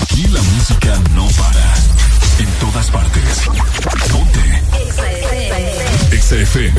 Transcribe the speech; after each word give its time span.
Aquí 0.00 0.22
la 0.28 0.42
música 0.42 0.98
no 1.14 1.26
para. 1.38 1.74
En 2.38 2.48
todas 2.60 2.90
partes. 2.90 3.42
Ponte. 4.10 4.44
XFM. 6.16 6.78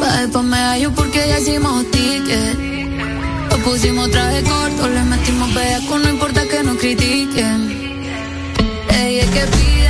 Pa' 0.00 0.16
después 0.20 0.44
me 0.44 0.56
hallo 0.56 0.92
porque 0.92 1.28
ya 1.28 1.38
hicimos 1.38 1.90
ticket. 1.90 2.58
Lo 3.50 3.56
pusimos 3.58 4.10
traje 4.10 4.42
corto, 4.42 4.88
le 4.88 5.02
metimos 5.02 5.50
con 5.88 6.02
no 6.02 6.08
importa 6.10 6.42
que 6.48 6.62
nos 6.62 6.76
critiquen. 6.76 7.58
Ella 8.90 9.22
es 9.22 9.30
que 9.30 9.46
pida 9.56 9.85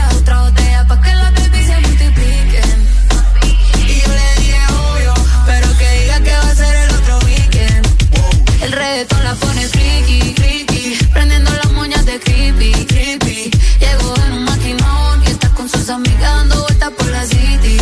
reggaetón 8.87 9.25
la 9.25 9.35
pone 9.35 9.67
friki, 9.69 10.35
friki, 10.37 10.99
prendiendo 11.13 11.51
las 11.51 11.73
moñas 11.73 12.05
de 12.07 12.21
creepy, 12.21 12.73
creepy. 12.87 13.51
Llegó 13.81 14.15
en 14.27 14.33
un 14.33 14.45
maquinón 14.45 15.23
y 15.25 15.27
está 15.31 15.49
con 15.51 15.69
sus 15.69 15.89
amigas 15.89 16.21
dando 16.21 16.63
vueltas 16.63 16.91
por 16.91 17.09
la 17.09 17.25
city. 17.27 17.77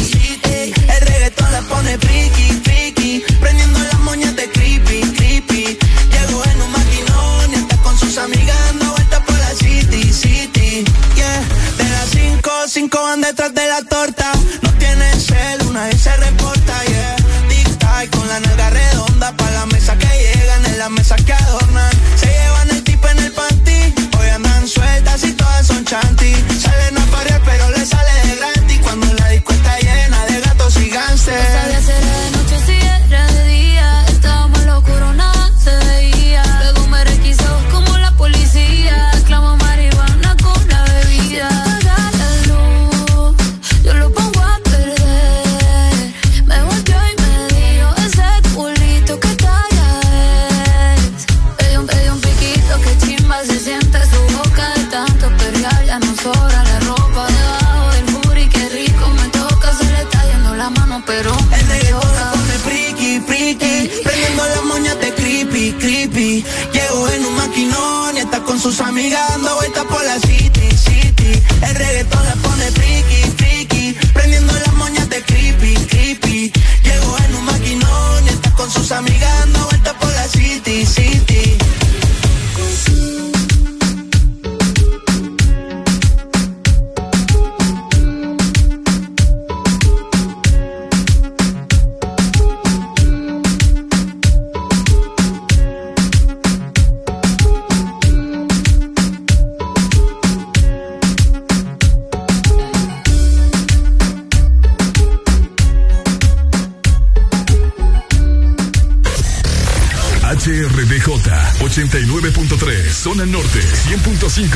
El 0.95 1.01
reggaetón 1.09 1.53
la 1.53 1.61
pone 1.63 1.99
friki, 1.99 2.47
friki, 2.65 3.25
prendiendo 3.41 3.79
las 3.81 3.99
moñas 4.01 4.35
de 4.37 4.51
creepy, 4.51 5.01
creepy. 5.17 5.79
Llegó 6.15 6.43
en 6.53 6.63
un 6.63 6.73
maquinón 6.73 7.53
y 7.53 7.55
está 7.57 7.77
con 7.79 7.99
sus 7.99 8.17
amigas 8.17 8.57
dando 8.67 8.93
vueltas 8.93 9.21
por 9.27 9.39
la 9.39 9.51
city, 9.63 10.13
city. 10.13 10.85
Yeah, 11.17 11.41
de 11.79 11.91
las 11.91 12.09
cinco, 12.11 12.51
cinco 12.67 13.03
van 13.03 13.21
detrás 13.21 13.53
de 13.53 13.67
la 13.69 13.83
torta. 13.83 14.33
No 14.63 14.71
tienen 14.83 15.21
cel, 15.21 15.67
una 15.69 15.85
vez 15.87 16.01
se 16.01 16.17
reporta. 16.17 16.94
Todas 26.01 26.54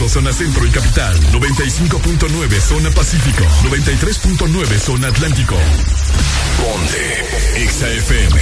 100.5 0.09 0.11
Zona 0.11 0.33
Centro 0.33 0.67
y 0.67 0.71
Capital. 0.71 1.21
95.9 1.33 2.61
Zona 2.61 2.91
Pacífico. 2.91 3.45
93.9 3.65 4.79
Zona 4.79 5.09
Atlántico. 5.09 5.57
Ponte 6.57 7.69
XAFM 7.69 8.41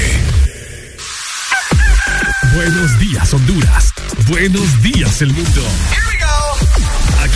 Buenos 2.54 2.99
días 2.99 3.34
Honduras. 3.34 3.93
Buenos 4.28 4.82
días 4.82 5.21
el 5.22 5.32
mundo 5.32 5.62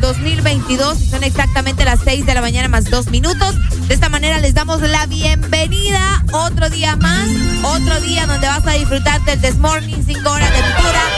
2022 0.00 1.00
y 1.00 1.08
son 1.08 1.24
exactamente 1.24 1.84
las 1.84 2.00
6 2.04 2.26
de 2.26 2.34
la 2.34 2.40
mañana 2.40 2.68
más 2.68 2.84
dos 2.84 3.08
minutos. 3.10 3.54
De 3.86 3.94
esta 3.94 4.08
manera 4.08 4.38
les 4.38 4.54
damos 4.54 4.80
la 4.82 5.06
bienvenida. 5.06 6.24
Otro 6.32 6.70
día 6.70 6.96
más, 6.96 7.28
otro 7.62 8.00
día 8.00 8.26
donde 8.26 8.46
vas 8.46 8.66
a 8.66 8.72
disfrutar 8.72 9.24
del 9.24 9.40
This 9.40 9.56
Morning, 9.56 10.02
5 10.06 10.30
horas 10.30 10.50
de 10.50 10.62
pura 10.82 11.17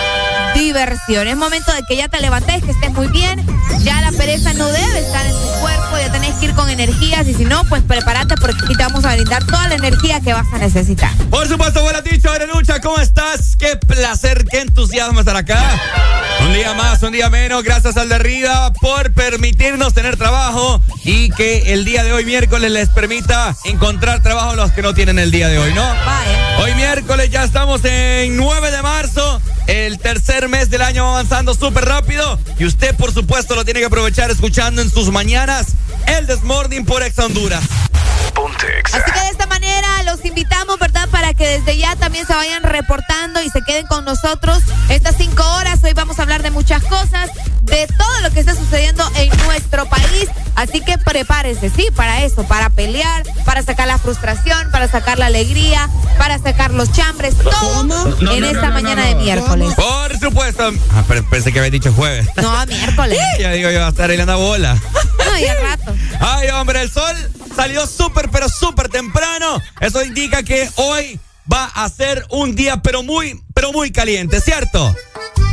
diversión. 0.60 1.26
Es 1.26 1.36
momento 1.36 1.72
de 1.72 1.82
que 1.88 1.96
ya 1.96 2.08
te 2.08 2.20
levantes, 2.20 2.62
que 2.62 2.70
estés 2.70 2.92
muy 2.92 3.08
bien. 3.08 3.44
Ya 3.82 4.00
la 4.02 4.12
pereza 4.12 4.52
no 4.52 4.66
debe 4.66 4.98
estar 4.98 5.24
en 5.24 5.32
tu 5.32 5.60
cuerpo, 5.60 5.98
ya 5.98 6.12
tenés 6.12 6.34
que 6.34 6.46
ir 6.46 6.54
con 6.54 6.68
energías 6.68 7.26
y 7.26 7.34
si 7.34 7.44
no, 7.44 7.64
pues 7.64 7.82
prepárate 7.82 8.34
porque 8.36 8.58
aquí 8.64 8.74
te 8.74 8.82
vamos 8.82 9.04
a 9.06 9.14
brindar 9.14 9.42
toda 9.44 9.68
la 9.68 9.76
energía 9.76 10.20
que 10.20 10.34
vas 10.34 10.46
a 10.52 10.58
necesitar. 10.58 11.10
Por 11.30 11.48
supuesto, 11.48 11.82
buenas 11.82 12.04
dicho, 12.04 12.30
Arelucha, 12.30 12.80
¿cómo 12.80 12.98
estás? 12.98 13.56
Qué 13.56 13.76
placer, 13.76 14.44
qué 14.50 14.60
entusiasmo 14.60 15.20
estar 15.20 15.36
acá. 15.36 15.62
Un 16.44 16.52
día 16.52 16.74
más, 16.74 17.02
un 17.02 17.12
día 17.12 17.30
menos, 17.30 17.64
gracias 17.64 17.96
al 17.96 18.10
de 18.10 18.16
arriba 18.16 18.72
por 18.80 19.12
permitirnos 19.14 19.94
tener 19.94 20.16
trabajo 20.16 20.82
y 21.04 21.30
que 21.30 21.72
el 21.72 21.84
día 21.84 22.04
de 22.04 22.12
hoy, 22.12 22.24
miércoles, 22.26 22.70
les 22.70 22.88
permita 22.90 23.56
encontrar 23.64 24.22
trabajo 24.22 24.50
a 24.50 24.56
los 24.56 24.72
que 24.72 24.82
no 24.82 24.92
tienen 24.92 25.18
el 25.18 25.30
día 25.30 25.48
de 25.48 25.58
hoy, 25.58 25.72
¿no? 25.72 25.82
Vaya. 25.82 26.58
Hoy 26.58 26.74
miércoles 26.74 27.30
ya 27.30 27.44
estamos 27.44 27.82
en 27.84 28.36
9 28.36 28.70
de 28.70 28.82
marzo. 28.82 29.40
El 29.70 30.00
tercer 30.00 30.48
mes 30.48 30.68
del 30.68 30.82
año 30.82 31.04
va 31.04 31.10
avanzando 31.10 31.54
súper 31.54 31.84
rápido. 31.84 32.40
Y 32.58 32.64
usted, 32.64 32.96
por 32.96 33.14
supuesto, 33.14 33.54
lo 33.54 33.64
tiene 33.64 33.78
que 33.78 33.86
aprovechar 33.86 34.28
escuchando 34.28 34.82
en 34.82 34.90
sus 34.90 35.12
mañanas 35.12 35.74
el 36.08 36.26
Desmorning 36.26 36.84
por 36.84 37.04
Ex 37.04 37.16
Honduras. 37.20 37.62
Ponte 38.34 38.66
Así 38.92 39.12
que 39.12 39.20
de 39.20 39.28
esta 39.28 39.46
manera 39.46 40.02
los 40.02 40.24
invitamos, 40.24 40.76
¿verdad? 40.80 40.89
Para 41.30 41.38
que 41.38 41.60
desde 41.60 41.76
ya 41.76 41.94
también 41.94 42.26
se 42.26 42.34
vayan 42.34 42.64
reportando 42.64 43.40
y 43.40 43.48
se 43.50 43.62
queden 43.62 43.86
con 43.86 44.04
nosotros 44.04 44.64
estas 44.88 45.14
cinco 45.16 45.44
horas. 45.54 45.78
Hoy 45.84 45.92
vamos 45.92 46.18
a 46.18 46.22
hablar 46.22 46.42
de 46.42 46.50
muchas 46.50 46.82
cosas, 46.82 47.30
de 47.60 47.86
todo 47.86 48.20
lo 48.22 48.32
que 48.32 48.40
está 48.40 48.56
sucediendo 48.56 49.08
en 49.14 49.28
nuestro 49.44 49.88
país. 49.88 50.28
Así 50.56 50.80
que 50.80 50.98
prepárese, 50.98 51.70
sí, 51.70 51.86
para 51.94 52.24
eso, 52.24 52.42
para 52.48 52.68
pelear, 52.70 53.22
para 53.44 53.62
sacar 53.62 53.86
la 53.86 53.98
frustración, 53.98 54.72
para 54.72 54.88
sacar 54.88 55.20
la 55.20 55.26
alegría, 55.26 55.88
para 56.18 56.36
sacar 56.40 56.72
los 56.72 56.90
chambres, 56.90 57.36
todo 57.36 58.32
en 58.34 58.42
esta 58.42 58.70
mañana 58.70 59.04
de 59.04 59.14
miércoles. 59.14 59.72
Por 59.76 60.18
supuesto. 60.18 60.72
Ah, 60.92 61.04
pensé 61.30 61.52
que 61.52 61.60
había 61.60 61.70
dicho 61.70 61.92
jueves. 61.92 62.26
No, 62.42 62.66
miércoles. 62.66 63.20
ya 63.38 63.52
digo 63.52 63.70
yo, 63.70 63.86
a 63.86 63.90
estar 63.90 64.10
la 64.10 64.34
bola. 64.34 64.74
No, 64.74 65.38
ya 65.38 65.54
rato. 65.60 65.94
Ay, 66.18 66.48
hombre, 66.48 66.82
el 66.82 66.90
sol 66.90 67.14
salió 67.54 67.86
súper, 67.86 68.28
pero 68.30 68.48
súper 68.48 68.88
temprano. 68.88 69.60
Eso 69.80 70.02
indica 70.02 70.42
que 70.42 70.68
hoy 70.76 71.18
va 71.50 71.64
a 71.66 71.88
ser 71.88 72.24
un 72.30 72.54
día, 72.54 72.82
pero 72.82 73.02
muy, 73.02 73.40
pero 73.54 73.72
muy 73.72 73.90
caliente, 73.90 74.40
¿cierto? 74.40 74.94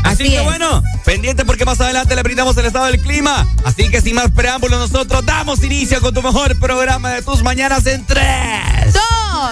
Así, 0.04 0.30
que 0.30 0.40
bueno, 0.42 0.82
pendiente 1.04 1.44
porque 1.44 1.66
más 1.66 1.82
adelante 1.82 2.16
le 2.16 2.24
brindamos 2.24 2.56
el 2.58 2.66
estado 2.66 2.86
del 2.86 3.02
clima. 3.02 3.48
Así 3.66 3.90
que 3.90 4.02
sin 4.02 4.16
más 4.16 4.32
preámbulos, 4.32 4.80
nosotros 4.80 5.26
damos 5.26 5.64
inicio 5.64 6.00
con 6.02 6.14
tu 6.14 6.22
mejor 6.22 6.58
programa 6.60 7.12
de 7.12 7.22
tus 7.22 7.44
mañanas 7.44 7.86
en 7.88 8.06
3, 8.06 8.94
2, 8.94 9.04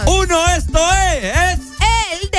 1. 0.06 0.48
Esto 0.56 0.80
es. 0.94 1.60
El 2.22 2.30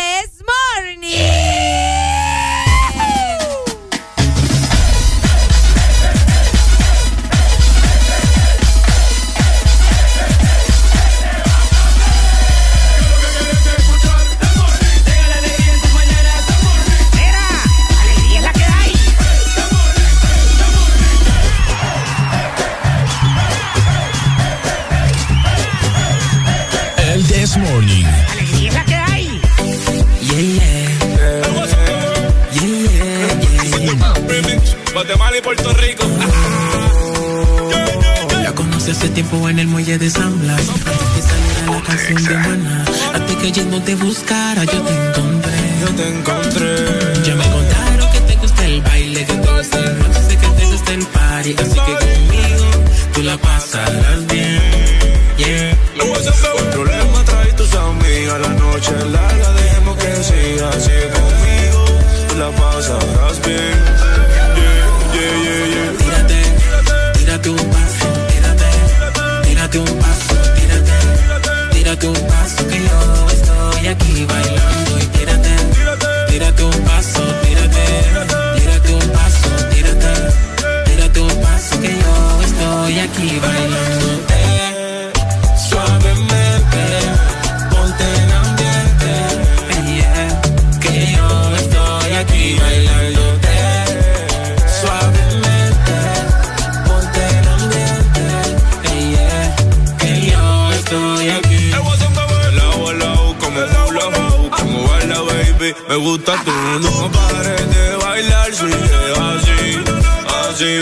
This 27.56 27.70
Morning. 27.70 28.04
Alegría 28.32 28.72
la 28.72 28.84
que 28.84 28.94
hay. 28.94 29.40
Yeah, 30.20 30.40
yeah. 30.40 30.90
Yeah, 32.52 32.82
yeah, 33.40 34.14
Remix, 34.28 34.76
Guatemala 34.92 35.36
y 35.38 35.40
Puerto 35.40 35.72
Rico. 35.72 36.04
La 38.42 38.52
conocí 38.52 38.90
hace 38.90 39.08
tiempo 39.08 39.48
en 39.48 39.58
el 39.58 39.68
muelle 39.68 39.96
de 39.98 40.10
San 40.10 40.38
Blas. 40.38 40.60
Antes 40.68 40.84
que 41.14 41.22
saliera 41.22 41.72
la 41.72 41.82
canción 41.82 42.24
de 42.24 42.34
Maná. 42.34 42.84
Antes 43.14 43.36
que 43.36 43.52
yendo 43.52 43.82
te 43.82 43.94
buscara, 43.94 44.64
yo 44.64 44.82
te 44.82 45.08
encontré. 45.08 45.58
Yo 45.80 45.88
te 45.94 46.08
encontré. 46.08 47.22
Ya 47.24 47.34
me 47.36 47.44
contaron 47.44 48.12
que 48.12 48.20
te 48.20 48.36
gusta 48.36 48.66
el 48.66 48.82
baile, 48.82 49.24
que 49.24 49.32
te 49.32 49.52
gusta 49.56 49.78
el 49.78 49.98
rock, 49.98 50.12
sé 50.28 50.36
que 50.36 50.48
te 50.48 50.64
gusta 50.66 50.92
el 50.92 51.06
party. 51.06 51.56
Así 51.58 51.80
que 51.86 51.94
conmigo 52.04 52.70
tú 53.14 53.22
la 53.22 53.38
pasarás 53.38 54.26
bien. 54.26 54.85
Me 105.88 105.96
gusta 105.96 106.32
tú, 106.44 106.52
no 106.80 107.10
pares 107.12 107.70
de 107.70 107.96
bailar, 107.96 108.52
sigue 108.54 108.74
así, 109.30 109.78
así. 110.48 110.72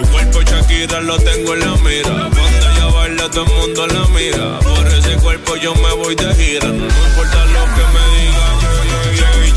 Tu 0.00 0.08
cuerpo 0.10 0.42
Shakira 0.42 1.00
lo 1.00 1.18
tengo 1.18 1.54
en 1.54 1.60
la 1.60 1.76
mira, 1.76 2.30
cuando 2.30 2.70
ella 2.70 2.86
baila 2.94 3.30
todo 3.30 3.44
el 3.44 3.52
mundo 3.52 3.86
la 3.86 4.06
mira, 4.08 4.58
por 4.60 4.86
ese 4.86 5.16
cuerpo 5.16 5.56
yo 5.56 5.74
me 5.74 5.92
voy 5.94 6.14
de 6.14 6.34
gira, 6.34 6.68
no 6.68 6.84
importa 6.84 7.44
lo 7.46 7.64
que 7.74 7.84
me 7.94 8.04
digan. 8.16 8.58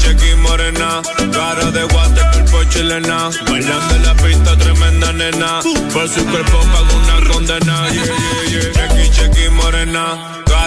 Chequi, 0.01 0.35
morena, 0.35 1.01
cara 1.31 1.69
de 1.69 1.83
guate, 1.83 2.21
cuerpo 2.33 2.63
chilena, 2.69 3.29
bailando 3.47 3.95
en 3.95 4.03
la 4.03 4.15
pista, 4.15 4.57
tremenda 4.57 5.13
nena, 5.13 5.59
por 5.93 6.09
su 6.09 6.25
cuerpo 6.25 6.59
pago 6.73 6.95
una 6.97 7.29
condena, 7.31 7.89
yeah, 7.89 8.03
yeah, 8.03 8.49
yeah. 8.49 8.71
Chequi, 8.73 9.09
chequi, 9.11 9.49
morena, 9.49 10.41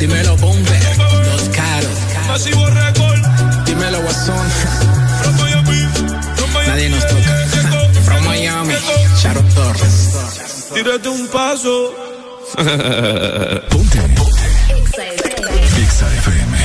dímelo 0.00 0.36
Bomber, 0.38 0.80
Los 1.30 1.48
Caros, 1.50 1.98
Masivo 2.28 2.66
récord. 2.66 3.18
dímelo 3.66 4.00
Guasón. 4.02 4.46
From 5.22 5.36
Miami, 5.36 5.86
from 6.36 6.52
Miami. 6.52 6.68
Nadie 6.68 6.88
nos 6.88 7.06
toca. 7.06 7.36
From 8.04 8.24
Miami, 8.24 8.74
Sharon 9.22 9.48
Torres. 9.54 10.68
Tírate 10.74 11.08
un 11.08 11.28
paso. 11.28 11.92
Ponte. 13.68 13.98
Exa 15.82 16.06
FM. 16.18 16.58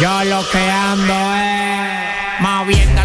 Yo 0.00 0.24
lo 0.24 0.48
que 0.50 0.70
ando 0.70 1.34
es 1.36 2.40
moviendo 2.40 3.01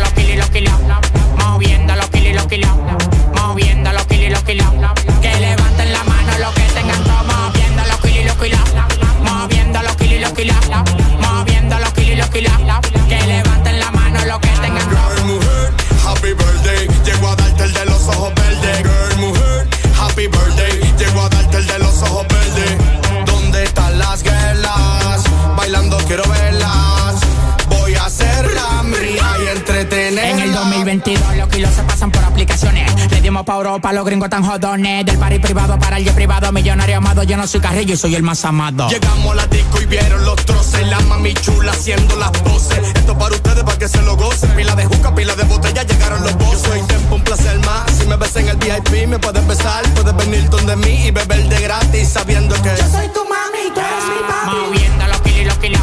pa' 33.47 33.55
Europa, 33.55 33.93
los 33.93 34.05
gringos 34.05 34.29
tan 34.29 34.43
jodones. 34.43 35.05
Del 35.05 35.17
party 35.17 35.39
privado 35.39 35.79
para 35.79 35.97
el 35.97 36.03
jet 36.03 36.13
privado, 36.13 36.51
millonario 36.51 36.97
amado. 36.97 37.23
Yo 37.23 37.37
no 37.37 37.47
soy 37.47 37.61
carrillo 37.61 37.93
y 37.93 37.97
soy 37.97 38.13
el 38.15 38.21
más 38.21 38.43
amado. 38.43 38.89
Llegamos 38.89 39.31
a 39.31 39.35
la 39.35 39.47
disco 39.47 39.81
y 39.81 39.85
vieron 39.85 40.23
los 40.25 40.35
troces. 40.45 40.85
La 40.87 40.99
mami 41.01 41.33
chula 41.33 41.71
haciendo 41.71 42.17
las 42.17 42.31
poses. 42.31 42.79
Esto 42.93 43.17
para 43.17 43.33
ustedes, 43.33 43.63
para 43.63 43.77
que 43.77 43.87
se 43.87 44.01
lo 44.01 44.17
gocen. 44.17 44.49
Pila 44.51 44.75
de 44.75 44.85
juca, 44.85 45.15
pila 45.15 45.33
de 45.35 45.43
botella, 45.43 45.83
llegaron 45.83 46.23
los 46.23 46.35
bozos. 46.35 46.61
Yo 46.63 46.69
soy 46.69 46.81
tiempo, 46.81 47.15
un 47.15 47.23
placer 47.23 47.57
más. 47.59 47.89
Si 47.97 48.05
me 48.05 48.17
ves 48.17 48.35
en 48.35 48.49
el 48.49 48.57
VIP, 48.57 49.07
me 49.07 49.17
puedes 49.17 49.47
besar. 49.47 49.83
Puedes 49.95 50.15
venir 50.17 50.49
donde 50.49 50.75
mí 50.75 51.07
y 51.07 51.11
beber 51.11 51.47
de 51.47 51.61
gratis 51.61 52.09
sabiendo 52.09 52.53
que 52.61 52.69
yo 52.69 52.87
soy 52.91 53.07
tu 53.09 53.23
mami, 53.23 53.71
tú 53.73 53.79
eres 53.79 54.05
mi 54.11 54.27
papi. 54.27 54.57
Moviendo 54.57 55.07
los 55.07 55.21
kilos 55.21 55.39
y 55.39 55.45
los 55.45 55.57
kilos. 55.57 55.81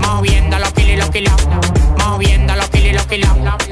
Moviendo 0.00 0.58
los 0.58 0.72
kilos 0.72 0.92
y 0.92 0.96
los 0.96 1.10
kilos. 1.10 1.34
Moviendo 1.98 2.54
los 2.54 2.68
kilos 2.68 2.86
y 2.86 2.92
los 2.92 3.06
kilos. 3.06 3.71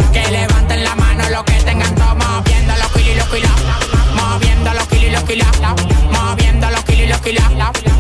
Los 7.33 7.49
kilos 7.49 8.00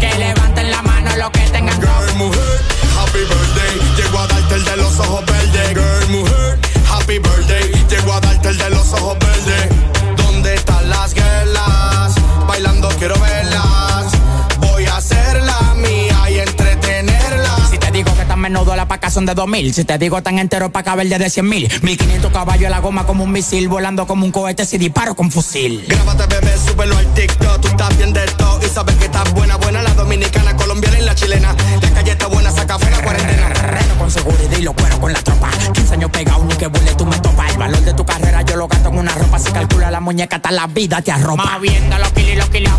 paca 19.00 19.10
son 19.10 19.24
de 19.24 19.34
2000. 19.34 19.72
Si 19.72 19.84
te 19.84 19.98
digo 19.98 20.22
tan 20.22 20.38
entero 20.38 20.70
pa' 20.70 20.82
caber 20.82 21.08
de 21.08 21.30
100 21.30 21.48
mil. 21.48 21.68
1500 21.82 22.30
caballos 22.32 22.66
a 22.66 22.70
la 22.70 22.80
goma 22.80 23.06
como 23.06 23.24
un 23.24 23.32
misil. 23.32 23.68
Volando 23.68 24.06
como 24.06 24.26
un 24.26 24.30
cohete 24.30 24.64
si 24.66 24.76
disparo 24.76 25.14
con 25.14 25.30
fusil. 25.30 25.84
Grábate, 25.88 26.26
bebé, 26.26 26.54
súbelo 26.58 26.96
al 26.96 27.06
TikTok. 27.14 27.60
Tú 27.60 27.68
estás 27.68 27.96
bien 27.96 28.12
de 28.12 28.26
todo 28.36 28.60
y 28.64 28.68
sabes 28.68 28.94
que 28.96 29.06
estás 29.06 29.32
buena, 29.32 29.56
buena. 29.56 29.82
La 29.82 29.94
dominicana, 29.94 30.54
colombiana 30.54 30.98
y 30.98 31.02
la 31.02 31.14
chilena. 31.14 31.56
La 31.80 31.90
calle 31.90 32.10
está 32.10 32.26
buena, 32.26 32.50
saca 32.50 32.78
fuera 32.78 33.02
cuarentena. 33.02 33.48
Reno 33.48 33.98
con 33.98 34.10
seguridad 34.10 34.58
y 34.58 34.62
lo 34.62 34.74
cuero 34.74 35.00
con 35.00 35.12
la 35.12 35.20
tropa. 35.22 35.50
15 35.72 35.94
años 35.94 36.10
pegado, 36.10 36.44
ni 36.44 36.54
que 36.56 36.66
vuele 36.66 36.94
tú 36.94 37.06
me 37.06 37.18
topas. 37.20 37.50
El 37.52 37.58
valor 37.58 37.80
de 37.80 37.94
tu 37.94 38.04
carrera 38.04 38.42
yo 38.42 38.56
lo 38.56 38.68
gasto 38.68 38.90
en 38.90 38.98
una 38.98 39.14
ropa. 39.14 39.38
Si 39.38 39.50
calcula 39.50 39.90
la 39.90 40.00
muñeca, 40.00 40.36
hasta 40.36 40.50
la 40.50 40.66
vida 40.66 41.00
te 41.00 41.10
arropa. 41.10 41.44
Moviendo 41.54 41.98
los 41.98 42.10
kilos 42.12 42.32
y 42.32 42.36
los 42.36 42.50
kilos. 42.50 42.72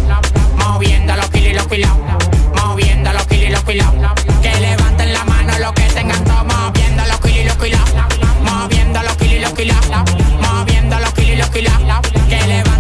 Moviendo 0.56 1.16
los 1.16 1.30
kilos 1.30 1.52
y 1.52 1.54
los 1.54 1.68
kilos. 1.68 1.92
Moviendo 2.56 3.12
los 3.12 3.26
kilos 3.26 3.50
y 3.50 3.52
los 3.52 3.64
kilos. 3.64 3.88
Que 4.42 4.60
levanten 4.60 4.81
los 5.62 5.74
que 5.74 5.84
tengan 5.94 6.24
todo. 6.24 6.44
Moviendo 6.44 7.04
los 7.06 7.20
kilos 7.20 7.40
y 7.40 7.44
los 7.46 7.58
kilos. 7.58 7.82
Moviendo 8.44 9.02
los 9.04 9.16
kilos 9.18 9.36
y 9.36 9.40
los 9.40 9.54
kilos. 9.54 9.78
Moviendo 10.42 11.00
los 11.00 11.14
kilos 11.14 11.34
y 11.34 11.36
los 11.36 11.50
kilos. 11.50 11.74
Que 12.28 12.48
levanten 12.48 12.71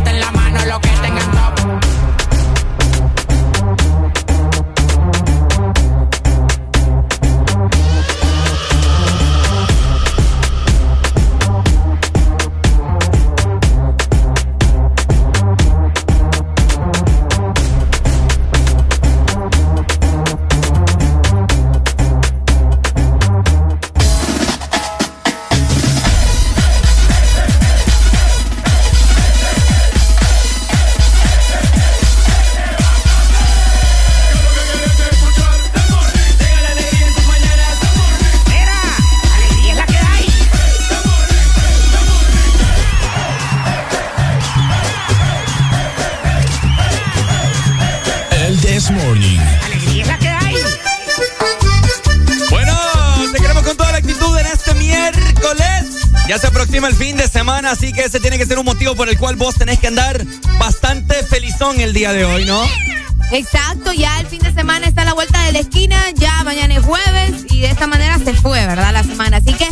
Ya 56.31 56.37
se 56.37 56.47
aproxima 56.47 56.87
el 56.87 56.95
fin 56.95 57.17
de 57.17 57.27
semana, 57.27 57.71
así 57.71 57.91
que 57.91 58.05
ese 58.05 58.21
tiene 58.21 58.37
que 58.37 58.45
ser 58.45 58.57
un 58.57 58.63
motivo 58.63 58.95
por 58.95 59.09
el 59.09 59.17
cual 59.17 59.35
vos 59.35 59.55
tenés 59.55 59.79
que 59.79 59.87
andar 59.87 60.25
bastante 60.57 61.25
felizón 61.25 61.81
el 61.81 61.91
día 61.91 62.13
de 62.13 62.23
hoy, 62.23 62.45
¿no? 62.45 62.63
Exacto, 63.31 63.93
ya 63.93 64.19
el 64.19 64.27
fin 64.27 64.39
de 64.39 64.51
semana 64.53 64.87
está 64.87 65.03
a 65.03 65.05
la 65.05 65.13
vuelta 65.13 65.41
de 65.43 65.53
la 65.53 65.59
esquina, 65.59 65.95
ya 66.15 66.43
mañana 66.43 66.73
es 66.75 66.83
jueves 66.83 67.45
y 67.49 67.61
de 67.61 67.67
esta 67.67 67.87
manera 67.87 68.19
se 68.19 68.33
fue, 68.33 68.67
¿verdad? 68.67 68.91
La 68.91 69.03
semana. 69.03 69.37
Así 69.37 69.53
que 69.53 69.65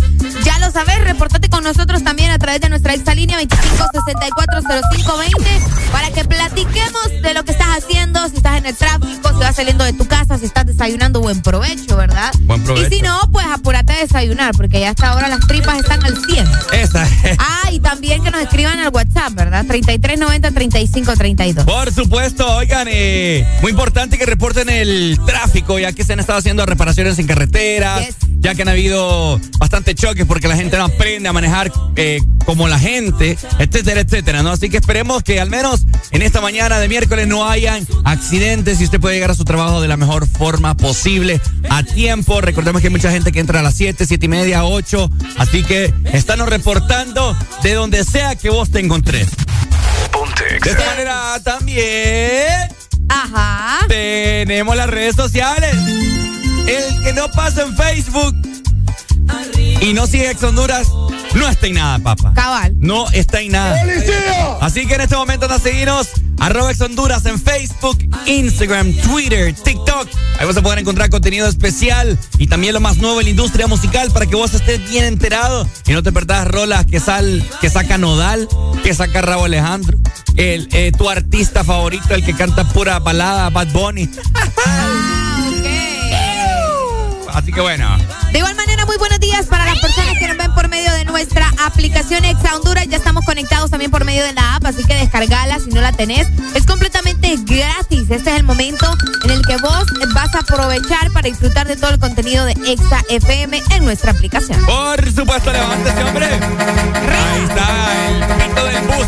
ya 0.43 0.57
lo 0.59 0.71
sabes, 0.71 1.03
reportate 1.03 1.49
con 1.49 1.61
nosotros 1.63 2.03
también 2.03 2.31
a 2.31 2.39
través 2.39 2.61
de 2.61 2.69
nuestra 2.69 2.93
exalínea 2.93 3.37
25640520 3.41 5.91
para 5.91 6.09
que 6.11 6.23
platiquemos 6.23 7.09
de 7.21 7.33
lo 7.33 7.43
que 7.43 7.51
estás 7.51 7.67
haciendo, 7.77 8.25
si 8.29 8.37
estás 8.37 8.59
en 8.59 8.65
el 8.65 8.75
tráfico, 8.75 9.29
si 9.29 9.35
vas 9.39 9.55
saliendo 9.55 9.83
de 9.83 9.91
tu 9.93 10.07
casa, 10.07 10.37
si 10.37 10.45
estás 10.45 10.65
desayunando, 10.65 11.19
buen 11.19 11.41
provecho, 11.41 11.97
¿verdad? 11.97 12.31
Buen 12.41 12.63
provecho. 12.63 12.87
Y 12.87 12.91
si 12.97 13.01
no, 13.01 13.19
pues 13.31 13.45
apúrate 13.45 13.91
a 13.93 13.97
desayunar, 13.99 14.53
porque 14.55 14.79
ya 14.79 14.91
hasta 14.91 15.09
ahora 15.09 15.27
las 15.27 15.45
tripas 15.47 15.79
están 15.79 16.03
al 16.05 16.15
100. 16.17 16.47
Esa 16.73 17.03
es. 17.03 17.37
Ah, 17.39 17.71
y 17.71 17.79
también 17.79 18.23
que 18.23 18.29
nos 18.31 18.41
escriban 18.41 18.79
al 18.79 18.89
WhatsApp, 18.93 19.33
¿verdad? 19.33 19.65
3390-3532. 19.65 21.65
Por 21.65 21.93
supuesto, 21.93 22.47
oigan, 22.55 22.87
eh, 22.89 23.45
muy 23.61 23.71
importante 23.71 24.17
que 24.17 24.25
reporten 24.25 24.69
el 24.69 25.19
tráfico, 25.25 25.79
ya 25.79 25.91
que 25.91 26.03
se 26.03 26.13
han 26.13 26.19
estado 26.19 26.39
haciendo 26.39 26.65
reparaciones 26.65 27.19
en 27.19 27.27
carreteras, 27.27 28.05
Yes. 28.07 28.15
ya 28.39 28.55
que 28.55 28.61
han 28.61 28.69
habido 28.69 29.39
bastante 29.57 29.95
choques 29.95 30.25
porque 30.25 30.47
la 30.47 30.55
gente 30.55 30.77
no 30.77 30.85
aprende 30.85 31.27
a 31.27 31.33
manejar 31.33 31.71
eh, 31.95 32.19
como 32.45 32.67
la 32.67 32.79
gente, 32.79 33.37
etcétera, 33.59 34.01
etcétera, 34.01 34.43
¿no? 34.43 34.51
Así 34.51 34.69
que 34.69 34.77
esperemos 34.77 35.23
que 35.23 35.39
al 35.39 35.49
menos 35.49 35.85
en 36.11 36.21
esta 36.21 36.39
mañana 36.41 36.79
de 36.79 36.87
miércoles 36.87 37.27
no 37.27 37.47
hayan 37.49 37.85
accidentes 38.05 38.79
y 38.79 38.85
usted 38.85 38.99
puede 38.99 39.15
llegar 39.15 39.31
a 39.31 39.35
su 39.35 39.43
trabajo 39.43 39.81
de 39.81 39.87
la 39.87 39.97
mejor 39.97 40.25
forma 40.25 40.75
posible, 40.77 41.41
a 41.69 41.83
tiempo. 41.83 42.39
Recordemos 42.41 42.81
que 42.81 42.87
hay 42.87 42.93
mucha 42.93 43.11
gente 43.11 43.31
que 43.31 43.39
entra 43.39 43.59
a 43.59 43.63
las 43.63 43.75
7, 43.75 44.05
7 44.05 44.25
y 44.25 44.29
media, 44.29 44.63
8, 44.63 45.09
así 45.37 45.63
que 45.63 45.93
estános 46.13 46.47
reportando 46.49 47.35
de 47.61 47.73
donde 47.73 48.03
sea 48.05 48.35
que 48.35 48.49
vos 48.49 48.71
te 48.71 48.79
encontres. 48.79 49.27
De 50.63 50.69
esta 50.71 50.85
manera 50.85 51.39
también 51.43 52.78
Ajá. 53.09 53.85
tenemos 53.87 54.75
las 54.75 54.89
redes 54.89 55.15
sociales. 55.15 55.75
El 56.67 57.03
que 57.03 57.13
no 57.13 57.29
pasa 57.31 57.63
en 57.63 57.75
Facebook 57.75 58.35
y 59.81 59.93
no 59.93 60.07
sigue 60.07 60.29
Ex 60.29 60.43
Honduras, 60.43 60.87
no 61.35 61.47
está 61.47 61.67
en 61.67 61.75
nada, 61.75 61.99
papá. 61.99 62.33
Cabal. 62.33 62.73
No 62.79 63.09
está 63.11 63.41
en 63.41 63.51
nada. 63.53 63.81
Así 64.61 64.85
que 64.85 64.95
en 64.95 65.01
este 65.01 65.15
momento 65.15 65.45
anda 65.45 65.57
a 65.57 65.59
seguirnos. 65.59 66.09
Arroba 66.39 66.71
Ex 66.71 66.79
Honduras 66.81 67.25
en 67.25 67.39
Facebook, 67.39 67.97
Instagram, 68.25 68.93
Twitter, 68.93 69.53
TikTok. 69.53 70.07
Ahí 70.39 70.47
vas 70.47 70.55
a 70.55 70.61
poder 70.61 70.79
encontrar 70.79 71.09
contenido 71.09 71.47
especial 71.47 72.17
y 72.37 72.47
también 72.47 72.73
lo 72.73 72.79
más 72.79 72.97
nuevo 72.97 73.19
en 73.19 73.25
la 73.25 73.31
industria 73.31 73.67
musical 73.67 74.09
para 74.11 74.25
que 74.25 74.35
vos 74.35 74.53
estés 74.53 74.89
bien 74.89 75.03
enterado 75.03 75.67
y 75.85 75.91
no 75.91 76.01
te 76.01 76.13
perdás 76.13 76.47
rolas 76.47 76.85
que, 76.85 77.01
sal, 77.01 77.43
que 77.59 77.69
saca 77.69 77.97
Nodal, 77.97 78.47
que 78.83 78.93
saca 78.93 79.21
Rabo 79.21 79.45
Alejandro, 79.45 79.97
el, 80.37 80.69
eh, 80.71 80.93
tu 80.97 81.09
artista 81.09 81.65
favorito, 81.65 82.15
el 82.15 82.23
que 82.23 82.33
canta 82.33 82.63
pura 82.69 82.99
balada, 82.99 83.49
Bad 83.49 83.67
Bunny. 83.73 84.09
Así 87.33 87.51
que 87.51 87.61
bueno. 87.61 87.97
De 88.31 88.39
igual 88.39 88.55
manera, 88.55 88.85
muy 88.85 88.97
buenos 88.97 89.19
días 89.19 89.45
para 89.47 89.65
las 89.65 89.79
personas 89.79 90.15
que 90.19 90.27
nos 90.27 90.37
ven 90.37 90.53
por 90.53 90.67
medio 90.67 90.91
de 90.93 91.05
nuestra 91.05 91.51
aplicación 91.65 92.25
Exa 92.25 92.55
Honduras. 92.55 92.87
Ya 92.87 92.97
estamos 92.97 93.23
conectados 93.25 93.71
también 93.71 93.91
por 93.91 94.05
medio 94.05 94.23
de 94.23 94.33
la 94.33 94.55
app, 94.55 94.65
así 94.65 94.83
que 94.83 94.95
descargala 94.95 95.59
si 95.59 95.69
no 95.69 95.81
la 95.81 95.91
tenés. 95.91 96.27
Es 96.53 96.65
completamente 96.65 97.35
gratis. 97.45 98.09
Este 98.09 98.29
es 98.31 98.37
el 98.37 98.43
momento 98.43 98.85
en 99.23 99.31
el 99.31 99.41
que 99.45 99.57
vos 99.57 99.85
vas 100.13 100.33
a 100.35 100.39
aprovechar 100.39 101.11
para 101.11 101.27
disfrutar 101.27 101.67
de 101.67 101.75
todo 101.75 101.91
el 101.91 101.99
contenido 101.99 102.45
de 102.45 102.53
Exa 102.65 103.01
FM 103.09 103.61
en 103.71 103.85
nuestra 103.85 104.11
aplicación. 104.11 104.63
Por 104.65 105.11
supuesto, 105.11 105.51
levántese, 105.51 106.03
hombre. 106.03 106.25
Ahí 106.27 107.43
está 107.43 108.07
el 108.07 108.25
pito 108.49 108.65
del 108.65 108.81
bus. 108.87 109.07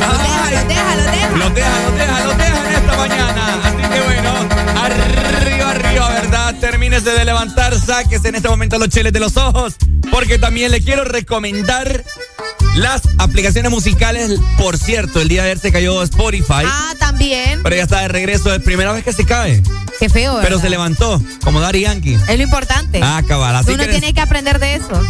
Ay, 0.00 0.56
Déjalo, 0.68 0.68
déjalo, 0.68 1.02
déjalo. 1.10 1.36
Lo 1.38 1.50
deja, 1.50 1.80
lo 1.80 1.92
deja, 1.92 2.20
lo 2.24 2.34
deja 2.34 2.68
en 2.68 2.74
esta 2.74 2.96
mañana. 2.96 3.60
Así 3.64 3.88
que 3.88 4.00
bueno, 4.02 4.30
arriba, 4.82 5.41
Termínese 6.60 7.10
de 7.10 7.24
levantar, 7.24 7.78
sáquese 7.78 8.28
en 8.28 8.36
este 8.36 8.48
momento 8.48 8.78
los 8.78 8.88
cheles 8.88 9.12
de 9.12 9.20
los 9.20 9.36
ojos. 9.36 9.74
Porque 10.10 10.38
también 10.38 10.70
le 10.70 10.80
quiero 10.82 11.04
recomendar 11.04 12.04
las 12.76 13.02
aplicaciones 13.18 13.70
musicales. 13.70 14.38
Por 14.58 14.78
cierto, 14.78 15.20
el 15.20 15.28
día 15.28 15.42
de 15.42 15.50
ayer 15.50 15.58
se 15.58 15.72
cayó 15.72 16.02
Spotify. 16.02 16.64
Ah, 16.64 16.94
también. 16.98 17.62
Pero 17.62 17.76
ya 17.76 17.82
está 17.82 18.00
de 18.00 18.08
regreso. 18.08 18.52
Es 18.54 18.62
primera 18.62 18.92
vez 18.92 19.04
que 19.04 19.12
se 19.12 19.24
cae. 19.24 19.62
Qué 19.98 20.08
feo, 20.08 20.34
Pero 20.36 20.56
¿verdad? 20.56 20.62
se 20.62 20.70
levantó, 20.70 21.22
como 21.44 21.60
Daddy 21.60 21.82
Yankee. 21.82 22.18
Es 22.28 22.36
lo 22.36 22.42
importante. 22.42 23.00
Ah, 23.02 23.22
cabal. 23.26 23.54
Así 23.54 23.72
Uno 23.72 23.84
que 23.84 23.90
tiene 23.90 24.12
que 24.12 24.20
aprender 24.20 24.58
de 24.58 24.74
eso. 24.76 24.88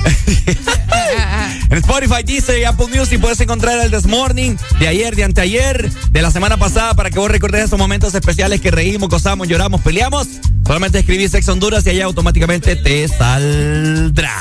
En 1.71 1.79
Spotify, 1.79 2.23
dice 2.23 2.61
y 2.61 2.65
Apple 2.65 2.87
Music 2.95 3.19
puedes 3.19 3.41
encontrar 3.41 3.79
el 3.81 3.91
This 3.91 4.07
Morning 4.07 4.57
de 4.79 4.89
ayer, 4.89 5.17
de 5.17 5.25
anteayer, 5.25 5.91
de 5.91 6.23
la 6.23 6.31
semana 6.31 6.59
pasada 6.59 6.93
para 6.93 7.11
que 7.11 7.19
vos 7.19 7.31
recordes 7.31 7.65
esos 7.65 7.79
momentos 7.79 8.15
especiales 8.15 8.61
que 8.61 8.71
reímos, 8.71 9.09
gozamos, 9.09 9.49
lloramos, 9.49 9.81
peleamos. 9.81 10.29
Solamente 10.67 10.99
escribís 10.99 11.32
Sex 11.33 11.49
Honduras 11.49 11.85
y 11.87 11.89
ahí 11.89 12.01
automáticamente 12.03 12.77
te 12.77 13.09
saldrá. 13.09 14.39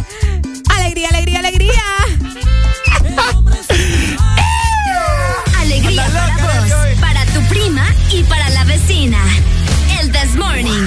Alegría, 0.85 1.09
alegría, 1.09 1.39
alegría. 1.39 1.83
Alegría 5.59 6.07
para 6.13 6.37
vos, 6.37 6.69
para 7.01 7.25
tu 7.25 7.41
prima 7.49 7.87
y 8.13 8.23
para 8.25 8.51
la 8.51 8.65
vecina. 8.65 9.17
El 9.99 10.13
This 10.13 10.37
Morning. 10.37 10.87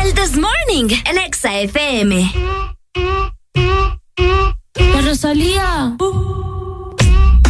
El 0.00 0.14
This 0.14 0.36
Morning, 0.36 0.90
el 1.06 1.18
Exa 1.26 1.58
FM. 1.58 2.32
La 4.76 5.00
Rosalía. 5.00 5.96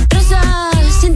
Rosa, 0.08 0.70
sin 0.98 1.14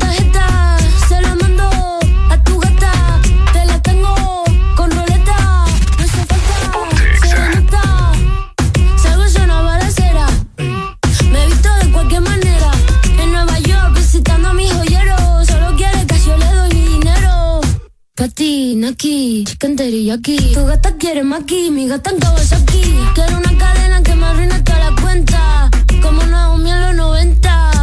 Patina 18.19 18.89
aquí, 18.89 19.45
chicken 19.47 19.77
aquí. 20.11 20.37
Tu 20.53 20.65
gata 20.67 20.91
quiere 20.99 21.23
maqui, 21.23 21.71
mi 21.71 21.87
gata 21.87 22.11
en 22.11 22.19
Kawasaki. 22.19 22.83
Quiero 23.15 23.39
una 23.39 23.57
cadena 23.57 24.03
que 24.03 24.13
me 24.17 24.27
arruine 24.27 24.61
toda 24.63 24.91
la 24.91 25.01
cuenta. 25.01 25.71
Como 26.03 26.25
Naomi 26.25 26.69
en 26.69 26.81
los 26.81 26.97
90. 26.97 27.78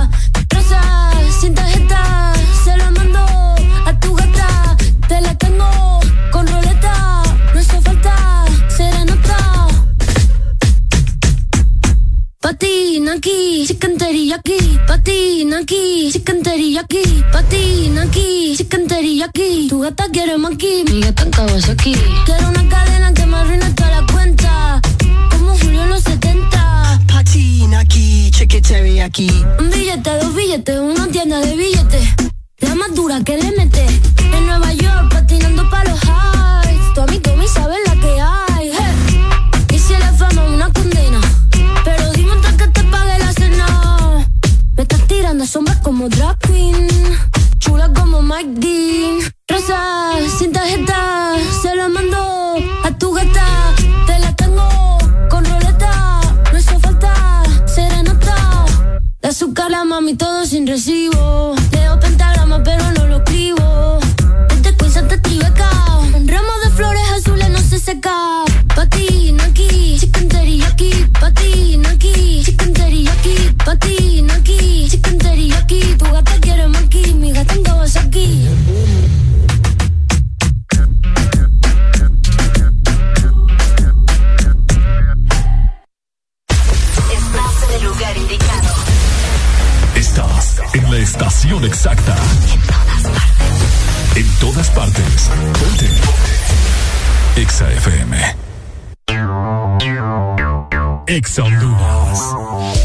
Patina 12.45 13.13
aquí, 13.13 13.65
chicken 13.65 13.97
aquí. 14.31 14.79
Patina 14.85 15.57
aquí, 15.57 16.11
chicken 16.11 16.43
aquí. 16.77 17.23
Patina 17.33 18.03
aquí, 18.03 18.53
chicken 18.55 18.85
aquí. 19.23 19.67
Tu 19.67 19.79
gata 19.79 20.05
quiere 20.11 20.37
maqui, 20.37 20.83
mi 20.85 21.01
gata 21.01 21.23
en 21.23 21.31
Kawasaki. 21.31 21.95
Quiero 22.23 22.49
una 22.49 22.69
cadena 22.69 23.11
que 23.15 23.25
me 23.25 23.37
arruine 23.37 23.67
toda 23.73 23.89
la 23.89 24.05
cuenta. 24.13 24.79
Como 25.31 25.57
Julio 25.57 25.85
en 25.85 25.89
los 25.89 26.03
70. 26.03 27.01
Patina 27.07 27.79
aquí, 27.79 28.29
chicken 28.29 29.01
aquí. 29.01 29.27
Un 29.57 29.71
billete, 29.71 30.11
dos 30.19 30.35
billetes, 30.35 30.77
una 30.77 31.07
tienda 31.07 31.39
de 31.39 31.55
billetes. 31.55 32.07
La 32.59 32.75
más 32.75 32.93
dura 32.93 33.23
que 33.23 33.39
le 33.39 33.57
mete. 33.57 33.87
En 34.37 34.45
Nueva 34.45 34.71
York, 34.71 35.11
patinando 35.11 35.67
pa' 35.67 35.83
los 35.85 35.99
highs. 36.03 36.93
Tu 36.93 37.01
amigo 37.01 37.35
me 37.37 37.47
sabe 37.47 37.73
la 37.87 37.95
que 37.99 38.21
hay. 38.21 38.54
Tirando 45.45 45.47
sombras 45.47 45.77
como 45.81 46.09
drag 46.09 46.37
queen. 46.39 46.87
Chula 47.59 47.91
como 47.93 48.21
Mike 48.21 48.59
Dean. 48.59 49.19
Rosa, 49.47 50.13
sin 50.37 50.51
tarjeta, 50.51 51.35
se 51.61 51.75
la 51.75 51.87
mando 51.87 52.55
a 52.83 52.91
tu 52.97 53.13
gata. 53.13 53.73
Te 54.07 54.19
la 54.19 54.35
tengo 54.35 54.97
con 55.29 55.45
roleta. 55.45 56.21
No 56.51 56.59
hizo 56.59 56.79
falta 56.79 57.43
serenata. 57.65 58.65
De 59.21 59.27
azúcar 59.29 59.71
la 59.71 59.83
mami 59.83 60.15
todo 60.15 60.45
sin 60.45 60.67
recibo. 60.67 61.55
Leo 61.71 61.99
pentagrama 61.99 62.63
pero 62.63 62.91
no 62.91 63.07
lo 63.07 63.17
escribo. 63.17 63.99
Este 64.49 64.75
Queens 64.75 64.97
hasta 64.97 65.21
Tribeca. 65.21 65.69
Ramo 66.25 66.53
de 66.63 66.69
flores 66.71 67.03
azules 67.17 67.49
no 67.49 67.59
se 67.59 67.79
seca. 67.79 68.44
Aquí. 73.71 73.95
Patina 73.95 74.35
aquí, 74.35 74.87
chicken 74.89 75.17
aquí. 75.57 75.95
Tu 75.97 76.05
gata 76.05 76.39
quiere 76.39 76.67
maqui, 76.67 77.13
mi 77.13 77.31
gata 77.31 77.53
en 77.53 77.63
Kawasaki. 77.63 78.47
Estás 87.17 87.63
en 87.63 87.75
el 87.75 87.83
lugar 87.83 88.17
indicado. 88.17 88.73
Estás 89.95 90.61
en 90.73 90.91
la 90.91 90.97
estación 90.97 91.65
exacta. 91.65 92.15
En 94.15 94.27
todas 94.39 94.69
partes. 94.69 95.29
Ponte. 95.59 95.89
Exa 97.35 97.71
FM. 97.73 98.35
Exa 101.07 101.43
Honduras. 101.43 102.84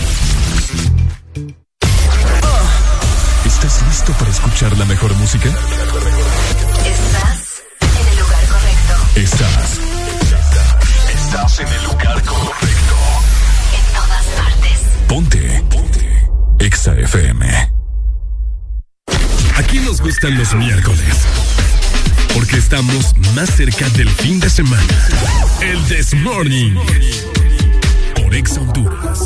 Para 4.17 4.31
escuchar 4.31 4.77
la 4.77 4.85
mejor 4.85 5.13
música? 5.15 5.49
Estás 6.85 7.63
en 7.81 8.07
el 8.07 8.19
lugar 8.19 8.45
correcto. 8.47 8.93
Estás. 9.15 9.79
Estás 11.13 11.59
en 11.59 11.67
el 11.67 11.83
lugar 11.83 12.23
correcto. 12.23 12.95
En 13.75 13.93
todas 13.93 14.25
partes. 14.37 14.79
Ponte. 15.07 15.63
Ponte. 15.69 16.29
Exa 16.59 16.93
FM. 16.93 17.71
Aquí 19.57 19.79
nos 19.79 20.01
gustan 20.01 20.37
los 20.37 20.53
miércoles. 20.55 21.27
Porque 22.33 22.57
estamos 22.57 23.15
más 23.35 23.49
cerca 23.49 23.87
del 23.89 24.09
fin 24.09 24.39
de 24.39 24.49
semana. 24.49 24.83
El 25.61 25.83
This 25.85 26.13
Morning. 26.15 26.75
Por 28.15 28.33
Ex 28.33 28.57
Honduras. 28.57 29.19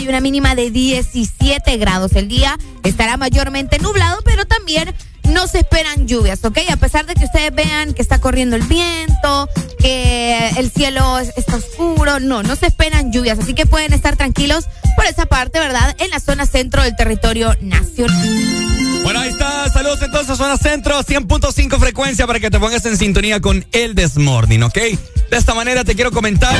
Y 0.00 0.06
una 0.06 0.20
mínima 0.20 0.54
de 0.54 0.70
17 0.70 1.76
grados. 1.76 2.12
El 2.12 2.28
día 2.28 2.56
estará 2.84 3.16
mayormente 3.16 3.78
nublado, 3.78 4.20
pero 4.24 4.44
también 4.44 4.94
no 5.24 5.46
se 5.46 5.58
esperan 5.58 6.06
lluvias, 6.06 6.44
¿ok? 6.44 6.58
A 6.70 6.76
pesar 6.76 7.06
de 7.06 7.14
que 7.14 7.24
ustedes 7.24 7.54
vean 7.54 7.94
que 7.94 8.02
está 8.02 8.20
corriendo 8.20 8.56
el 8.56 8.62
viento, 8.62 9.48
que 9.78 10.50
el 10.56 10.70
cielo 10.70 11.18
está 11.18 11.56
oscuro, 11.56 12.20
no, 12.20 12.42
no 12.42 12.56
se 12.56 12.66
esperan 12.66 13.12
lluvias, 13.12 13.38
así 13.38 13.54
que 13.54 13.66
pueden 13.66 13.92
estar 13.92 14.16
tranquilos 14.16 14.66
por 14.96 15.04
esa 15.06 15.26
parte, 15.26 15.58
¿verdad? 15.58 15.94
En 15.98 16.10
la 16.10 16.20
zona 16.20 16.46
centro 16.46 16.82
del 16.82 16.96
territorio 16.96 17.54
nacional. 17.60 18.58
Bueno, 19.02 19.20
ahí 19.20 19.30
está. 19.30 19.68
Saludos 19.70 20.00
entonces, 20.02 20.36
zona 20.36 20.56
centro, 20.56 21.02
100.5 21.02 21.78
frecuencia 21.78 22.26
para 22.26 22.40
que 22.40 22.50
te 22.50 22.58
pongas 22.58 22.84
en 22.86 22.96
sintonía 22.96 23.40
con 23.40 23.66
el 23.72 23.94
Desmorning, 23.94 24.62
¿ok? 24.62 24.78
De 25.30 25.36
esta 25.36 25.54
manera 25.54 25.84
te 25.84 25.94
quiero 25.94 26.10
comentar 26.10 26.56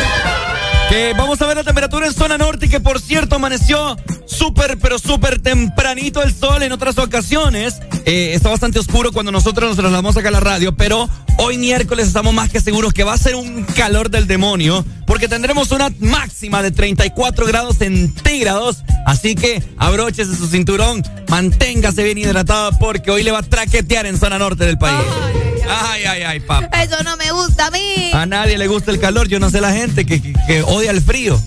vamos 1.16 1.42
a 1.42 1.46
ver 1.46 1.56
la 1.56 1.64
temperatura 1.64 2.06
en 2.06 2.14
zona 2.14 2.38
norte 2.38 2.68
que 2.68 2.80
por 2.80 3.00
cierto 3.00 3.36
amaneció 3.36 3.96
súper, 4.26 4.78
pero 4.78 4.98
súper 4.98 5.40
tempranito 5.40 6.22
el 6.22 6.34
sol 6.34 6.62
en 6.62 6.72
otras 6.72 6.96
ocasiones. 6.98 7.80
Eh, 8.06 8.32
está 8.34 8.48
bastante 8.48 8.78
oscuro 8.78 9.12
cuando 9.12 9.30
nosotros 9.30 9.68
nos 9.68 9.76
trasladamos 9.76 10.16
acá 10.16 10.28
a 10.28 10.32
la 10.32 10.40
radio, 10.40 10.74
pero 10.76 11.08
hoy 11.36 11.58
miércoles 11.58 12.06
estamos 12.06 12.32
más 12.32 12.50
que 12.50 12.60
seguros 12.60 12.92
que 12.92 13.04
va 13.04 13.12
a 13.12 13.18
ser 13.18 13.34
un 13.34 13.64
calor 13.76 14.08
del 14.10 14.26
demonio 14.26 14.84
porque 15.06 15.28
tendremos 15.28 15.72
una 15.72 15.90
máxima 16.00 16.62
de 16.62 16.70
34 16.70 17.46
grados 17.46 17.76
centígrados. 17.78 18.82
Así 19.04 19.34
que 19.34 19.62
abróchese 19.76 20.36
su 20.36 20.46
cinturón, 20.46 21.02
manténgase 21.28 22.02
bien 22.02 22.18
hidratado 22.18 22.70
porque 22.78 23.10
hoy 23.10 23.22
le 23.22 23.32
va 23.32 23.40
a 23.40 23.42
traquetear 23.42 24.06
en 24.06 24.18
zona 24.18 24.38
norte 24.38 24.64
del 24.64 24.78
país. 24.78 25.04
Ay, 25.22 25.57
ay, 25.68 26.22
ay, 26.22 26.40
papá. 26.40 26.82
Eso 26.82 27.02
no 27.02 27.16
me 27.16 27.30
gusta 27.32 27.66
a 27.66 27.70
mí. 27.70 28.10
A 28.12 28.26
nadie 28.26 28.58
le 28.58 28.66
gusta 28.66 28.90
el 28.90 29.00
calor. 29.00 29.28
Yo 29.28 29.38
no 29.38 29.50
sé 29.50 29.60
la 29.60 29.72
gente 29.72 30.04
que, 30.06 30.20
que, 30.20 30.62
odia 30.62 30.90
el 30.90 31.00
frío. 31.00 31.40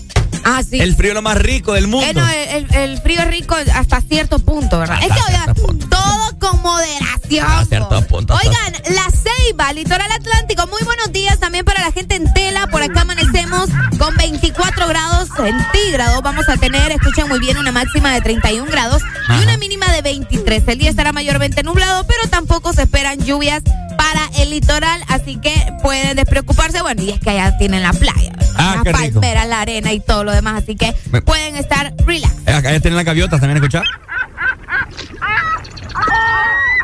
Ah, 0.44 0.62
sí. 0.68 0.80
El 0.80 0.96
frío 0.96 1.10
es 1.10 1.14
lo 1.14 1.22
más 1.22 1.38
rico 1.38 1.74
del 1.74 1.86
mundo. 1.86 2.20
Eh, 2.32 2.66
el, 2.72 2.98
frío 3.00 3.20
es 3.20 3.28
rico 3.28 3.56
hasta 3.74 4.00
cierto 4.00 4.38
punto, 4.38 4.78
¿verdad? 4.78 4.98
es 5.02 5.08
que, 5.08 5.20
oigan, 5.28 5.54
todo 5.88 6.31
con 6.42 6.60
moderación. 6.60 7.46
A 7.46 7.64
cierto 7.64 8.02
punto. 8.08 8.34
Oigan, 8.34 8.72
la 8.94 9.06
Ceiba, 9.10 9.72
Litoral 9.72 10.10
Atlántico, 10.10 10.66
muy 10.66 10.82
buenos 10.82 11.12
días 11.12 11.38
también 11.38 11.64
para 11.64 11.80
la 11.80 11.92
gente 11.92 12.16
en 12.16 12.34
tela. 12.34 12.66
Por 12.66 12.82
acá 12.82 13.02
amanecemos 13.02 13.70
con 13.96 14.16
24 14.16 14.88
grados 14.88 15.28
centígrados. 15.36 16.20
Vamos 16.22 16.48
a 16.48 16.56
tener, 16.56 16.90
escuchen 16.90 17.28
muy 17.28 17.38
bien, 17.38 17.58
una 17.58 17.70
máxima 17.70 18.12
de 18.12 18.20
31 18.22 18.68
grados 18.68 19.02
y 19.28 19.42
una 19.42 19.56
mínima 19.56 19.86
de 19.92 20.02
23. 20.02 20.64
El 20.66 20.78
día 20.78 20.90
estará 20.90 21.12
mayormente 21.12 21.62
nublado, 21.62 22.04
pero 22.08 22.28
tampoco 22.28 22.72
se 22.72 22.82
esperan 22.82 23.20
lluvias 23.20 23.62
para 23.96 24.28
el 24.38 24.50
litoral, 24.50 25.00
así 25.06 25.36
que 25.36 25.54
pueden 25.80 26.16
despreocuparse. 26.16 26.82
Bueno, 26.82 27.02
y 27.04 27.10
es 27.10 27.20
que 27.20 27.30
allá 27.30 27.56
tienen 27.56 27.82
la 27.82 27.92
playa, 27.92 28.32
ah, 28.56 28.82
la 28.84 28.92
palmera, 28.92 29.44
la 29.44 29.60
arena 29.60 29.92
y 29.92 30.00
todo 30.00 30.24
lo 30.24 30.32
demás, 30.32 30.64
así 30.64 30.74
que 30.74 30.92
pueden 31.24 31.54
estar 31.54 31.94
relax. 32.04 32.34
Eh, 32.46 32.60
ya 32.64 32.80
tienen 32.80 32.96
la 32.96 33.04
gaviota, 33.04 33.38
¿también 33.38 33.58
escuchar? 33.58 33.84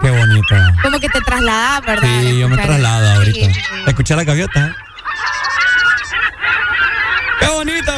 Qué 0.01 0.11
bonita. 0.11 0.75
Como 0.83 1.01
que 1.01 1.09
te 1.09 1.21
trasladas, 1.21 1.87
¿verdad? 1.87 2.21
Sí, 2.21 2.38
yo 2.38 2.49
me 2.49 2.57
traslado 2.57 3.11
ahorita. 3.12 3.49
Escuchar 3.87 4.16
la 4.16 4.25
gaviota. 4.25 4.77
Qué 7.40 7.47
bonita. 7.47 7.94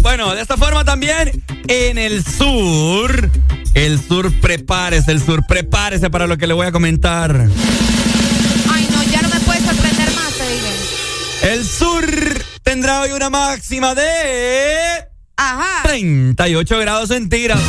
Bueno, 0.00 0.34
de 0.34 0.42
esta 0.42 0.56
forma 0.56 0.84
en 1.68 1.98
el 1.98 2.24
sur. 2.24 3.30
El 3.74 4.00
sur, 4.00 4.32
prepárese, 4.40 5.12
el 5.12 5.24
sur, 5.24 5.46
prepárese 5.46 6.10
para 6.10 6.26
lo 6.26 6.36
que 6.36 6.46
le 6.46 6.52
voy 6.52 6.66
a 6.66 6.72
comentar. 6.72 7.34
Ay, 8.70 8.88
no, 8.90 9.02
ya 9.04 9.22
no 9.22 9.28
me 9.30 9.40
puedes 9.40 9.64
sorprender 9.64 10.08
más, 10.14 10.34
te 10.34 11.52
El 11.52 11.66
sur 11.66 12.04
tendrá 12.62 13.00
hoy 13.00 13.12
una 13.12 13.30
máxima 13.30 13.94
de. 13.94 15.06
Ajá. 15.36 15.82
38 15.84 16.78
grados 16.78 17.08
centígrados. 17.08 17.64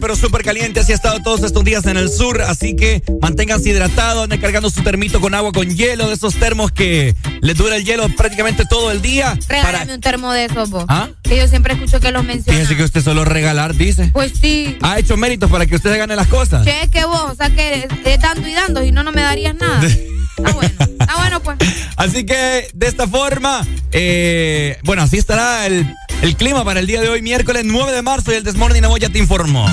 Pero 0.00 0.16
súper 0.16 0.42
caliente. 0.42 0.80
Así 0.80 0.92
ha 0.92 0.94
estado 0.94 1.20
todos 1.22 1.42
estos 1.42 1.64
días 1.64 1.86
en 1.86 1.96
el 1.96 2.10
sur. 2.10 2.40
Así 2.42 2.74
que 2.74 3.02
manténganse 3.20 3.70
hidratados, 3.70 4.24
anden 4.24 4.40
cargando 4.40 4.70
su 4.70 4.82
termito 4.82 5.20
con 5.20 5.34
agua 5.34 5.52
con 5.52 5.68
hielo, 5.74 6.08
de 6.08 6.14
esos 6.14 6.34
termos 6.34 6.72
que 6.72 7.14
les 7.40 7.56
dura 7.56 7.76
el 7.76 7.84
hielo 7.84 8.08
prácticamente 8.16 8.64
todo 8.64 8.90
el 8.90 9.02
día. 9.02 9.38
Regálame 9.48 9.94
un 9.94 10.00
termo 10.00 10.32
de 10.32 10.46
esos, 10.46 10.70
vos. 10.70 10.84
¿Ah? 10.88 11.08
Que 11.22 11.36
yo 11.36 11.48
siempre 11.48 11.74
escucho 11.74 12.00
que 12.00 12.10
los 12.12 12.24
mencionan. 12.24 12.60
Fíjese 12.60 12.76
que 12.76 12.84
usted 12.84 13.02
solo 13.02 13.24
regalar, 13.24 13.74
dice. 13.74 14.10
Pues 14.12 14.32
sí. 14.40 14.76
Ha 14.80 14.98
hecho 14.98 15.16
méritos 15.16 15.50
para 15.50 15.66
que 15.66 15.76
usted 15.76 15.96
gane 15.98 16.16
las 16.16 16.28
cosas. 16.28 16.64
Che, 16.64 16.88
que 16.90 17.04
vos, 17.04 17.32
o 17.32 17.34
sea 17.34 17.50
que 17.50 17.88
es 18.04 18.20
dando 18.20 18.48
y 18.48 18.54
dando 18.54 18.84
y 18.84 18.92
no, 18.92 19.02
no 19.02 19.12
me 19.12 19.22
darías 19.22 19.54
nada. 19.54 19.80
Está 19.84 20.52
bueno, 20.52 20.70
está 20.78 21.16
bueno 21.16 21.40
pues. 21.42 21.58
Así 21.96 22.24
que 22.24 22.68
de 22.72 22.86
esta 22.86 23.08
forma, 23.08 23.66
eh, 23.90 24.78
bueno, 24.84 25.02
así 25.02 25.16
estará 25.18 25.66
el 25.66 25.92
el 26.22 26.36
clima 26.36 26.64
para 26.64 26.80
el 26.80 26.86
día 26.86 27.00
de 27.00 27.08
hoy, 27.08 27.22
miércoles 27.22 27.62
9 27.64 27.92
de 27.92 28.02
marzo, 28.02 28.32
y 28.32 28.36
el 28.36 28.44
Desmorning 28.44 28.82
ya 28.98 29.08
te 29.08 29.18
informó. 29.18 29.66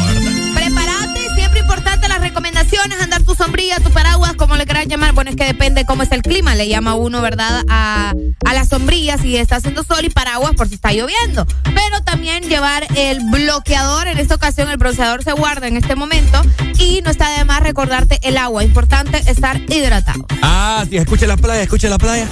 Prepárate, 0.54 1.28
siempre 1.36 1.60
importante 1.60 2.08
las 2.08 2.20
recomendaciones, 2.20 3.02
andar 3.02 3.24
tu 3.24 3.34
sombrilla, 3.36 3.80
tu 3.80 3.90
paraguas, 3.92 4.34
como 4.34 4.56
le 4.56 4.66
quieras 4.66 4.88
llamar. 4.88 5.14
Bueno, 5.14 5.32
es 5.32 5.36
que 5.36 5.46
depende 5.46 5.86
cómo 5.86 6.04
es 6.04 6.12
el 6.12 6.22
clima. 6.22 6.56
Le 6.56 6.68
llama 6.68 6.96
uno, 6.96 7.22
¿verdad? 7.22 7.64
A, 7.70 8.14
a 8.46 8.54
las 8.54 8.70
sombrillas 8.70 9.22
si 9.22 9.38
está 9.38 9.58
haciendo 9.58 9.84
sol 9.84 10.06
y 10.06 10.10
paraguas 10.10 10.54
por 10.56 10.68
si 10.68 10.76
está 10.76 10.94
lloviendo. 10.94 11.48
Pero 11.64 12.04
también 12.04 12.44
llevar 12.44 12.86
el 12.96 13.20
bloqueador. 13.32 14.08
En 14.08 14.20
esta 14.20 14.36
ocasión, 14.36 14.70
el 14.70 14.78
bronceador 14.78 15.24
se 15.24 15.34
guarda 15.34 15.68
en 15.68 15.78
este 15.78 15.96
momento. 15.96 16.42
Y 16.80 17.02
no 17.02 17.10
está 17.10 17.38
de 17.38 17.46
más 17.46 17.62
recordarte 17.62 18.20
el 18.22 18.38
agua. 18.38 18.64
Importante 18.64 19.18
estar 19.28 19.60
hidratado. 19.68 20.26
Ah, 20.42 20.86
sí, 20.90 20.98
escuche 20.98 21.26
la 21.26 21.38
playa, 21.38 21.64
escuche 21.64 21.90
la 21.90 21.98
playa. 21.98 22.28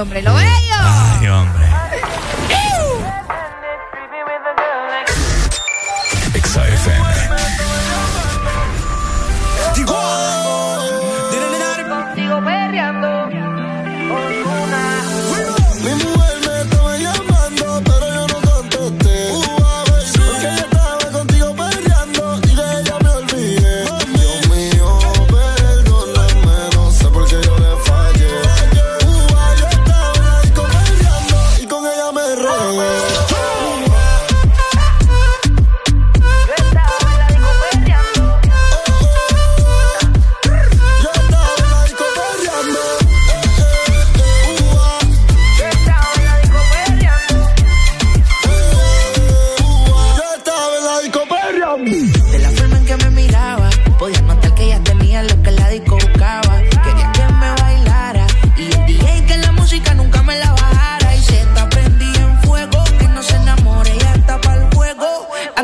Hombre, 0.00 0.22
lo 0.22 0.34
bello. 0.34 0.48
Ay, 1.20 1.28
hombre. 1.28 1.64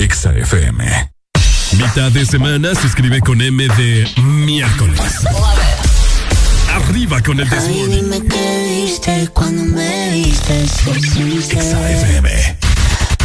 Exa 0.00 0.32
FM. 0.32 0.82
Mitad 1.76 2.10
de 2.10 2.24
semana 2.24 2.74
se 2.74 2.86
escribe 2.86 3.20
con 3.20 3.42
M 3.42 3.68
de 3.68 4.10
miércoles. 4.22 4.98
Arriba 6.74 7.20
con 7.20 7.38
el 7.38 7.46
desmorning. 7.46 7.92
Ay, 7.92 8.00
dime 8.00 8.26
qué 8.26 8.82
viste 8.86 9.28
cuando 9.34 9.62
me 9.62 10.10
viste. 10.12 10.62
Exa 10.62 11.90
FM. 11.90 12.30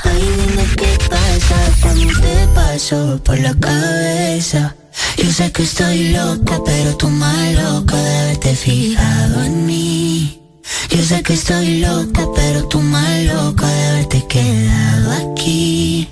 Ay, 0.03 0.19
dime 0.19 0.65
qué 0.75 0.97
pasa 1.09 1.55
cuando 1.79 2.19
te 2.19 2.47
paso 2.53 3.21
por 3.23 3.39
la 3.39 3.53
cabeza. 3.53 4.75
Yo 5.15 5.31
sé 5.31 5.53
que 5.53 5.63
estoy 5.63 6.09
loca, 6.09 6.59
pero 6.65 6.97
tú 6.97 7.07
más 7.07 7.53
loca 7.53 7.95
de 7.95 8.19
haberte 8.19 8.53
fijado 8.53 9.45
en 9.45 9.65
mí. 9.65 10.41
Yo 10.89 11.01
sé 11.01 11.23
que 11.23 11.35
estoy 11.35 11.79
loca, 11.79 12.27
pero 12.35 12.67
tú 12.67 12.81
más 12.81 13.23
loca 13.23 13.65
de 13.65 13.87
haberte 13.87 14.25
quedado 14.27 15.31
aquí. 15.31 16.09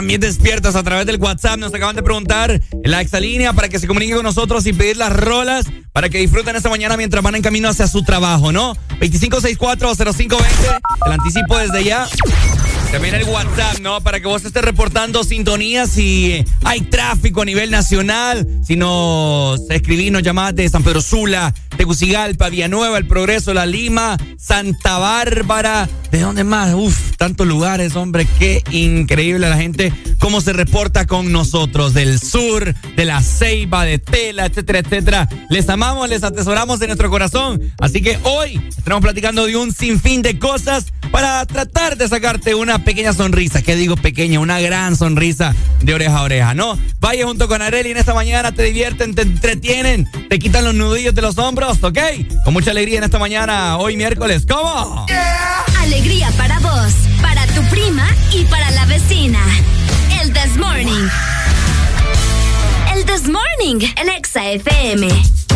también 0.00 0.18
despiertas 0.18 0.76
a 0.76 0.82
través 0.82 1.04
del 1.04 1.20
WhatsApp. 1.20 1.58
Nos 1.58 1.74
acaban 1.74 1.94
de 1.94 2.02
preguntar 2.02 2.50
en 2.50 2.90
la 2.90 3.02
exalínea 3.02 3.52
para 3.52 3.68
que 3.68 3.78
se 3.78 3.86
comunique 3.86 4.14
con 4.14 4.22
nosotros 4.22 4.64
y 4.64 4.72
pedir 4.72 4.96
las 4.96 5.12
rolas 5.12 5.66
para 5.92 6.08
que 6.08 6.16
disfruten 6.16 6.56
esta 6.56 6.70
mañana 6.70 6.96
mientras 6.96 7.22
van 7.22 7.34
en 7.34 7.42
camino 7.42 7.68
hacia 7.68 7.86
su 7.86 8.02
trabajo, 8.02 8.50
¿no? 8.50 8.74
25640520. 8.98 10.38
Te 10.38 11.06
lo 11.06 11.12
anticipo 11.12 11.58
desde 11.58 11.84
ya. 11.84 12.08
También 12.90 13.14
el 13.14 13.24
WhatsApp, 13.24 13.80
¿no? 13.82 14.00
Para 14.00 14.20
que 14.20 14.26
vos 14.26 14.42
estés 14.42 14.64
reportando 14.64 15.22
sintonías 15.22 15.90
si 15.90 16.46
hay 16.64 16.80
tráfico 16.80 17.42
a 17.42 17.44
nivel 17.44 17.70
nacional, 17.70 18.48
si 18.64 18.76
nos 18.76 19.60
escribís, 19.68 20.10
nos 20.10 20.22
llamás 20.22 20.56
de 20.56 20.66
San 20.70 20.82
Pedro 20.82 21.02
Sula, 21.02 21.52
Tegucigalpa, 21.76 22.48
Villanueva, 22.48 22.96
El 22.96 23.06
Progreso, 23.06 23.52
La 23.52 23.66
Lima, 23.66 24.16
Santa 24.38 24.98
Bárbara, 24.98 25.90
¿de 26.10 26.20
dónde 26.20 26.42
más? 26.42 26.72
Uf, 26.72 26.98
tantos 27.20 27.46
lugares, 27.46 27.96
hombre, 27.96 28.26
qué 28.38 28.64
increíble 28.70 29.46
la 29.46 29.58
gente, 29.58 29.92
cómo 30.18 30.40
se 30.40 30.54
reporta 30.54 31.06
con 31.06 31.30
nosotros, 31.30 31.92
del 31.92 32.18
sur, 32.18 32.74
de 32.96 33.04
la 33.04 33.20
ceiba, 33.20 33.84
de 33.84 33.98
tela, 33.98 34.46
etcétera, 34.46 34.78
etcétera. 34.78 35.28
Les 35.50 35.68
amamos, 35.68 36.08
les 36.08 36.24
atesoramos 36.24 36.80
en 36.80 36.86
nuestro 36.86 37.10
corazón. 37.10 37.60
Así 37.78 38.00
que 38.00 38.18
hoy 38.22 38.58
estamos 38.74 39.02
platicando 39.02 39.44
de 39.44 39.54
un 39.54 39.70
sinfín 39.70 40.22
de 40.22 40.38
cosas 40.38 40.86
para 41.10 41.44
tratar 41.44 41.98
de 41.98 42.08
sacarte 42.08 42.54
una 42.54 42.84
pequeña 42.84 43.12
sonrisa, 43.12 43.60
que 43.60 43.76
digo 43.76 43.96
pequeña, 43.96 44.40
una 44.40 44.58
gran 44.58 44.96
sonrisa 44.96 45.54
de 45.82 45.92
oreja 45.92 46.16
a 46.16 46.22
oreja, 46.22 46.54
¿no? 46.54 46.78
Vaya 47.00 47.26
junto 47.26 47.48
con 47.48 47.60
Areli 47.60 47.90
en 47.90 47.98
esta 47.98 48.14
mañana, 48.14 48.52
te 48.52 48.62
divierten, 48.62 49.14
te 49.14 49.22
entretienen, 49.22 50.08
te 50.30 50.38
quitan 50.38 50.64
los 50.64 50.74
nudillos 50.74 51.14
de 51.14 51.20
los 51.20 51.36
hombros, 51.36 51.84
¿ok? 51.84 51.98
Con 52.46 52.54
mucha 52.54 52.70
alegría 52.70 52.96
en 52.96 53.04
esta 53.04 53.18
mañana, 53.18 53.76
hoy 53.76 53.98
miércoles, 53.98 54.46
¿cómo? 54.48 54.99
Ring 63.70 63.82
en 63.94 64.08
Exa 64.08 64.40
FM. 64.42 65.49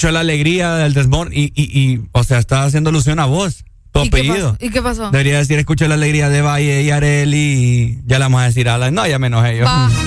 Escucho 0.00 0.12
la 0.14 0.20
alegría 0.20 0.76
del 0.76 0.94
desmor 0.94 1.28
y, 1.30 1.52
y, 1.54 1.78
y, 1.78 2.00
o 2.12 2.24
sea, 2.24 2.38
está 2.38 2.64
haciendo 2.64 2.88
alusión 2.88 3.20
a 3.20 3.26
vos, 3.26 3.66
tu 3.92 4.00
¿Y 4.00 4.08
qué 4.08 4.16
apellido. 4.20 4.52
pasó? 4.54 4.64
¿Y 4.64 4.70
qué 4.70 4.80
pasó? 4.80 5.10
Debería 5.10 5.36
decir, 5.36 5.58
escucho 5.58 5.86
la 5.88 5.94
alegría 5.96 6.30
de 6.30 6.40
Valle 6.40 6.80
y 6.80 6.90
Areli 6.90 7.36
y 7.36 7.98
ya 8.06 8.18
le 8.18 8.24
vamos 8.24 8.40
a 8.40 8.44
decir 8.44 8.70
a 8.70 8.78
la... 8.78 8.90
No, 8.90 9.06
ya 9.06 9.18
me 9.18 9.26
enojé 9.26 9.58
yo. 9.58 9.66
Va. 9.66 9.90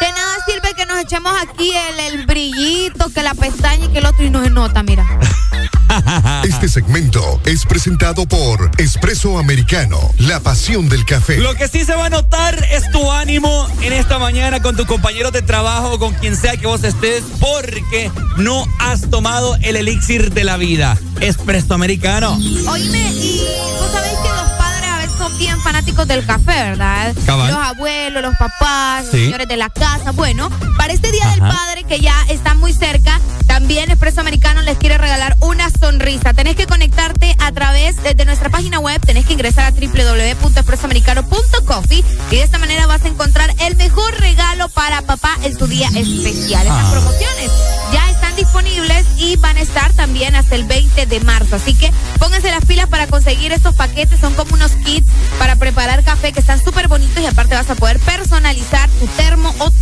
De 0.00 0.10
nada 0.10 0.36
sirve 0.46 0.72
que 0.74 0.86
nos 0.86 1.00
echemos 1.02 1.34
aquí 1.42 1.70
el, 1.70 2.14
el 2.14 2.24
brillito, 2.24 3.10
que 3.12 3.22
la 3.22 3.34
pestaña 3.34 3.84
y 3.84 3.88
que 3.88 3.98
el 3.98 4.06
otro 4.06 4.24
y 4.24 4.30
no 4.30 4.42
se 4.42 4.48
nota, 4.48 4.82
mira. 4.82 5.04
Este 6.44 6.68
segmento 6.68 7.40
es 7.44 7.64
presentado 7.66 8.26
por 8.26 8.70
Espresso 8.78 9.38
Americano, 9.38 9.98
la 10.18 10.40
pasión 10.40 10.88
del 10.88 11.04
café. 11.04 11.36
Lo 11.38 11.54
que 11.54 11.68
sí 11.68 11.84
se 11.84 11.94
va 11.94 12.06
a 12.06 12.10
notar 12.10 12.64
es 12.70 12.90
tu 12.90 13.10
ánimo 13.12 13.68
en 13.82 13.92
esta 13.92 14.18
mañana 14.18 14.60
con 14.60 14.76
tus 14.76 14.86
compañeros 14.86 15.32
de 15.32 15.42
trabajo 15.42 15.92
o 15.94 15.98
con 15.98 16.14
quien 16.14 16.36
sea 16.36 16.56
que 16.56 16.66
vos 16.66 16.82
estés 16.84 17.22
porque 17.40 18.10
no 18.36 18.64
has 18.78 19.10
tomado 19.10 19.56
el 19.62 19.76
elixir 19.76 20.32
de 20.32 20.44
la 20.44 20.56
vida. 20.56 20.96
Espresso 21.20 21.74
americano. 21.74 22.32
Oíme, 22.68 23.10
y 23.12 23.40
vos 23.78 23.90
sabéis 23.92 24.14
que 24.22 24.28
los 24.28 24.50
padres 24.58 24.88
a 24.90 24.98
veces 24.98 25.18
son 25.18 25.38
bien 25.38 25.60
fanáticos 25.60 26.06
del 26.08 26.24
café, 26.24 26.44
¿verdad? 26.70 27.14
Cabal. 27.26 27.52
Los 27.52 27.60
abuelos, 27.66 28.22
los 28.22 28.34
papás, 28.36 29.04
los 29.04 29.12
Sí. 29.12 29.24
señores 29.24 29.48
de 29.48 29.56
la 29.56 29.68
casa. 29.70 30.12
Bueno, 30.12 30.50
para 30.76 30.92
este 30.92 31.10
Día 31.12 31.28
del. 31.30 31.40
Padre, 31.40 31.84
que 31.84 32.00
ya 32.00 32.14
está 32.28 32.54
muy 32.54 32.72
cerca, 32.72 33.20
también 33.58 33.90
Expreso 33.90 34.20
Americano 34.20 34.62
les 34.62 34.78
quiere 34.78 34.98
regalar 34.98 35.36
una 35.40 35.68
sonrisa. 35.68 36.32
Tenés 36.32 36.54
que 36.54 36.68
conectarte 36.68 37.34
a 37.40 37.50
través 37.50 38.00
de, 38.04 38.14
nuestra 38.24 38.50
página 38.50 38.78
web, 38.78 39.00
tenés 39.04 39.26
que 39.26 39.32
ingresar 39.32 39.64
a 39.64 39.72
www.expresoamericano.coffee 39.72 42.04
y 42.30 42.36
de 42.36 42.42
esta 42.44 42.58
manera 42.58 42.86
vas 42.86 43.04
a 43.04 43.08
encontrar 43.08 43.52
el 43.58 43.74
mejor 43.74 44.14
regalo 44.20 44.68
para 44.68 45.02
papá 45.02 45.36
en 45.42 45.58
su 45.58 45.66
día 45.66 45.88
especial. 45.88 46.68
Estas 46.68 46.84
Ah. 46.84 46.90
promociones 46.92 47.50
ya 47.92 48.08
están 48.10 48.36
disponibles 48.36 49.04
y 49.16 49.34
van 49.36 49.56
a 49.56 49.60
estar 49.60 49.92
también 49.94 50.36
hasta 50.36 50.54
el 50.54 50.62
20 50.62 51.06
de 51.06 51.20
marzo. 51.20 51.56
Así 51.56 51.74
que 51.74 51.92
pónganse 52.20 52.52
las 52.52 52.64
pilas 52.64 52.88
para 52.88 53.08
conseguir 53.08 53.50
estos 53.50 53.74
paquetes. 53.74 54.20
Son 54.20 54.34
como 54.34 54.54
unos 54.54 54.70
kits 54.84 55.08
para 55.40 55.56
preparar 55.56 56.04
café 56.04 56.32
que 56.32 56.38
están 56.38 56.62
súper 56.62 56.86
bonitos 56.86 57.20
y 57.20 57.26
aparte 57.26 57.56
vas 57.56 57.70
a 57.70 57.74
poder 57.74 57.98
personalizar 57.98 58.88
tu 59.00 59.08
termo 59.08 59.52
o 59.58 59.72
tu. 59.72 59.77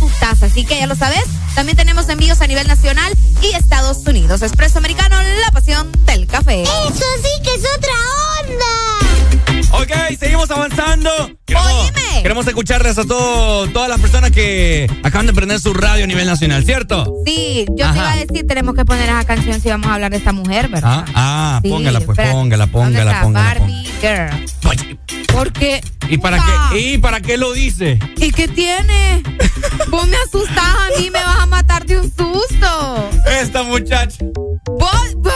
Así 0.57 0.65
que 0.65 0.79
ya 0.79 0.87
lo 0.87 0.95
sabes. 0.95 1.23
También 1.53 1.77
tenemos 1.77 2.09
envíos 2.09 2.41
a 2.41 2.47
nivel 2.47 2.65
nacional 2.65 3.13
y 3.43 3.55
Estados 3.55 3.99
Unidos. 4.07 4.41
Expreso 4.41 4.79
Americano, 4.79 5.15
la 5.45 5.51
pasión 5.51 5.91
del 6.07 6.25
café. 6.25 6.63
Eso 6.63 6.71
sí 6.89 7.43
que 7.43 7.53
es 7.53 7.63
otra 7.77 7.93
onda. 8.41 9.79
Ok, 9.79 10.17
seguimos 10.19 10.49
avanzando. 10.49 11.11
Queremos, 11.45 11.91
queremos 12.23 12.47
escucharles 12.47 12.97
a 12.97 13.03
todo, 13.03 13.67
todas 13.67 13.87
las 13.87 13.99
personas 13.99 14.31
que 14.31 14.89
acaban 15.03 15.27
de 15.27 15.33
prender 15.33 15.59
su 15.59 15.75
radio 15.75 16.05
a 16.05 16.07
nivel 16.07 16.25
nacional, 16.25 16.65
¿cierto? 16.65 17.05
Sí, 17.23 17.67
yo 17.75 17.85
Ajá. 17.85 17.93
te 17.93 17.99
iba 17.99 18.11
a 18.13 18.15
decir, 18.15 18.47
tenemos 18.47 18.73
que 18.73 18.83
poner 18.83 19.09
esa 19.09 19.25
canción 19.25 19.61
si 19.61 19.69
vamos 19.69 19.85
a 19.85 19.93
hablar 19.93 20.09
de 20.09 20.17
esta 20.17 20.31
mujer, 20.31 20.69
¿verdad? 20.69 21.05
Ah, 21.09 21.13
ah 21.13 21.59
Sí, 21.61 21.69
póngala, 21.69 21.99
pues, 21.99 22.17
espérate. 22.17 22.33
póngala, 22.33 22.65
¿Dónde 22.65 22.97
póngala, 22.97 23.11
está? 23.11 23.23
póngala. 23.23 23.53
póngala. 23.53 23.59
Barbie 23.59 23.87
Girl. 24.01 25.27
Porque. 25.37 25.81
¿Y 26.09 26.17
para 26.17 26.43
qué? 26.71 26.79
¿Y 26.79 26.97
para 26.97 27.21
qué 27.21 27.37
lo 27.37 27.53
dice? 27.53 27.99
¿Y 28.17 28.31
qué 28.31 28.47
tiene? 28.47 29.21
Vos 29.89 30.07
me 30.07 30.17
asustás 30.17 30.57
a 30.65 30.99
mí, 30.99 31.09
me 31.09 31.23
vas 31.23 31.39
a 31.39 31.45
matar 31.45 31.85
de 31.85 31.99
un 31.99 32.03
susto. 32.03 33.09
Esta 33.41 33.63
muchacha. 33.63 34.17
Vos, 34.65 35.15
vos. 35.15 35.33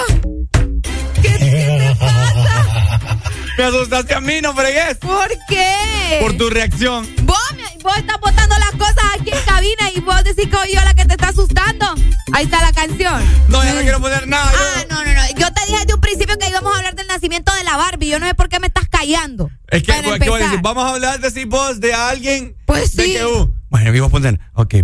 ¿Qué, 1.21 1.29
qué 1.37 1.37
te 1.39 1.95
pasa? 1.99 3.17
Me 3.57 3.63
asustaste 3.65 4.13
a 4.15 4.19
mí, 4.21 4.41
no 4.41 4.53
fregues. 4.53 4.97
¿Por 4.97 5.29
qué? 5.47 6.17
Por 6.21 6.33
tu 6.37 6.49
reacción. 6.49 7.07
Vos, 7.23 7.37
vos 7.83 7.97
estás 7.97 8.19
botando 8.19 8.55
las 8.57 8.71
cosas 8.71 9.03
aquí 9.19 9.31
en 9.31 9.39
cabina 9.45 9.89
y 9.95 9.99
vos 10.01 10.23
decís 10.23 10.45
que 10.49 10.55
soy 10.55 10.73
yo 10.73 10.81
la 10.83 10.93
que 10.93 11.05
te 11.05 11.13
está 11.13 11.29
asustando. 11.29 11.85
Ahí 12.33 12.45
está 12.45 12.61
la 12.61 12.71
canción. 12.73 13.21
No, 13.49 13.63
ya 13.63 13.73
no 13.73 13.81
quiero 13.81 13.99
poner 13.99 14.27
nada. 14.27 14.51
Ah, 14.53 14.83
no, 14.89 15.03
no, 15.03 15.13
no. 15.13 15.21
Yo 15.37 15.51
te 15.53 15.65
dije 15.65 15.79
desde 15.79 15.93
un 15.93 16.01
principio 16.01 16.37
que 16.37 16.49
íbamos 16.49 16.73
a 16.73 16.77
hablar 16.77 16.95
del 16.95 17.07
nacimiento 17.07 17.53
de 17.53 17.63
la 17.63 17.77
Barbie. 17.77 18.09
Yo 18.09 18.19
no 18.19 18.27
sé 18.27 18.33
por 18.35 18.49
qué 18.49 18.59
me 18.59 18.67
estás 18.67 18.87
callando. 18.89 19.49
Es 19.69 19.83
que, 19.83 19.93
Para 19.93 20.01
¿qué 20.19 20.29
voy 20.29 20.41
a 20.41 20.43
decir? 20.43 20.55
empezar. 20.55 20.61
Vamos 20.61 20.83
a 20.85 20.93
hablar 20.95 21.19
de 21.19 21.31
si 21.31 21.45
vos, 21.45 21.79
de 21.79 21.93
alguien. 21.93 22.55
Pues 22.65 22.95
de 22.95 23.03
sí. 23.03 23.13
que, 23.13 23.25
uh, 23.25 23.53
bueno, 23.69 23.95
iba 23.95 24.07
a 24.07 24.09
poner, 24.09 24.39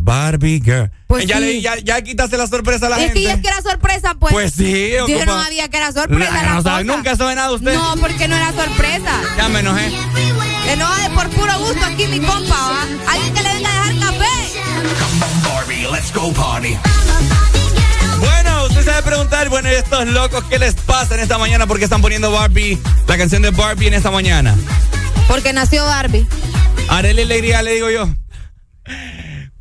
Barbie 0.07 0.61
Girl. 0.63 0.89
Pues 1.07 1.25
ya, 1.25 1.35
sí. 1.37 1.41
le, 1.43 1.61
ya, 1.61 1.75
ya 1.83 2.01
quitaste 2.01 2.37
la 2.37 2.47
sorpresa 2.47 2.85
a 2.87 2.89
la 2.89 2.95
Es 2.97 3.03
gente. 3.11 3.19
que 3.23 3.29
es 3.31 3.37
que 3.41 3.47
era 3.49 3.61
sorpresa, 3.61 4.15
pues. 4.17 4.31
Pues 4.33 4.53
sí, 4.53 4.91
Yo 4.97 5.03
ocupa- 5.05 5.25
no 5.25 5.43
sabía 5.43 5.67
que 5.67 5.75
era 5.77 5.91
sorpresa. 5.91 6.31
La 6.31 6.53
no 6.53 6.61
sabe, 6.61 6.85
cosa. 6.85 6.95
nunca 6.97 7.15
sabe 7.17 7.35
nada 7.35 7.51
usted. 7.51 7.73
No, 7.73 7.95
porque 7.99 8.25
no 8.29 8.35
era 8.37 8.53
sorpresa. 8.53 9.11
Ya 9.35 9.49
me 9.49 9.59
enojé. 9.59 9.89
Se 10.65 10.71
enoja 10.73 11.09
de 11.09 11.13
por 11.13 11.29
puro 11.31 11.59
gusto 11.59 11.85
aquí 11.85 12.07
mi 12.07 12.19
compa, 12.21 12.55
¿va? 12.55 13.11
Alguien 13.11 13.33
que 13.33 13.43
le 13.43 13.53
venga 13.53 13.69
a 13.69 13.85
dejar 13.89 13.99
café. 14.13 15.49
Barbie, 15.49 15.87
let's 15.91 16.13
go 16.13 16.31
party. 16.31 16.77
Bueno, 18.21 18.63
usted 18.65 18.83
se 18.85 18.89
debe 18.89 19.03
preguntar, 19.03 19.49
bueno, 19.49 19.69
¿y 19.69 19.75
estos 19.75 20.07
locos 20.07 20.43
qué 20.49 20.57
les 20.57 20.73
pasa 20.75 21.15
en 21.15 21.19
esta 21.19 21.37
mañana? 21.37 21.67
¿Por 21.67 21.79
qué 21.79 21.83
están 21.83 22.01
poniendo 22.01 22.31
Barbie, 22.31 22.79
la 23.07 23.17
canción 23.17 23.41
de 23.41 23.51
Barbie 23.51 23.87
en 23.87 23.93
esta 23.95 24.09
mañana? 24.09 24.55
Porque 25.27 25.51
nació 25.51 25.83
Barbie. 25.85 26.25
Arely 26.87 27.23
Alegría, 27.23 27.61
le 27.61 27.73
digo 27.73 27.89
yo. 27.91 28.07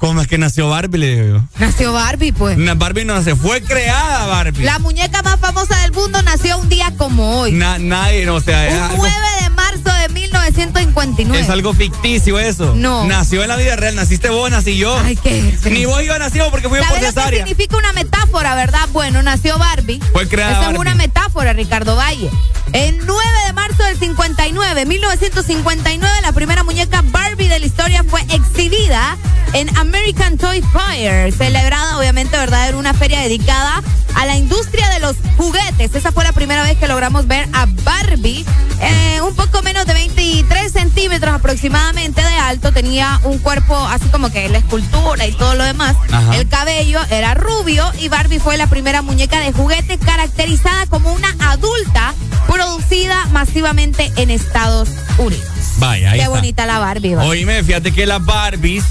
¿Cómo 0.06 0.20
es 0.20 0.28
que 0.28 0.38
nació 0.38 0.68
Barbie? 0.70 0.98
Le 0.98 1.16
digo 1.22 1.38
yo. 1.38 1.44
Nació 1.58 1.92
Barbie, 1.92 2.32
pues. 2.32 2.56
Na- 2.58 2.74
Barbie 2.74 3.04
no 3.04 3.14
nació, 3.14 3.36
fue 3.36 3.60
creada 3.62 4.26
Barbie. 4.26 4.62
La 4.64 4.78
muñeca 4.78 5.20
más 5.22 5.38
famosa 5.40 5.76
del 5.82 5.92
mundo 5.92 6.22
nació 6.22 6.58
un 6.58 6.68
día 6.68 6.92
como 6.96 7.40
hoy. 7.40 7.52
Na- 7.52 7.78
nadie, 7.78 8.24
no, 8.24 8.36
o 8.36 8.40
sea, 8.40 8.68
Un 8.70 8.82
algo, 8.82 8.96
9 8.98 9.14
de 9.42 9.50
marzo 9.50 9.92
de 10.02 10.08
1959. 10.10 11.40
es 11.44 11.50
algo 11.50 11.74
ficticio 11.74 12.38
eso. 12.38 12.74
No. 12.76 13.04
Nació 13.06 13.42
en 13.42 13.48
la 13.48 13.56
vida 13.56 13.74
real, 13.76 13.94
naciste 13.96 14.28
vos, 14.30 14.50
nací 14.50 14.76
yo. 14.76 14.96
Ay, 15.04 15.16
qué. 15.16 15.58
Ni 15.70 15.84
vos 15.86 16.00
y 16.02 16.06
yo 16.06 16.18
nacimos 16.18 16.48
porque 16.50 16.68
fuimos 16.68 16.86
por 16.86 16.96
¿Sabes 16.98 17.14
lo 17.14 17.14
que 17.14 17.20
cesárea. 17.20 17.46
significa 17.46 17.76
una 17.76 17.92
metáfora, 17.92 18.54
verdad? 18.54 18.88
Bueno, 18.92 19.22
nació 19.22 19.58
Barbie. 19.58 20.00
Fue 20.12 20.28
creada 20.28 20.58
Barbie. 20.60 20.74
es 20.74 20.80
una 20.80 20.94
metáfora, 20.94 21.52
Ricardo 21.52 21.96
Valle. 21.96 22.30
El 22.72 22.98
9 23.06 23.22
de 23.46 23.52
marzo 23.52 23.65
del 23.84 23.98
59, 23.98 24.86
1959, 24.86 26.20
la 26.22 26.32
primera 26.32 26.62
muñeca 26.62 27.02
Barbie 27.02 27.48
de 27.48 27.58
la 27.58 27.66
historia 27.66 28.04
fue 28.04 28.20
exhibida 28.32 29.16
en 29.52 29.76
American 29.76 30.38
Toy 30.38 30.62
Fair, 30.62 31.32
celebrada 31.32 31.98
obviamente, 31.98 32.36
¿verdad? 32.36 32.68
Era 32.68 32.76
una 32.76 32.94
feria 32.94 33.20
dedicada 33.20 33.82
a 34.16 34.26
la 34.26 34.36
industria 34.36 34.88
de 34.90 34.98
los 35.00 35.14
juguetes. 35.36 35.94
Esa 35.94 36.10
fue 36.10 36.24
la 36.24 36.32
primera 36.32 36.62
vez 36.64 36.76
que 36.78 36.88
logramos 36.88 37.26
ver 37.28 37.48
a 37.52 37.66
Barbie. 37.84 38.44
eh, 38.80 39.20
un 39.22 39.34
poco 39.36 39.62
menos 39.62 39.86
de 39.86 39.94
23 39.94 40.72
centímetros 40.72 41.34
aproximadamente 41.34 42.20
de 42.22 42.34
alto, 42.38 42.72
tenía 42.72 43.20
un 43.24 43.38
cuerpo 43.38 43.76
así 43.76 44.08
como 44.08 44.30
que 44.30 44.48
la 44.48 44.58
escultura 44.58 45.26
y 45.26 45.32
todo 45.32 45.54
lo 45.54 45.64
demás. 45.64 45.96
Ajá. 46.12 46.36
El 46.36 46.48
cabello 46.48 47.00
era 47.10 47.34
rubio 47.34 47.90
y 48.00 48.08
Barbie 48.08 48.38
fue 48.40 48.56
la 48.56 48.66
primera 48.66 49.02
muñeca 49.02 49.40
de 49.40 49.52
juguete 49.52 49.98
caracterizada 49.98 50.86
como 50.86 51.12
una 51.12 51.28
adulta 51.40 52.14
producida 52.46 53.26
masivamente 53.32 54.10
en 54.16 54.30
Estados 54.30 54.88
Unidos. 55.18 55.44
Vaya, 55.78 56.10
ahí 56.12 56.18
Qué 56.18 56.24
está. 56.24 56.34
bonita 56.36 56.66
la 56.66 56.78
Barbie. 56.78 57.14
¿va? 57.14 57.24
Oíme, 57.24 57.62
fíjate 57.64 57.92
que 57.92 58.06
las 58.06 58.24
Barbies 58.24 58.84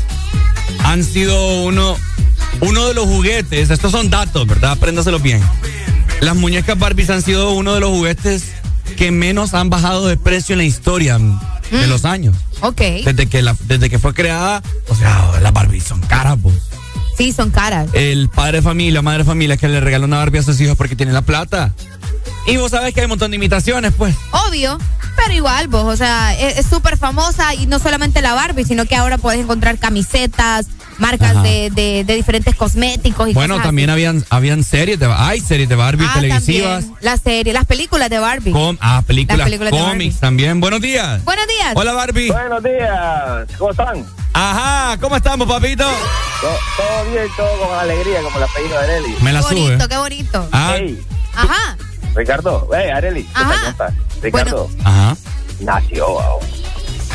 han 0.83 1.03
sido 1.03 1.63
uno, 1.63 1.97
uno 2.61 2.87
de 2.87 2.93
los 2.93 3.05
juguetes, 3.05 3.69
estos 3.69 3.91
son 3.91 4.09
datos, 4.09 4.47
¿verdad? 4.47 4.71
Apréndaselo 4.71 5.19
bien. 5.19 5.41
Las 6.21 6.35
muñecas 6.35 6.77
Barbies 6.77 7.09
han 7.09 7.21
sido 7.21 7.51
uno 7.51 7.73
de 7.73 7.79
los 7.79 7.89
juguetes 7.89 8.43
que 8.97 9.11
menos 9.11 9.53
han 9.53 9.69
bajado 9.69 10.07
de 10.07 10.17
precio 10.17 10.53
en 10.53 10.59
la 10.59 10.63
historia 10.63 11.19
de 11.71 11.87
los 11.87 12.05
años. 12.05 12.35
Ok. 12.61 12.81
Desde 13.03 13.27
que, 13.27 13.41
la, 13.41 13.55
desde 13.65 13.89
que 13.89 13.99
fue 13.99 14.13
creada, 14.13 14.63
o 14.87 14.95
sea, 14.95 15.39
las 15.41 15.53
Barbies 15.53 15.83
son 15.83 15.99
caras, 16.01 16.37
pues. 16.41 16.55
Sí, 17.17 17.31
son 17.31 17.49
caras. 17.49 17.89
El 17.93 18.29
padre 18.29 18.57
de 18.57 18.61
familia, 18.61 19.01
madre 19.01 19.19
de 19.19 19.23
familia 19.25 19.57
que 19.57 19.67
le 19.67 19.79
regala 19.79 20.05
una 20.05 20.17
Barbie 20.17 20.39
a 20.39 20.43
sus 20.43 20.59
hijos 20.59 20.75
porque 20.75 20.95
tiene 20.95 21.13
la 21.13 21.21
plata. 21.21 21.73
Y 22.47 22.57
vos 22.57 22.71
sabés 22.71 22.93
que 22.93 22.99
hay 22.99 23.05
un 23.05 23.11
montón 23.11 23.31
de 23.31 23.37
imitaciones, 23.37 23.93
pues. 23.97 24.15
Obvio, 24.31 24.77
pero 25.15 25.33
igual 25.33 25.67
vos, 25.67 25.85
o 25.85 25.95
sea, 25.95 26.37
es 26.37 26.57
es 26.57 26.65
súper 26.65 26.97
famosa 26.97 27.53
y 27.55 27.67
no 27.67 27.79
solamente 27.79 28.21
la 28.21 28.33
Barbie, 28.33 28.65
sino 28.65 28.85
que 28.85 28.95
ahora 28.95 29.17
puedes 29.17 29.39
encontrar 29.39 29.77
camisetas, 29.79 30.67
marcas 30.97 31.41
de, 31.43 31.69
de- 31.71 32.03
de 32.05 32.15
diferentes 32.15 32.55
cosméticos 32.55 33.29
y 33.29 33.33
Bueno, 33.33 33.55
cosas 33.55 33.67
también 33.67 33.89
así. 33.89 33.93
habían, 34.05 34.25
habían 34.29 34.63
series 34.63 34.99
de 34.99 35.05
hay 35.11 35.39
series 35.39 35.67
de 35.69 35.75
Barbie 35.75 36.05
Ah, 36.07 36.13
televisivas. 36.15 36.81
también, 36.85 36.97
las 37.01 37.21
series, 37.21 37.53
las 37.53 37.65
películas 37.65 38.09
de 38.09 38.19
Barbie. 38.19 38.51
Com- 38.51 38.77
ah, 38.81 39.01
películas, 39.05 39.37
Las 39.39 39.45
películas 39.45 39.71
de 39.73 39.79
cómics 39.79 40.19
también. 40.19 40.59
Buenos 40.59 40.81
días. 40.81 41.23
Buenos 41.23 41.47
días. 41.47 41.73
Hola, 41.75 41.93
Barbie. 41.93 42.29
Buenos 42.31 42.63
días, 42.63 43.47
¿cómo 43.57 43.71
están? 43.71 44.05
Ajá, 44.33 44.97
¿cómo 44.99 45.15
estamos, 45.15 45.47
papito? 45.47 45.83
To- 45.85 46.47
Todo 46.77 47.11
bien, 47.11 47.25
todo 47.37 47.67
con 47.67 47.79
alegría, 47.79 48.21
como 48.21 48.37
el 48.37 48.43
apellido 48.43 48.77
de 48.79 48.83
Areli. 48.85 49.15
Me 49.21 49.31
la 49.33 49.39
qué 49.39 49.45
bonito, 49.45 49.73
sube. 49.79 49.87
qué 49.89 49.97
bonito. 49.97 50.49
Ah, 50.51 50.73
Hey, 50.77 50.99
Ajá. 51.35 51.77
Ricardo, 52.15 52.69
hey, 52.73 52.89
Areli, 52.91 53.23
¿qué 53.23 53.29
Ajá. 53.33 53.93
Ricardo, 54.21 54.69
ajá. 54.83 55.17
nació, 55.59 56.07
wow. 56.07 56.39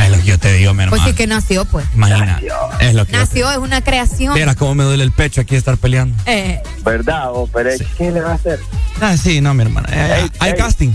Es 0.05 0.11
lo 0.11 0.17
que 0.17 0.25
yo 0.25 0.39
te 0.39 0.53
digo, 0.53 0.75
mi 0.75 0.87
Pues 0.87 1.03
sí 1.03 1.13
que 1.13 1.27
nació, 1.27 1.65
pues. 1.65 1.87
Imagina. 1.95 2.41
Es 2.81 2.95
lo 2.95 3.07
que 3.07 3.13
Nació, 3.13 3.51
es 3.51 3.59
una 3.59 3.83
creación. 3.83 4.35
Vieras 4.35 4.57
cómo 4.57 4.75
me 4.75 4.85
duele 4.85 5.05
el 5.05 5.13
pecho 5.13 5.41
aquí 5.41 5.57
estar 5.57 5.77
peleando. 5.77 6.17
Eh, 6.27 6.63
¿verdad? 6.85 7.31
Pero 7.53 7.71
¿qué 7.97 8.11
le 8.11 8.21
va 8.21 8.33
a 8.33 8.35
hacer? 8.35 8.61
Ah, 9.01 9.17
sí, 9.17 9.41
no, 9.41 9.55
mi 9.55 9.63
hermana. 9.63 9.89
Eh, 9.93 10.29
hay 10.39 10.55
casting. 10.55 10.93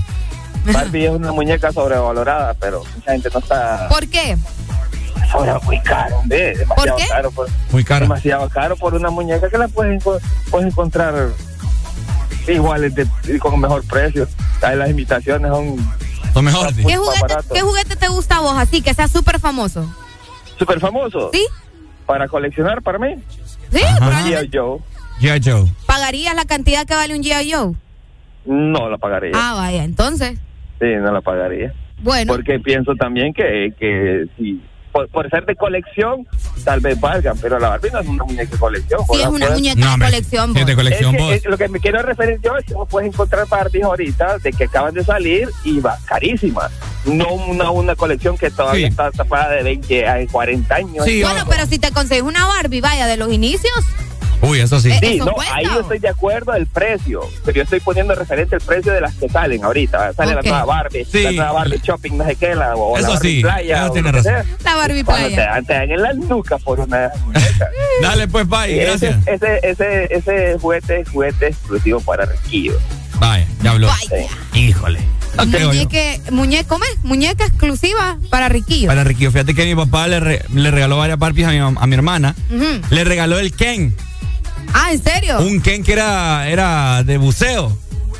Barbie 0.71 1.05
es 1.05 1.11
una 1.11 1.31
muñeca 1.31 1.71
sobrevalorada, 1.71 2.53
pero 2.55 2.83
mucha 2.95 3.11
gente 3.11 3.29
no 3.31 3.39
está 3.39 3.87
¿Por 3.87 4.07
qué? 4.07 4.35
Ahora 5.31 5.59
muy 5.63 5.79
caro, 5.81 6.17
hombre, 6.19 6.55
demasiado 6.55 6.97
caro. 7.09 7.31
Por, 7.31 7.49
muy 7.71 7.83
caro. 7.83 8.05
Demasiado 8.05 8.49
caro 8.49 8.75
por 8.75 8.93
una 8.93 9.09
muñeca 9.09 9.49
que 9.49 9.57
la 9.57 9.67
puedes, 9.67 10.03
puedes 10.49 10.67
encontrar 10.67 11.29
iguales 12.47 12.93
de, 12.95 13.07
con 13.39 13.59
mejor 13.59 13.83
precio. 13.85 14.27
Las 14.61 14.89
imitaciones 14.89 15.51
son... 15.51 15.77
Son 16.35 16.43
mejores. 16.43 16.75
¿Qué 16.75 16.97
juguete, 16.97 17.33
¿Qué 17.53 17.61
juguete 17.61 17.95
te 17.95 18.09
gusta 18.09 18.35
a 18.35 18.41
vos 18.41 18.57
así, 18.57 18.81
que 18.81 18.93
sea 18.93 19.07
súper 19.07 19.39
famoso? 19.39 19.89
¿Súper 20.59 20.81
famoso? 20.81 21.29
Sí. 21.31 21.47
¿Para 22.05 22.27
coleccionar 22.27 22.81
para 22.81 22.99
mí? 22.99 23.15
Sí, 23.71 23.79
G.I. 23.79 24.49
Joe. 24.53 24.79
G.I. 25.21 25.41
Joe. 25.41 25.71
¿Pagarías 25.85 26.35
la 26.35 26.43
cantidad 26.43 26.85
que 26.85 26.93
vale 26.93 27.15
un 27.15 27.23
G.I. 27.23 27.53
Joe? 27.53 27.73
No 28.43 28.89
la 28.89 28.97
pagaría. 28.97 29.31
Ah, 29.33 29.53
vaya, 29.53 29.85
entonces. 29.85 30.37
Sí, 30.81 30.87
no 30.99 31.13
la 31.13 31.21
pagaría. 31.21 31.73
Bueno. 31.99 32.33
Porque 32.33 32.59
pienso 32.59 32.95
también 32.95 33.33
que, 33.33 33.73
que 33.79 34.25
si 34.35 34.61
por, 35.11 35.29
ser 35.29 35.45
de 35.45 35.55
colección, 35.55 36.25
tal 36.63 36.79
vez 36.79 36.99
valgan, 36.99 37.37
pero 37.41 37.59
la 37.59 37.69
Barbie 37.69 37.91
no 37.91 37.99
es 37.99 38.07
una 38.07 38.23
muñeca 38.23 38.51
de 38.51 38.57
colección. 38.57 39.01
Sí, 39.11 39.21
es 39.21 39.27
una 39.27 39.49
muñeca 39.49 39.91
de 39.91 40.05
colección. 40.05 40.57
Es 40.57 40.65
de 40.65 40.75
colección, 40.75 41.15
vos. 41.17 41.45
lo 41.45 41.57
que 41.57 41.67
me 41.67 41.79
quiero 41.79 42.01
referir 42.01 42.39
yo 42.41 42.55
es 42.55 42.65
que 42.65 42.73
vos 42.73 42.87
puedes 42.89 43.09
encontrar 43.09 43.47
Barbies 43.47 43.83
ahorita 43.83 44.37
de 44.39 44.53
que 44.53 44.63
acaban 44.65 44.93
de 44.93 45.03
salir 45.03 45.49
y 45.63 45.79
va 45.79 45.97
carísimas. 46.05 46.71
No 47.05 47.27
una, 47.33 47.71
una 47.71 47.95
colección 47.95 48.37
que 48.37 48.49
todavía 48.49 48.87
está 48.87 49.11
tapada 49.11 49.51
de 49.51 49.63
20 49.63 50.07
a 50.07 50.27
40 50.27 50.75
años. 50.75 51.05
Sí, 51.05 51.21
bueno, 51.21 51.43
pero 51.49 51.65
si 51.65 51.77
te 51.77 51.91
consigues 51.91 52.23
una 52.23 52.45
Barbie, 52.45 52.81
vaya, 52.81 53.05
de 53.07 53.17
los 53.17 53.31
inicios 53.31 53.73
Uy, 54.41 54.59
eso 54.59 54.79
sí. 54.79 54.91
Eh, 54.91 54.99
sí, 55.01 55.17
no, 55.19 55.33
ahí 55.53 55.65
yo 55.65 55.81
estoy 55.81 55.99
de 55.99 56.09
acuerdo 56.09 56.51
del 56.53 56.67
precio, 56.67 57.21
pero 57.43 57.57
yo 57.57 57.63
estoy 57.63 57.79
poniendo 57.79 58.15
referente 58.15 58.55
el 58.55 58.61
precio 58.61 58.93
de 58.93 59.01
las 59.01 59.15
que 59.15 59.29
salen 59.29 59.63
ahorita. 59.63 60.13
Sale 60.13 60.35
la 60.35 60.41
nueva 60.41 60.65
Barbie, 60.65 61.07
la 61.13 61.31
nueva 61.31 61.51
Barbie 61.51 61.81
Shopping, 61.83 62.17
no 62.17 62.25
sé 62.25 62.35
qué, 62.35 62.55
la, 62.55 62.75
o 62.75 62.97
eso 62.97 63.07
la 63.07 63.13
Barbie 63.13 63.35
sí, 63.35 63.41
Playa. 63.41 63.83
Eso 63.83 63.93
tiene 63.93 64.11
razón. 64.11 64.33
La 64.63 64.75
Barbie 64.75 65.03
Playa. 65.03 65.61
Te, 65.65 65.73
dan 65.73 65.91
en 65.91 66.01
la 66.01 66.13
nuca 66.13 66.57
por 66.57 66.79
una 66.79 67.11
Dale, 68.01 68.27
pues, 68.27 68.47
bye, 68.47 68.75
gracias. 68.75 69.15
Ese, 69.25 69.59
ese, 69.63 70.13
ese, 70.13 70.57
juguete 70.59 71.01
es 71.01 71.09
juguete 71.09 71.47
exclusivo 71.47 71.99
para 72.01 72.25
riquillos. 72.25 72.77
Vaya, 73.19 73.47
ya 73.63 73.71
habló. 73.71 73.89
Híjole. 74.53 74.99
Muñeque, 75.43 76.21
muñeca, 76.31 76.67
¿cómo 76.67 76.85
es? 76.85 77.03
Muñeca 77.03 77.45
exclusiva 77.45 78.17
para 78.29 78.49
riquillos. 78.49 78.87
Para 78.87 79.03
riquillos. 79.03 79.33
Fíjate 79.33 79.53
que 79.53 79.65
mi 79.65 79.75
papá 79.75 80.07
le, 80.07 80.43
le 80.53 80.71
regaló 80.71 80.97
varias 80.97 81.19
Barbies 81.19 81.47
a 81.47 81.51
mi, 81.51 81.57
a 81.57 81.87
mi 81.87 81.93
hermana. 81.93 82.35
Le 82.89 83.03
regaló 83.03 83.39
el 83.39 83.53
Ken. 83.53 83.95
Ah, 84.73 84.91
¿en 84.91 85.03
serio? 85.03 85.39
Un 85.39 85.61
Ken 85.61 85.83
que 85.83 85.93
era, 85.93 86.47
era 86.49 87.03
de 87.03 87.17
buceo. 87.17 87.77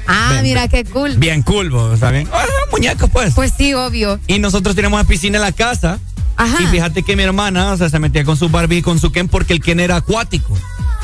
Ah, 0.08 0.40
mira 0.44 0.68
qué 0.68 0.84
cool. 0.86 1.16
Bien 1.18 1.42
cool, 1.42 1.74
¿está 1.94 2.12
bien? 2.12 2.30
Ah, 2.32 2.46
muñecos, 2.72 3.10
pues. 3.10 3.34
Pues 3.34 3.54
sí, 3.58 3.74
obvio. 3.74 4.20
Y 4.28 4.40
nosotros 4.40 4.76
tenemos 4.76 5.00
una 5.00 5.08
piscina 5.08 5.38
en 5.38 5.42
la 5.42 5.52
casa. 5.52 6.00
Ajá. 6.38 6.64
Y 6.64 6.66
fíjate 6.68 7.04
que 7.04 7.16
mi 7.16 7.24
hermana, 7.24 7.74
o 7.74 7.78
sea, 7.78 7.90
se 7.90 8.00
metía 8.00 8.24
con 8.24 8.38
su 8.38 8.50
Barbie 8.50 8.78
y 8.78 8.82
con 8.82 9.00
su 9.00 9.12
Ken 9.12 9.28
porque 9.28 9.54
el 9.54 9.62
Ken 9.62 9.80
era 9.80 9.98
acuático. 9.98 10.58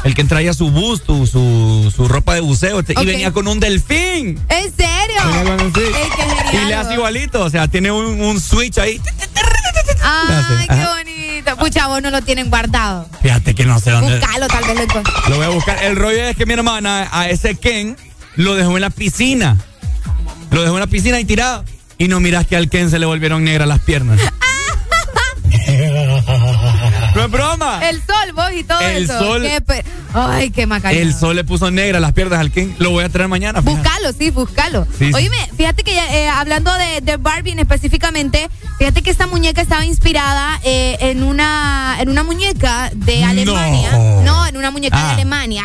El 0.04 0.16
Ken 0.16 0.28
traía 0.28 0.54
su 0.54 0.72
busto, 0.72 1.26
su, 1.28 1.94
su 1.96 2.08
ropa 2.08 2.34
de 2.34 2.42
buceo 2.42 2.82
y 2.82 3.06
venía 3.06 3.32
con 3.32 3.48
un 3.48 3.60
delfín. 3.60 4.40
¿En 4.50 4.76
serio? 4.76 5.82
Y 6.52 6.66
le 6.66 6.74
hace 6.76 6.96
igualito, 6.96 7.44
o 7.44 7.50
sea, 7.50 7.68
tiene 7.68 7.92
un, 7.92 8.20
un 8.20 8.40
switch 8.40 8.80
ahí. 8.80 9.00
Ay, 10.04 10.68
qué 10.68 10.86
bonito. 10.86 11.58
Pucha, 11.58 11.88
vos 11.88 12.02
no 12.02 12.10
lo 12.10 12.22
tienen 12.22 12.50
guardado. 12.50 13.08
Fíjate 13.22 13.54
que 13.54 13.66
no 13.66 13.80
sé 13.80 13.92
dónde. 13.92 14.18
Búscalo, 14.18 14.48
tal 14.48 14.64
vez 14.64 14.88
lo 14.94 15.30
Lo 15.30 15.36
voy 15.38 15.46
a 15.46 15.50
buscar. 15.50 15.84
El 15.84 15.96
rollo 15.96 16.24
es 16.24 16.36
que 16.36 16.46
mi 16.46 16.54
hermana 16.54 17.08
a 17.12 17.30
ese 17.30 17.56
Ken 17.56 17.96
lo 18.36 18.56
dejó 18.56 18.76
en 18.78 18.82
la 18.82 18.90
piscina. 18.90 19.58
Lo 20.50 20.64
dejó 20.64 20.76
en 20.76 20.82
la 20.82 20.88
piscina 20.88 21.20
y 21.20 21.26
tirado. 21.26 21.64
Y 21.98 22.08
no 22.08 22.20
miras 22.20 22.48
que 22.48 22.56
al 22.56 22.70
Ken 22.70 22.90
se 22.90 22.98
le 22.98 23.06
volvieron 23.06 23.44
negras 23.44 23.68
las 23.68 23.80
piernas. 23.80 24.20
no 27.16 27.26
es 27.26 27.32
broma. 27.32 27.90
El 27.90 27.98
sol, 27.98 28.34
vos 28.36 28.52
y 28.54 28.64
todo 28.64 28.80
el 28.82 29.04
eso. 29.04 29.20
Sol, 29.20 29.48
Ay, 30.14 30.50
qué 30.52 30.66
macarena. 30.66 31.02
El 31.02 31.14
sol 31.14 31.36
le 31.36 31.44
puso 31.44 31.72
negras 31.72 32.02
las 32.02 32.12
piernas 32.14 32.40
al 32.40 32.52
Ken. 32.52 32.76
Lo 32.80 32.92
voy 32.92 33.04
a 33.04 33.10
traer 33.10 33.28
mañana. 33.30 33.62
Búscalo, 33.62 34.12
sí, 34.18 34.30
búscalo. 34.30 34.86
Sí, 34.98 35.12
Oíme, 35.14 35.38
fíjate 35.56 35.84
que 35.84 35.98
eh, 35.98 36.28
hablando 36.30 36.72
de, 36.76 37.02
de, 37.02 37.18
Barbie 37.18 37.56
específicamente, 37.60 38.50
fíjate 38.78 39.02
que 39.02 39.10
esta 39.10 39.28
muñeca 39.28 39.62
estaba 39.62 39.86
inspirada 39.86 40.60
eh, 40.64 40.98
en 41.00 41.24
una 41.24 41.98
en 42.00 42.10
una 42.10 42.24
muñeca 42.24 42.92
de 42.94 43.24
Alemania. 43.24 43.92
No, 44.24 44.46
en 44.48 44.58
una 44.58 44.72
muñeca 44.72 44.98
de 44.98 45.04
Ah. 45.04 45.14
Alemania. 45.14 45.64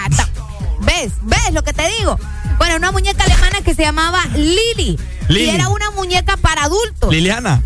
¿Ves? 0.81 1.13
¿Ves 1.23 1.53
lo 1.53 1.63
que 1.65 1.73
te 1.73 1.89
digo? 1.99 2.19
Bueno, 2.59 2.77
una 2.77 2.93
muñeca 2.93 3.25
alemana 3.25 3.61
que 3.63 3.75
se 3.75 3.83
llamaba 3.83 4.25
Lily. 4.35 4.99
Lily. 5.29 5.45
Y 5.45 5.49
era 5.51 5.69
una 5.69 5.91
muñeca 5.91 6.37
para 6.37 6.65
adultos. 6.65 7.11
Liliana. 7.13 7.63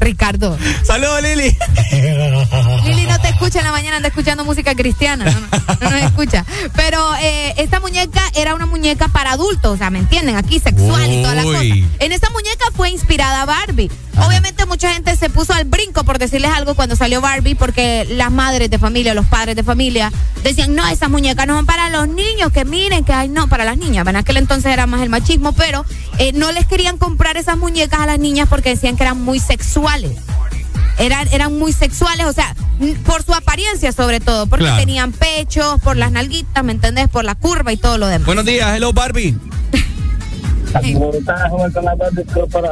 Ricardo. 0.00 0.56
Saludos, 0.84 1.22
Lili. 1.22 1.56
Lili 2.84 3.06
no 3.06 3.18
te 3.20 3.28
escucha 3.28 3.60
en 3.60 3.64
la 3.64 3.72
mañana, 3.72 3.96
anda 3.96 4.08
escuchando 4.08 4.44
música 4.44 4.74
cristiana. 4.74 5.24
No, 5.24 5.40
no, 5.40 5.48
no 5.80 5.90
nos 5.90 6.02
escucha. 6.02 6.44
Pero 6.74 7.14
eh, 7.20 7.54
esta 7.58 7.80
muñeca 7.80 8.22
era 8.34 8.54
una 8.54 8.66
muñeca 8.66 9.08
para 9.08 9.32
adultos, 9.32 9.74
o 9.74 9.76
sea, 9.76 9.90
¿me 9.90 9.98
entienden? 9.98 10.36
Aquí 10.36 10.58
sexual 10.58 11.12
y 11.12 11.22
toda 11.22 11.34
la 11.34 11.42
cosa. 11.42 11.62
En 11.62 12.12
esta 12.12 12.30
muñeca 12.30 12.66
fue 12.74 12.90
inspirada 12.90 13.44
Barbie. 13.44 13.90
Obviamente 14.16 14.64
mucha 14.66 14.92
gente 14.92 15.16
se 15.16 15.28
puso 15.28 15.52
al 15.52 15.64
brinco 15.64 16.04
por 16.04 16.18
decirles 16.18 16.50
algo 16.52 16.74
cuando 16.74 16.94
salió 16.94 17.20
Barbie 17.20 17.56
porque 17.56 18.06
las 18.08 18.30
madres 18.30 18.70
de 18.70 18.78
familia, 18.78 19.12
los 19.12 19.26
padres 19.26 19.56
de 19.56 19.64
familia 19.64 20.12
decían, 20.42 20.74
no, 20.74 20.86
esas 20.86 21.10
muñecas 21.10 21.46
no 21.46 21.56
son 21.56 21.66
para 21.66 21.90
los 21.90 22.06
niños, 22.08 22.52
que 22.52 22.64
miren, 22.64 23.04
que 23.04 23.12
ay, 23.12 23.28
no, 23.28 23.48
para 23.48 23.64
las 23.64 23.76
niñas. 23.76 24.06
En 24.06 24.16
aquel 24.16 24.36
entonces 24.36 24.72
era 24.72 24.86
más 24.86 25.02
el 25.02 25.08
machismo, 25.08 25.52
pero 25.52 25.84
eh, 26.18 26.32
no 26.32 26.52
les 26.52 26.66
querían 26.66 26.98
comprar 26.98 27.36
esas 27.36 27.56
muñecas 27.56 28.00
a 28.00 28.06
las 28.06 28.18
niñas 28.18 28.48
porque 28.48 28.70
decían 28.70 28.96
que 28.96 29.02
eran 29.02 29.20
muy 29.20 29.40
sexuales. 29.40 29.73
Eran, 30.98 31.26
eran 31.32 31.58
muy 31.58 31.72
sexuales, 31.72 32.24
o 32.26 32.32
sea, 32.32 32.54
por 33.04 33.22
su 33.24 33.34
apariencia 33.34 33.90
sobre 33.92 34.20
todo, 34.20 34.46
porque 34.46 34.64
Claro. 34.66 34.78
tenían 34.80 35.10
pechos, 35.12 35.80
por 35.82 35.96
las 35.96 36.12
nalguitas, 36.12 36.62
¿me 36.62 36.70
entendés? 36.72 37.08
Por 37.08 37.24
la 37.24 37.34
curva 37.34 37.72
y 37.72 37.76
todo 37.76 37.98
lo 37.98 38.06
demás. 38.06 38.26
Buenos 38.26 38.44
días, 38.44 38.76
hello 38.76 38.92
Barbie. 38.92 39.36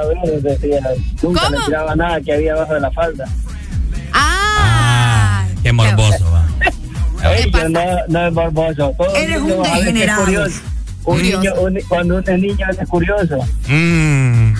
Ver, 0.08 0.42
decía, 0.42 0.80
nunca 1.22 1.50
le 1.50 1.58
tiraba 1.66 1.94
nada 1.94 2.20
que 2.20 2.32
había 2.32 2.52
abajo 2.54 2.74
de 2.74 2.80
la 2.80 2.90
falda. 2.90 3.24
Ah, 4.12 5.44
Qué 5.62 5.72
morboso, 5.72 6.24
va. 6.32 6.44
Ey, 7.34 7.50
yo 7.52 7.68
no, 7.68 7.80
no 8.08 8.26
es 8.26 8.32
morboso. 8.32 8.92
Todo 8.98 9.14
Eres 9.14 9.40
un 9.40 9.64
es 9.64 9.72
degenerado. 9.74 10.24
curioso. 10.24 10.60
Un 11.04 11.22
niño, 11.22 11.52
un- 11.60 11.78
cuando 11.88 12.16
uno 12.18 12.24
es 12.26 12.38
niño 12.40 12.66
es 12.70 12.88
curioso. 12.88 13.38
Mm. 13.66 14.52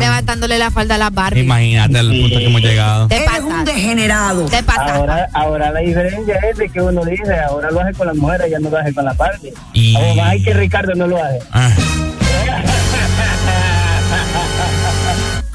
levantándole 0.00 0.58
la 0.58 0.70
falda 0.70 0.94
a 0.94 0.98
las 0.98 1.12
Barbie. 1.12 1.40
Imagínate 1.42 1.98
el 1.98 2.20
punto 2.20 2.38
que 2.38 2.46
hemos 2.46 2.60
llegado. 2.62 3.08
Te 3.08 3.16
Eres 3.16 3.40
un 3.40 3.64
degenerado. 3.64 4.46
Te 4.46 4.62
pasa. 4.62 4.94
Ahora, 4.96 5.28
ahora 5.32 5.70
la 5.72 5.80
diferencia 5.80 6.34
es 6.50 6.56
de 6.56 6.68
que 6.68 6.80
uno 6.80 7.04
dice, 7.04 7.34
ahora 7.48 7.70
lo 7.70 7.80
hace 7.80 7.92
con 7.94 8.06
las 8.06 8.16
mujeres, 8.16 8.50
ya 8.50 8.58
no 8.58 8.70
lo 8.70 8.78
hace 8.78 8.94
con 8.94 9.04
la 9.04 9.12
Barbie. 9.12 9.52
Y- 9.72 9.96
que 10.44 10.54
Ricardo 10.54 10.94
no 10.94 11.06
lo 11.06 11.22
hace. 11.22 11.38
Ah. 11.52 11.70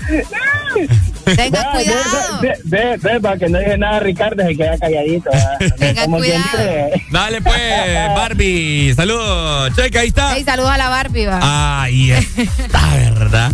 Tenga 1.36 1.72
cuidado. 1.72 2.40
Ve, 2.42 2.54
ve, 2.64 2.98
ve, 2.98 3.20
para 3.20 3.38
que 3.38 3.50
no 3.50 3.60
dije 3.60 3.78
nada 3.78 4.00
Ricardo, 4.00 4.44
se 4.44 4.56
queda 4.56 4.78
calladito. 4.78 5.30
Tenga 5.78 6.06
cuidado. 6.06 6.90
Dale 7.12 7.42
pues, 7.42 8.16
Barbie. 8.16 8.94
Saludos. 8.96 9.76
Checa, 9.76 10.02
ahí 10.02 10.10
está. 10.10 10.34
Hey, 10.36 10.44
saludos 10.44 10.72
a 10.72 10.78
la 10.78 10.90
Barbie, 10.90 11.26
va. 11.26 11.40
Ay, 11.82 12.12
está 12.12 12.96
verdad. 12.96 13.52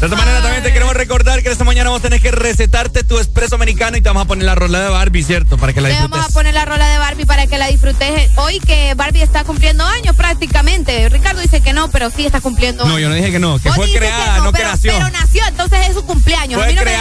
De 0.00 0.06
esta 0.06 0.16
manera 0.16 0.40
también 0.42 0.62
te 0.62 0.72
queremos 0.72 0.94
recordar 0.94 1.42
que 1.42 1.50
esta 1.50 1.64
mañana 1.64 1.90
vos 1.90 2.02
tenés 2.02 2.20
que 2.20 2.30
recetarte 2.30 3.04
tu 3.04 3.18
espresso 3.18 3.54
americano 3.54 3.96
y 3.96 4.02
te 4.02 4.08
vamos 4.08 4.24
a 4.24 4.26
poner 4.26 4.44
la 4.44 4.54
rola 4.54 4.80
de 4.80 4.88
Barbie, 4.88 5.22
¿cierto? 5.22 5.56
Para 5.56 5.72
que 5.72 5.80
la 5.80 5.88
disfrutes. 5.88 6.10
vamos 6.10 6.30
a 6.30 6.32
poner 6.34 6.54
la 6.54 6.64
rola 6.64 6.88
de 6.88 6.98
Barbie 6.98 7.26
para 7.26 7.46
que 7.46 7.58
la 7.58 7.68
disfrutes. 7.68 8.30
Hoy 8.36 8.60
que 8.60 8.94
Barbie 8.94 9.22
está 9.22 9.44
cumpliendo 9.44 9.84
años 9.84 10.14
prácticamente. 10.16 11.08
Ricardo 11.08 11.40
dice 11.40 11.60
que 11.60 11.72
no, 11.72 11.90
pero 11.90 12.10
sí 12.10 12.26
está 12.26 12.40
cumpliendo 12.40 12.84
No, 12.84 12.98
yo 12.98 13.08
no 13.08 13.14
dije 13.14 13.30
que 13.30 13.38
no, 13.38 13.58
que 13.58 13.68
Vos 13.68 13.76
fue 13.76 13.92
creada, 13.92 14.36
que 14.36 14.40
no, 14.42 14.52
que 14.52 14.58
pero, 14.58 14.70
nació. 14.70 14.92
Pero 14.92 15.10
nació, 15.10 15.42
entonces 15.48 15.78
es 15.88 15.94
su 15.94 16.04
cumpleaños. 16.04 16.60
Fue 16.60 16.64
A 16.64 16.68
mí 16.68 16.74
no 16.74 16.84
me 16.84 16.93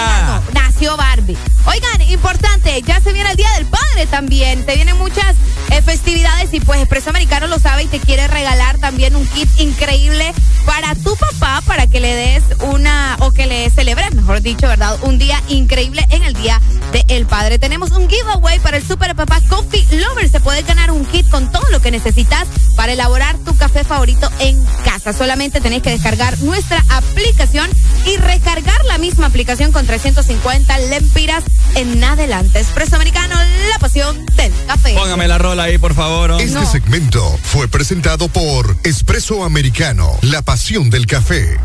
nació 0.53 0.97
Barbie. 0.97 1.37
Oigan, 1.65 2.01
importante, 2.09 2.81
ya 2.81 2.99
se 2.99 3.13
viene 3.13 3.31
el 3.31 3.37
Día 3.37 3.51
del 3.53 3.65
Padre 3.65 4.05
también. 4.09 4.65
Te 4.65 4.75
vienen 4.75 4.97
muchas 4.97 5.35
eh, 5.71 5.81
festividades 5.81 6.53
y 6.53 6.59
pues 6.59 6.79
Expreso 6.79 7.09
Americano 7.09 7.47
lo 7.47 7.59
sabe 7.59 7.83
y 7.83 7.87
te 7.87 7.99
quiere 7.99 8.27
regalar 8.27 8.77
también 8.79 9.15
un 9.15 9.25
kit 9.27 9.49
increíble 9.59 10.33
para 10.65 10.95
tu 10.95 11.15
papá 11.15 11.61
para 11.65 11.87
que 11.87 11.99
le 11.99 12.13
des 12.13 12.43
una, 12.61 13.17
o 13.19 13.31
que 13.31 13.45
le 13.45 13.69
celebres, 13.69 14.13
mejor 14.13 14.41
dicho, 14.41 14.67
¿verdad? 14.67 14.97
Un 15.01 15.17
día 15.17 15.41
increíble 15.47 16.05
en 16.09 16.23
el 16.23 16.33
Día 16.33 16.61
del 17.07 17.25
Padre. 17.25 17.59
Tenemos 17.59 17.91
un 17.91 18.09
giveaway 18.09 18.59
para 18.59 18.77
el 18.77 18.87
Super 18.87 19.15
Papá 19.15 19.41
Coffee 19.49 19.85
Lover. 19.91 20.29
Se 20.29 20.39
puede 20.39 20.63
ganar 20.63 20.91
un 20.91 21.05
kit 21.05 21.29
con 21.29 21.51
todo 21.51 21.67
lo 21.69 21.81
que 21.81 21.91
necesitas 21.91 22.47
para 22.75 22.93
elaborar 22.93 23.37
tu 23.39 23.55
café 23.55 23.83
favorito 23.83 24.29
en 24.39 24.63
casa. 24.83 25.13
Solamente 25.13 25.61
tenés 25.61 25.81
que 25.81 25.89
descargar 25.91 26.39
nuestra 26.39 26.83
aplicación 26.89 27.69
y 28.05 28.17
recargar 28.17 28.83
la 28.85 28.97
misma 28.97 29.27
aplicación 29.27 29.71
con 29.71 29.82
350 29.85 30.77
lempiras 30.89 31.43
en 31.75 32.03
adelante. 32.03 32.59
Expreso 32.59 32.95
Americano, 32.95 33.35
la 33.69 33.79
pasión 33.79 34.25
del 34.37 34.51
café. 34.67 34.95
Póngame 34.95 35.27
la 35.27 35.37
rola 35.37 35.63
ahí, 35.63 35.77
por 35.77 35.93
favor. 35.93 36.39
Este 36.39 36.65
segmento 36.65 37.37
fue 37.43 37.67
presentado 37.67 38.27
por 38.27 38.75
Expreso 38.83 39.43
Americano, 39.43 40.11
la 40.21 40.41
pasión 40.41 40.89
del 40.89 41.05
café. 41.05 41.57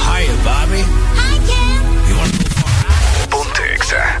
Hi, 0.00 0.26
Bobby. 0.44 0.80
Hi, 0.80 1.38
Ken. 1.46 3.28
Ponte 3.30 3.74
Exa. 3.74 4.20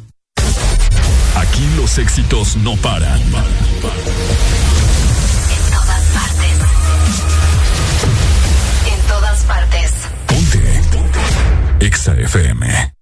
los 1.81 1.97
éxitos 1.97 2.55
no 2.57 2.75
paran. 2.75 3.19
En 3.19 3.31
todas 5.71 6.03
partes. 6.13 6.59
En 8.85 9.01
todas 9.07 9.43
partes. 9.45 9.91
Ponte. 10.27 10.59
Ponte. 10.91 11.19
Exa 11.85 12.13
FM. 12.13 12.93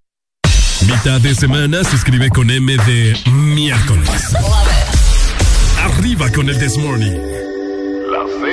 Mitad 0.86 1.20
de 1.20 1.34
semana 1.34 1.84
se 1.84 1.96
escribe 1.96 2.30
con 2.30 2.50
M 2.50 2.74
de 2.78 3.20
miércoles. 3.30 4.34
Arriba 5.84 6.30
con 6.30 6.48
el 6.48 6.58
This 6.58 6.78
Morning. 6.78 7.18
La 8.10 8.24
Z 8.40 8.48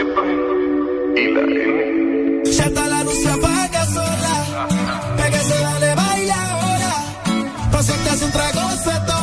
y 1.15 1.31
la 1.31 1.41
N. 1.41 2.43
Ya 2.51 2.69
la 2.69 3.03
luz 3.03 3.15
se 3.23 3.29
apaga 3.29 3.85
sola. 3.85 4.67
Pégase, 5.15 5.57
dale, 5.57 5.95
baila 5.95 6.51
ahora. 6.51 6.95
Pasarte 7.71 8.09
hace 8.09 8.25
un 8.25 8.31
trago, 8.31 8.69
se 8.83 9.16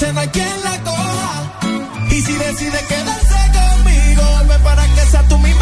no 0.00 0.20
hay 0.20 0.28
quien 0.28 0.64
la 0.64 0.82
coja. 0.82 1.58
Y 2.10 2.20
si 2.22 2.32
decide 2.32 2.78
quedarse 2.88 3.40
conmigo, 3.52 4.22
vuelve 4.32 4.58
para 4.64 4.84
que 4.94 5.00
sea 5.10 5.22
tú 5.28 5.38
mi 5.38 5.52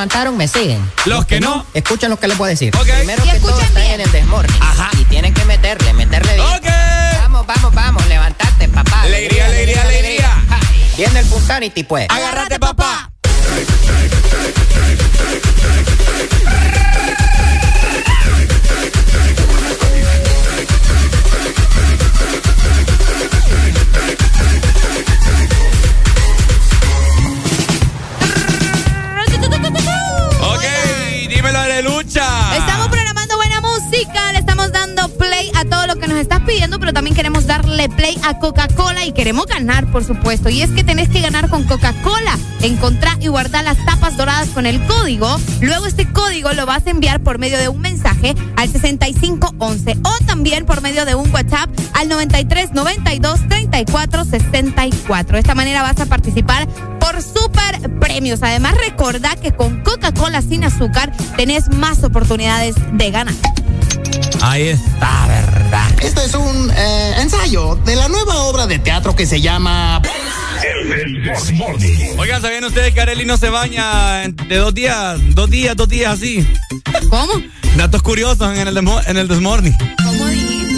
levantaron 0.00 0.34
me 0.34 0.48
siguen. 0.48 0.80
Los, 1.04 1.26
que, 1.26 1.40
no, 1.40 1.66
escuchen 1.74 2.08
lo 2.08 2.18
que 2.18 2.26
les 2.26 2.38
voy 2.38 2.46
a 2.46 2.50
decir. 2.50 2.74
Okay. 2.74 3.00
Primero 3.00 3.22
que 3.22 3.38
todo 3.38 3.60
están 3.60 3.82
en 3.82 4.00
el 4.00 4.10
desmorning. 4.10 4.62
Ajá. 4.62 4.88
Y 4.98 5.04
tienen 5.04 5.34
que 5.34 5.44
meterle, 5.44 5.92
meterle 5.92 6.36
bien. 6.36 6.46
Ok. 6.46 6.66
Vamos, 7.20 7.46
vamos, 7.46 7.74
vamos, 7.74 8.06
levantate, 8.06 8.66
papá. 8.68 9.02
Alegría, 9.02 9.44
alegría, 9.44 9.82
alegría. 9.82 10.42
Viene 10.96 11.20
el 11.20 11.26
puntanity, 11.26 11.84
pues. 11.84 12.06
Agárrate, 12.08 12.49
a 38.24 38.38
Coca-Cola 38.38 39.04
y 39.04 39.12
queremos 39.12 39.46
ganar, 39.46 39.90
por 39.90 40.04
supuesto. 40.04 40.48
Y 40.48 40.62
es 40.62 40.70
que 40.70 40.84
tenés 40.84 41.08
que 41.08 41.20
ganar 41.20 41.48
con 41.48 41.64
Coca-Cola. 41.64 42.38
Encontrar 42.62 43.16
y 43.20 43.28
guardar 43.28 43.64
las 43.64 43.84
tapas 43.84 44.16
doradas 44.16 44.48
con 44.50 44.66
el 44.66 44.84
código. 44.86 45.38
Luego 45.60 45.86
este 45.86 46.10
código 46.10 46.52
lo 46.52 46.66
vas 46.66 46.86
a 46.86 46.90
enviar 46.90 47.20
por 47.20 47.38
medio 47.38 47.58
de 47.58 47.68
un 47.68 47.80
mensaje 47.80 48.34
al 48.56 48.68
6511 48.68 49.98
o 50.02 50.24
también 50.26 50.66
por 50.66 50.82
medio 50.82 51.04
de 51.04 51.14
un 51.14 51.30
WhatsApp 51.30 51.70
al 51.94 52.08
93 52.08 52.72
92 52.72 53.48
34 53.48 54.24
64. 54.24 55.32
De 55.34 55.40
esta 55.40 55.54
manera 55.54 55.82
vas 55.82 56.00
a 56.00 56.06
participar 56.06 56.68
por 56.98 57.22
super 57.22 57.90
premios. 57.98 58.42
Además, 58.42 58.74
recordá 58.76 59.36
que 59.36 59.52
con 59.52 59.80
Coca-Cola 59.82 60.42
sin 60.42 60.64
azúcar 60.64 61.12
tenés 61.36 61.68
más 61.70 62.04
oportunidades 62.04 62.74
de 62.92 63.10
ganar. 63.10 63.34
Ahí 64.42 64.68
está. 64.68 65.19
Este 66.02 66.24
es 66.24 66.34
un 66.34 66.70
eh, 66.70 67.14
ensayo 67.18 67.76
de 67.84 67.96
la 67.96 68.08
nueva 68.08 68.42
obra 68.44 68.66
de 68.66 68.78
teatro 68.78 69.14
que 69.14 69.26
se 69.26 69.40
llama... 69.40 70.00
Oigan, 72.18 72.42
¿sabían 72.42 72.64
ustedes 72.64 72.92
que 72.94 73.00
Areli 73.00 73.24
no 73.24 73.36
se 73.36 73.50
baña 73.50 74.26
de 74.28 74.56
dos 74.56 74.74
días, 74.74 75.18
dos 75.34 75.50
días, 75.50 75.76
dos 75.76 75.88
días 75.88 76.12
así? 76.12 76.46
¿Cómo? 77.08 77.32
Datos 77.76 78.02
curiosos 78.02 78.56
en 78.56 78.66
el, 78.66 78.76
en 78.76 79.16
el 79.16 79.28
Desmorning. 79.28 79.76
¿Cómo 80.04 80.26
dijiste? 80.26 80.74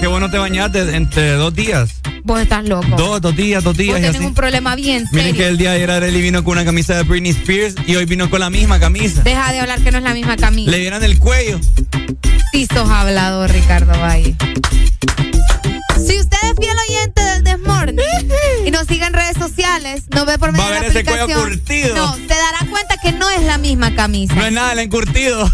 Que 0.00 0.06
vos 0.06 0.20
no 0.20 0.30
te 0.30 0.38
bañaste 0.38 0.96
entre 0.96 1.32
dos 1.32 1.54
días. 1.54 1.90
Vos 2.24 2.40
estás 2.40 2.66
loco. 2.66 2.86
Dos, 2.96 3.20
dos 3.20 3.36
días, 3.36 3.62
dos 3.62 3.76
días 3.76 3.92
Vos 3.92 3.98
y 3.98 4.02
tenés 4.02 4.16
así. 4.16 4.26
un 4.26 4.32
problema 4.34 4.74
bien 4.76 5.04
Miren 5.12 5.36
que 5.36 5.46
el 5.46 5.58
día 5.58 5.72
de 5.72 5.76
ayer 5.76 5.90
Areli 5.90 6.22
vino 6.22 6.42
con 6.42 6.52
una 6.52 6.64
camisa 6.64 6.96
de 6.96 7.02
Britney 7.02 7.32
Spears 7.32 7.74
y 7.86 7.96
hoy 7.96 8.06
vino 8.06 8.30
con 8.30 8.40
la 8.40 8.48
misma 8.48 8.80
camisa. 8.80 9.22
Deja 9.22 9.52
de 9.52 9.60
hablar 9.60 9.82
que 9.82 9.90
no 9.90 9.98
es 9.98 10.04
la 10.04 10.14
misma 10.14 10.36
camisa. 10.36 10.70
Le 10.70 10.78
dieron 10.78 11.04
el 11.04 11.18
cuello. 11.18 11.60
Sí 12.54 12.68
sos 12.72 12.88
hablado, 12.88 13.48
Ricardo 13.48 13.98
Valle. 13.98 14.36
Si 15.96 16.20
usted 16.20 16.38
es 16.44 16.54
fiel 16.56 16.76
oyente 16.88 17.20
del 17.20 17.42
Desmorning 17.42 17.98
y 18.64 18.70
nos 18.70 18.86
sigue 18.86 19.04
en 19.04 19.12
redes 19.12 19.36
sociales, 19.36 20.04
nos 20.14 20.24
ve 20.24 20.38
por 20.38 20.52
medio 20.52 20.62
Va 20.62 20.70
a 20.70 20.74
de 20.74 20.74
la 20.76 20.86
ver 20.86 20.96
ese 20.96 21.04
cuello 21.04 21.26
curtido. 21.26 21.96
No, 21.96 22.14
se 22.14 22.28
dará 22.28 22.58
cuenta 22.70 22.96
que 23.02 23.10
no 23.10 23.28
es 23.28 23.42
la 23.42 23.58
misma 23.58 23.92
camisa. 23.96 24.36
No 24.36 24.46
es 24.46 24.52
nada, 24.52 24.72
el 24.72 24.78
encurtido. 24.78 25.50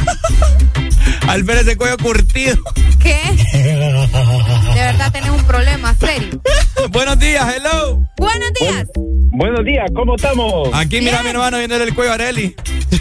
Al 1.26 1.42
ver 1.42 1.66
ese 1.66 1.78
cuello 1.78 1.96
curtido. 1.96 2.58
¿Qué? 3.02 3.18
De 3.54 4.80
verdad 4.80 5.10
tenés 5.10 5.30
un 5.30 5.44
problema 5.44 5.94
serio. 5.94 6.42
Buenos 6.90 7.18
días, 7.18 7.46
hello. 7.56 8.02
Buenos 8.18 8.52
días. 8.60 8.86
Buenos 9.32 9.64
días, 9.64 9.86
¿cómo 9.94 10.16
estamos? 10.16 10.68
Aquí 10.74 11.00
mira 11.00 11.20
a 11.20 11.22
mi 11.22 11.30
hermano 11.30 11.56
viendo 11.56 11.76
el 11.76 11.94
cuello 11.94 12.10
a 12.10 12.14
Areli. 12.16 12.54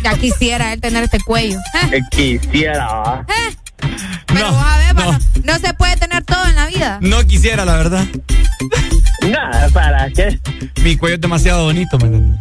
Ya 0.03 0.13
quisiera 0.13 0.71
él 0.71 0.79
tener 0.79 1.03
este 1.03 1.19
cuello. 1.19 1.57
Eh, 1.91 1.99
Quisiera. 2.11 3.25
eh. 3.27 3.38
Pero 4.39 4.51
vos 4.53 4.63
a 4.63 4.77
ver, 4.77 4.93
mano, 4.95 5.19
no 5.43 5.59
se 5.59 5.73
puede 5.73 5.97
tener 5.97 6.23
todo 6.23 6.45
en 6.45 6.55
la 6.55 6.67
vida. 6.67 6.97
No 7.01 7.21
quisiera, 7.27 7.65
la 7.65 7.75
verdad. 7.75 8.05
Nada, 9.29 9.67
¿para 9.69 10.09
qué? 10.11 10.39
Mi 10.81 10.95
cuello 10.95 11.15
es 11.15 11.21
demasiado 11.21 11.65
bonito, 11.65 11.97
¿me 11.97 12.05
entiendes? 12.05 12.39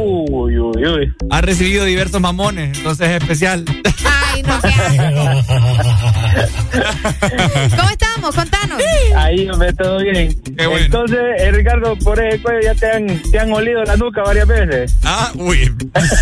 Uy, 0.00 0.56
uy, 0.56 0.86
uy. 0.86 1.12
Ha 1.30 1.40
recibido 1.40 1.84
diversos 1.84 2.20
mamones, 2.20 2.78
entonces 2.78 3.08
es 3.08 3.20
especial. 3.20 3.64
Ay, 4.04 4.42
no. 4.44 4.60
¿Cómo 7.76 7.90
estamos? 7.90 8.34
Contanos. 8.34 8.80
Ahí, 9.16 9.48
hombre, 9.50 9.72
todo 9.72 9.98
bien. 9.98 10.34
Qué 10.56 10.66
bueno. 10.66 10.84
Entonces, 10.84 11.18
eh, 11.38 11.50
Ricardo, 11.50 11.96
por 11.96 12.22
ese 12.22 12.40
cuello 12.40 12.60
ya 12.62 12.74
te 12.74 12.90
han, 12.90 13.22
te 13.30 13.38
han 13.40 13.52
olido 13.52 13.82
la 13.84 13.96
nuca 13.96 14.22
varias 14.22 14.46
veces. 14.46 14.94
Ah, 15.04 15.30
uy. 15.34 15.70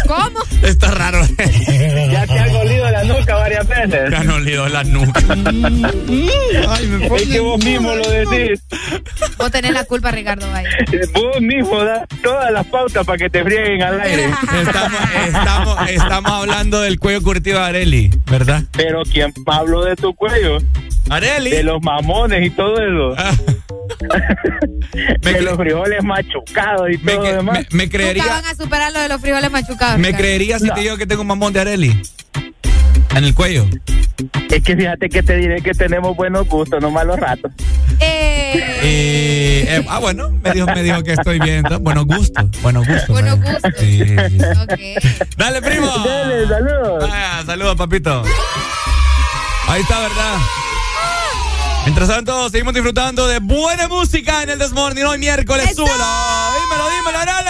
¿Cómo? 0.06 0.40
Está 0.62 0.90
raro. 0.92 1.20
Ya 2.10 2.26
te 2.26 2.38
han 2.38 2.49
varias 3.58 3.68
veces. 3.90 4.10
Me 4.10 4.16
han 4.16 4.30
olido 4.30 4.68
la 4.68 4.84
nuca. 4.84 5.20
Ay, 5.28 6.86
me 6.86 7.06
es 7.16 7.28
que 7.28 7.40
vos 7.40 7.64
mismo 7.64 7.94
lo 7.94 8.08
decís. 8.10 8.60
Vos 9.38 9.50
tenés 9.50 9.72
la 9.72 9.84
culpa, 9.84 10.10
Ricardo 10.10 10.46
Valle. 10.50 10.68
Vos 11.14 11.40
mismo 11.40 11.82
das 11.84 12.06
todas 12.22 12.50
las 12.52 12.66
pautas 12.66 13.04
para 13.06 13.18
que 13.18 13.30
te 13.30 13.42
frieguen 13.42 13.82
al 13.82 14.00
aire. 14.00 14.26
Estamos, 14.62 15.00
estamos, 15.26 15.88
estamos 15.90 16.30
hablando 16.32 16.80
del 16.80 16.98
cuello 16.98 17.22
curtido 17.22 17.58
de 17.60 17.64
Areli, 17.64 18.10
¿verdad? 18.30 18.62
Pero 18.72 19.02
¿quién 19.10 19.32
habló 19.46 19.84
de 19.84 19.96
tu 19.96 20.14
cuello? 20.14 20.58
Areli. 21.08 21.50
De 21.50 21.62
los 21.62 21.82
mamones 21.82 22.46
y 22.46 22.50
todo 22.50 22.74
eso. 22.76 23.14
Ah. 23.18 23.32
de 25.20 25.42
los 25.42 25.56
frijoles 25.56 26.02
machucados 26.04 26.88
y 26.92 26.98
Me, 26.98 27.12
todo 27.12 27.22
que- 27.24 27.30
lo 27.30 27.36
demás. 27.38 27.58
me, 27.58 27.66
me 27.76 27.84
Nunca 27.84 27.96
creería, 27.98 28.26
van 28.26 28.46
a 28.46 28.54
superar 28.54 28.92
lo 28.92 29.00
de 29.00 29.08
los 29.08 29.20
frijoles 29.20 29.50
machucados. 29.50 29.98
me 29.98 30.08
Ricardo. 30.08 30.18
creería 30.24 30.58
si 30.58 30.70
te 30.70 30.80
digo 30.80 30.96
que 30.96 31.06
tengo 31.06 31.22
un 31.22 31.28
mamón 31.28 31.52
de 31.52 31.60
Areli. 31.60 32.00
En 33.14 33.24
el 33.24 33.34
cuello. 33.34 33.66
Es 34.50 34.62
que 34.62 34.76
fíjate 34.76 35.08
que 35.08 35.22
te 35.22 35.36
diré 35.36 35.62
que 35.62 35.72
tenemos 35.72 36.16
buenos 36.16 36.46
gustos, 36.46 36.80
no 36.80 36.90
malos 36.90 37.18
ratos. 37.18 37.50
Eh, 38.00 38.52
Eh, 38.82 39.64
eh, 39.68 39.86
ah, 39.88 39.98
bueno, 39.98 40.30
me 40.42 40.52
dijo, 40.52 40.66
me 40.66 40.82
dijo 40.82 41.02
que 41.02 41.12
estoy 41.12 41.38
bien. 41.38 41.64
Buenos 41.80 42.06
gustos. 42.06 42.46
Buenos 42.62 42.86
gustos. 42.86 43.08
Buenos 43.08 43.40
gustos. 43.40 43.72
Sí, 43.78 43.98
sí. 44.04 44.38
ok. 44.62 45.26
Dale, 45.36 45.62
primo. 45.62 45.86
Dale, 45.86 46.48
saludos. 46.48 47.10
Saludos, 47.46 47.76
papito. 47.76 48.22
Ahí 49.68 49.82
está, 49.82 50.00
¿verdad? 50.00 50.38
Mientras 51.84 52.08
tanto, 52.08 52.48
seguimos 52.50 52.74
disfrutando 52.74 53.26
de 53.26 53.38
buena 53.38 53.88
música 53.88 54.42
en 54.42 54.50
el 54.50 54.58
Desmorning 54.58 55.04
hoy 55.04 55.18
miércoles. 55.18 55.70
Súbelo. 55.74 55.92
Dímelo, 55.94 56.90
dímelo, 56.90 57.24
dale. 57.24 57.49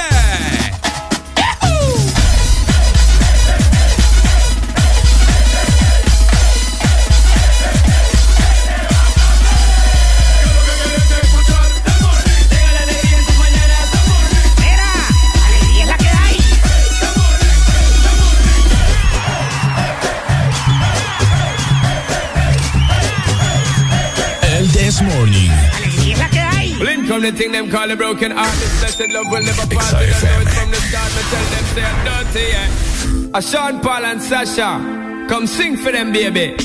Blink 27.21 27.37
from 27.37 27.37
the 27.37 27.43
thing 27.43 27.53
them 27.53 27.71
call 27.71 27.91
a 27.91 27.97
broken 27.97 28.31
heart. 28.31 28.53
This 28.59 28.81
blessed 28.81 29.13
love 29.13 29.27
will 29.31 29.43
never 29.43 29.67
part. 29.75 29.93
They 29.93 30.07
don't 30.07 30.25
know 30.25 30.41
it 30.41 30.49
from 30.49 30.71
the 30.71 30.77
start. 30.77 31.11
Me 31.17 31.23
tell 31.31 31.47
them 31.51 31.65
say 31.75 31.85
I'm 31.85 31.99
dirty, 32.05 32.47
yeah. 32.49 33.39
A 33.39 33.43
Sean 33.43 33.81
Paul 33.81 34.05
and 34.05 34.23
Sasha, 34.23 35.27
come 35.29 35.47
sing 35.47 35.77
for 35.77 35.93
them, 35.93 36.13
baby. 36.13 36.57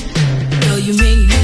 Girl, 0.62 0.78
you 0.78 0.96
make 0.96 1.35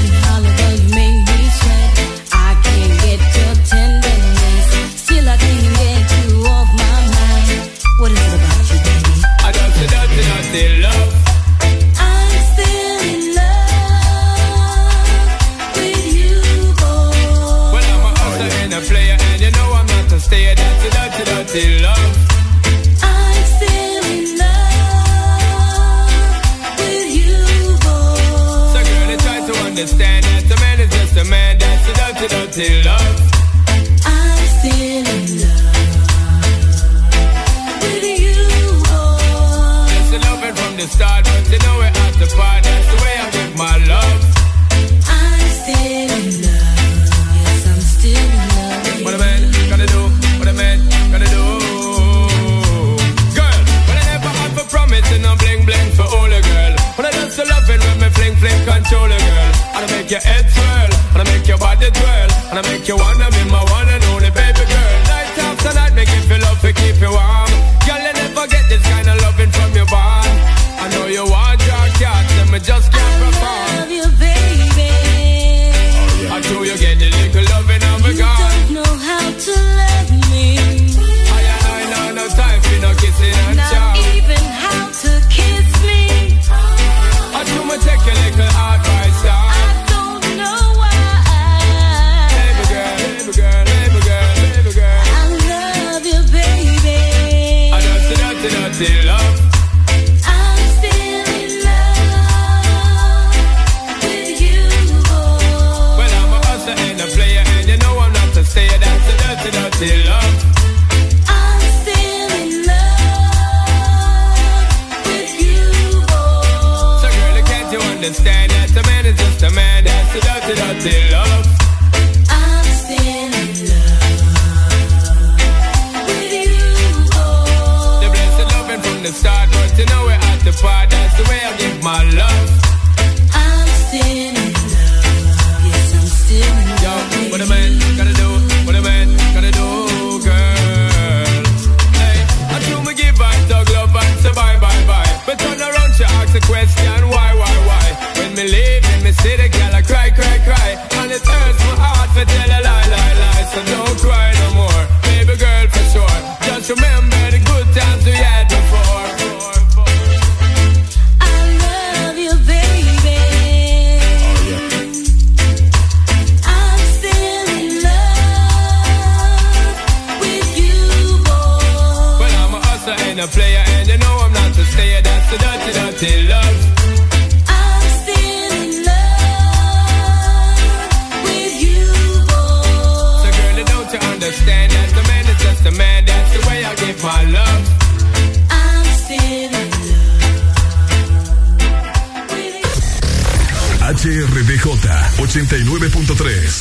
understand 29.73 30.12
your 60.13 60.21
head 60.21 60.45
swirl, 60.45 60.93
and 61.17 61.21
I 61.21 61.25
make 61.33 61.47
your 61.47 61.57
body 61.57 61.89
twirl, 61.89 62.29
and 62.53 62.59
I 62.59 62.63
make 62.69 62.87
you 62.87 62.95
wanna 62.95 63.33
be 63.33 63.49
my 63.49 63.63
one 63.73 63.89
and 63.89 64.03
only 64.13 64.29
baby 64.29 64.61
girl. 64.61 64.95
Night 65.09 65.33
after 65.41 65.73
night, 65.73 65.93
make 65.97 66.11
you 66.13 66.21
feel 66.29 66.45
up 66.45 66.59
to 66.61 66.71
keep 66.71 67.01
you 67.01 67.09
warm. 67.09 67.49
Girl, 67.81 67.97
you 67.97 68.13
never 68.21 68.45
get 68.45 68.61
this 68.69 68.83
kind 68.93 69.09
of 69.09 69.17
loving 69.25 69.49
from 69.49 69.73
your 69.73 69.87
bond. 69.89 70.37
I 70.77 70.85
know 70.93 71.07
you 71.07 71.25
want 71.25 71.59
your 71.65 71.85
cat, 71.97 72.29
let 72.37 72.47
me 72.53 72.59
just 72.59 72.93
get 72.93 73.12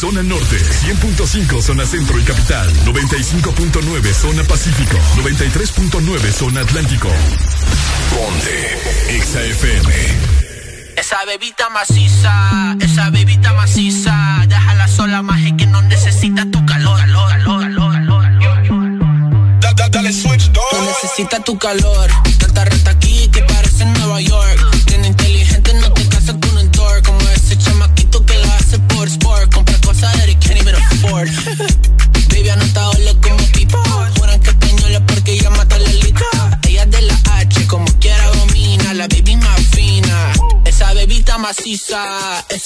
zona 0.02 0.22
norte, 0.24 0.56
100.5 0.56 1.62
zona 1.62 1.86
centro 1.86 2.18
y 2.18 2.24
capital, 2.24 2.68
95.9 2.86 4.12
zona 4.12 4.42
pacífico, 4.42 4.96
93.9 5.16 6.32
zona 6.32 6.62
atlántico. 6.62 7.08
Ponte 8.10 8.80
XAFM. 9.20 9.92
Esa 10.96 11.24
bebita 11.24 11.70
maciza, 11.70 12.76
esa 12.80 13.10
bebita 13.10 13.52
maciza, 13.52 14.44
déjala 14.48 14.88
sola 14.88 15.22
más 15.22 15.40
que 15.56 15.66
no 15.66 15.80
necesita 15.82 16.46
tu 16.50 16.66
calor, 16.66 16.98
calor, 16.98 17.30
calor, 17.30 17.92
calor, 17.92 18.22
calor. 18.66 19.60
Da, 19.60 19.72
da, 19.72 19.88
dale 19.88 20.12
switch, 20.12 20.50
No 20.72 20.84
necesita 20.84 21.44
tu 21.44 21.56
calor, 21.58 22.10
tanta 22.40 22.64
reta 22.64 22.90
aquí 22.90 23.11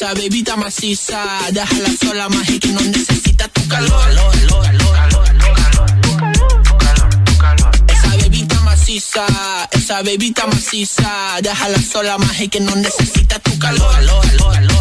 maciza, 0.06 0.14
bebita 0.14 0.56
maciza. 0.56 1.18
Déjala 1.52 1.88
sola, 2.00 2.28
magia 2.28 2.60
que 2.60 2.68
no 2.68 2.80
necesita 2.80 3.48
tu 3.48 3.66
calor. 3.68 3.90
calor, 3.90 4.62
calor, 4.94 5.26
calor 7.40 7.70
esa 7.88 8.16
bebita 8.16 8.60
maciza, 8.60 9.26
esa 9.72 10.02
bebita 10.02 10.46
maciza. 10.46 11.40
Déjala 11.42 11.78
sola, 11.80 12.18
magia 12.18 12.48
que 12.48 12.60
no 12.60 12.74
necesita 12.76 13.38
tu 13.40 13.58
calor. 13.58 14.75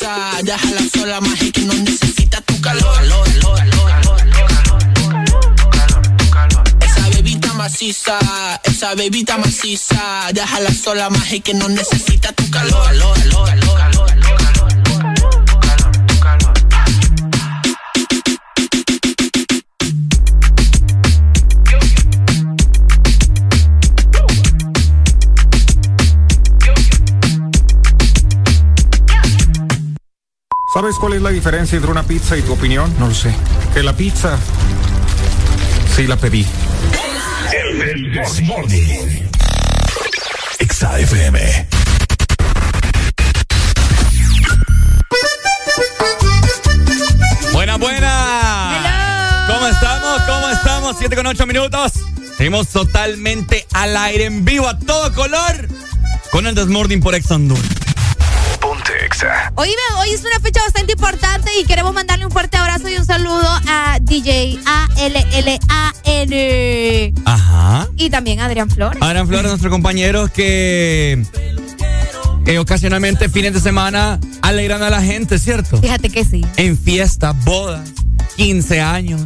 casa. 0.00 0.42
Déjala 0.42 0.80
sola, 0.92 1.20
más 1.20 1.38
que 1.38 1.60
no 1.62 1.74
necesita 1.74 2.40
tu 2.42 2.60
calor. 2.60 2.94
Calor, 2.96 3.24
calor, 3.28 3.56
calor, 3.86 4.16
calor. 6.30 6.64
Esa 6.80 7.08
bebita 7.10 7.52
maciza, 7.54 8.18
esa 8.64 8.94
bebita 8.94 9.38
maciza. 9.38 10.28
Déjala 10.32 10.72
sola, 10.72 11.10
más 11.10 11.28
que 11.44 11.54
no 11.54 11.68
necesita 11.68 12.32
tu 12.32 12.48
calor. 12.50 12.84
Calor, 12.84 13.18
calor, 13.18 13.46
calor, 13.46 13.78
calor. 13.78 13.99
cuál 31.00 31.14
es 31.14 31.22
la 31.22 31.30
diferencia 31.30 31.76
entre 31.76 31.90
una 31.90 32.02
pizza 32.02 32.36
y 32.36 32.42
tu 32.42 32.52
opinión? 32.52 32.94
No 32.98 33.08
lo 33.08 33.14
sé. 33.14 33.34
Que 33.72 33.82
la 33.82 33.96
pizza 33.96 34.38
sí 35.96 36.06
la 36.06 36.16
pedí. 36.16 36.46
El, 37.52 37.80
el 37.80 38.12
Desmorning. 38.12 39.30
Exa 40.58 41.00
FM. 41.00 41.66
Buenas, 47.54 47.78
buenas. 47.78 49.46
¿Cómo 49.46 49.66
estamos? 49.68 50.22
¿Cómo 50.22 50.48
estamos? 50.50 50.96
7 50.98 51.16
con 51.16 51.26
8 51.26 51.46
minutos. 51.46 51.92
Seguimos 52.36 52.68
totalmente 52.68 53.66
al 53.72 53.96
aire 53.96 54.26
en 54.26 54.44
vivo 54.44 54.68
a 54.68 54.78
todo 54.78 55.12
color 55.14 55.66
con 56.30 56.46
el 56.46 56.54
Desmorning 56.54 57.00
por 57.00 57.14
Exa 57.14 57.36
Honduras. 57.36 57.64
Exa. 59.20 59.52
Oíme, 59.56 59.74
hoy 59.98 60.10
es 60.10 60.20
una 60.24 60.40
fecha 60.40 60.62
bastante 60.62 60.92
importante 60.92 61.50
y 61.60 61.64
queremos 61.64 61.92
mandarle 61.92 62.24
un 62.24 62.32
fuerte 62.32 62.56
abrazo 62.56 62.88
y 62.88 62.96
un 62.96 63.04
saludo 63.04 63.46
a 63.68 63.98
DJ 64.00 64.58
ALLAN. 64.64 65.60
Ajá. 67.26 67.88
Y 67.96 68.08
también 68.10 68.40
a 68.40 68.46
Adrián 68.46 68.70
Flores. 68.70 69.02
Adrián 69.02 69.26
Flores, 69.26 69.48
nuestro 69.48 69.70
compañero 69.70 70.28
que 70.32 71.22
eh, 72.46 72.58
ocasionalmente 72.58 73.28
fines 73.28 73.52
de 73.52 73.60
semana 73.60 74.18
alegran 74.42 74.82
a 74.82 74.88
la 74.90 75.02
gente, 75.02 75.38
¿cierto? 75.38 75.78
Fíjate 75.78 76.08
que 76.08 76.24
sí. 76.24 76.44
En 76.56 76.78
fiestas, 76.78 77.36
bodas, 77.44 77.90
15 78.36 78.80
años 78.80 79.22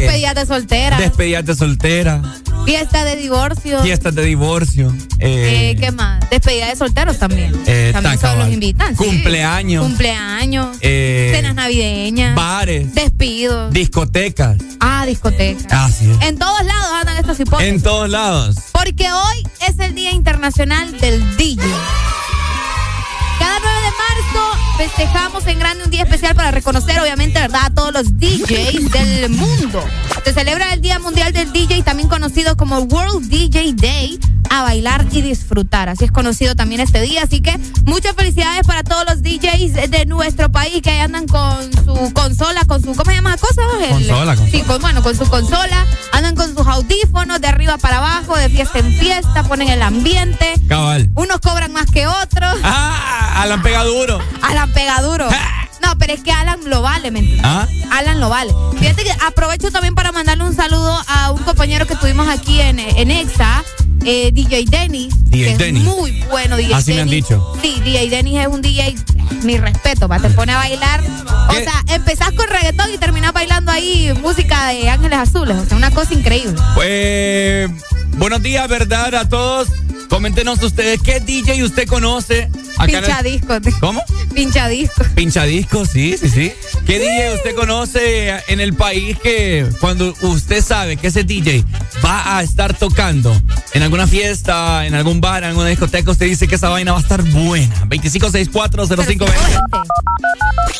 Despedidas 0.00 0.34
de 0.34 0.46
soltera. 0.46 0.98
Despedidas 0.98 1.44
de 1.46 1.54
soltera. 1.54 2.22
Fiesta 2.64 3.04
de 3.04 3.16
divorcio. 3.16 3.82
Fiestas 3.82 4.14
de 4.14 4.22
divorcio. 4.24 4.94
Eh, 5.20 5.74
¿Qué 5.80 5.90
más? 5.90 6.28
Despedida 6.28 6.66
de 6.66 6.76
solteros 6.76 7.18
también. 7.18 7.58
Eh, 7.66 7.90
también 7.94 8.18
solo 8.18 8.44
los 8.44 8.52
invitan. 8.52 8.94
sí. 8.96 9.04
Cumpleaños. 9.04 9.84
Cumpleaños. 9.84 10.76
Eh, 10.82 11.32
cenas 11.34 11.54
navideñas. 11.54 12.34
Bares. 12.34 12.94
Despidos. 12.94 13.72
Discotecas. 13.72 14.58
Ah, 14.80 15.04
discotecas. 15.06 15.72
Así 15.72 16.10
es. 16.10 16.20
En 16.28 16.38
todos 16.38 16.62
lados 16.64 16.86
andan 17.00 17.16
estas 17.16 17.40
hipótesis. 17.40 17.72
En 17.72 17.82
todos 17.82 18.10
lados. 18.10 18.56
Porque 18.72 19.10
hoy 19.10 19.48
es 19.66 19.78
el 19.78 19.94
Día 19.94 20.12
Internacional 20.12 20.92
del 21.00 21.36
DJ. 21.38 21.66
Cada 23.38 23.58
9 23.60 23.78
de 23.80 23.90
marzo 23.90 24.47
festejamos 24.78 25.46
en 25.48 25.58
grande 25.58 25.84
un 25.84 25.90
día 25.90 26.04
especial 26.04 26.34
para 26.34 26.50
reconocer, 26.52 26.98
obviamente, 27.00 27.38
¿verdad?, 27.40 27.62
a 27.64 27.70
todos 27.70 27.92
los 27.92 28.18
DJs 28.18 28.90
del 28.92 29.28
mundo. 29.30 29.84
Se 30.24 30.32
celebra 30.32 30.72
el 30.72 30.80
Día 30.80 30.98
Mundial 31.00 31.32
del 31.32 31.52
DJ, 31.52 31.82
también 31.82 32.08
conocido 32.08 32.56
como 32.56 32.78
World 32.78 33.28
DJ 33.28 33.72
Day, 33.74 34.18
a 34.50 34.62
bailar 34.62 35.04
y 35.12 35.20
disfrutar. 35.20 35.88
Así 35.88 36.04
es 36.04 36.12
conocido 36.12 36.54
también 36.54 36.80
este 36.80 37.00
día. 37.02 37.22
Así 37.24 37.40
que 37.40 37.58
muchas 37.84 38.14
felicidades 38.14 38.62
para 38.66 38.82
todos 38.82 39.04
los 39.06 39.22
DJs 39.22 39.90
de 39.90 40.06
nuestro 40.06 40.50
país 40.50 40.80
que 40.82 40.92
andan 41.00 41.26
con 41.26 41.70
su 41.84 42.12
consola, 42.14 42.64
con 42.66 42.80
su, 42.82 42.94
¿cómo 42.94 43.10
se 43.10 43.16
llama 43.16 43.30
la 43.30 43.36
cosa? 43.36 43.60
El- 43.82 43.90
Consola, 43.90 44.36
consola. 44.36 44.50
Sí, 44.50 44.62
con, 44.62 44.80
bueno, 44.80 45.02
con 45.02 45.16
su 45.16 45.28
consola, 45.28 45.86
andan 46.12 46.34
con 46.36 46.54
sus 46.56 46.66
audífonos 46.66 47.40
de 47.40 47.48
arriba 47.48 47.76
para 47.78 47.98
abajo, 47.98 48.36
de 48.36 48.48
fiesta 48.48 48.78
en 48.78 48.92
fiesta, 48.94 49.42
ponen 49.44 49.68
el 49.68 49.82
ambiente. 49.82 50.54
Cabal. 50.68 51.10
Unos 51.14 51.38
cobran 51.40 51.72
más 51.72 51.90
que 51.90 52.06
otros. 52.06 52.58
Ah, 52.62 53.42
Alan 53.42 53.62
pega 53.62 53.84
duro. 53.84 54.18
Alan 54.42 54.67
pega 54.68 55.00
duro. 55.02 55.28
No, 55.82 55.96
pero 55.98 56.12
es 56.12 56.22
que 56.22 56.32
Alan 56.32 56.60
lo 56.64 56.82
vale, 56.82 57.10
¿me 57.10 57.20
entiendes? 57.20 57.44
Ah. 57.46 57.66
Alan 57.92 58.20
lo 58.20 58.28
vale. 58.28 58.52
Fíjate 58.78 59.04
que 59.04 59.12
aprovecho 59.24 59.70
también 59.70 59.94
para 59.94 60.12
mandarle 60.12 60.44
un 60.44 60.54
saludo 60.54 61.00
a 61.06 61.30
un 61.30 61.42
compañero 61.42 61.86
que 61.86 61.94
tuvimos 61.96 62.28
aquí 62.28 62.60
en, 62.60 62.78
en 62.78 63.10
EXA, 63.10 63.64
eh, 64.04 64.30
DJ 64.32 64.64
Dennis. 64.68 65.14
DJ 65.30 65.44
que 65.44 65.52
es 65.52 65.58
Dennis. 65.58 65.84
muy 65.84 66.20
bueno, 66.30 66.56
DJ 66.56 66.74
Así 66.74 66.94
me 66.94 67.02
han 67.02 67.08
dicho. 67.10 67.54
Sí, 67.62 67.80
DJ 67.84 68.10
Dennis 68.10 68.40
es 68.40 68.46
un 68.48 68.60
DJ, 68.60 68.96
mi 69.42 69.56
respeto, 69.58 70.08
va, 70.08 70.18
te 70.18 70.30
pone 70.30 70.52
a 70.52 70.56
bailar. 70.56 71.02
O 71.48 71.52
sea, 71.54 71.84
empezás 71.88 72.32
con 72.32 72.48
reggaetón 72.48 72.92
y 72.92 72.98
terminás 72.98 73.32
bailando 73.32 73.70
ahí 73.72 74.12
música 74.20 74.68
de 74.68 74.90
Ángeles 74.90 75.18
Azules. 75.18 75.56
O 75.56 75.64
sea, 75.64 75.76
una 75.76 75.90
cosa 75.90 76.12
increíble. 76.14 76.60
Pues 76.74 77.70
buenos 78.18 78.42
días, 78.42 78.68
¿verdad? 78.68 79.14
A 79.14 79.28
todos. 79.28 79.68
Coméntenos 80.08 80.62
ustedes 80.62 81.00
qué 81.02 81.20
DJ 81.20 81.62
usted 81.64 81.86
conoce. 81.86 82.48
el- 82.80 82.86
Pinchadisco. 82.86 83.54
¿Cómo? 83.80 84.02
Pinchadisco. 84.34 85.04
Pinchadisco, 85.14 85.84
sí, 85.84 86.16
sí, 86.16 86.28
sí. 86.30 86.52
¿Qué 86.86 86.98
DJ 86.98 87.34
usted 87.34 87.54
conoce 87.54 88.30
en 88.48 88.60
el 88.60 88.72
país 88.74 89.18
que 89.18 89.68
cuando 89.80 90.14
usted 90.22 90.64
sabe 90.64 90.96
que 90.96 91.08
ese 91.08 91.24
DJ 91.24 91.64
va 92.04 92.38
a 92.38 92.42
estar 92.42 92.72
tocando 92.74 93.38
en 93.74 93.82
alguna 93.82 94.06
fiesta, 94.06 94.86
en 94.86 94.94
algún 94.94 95.20
bar, 95.20 95.42
en 95.42 95.50
alguna 95.50 95.68
discoteca, 95.68 96.10
usted 96.10 96.26
dice 96.26 96.48
que 96.48 96.54
esa 96.54 96.68
vaina 96.70 96.92
va 96.92 96.98
a 96.98 97.02
estar 97.02 97.22
buena? 97.22 97.74
25640520. 97.88 99.30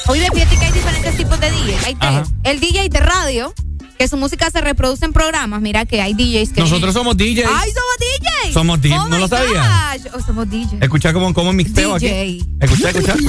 Oye, 0.07 0.27
fíjate 0.33 0.57
que 0.57 0.65
hay 0.65 0.73
diferentes 0.73 1.17
tipos 1.17 1.39
de 1.41 1.51
DJ. 1.51 1.77
Hay 1.85 1.95
tres. 1.97 2.29
El 2.45 2.61
DJ 2.61 2.89
de 2.89 3.01
radio, 3.01 3.53
que 3.99 4.09
su 4.09 4.17
música 4.17 4.51
se 4.51 4.61
reproduce 4.61 5.05
en 5.05 5.13
programas. 5.13 5.61
Mira 5.61 5.85
que 5.85 6.01
hay 6.01 6.15
DJs 6.15 6.53
que. 6.53 6.61
Nosotros 6.61 6.95
somos 6.95 7.17
DJs. 7.17 7.47
¡Ay, 7.53 7.71
somos 7.73 7.97
DJs! 7.99 8.55
Somos 8.55 8.81
DJs, 8.81 8.99
Oh 9.01 9.09
¿no 9.09 9.19
lo 9.19 9.29
sabía? 9.29 9.93
gosh. 9.97 10.07
Oh, 10.15 10.21
somos 10.25 10.49
DJs. 10.49 10.81
Escucha 10.81 11.13
cómo, 11.13 11.35
cómo 11.35 11.53
mixteo 11.53 11.95
aquí. 11.95 12.07
DJ. 12.07 12.45
Escucha, 12.61 12.91
escucha. 12.91 13.15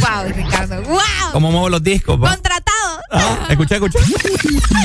Wow, 0.00 0.32
Ricardo. 0.34 0.82
¡Wow! 0.84 1.00
Cómo 1.32 1.50
muevo 1.52 1.68
los 1.68 1.82
discos. 1.82 2.18
pa. 2.18 2.30
Contratado. 2.30 2.79
Ah, 3.12 3.46
escucha, 3.50 3.74
escucha. 3.76 3.98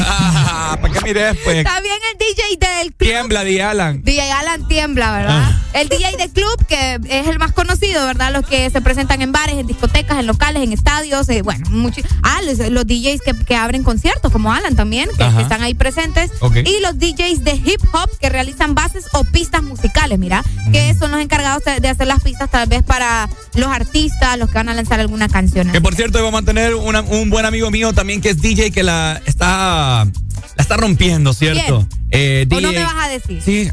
Ah, 0.07 0.77
¿Para 0.81 0.93
qué 0.93 1.01
mires, 1.01 1.37
pues? 1.43 1.63
También 1.63 1.95
el 2.11 2.17
DJ 2.17 2.67
del 2.67 2.87
club. 2.93 3.09
Tiembla, 3.09 3.43
di 3.43 3.59
Alan. 3.59 4.01
DJ 4.03 4.31
Alan 4.31 4.67
tiembla, 4.67 5.11
¿verdad? 5.11 5.43
Ah. 5.43 5.61
El 5.73 5.89
DJ 5.89 6.15
de 6.17 6.29
club, 6.29 6.65
que 6.67 6.99
es 7.09 7.27
el 7.27 7.37
más 7.37 7.51
conocido, 7.51 8.05
¿verdad? 8.05 8.31
Los 8.31 8.45
que 8.47 8.69
se 8.69 8.81
presentan 8.81 9.21
en 9.21 9.31
bares, 9.31 9.55
en 9.57 9.67
discotecas, 9.67 10.17
en 10.19 10.25
locales, 10.27 10.63
en 10.63 10.71
estadios, 10.73 11.27
eh, 11.29 11.41
bueno, 11.41 11.69
mucho. 11.69 12.01
Ah, 12.23 12.39
los, 12.43 12.57
los 12.71 12.87
DJs 12.87 13.21
que, 13.21 13.33
que 13.45 13.55
abren 13.55 13.83
conciertos, 13.83 14.31
como 14.31 14.51
Alan 14.53 14.75
también, 14.75 15.09
que, 15.17 15.25
están 15.41 15.61
ahí 15.61 15.73
presentes. 15.73 16.31
Ok. 16.39 16.57
Y 16.65 16.79
los 16.81 16.97
DJs 16.97 17.43
de 17.43 17.53
hip 17.55 17.81
hop 17.93 18.09
que 18.19 18.29
realizan 18.29 18.73
bases 18.73 19.05
o 19.13 19.23
pistas 19.25 19.63
musicales, 19.63 20.17
mira, 20.19 20.43
que 20.71 20.85
Mm. 20.93 20.99
son 20.99 21.11
los 21.11 21.19
encargados 21.21 21.63
de 21.63 21.79
de 21.79 21.89
hacer 21.89 22.07
las 22.07 22.21
pistas 22.23 22.49
tal 22.49 22.67
vez 22.69 22.83
para 22.83 23.27
los 23.55 23.67
artistas, 23.67 24.37
los 24.37 24.47
que 24.49 24.55
van 24.55 24.69
a 24.69 24.73
lanzar 24.73 24.99
alguna 24.99 25.27
canción. 25.27 25.71
Que 25.71 25.81
por 25.81 25.93
cierto, 25.95 26.23
vamos 26.23 26.41
a 26.41 26.45
tener 26.45 26.73
una- 26.75 27.01
un 27.01 27.29
buen 27.29 27.45
amigo 27.45 27.69
mío 27.69 27.91
también 27.93 28.14
que 28.21 28.29
es 28.29 28.41
DJ 28.41 28.71
que 28.71 28.83
la 28.83 29.21
está 29.25 30.05
la 30.05 30.61
está 30.61 30.77
rompiendo, 30.77 31.33
¿cierto? 31.33 31.87
Eh, 32.11 32.47
¿O 32.49 32.61
no 32.61 32.69
DJ 32.69 32.79
me 32.79 32.85
vas 32.85 33.05
a 33.05 33.09
decir? 33.09 33.41
Sí. 33.41 33.71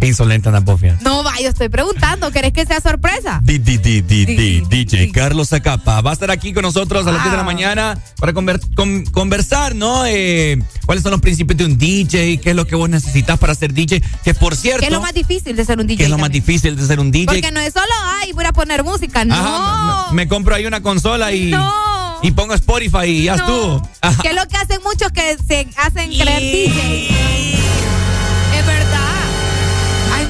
Qué 0.00 0.06
insolente 0.06 0.48
anda 0.48 0.62
Pofia. 0.62 0.98
No, 1.02 1.22
va, 1.22 1.38
yo 1.40 1.48
estoy 1.48 1.68
preguntando, 1.68 2.30
¿querés 2.32 2.52
que 2.54 2.64
sea 2.64 2.80
sorpresa? 2.80 3.40
Di- 3.42 3.58
di- 3.58 3.76
di- 3.76 4.00
di- 4.00 4.62
DJ 4.62 5.12
Carlos 5.12 5.48
Zacapa 5.50 6.00
va 6.00 6.10
a 6.10 6.12
estar 6.14 6.30
aquí 6.30 6.52
con 6.54 6.62
nosotros 6.62 7.06
a 7.06 7.12
las 7.12 7.22
10 7.22 7.32
de 7.32 7.36
la 7.36 7.42
mañana 7.44 7.98
para 8.18 8.32
conver- 8.32 8.60
con- 8.74 9.04
conversar, 9.04 9.74
¿no? 9.74 10.04
Eh, 10.06 10.58
¿Cuáles 10.86 11.02
son 11.02 11.12
los 11.12 11.20
principios 11.20 11.58
de 11.58 11.66
un 11.66 11.76
DJ? 11.76 12.38
¿Qué 12.38 12.50
es 12.50 12.56
lo 12.56 12.66
que 12.66 12.74
vos 12.76 12.88
necesitas 12.88 13.38
para 13.38 13.54
ser 13.54 13.74
DJ? 13.74 14.02
Que 14.24 14.32
por 14.34 14.56
cierto, 14.56 14.80
¿Qué 14.80 14.86
es 14.86 14.92
lo 14.92 15.02
más 15.02 15.12
difícil 15.12 15.54
de 15.54 15.64
ser 15.66 15.78
un 15.78 15.86
DJ? 15.86 15.98
¿qué 15.98 16.04
es 16.04 16.10
lo 16.10 16.18
más 16.18 16.30
difícil 16.30 16.76
de 16.76 16.86
ser 16.86 16.98
un 16.98 17.10
DJ? 17.10 17.26
Porque 17.26 17.52
no 17.52 17.60
es 17.60 17.74
solo, 17.74 17.92
ay, 18.22 18.32
voy 18.32 18.46
a 18.46 18.52
poner 18.52 18.82
música, 18.82 19.24
no. 19.26 20.12
Me, 20.12 20.26
compro 20.28 20.54
ahí 20.54 20.64
una 20.64 20.80
consola 20.82 21.30
y, 21.32 21.50
No. 21.50 21.70
y 22.22 22.30
pongo 22.30 22.54
Spotify 22.54 23.04
y 23.04 23.24
ya 23.24 23.34
estuvo. 23.34 23.82
Que 24.22 24.28
es 24.30 24.34
lo 24.34 24.46
que 24.48 24.56
hacen 24.56 24.80
muchos 24.82 25.12
que 25.12 25.36
se 25.46 25.68
hacen 25.76 26.10
creer 26.10 26.40
DJ. 26.40 27.08
Es 28.58 28.66
verdad. 28.66 29.09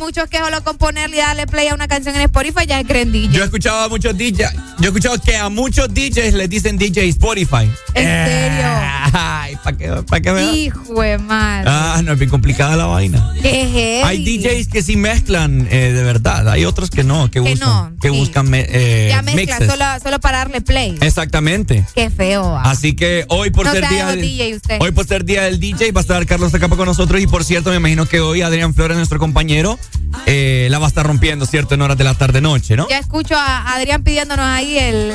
Muchos 0.00 0.28
que 0.30 0.38
solo 0.38 0.64
con 0.64 0.78
ponerle 0.78 1.18
y 1.18 1.20
darle 1.20 1.46
play 1.46 1.68
a 1.68 1.74
una 1.74 1.86
canción 1.86 2.14
en 2.16 2.22
Spotify 2.22 2.66
ya 2.66 2.78
se 2.78 2.84
creen 2.86 3.12
DJ. 3.12 3.32
Yo 3.36 3.42
he 3.42 3.44
escuchado 3.44 3.80
a 3.84 3.88
muchos 3.90 4.16
DJs, 4.16 4.52
yo 4.78 4.84
he 4.84 4.86
escuchado 4.86 5.20
que 5.20 5.36
a 5.36 5.48
muchos 5.50 5.92
DJs 5.92 6.32
les 6.34 6.48
dicen 6.48 6.78
DJ 6.78 7.06
Spotify. 7.10 7.70
¿En 7.94 8.04
serio? 8.26 8.66
Ay, 9.12 9.56
¿para 9.62 9.76
qué, 9.76 9.88
pa' 10.08 10.20
qué 10.20 10.32
me 10.32 10.52
Hijo 10.54 11.02
de 11.02 11.18
madre. 11.18 11.64
Ah, 11.70 12.00
no, 12.02 12.12
es 12.12 12.18
bien 12.18 12.30
complicada 12.30 12.76
la 12.76 12.86
vaina. 12.86 13.34
Qué. 13.42 14.02
Hay 14.04 14.24
DJs 14.24 14.68
que 14.68 14.82
sí 14.82 14.96
mezclan 14.96 15.68
eh, 15.70 15.92
de 15.92 16.02
verdad, 16.02 16.48
hay 16.48 16.64
otros 16.64 16.88
que 16.90 17.04
no, 17.04 17.26
que, 17.30 17.40
Que 17.42 17.50
buscan, 17.50 17.58
no, 17.68 17.92
que 18.00 18.08
sí. 18.10 18.16
buscan 18.16 18.48
me- 18.48 18.66
eh, 18.70 19.08
Ya 19.10 19.20
mezcla, 19.22 19.58
mixes. 19.58 19.70
solo, 19.70 19.84
solo 20.02 20.18
para 20.18 20.38
darle 20.38 20.62
play. 20.62 20.96
Exactamente. 21.02 21.84
Qué 21.94 22.08
feo. 22.10 22.56
ah. 22.56 22.70
Así 22.70 22.94
que 22.94 23.26
hoy 23.28 23.50
por 23.50 23.66
No 23.66 23.72
ser 23.72 23.86
día 23.88 24.12
ego 24.12 24.22
DJ 24.22 24.56
usted. 24.56 24.78
hoy 24.80 24.92
por 24.92 25.06
ser 25.06 25.24
día 25.24 25.42
del 25.42 25.60
DJ 25.60 25.92
va 25.92 26.00
a 26.00 26.02
estar 26.02 26.24
Carlos 26.26 26.52
Zacapa 26.52 26.76
con 26.76 26.86
nosotros 26.86 27.20
y 27.20 27.26
por 27.26 27.44
cierto 27.44 27.70
me 27.70 27.76
imagino 27.76 28.06
que 28.06 28.20
hoy 28.20 28.40
Adrián 28.42 28.72
Flores 28.74 28.96
nuestro 28.96 29.18
compañero 29.18 29.78
eh, 30.26 30.68
la 30.70 30.78
va 30.78 30.86
a 30.86 30.88
estar 30.88 31.06
rompiendo 31.06 31.46
cierto 31.46 31.74
en 31.74 31.82
horas 31.82 31.96
de 31.96 32.04
la 32.04 32.14
tarde 32.14 32.40
noche, 32.40 32.76
¿no? 32.76 32.88
Ya 32.88 32.98
escucho 32.98 33.36
a 33.36 33.74
Adrián 33.74 34.02
pidiéndonos 34.02 34.44
ahí 34.44 34.78
el, 34.78 35.12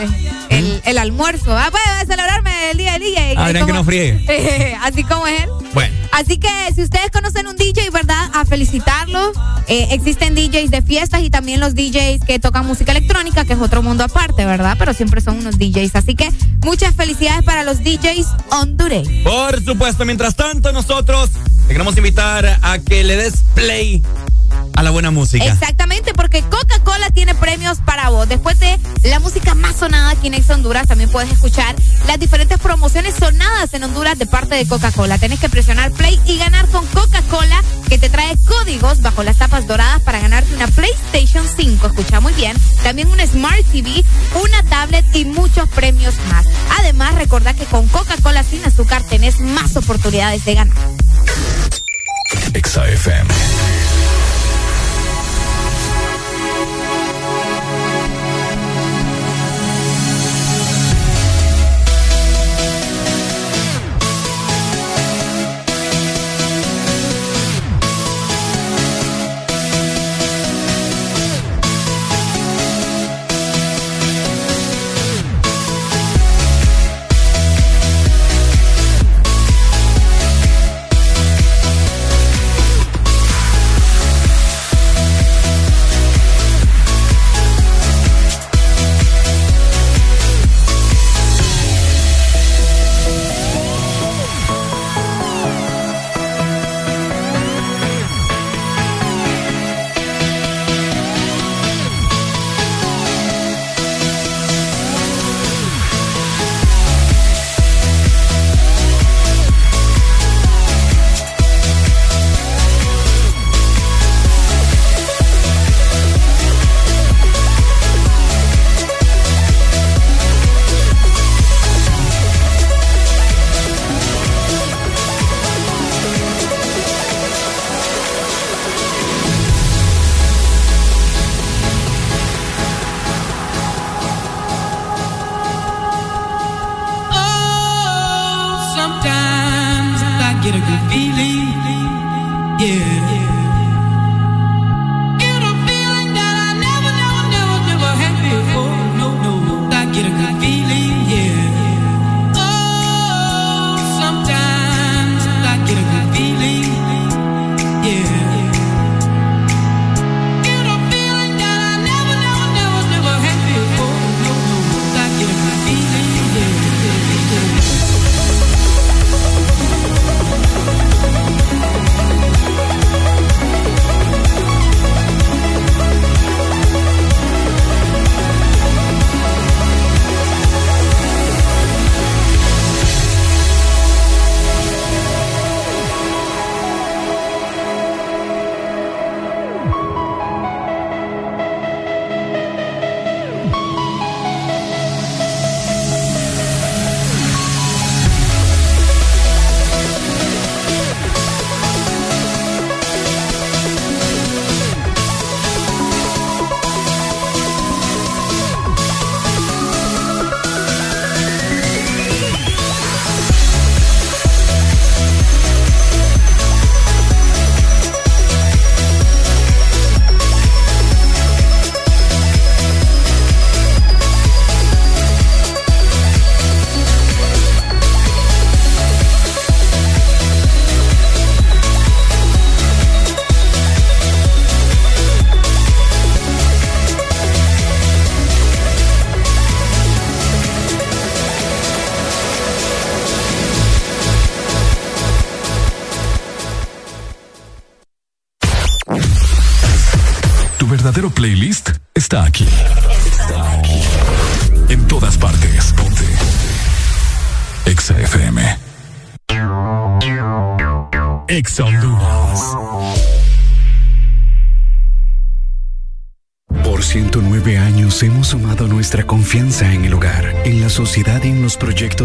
el, 0.49 0.81
el 0.85 0.97
almuerzo. 0.97 1.57
Ah, 1.57 1.67
pues, 1.71 1.83
a 1.87 2.05
celebrarme 2.05 2.71
el 2.71 2.77
día 2.77 2.93
del 2.93 3.01
DJ. 3.01 3.33
Adrián, 3.37 3.65
que 3.65 3.73
no 3.73 3.83
friegue. 3.83 4.75
Así 4.83 5.03
como 5.03 5.27
es 5.27 5.43
él. 5.43 5.49
Bueno. 5.73 5.95
Así 6.11 6.37
que 6.37 6.49
si 6.73 6.81
ustedes 6.81 7.11
conocen 7.11 7.47
un 7.47 7.55
DJ, 7.57 7.89
¿verdad? 7.91 8.29
A 8.33 8.45
felicitarlo. 8.45 9.31
Eh, 9.67 9.87
existen 9.91 10.35
DJs 10.35 10.71
de 10.71 10.81
fiestas 10.81 11.23
y 11.23 11.29
también 11.29 11.59
los 11.59 11.75
DJs 11.75 12.23
que 12.25 12.39
tocan 12.39 12.65
música 12.65 12.91
electrónica, 12.91 13.45
que 13.45 13.53
es 13.53 13.59
otro 13.59 13.81
mundo 13.81 14.03
aparte, 14.03 14.45
¿verdad? 14.45 14.75
Pero 14.77 14.93
siempre 14.93 15.21
son 15.21 15.37
unos 15.37 15.57
DJs. 15.57 15.95
Así 15.95 16.15
que 16.15 16.29
muchas 16.61 16.95
felicidades 16.95 17.43
para 17.43 17.63
los 17.63 17.79
DJs 17.79 18.27
hondureños. 18.51 19.23
Por 19.23 19.63
supuesto, 19.63 20.05
mientras 20.05 20.35
tanto 20.35 20.71
nosotros 20.71 21.31
te 21.67 21.73
queremos 21.73 21.97
invitar 21.97 22.59
a 22.61 22.79
que 22.79 23.03
le 23.03 23.17
des 23.17 23.43
play 23.55 24.03
a 24.75 24.83
la 24.83 24.91
buena 24.91 25.11
música. 25.11 25.45
Exactamente, 25.45 26.13
porque 26.13 26.41
Coca-Cola 26.43 27.09
tiene 27.11 27.33
premios 27.35 27.79
para 27.79 28.09
vos. 28.09 28.27
Después 28.27 28.59
de 28.59 28.77
la 29.03 29.19
música 29.19 29.55
más 29.55 29.77
sonada 29.77 30.11
aquí 30.11 30.27
en 30.27 30.33
Ex 30.33 30.49
Honduras, 30.49 30.87
también 30.87 31.09
puedes 31.09 31.31
escuchar 31.31 31.75
las 32.07 32.19
diferentes 32.19 32.59
promociones 32.59 33.15
sonadas 33.15 33.73
en 33.73 33.83
Honduras 33.83 34.19
de 34.19 34.25
parte 34.25 34.55
de 34.55 34.67
Coca-Cola. 34.67 35.17
Tenés 35.17 35.39
que 35.39 35.49
presionar 35.49 35.91
play 35.91 36.19
y 36.25 36.37
ganar 36.37 36.67
con 36.67 36.85
Coca-Cola, 36.87 37.63
que 37.87 37.97
te 37.97 38.09
trae 38.09 38.35
códigos 38.45 39.01
bajo 39.01 39.23
las 39.23 39.37
tapas 39.37 39.65
doradas 39.65 40.01
para 40.01 40.19
ganarte 40.19 40.53
una 40.53 40.67
PlayStation 40.67 41.45
5. 41.55 41.87
Escucha 41.87 42.19
muy 42.19 42.33
bien. 42.33 42.57
También 42.83 43.07
un 43.07 43.19
Smart 43.19 43.63
TV, 43.71 44.03
una 44.41 44.63
tablet 44.63 45.05
y 45.15 45.25
muchos 45.25 45.69
premios 45.69 46.15
más. 46.29 46.45
Además, 46.79 47.15
recordá 47.15 47.53
que 47.53 47.65
con 47.65 47.87
Coca-Cola 47.87 48.43
sin 48.43 48.63
azúcar 48.65 49.03
tenés 49.03 49.39
más 49.39 49.77
oportunidades 49.77 50.43
de 50.43 50.55
ganar. 50.55 50.77
Exa 52.53 52.87
FM. 52.87 53.29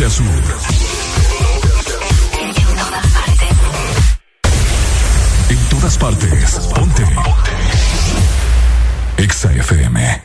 norte 0.00 0.04
a 0.04 0.10
sur. 0.10 0.24
En 5.50 5.68
todas 5.68 5.98
partes. 5.98 6.58
Ponte. 6.74 7.04
Exa 9.18 9.52
FM. 9.52 10.19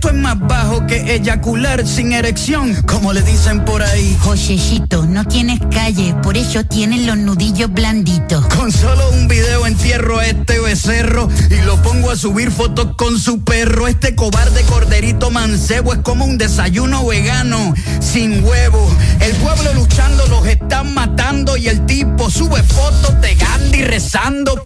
Esto 0.00 0.16
es 0.16 0.22
más 0.22 0.38
bajo 0.38 0.86
que 0.86 1.14
eyacular 1.14 1.86
sin 1.86 2.14
erección, 2.14 2.74
como 2.86 3.12
le 3.12 3.20
dicen 3.20 3.66
por 3.66 3.82
ahí. 3.82 4.16
Josecito, 4.22 5.04
no 5.04 5.26
tienes 5.26 5.60
calle, 5.70 6.14
por 6.22 6.38
eso 6.38 6.64
tienes 6.64 7.02
los 7.02 7.18
nudillos 7.18 7.70
blanditos. 7.70 8.46
Con 8.46 8.72
solo 8.72 9.10
un 9.10 9.28
video 9.28 9.66
entierro 9.66 10.18
a 10.18 10.24
este 10.24 10.58
becerro 10.58 11.28
y 11.50 11.56
lo 11.66 11.76
pongo 11.82 12.10
a 12.10 12.16
subir 12.16 12.50
fotos 12.50 12.96
con 12.96 13.18
su 13.18 13.44
perro. 13.44 13.88
Este 13.88 14.14
cobarde 14.14 14.62
corderito 14.62 15.30
mancebo 15.30 15.92
es 15.92 15.98
como 15.98 16.24
un 16.24 16.38
desayuno 16.38 17.04
vegano 17.04 17.74
sin 18.00 18.42
huevo. 18.42 18.90
El 19.20 19.36
pueblo 19.36 19.74
luchando 19.74 20.26
los 20.28 20.46
están 20.46 20.94
matando 20.94 21.58
y 21.58 21.68
el 21.68 21.84
tipo 21.84 22.30
sube 22.30 22.62
fotos 22.62 23.20
de 23.20 23.34
Gandhi 23.34 23.84
rezando. 23.84 24.62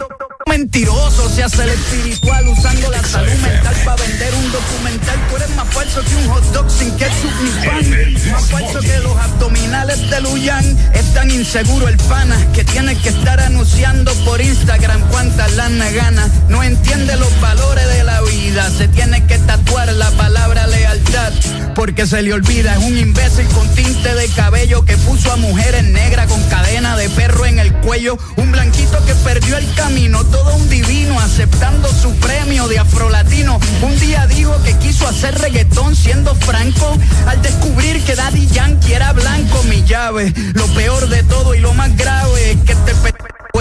Mentiroso 0.56 1.28
se 1.30 1.42
hace 1.42 1.64
el 1.64 1.70
espiritual 1.70 2.46
usando 2.46 2.88
la 2.88 3.02
salud 3.02 3.32
mental 3.42 3.74
para 3.84 4.00
vender 4.00 4.32
un 4.34 4.52
documental. 4.52 5.18
Tú 5.28 5.36
eres 5.36 5.50
más 5.56 5.66
falso 5.74 6.00
que 6.04 6.14
un 6.14 6.28
hot 6.28 6.44
dog 6.52 6.70
sin 6.70 6.96
ketchup 6.96 7.32
ni 7.42 7.50
pan. 7.66 8.30
Más 8.30 8.50
falso 8.50 8.78
que 8.78 9.00
los 9.00 9.16
abdominales 9.16 10.08
de 10.08 10.20
Luyan. 10.20 10.64
Es 10.94 11.12
tan 11.12 11.28
inseguro 11.32 11.88
el 11.88 11.96
pana 11.96 12.36
que 12.52 12.62
tiene 12.62 12.96
que 12.96 13.08
estar 13.08 13.40
anunciando 13.40 14.14
por 14.24 14.40
Instagram 14.40 15.00
cuánta 15.08 15.48
lana 15.48 15.90
gana. 15.90 16.30
No 16.48 16.62
entiende 16.62 17.16
los 17.16 17.40
valores 17.40 17.88
de 17.88 18.04
la 18.04 18.20
vida. 18.20 18.70
Se 18.70 18.86
tiene 18.86 19.26
que 19.26 19.38
tatuar 19.38 19.92
la 19.92 20.12
palabra 20.12 20.68
lealtad 20.68 21.32
porque 21.74 22.06
se 22.06 22.22
le 22.22 22.32
olvida. 22.32 22.74
Es 22.74 22.84
un 22.84 22.96
imbécil 22.96 23.46
con 23.48 23.68
tinte 23.74 24.14
de 24.14 24.28
cabello 24.28 24.84
que 24.84 24.96
puso 24.98 25.32
a 25.32 25.36
mujeres 25.36 25.84
negras 25.84 26.26
con 26.26 26.42
cadena 26.44 26.96
de 26.96 27.08
perro 27.10 27.46
en 27.46 27.58
el 27.58 27.72
cuello. 27.74 28.16
Un 28.36 28.52
blanquito 28.52 29.04
que 29.04 29.14
perdió 29.16 29.56
el 29.56 29.74
camino, 29.74 30.24
todo 30.24 30.54
un 30.56 30.68
divino, 30.68 31.18
aceptando 31.20 31.88
su 31.88 32.14
premio 32.16 32.68
de 32.68 32.78
afrolatino. 32.78 33.60
Un 33.82 33.98
día 34.00 34.26
dijo 34.26 34.62
que 34.62 34.76
quiso 34.78 35.06
hacer 35.08 35.38
reggaetón 35.38 35.94
siendo 35.96 36.34
franco, 36.34 36.96
al 37.26 37.42
descubrir 37.42 38.02
que 38.04 38.14
Daddy 38.14 38.46
Yankee 38.48 38.92
era 38.92 39.12
blanco, 39.12 39.62
mi 39.64 39.82
llave. 39.84 40.32
Lo 40.54 40.66
peor 40.68 41.08
de 41.08 41.22
todo 41.24 41.54
y 41.54 41.60
lo 41.60 41.74
más 41.74 41.96
grave 41.96 42.52
es 42.52 42.56
que 42.62 42.72
este 42.72 42.94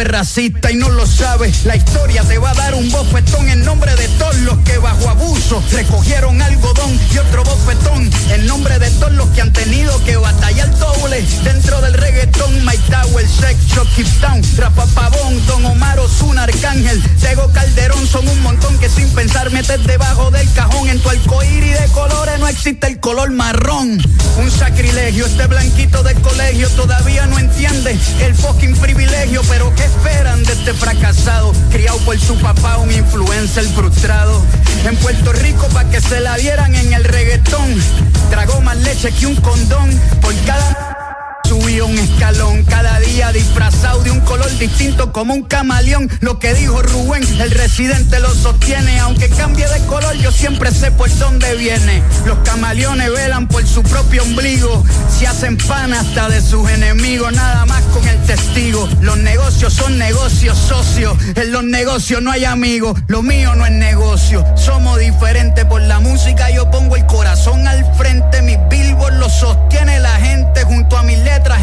racista 0.04 0.72
y 0.72 0.76
no 0.76 0.90
lo 0.90 1.06
sabe. 1.06 1.52
La 1.66 1.76
historia 1.76 2.24
te 2.24 2.38
va 2.38 2.52
a 2.52 2.54
dar 2.54 2.76
un 2.76 2.92
bofetón 2.92 3.50
en 3.50 3.64
nombre 3.64 3.96
de 3.96 4.08
todos 4.20 4.38
los 4.40 4.58
que 4.60 4.78
bajo 4.78 5.10
abuso 5.10 5.64
recogieron 5.72 6.42
algodón 6.42 7.00
y 7.14 7.18
otro 7.18 7.44
bofetón 7.44 8.10
en 8.32 8.46
nombre 8.46 8.80
de 8.80 8.90
todos 8.92 9.14
los 9.14 9.30
que 9.30 9.42
han 9.42 9.54
tenido 9.54 10.04
que 10.04 10.18
batallar 10.18 10.78
doble 10.78 11.24
dentro 11.44 11.82
del 11.82 11.94
reggaetón. 11.94 12.66
My 12.66 12.78
Tower, 12.90 13.28
Sex 13.28 13.58
Keep 13.96 14.08
Town, 14.22 14.42
Rafa 14.58 14.86
Pavón, 14.88 15.46
Don 15.46 15.66
Omar 15.66 16.00
Ozuna, 16.00 16.44
Arcángel, 16.44 17.02
Tego 17.22 17.52
Calderón 17.52 18.08
son 18.08 18.28
un 18.28 18.42
montón 18.42 18.78
que 18.80 18.90
sin 18.90 19.08
pensar 19.10 19.52
metes 19.52 19.84
debajo 19.86 20.32
del 20.32 20.52
cajón. 20.54 20.90
En 20.90 21.00
tu 21.00 21.10
y 21.12 21.70
de 21.70 21.88
colores 21.94 22.40
no 22.40 22.48
existe 22.48 22.88
el 22.88 23.00
color 23.00 23.32
marrón. 23.32 24.02
Un 24.38 24.52
sacrilegio, 24.52 25.26
este 25.26 25.46
blanquito 25.48 26.02
de 26.04 26.16
colegio 26.16 26.70
todavía 26.70 27.26
no 27.28 27.38
entiende 27.38 27.98
el 28.22 28.34
fucking 28.34 28.76
privilegio, 28.78 29.42
pero 29.48 29.74
que 29.76 29.84
esperan 29.96 30.44
de 30.44 30.54
este 30.54 30.74
fracasado? 30.74 31.52
Criado 31.72 31.98
por 32.00 32.20
su 32.20 32.36
papá, 32.38 32.78
un 32.78 32.92
influencer 32.92 33.66
frustrado. 33.70 34.44
En 34.86 34.96
Puerto 34.98 35.32
Rico 35.34 35.68
pa' 35.70 35.86
que 35.86 36.02
se 36.02 36.20
la 36.20 36.36
dieran 36.36 36.76
en 36.76 36.94
el 36.94 37.04
reggaetón. 37.04 37.82
Tragó 38.30 38.62
más 38.62 38.78
leche 38.78 39.12
que 39.12 39.28
un 39.28 39.36
condón 39.38 39.90
por 40.22 40.34
cada 40.46 40.73
un 41.82 41.98
escalón 41.98 42.64
cada 42.66 43.00
día 43.00 43.32
disfrazado 43.32 44.04
de 44.04 44.12
un 44.12 44.20
color 44.22 44.50
distinto 44.58 45.12
como 45.12 45.34
un 45.34 45.44
camaleón. 45.44 46.10
Lo 46.20 46.38
que 46.38 46.54
dijo 46.54 46.82
Rubén, 46.82 47.24
el 47.40 47.50
residente 47.52 48.20
lo 48.20 48.34
sostiene. 48.34 49.00
Aunque 49.00 49.30
cambie 49.30 49.68
de 49.68 49.80
color, 49.88 50.14
yo 50.16 50.32
siempre 50.32 50.72
sé 50.72 50.92
por 50.92 51.10
dónde 51.18 51.56
viene. 51.56 52.04
Los 52.26 52.38
camaleones 52.40 53.12
velan 53.12 53.48
por 53.48 53.66
su 53.66 53.82
propio 53.82 54.24
ombligo. 54.24 54.84
Se 55.10 55.26
hacen 55.26 55.58
pan 55.58 55.94
hasta 55.94 56.30
de 56.30 56.42
sus 56.42 56.70
enemigos, 56.70 57.34
nada 57.34 57.66
más 57.66 57.82
con 57.86 58.08
el 58.08 58.20
testigo. 58.24 58.88
Los 59.02 59.18
negocios 59.18 59.74
son 59.74 59.98
negocios 59.98 60.58
socios. 60.58 61.18
En 61.36 61.52
los 61.52 61.64
negocios 61.64 62.22
no 62.22 62.32
hay 62.32 62.46
amigos. 62.46 63.00
Lo 63.08 63.24
mío 63.24 63.56
no 63.56 63.66
es 63.66 63.72
negocio. 63.72 64.46
Somos 64.56 65.00
diferentes 65.00 65.66
por 65.66 65.82
la 65.82 66.00
música. 66.00 66.52
Yo 66.52 66.70
pongo 66.70 66.96
el 66.96 67.06
corazón 67.08 67.68
al 67.68 67.84
frente. 67.96 68.42
Mi 68.44 68.58
billboard 68.70 69.16
lo 69.16 69.30
sostiene 69.30 70.00
la 70.00 70.16
gente 70.20 70.64
junto 70.64 70.98
a 70.98 71.04
mis 71.04 71.18
letras 71.20 71.63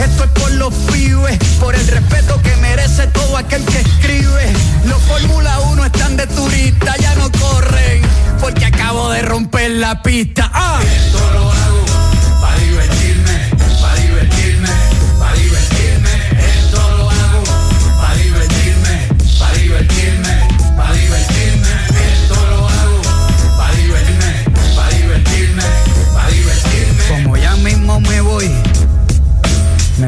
esto 0.00 0.24
es 0.24 0.30
por 0.30 0.50
los 0.52 0.74
pibes, 0.92 1.38
por 1.60 1.74
el 1.74 1.86
respeto 1.86 2.40
que 2.42 2.56
merece 2.56 3.06
todo 3.08 3.36
aquel 3.36 3.64
que 3.64 3.80
escribe. 3.80 4.52
Los 4.86 5.02
Fórmula 5.02 5.60
1 5.60 5.84
están 5.84 6.16
de 6.16 6.26
turista, 6.26 6.96
ya 6.98 7.14
no 7.16 7.30
corren, 7.32 8.02
porque 8.40 8.66
acabo 8.66 9.10
de 9.10 9.22
romper 9.22 9.70
la 9.72 10.02
pista. 10.02 10.50
¡Ah! 10.52 10.80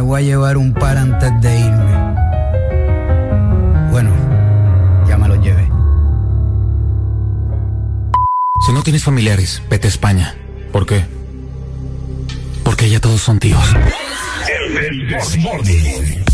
Voy 0.07 0.23
a 0.23 0.25
llevar 0.25 0.57
un 0.57 0.73
par 0.73 0.97
antes 0.97 1.33
de 1.41 1.59
irme. 1.59 2.15
Bueno, 3.91 4.11
ya 5.09 5.19
me 5.19 5.29
lo 5.29 5.35
llevé. 5.43 5.69
Si 8.67 8.73
no 8.73 8.83
tienes 8.83 9.03
familiares, 9.03 9.63
vete 9.69 9.89
a 9.89 9.91
España. 9.91 10.35
¿Por 10.73 10.87
qué? 10.87 11.05
Porque 12.65 12.89
ya 12.89 13.01
todos 13.01 13.21
son 13.21 13.39
tíos. 13.39 13.65
El, 14.49 14.77
el 14.77 16.25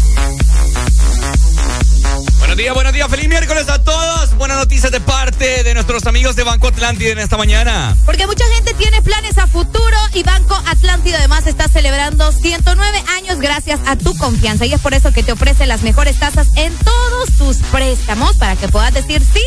Buenos 2.52 2.64
días, 2.64 2.74
buenos 2.74 2.92
días, 2.92 3.08
feliz 3.08 3.28
miércoles 3.30 3.66
a 3.70 3.82
todos. 3.82 4.36
Buenas 4.36 4.58
noticias 4.58 4.92
de 4.92 5.00
parte 5.00 5.64
de 5.64 5.72
nuestros 5.72 6.04
amigos 6.04 6.36
de 6.36 6.42
Banco 6.42 6.66
Atlántida 6.66 7.12
en 7.12 7.18
esta 7.18 7.38
mañana. 7.38 7.96
Porque 8.04 8.26
mucha 8.26 8.44
gente 8.54 8.74
tiene 8.74 9.00
planes 9.00 9.38
a 9.38 9.46
futuro 9.46 9.96
y 10.12 10.22
Banco 10.22 10.54
Atlántida 10.66 11.16
además 11.16 11.46
está 11.46 11.66
celebrando 11.68 12.30
109 12.30 13.04
años 13.16 13.38
gracias 13.38 13.80
a 13.86 13.96
tu 13.96 14.14
confianza. 14.18 14.66
Y 14.66 14.74
es 14.74 14.80
por 14.82 14.92
eso 14.92 15.14
que 15.14 15.22
te 15.22 15.32
ofrece 15.32 15.64
las 15.64 15.80
mejores 15.80 16.18
tasas 16.18 16.48
en 16.56 16.76
todos 16.76 17.30
tus 17.38 17.56
préstamos 17.68 18.36
para 18.36 18.54
que 18.56 18.68
puedas 18.68 18.92
decir 18.92 19.22
sí 19.32 19.40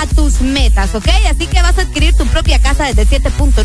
a 0.00 0.06
tus 0.06 0.40
metas, 0.40 0.94
¿ok? 0.94 1.08
Así 1.30 1.46
que 1.46 1.60
vas 1.62 1.78
a 1.78 1.82
adquirir 1.82 2.16
tu 2.16 2.26
propia 2.26 2.60
casa 2.60 2.84
desde 2.84 3.20
7.9, 3.20 3.64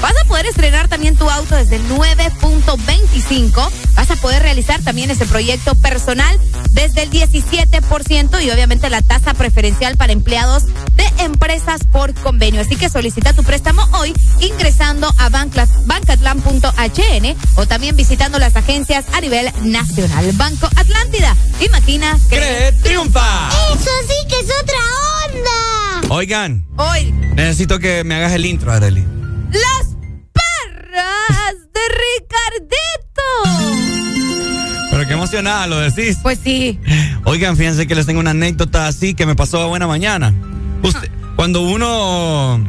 vas 0.00 0.14
a 0.20 0.24
poder 0.26 0.46
estrenar 0.46 0.88
también 0.88 1.16
tu 1.16 1.30
auto 1.30 1.54
desde 1.54 1.80
9.25, 1.82 3.70
vas 3.94 4.10
a 4.10 4.16
poder 4.16 4.42
realizar 4.42 4.80
también 4.82 5.10
ese 5.10 5.26
proyecto 5.26 5.76
personal 5.76 6.38
desde 6.72 7.02
el 7.02 7.10
17% 7.10 8.19
y 8.20 8.50
obviamente 8.50 8.90
la 8.90 9.00
tasa 9.00 9.32
preferencial 9.32 9.96
para 9.96 10.12
empleados 10.12 10.66
de 10.94 11.06
empresas 11.24 11.80
por 11.90 12.12
convenio. 12.12 12.60
Así 12.60 12.76
que 12.76 12.90
solicita 12.90 13.32
tu 13.32 13.42
préstamo 13.42 13.82
hoy 13.92 14.12
ingresando 14.40 15.10
a 15.16 15.30
bancatlan.hn 15.30 17.36
o 17.56 17.66
también 17.66 17.96
visitando 17.96 18.38
las 18.38 18.56
agencias 18.56 19.06
a 19.14 19.22
nivel 19.22 19.50
nacional. 19.62 20.32
Banco 20.34 20.68
Atlántida, 20.76 21.34
imagina 21.60 22.18
que 22.28 22.74
triunfa. 22.82 23.48
Eso 23.72 23.90
sí 24.06 24.28
que 24.28 24.38
es 24.40 24.50
otra 24.62 24.76
onda. 25.26 26.14
Oigan. 26.14 26.66
Hoy. 26.76 27.12
Necesito 27.12 27.78
que 27.78 28.04
me 28.04 28.16
hagas 28.16 28.32
el 28.32 28.44
intro, 28.44 28.70
Arely. 28.70 29.02
Las 29.50 29.96
perras 30.34 31.54
de 31.72 31.80
Ricardito. 32.18 33.89
Pero 34.90 35.06
qué 35.06 35.12
emocionada 35.14 35.66
lo 35.66 35.78
decís. 35.78 36.18
Pues 36.22 36.38
sí. 36.42 36.78
Oigan, 37.24 37.56
fíjense 37.56 37.86
que 37.86 37.94
les 37.94 38.06
tengo 38.06 38.20
una 38.20 38.30
anécdota 38.30 38.86
así 38.86 39.14
que 39.14 39.26
me 39.26 39.36
pasó 39.36 39.62
a 39.62 39.66
buena 39.66 39.86
mañana. 39.86 40.34
Usted, 40.82 41.10
cuando 41.36 41.62
uno, 41.62 42.64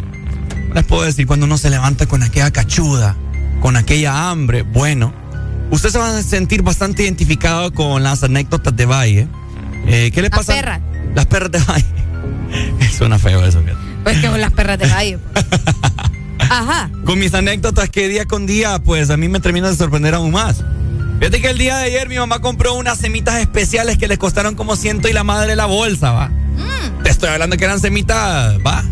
les 0.73 0.83
puedo 0.85 1.03
decir, 1.03 1.25
cuando 1.25 1.45
uno 1.45 1.57
se 1.57 1.69
levanta 1.69 2.05
con 2.05 2.23
aquella 2.23 2.51
cachuda, 2.51 3.15
con 3.59 3.75
aquella 3.75 4.29
hambre, 4.29 4.61
bueno, 4.61 5.13
usted 5.71 5.89
se 5.89 5.97
va 5.97 6.17
a 6.17 6.21
sentir 6.21 6.61
bastante 6.61 7.03
identificado 7.03 7.73
con 7.73 8.03
las 8.03 8.23
anécdotas 8.23 8.75
de 8.75 8.85
Valle. 8.85 9.27
Eh, 9.87 10.11
¿Qué 10.13 10.21
le 10.21 10.29
pasa? 10.29 10.53
Las 10.53 10.61
perras. 10.61 10.81
Las 11.15 11.25
perras 11.25 11.51
de 11.51 11.59
Valle. 11.59 11.85
Suena 12.97 13.17
feo 13.17 13.43
eso. 13.45 13.61
Pues 14.03 14.19
que 14.19 14.27
con 14.27 14.39
las 14.39 14.51
perras 14.51 14.77
de 14.77 14.87
Valle. 14.87 15.17
Pues. 15.17 15.45
Ajá. 16.49 16.89
Con 17.05 17.17
mis 17.17 17.33
anécdotas 17.33 17.89
que 17.89 18.07
día 18.07 18.25
con 18.25 18.45
día, 18.45 18.79
pues 18.79 19.09
a 19.09 19.17
mí 19.17 19.29
me 19.29 19.39
termina 19.39 19.69
de 19.69 19.75
sorprender 19.75 20.13
aún 20.13 20.31
más. 20.31 20.63
Fíjate 21.21 21.39
que 21.39 21.51
el 21.51 21.59
día 21.59 21.77
de 21.77 21.83
ayer 21.83 22.09
mi 22.09 22.17
mamá 22.17 22.39
compró 22.39 22.73
unas 22.73 22.97
semitas 22.97 23.35
especiales 23.39 23.99
que 23.99 24.07
le 24.07 24.17
costaron 24.17 24.55
como 24.55 24.75
ciento 24.75 25.07
y 25.07 25.13
la 25.13 25.23
madre 25.23 25.55
la 25.55 25.67
bolsa, 25.67 26.09
va. 26.13 26.29
Mm. 26.29 27.03
Te 27.03 27.11
estoy 27.11 27.29
hablando 27.29 27.57
que 27.57 27.63
eran 27.65 27.79
semitas, 27.79 28.57
va. 28.65 28.83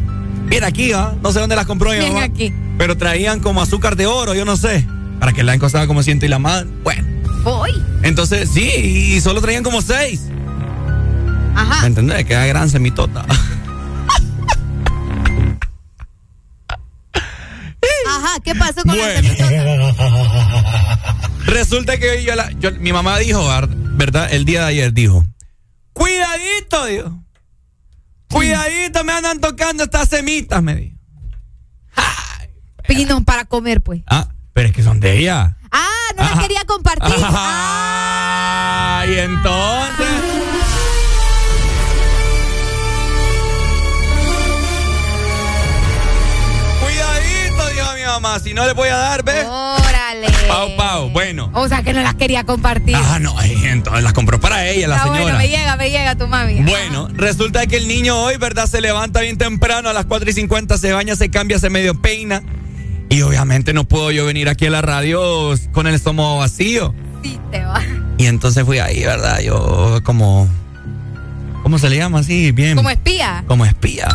Bien 0.45 0.63
aquí, 0.63 0.91
va. 0.91 1.15
No 1.23 1.31
sé 1.31 1.39
dónde 1.39 1.55
las 1.55 1.65
compró 1.65 1.89
mi 1.89 1.97
Bien 1.97 2.13
mamá. 2.13 2.25
aquí. 2.25 2.53
Pero 2.77 2.95
traían 2.97 3.39
como 3.39 3.63
azúcar 3.63 3.95
de 3.95 4.05
oro, 4.05 4.35
yo 4.35 4.45
no 4.45 4.57
sé. 4.57 4.85
Para 5.19 5.33
que 5.33 5.41
la 5.41 5.53
han 5.53 5.59
costado 5.59 5.87
como 5.87 6.03
ciento 6.03 6.27
y 6.27 6.29
la 6.29 6.37
madre. 6.37 6.69
Bueno. 6.83 7.03
Voy. 7.43 7.71
Entonces, 8.03 8.47
sí, 8.53 8.61
y 9.15 9.21
solo 9.21 9.41
traían 9.41 9.63
como 9.63 9.81
seis. 9.81 10.21
Ajá. 11.55 11.81
¿Me 11.81 11.87
entendés? 11.87 12.25
Queda 12.25 12.45
gran 12.45 12.69
semitota. 12.69 13.25
Ajá, 18.23 18.39
¿qué 18.43 18.55
pasó 18.55 18.81
con 18.83 18.97
la 18.97 19.03
Bueno. 19.05 19.29
Resulta 21.45 21.97
que 21.97 22.23
yo 22.23 22.35
la- 22.35 22.51
yo- 22.59 22.71
mi 22.79 22.93
mamá 22.93 23.17
dijo, 23.17 23.45
¿verdad? 23.93 24.31
El 24.31 24.45
día 24.45 24.61
de 24.61 24.67
ayer 24.67 24.93
dijo, 24.93 25.25
cuidadito, 25.93 26.85
dijo. 26.85 27.23
Cuidadito, 28.29 29.03
me 29.03 29.13
andan 29.13 29.39
tocando 29.41 29.83
estas 29.83 30.09
semitas, 30.09 30.61
me 30.61 30.75
dijo. 30.75 30.95
Pino 32.87 33.23
para 33.23 33.45
comer, 33.45 33.81
pues. 33.81 34.01
Ah, 34.07 34.27
pero 34.53 34.69
es 34.69 34.73
que 34.75 34.83
son 34.83 34.99
de 34.99 35.19
ella. 35.19 35.57
Ah, 35.71 35.87
no 36.17 36.23
la 36.23 36.29
Ajá. 36.31 36.41
quería 36.41 36.63
compartir. 36.65 37.15
Ah, 38.91 39.05
y 39.07 39.13
entonces. 39.17 40.07
Más. 48.19 48.43
Si 48.43 48.53
no 48.53 48.65
le 48.65 48.73
voy 48.73 48.89
a 48.89 48.97
dar, 48.97 49.23
¿ves? 49.23 49.45
Órale. 49.45 50.27
Pau, 50.47 50.75
pau. 50.77 51.09
Bueno. 51.09 51.49
O 51.53 51.67
sea 51.67 51.83
que 51.83 51.93
no 51.93 52.01
las 52.01 52.15
quería 52.15 52.43
compartir. 52.45 52.95
Ah, 52.97 53.19
no, 53.19 53.35
entonces 53.41 54.03
las 54.03 54.13
compró 54.13 54.39
para 54.39 54.67
ella, 54.67 54.87
la 54.87 54.97
Ah, 54.97 55.03
señora. 55.03 55.21
bueno, 55.23 55.37
me 55.37 55.49
llega, 55.49 55.75
me 55.75 55.89
llega 55.91 56.15
tu 56.15 56.27
mami. 56.27 56.61
Bueno, 56.63 57.07
resulta 57.13 57.65
que 57.67 57.77
el 57.77 57.87
niño 57.87 58.17
hoy, 58.21 58.37
¿verdad? 58.37 58.65
Se 58.67 58.81
levanta 58.81 59.21
bien 59.21 59.37
temprano 59.37 59.89
a 59.89 59.93
las 59.93 60.05
4 60.05 60.29
y 60.29 60.33
50, 60.33 60.77
se 60.77 60.91
baña, 60.91 61.15
se 61.15 61.29
cambia, 61.29 61.59
se 61.59 61.69
medio 61.69 61.99
peina. 61.99 62.41
Y 63.09 63.21
obviamente 63.23 63.73
no 63.73 63.85
puedo 63.85 64.11
yo 64.11 64.25
venir 64.25 64.49
aquí 64.49 64.67
a 64.67 64.69
la 64.69 64.81
radio 64.81 65.53
con 65.71 65.87
el 65.87 65.95
estómago 65.95 66.37
vacío. 66.37 66.93
Sí, 67.23 67.39
te 67.51 67.63
va. 67.65 67.81
Y 68.17 68.25
entonces 68.27 68.63
fui 68.65 68.79
ahí, 68.79 69.03
¿verdad? 69.03 69.39
Yo 69.39 69.99
como... 70.03 70.47
¿Cómo 71.63 71.77
se 71.79 71.89
le 71.89 71.97
llama 71.97 72.19
así? 72.19 72.51
Bien. 72.51 72.75
Como 72.75 72.89
espía. 72.89 73.43
Como 73.47 73.65
espía. 73.65 74.07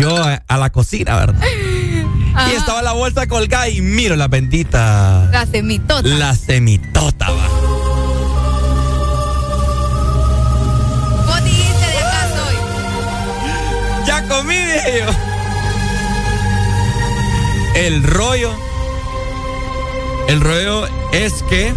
Yo 0.00 0.14
a 0.46 0.56
la 0.56 0.70
cocina, 0.70 1.16
¿verdad? 1.16 1.42
Ajá. 2.34 2.52
Y 2.52 2.56
estaba 2.56 2.82
la 2.82 2.92
bolsa 2.92 3.26
colgada 3.26 3.68
y 3.68 3.80
miro 3.80 4.14
la 4.16 4.28
bendita... 4.28 5.28
La 5.32 5.46
semitota. 5.46 6.08
La 6.08 6.34
semitota, 6.34 7.30
va. 7.30 7.48
Vos 11.26 11.44
dijiste 11.44 11.86
de 11.86 11.98
acá 11.98 12.28
soy. 12.36 14.06
Ya 14.06 14.28
comí, 14.28 14.54
dije 14.54 15.00
yo. 15.00 15.10
El 17.74 18.02
rollo. 18.02 18.50
El 20.28 20.40
rollo 20.40 20.86
es 21.12 21.32
que 21.48 21.72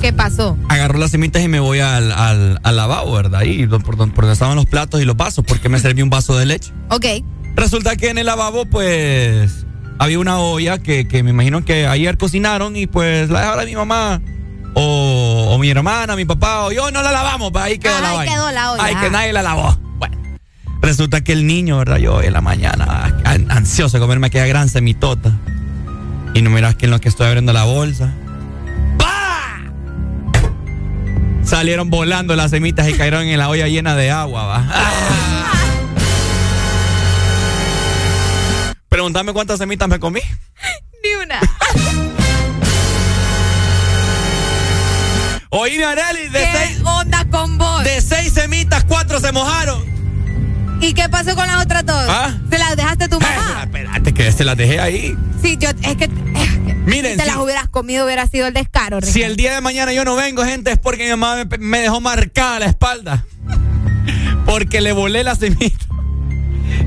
¿Qué 0.00 0.12
pasó? 0.12 0.58
agarro 0.68 0.98
las 0.98 1.10
semitas 1.12 1.42
y 1.42 1.48
me 1.48 1.60
voy 1.60 1.80
al, 1.80 2.12
al, 2.12 2.60
al 2.62 2.76
lavabo, 2.76 3.12
¿verdad? 3.14 3.40
Ahí 3.40 3.66
por, 3.66 3.82
por 3.82 3.96
donde 3.96 4.14
por 4.14 4.24
donde 4.24 4.34
estaban 4.34 4.56
los 4.56 4.66
platos 4.66 5.00
y 5.00 5.04
los 5.04 5.16
vasos, 5.16 5.44
porque 5.46 5.68
me 5.70 5.78
serví 5.78 6.02
un 6.02 6.10
vaso 6.10 6.36
de 6.36 6.44
leche. 6.46 6.72
Ok. 6.90 7.06
Resulta 7.56 7.96
que 7.96 8.10
en 8.10 8.18
el 8.18 8.26
lavabo, 8.26 8.66
pues, 8.66 9.64
había 9.98 10.18
una 10.18 10.38
olla 10.38 10.78
que, 10.78 11.06
que 11.08 11.22
me 11.22 11.30
imagino 11.30 11.64
que 11.64 11.86
ayer 11.86 12.16
cocinaron 12.18 12.76
y 12.76 12.86
pues 12.86 13.30
la 13.30 13.40
dejaron 13.40 13.60
a 13.62 13.64
mi 13.66 13.74
mamá. 13.76 14.20
O, 14.76 15.50
o 15.54 15.58
mi 15.58 15.70
hermana, 15.70 16.16
mi 16.16 16.24
papá, 16.24 16.64
o 16.64 16.72
yo 16.72 16.90
no 16.90 17.00
la 17.00 17.12
lavamos, 17.12 17.52
pues 17.52 17.64
ahí 17.64 17.78
quedó 17.78 17.94
Ah, 17.96 18.00
la 18.00 18.08
ahí 18.10 18.16
vaina. 18.16 18.32
quedó 18.34 18.50
la 18.50 18.72
olla. 18.72 18.84
Ay, 18.84 18.96
que 18.96 19.08
nadie 19.10 19.32
la 19.32 19.42
lavó. 19.42 19.78
Bueno. 19.98 20.16
Resulta 20.82 21.20
que 21.22 21.32
el 21.32 21.46
niño, 21.46 21.78
¿verdad? 21.78 21.98
Yo 21.98 22.20
en 22.22 22.32
la 22.32 22.40
mañana, 22.40 23.14
an- 23.24 23.50
ansioso 23.52 23.96
de 23.96 24.00
comerme 24.00 24.26
aquella 24.26 24.46
gran 24.46 24.68
semitota. 24.68 25.30
Y 26.34 26.42
no 26.42 26.50
miras 26.50 26.74
que 26.74 26.86
en 26.86 26.90
lo 26.90 27.00
que 27.00 27.08
estoy 27.08 27.28
abriendo 27.28 27.52
la 27.52 27.62
bolsa. 27.62 28.12
¡Pah! 28.98 29.62
Salieron 31.44 31.88
volando 31.90 32.34
las 32.34 32.50
semitas 32.50 32.88
y 32.88 32.94
cayeron 32.94 33.22
en 33.26 33.38
la 33.38 33.48
olla 33.48 33.68
llena 33.68 33.94
de 33.94 34.10
agua, 34.10 34.44
va. 34.44 34.64
Pregúntame 38.94 39.32
cuántas 39.32 39.58
semitas 39.58 39.88
me 39.88 39.98
comí. 39.98 40.20
Ni 41.02 41.14
una. 41.20 41.40
Oíme, 45.50 45.82
Arely, 45.84 46.28
de 46.28 46.38
¿Qué 46.38 46.48
seis, 46.52 46.80
onda 46.84 47.24
con 47.28 47.58
vos? 47.58 47.82
de 47.82 48.00
seis 48.00 48.32
semitas, 48.32 48.84
cuatro 48.84 49.18
se 49.18 49.32
mojaron. 49.32 49.82
¿Y 50.80 50.94
qué 50.94 51.08
pasó 51.08 51.34
con 51.34 51.44
las 51.48 51.60
otras 51.64 51.84
dos? 51.84 52.04
¿Ah? 52.08 52.38
¿Se 52.48 52.56
las 52.56 52.76
dejaste 52.76 53.08
tu 53.08 53.18
mamá? 53.18 53.62
Espérate, 53.64 54.14
que 54.14 54.30
se 54.30 54.44
las 54.44 54.56
dejé 54.56 54.78
ahí. 54.78 55.18
Sí, 55.42 55.56
yo, 55.58 55.70
es 55.70 55.96
que 55.96 56.06
Miren, 56.86 57.12
si 57.14 57.16
te 57.18 57.24
si- 57.24 57.30
las 57.30 57.38
hubieras 57.38 57.68
comido 57.68 58.04
hubiera 58.06 58.28
sido 58.28 58.46
el 58.46 58.54
descaro. 58.54 59.00
Si 59.02 59.22
el 59.24 59.34
día 59.34 59.56
de 59.56 59.60
mañana 59.60 59.92
yo 59.92 60.04
no 60.04 60.14
vengo, 60.14 60.44
gente, 60.44 60.70
es 60.70 60.78
porque 60.78 61.02
mi 61.02 61.10
mamá 61.10 61.44
me, 61.44 61.58
me 61.58 61.80
dejó 61.80 62.00
marcada 62.00 62.60
la 62.60 62.66
espalda. 62.66 63.24
Porque 64.46 64.80
le 64.80 64.92
volé 64.92 65.24
la 65.24 65.34
semita. 65.34 65.84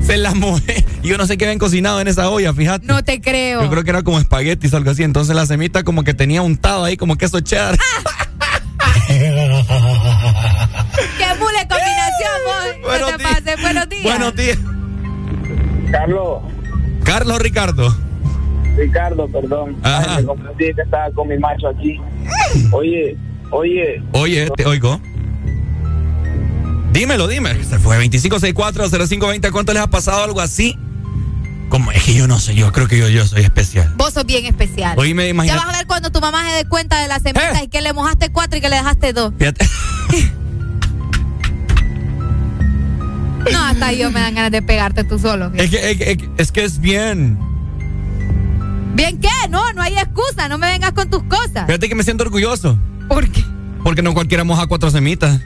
Se 0.00 0.16
las 0.16 0.34
mojé. 0.34 0.84
Y 1.02 1.08
yo 1.08 1.18
no 1.18 1.26
sé 1.26 1.36
qué 1.38 1.44
habían 1.44 1.58
cocinado 1.58 2.00
en 2.00 2.08
esa 2.08 2.30
olla, 2.30 2.52
fíjate. 2.52 2.86
No 2.86 3.02
te 3.04 3.20
creo. 3.20 3.62
Yo 3.62 3.70
creo 3.70 3.84
que 3.84 3.90
era 3.90 4.02
como 4.02 4.18
espaguetis 4.18 4.72
o 4.72 4.76
algo 4.76 4.90
así. 4.90 5.02
Entonces 5.02 5.34
la 5.36 5.46
semita 5.46 5.82
como 5.84 6.04
que 6.04 6.14
tenía 6.14 6.42
untado 6.42 6.84
ahí 6.84 6.96
como 6.96 7.16
queso 7.16 7.40
cheddar. 7.40 7.76
¡Qué 9.08 9.24
mule 11.38 11.66
combinación, 11.68 12.38
vos! 12.44 12.64
Buenos 12.84 13.10
no 13.10 13.16
te 13.16 13.22
días. 13.22 13.34
pases. 13.40 13.62
Buenos 13.62 13.88
días. 13.88 14.04
Buenos 14.04 14.36
días. 14.36 14.58
Carlos, 15.90 16.42
Carlos 17.04 17.38
Ricardo. 17.40 17.96
Ricardo, 18.76 19.26
perdón. 19.28 19.76
Ajá. 19.82 20.16
Ay, 20.16 20.22
me 20.22 20.26
confundí 20.28 20.74
que 20.74 20.82
estaba 20.82 21.10
con 21.12 21.28
mi 21.28 21.38
macho 21.38 21.68
aquí. 21.68 21.98
Oye, 22.70 23.16
oye, 23.50 24.02
Oye, 24.12 24.48
te 24.56 24.66
oigo. 24.66 25.00
Dímelo, 26.92 27.28
dime. 27.28 27.62
Se 27.64 27.78
fue 27.78 27.96
2564-0520. 28.08 29.50
¿Cuánto 29.52 29.72
les 29.72 29.82
ha 29.82 29.86
pasado 29.90 30.24
algo 30.24 30.40
así? 30.40 30.76
Como 31.68 31.92
es 31.92 32.02
que 32.02 32.14
yo 32.14 32.26
no 32.26 32.38
sé, 32.40 32.54
yo 32.54 32.72
creo 32.72 32.88
que 32.88 32.96
yo, 32.98 33.08
yo 33.08 33.26
soy 33.26 33.42
especial. 33.42 33.92
Vos 33.96 34.14
sos 34.14 34.24
bien 34.24 34.46
especial. 34.46 34.98
Oíme, 34.98 35.24
Ya 35.24 35.28
imagínate. 35.28 35.66
vas 35.66 35.74
a 35.74 35.76
ver 35.78 35.86
cuando 35.86 36.10
tu 36.10 36.18
mamá 36.20 36.48
se 36.48 36.56
dé 36.56 36.64
cuenta 36.64 36.98
de 37.02 37.08
las 37.08 37.22
semitas 37.22 37.58
¿Eh? 37.58 37.64
y 37.64 37.68
que 37.68 37.82
le 37.82 37.92
mojaste 37.92 38.30
cuatro 38.32 38.56
y 38.56 38.62
que 38.62 38.70
le 38.70 38.76
dejaste 38.76 39.12
dos. 39.12 39.32
Fíjate. 39.38 39.68
No, 43.52 43.64
hasta 43.64 43.92
yo 43.92 44.10
me 44.10 44.20
dan 44.20 44.34
ganas 44.34 44.50
de 44.50 44.60
pegarte 44.60 45.04
tú 45.04 45.18
solo. 45.18 45.50
Es 45.54 45.70
que, 45.70 45.90
es, 45.92 45.96
que- 45.96 46.28
es 46.36 46.52
que 46.52 46.64
es 46.64 46.80
bien. 46.80 47.38
¿Bien 48.94 49.18
qué? 49.20 49.28
No, 49.48 49.72
no 49.72 49.80
hay 49.80 49.94
excusa. 49.96 50.48
No 50.48 50.58
me 50.58 50.66
vengas 50.66 50.92
con 50.92 51.08
tus 51.08 51.22
cosas. 51.22 51.64
Fíjate 51.66 51.88
que 51.88 51.94
me 51.94 52.02
siento 52.02 52.24
orgulloso. 52.24 52.78
¿Por 53.08 53.26
qué? 53.30 53.42
Porque 53.84 54.02
no 54.02 54.12
cualquiera 54.12 54.44
moja 54.44 54.66
cuatro 54.66 54.90
semitas. 54.90 55.40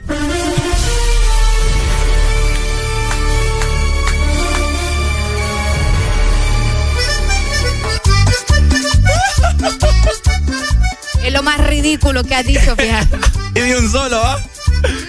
Es 11.23 11.33
lo 11.33 11.43
más 11.43 11.59
ridículo 11.65 12.23
que 12.23 12.35
has 12.35 12.45
dicho, 12.45 12.75
fíjate. 12.77 13.17
Y 13.55 13.59
de 13.59 13.77
un 13.77 13.89
solo, 13.91 14.21
¿ah? 14.23 14.37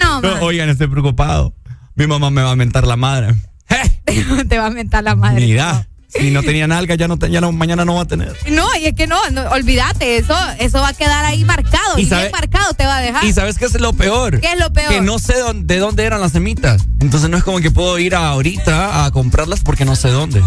No, 0.01 0.21
No, 0.21 0.33
oigan, 0.41 0.69
estoy 0.69 0.87
preocupado. 0.87 1.53
Mi 1.95 2.07
mamá 2.07 2.29
me 2.29 2.41
va 2.41 2.51
a 2.51 2.55
mentar 2.55 2.85
la 2.87 2.95
madre. 2.95 3.35
te 4.49 4.57
va 4.57 4.67
a 4.67 4.69
mentar 4.69 5.03
la 5.03 5.15
madre. 5.15 5.45
Mira, 5.45 5.87
si 6.07 6.29
no 6.31 6.43
tenía 6.43 6.67
nalga, 6.67 6.95
ya 6.95 7.07
no, 7.07 7.17
te- 7.17 7.29
ya 7.29 7.41
no 7.41 7.51
mañana 7.51 7.83
no 7.83 7.95
va 7.95 8.01
a 8.03 8.05
tener. 8.05 8.33
No, 8.51 8.65
y 8.79 8.85
es 8.85 8.93
que 8.95 9.07
no, 9.07 9.17
no, 9.31 9.41
olvídate, 9.49 10.17
eso, 10.17 10.35
eso 10.59 10.79
va 10.79 10.89
a 10.89 10.93
quedar 10.93 11.25
ahí 11.25 11.43
marcado. 11.43 11.97
Y 11.97 12.03
Y, 12.03 12.05
sabe- 12.05 12.23
bien 12.23 12.31
marcado 12.31 12.73
te 12.73 12.85
va 12.85 12.97
a 12.97 13.01
dejar. 13.01 13.23
Y 13.25 13.33
sabes 13.33 13.57
qué 13.57 13.65
es 13.65 13.79
lo 13.81 13.91
peor? 13.93 14.39
¿Qué 14.39 14.53
es 14.53 14.59
lo 14.59 14.71
peor? 14.71 14.89
Que 14.93 15.01
no 15.01 15.19
sé 15.19 15.37
dónde- 15.39 15.73
de 15.73 15.79
dónde 15.79 16.03
eran 16.05 16.21
las 16.21 16.31
semitas. 16.33 16.85
Entonces 17.01 17.29
no 17.29 17.37
es 17.37 17.43
como 17.43 17.59
que 17.59 17.71
puedo 17.71 17.97
ir 17.99 18.15
ahorita 18.15 19.03
a 19.05 19.11
comprarlas 19.11 19.61
porque 19.61 19.83
no 19.83 19.95
sé 19.97 20.09
dónde. 20.09 20.41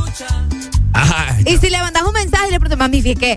Ajá. 0.93 1.39
Y 1.47 1.57
si 1.59 1.71
le 1.71 1.79
mandas 1.79 2.03
un 2.03 2.13
mensaje 2.13 2.49
y 2.49 2.51
le 2.53 2.59
preguntas, 2.61 2.79
mami, 2.79 3.03
fíjate 3.03 3.37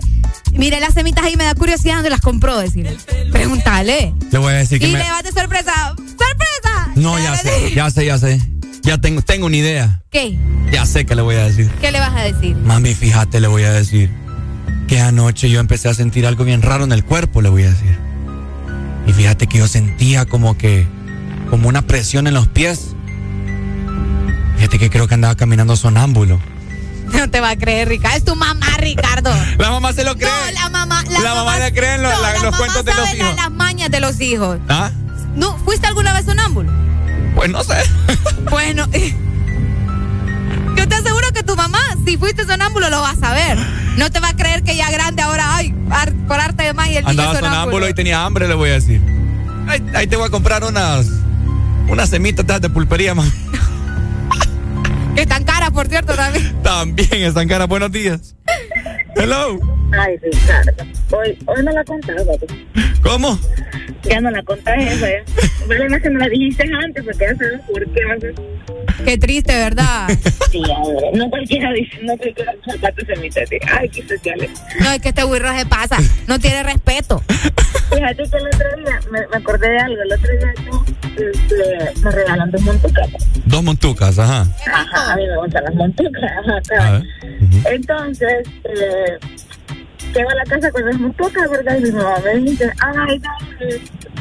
mire 0.58 0.80
las 0.80 0.94
semitas 0.94 1.24
ahí, 1.24 1.36
me 1.36 1.44
da 1.44 1.54
curiosidad 1.54 1.94
dónde 1.96 2.10
las 2.10 2.20
compró, 2.20 2.58
decirle. 2.58 2.96
Pregúntale. 3.30 4.14
Le 4.30 4.38
voy 4.38 4.52
a 4.52 4.56
decir 4.56 4.78
que 4.80 4.88
Y 4.88 4.92
me... 4.92 4.98
le 4.98 5.10
vas 5.10 5.22
de 5.22 5.32
sorpresa. 5.32 5.94
¡Sorpresa! 5.96 6.92
No, 6.96 7.18
ya 7.18 7.36
sé, 7.36 7.72
ya 7.74 7.90
sé, 7.90 8.06
ya 8.06 8.18
sé. 8.18 8.40
Ya 8.82 8.98
tengo, 8.98 9.22
tengo 9.22 9.46
una 9.46 9.56
idea. 9.56 10.02
¿Qué? 10.10 10.38
Ya 10.72 10.86
sé 10.86 11.04
que 11.06 11.14
le 11.14 11.22
voy 11.22 11.36
a 11.36 11.44
decir. 11.44 11.70
¿Qué 11.80 11.92
le 11.92 12.00
vas 12.00 12.14
a 12.16 12.22
decir? 12.22 12.56
Mami, 12.56 12.94
fíjate, 12.94 13.40
le 13.40 13.46
voy 13.48 13.62
a 13.62 13.72
decir. 13.72 14.10
Que 14.88 15.00
anoche 15.00 15.48
yo 15.48 15.60
empecé 15.60 15.88
a 15.88 15.94
sentir 15.94 16.26
algo 16.26 16.44
bien 16.44 16.62
raro 16.62 16.84
en 16.84 16.92
el 16.92 17.04
cuerpo, 17.04 17.40
le 17.42 17.48
voy 17.48 17.62
a 17.62 17.70
decir. 17.70 17.96
Y 19.06 19.12
fíjate 19.12 19.46
que 19.46 19.58
yo 19.58 19.68
sentía 19.68 20.26
como 20.26 20.58
que, 20.58 20.86
como 21.48 21.68
una 21.68 21.82
presión 21.82 22.26
en 22.26 22.34
los 22.34 22.48
pies. 22.48 22.88
Fíjate 24.56 24.78
que 24.78 24.90
creo 24.90 25.06
que 25.08 25.14
andaba 25.14 25.34
caminando 25.36 25.76
sonámbulo. 25.76 26.40
No 27.18 27.30
te 27.30 27.40
va 27.40 27.50
a 27.50 27.56
creer, 27.56 27.88
Ricardo. 27.88 28.16
Es 28.16 28.24
tu 28.24 28.34
mamá, 28.36 28.66
Ricardo. 28.78 29.30
La 29.58 29.70
mamá 29.70 29.92
se 29.92 30.04
lo 30.04 30.14
cree. 30.16 30.28
No, 30.28 30.60
la 30.60 30.68
mamá. 30.70 31.04
La, 31.10 31.20
La 31.20 31.34
mamá 31.34 31.58
le 31.58 31.72
cree 31.72 31.94
en 31.94 32.02
lo- 32.02 32.10
no, 32.10 32.20
la- 32.22 32.32
los 32.34 32.42
mamá 32.44 32.56
cuentos 32.58 32.84
de 32.84 32.94
los 32.94 33.14
hijos. 33.14 33.36
las 33.36 33.50
mañas 33.50 33.90
de 33.90 34.00
los 34.00 34.20
hijos. 34.20 34.58
¿Ah? 34.68 34.90
¿No, 35.36 35.56
¿Fuiste 35.58 35.86
alguna 35.86 36.12
vez 36.12 36.24
sonámbulo? 36.24 36.70
Pues 37.34 37.50
no 37.50 37.62
sé. 37.64 37.74
Bueno, 38.50 38.86
yo 40.76 40.88
te 40.88 40.94
aseguro 40.94 41.30
que 41.32 41.42
tu 41.42 41.54
mamá, 41.56 41.78
si 42.04 42.16
fuiste 42.16 42.44
sonámbulo, 42.44 42.90
lo 42.90 43.00
va 43.00 43.10
a 43.10 43.16
saber. 43.16 43.56
No 43.96 44.10
te 44.10 44.20
va 44.20 44.28
a 44.30 44.36
creer 44.36 44.62
que 44.62 44.76
ya 44.76 44.90
grande 44.90 45.22
ahora, 45.22 45.56
ay, 45.56 45.74
ar- 45.90 46.12
por 46.26 46.40
arte 46.40 46.64
de 46.64 46.72
magia, 46.74 46.98
el 47.00 47.06
Andaba 47.06 47.34
sonámbulo. 47.34 47.54
sonámbulo 47.56 47.88
y 47.88 47.94
tenía 47.94 48.24
hambre, 48.24 48.48
le 48.48 48.54
voy 48.54 48.70
a 48.70 48.74
decir. 48.74 49.00
Ahí, 49.68 49.82
ahí 49.94 50.06
te 50.06 50.16
voy 50.16 50.26
a 50.26 50.30
comprar 50.30 50.64
unas, 50.64 51.06
unas 51.88 52.08
semitas 52.10 52.60
de 52.60 52.68
pulpería, 52.68 53.14
mami. 53.14 53.30
Que 55.14 55.22
están 55.22 55.44
caras, 55.44 55.70
por 55.70 55.88
cierto, 55.88 56.14
también. 56.14 56.62
También 56.62 57.22
están 57.22 57.48
caras. 57.48 57.68
Buenos 57.68 57.92
días. 57.92 58.34
Hello. 59.16 59.81
Ay, 59.92 60.16
Ricardo. 60.18 60.72
Hoy, 61.10 61.38
hoy 61.46 61.64
no 61.64 61.72
la 61.72 61.84
contaba. 61.84 62.22
pues. 62.24 62.52
¿Cómo? 63.02 63.38
Ya 64.04 64.20
no 64.20 64.30
la 64.30 64.42
conté, 64.42 64.72
pues. 64.98 65.22
Vale, 65.68 65.88
más 65.88 66.02
que 66.02 66.10
me 66.10 66.18
la 66.20 66.28
dijiste 66.28 66.64
antes, 66.84 67.04
porque 67.04 67.24
ya 67.24 67.36
sabes 67.36 67.60
por 67.70 67.84
qué. 67.92 68.00
no. 68.34 69.04
Qué 69.04 69.18
triste, 69.18 69.52
¿verdad? 69.52 70.08
Sí, 70.50 70.62
hombre, 70.76 71.10
no 71.14 71.30
cualquiera 71.30 71.72
dice, 71.72 71.98
no 72.02 72.16
cualquiera 72.16 72.52
zapatos 72.64 73.06
se 73.06 73.16
mete 73.16 73.42
así. 73.42 73.56
Ay, 73.72 73.88
qué 73.88 74.02
sociales. 74.06 74.50
No, 74.80 74.90
es 74.92 75.00
que 75.00 75.08
este 75.08 75.24
burro 75.24 75.56
se 75.56 75.66
pasa. 75.66 75.98
No 76.26 76.38
tiene 76.38 76.62
respeto. 76.62 77.22
Fíjate 77.92 78.16
que 78.16 78.36
el 78.36 78.46
otro 78.46 78.76
día 78.76 79.00
me, 79.10 79.20
me 79.26 79.36
acordé 79.36 79.70
de 79.70 79.78
algo. 79.78 80.02
El 80.02 80.12
otro 80.12 80.30
día 80.32 80.54
este, 81.16 82.00
me 82.00 82.10
regalan 82.10 82.50
dos 82.50 82.62
montucas. 82.62 83.08
Dos 83.46 83.62
montucas, 83.62 84.18
ajá. 84.18 84.46
Ajá, 84.72 85.12
a 85.12 85.16
mí 85.16 85.26
me 85.26 85.36
gustan 85.36 85.64
las 85.64 85.74
montucas. 85.74 86.22
Ajá, 86.70 86.98
A. 86.98 87.02
Entonces, 87.70 88.48
eh, 88.64 89.18
llego 90.12 90.30
a 90.30 90.34
la 90.34 90.44
casa 90.44 90.70
con 90.70 90.84
las 90.84 90.98
montucas, 90.98 91.50
¿verdad? 91.50 91.78
Y 91.78 91.82
mi 91.82 91.92
mamá 91.92 92.18
me 92.24 92.34
dice, 92.36 92.70
ay, 92.80 93.18
no, 93.18 93.30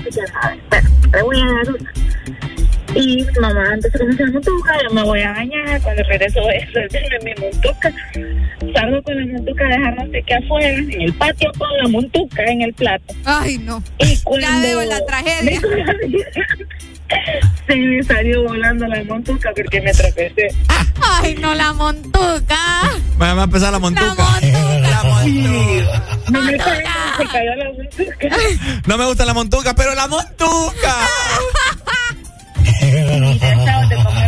ya 0.09 0.27
sabes, 0.27 0.59
bueno, 0.69 0.89
te 1.11 1.22
voy 1.22 1.41
a 1.41 1.45
dar 1.45 1.69
una. 1.69 1.91
Y 2.93 3.23
mi 3.23 3.39
mamá 3.39 3.69
antes 3.72 3.91
de 3.93 3.99
comenzar 3.99 4.27
la 4.27 4.34
montuca, 4.34 4.84
yo 4.84 4.89
me 4.93 5.03
voy 5.03 5.22
a 5.22 5.31
bañar, 5.31 5.81
cuando 5.81 6.03
regreso 6.03 6.41
voy 6.41 6.55
a 6.55 6.72
servirme 6.72 7.19
mi 7.23 7.41
montuca. 7.41 7.93
Salgo 8.73 9.02
con 9.03 9.15
la 9.15 9.26
montuca 9.34 9.65
a 9.65 9.69
dejar 9.69 9.95
no 9.95 10.11
sé 10.11 10.23
qué 10.26 10.34
afuera, 10.35 10.68
en 10.69 11.02
el 11.02 11.14
patio 11.14 11.52
con 11.57 11.69
la 11.77 11.88
montuca 11.88 12.43
en 12.43 12.61
el 12.61 12.73
plato. 12.73 13.14
Ay, 13.26 13.57
no. 13.60 13.84
Y 13.99 14.18
cuando... 14.23 14.48
Ya 14.48 14.60
veo 14.61 14.84
la 14.85 15.06
tragedia. 15.06 15.61
Se 17.68 17.76
me 17.76 18.03
salió 18.03 18.43
volando 18.43 18.88
la 18.88 19.03
montuca 19.03 19.52
porque 19.56 19.81
me 19.81 19.91
tropecé. 19.91 20.48
Ay, 21.02 21.35
no, 21.35 21.53
la 21.53 21.73
montuca. 21.73 22.57
Bueno, 23.18 23.35
va 23.35 23.41
a 23.41 23.45
empezar 23.45 23.72
la 23.72 23.80
montuca. 23.80 24.39
No 26.31 26.41
me 26.41 26.57
cayó, 26.57 26.88
se 27.18 27.26
cayó 27.26 27.56
la 27.56 27.72
montuca. 27.72 28.38
No 28.88 28.98
me 28.98 29.06
gusta 29.06 29.26
la 29.26 29.34
montuca, 29.34 29.76
pero 29.76 29.93
la 29.93 30.07
montuca. 30.07 30.95
Y 32.81 32.91
comerme 32.91 34.20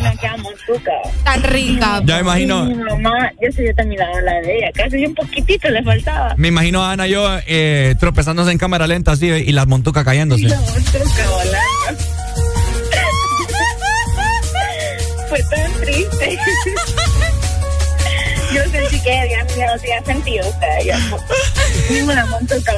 Tan 1.24 1.44
rica. 1.44 2.02
Ya 2.06 2.16
me 2.16 2.22
imagino. 2.22 2.66
Y 2.66 2.76
mi 2.76 2.84
mamá, 2.84 3.32
ya 3.42 3.52
se 3.52 3.62
había 3.62 3.74
terminado 3.74 4.20
la 4.22 4.34
de 4.42 4.58
ella, 4.58 4.72
casi 4.74 5.06
un 5.06 5.16
poquitito 5.16 5.70
le 5.70 5.84
faltaba. 5.84 6.36
Me 6.38 6.48
imagino 6.48 6.84
a 6.84 6.92
Ana 6.92 7.08
yo 7.08 7.28
eh, 7.48 7.96
tropezándose 8.00 8.52
en 8.52 8.58
cámara 8.58 8.88
lenta 8.88 9.12
así 9.12 9.28
y 9.28 9.52
la 9.52 9.66
montuca 9.66 10.04
cayéndose. 10.04 10.44
La 10.44 10.60
montuca 10.60 11.30
volando. 11.30 12.04
Fue 15.30 15.40
tan 15.50 15.72
triste. 15.82 16.38
Yo 18.54 18.62
sentí 18.72 19.00
que 19.02 19.30
ya 19.58 19.66
no 19.68 19.74
hacía 19.74 20.04
sentido. 20.04 20.48
O 20.48 20.60
sea, 20.60 20.84
ya 20.86 20.98
no- 21.00 21.18
ni 21.90 22.02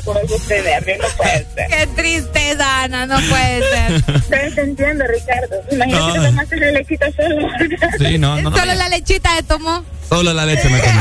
puedo 0.03 0.27
sostenerme, 0.27 0.97
no 0.97 1.07
puede 1.17 1.45
ser. 1.55 1.67
Qué 1.69 1.87
tristeza, 1.95 2.83
Ana, 2.83 3.05
no 3.05 3.15
puede 3.29 3.61
ser. 3.69 3.91
Estoy 4.15 4.39
entendiendo, 4.43 5.05
Ricardo. 5.07 5.55
Imagínate 5.71 6.07
No. 6.07 6.13
que 6.13 6.19
tomaste 6.27 6.57
la 6.57 6.71
lechita 6.71 7.05
solo. 7.15 7.47
Sí, 7.99 8.17
no, 8.17 8.41
no, 8.41 8.49
no. 8.49 8.57
Solo 8.57 8.73
la 8.75 8.89
lechita 8.89 9.35
de 9.35 9.43
tomó. 9.43 9.83
Solo 10.09 10.33
la 10.33 10.45
leche 10.45 10.69
me 10.69 10.79
tomé. 10.79 10.93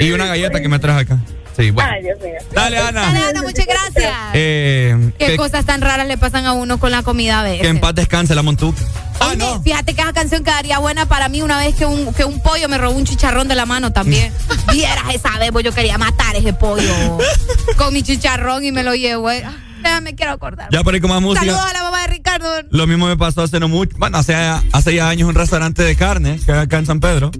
Y 0.00 0.10
una 0.12 0.26
galleta 0.26 0.60
que 0.60 0.68
me 0.68 0.78
traje 0.78 1.00
acá. 1.00 1.18
Sí, 1.56 1.70
bueno. 1.70 1.90
Ay, 1.90 2.02
Dios 2.02 2.18
mío. 2.20 2.34
Dale, 2.52 2.78
Ana. 2.78 3.00
Dale, 3.06 3.20
Ana, 3.30 3.42
muchas 3.42 3.64
gracias. 3.66 4.12
Eh, 4.34 5.12
Qué 5.18 5.26
que, 5.28 5.36
cosas 5.36 5.64
tan 5.64 5.80
raras 5.80 6.06
le 6.06 6.18
pasan 6.18 6.44
a 6.44 6.52
uno 6.52 6.78
con 6.78 6.90
la 6.90 7.02
comida 7.02 7.40
a 7.40 7.42
veces. 7.44 7.62
que 7.62 7.68
en 7.68 7.80
paz 7.80 7.94
descanse 7.94 8.34
la 8.34 8.42
montuca. 8.42 8.78
Ah, 9.20 9.28
Oye, 9.28 9.36
no. 9.38 9.62
Fíjate 9.62 9.94
que 9.94 10.02
esa 10.02 10.12
canción 10.12 10.44
quedaría 10.44 10.78
buena 10.78 11.06
para 11.06 11.28
mí 11.30 11.40
una 11.40 11.58
vez 11.58 11.74
que 11.74 11.86
un, 11.86 12.12
que 12.12 12.24
un 12.26 12.40
pollo 12.40 12.68
me 12.68 12.76
robó 12.76 12.94
un 12.94 13.06
chicharrón 13.06 13.48
de 13.48 13.54
la 13.54 13.64
mano 13.64 13.90
también. 13.92 14.30
Vieras 14.72 15.04
esa 15.14 15.38
vez, 15.38 15.50
pues 15.52 15.64
yo 15.64 15.72
quería 15.72 15.96
matar 15.96 16.36
ese 16.36 16.52
pollo 16.52 16.92
con 17.78 17.94
mi 17.94 18.02
chicharrón 18.02 18.62
y 18.64 18.72
me 18.72 18.82
lo 18.82 18.94
llevo. 18.94 19.30
eh. 19.30 19.42
Ya 19.82 20.00
me 20.00 20.14
quiero 20.14 20.32
acordar. 20.32 20.68
Ya 20.70 20.82
por 20.82 20.94
ahí 20.94 21.00
con 21.00 21.10
más 21.10 21.20
música. 21.22 21.44
Saludos 21.44 21.64
a 21.64 21.72
la 21.72 21.82
mamá 21.82 22.02
de 22.02 22.06
Ricardo. 22.08 22.48
Lo 22.70 22.86
mismo 22.86 23.06
me 23.06 23.16
pasó 23.16 23.42
hace 23.42 23.60
no 23.60 23.68
mucho, 23.68 23.96
bueno, 23.98 24.18
hace, 24.18 24.34
hace 24.34 24.94
ya 24.94 25.08
años 25.08 25.28
un 25.28 25.34
restaurante 25.34 25.82
de 25.82 25.96
carne 25.96 26.38
que 26.44 26.52
acá 26.52 26.78
en 26.78 26.86
San 26.86 27.00
Pedro, 27.00 27.30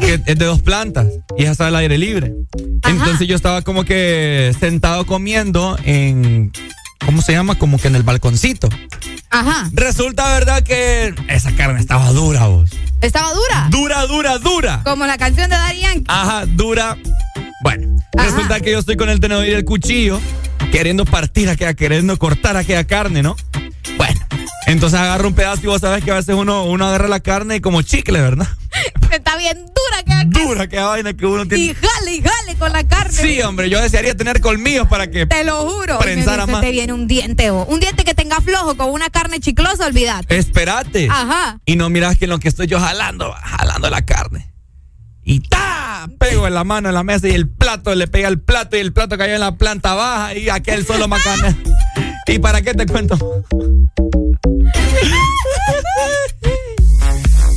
que 0.00 0.14
es 0.14 0.38
de 0.38 0.44
dos 0.44 0.62
plantas 0.62 1.06
y 1.36 1.44
es 1.44 1.50
hasta 1.50 1.66
al 1.66 1.76
aire 1.76 1.98
libre. 1.98 2.34
Entonces 2.84 3.26
yo 3.26 3.36
estaba 3.36 3.62
como 3.62 3.84
que 3.84 4.54
sentado 4.58 5.06
comiendo 5.06 5.76
en, 5.84 6.52
¿cómo 7.04 7.22
se 7.22 7.32
llama? 7.32 7.56
Como 7.56 7.78
que 7.78 7.88
en 7.88 7.96
el 7.96 8.02
balconcito. 8.02 8.68
Ajá. 9.30 9.68
Resulta, 9.72 10.32
¿verdad? 10.32 10.62
Que 10.62 11.14
esa 11.28 11.54
carne 11.54 11.80
estaba 11.80 12.10
dura, 12.12 12.46
vos. 12.46 12.70
¿Estaba 13.00 13.32
dura? 13.32 13.68
Dura, 13.70 14.06
dura, 14.06 14.38
dura. 14.38 14.80
Como 14.84 15.06
la 15.06 15.18
canción 15.18 15.50
de 15.50 15.56
Yankee. 15.80 16.04
Ajá, 16.08 16.46
dura. 16.46 16.96
Bueno, 17.62 17.98
resulta 18.12 18.60
que 18.60 18.72
yo 18.72 18.78
estoy 18.78 18.96
con 18.96 19.08
el 19.08 19.20
tenedor 19.20 19.46
y 19.46 19.50
el 19.50 19.64
cuchillo, 19.64 20.20
queriendo 20.70 21.04
partir 21.04 21.48
aquella, 21.48 21.74
queriendo 21.74 22.18
cortar 22.18 22.56
aquella 22.56 22.86
carne, 22.86 23.22
¿no? 23.22 23.36
Bueno, 23.96 24.20
entonces 24.66 24.98
agarro 24.98 25.28
un 25.28 25.34
pedazo 25.34 25.62
y 25.62 25.66
vos 25.66 25.80
sabes 25.80 26.04
que 26.04 26.10
a 26.10 26.14
veces 26.14 26.34
uno, 26.34 26.64
uno 26.64 26.86
agarra 26.86 27.08
la 27.08 27.20
carne 27.20 27.60
como 27.60 27.82
chicle, 27.82 28.20
¿verdad? 28.20 28.48
Está 29.10 29.36
bien 29.36 29.56
dura 29.58 30.02
que 30.04 30.26
Dura 30.26 30.62
aquella 30.64 30.86
vaina 30.86 31.14
que 31.14 31.24
uno 31.24 31.44
Y 31.44 31.48
tiene. 31.48 31.74
jale, 31.74 32.16
y 32.16 32.22
jale 32.22 32.54
con 32.58 32.72
la 32.72 32.84
carne. 32.84 33.12
Sí, 33.12 33.40
hombre, 33.42 33.70
yo 33.70 33.80
desearía 33.80 34.14
tener 34.16 34.40
colmillos 34.40 34.86
para 34.88 35.10
que 35.10 35.26
Te 35.26 35.44
lo 35.44 35.66
juro. 35.70 35.98
Y 36.04 36.16
dice, 36.16 36.46
más. 36.46 36.60
Te 36.60 36.70
viene 36.70 36.92
un 36.92 37.06
diente, 37.06 37.50
vos. 37.50 37.66
Un 37.70 37.80
diente 37.80 38.04
que 38.04 38.14
tenga 38.14 38.40
flojo 38.40 38.76
con 38.76 38.90
una 38.90 39.08
carne 39.08 39.40
chiclosa, 39.40 39.86
olvídate. 39.86 40.36
Espérate. 40.36 41.08
Ajá. 41.10 41.58
Y 41.64 41.76
no 41.76 41.88
miras 41.88 42.18
que 42.18 42.24
en 42.24 42.30
lo 42.30 42.38
que 42.38 42.48
estoy 42.48 42.66
yo 42.66 42.80
jalando, 42.80 43.32
jalando 43.32 43.88
la 43.88 44.04
carne. 44.04 44.52
Y 45.22 45.40
¡ta! 45.40 45.75
Pego 46.08 46.46
en 46.46 46.54
la 46.54 46.64
mano 46.64 46.88
en 46.88 46.94
la 46.94 47.02
mesa 47.02 47.28
y 47.28 47.32
el 47.32 47.48
plato 47.48 47.94
le 47.94 48.06
pega 48.06 48.28
el 48.28 48.40
plato 48.40 48.76
y 48.76 48.80
el 48.80 48.92
plato 48.92 49.16
cayó 49.18 49.34
en 49.34 49.40
la 49.40 49.56
planta 49.56 49.94
baja 49.94 50.34
y 50.34 50.48
aquel 50.48 50.86
solo 50.86 51.08
macana. 51.08 51.56
¿Y 52.26 52.38
para 52.38 52.60
qué 52.62 52.74
te 52.74 52.86
cuento? 52.86 53.16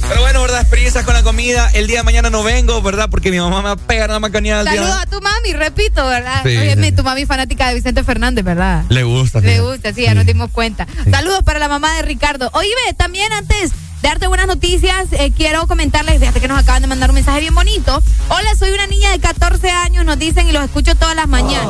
Pero 0.07 0.21
bueno, 0.21 0.41
¿verdad? 0.41 0.61
Experiencias 0.61 1.05
con 1.05 1.13
la 1.13 1.21
comida. 1.21 1.69
El 1.73 1.88
día 1.88 1.99
de 1.99 2.03
mañana 2.03 2.30
no 2.30 2.43
vengo, 2.43 2.81
¿verdad? 2.81 3.09
Porque 3.09 3.30
mi 3.31 3.39
mamá 3.39 3.57
me 3.57 3.63
va 3.63 3.71
a 3.71 3.76
pegar 3.76 4.09
una 4.09 4.30
día. 4.30 4.63
Saludos 4.63 5.01
a 5.01 5.05
tu 5.05 5.21
mami, 5.21 5.53
repito, 5.53 6.05
¿verdad? 6.07 6.41
Sí, 6.43 6.57
Oye, 6.57 6.76
sí, 6.81 6.91
tu 6.91 7.03
mami 7.03 7.26
fanática 7.26 7.67
de 7.69 7.76
Vicente 7.76 8.03
Fernández, 8.03 8.43
¿verdad? 8.43 8.85
Le 8.89 9.03
gusta. 9.03 9.39
Le 9.39 9.61
gusta, 9.61 9.93
sí, 9.93 10.03
ya 10.03 10.13
nos 10.13 10.26
dimos 10.26 10.49
cuenta. 10.51 10.88
Saludos 11.11 11.41
para 11.43 11.59
la 11.59 11.67
mamá 11.67 11.95
de 11.95 12.01
Ricardo. 12.03 12.49
Oye, 12.53 12.69
ve, 12.88 12.93
también 12.93 13.31
antes 13.34 13.71
darte 14.01 14.27
buenas 14.27 14.47
noticias, 14.47 15.07
eh, 15.11 15.31
quiero 15.35 15.67
comentarles, 15.67 16.19
fíjate 16.19 16.39
que 16.39 16.47
nos 16.47 16.59
acaban 16.59 16.81
de 16.81 16.88
mandar 16.88 17.09
un 17.09 17.15
mensaje 17.15 17.41
bien 17.41 17.53
bonito. 17.53 18.01
Hola, 18.30 18.55
soy 18.57 18.71
una 18.71 18.88
niña 18.88 19.11
de 19.11 19.19
14 19.19 19.69
años, 19.69 20.05
nos 20.05 20.17
dicen 20.17 20.47
y 20.47 20.51
los 20.51 20.63
escucho 20.63 20.95
todas 20.95 21.15
las 21.15 21.27
mañanas. 21.27 21.69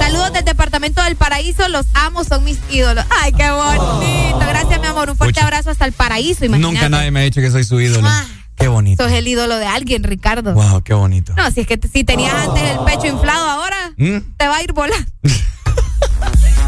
Saludos 0.00 0.32
del 0.32 0.44
departamento 0.44 1.02
del 1.02 1.16
paraíso, 1.16 1.68
los 1.68 1.86
amo, 1.94 2.24
son 2.24 2.44
mis 2.44 2.58
ídolos. 2.70 3.04
Ay, 3.22 3.32
qué 3.32 3.50
bonito. 3.50 4.38
Gracias, 4.38 4.80
mi 4.80 4.86
amor. 4.86 5.10
Un 5.10 5.16
fuerte 5.16 5.34
Pucha. 5.34 5.46
abrazo 5.46 5.70
hasta 5.70 5.84
el 5.84 5.92
paraíso, 5.92 6.44
imagínate. 6.44 6.74
Nunca 6.74 6.88
nadie 6.88 7.10
me 7.10 7.20
ha 7.20 7.24
dicho 7.24 7.40
que 7.40 7.50
soy 7.50 7.64
su 7.64 7.80
ídolo. 7.80 8.06
Ah. 8.08 8.24
Qué 8.56 8.68
bonito. 8.68 9.02
Sos 9.02 9.12
el 9.12 9.26
ídolo 9.26 9.56
de 9.56 9.66
alguien, 9.66 10.04
Ricardo. 10.04 10.54
Wow, 10.54 10.82
qué 10.82 10.94
bonito. 10.94 11.34
No, 11.36 11.50
si 11.50 11.62
es 11.62 11.66
que 11.66 11.78
si 11.92 12.04
tenías 12.04 12.32
antes 12.34 12.62
el 12.62 12.78
pecho 12.84 13.06
inflado, 13.06 13.50
ahora 13.50 13.92
¿Mm? 13.96 14.18
te 14.36 14.46
va 14.46 14.56
a 14.58 14.62
ir 14.62 14.72
volando. 14.72 15.04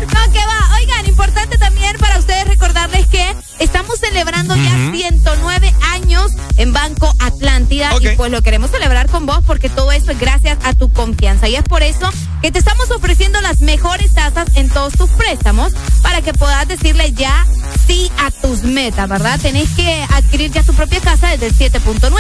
No, 0.00 0.32
que 0.32 0.38
va. 0.38 0.76
Oigan, 0.76 1.06
importante 1.06 1.58
también 1.58 1.96
para 1.98 2.18
ustedes 2.18 2.46
recordarles 2.46 3.06
que 3.06 3.34
estamos 3.58 3.98
celebrando 3.98 4.54
ya 4.56 4.90
109 4.92 5.74
años 5.92 6.32
en 6.56 6.72
Banco 6.72 7.12
Atlántida 7.20 7.90
y 8.00 8.08
pues 8.16 8.30
lo 8.30 8.42
queremos 8.42 8.70
celebrar 8.70 9.08
con 9.08 9.26
vos 9.26 9.40
porque 9.46 9.68
todo 9.68 9.92
eso 9.92 10.10
es 10.10 10.18
gracias 10.18 10.58
a 10.64 10.74
tu 10.74 10.92
confianza 10.92 11.48
y 11.48 11.56
es 11.56 11.64
por 11.64 11.82
eso 11.82 12.10
que 12.42 12.50
te 12.50 12.58
estamos 12.58 12.90
ofreciendo 12.90 13.40
las 13.40 13.60
mejores 13.60 14.12
tasas 14.14 14.48
en 14.54 14.68
todos 14.68 14.94
tus 14.94 15.10
préstamos 15.10 15.72
para 16.02 16.22
que 16.22 16.32
puedas 16.32 16.68
decirle 16.68 17.12
ya 17.12 17.46
sí 17.86 18.10
a 18.18 18.30
tus 18.30 18.62
metas, 18.62 19.08
¿verdad? 19.08 19.38
Tenés 19.40 19.68
que 19.70 20.04
adquirir 20.10 20.50
ya 20.50 20.62
tu 20.62 20.74
propia 20.74 21.00
casa 21.00 21.28
desde 21.36 21.46
el 21.46 21.72
7.9, 21.72 22.10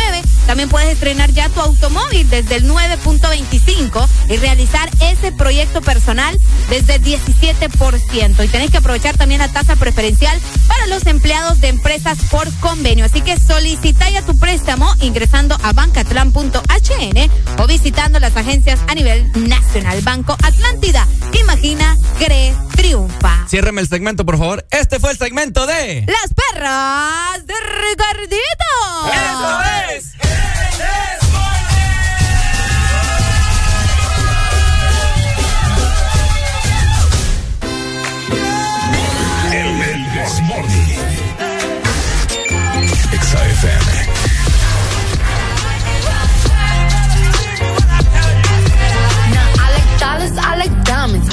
también 0.46 0.68
puedes 0.68 0.90
estrenar 0.90 1.30
ya 1.32 1.48
tu 1.48 1.60
automóvil 1.60 2.28
desde 2.30 2.56
el 2.56 2.68
9.25 2.68 4.08
y 4.28 4.36
realizar 4.36 4.90
ese 5.00 5.32
proyecto 5.32 5.80
personal 5.82 6.38
desde 6.70 6.96
el 6.96 7.02
17 7.02 7.65
y 7.68 8.48
tenés 8.48 8.70
que 8.70 8.78
aprovechar 8.78 9.16
también 9.16 9.40
la 9.40 9.48
tasa 9.48 9.76
preferencial 9.76 10.38
para 10.68 10.86
los 10.86 11.06
empleados 11.06 11.60
de 11.60 11.68
empresas 11.68 12.18
por 12.30 12.48
convenio. 12.60 13.04
Así 13.04 13.20
que 13.20 13.38
solicita 13.38 14.08
ya 14.10 14.22
tu 14.22 14.38
préstamo 14.38 14.92
ingresando 15.00 15.56
a 15.62 15.72
bancatlan.hn 15.72 17.30
o 17.58 17.66
visitando 17.66 18.20
las 18.20 18.36
agencias 18.36 18.78
a 18.86 18.94
nivel 18.94 19.30
nacional. 19.48 20.00
Banco 20.02 20.36
Atlántida, 20.42 21.06
imagina, 21.40 21.96
cree, 22.18 22.54
triunfa. 22.76 23.46
Ciérreme 23.48 23.80
el 23.80 23.88
segmento, 23.88 24.24
por 24.24 24.38
favor. 24.38 24.64
Este 24.70 25.00
fue 25.00 25.10
el 25.10 25.18
segmento 25.18 25.66
de... 25.66 26.04
Las 26.06 26.32
perras 26.34 27.46
de 27.46 27.54
Ricardito. 27.54 28.70
¡Eso 29.12 29.60
es! 29.90 30.04
¡Eso 30.14 30.84
es! 30.84 31.25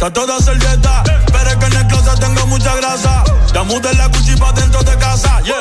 Está 0.00 0.10
toda 0.14 0.40
servieta, 0.40 1.02
pero 1.30 1.50
es 1.50 1.56
que 1.56 1.66
en 1.66 1.76
el 1.76 1.86
closet 1.88 2.18
tengo 2.20 2.46
mucha 2.46 2.74
grasa. 2.76 3.22
Ya 3.52 3.62
mudé 3.64 3.92
la 3.94 4.06
Gucci 4.06 4.34
pa' 4.36 4.52
dentro 4.52 4.82
de 4.82 4.96
casa, 4.96 5.40
yeah. 5.42 5.56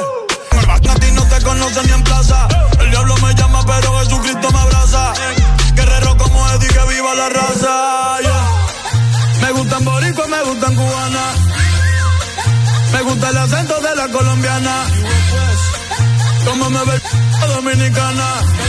A 0.73 0.79
no 0.79 1.23
te 1.25 1.41
conocen 1.43 1.85
ni 1.87 1.91
en 1.91 2.03
plaza. 2.03 2.47
El 2.79 2.89
diablo 2.89 3.17
me 3.17 3.33
llama, 3.33 3.65
pero 3.65 3.99
Jesucristo 3.99 4.49
me 4.49 4.59
abraza. 4.59 5.13
Guerrero 5.75 6.15
como 6.17 6.49
Eddie, 6.51 6.69
que 6.69 6.85
viva 6.87 7.15
la 7.15 7.29
raza. 7.29 8.17
Me 9.41 9.51
gustan 9.51 9.83
boricua, 9.83 10.27
me 10.27 10.41
gustan 10.43 10.75
cubana. 10.75 11.23
Me 12.93 13.01
gusta 13.01 13.29
el 13.29 13.37
acento 13.37 13.81
de 13.81 13.95
la 13.95 14.07
colombiana. 14.07 14.75
Como 16.45 16.69
me 16.69 16.85
ve 16.85 17.01
dominicana. 17.55 18.68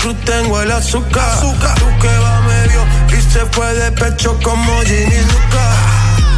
Cruz 0.00 0.16
tengo 0.24 0.62
el 0.62 0.70
azúcar. 0.72 1.40
Tú 1.40 1.54
que 2.00 2.18
va 2.18 2.40
medio 2.40 2.86
y 3.18 3.20
se 3.20 3.40
fue 3.52 3.74
de 3.74 3.92
pecho 3.92 4.38
como 4.42 4.80
Ginny 4.80 5.20
Luca. 5.20 5.66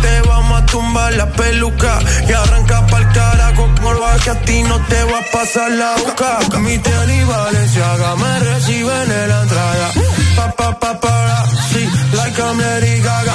Te 0.03 0.21
vamos 0.29 0.63
a 0.63 0.67
tumbar 0.67 1.13
la 1.15 1.27
peluca 1.31 2.01
y 2.29 2.33
arranca 2.33 2.85
pa'l 2.89 3.13
carajo 3.13 3.69
lo 3.83 4.25
que 4.25 4.31
a 4.31 4.41
ti 4.41 4.63
no 4.65 4.77
te 4.87 5.05
va 5.05 5.19
a 5.19 5.23
pasar 5.33 5.71
la 5.71 5.95
boca. 5.97 6.59
Mi 6.59 6.77
tenis 6.79 7.27
Valenciaga 7.27 8.17
me 8.17 8.39
reciben 8.41 9.11
en 9.13 9.29
la 9.29 9.43
entrada. 9.43 9.93
Pa 10.37 10.51
pa 10.81 11.01
sí, 11.71 11.89
like 12.17 12.43
I'm 12.43 12.59
Lady 12.59 13.01
Gaga. 13.01 13.35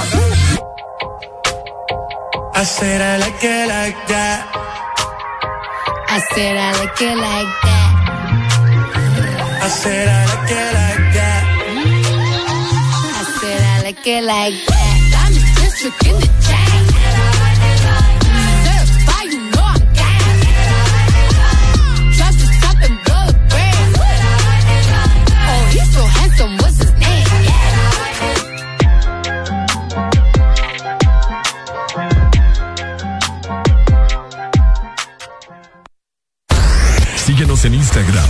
I 2.54 2.64
said 2.66 3.02
I 3.02 3.18
like 3.18 3.44
it 3.44 3.68
like 3.70 4.08
that. 4.08 4.38
I 6.10 6.20
said 6.34 6.58
I 6.58 6.72
like 6.80 7.02
it 7.02 7.18
like 7.18 7.62
that. 7.64 7.77
I 9.68 9.70
said 9.70 10.08
I 10.08 10.26
like 10.32 10.50
it 10.50 10.74
like 10.80 11.14
that. 11.18 11.44
I 13.20 13.24
said 13.38 13.62
I 13.62 13.84
like 13.84 14.08
it 14.08 14.24
like 14.24 14.56
that. 14.66 14.98
I'm 15.26 15.34
district 15.60 16.08
in 16.08 16.16
the 16.22 16.28
chain. 16.48 16.84
Oh, 25.50 26.56
what's 26.62 26.78
his 26.78 26.94
name? 26.94 27.28
Síguenos 37.26 37.66
en 37.66 37.74
Instagram, 37.74 38.30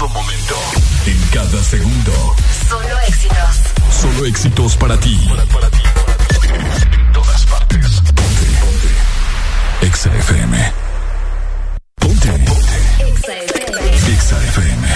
En 0.00 0.06
todo 0.06 0.18
momento. 0.22 0.56
En 1.04 1.20
cada 1.30 1.62
segundo. 1.62 2.34
Solo 2.70 2.98
éxitos. 3.06 3.36
Solo 4.00 4.24
éxitos 4.24 4.76
para 4.78 4.98
ti. 4.98 5.28
En 5.28 7.12
todas 7.12 7.44
partes. 7.44 8.00
Ponte. 8.00 8.46
Ponte. 8.62 9.86
Exa 9.86 10.10
FM. 10.16 10.72
Ponte. 11.96 12.28
Ponte. 12.30 12.78
Exa 14.10 14.42
FM. 14.42 14.88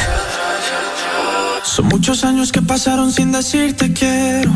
Son 1.65 1.87
muchos 1.89 2.25
años 2.25 2.51
que 2.51 2.63
pasaron 2.63 3.13
sin 3.13 3.31
decirte 3.31 3.93
quiero. 3.93 4.53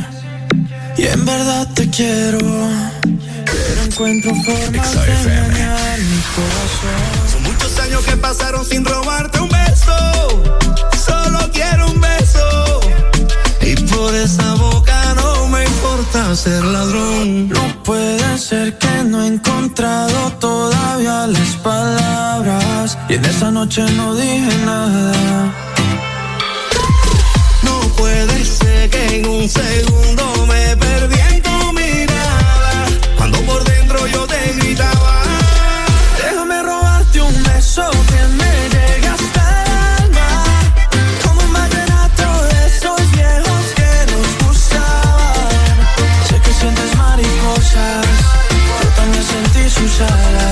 Y 0.96 1.08
en 1.08 1.26
verdad 1.26 1.68
te 1.74 1.90
quiero. 1.90 2.38
Pero 2.38 3.82
encuentro 3.84 4.30
formas 4.46 4.94
de 4.94 5.12
engañar 5.12 5.98
mi 5.98 6.22
corazón. 6.34 7.32
Son 7.32 7.42
muchos 7.42 7.78
años 7.80 8.02
que 8.06 8.16
pasaron 8.16 8.64
sin 8.64 8.82
robarte 8.82 9.40
un 9.40 9.48
beso. 9.50 9.67
Solo 11.06 11.40
quiero 11.52 11.86
un 11.90 12.00
beso. 12.00 12.80
Y 13.62 13.74
por 13.90 14.14
esa 14.14 14.54
boca 14.54 15.14
no 15.14 15.48
me 15.48 15.64
importa 15.64 16.34
ser 16.34 16.64
ladrón. 16.64 17.48
No 17.48 17.82
puede 17.82 18.38
ser 18.38 18.76
que 18.78 19.04
no 19.04 19.22
he 19.22 19.26
encontrado 19.28 20.32
todavía 20.40 21.26
las 21.26 21.56
palabras. 21.62 22.98
Y 23.08 23.14
en 23.14 23.24
esa 23.24 23.50
noche 23.50 23.82
no 23.96 24.14
dije 24.14 24.56
nada. 24.64 25.12
No 27.62 27.80
puede 27.96 28.44
ser 28.44 28.90
que 28.90 29.16
en 29.16 29.28
un 29.28 29.48
segundo 29.48 30.46
me 30.46 30.67
sentí 49.98 50.38
sus 50.38 50.47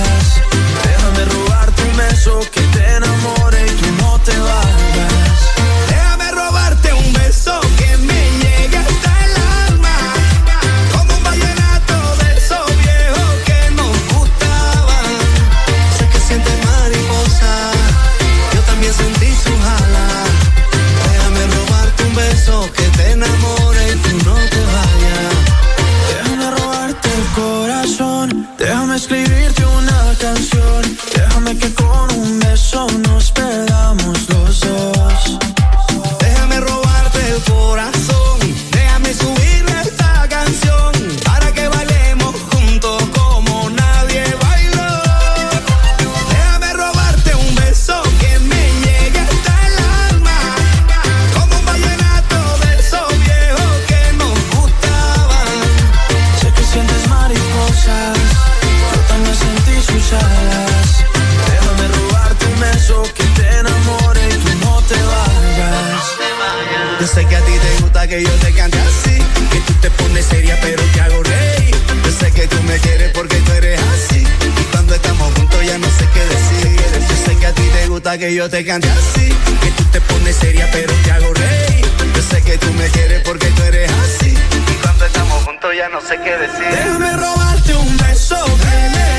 que 78.17 78.33
yo 78.33 78.49
te 78.49 78.65
cante 78.65 78.89
así, 78.89 79.29
que 79.61 79.71
tú 79.71 79.83
te 79.91 80.01
pones 80.01 80.35
seria 80.35 80.67
pero 80.71 80.93
te 81.03 81.11
hago 81.11 81.33
reír. 81.33 81.85
Yo 82.15 82.21
sé 82.21 82.41
que 82.41 82.57
tú 82.57 82.71
me 82.73 82.87
quieres 82.89 83.21
porque 83.21 83.47
tú 83.47 83.63
eres 83.63 83.91
así, 83.91 84.29
y 84.29 84.73
cuando 84.81 85.05
estamos 85.05 85.43
juntos 85.43 85.71
ya 85.77 85.89
no 85.89 86.01
sé 86.01 86.17
qué 86.23 86.37
decir. 86.37 86.65
Déjame 86.71 87.13
robarte 87.13 87.75
un 87.75 87.97
beso 87.97 88.43
que 88.45 88.89
me 88.95 89.17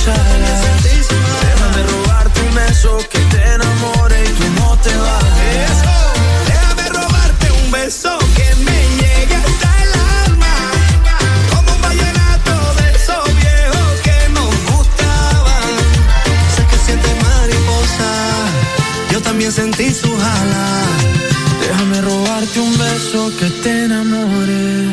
sus. 0.00 1.08
Déjame 1.42 1.82
robarte 1.92 2.40
un 2.40 2.54
beso 2.54 2.98
que 3.10 3.18
te 3.18 3.54
enamore 3.54 4.24
y 4.24 4.28
tú 4.28 4.44
no 4.60 4.76
te 4.78 4.96
vayas. 4.96 6.19
Un 7.70 7.76
beso 7.76 8.18
que 8.34 8.54
me 8.64 8.80
llegue 8.98 9.36
hasta 9.36 9.82
el 9.84 9.92
alma. 10.26 10.54
Como 11.50 11.72
un 11.72 11.80
vallenato 11.80 12.52
de 12.78 12.96
esos 12.96 13.24
viejos 13.36 14.00
que 14.02 14.28
nos 14.30 14.52
gustaban. 14.72 15.70
Sé 16.56 16.66
que 16.68 16.76
sientes 16.84 17.14
mariposa. 17.22 18.10
Yo 19.12 19.22
también 19.22 19.52
sentí 19.52 19.94
sus 19.94 20.20
alas. 20.20 20.88
Déjame 21.60 22.00
robarte 22.00 22.58
un 22.58 22.76
beso 22.76 23.30
que 23.38 23.50
te 23.62 23.84
enamore 23.84 24.88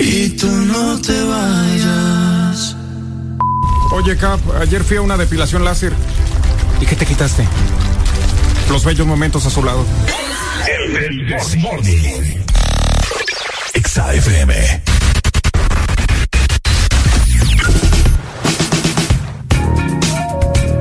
y 0.00 0.30
tú 0.30 0.50
no 0.50 1.00
te 1.00 1.22
vayas. 1.22 2.74
Oye, 3.92 4.16
Cap, 4.16 4.40
ayer 4.60 4.82
fui 4.82 4.96
a 4.96 5.02
una 5.02 5.16
depilación 5.16 5.64
láser. 5.64 5.92
¿Y 6.80 6.86
qué 6.86 6.96
te 6.96 7.06
quitaste? 7.06 7.46
Los 8.68 8.84
bellos 8.84 9.06
momentos 9.06 9.46
a 9.46 9.50
su 9.50 9.62
lado. 9.62 9.86
El 10.94 11.26
Desmorning. 11.26 12.44
Exa. 13.72 14.12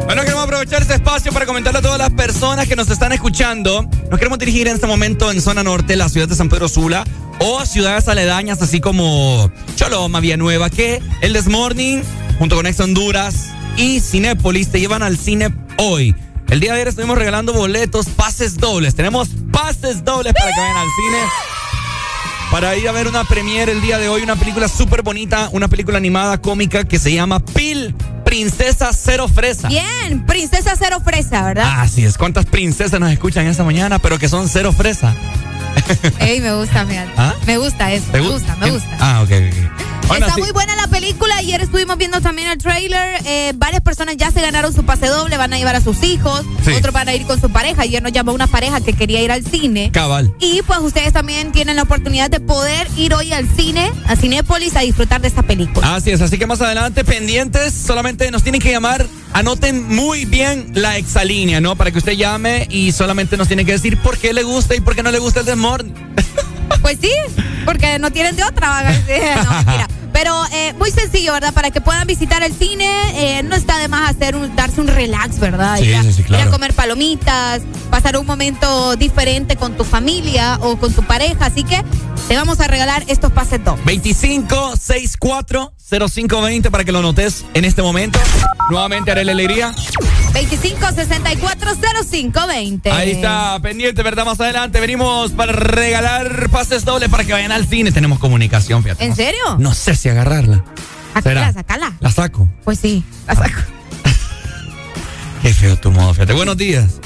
Bueno, 0.06 0.22
queremos 0.24 0.44
aprovechar 0.44 0.82
este 0.82 0.96
espacio 0.96 1.32
para 1.32 1.46
comentarle 1.46 1.80
a 1.80 1.82
todas 1.82 1.98
las 1.98 2.10
personas 2.10 2.68
que 2.68 2.76
nos 2.76 2.90
están 2.90 3.14
escuchando. 3.14 3.84
Nos 4.10 4.20
queremos 4.20 4.38
dirigir 4.38 4.68
en 4.68 4.76
este 4.76 4.86
momento 4.86 5.32
en 5.32 5.42
zona 5.42 5.64
norte, 5.64 5.96
la 5.96 6.10
ciudad 6.10 6.28
de 6.28 6.36
San 6.36 6.50
Pedro 6.50 6.68
Sula, 6.68 7.06
o 7.40 7.66
ciudades 7.66 8.10
aledañas, 8.10 8.62
así 8.62 8.82
como 8.82 9.50
Choloma, 9.78 10.20
Villanueva, 10.20 10.70
que 10.70 11.02
el 11.22 11.32
Desmorning, 11.32 12.04
junto 12.38 12.58
con 12.58 12.68
Ex 12.68 12.80
Honduras 12.82 13.52
y 13.78 14.02
Cinépolis, 14.02 14.70
te 14.72 14.82
llevan 14.82 15.04
al 15.04 15.18
cine 15.18 15.56
hoy. 15.78 16.14
El 16.50 16.60
día 16.60 16.72
de 16.72 16.80
ayer 16.80 16.90
estuvimos 16.90 17.18
regalando 17.18 17.54
boletos, 17.54 18.08
pases 18.08 18.58
dobles. 18.58 18.94
Tenemos 18.94 19.30
pases 19.76 20.04
dobles 20.04 20.34
para 20.34 20.52
que 20.54 20.60
vayan 20.60 20.78
al 20.78 20.88
cine. 20.96 21.18
Para 22.52 22.76
ir 22.76 22.88
a 22.90 22.92
ver 22.92 23.08
una 23.08 23.24
premiere 23.24 23.72
el 23.72 23.82
día 23.82 23.98
de 23.98 24.10
hoy, 24.10 24.24
una 24.24 24.36
película 24.36 24.68
súper 24.68 25.04
bonita, 25.04 25.50
una 25.54 25.68
película 25.70 25.98
animada 25.98 26.38
cómica 26.40 26.84
que 26.84 27.00
se 27.00 27.14
llama 27.14 27.40
Pil, 27.40 27.96
Princesa 28.26 28.92
Cero 28.94 29.28
Fresa. 29.34 29.70
Bien, 29.70 30.26
princesa 30.26 30.74
cero 30.78 31.02
fresa, 31.04 31.44
¿verdad? 31.44 31.80
Así 31.82 32.04
es, 32.04 32.18
¿cuántas 32.18 32.46
princesas 32.46 33.00
nos 33.00 33.12
escuchan 33.12 33.48
esta 33.48 33.64
mañana, 33.64 34.00
pero 34.00 34.20
que 34.20 34.28
son 34.28 34.50
cero 34.50 34.74
fresa? 34.74 35.16
Ey, 36.20 36.42
me 36.42 36.54
gusta, 36.54 36.86
fíjate. 36.86 37.12
¿Ah? 37.18 37.34
Me 37.48 37.58
gusta 37.58 37.92
eso, 37.94 38.12
¿Te 38.12 38.20
me 38.22 38.28
gu- 38.28 38.34
gusta, 38.34 38.56
me 38.58 38.72
gusta. 38.72 38.98
Ah, 39.00 39.22
ok, 39.24 39.30
ok. 39.32 39.81
Bueno, 40.12 40.26
Está 40.26 40.36
sí. 40.36 40.42
muy 40.42 40.52
buena 40.52 40.76
la 40.76 40.88
película. 40.88 41.36
Ayer 41.38 41.62
estuvimos 41.62 41.98
viendo 41.98 42.20
también 42.22 42.50
el 42.50 42.58
trailer. 42.58 43.22
Eh, 43.26 43.54
varias 43.56 43.82
personas 43.82 44.18
ya 44.18 44.30
se 44.32 44.42
ganaron 44.42 44.74
su 44.74 44.84
pase 44.84 45.08
doble, 45.08 45.38
van 45.38 45.54
a 45.54 45.58
llevar 45.58 45.76
a 45.76 45.82
sus 45.82 46.04
hijos. 46.04 46.44
Sí. 46.66 46.72
Otros 46.72 46.94
van 46.94 47.08
a 47.08 47.14
ir 47.16 47.26
con 47.26 47.40
su 47.40 47.50
pareja. 47.50 47.84
Ayer 47.84 48.04
nos 48.04 48.12
llamó 48.12 48.34
una 48.34 48.48
pareja 48.48 48.82
que 48.82 48.94
quería 48.94 49.22
ir 49.22 49.32
al 49.32 49.46
cine. 49.46 49.90
Cabal. 49.94 50.34
Y 50.40 50.62
pues 50.64 50.80
ustedes 50.80 51.14
también 51.14 51.52
tienen 51.52 51.78
la 51.78 51.84
oportunidad 51.84 52.30
de 52.30 52.40
poder 52.40 52.88
ir 52.98 53.14
hoy 53.14 53.32
al 53.32 53.48
cine, 53.56 53.92
a 54.08 54.16
Cinépolis, 54.16 54.76
a 54.76 54.82
disfrutar 54.82 55.22
de 55.22 55.28
esta 55.30 55.44
película. 55.44 55.96
Así 55.96 56.12
es, 56.12 56.22
así 56.22 56.38
que 56.38 56.46
más 56.46 56.60
adelante, 56.62 57.04
pendientes, 57.06 57.74
solamente 57.74 58.30
nos 58.32 58.44
tienen 58.44 58.62
que 58.62 58.72
llamar. 58.72 59.06
Anoten 59.34 59.88
muy 59.88 60.26
bien 60.26 60.72
la 60.74 60.98
exalínea, 60.98 61.62
¿no? 61.62 61.76
Para 61.78 61.92
que 61.92 62.00
usted 62.00 62.14
llame 62.14 62.68
y 62.70 62.92
solamente 62.92 63.38
nos 63.38 63.48
tiene 63.48 63.64
que 63.64 63.72
decir 63.72 63.98
por 63.98 64.18
qué 64.18 64.34
le 64.34 64.44
gusta 64.44 64.76
y 64.76 64.82
por 64.82 64.94
qué 64.96 65.04
no 65.04 65.12
le 65.12 65.20
gusta 65.20 65.40
el 65.40 65.46
desmorning. 65.46 65.94
Pues 66.82 66.98
sí, 67.02 67.12
porque 67.66 68.00
no 68.00 68.12
tienen 68.12 68.36
de 68.38 68.44
otra. 68.44 68.82
No, 68.82 68.90
mentira. 68.90 69.88
Pero 70.14 70.34
eh, 70.52 70.74
muy 70.78 70.92
sencillo, 70.92 71.34
¿verdad? 71.34 71.54
Para 71.54 71.72
que 71.72 71.82
puedan 71.82 72.06
visitar 72.08 72.44
el 72.44 72.54
cine, 72.54 72.90
eh, 73.16 73.44
no 73.44 73.56
está 73.56 73.78
de 73.78 73.88
más 73.88 74.10
hacer 74.10 74.36
un, 74.36 74.56
darse 74.56 74.82
un 74.82 74.88
relax, 74.88 75.40
¿verdad? 75.40 75.78
Sí, 75.78 75.86
ir, 75.86 75.96
a, 75.96 76.04
sí, 76.04 76.14
sí, 76.14 76.24
claro. 76.24 76.44
ir 76.44 76.50
a 76.50 76.52
comer 76.52 76.74
palomitas, 76.74 77.62
pasar 77.90 78.18
un 78.18 78.26
momento 78.26 78.96
diferente 78.96 79.56
con 79.56 79.78
tu 79.78 79.84
familia 79.84 80.58
o 80.62 80.78
con 80.78 80.94
tu 80.94 81.04
pareja. 81.04 81.46
Así 81.46 81.64
que 81.64 81.82
te 82.28 82.36
vamos 82.36 82.60
a 82.60 82.68
regalar 82.68 83.04
estos 83.08 83.32
pases 83.32 83.64
dobles. 83.64 83.86
25640520 83.86 86.70
para 86.70 86.84
que 86.84 86.92
lo 86.92 87.02
notes 87.02 87.46
en 87.54 87.66
este 87.66 87.82
momento. 87.82 88.20
Nuevamente 88.70 89.12
haré 89.12 89.26
la 89.26 89.32
alegría. 89.34 89.74
25640520. 90.34 92.92
Ahí 92.92 93.12
está, 93.12 93.60
pendiente, 93.62 94.02
¿verdad? 94.02 94.26
Más 94.26 94.40
adelante 94.40 94.80
venimos 94.80 95.32
para 95.32 95.52
regalar 95.52 96.50
pases 96.50 96.86
dobles 96.86 97.10
para 97.10 97.26
que 97.26 97.34
vayan 97.34 97.52
al 97.52 97.68
cine. 97.68 97.92
Tenemos 97.92 98.20
comunicación, 98.20 98.82
fíjate. 98.84 99.04
¿En 99.04 99.14
serio? 99.16 99.58
No 99.60 99.74
sé 99.74 99.96
si 100.02 100.10
agarrarla. 100.10 100.64
Sacala, 101.14 101.54
sacala. 101.54 101.94
La 102.00 102.12
saco. 102.12 102.48
Pues 102.64 102.80
sí, 102.80 103.04
la 103.28 103.36
saco. 103.36 103.62
Qué 105.44 105.54
feo 105.54 105.78
tu 105.78 105.92
modo, 105.92 106.14
fíjate. 106.14 106.34
Buenos 106.34 106.58
días. 106.58 107.00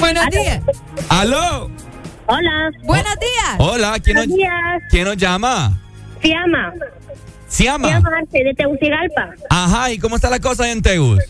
Buenos 0.00 0.26
días. 0.30 0.62
¡Aló! 1.08 1.70
Hola. 2.26 2.70
Buenos 2.82 3.14
días. 3.20 3.56
Hola, 3.58 3.98
¿quién 4.02 4.16
nos, 4.16 4.26
Buenos 4.26 4.36
días. 4.36 4.82
¿quién 4.90 5.04
nos 5.04 5.16
llama? 5.16 5.78
Fiamma. 6.20 6.72
Siama. 7.48 7.88
Fiamma 7.88 8.10
Arce, 8.18 8.42
de 8.42 8.54
Tegucigalpa. 8.54 9.30
Ajá, 9.48 9.92
¿y 9.92 9.98
cómo 9.98 10.16
está 10.16 10.28
la 10.28 10.40
cosa 10.40 10.68
en 10.70 10.82
Tegus? 10.82 11.22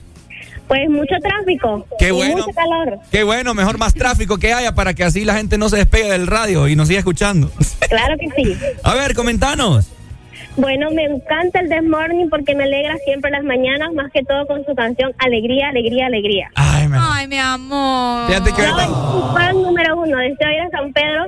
Pues 0.68 0.88
mucho 0.88 1.14
tráfico. 1.22 1.86
Qué 1.98 2.08
y 2.08 2.12
bueno. 2.12 2.38
mucho 2.38 2.50
calor. 2.54 2.98
Qué 3.12 3.22
bueno, 3.24 3.52
mejor 3.52 3.76
más 3.76 3.92
tráfico 3.92 4.38
que 4.38 4.54
haya 4.54 4.74
para 4.74 4.94
que 4.94 5.04
así 5.04 5.24
la 5.26 5.34
gente 5.34 5.58
no 5.58 5.68
se 5.68 5.76
despegue 5.76 6.10
del 6.10 6.26
radio 6.26 6.66
y 6.66 6.76
nos 6.76 6.88
siga 6.88 7.00
escuchando. 7.00 7.52
Claro 7.88 8.16
que 8.18 8.28
sí. 8.34 8.56
A 8.82 8.94
ver, 8.94 9.14
comentanos. 9.14 9.90
Bueno, 10.56 10.90
me 10.90 11.04
encanta 11.04 11.60
el 11.60 11.68
This 11.68 11.88
Morning 11.88 12.28
porque 12.30 12.54
me 12.54 12.64
alegra 12.64 12.96
siempre 13.04 13.30
las 13.30 13.44
mañanas, 13.44 13.92
más 13.94 14.10
que 14.12 14.22
todo 14.22 14.46
con 14.46 14.64
su 14.64 14.74
canción 14.74 15.12
Alegría, 15.18 15.68
Alegría, 15.68 16.06
Alegría. 16.06 16.50
Ay, 16.54 16.88
me... 16.88 16.96
Ay, 17.00 17.28
mi 17.28 17.38
amor. 17.38 18.26
Fíjate 18.28 18.52
que 18.52 18.62
Yo 18.62 18.68
ahorita- 18.68 18.86
soy 18.86 18.94
su 19.20 19.34
fan 19.34 19.62
número 19.62 19.96
uno. 20.00 20.16
Deseo 20.18 20.50
ir 20.50 20.60
a 20.62 20.70
San 20.70 20.92
Pedro 20.94 21.24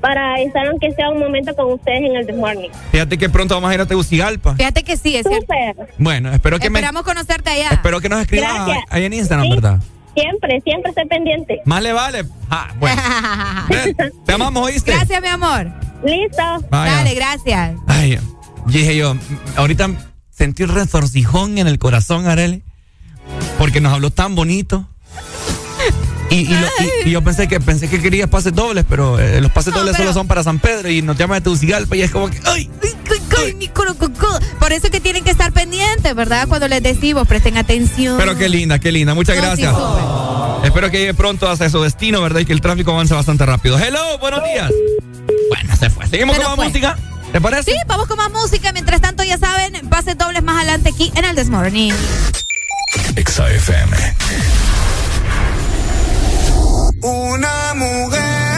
para 0.00 0.40
estar 0.40 0.66
aunque 0.66 0.92
sea 0.92 1.10
un 1.10 1.18
momento 1.18 1.54
con 1.54 1.72
ustedes 1.74 1.98
en 2.04 2.16
el 2.16 2.26
This 2.26 2.36
Morning. 2.36 2.70
Fíjate 2.90 3.18
que 3.18 3.28
pronto 3.28 3.54
vamos 3.54 3.70
a 3.70 3.74
ir 3.74 3.80
a 3.82 3.86
Tegucigalpa. 3.86 4.54
Fíjate 4.54 4.82
que 4.82 4.96
sí, 4.96 5.14
es 5.16 5.26
cierto. 5.26 5.52
Súper. 5.52 5.88
Bueno, 5.98 6.32
espero 6.32 6.58
que 6.58 6.70
me, 6.70 6.78
Esperamos 6.78 7.02
conocerte 7.02 7.50
allá. 7.50 7.68
espero 7.72 8.00
que 8.00 8.08
nos 8.08 8.20
escriban 8.22 8.64
Gracias. 8.64 8.84
ahí 8.88 9.04
en 9.04 9.12
Instagram, 9.12 9.46
Sí. 9.46 9.50
¿verdad? 9.54 9.78
Siempre, 10.14 10.60
siempre 10.62 10.88
estoy 10.90 11.06
pendiente. 11.06 11.60
Más 11.66 11.82
le 11.82 11.92
vale. 11.92 12.24
Ah, 12.50 12.68
bueno. 12.78 13.00
Ven, 13.68 13.94
te 14.24 14.32
amamos, 14.32 14.64
¿oíste? 14.66 14.92
Gracias, 14.92 15.20
mi 15.20 15.28
amor. 15.28 15.70
Listo. 16.02 16.42
Vaya. 16.70 16.94
Dale, 16.96 17.14
gracias. 17.14 17.74
Ay, 17.86 18.18
dije 18.66 18.96
yo, 18.96 19.16
ahorita 19.56 19.90
sentí 20.30 20.62
un 20.62 20.70
retorcijón 20.70 21.58
en 21.58 21.66
el 21.66 21.78
corazón, 21.78 22.26
Arely, 22.28 22.62
porque 23.58 23.80
nos 23.80 23.92
habló 23.92 24.10
tan 24.10 24.34
bonito. 24.34 24.88
Y, 26.30 26.36
y 26.42 26.44
lo- 26.48 26.66
y- 27.04 27.08
y 27.08 27.10
yo 27.10 27.22
pensé 27.22 27.48
que 27.48 27.58
pensé 27.58 27.88
que 27.88 28.00
querías 28.00 28.28
pases 28.28 28.54
dobles, 28.54 28.84
pero 28.88 29.18
eh, 29.18 29.40
los 29.40 29.50
pases 29.50 29.72
No, 29.72 29.80
dobles 29.80 29.96
solo 29.96 30.12
son 30.12 30.28
para 30.28 30.44
San 30.44 30.60
Pedro 30.60 30.88
y 30.88 31.02
nos 31.02 31.16
llama 31.16 31.34
de 31.34 31.40
Tegucigalpa 31.40 31.96
y 31.96 32.02
es 32.02 32.10
como 32.12 32.30
que 32.30 32.40
¡ay! 32.44 32.70
Por 34.60 34.72
eso 34.72 34.90
que 34.90 35.00
tienen 35.00 35.24
que 35.24 35.30
estar 35.30 35.52
pendientes, 35.52 36.14
¿verdad? 36.14 36.46
Cuando 36.46 36.68
les 36.68 36.82
decimos, 36.82 37.26
presten 37.26 37.56
atención. 37.56 38.16
Pero 38.18 38.36
qué 38.36 38.48
linda, 38.48 38.78
qué 38.78 38.92
linda. 38.92 39.14
Muchas 39.14 39.36
No, 39.36 39.42
sí, 39.42 39.62
gracias. 39.62 39.74
Espero 40.64 40.90
que 40.90 40.98
llegue 40.98 41.14
pronto 41.14 41.48
hacia 41.48 41.68
su 41.70 41.80
destino, 41.82 42.20
¿verdad? 42.20 42.40
Y 42.40 42.44
que 42.44 42.52
el 42.52 42.60
tráfico 42.60 42.92
avance 42.92 43.14
bastante 43.14 43.44
rápido. 43.46 43.78
Hello, 43.78 44.18
buenos 44.20 44.44
días. 44.44 44.70
Bueno, 45.48 45.76
se 45.76 45.90
fue. 45.90 46.06
Seguimos 46.06 46.36
Se 46.36 46.42
con 46.42 46.50
más 46.50 46.56
fue. 46.56 46.66
música. 46.68 46.98
¿Te 47.32 47.40
parece? 47.40 47.70
Sí, 47.70 47.76
vamos 47.86 48.08
con 48.08 48.16
más 48.16 48.30
música. 48.30 48.72
Mientras 48.72 49.00
tanto, 49.00 49.22
ya 49.22 49.38
saben, 49.38 49.88
pases 49.88 50.18
dobles 50.18 50.42
más 50.42 50.56
adelante 50.56 50.90
aquí 50.90 51.12
en 51.14 51.24
el 51.24 51.36
This 51.36 51.48
Morning. 51.48 51.92
Exa 53.14 53.50
FM. 53.50 53.96
Una 57.02 57.74
mujer 57.74 58.49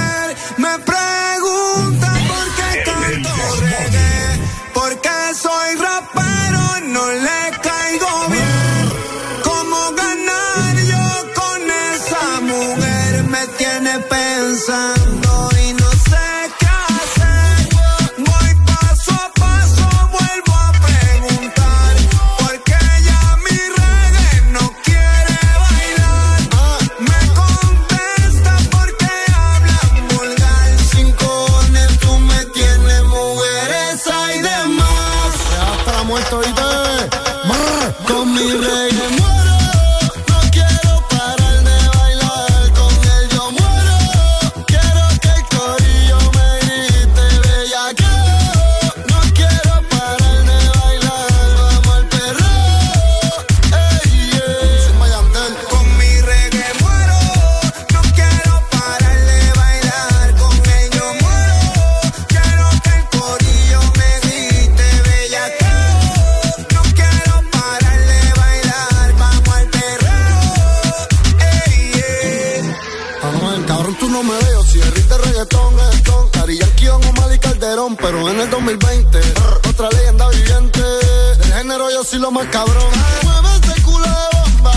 el 78.43 78.51
2020, 78.51 79.21
otra 79.69 79.89
leyenda 79.91 80.29
viviente. 80.31 80.81
Del 80.81 81.53
género 81.53 81.91
yo 81.91 82.03
soy 82.03 82.19
lo 82.19 82.31
más 82.31 82.47
cabrón. 82.49 82.91
Mueve 83.23 83.83
culo 83.85 84.05
de 84.05 84.39
bomba. 84.39 84.73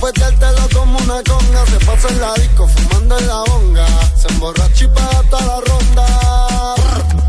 Pa' 0.00 0.68
como 0.74 0.98
una 0.98 1.22
conga. 1.22 1.66
Se 1.66 1.86
pasa 1.86 2.08
en 2.08 2.20
la 2.20 2.34
disco, 2.34 2.68
fumando 2.68 3.18
en 3.18 3.26
la 3.26 3.42
bonga. 3.44 3.86
Se 4.20 4.28
emborracha 4.28 4.84
y 4.84 4.88
paga 4.88 5.18
hasta 5.20 5.40
la 5.46 5.60
ronda. 5.60 6.74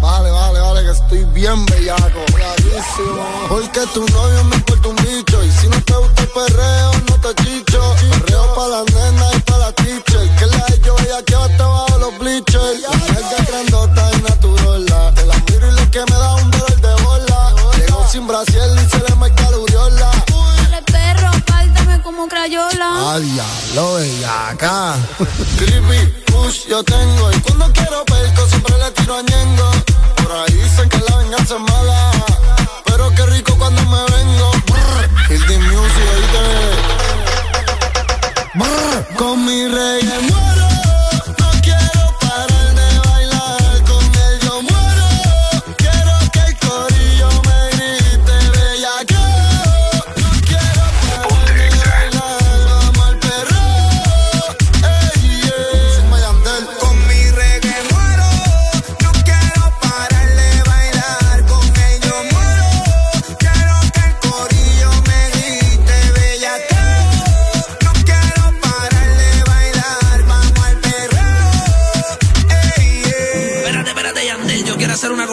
Vale, 0.01 0.31
vale, 0.31 0.59
vale, 0.59 0.83
que 0.83 0.91
estoy 0.91 1.25
bien 1.25 1.65
bellaco. 1.65 2.19
Belladísimo. 2.33 3.47
Porque 3.47 3.81
tu 3.93 4.05
novio 4.07 4.43
me 4.45 4.55
importa 4.55 4.87
un 4.89 4.95
bicho. 4.97 5.43
Y 5.43 5.51
si 5.51 5.67
no 5.69 5.81
te 5.83 5.95
gusta 5.95 6.21
el 6.21 6.29
perreo, 6.29 6.91
no 7.09 7.15
te 7.21 7.43
chicho. 7.43 7.95
Perreo 8.11 8.55
pa' 8.55 8.67
sin 18.17 18.27
brasier 18.27 18.67
y 18.83 18.89
se 18.89 18.97
le 18.97 19.15
marca 19.15 19.51
la 19.51 19.57
uriola. 19.59 20.11
Dale, 20.27 20.81
perro, 20.91 21.31
páltame 21.45 22.01
como 22.01 22.27
crayola. 22.27 22.89
Ah, 23.09 23.19
diablo, 23.19 23.93
bellaca. 23.95 24.95
Creepy, 25.59 25.99
push, 26.25 26.67
yo 26.67 26.83
tengo. 26.83 27.31
Y 27.31 27.39
cuando 27.41 27.71
quiero 27.73 28.03
perco, 28.05 28.47
siempre 28.47 28.75
le 28.79 28.91
tiro 28.91 29.17
a 29.17 29.21
Ñengo. 29.21 29.71
Por 30.15 30.31
ahí 30.31 30.53
dicen 30.53 30.89
que 30.89 30.97
la 30.97 31.17
venganza 31.17 31.55
es 31.55 31.61
mala. 31.61 32.11
Pero 32.85 33.11
qué 33.15 33.25
rico 33.27 33.55
cuando 33.55 33.81
me 33.83 34.01
vengo. 34.15 34.51
Brr, 34.65 35.47
the 35.47 35.57
music, 35.59 36.07
oíste. 36.15 36.43
Brr, 38.55 39.15
Con 39.15 39.45
mi 39.45 39.67
reggae 39.67 40.56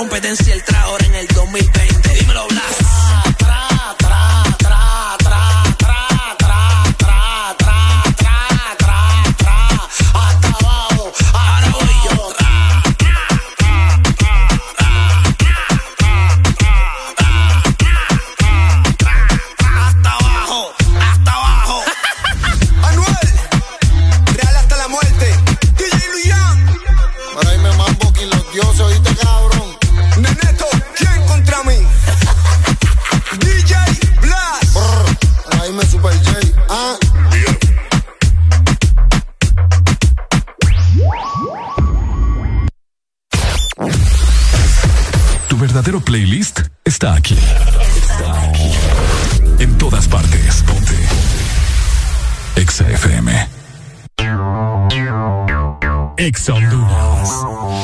competencia 0.04 0.52
el 0.52 0.62
tra 0.62 1.03
verdadero 45.74 46.00
playlist 46.00 46.60
está 46.84 47.14
aquí. 47.14 47.34
Está 47.34 48.42
aquí. 48.44 48.70
En 49.58 49.76
todas 49.76 50.06
partes. 50.06 50.62
Ponte. 50.62 50.94
Exa 52.54 52.88
FM. 52.88 53.48
Exa 56.16 56.54
Honduras. 56.54 57.83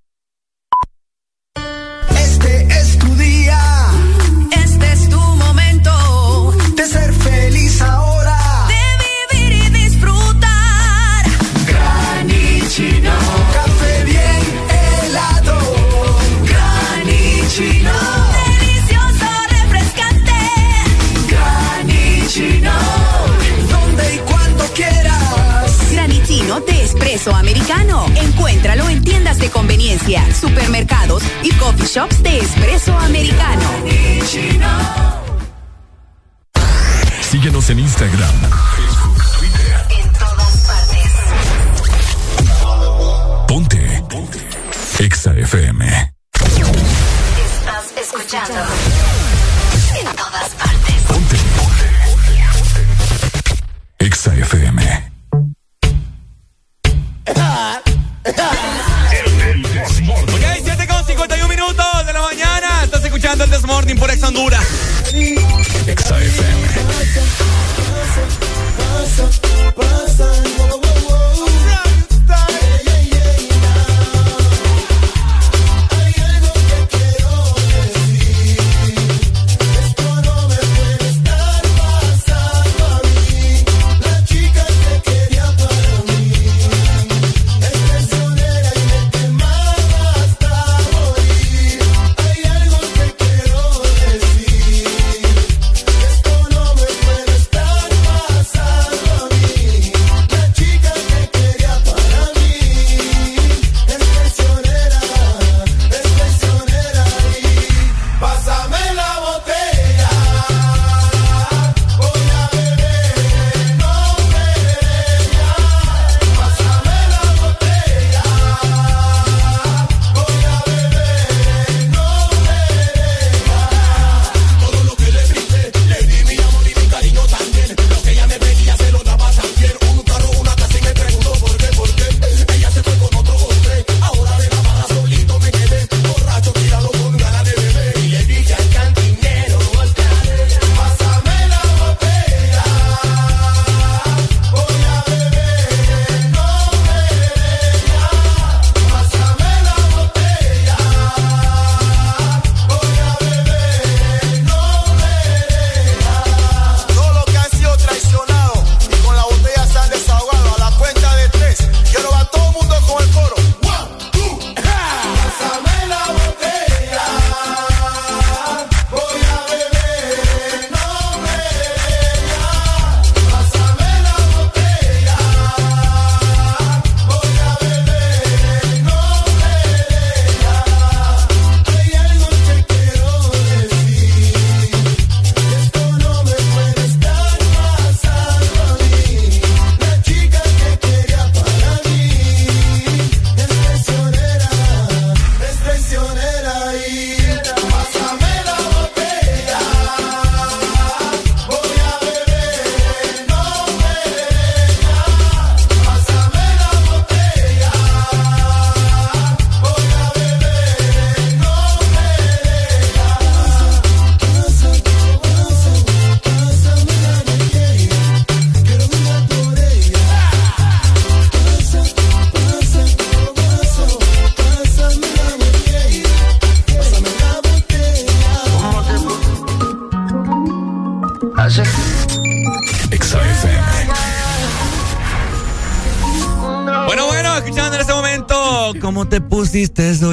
peso 27.11 27.35
americano. 27.35 28.05
Encuéntralo 28.15 28.87
en 28.87 29.03
tiendas 29.03 29.37
de 29.37 29.49
conveniencia, 29.49 30.23
supermercados 30.33 31.21
y 31.43 31.51
coffee 31.55 31.85
shops 31.85 32.23
de 32.23 32.39
espresso 32.39 32.97
americano. 32.97 33.69
Síguenos 37.19 37.69
en 37.69 37.79
Instagram 37.79 38.31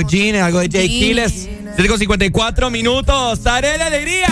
jeans, 0.08 0.40
algo 0.40 0.60
de 0.60 0.68
Jay 0.70 0.88
Kiles. 0.88 1.48
7 1.76 1.88
con 1.88 1.98
54 1.98 2.70
minutos. 2.70 3.46
¡Haré 3.46 3.78
la 3.78 3.86
alegría! 3.86 4.26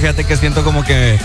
Fíjate 0.00 0.24
que 0.24 0.36
siento 0.36 0.64
como 0.64 0.84
que 0.84 1.18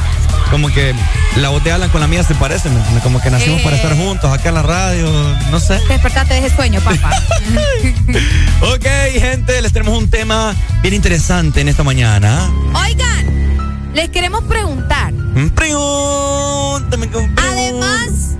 como 0.49 0.68
que 0.68 0.93
la 1.38 1.49
voz 1.49 1.64
de 1.64 1.72
Alan 1.72 1.89
con 1.89 2.02
la 2.02 2.07
mía 2.07 2.23
se 2.23 2.35
parecen, 2.35 2.73
¿me 2.73 2.80
entiendes? 2.80 3.03
Como 3.03 3.22
que 3.22 3.30
nacimos 3.30 3.61
para 3.61 3.77
estar 3.77 3.95
juntos 3.95 4.31
acá 4.31 4.49
en 4.49 4.56
la 4.56 4.61
radio, 4.61 5.10
no 5.49 5.60
sé. 5.60 5.80
Despertate 5.88 6.34
de 6.34 6.45
ese 6.48 6.56
sueño, 6.56 6.81
papá. 6.81 7.11
Ok, 8.61 8.85
gente, 9.14 9.61
les 9.61 9.72
tenemos 9.73 9.98
un 9.98 10.10
tema 10.10 10.53
bien 10.81 10.93
interesante 10.93 11.61
en 11.61 11.69
esta 11.69 11.84
mañana. 11.84 12.52
Oigan, 12.73 13.91
les 13.93 14.10
queremos 14.10 14.43
preguntar. 14.43 15.14
Pregúntame, 15.56 17.10
Además, 17.38 18.35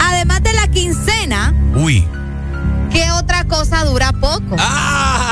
además 0.00 0.42
de 0.42 0.52
la 0.52 0.68
quincena, 0.68 1.54
Uy. 1.74 2.04
¿qué 2.90 3.10
otra 3.12 3.44
cosa 3.44 3.84
dura 3.84 4.12
poco? 4.12 4.56
Ah. 4.58 5.25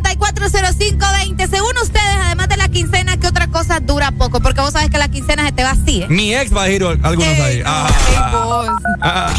25640520. 0.00 1.48
Según 1.48 1.72
ustedes, 1.82 2.16
además 2.24 2.48
de 2.48 2.56
la 2.56 2.68
quincena, 2.68 3.16
¿qué 3.18 3.26
otra 3.26 3.46
cosa 3.48 3.80
dura 3.80 4.10
poco? 4.12 4.40
Porque 4.40 4.60
vos 4.60 4.72
sabés 4.72 4.90
que 4.90 4.98
la 4.98 5.08
quincena 5.08 5.44
se 5.46 5.52
te 5.52 5.62
va 5.62 5.70
así, 5.70 6.02
¿eh? 6.02 6.06
Mi 6.08 6.34
ex 6.34 6.54
va 6.54 6.62
a 6.64 6.70
ir 6.70 6.82
algunos 6.84 7.40
ahí. 7.40 7.62
Ah. 7.64 7.88
vos. 8.32 8.68
Ah. 9.00 9.34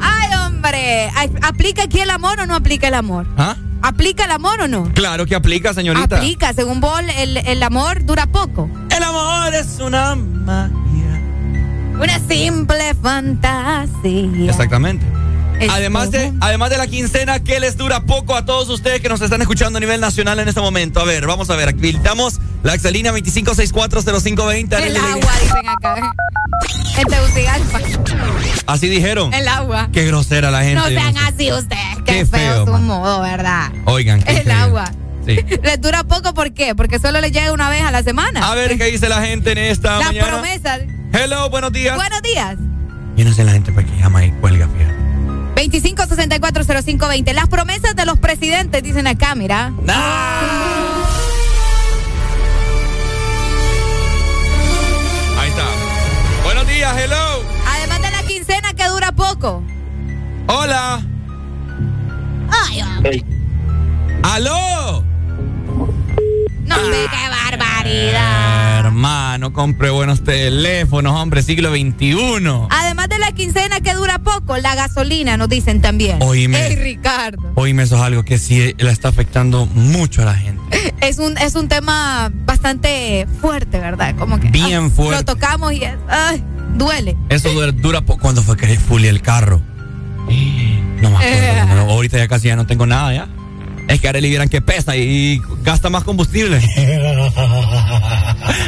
Ay, 0.00 0.30
hombre. 0.46 1.10
¿Aplica 1.42 1.84
aquí 1.84 2.00
el 2.00 2.10
amor 2.10 2.40
o 2.40 2.46
no 2.46 2.54
aplica 2.54 2.88
el 2.88 2.94
amor? 2.94 3.26
¿Ah? 3.36 3.56
¿Aplica 3.82 4.24
el 4.24 4.32
amor 4.32 4.60
o 4.62 4.68
no? 4.68 4.90
Claro 4.94 5.26
que 5.26 5.34
aplica, 5.34 5.72
señorita. 5.74 6.16
Aplica, 6.16 6.52
según 6.52 6.80
vos, 6.80 7.00
el, 7.18 7.36
el 7.36 7.62
amor 7.62 8.04
dura 8.04 8.26
poco. 8.26 8.68
El 8.94 9.02
amor 9.02 9.54
es 9.54 9.78
una 9.78 10.14
magia. 10.16 10.74
Una 12.00 12.18
simple 12.28 12.94
fantasía. 13.00 14.50
Exactamente. 14.50 15.06
Es 15.60 15.70
Además 15.70 16.10
de, 16.10 16.32
además 16.40 16.68
de 16.70 16.76
la 16.78 16.86
quincena 16.86 17.40
que 17.42 17.58
les 17.60 17.76
dura 17.78 18.00
poco 18.04 18.36
a 18.36 18.44
todos 18.44 18.68
ustedes 18.68 19.00
que 19.00 19.08
nos 19.08 19.20
están 19.22 19.40
escuchando 19.40 19.78
a 19.78 19.80
nivel 19.80 20.00
nacional 20.00 20.38
en 20.38 20.48
este 20.48 20.60
momento. 20.60 21.00
A 21.00 21.04
ver, 21.04 21.26
vamos 21.26 21.48
a 21.50 21.56
ver, 21.56 21.70
habilitamos 21.70 22.40
la 22.62 22.74
exalina 22.74 23.10
25640520. 23.12 24.78
El 24.82 24.96
agua, 24.96 25.32
dicen 25.40 25.68
acá. 25.68 26.12
En 26.98 27.04
Tegucigalpa. 27.06 27.80
Así 28.66 28.88
dijeron. 28.88 29.32
El 29.32 29.48
agua. 29.48 29.88
Qué 29.92 30.04
grosera 30.06 30.50
la 30.50 30.60
gente. 30.62 30.76
No 30.76 30.86
sean 30.88 31.16
así 31.18 31.52
ustedes. 31.52 31.80
Qué, 32.04 32.12
Qué 32.18 32.26
feo, 32.26 32.64
feo, 32.64 32.66
su 32.66 32.72
modo, 32.82 33.20
¿verdad? 33.22 33.70
Oigan. 33.86 34.22
qué 34.22 34.38
El 34.38 34.42
feo. 34.44 34.54
agua. 34.56 34.84
Sí. 35.26 35.36
Les 35.62 35.80
dura 35.80 36.04
poco, 36.04 36.34
¿por 36.34 36.52
qué? 36.52 36.74
Porque 36.74 36.98
solo 36.98 37.20
les 37.20 37.32
llega 37.32 37.50
una 37.52 37.68
vez 37.68 37.82
a 37.82 37.90
la 37.90 38.02
semana. 38.02 38.48
A 38.50 38.54
ver 38.54 38.78
qué 38.78 38.84
dice 38.84 39.08
la 39.08 39.22
gente 39.22 39.52
en 39.52 39.58
esta 39.58 39.98
Las 39.98 40.06
mañana. 40.08 40.28
promesas. 40.28 40.80
Hello, 41.12 41.50
buenos 41.50 41.72
días. 41.72 41.96
Buenos 41.96 42.22
días. 42.22 42.56
Yo 43.16 43.24
no 43.24 43.32
sé 43.34 43.42
la 43.44 43.52
gente 43.52 43.72
para 43.72 43.85
25640520. 45.70 47.32
Las 47.32 47.48
promesas 47.48 47.94
de 47.96 48.04
los 48.04 48.18
presidentes, 48.18 48.82
dicen 48.82 49.06
acá, 49.06 49.34
mira. 49.34 49.72
Ahí 55.38 55.48
está. 55.48 55.64
Buenos 56.44 56.68
días, 56.68 56.96
hello. 56.98 57.42
Además 57.66 58.02
de 58.02 58.10
la 58.10 58.22
quincena 58.22 58.74
que 58.74 58.84
dura 58.88 59.12
poco. 59.12 59.62
Hola. 60.48 61.02
Ay, 62.50 62.82
hombre. 62.82 63.24
¡Aló! 64.22 65.04
No, 66.64 66.76
hombre, 66.76 67.06
qué 67.10 67.28
barbaridad. 67.50 68.78
Hermano, 68.80 69.52
compre 69.52 69.90
buenos 69.90 70.24
teléfonos, 70.24 71.12
hombre, 71.12 71.42
siglo 71.42 71.70
XXI. 71.70 72.14
Además 72.70 72.85
poco, 74.46 74.58
la 74.58 74.74
gasolina, 74.74 75.36
nos 75.36 75.48
dicen 75.48 75.80
también. 75.80 76.22
Oíme. 76.22 76.66
Ey, 76.68 76.76
Ricardo. 76.76 77.52
Oíme, 77.56 77.82
eso 77.82 77.96
es 77.96 78.02
algo 78.02 78.24
que 78.24 78.38
sí 78.38 78.74
la 78.78 78.90
está 78.90 79.08
afectando 79.08 79.66
mucho 79.66 80.22
a 80.22 80.26
la 80.26 80.34
gente. 80.34 80.56
Es 81.00 81.18
un, 81.18 81.36
es 81.38 81.54
un 81.54 81.68
tema 81.68 82.32
bastante 82.46 83.26
fuerte, 83.40 83.78
¿verdad? 83.78 84.16
Como 84.16 84.40
que. 84.40 84.48
Bien 84.48 84.86
ah, 84.86 84.90
fuerte. 84.90 85.16
Lo 85.16 85.24
tocamos 85.24 85.72
y 85.72 85.84
es. 85.84 85.94
Ay, 86.08 86.42
duele. 86.74 87.16
Eso 87.28 87.52
dura, 87.52 87.70
dura 87.70 88.00
poco. 88.00 88.20
¿Cuándo 88.20 88.42
fue 88.42 88.56
que 88.56 88.78
fully 88.78 89.08
el 89.08 89.20
carro? 89.20 89.60
No 90.96 91.10
me 91.10 91.16
acuerdo. 91.16 91.36
Eh. 91.36 91.74
no, 91.74 91.90
ahorita 91.90 92.16
ya 92.16 92.26
casi 92.26 92.48
ya 92.48 92.56
no 92.56 92.66
tengo 92.66 92.86
nada, 92.86 93.12
¿ya? 93.12 93.28
Es 93.88 94.00
que 94.00 94.08
Arely 94.08 94.28
vieran 94.28 94.48
que 94.48 94.60
pesa 94.60 94.96
y 94.96 95.40
gasta 95.62 95.90
más 95.90 96.04
combustible. 96.04 96.60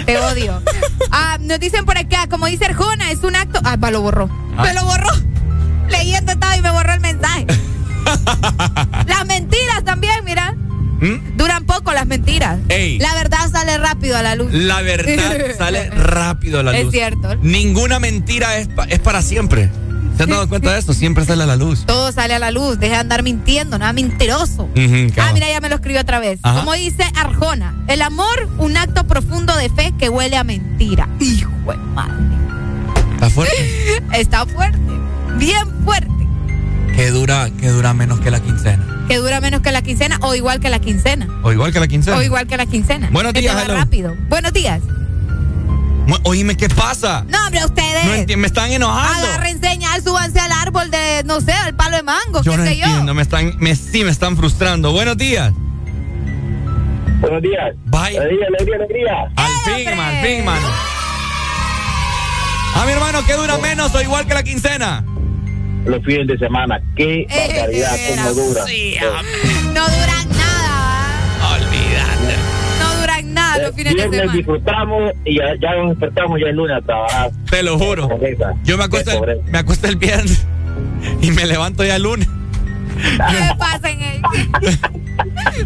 Te 0.07 0.19
odio. 0.19 0.63
Ah, 1.11 1.39
nos 1.41 1.59
dicen 1.59 1.87
por 1.87 1.97
acá, 1.97 2.27
como 2.29 2.47
dice 2.47 2.67
Arjona, 2.67 3.11
es 3.11 3.25
un 3.25 3.35
acto. 3.35 3.61
Ah, 3.65 3.77
va, 3.77 3.91
lo 3.91 4.03
borró. 4.03 4.29
Ah. 4.57 4.65
Me 4.65 4.75
lo 4.75 4.85
borró. 4.85 5.09
Leyendo 6.09 6.33
estaba 6.33 6.57
y 6.57 6.63
me 6.63 6.71
borró 6.71 6.95
el 6.95 7.01
mensaje. 7.01 7.47
las 9.07 9.27
mentiras 9.27 9.85
también, 9.85 10.25
mira. 10.25 10.55
¿Mm? 11.01 11.37
Duran 11.37 11.65
poco 11.67 11.93
las 11.93 12.07
mentiras. 12.07 12.59
Ey. 12.71 12.99
La 12.99 13.13
verdad 13.15 13.51
sale 13.53 13.77
rápido 13.79 14.17
a 14.17 14.23
la 14.23 14.35
luz. 14.35 14.53
La 14.53 14.81
verdad 14.81 15.55
sale 15.59 15.91
rápido 15.91 16.61
a 16.61 16.63
la 16.63 16.77
Es 16.77 16.85
luz. 16.85 16.93
cierto. 16.93 17.37
Ninguna 17.43 17.99
mentira 17.99 18.57
es, 18.57 18.69
pa- 18.69 18.85
es 18.85 18.99
para 19.01 19.21
siempre. 19.23 19.71
¿Se 20.17 20.23
han 20.25 20.31
dado 20.31 20.49
cuenta 20.49 20.73
de 20.73 20.79
esto? 20.81 20.95
Siempre 20.95 21.25
sale 21.27 21.43
a 21.45 21.47
la 21.47 21.57
luz. 21.57 21.85
Todo 21.87 22.11
sale 22.11 22.35
a 22.35 22.39
la 22.41 22.51
luz. 22.51 22.79
Deja 22.81 22.95
de 22.95 23.01
andar 23.01 23.23
mintiendo, 23.23 23.79
nada 23.79 23.93
mentiroso. 23.93 24.69
Ah, 25.19 25.31
mira, 25.35 25.49
ya 25.51 25.61
me 25.61 25.69
lo 25.69 25.75
escribió 25.77 26.01
otra 26.01 26.19
vez. 26.21 26.41
Ajá. 26.43 26.61
Como 26.61 26.73
dice 26.73 27.05
Arjona, 27.17 27.75
el 27.87 28.01
amor, 28.03 28.49
un 28.59 28.77
acto 28.79 29.05
profundo 29.07 29.55
de 29.57 29.69
fe 29.69 29.93
que 29.99 30.09
huele 30.09 30.37
a 30.39 30.43
mentira. 30.43 31.07
Hijo 31.21 31.51
de 31.71 31.77
madre. 31.77 32.15
¿Está 33.15 33.31
fuerte? 33.31 34.03
Está 34.15 34.47
fuerte. 34.47 34.79
Bien. 35.37 35.69
Que 36.99 37.13
dura, 37.13 37.49
que 37.61 37.69
dura 37.69 37.95
menos 37.95 38.19
que 38.19 38.29
la 38.33 38.41
quincena. 38.41 39.05
Que 39.07 39.19
dura 39.19 39.41
menos 39.41 39.61
que 39.61 39.71
la 39.71 39.83
quincena 39.83 40.19
o 40.21 40.35
igual 40.35 40.59
que 40.59 40.69
la 40.69 40.81
quincena. 40.81 41.29
O 41.45 41.53
igual 41.53 41.73
que 41.73 41.79
la 41.79 41.87
quincena. 41.87 42.17
O 42.17 42.23
igual 42.23 42.49
que 42.49 42.57
la 42.57 42.67
quincena. 42.67 43.09
Buenos 43.13 43.35
Que 43.35 43.41
días, 43.41 43.55
va 43.55 43.63
rápido. 43.73 44.17
Buenos 44.29 44.53
días. 44.53 44.83
Oíme, 46.25 46.57
¿qué 46.57 46.69
pasa? 46.69 47.25
No, 47.29 47.39
hombre, 47.47 47.65
ustedes. 47.65 48.05
No 48.05 48.15
enti- 48.15 48.37
me 48.37 48.49
están 48.49 48.73
enojando. 48.73 49.29
Agarren 49.29 49.61
señal, 49.61 50.03
súbanse 50.03 50.41
al 50.41 50.51
árbol 50.51 50.91
de, 50.91 51.23
no 51.25 51.41
sé, 51.41 51.53
al 51.53 51.77
palo 51.77 51.99
de 51.99 52.03
mango, 52.03 52.43
Yo 52.43 52.51
qué 52.53 52.59
no 52.59 52.65
sé 52.65 52.73
entiendo, 52.73 53.15
me 53.15 53.23
están, 53.23 53.53
me, 53.61 53.77
sí 53.77 54.03
me 54.03 54.11
están 54.11 54.37
frustrando. 54.37 54.91
Buenos 54.91 55.17
días. 55.17 55.53
Buenos 57.21 57.43
días. 57.43 57.77
Bye. 57.85 58.19
Alegría, 58.19 58.47
alegría, 58.49 58.77
alegría. 58.77 59.13
Al 59.37 59.53
fin, 59.65 59.97
man, 59.97 60.17
al 60.17 60.27
fin. 60.27 60.49
A 62.75 62.85
mi 62.87 62.91
hermano, 62.91 63.21
¿qué 63.25 63.35
dura 63.35 63.57
menos 63.59 63.95
o 63.95 64.03
igual 64.03 64.27
que 64.27 64.35
la 64.35 64.43
quincena? 64.43 65.05
Los 65.87 66.05
fines 66.05 66.27
de 66.27 66.37
semana. 66.39 66.81
Qué 66.99 67.27
barbaridad, 67.31 67.97
cómo 68.11 68.31
dura. 68.35 68.65
yo. 68.67 69.13
No 69.73 69.85
duran 69.89 70.29
nada. 70.37 71.55
Olvídate. 71.55 72.35
No 72.81 73.01
duran 73.01 73.35
nada 73.35 73.59
los 73.59 73.75
fines 73.75 73.93
de 73.93 73.95
Viernes 73.97 74.21
semana. 74.21 74.33
disfrutamos 74.37 75.13
y 75.25 75.39
ya, 75.39 75.45
ya 75.61 75.75
nos 75.77 75.91
despertamos 75.91 76.41
ya 76.41 76.49
el 76.49 76.57
lunes 76.57 76.77
a 76.77 76.81
trabajar. 76.85 77.31
Te 77.51 77.63
lo 77.63 77.79
juro. 77.79 78.09
Yo 78.65 78.77
me 78.77 78.85
acuesto, 78.85 79.25
el, 79.25 79.43
me 79.45 79.59
acuesto 79.59 79.87
el 79.89 79.97
viernes 79.97 80.45
y 81.23 81.31
me 81.31 81.47
levanto 81.47 81.85
ya 81.85 81.97
el 81.97 82.03
lunes. 82.03 82.29
¿Qué 82.99 83.55
pasa 83.59 83.91
en 83.91 84.03
él? 84.03 84.21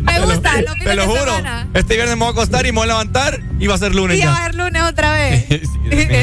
Me 0.02 0.20
gusta 0.20 0.50
fines 0.52 0.74
Te 0.84 0.94
lo 0.96 1.02
de 1.02 1.08
juro. 1.08 1.36
semana. 1.36 1.66
Este 1.74 1.94
viernes 1.94 2.16
me 2.16 2.20
voy 2.24 2.28
a 2.28 2.32
acostar 2.32 2.64
y 2.66 2.72
me 2.72 2.76
voy 2.78 2.84
a 2.84 2.86
levantar 2.88 3.40
y 3.58 3.66
va 3.66 3.74
a 3.74 3.78
ser 3.78 3.94
lunes 3.94 4.16
Y 4.16 4.20
ya 4.20 4.30
va 4.30 4.36
a 4.36 4.42
ser 4.46 4.54
lunes 4.54 4.82
otra 4.82 5.12
vez. 5.14 5.44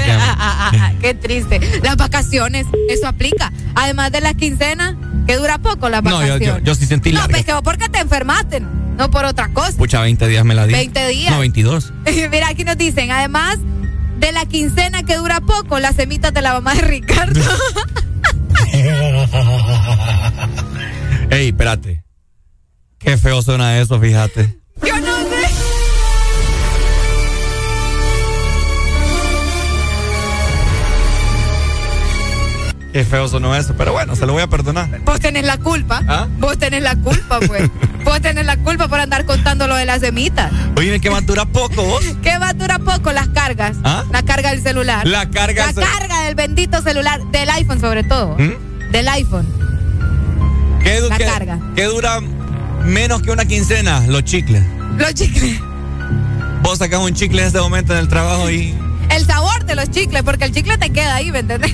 Ah, 0.09 0.35
ah, 0.39 0.71
ah, 0.73 0.91
Qué 0.99 1.13
triste. 1.13 1.59
Las 1.83 1.95
vacaciones, 1.97 2.65
eso 2.89 3.07
aplica. 3.07 3.51
Además 3.81 4.11
de 4.11 4.19
las 4.21 4.35
quincenas, 4.35 4.95
que 5.25 5.37
dura 5.37 5.57
poco 5.57 5.87
las 5.89 6.03
No, 6.03 6.09
yo, 6.11 6.17
vacaciones. 6.17 6.47
yo, 6.47 6.59
yo 6.65 6.75
sí 6.75 6.85
sentí 6.85 7.11
No, 7.11 7.19
larga. 7.19 7.31
pues 7.33 7.45
que 7.45 7.53
vos 7.53 7.61
porque 7.63 7.87
te 7.87 7.99
enfermaste, 7.99 8.59
no 8.59 9.09
por 9.09 9.23
otra 9.25 9.53
cosa. 9.53 9.77
Pucha, 9.77 10.01
20 10.01 10.27
días 10.27 10.43
me 10.43 10.53
la 10.53 10.67
di. 10.67 10.73
20 10.73 11.07
días. 11.07 11.31
No, 11.31 11.39
22. 11.39 11.93
Mira, 12.31 12.49
aquí 12.49 12.63
nos 12.65 12.77
dicen, 12.77 13.09
además 13.11 13.57
de 14.17 14.31
la 14.33 14.45
quincena 14.45 15.03
que 15.03 15.15
dura 15.15 15.39
poco, 15.39 15.79
las 15.79 15.95
semitas 15.95 16.33
de 16.33 16.41
la 16.41 16.53
mamá 16.53 16.75
de 16.75 16.81
Ricardo. 16.81 17.39
Ey, 21.31 21.47
espérate. 21.49 22.03
Qué 22.97 23.17
feo 23.17 23.41
suena 23.41 23.79
eso, 23.79 23.99
fíjate. 23.99 24.58
Qué 32.93 33.03
feo 33.05 33.27
sonó 33.27 33.55
eso, 33.55 33.75
pero 33.77 33.91
bueno, 33.93 34.15
se 34.15 34.25
lo 34.25 34.33
voy 34.33 34.41
a 34.41 34.47
perdonar. 34.47 35.01
Vos 35.05 35.19
tenés 35.19 35.45
la 35.45 35.57
culpa. 35.57 36.01
¿Ah? 36.07 36.27
Vos 36.39 36.57
tenés 36.57 36.81
la 36.81 36.95
culpa, 36.95 37.39
pues. 37.39 37.69
Vos 38.03 38.19
tenés 38.21 38.45
la 38.45 38.57
culpa 38.57 38.87
por 38.87 38.99
andar 38.99 39.25
contando 39.25 39.67
lo 39.67 39.75
de 39.75 39.85
las 39.85 39.99
semitas. 39.99 40.51
Oye, 40.75 40.99
¿qué 40.99 41.09
más 41.11 41.23
dura 41.25 41.45
poco 41.45 41.83
vos? 41.83 42.03
¿Qué 42.23 42.37
va 42.39 42.49
a 42.49 42.53
durar 42.53 42.81
poco? 42.81 43.11
Las 43.11 43.27
cargas. 43.27 43.77
¿Ah? 43.83 44.03
La 44.11 44.23
carga 44.23 44.49
del 44.51 44.63
celular. 44.63 45.05
La 45.05 45.29
carga 45.29 45.67
La 45.67 45.73
carga 45.73 46.21
del 46.23 46.33
bendito 46.33 46.81
celular. 46.81 47.21
Del 47.31 47.49
iPhone, 47.51 47.79
sobre 47.79 48.03
todo. 48.03 48.35
¿Mm? 48.39 48.91
Del 48.91 49.07
iPhone. 49.09 49.45
¿Qué, 50.83 51.01
La 51.01 51.17
qué- 51.17 51.25
carga. 51.25 51.59
qué 51.75 51.83
dura 51.83 52.19
menos 52.85 53.21
que 53.21 53.29
una 53.31 53.45
quincena? 53.45 54.01
Los 54.07 54.23
chicles. 54.23 54.63
Los 54.97 55.13
chicles. 55.13 55.59
Vos 56.63 56.79
sacas 56.79 56.99
un 56.99 57.13
chicle 57.13 57.41
en 57.41 57.47
este 57.47 57.59
momento 57.59 57.93
en 57.93 57.99
el 57.99 58.07
trabajo 58.07 58.49
y. 58.49 58.73
El 59.11 59.25
sabor 59.25 59.65
de 59.65 59.75
los 59.75 59.91
chicles, 59.91 60.23
porque 60.23 60.45
el 60.45 60.53
chicle 60.53 60.77
te 60.77 60.89
queda 60.91 61.15
ahí, 61.15 61.31
¿me 61.31 61.39
entiendes? 61.39 61.73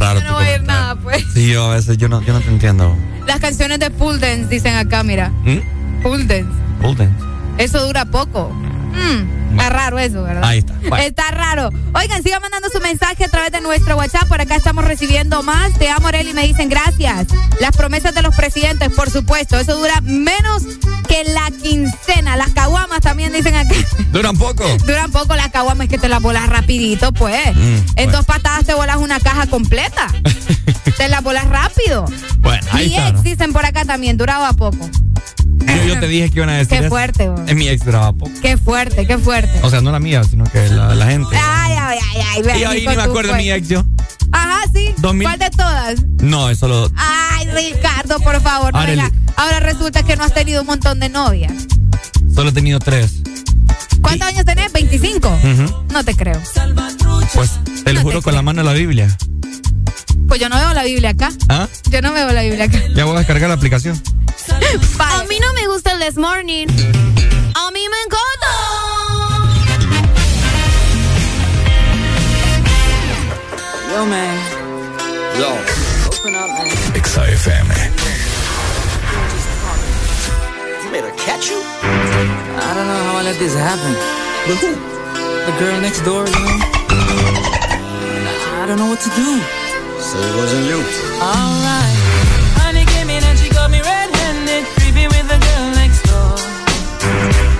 Raro. 0.00 0.20
No 0.22 0.34
voy 0.34 0.46
a 0.46 0.58
nada, 0.58 0.96
pues. 0.96 1.24
Sí, 1.32 1.52
yo 1.52 1.70
a 1.70 1.74
veces 1.74 1.96
yo 1.98 2.08
no, 2.08 2.22
yo 2.22 2.32
no 2.32 2.40
te 2.40 2.48
entiendo. 2.48 2.96
Las 3.26 3.40
canciones 3.40 3.78
de 3.78 3.90
Pool 3.90 4.18
Dance 4.18 4.48
dicen 4.48 4.74
acá, 4.74 5.02
mira. 5.02 5.30
¿Mm? 5.44 6.02
Pool 6.02 6.26
Dance. 6.26 6.60
Hold 6.82 6.98
dance. 6.98 7.24
Eso 7.58 7.86
dura 7.86 8.04
poco. 8.06 8.50
Mm, 8.50 9.39
está 9.50 9.70
raro 9.70 9.98
eso, 9.98 10.22
¿verdad? 10.22 10.44
Ahí 10.44 10.58
está. 10.58 10.74
Bueno. 10.88 10.96
Está 11.04 11.30
raro. 11.30 11.70
Oigan, 11.94 12.22
sigan 12.22 12.42
mandando 12.42 12.68
su 12.70 12.80
mensaje 12.80 13.24
a 13.24 13.28
través 13.28 13.52
de 13.52 13.60
nuestro 13.60 13.96
WhatsApp. 13.96 14.28
Por 14.28 14.40
acá 14.40 14.56
estamos 14.56 14.84
recibiendo 14.84 15.42
más. 15.42 15.72
Te 15.74 15.88
amo, 15.90 16.08
Arely. 16.08 16.32
Me 16.32 16.46
dicen 16.46 16.68
gracias. 16.68 17.26
Las 17.60 17.76
promesas 17.76 18.14
de 18.14 18.22
los 18.22 18.34
presidentes, 18.36 18.90
por 18.90 19.10
supuesto. 19.10 19.58
Eso 19.58 19.76
dura 19.76 20.00
menos 20.02 20.62
que 21.08 21.24
la 21.24 21.50
quincena. 21.62 22.36
Las 22.36 22.50
caguamas 22.50 23.00
también 23.00 23.32
dicen 23.32 23.54
acá. 23.54 23.74
¿Duran 24.12 24.36
poco? 24.36 24.64
Duran 24.86 25.10
poco 25.10 25.34
las 25.36 25.48
caguamas, 25.48 25.84
es 25.84 25.90
que 25.90 25.98
te 25.98 26.08
las 26.08 26.22
volas 26.22 26.48
rapidito, 26.48 27.12
pues. 27.12 27.54
Mm, 27.54 27.76
en 27.96 28.12
dos 28.12 28.24
patadas 28.24 28.64
te 28.64 28.74
volas 28.74 28.96
una 28.96 29.20
caja 29.20 29.46
completa. 29.46 30.06
te 30.96 31.08
las 31.08 31.22
volas 31.22 31.46
rápido. 31.46 32.04
Bueno, 32.38 32.66
ahí 32.72 32.88
Mi 32.88 32.94
está. 32.96 33.08
ex 33.08 33.16
¿no? 33.16 33.22
dicen 33.22 33.52
por 33.52 33.64
acá 33.66 33.84
también, 33.84 34.16
duraba 34.16 34.52
poco. 34.52 34.88
Yo, 35.66 35.94
yo 35.94 36.00
te 36.00 36.08
dije 36.08 36.30
que 36.30 36.38
iban 36.38 36.48
a 36.50 36.54
decir. 36.54 36.68
Qué 36.68 36.78
eso. 36.78 36.88
fuerte, 36.88 37.28
güey. 37.28 37.44
Es 37.48 37.54
mi 37.54 37.68
ex 37.68 37.84
duraba 37.84 38.12
poco. 38.12 38.32
Qué 38.42 38.56
fuerte, 38.56 39.06
qué 39.06 39.18
fuerte. 39.18 39.52
O 39.62 39.70
sea, 39.70 39.80
no 39.80 39.92
la 39.92 40.00
mía, 40.00 40.22
sino 40.24 40.44
que 40.44 40.68
la, 40.68 40.94
la 40.94 41.06
gente. 41.06 41.36
Ay, 41.36 41.74
ay, 41.78 41.98
ay, 42.14 42.42
ay. 42.44 42.60
Y 42.60 42.64
ahí 42.64 42.80
ni 42.86 42.96
me 42.96 43.02
acuerdo 43.02 43.32
de 43.32 43.38
mi 43.38 43.50
ex 43.50 43.68
yo. 43.68 43.84
Ajá, 44.32 44.60
sí. 44.72 44.94
2000. 44.98 45.24
¿Cuál 45.26 45.38
de 45.38 45.50
todas? 45.50 46.04
No, 46.22 46.50
es 46.50 46.58
solo. 46.58 46.90
Ay, 46.96 47.46
Ricardo, 47.54 48.18
por 48.20 48.40
favor, 48.40 48.72
no 48.72 48.86
venga. 48.86 49.10
Ahora 49.36 49.60
resulta 49.60 50.02
que 50.02 50.16
no 50.16 50.24
has 50.24 50.34
tenido 50.34 50.60
un 50.60 50.66
montón 50.66 51.00
de 51.00 51.08
novias. 51.08 51.52
Solo 52.34 52.50
he 52.50 52.52
tenido 52.52 52.78
tres. 52.78 53.22
¿Cuántos 54.02 54.28
años 54.28 54.44
tenés? 54.44 54.72
¿25? 54.72 55.26
Ujú. 55.64 55.84
No 55.92 56.04
te 56.04 56.14
creo. 56.14 56.40
Pues 57.34 57.50
te 57.84 57.92
lo 57.92 58.00
juro 58.02 58.22
con 58.22 58.34
la 58.34 58.42
mano 58.42 58.60
en 58.60 58.66
la 58.66 58.72
Biblia. 58.72 59.16
Pues 60.30 60.40
yo 60.40 60.48
no 60.48 60.56
veo 60.56 60.72
la 60.72 60.84
Biblia 60.84 61.10
acá. 61.10 61.30
¿Ah? 61.48 61.66
Yo 61.90 62.00
no 62.02 62.12
veo 62.12 62.30
la 62.30 62.42
Biblia 62.42 62.66
acá. 62.66 62.78
Ya 62.94 63.04
voy 63.04 63.16
a 63.16 63.18
descargar 63.18 63.48
la 63.48 63.56
aplicación. 63.56 64.00
A 65.00 65.24
mí 65.24 65.40
no 65.40 65.52
me 65.54 65.66
gusta 65.66 65.90
el 65.90 65.98
This 65.98 66.16
Morning. 66.16 66.68
A 66.68 67.70
mí 67.72 67.80
me 67.88 67.96
encanta. 68.06 68.50
Yo, 73.92 74.06
man. 74.06 74.38
Yo. 75.36 75.48
Open 76.06 76.36
up, 76.36 76.48
man. 76.48 76.68
XFM. 76.94 77.66
You 80.84 80.90
made 80.92 81.02
her 81.02 81.16
catch 81.16 81.50
you? 81.50 81.58
I 81.58 82.74
don't 82.76 82.86
know 82.86 83.02
how 83.02 83.18
I 83.18 83.22
let 83.24 83.36
this 83.40 83.56
happen. 83.56 83.96
But 84.46 84.58
who? 84.58 84.76
The 85.46 85.52
girl 85.58 85.80
next 85.80 86.04
door, 86.04 86.24
you 86.24 86.38
know? 86.38 86.60
I 88.62 88.66
don't 88.68 88.78
know 88.78 88.90
what 88.90 89.00
to 89.00 89.10
do. 89.16 89.59
So 90.00 90.18
it 90.18 90.34
wasn't 90.34 90.66
you. 90.66 90.80
Alright. 91.20 91.96
Honey 92.58 92.84
came 92.88 93.10
in 93.10 93.22
and 93.22 93.38
she 93.38 93.48
got 93.52 93.70
me 93.70 93.78
red-handed, 93.84 94.64
creepy 94.74 95.06
with 95.06 95.26
the 95.28 95.38
girl 95.38 95.66
next 95.76 96.00
door. 96.08 96.34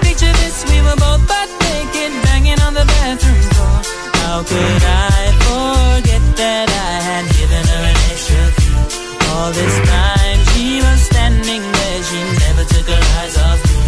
Picture 0.01 0.33
this, 0.41 0.65
we 0.67 0.81
were 0.81 0.97
both 0.97 1.21
butt 1.29 1.53
naked, 1.69 2.11
banging 2.25 2.59
on 2.65 2.73
the 2.75 2.89
bathroom 2.97 3.39
floor. 3.55 3.77
How 4.25 4.41
could 4.43 4.83
I 4.83 5.31
forget 5.45 6.25
that 6.41 6.67
I 6.73 6.93
had 7.05 7.25
given 7.37 7.61
her 7.61 7.83
an 7.93 7.99
extra 8.09 8.45
key? 8.57 8.73
All 9.31 9.53
this 9.53 9.77
time 9.87 10.41
she 10.57 10.81
was 10.81 10.99
standing 11.13 11.61
there, 11.61 12.01
she 12.09 12.19
never 12.41 12.65
took 12.67 12.89
her 12.89 13.05
eyes 13.21 13.37
off 13.37 13.61
me. 13.69 13.79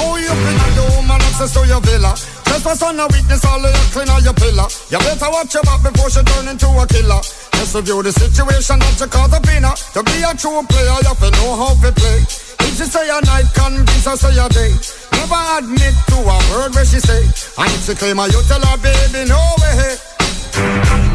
Oh, 0.00 0.14
you 0.16 0.30
been 0.30 0.56
a 0.56 0.68
the 0.78 0.84
woman 0.94 1.20
access 1.26 1.52
to 1.52 1.66
your 1.66 1.82
villa. 1.82 2.14
Just 2.46 2.62
for 2.62 2.74
son 2.78 3.00
of 3.00 3.10
weakness, 3.12 3.44
all 3.44 3.60
of 3.60 3.68
your 3.68 3.88
clean 3.92 4.08
on 4.08 4.22
your 4.22 4.32
pillar. 4.32 4.70
You 4.88 4.98
better 5.02 5.28
watch 5.28 5.52
your 5.52 5.64
back 5.64 5.82
before 5.82 6.08
she 6.08 6.22
turn 6.22 6.48
into 6.48 6.70
a 6.70 6.86
killer. 6.86 7.20
Just 7.56 7.74
review 7.74 8.02
the 8.02 8.12
situation 8.12 8.78
that 8.78 8.96
you 9.00 9.08
cause 9.08 9.32
a 9.32 9.40
winner. 9.48 9.74
To 9.96 10.00
be 10.04 10.22
a 10.22 10.32
true 10.36 10.62
player, 10.68 10.96
you 11.00 11.08
have 11.08 11.20
to 11.20 11.30
know 11.40 11.56
how 11.56 11.72
to 11.74 11.90
play. 11.92 12.20
If 12.66 12.72
she 12.76 12.84
say 12.84 13.08
a 13.08 13.20
night, 13.24 13.48
convince 13.56 14.04
her 14.04 14.16
say 14.16 14.36
a 14.36 14.46
day. 14.48 14.72
Never 15.16 15.40
admit 15.58 15.94
to 16.12 16.16
a 16.20 16.36
word 16.52 16.74
where 16.76 16.84
she 16.84 17.00
say. 17.00 17.24
And 17.58 17.70
if 17.72 17.88
she 17.88 17.94
claim 17.94 18.18
her, 18.18 18.28
you 18.28 18.40
tell 18.44 18.60
her, 18.60 18.76
baby, 18.78 19.28
no 19.28 19.40
way. 19.60 19.96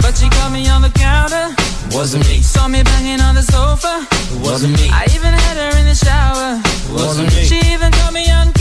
But 0.01 0.17
she 0.17 0.29
caught 0.29 0.51
me 0.51 0.67
on 0.69 0.81
the 0.81 0.91
counter. 0.91 1.53
Wasn't 1.93 2.25
me. 2.27 2.41
Saw 2.41 2.67
me 2.67 2.83
banging 2.83 3.21
on 3.21 3.35
the 3.35 3.43
sofa. 3.43 4.07
Wasn't 4.41 4.73
me. 4.79 4.89
I 4.89 5.05
even 5.13 5.33
had 5.33 5.57
her 5.57 5.77
in 5.79 5.85
the 5.85 5.95
shower. 5.95 6.61
Wasn't 6.93 7.29
me. 7.35 7.43
She 7.43 7.59
even 7.73 7.91
caught 7.91 8.13
me 8.13 8.29
on 8.31 8.53
camera. 8.53 8.60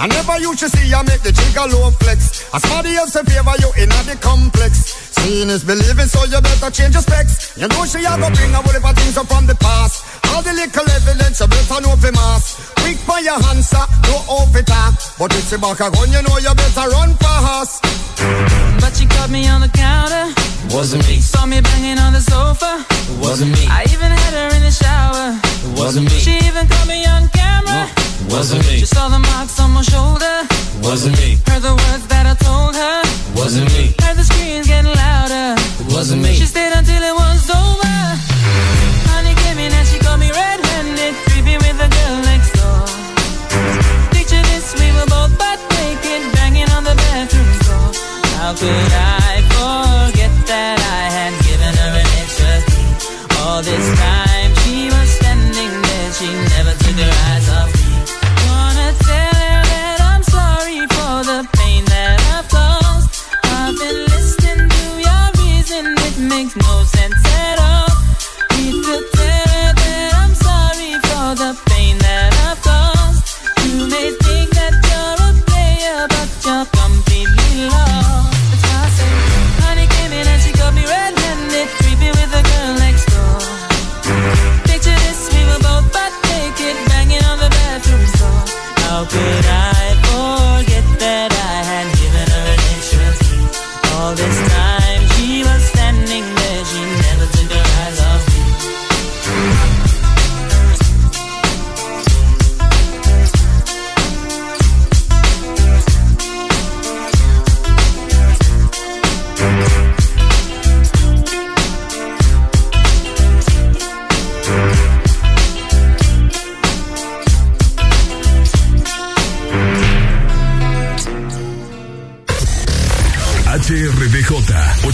I 0.00 0.06
never 0.06 0.40
you 0.40 0.56
should 0.56 0.72
see 0.72 0.94
I 0.94 1.02
make 1.02 1.20
the 1.20 1.30
jigger 1.30 1.68
low 1.76 1.90
flex. 2.00 2.48
As 2.54 2.62
somebody 2.62 2.96
else 2.96 3.14
in 3.16 3.26
favor 3.26 3.52
you 3.60 3.68
in 3.76 3.90
the 3.90 4.16
complex. 4.22 5.09
Seeing 5.10 5.50
is 5.50 5.64
believing, 5.64 6.06
so 6.06 6.24
you 6.24 6.40
better 6.40 6.70
change 6.70 6.94
your 6.94 7.02
specs. 7.02 7.56
You 7.56 7.68
know 7.68 7.84
she 7.84 8.04
a 8.04 8.14
go 8.16 8.30
bring 8.30 8.54
a 8.54 8.62
whole 8.62 8.94
things 8.94 9.16
up 9.16 9.26
from 9.26 9.46
the 9.46 9.54
past. 9.56 10.04
All 10.30 10.42
the 10.42 10.52
little 10.52 10.86
evidence 10.86 11.40
you 11.40 11.48
better 11.48 11.80
know 11.82 11.96
for 11.96 12.12
mass. 12.12 12.72
Quick 12.80 12.98
by 13.06 13.20
your 13.20 13.38
answer, 13.50 13.84
no 14.06 14.16
off 14.30 14.54
it 14.54 14.70
up. 14.70 14.94
But 15.18 15.34
if 15.34 15.50
she 15.50 15.56
back 15.58 15.80
a 15.80 15.90
gun, 15.90 16.10
you 16.10 16.22
know 16.22 16.38
you 16.38 16.54
better 16.54 16.88
run 16.88 17.14
fast. 17.18 17.82
But 18.80 18.94
she 18.96 19.06
caught 19.06 19.30
me 19.30 19.48
on 19.48 19.60
the 19.60 19.68
counter. 19.68 20.32
Wasn't 20.70 21.06
me. 21.08 21.18
Saw 21.20 21.46
me 21.46 21.60
banging 21.60 21.98
on 21.98 22.12
the 22.12 22.20
sofa. 22.20 22.84
Wasn't 23.18 23.50
me. 23.50 23.66
I 23.66 23.82
even 23.90 24.10
had 24.10 24.32
her 24.34 24.56
in 24.56 24.62
the 24.62 24.70
shower. 24.70 25.34
Wasn't 25.74 26.06
me. 26.06 26.18
She 26.18 26.38
even 26.46 26.68
caught 26.68 26.86
me 26.86 27.04
on 27.06 27.28
camera. 27.28 27.90
Wasn't 28.30 28.62
me. 28.68 28.78
She 28.78 28.86
saw 28.86 29.08
the 29.08 29.18
marks 29.18 29.58
on 29.58 29.72
my 29.72 29.82
shoulder. 29.82 30.46
Wasn't 30.82 31.16
me. 31.18 31.38
Heard 31.46 31.62
the 31.62 31.74
words 31.74 32.06
that 32.08 32.26
I 32.26 32.34
told 32.38 32.76
her. 32.76 33.02
Wasn't 33.34 33.66
me. 33.74 33.94
Heard 34.00 34.16
the 34.16 34.24
screams 34.24 34.66
getting 34.68 34.96
louder. 35.10 35.48
Wasn't 35.94 36.22
me. 36.22 36.32
She 36.40 36.46
stayed 36.54 36.72
until 36.80 37.02
it 37.10 37.16
was 37.22 37.42
over. 37.62 37.96
Honey 39.10 39.34
came 39.42 39.58
in 39.64 39.72
and 39.78 39.86
she 39.90 39.98
got 40.06 40.16
me 40.24 40.28
red-handed, 40.30 41.14
creepy 41.26 41.56
with 41.64 41.76
the 41.82 41.88
girl 41.96 42.16
next 42.30 42.50
door. 42.58 42.84
Picture 44.16 44.42
this, 44.50 44.66
we 44.80 44.88
were 44.96 45.08
both 45.14 45.32
butt 45.40 45.58
naked, 45.76 46.22
banging 46.36 46.70
on 46.76 46.82
the 46.90 46.96
bathroom 47.04 47.50
floor. 47.62 47.88
How 48.38 48.52
could 48.60 48.92
I 49.08 49.19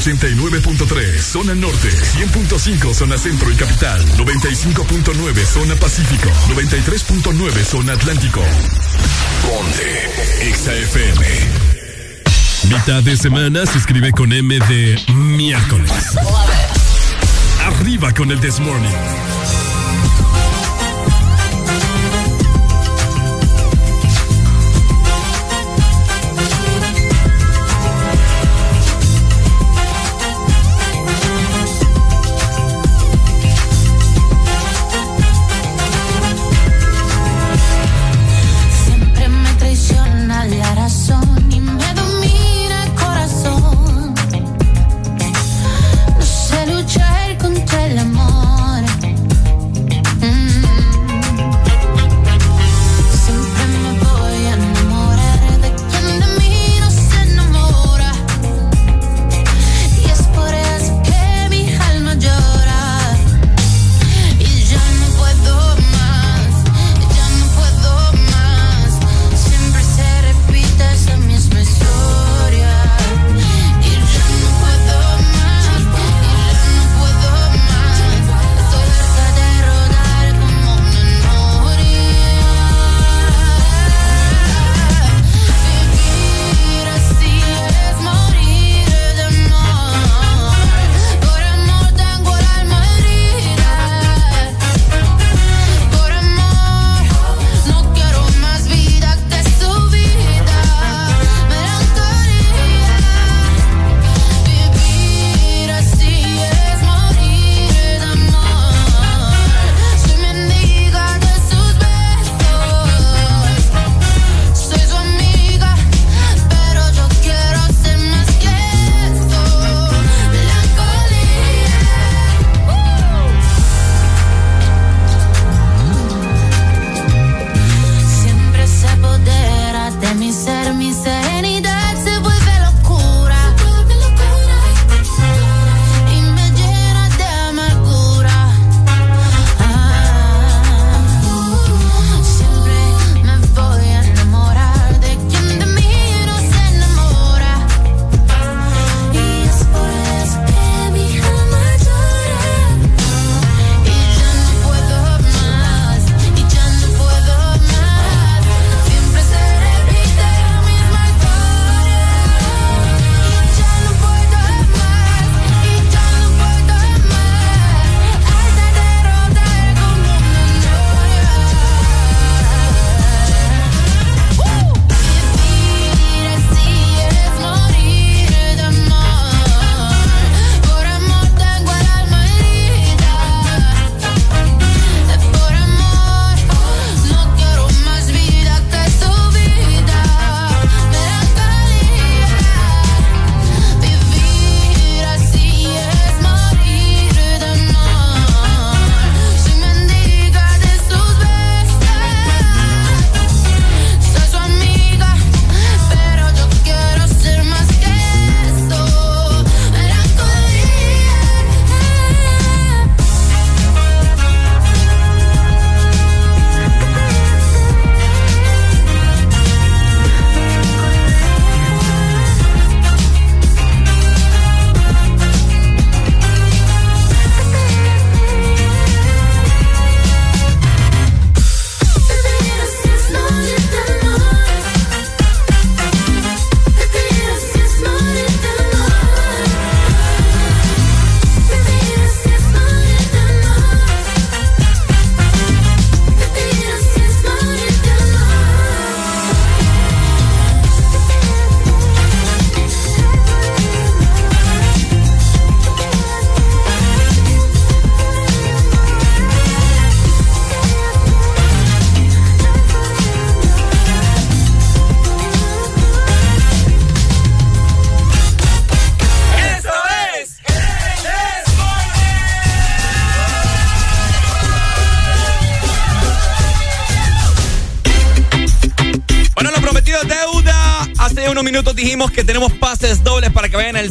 89.3 0.07 1.19
zona 1.21 1.53
norte, 1.57 1.89
100.5 1.89 2.95
zona 2.95 3.19
centro 3.19 3.51
y 3.51 3.57
capital, 3.57 4.01
95.9 4.17 5.45
zona 5.45 5.75
pacífico, 5.75 6.29
93.9 6.55 7.65
zona 7.65 7.95
atlántico. 7.95 8.41
Ponte 9.43 10.09
XAFM. 10.55 11.27
Mitad 12.69 13.03
de 13.03 13.17
semana 13.17 13.67
se 13.67 13.79
escribe 13.79 14.13
con 14.13 14.33
M 14.33 14.57
de 14.69 14.97
miércoles. 15.13 15.91
Arriba 17.65 18.15
con 18.15 18.31
el 18.31 18.39
This 18.39 18.61
Morning. 18.61 19.66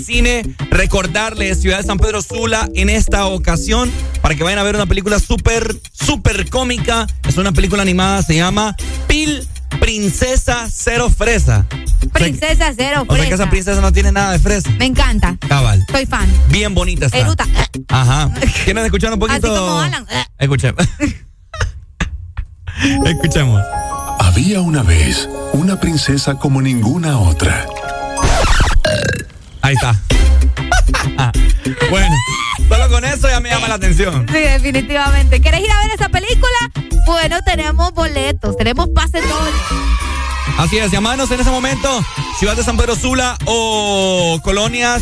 cine, 0.04 0.44
recordarles 0.70 1.62
Ciudad 1.62 1.78
de 1.78 1.84
San 1.84 1.98
Pedro 1.98 2.22
Sula 2.22 2.70
en 2.76 2.90
esta 2.90 3.26
ocasión 3.28 3.92
para 4.22 4.36
que 4.36 4.44
vayan 4.44 4.60
a 4.60 4.64
ver 4.64 4.76
una 4.76 4.86
película 4.86 5.20
súper, 5.20 5.76
súper 5.92 6.50
cómica. 6.50 7.08
Es 7.28 7.38
una 7.38 7.52
película 7.52 7.82
animada, 7.82 8.22
se 8.24 8.36
llama 8.36 8.76
Pil 9.08 9.48
Princesa 9.80 10.68
Cero 10.72 11.10
Fresa. 11.10 11.66
Princesa 12.14 12.74
Cero 12.76 13.06
Fresa. 13.06 13.14
O 13.14 13.16
sea 13.16 13.28
que 13.28 13.34
esa 13.34 13.50
princesa 13.50 13.82
no 13.82 13.92
tiene 13.92 14.12
nada 14.12 14.32
de 14.32 14.40
fresa. 14.40 14.70
Me 14.78 14.86
encanta. 14.86 15.38
Cabal. 15.48 15.86
Soy 15.92 16.06
fan. 16.06 16.30
Bien 16.50 16.74
bonita 16.74 17.08
está. 17.08 17.18
Eruta. 17.18 17.46
Ajá. 17.90 18.32
¿Quieren 18.64 18.86
escuchar 18.86 19.14
un 19.14 19.20
poquito? 19.20 19.80
Así. 19.80 19.94
Escuchemos. 20.40 20.88
Escuchemos. 23.06 23.62
Había 24.20 24.62
una 24.62 24.84
vez 24.84 25.28
una 25.54 25.80
princesa 25.80 26.36
como 26.36 26.62
ninguna 26.62 27.20
otra 27.20 27.66
Ahí 29.66 29.74
está. 29.74 30.00
bueno, 31.90 32.16
solo 32.70 32.88
con 32.88 33.04
eso 33.04 33.28
ya 33.28 33.40
me 33.40 33.50
llama 33.50 33.68
la 33.68 33.74
atención. 33.74 34.28
Sí, 34.32 34.38
definitivamente. 34.38 35.42
¿Quieres 35.42 35.62
ir 35.62 35.72
a 35.72 35.80
ver 35.80 35.92
esa 35.96 36.08
película? 36.08 36.94
Bueno, 37.08 37.40
tenemos 37.44 37.92
boletos, 37.94 38.56
tenemos 38.58 38.86
dobles. 38.94 39.24
Así 40.60 40.78
es, 40.78 40.92
llamanos 40.92 41.32
en 41.32 41.40
ese 41.40 41.50
momento, 41.50 42.06
Ciudad 42.38 42.56
de 42.56 42.64
San 42.64 42.78
Pedro 42.78 42.96
Sula 42.96 43.40
o 43.46 44.40
colonias 44.44 45.02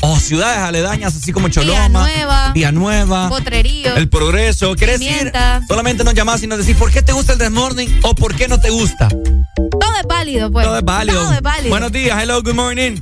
o 0.00 0.18
ciudades 0.18 0.60
aledañas, 0.60 1.14
así 1.14 1.30
como 1.30 1.50
Choloma, 1.50 1.90
Nueva. 1.90 2.52
Villanueva, 2.54 3.28
Potrerío. 3.28 3.94
El 3.94 4.08
Progreso. 4.08 4.74
¿Quieres 4.74 5.02
ir? 5.02 5.30
Solamente 5.68 6.02
nos 6.02 6.14
llamás 6.14 6.42
y 6.42 6.46
nos 6.46 6.58
decís 6.58 6.76
por 6.76 6.90
qué 6.90 7.02
te 7.02 7.12
gusta 7.12 7.34
el 7.34 7.38
Desmorning 7.38 8.00
o 8.04 8.14
por 8.14 8.34
qué 8.34 8.48
no 8.48 8.58
te 8.58 8.70
gusta. 8.70 9.08
Todo 9.08 9.96
es 10.00 10.06
válido, 10.08 10.50
pues. 10.50 10.64
Todo 10.64 10.78
es 10.78 10.84
válido. 10.84 11.22
Todo 11.22 11.34
es 11.34 11.42
válido. 11.42 11.68
Buenos 11.68 11.92
días, 11.92 12.22
hello, 12.22 12.42
good 12.42 12.54
morning. 12.54 12.96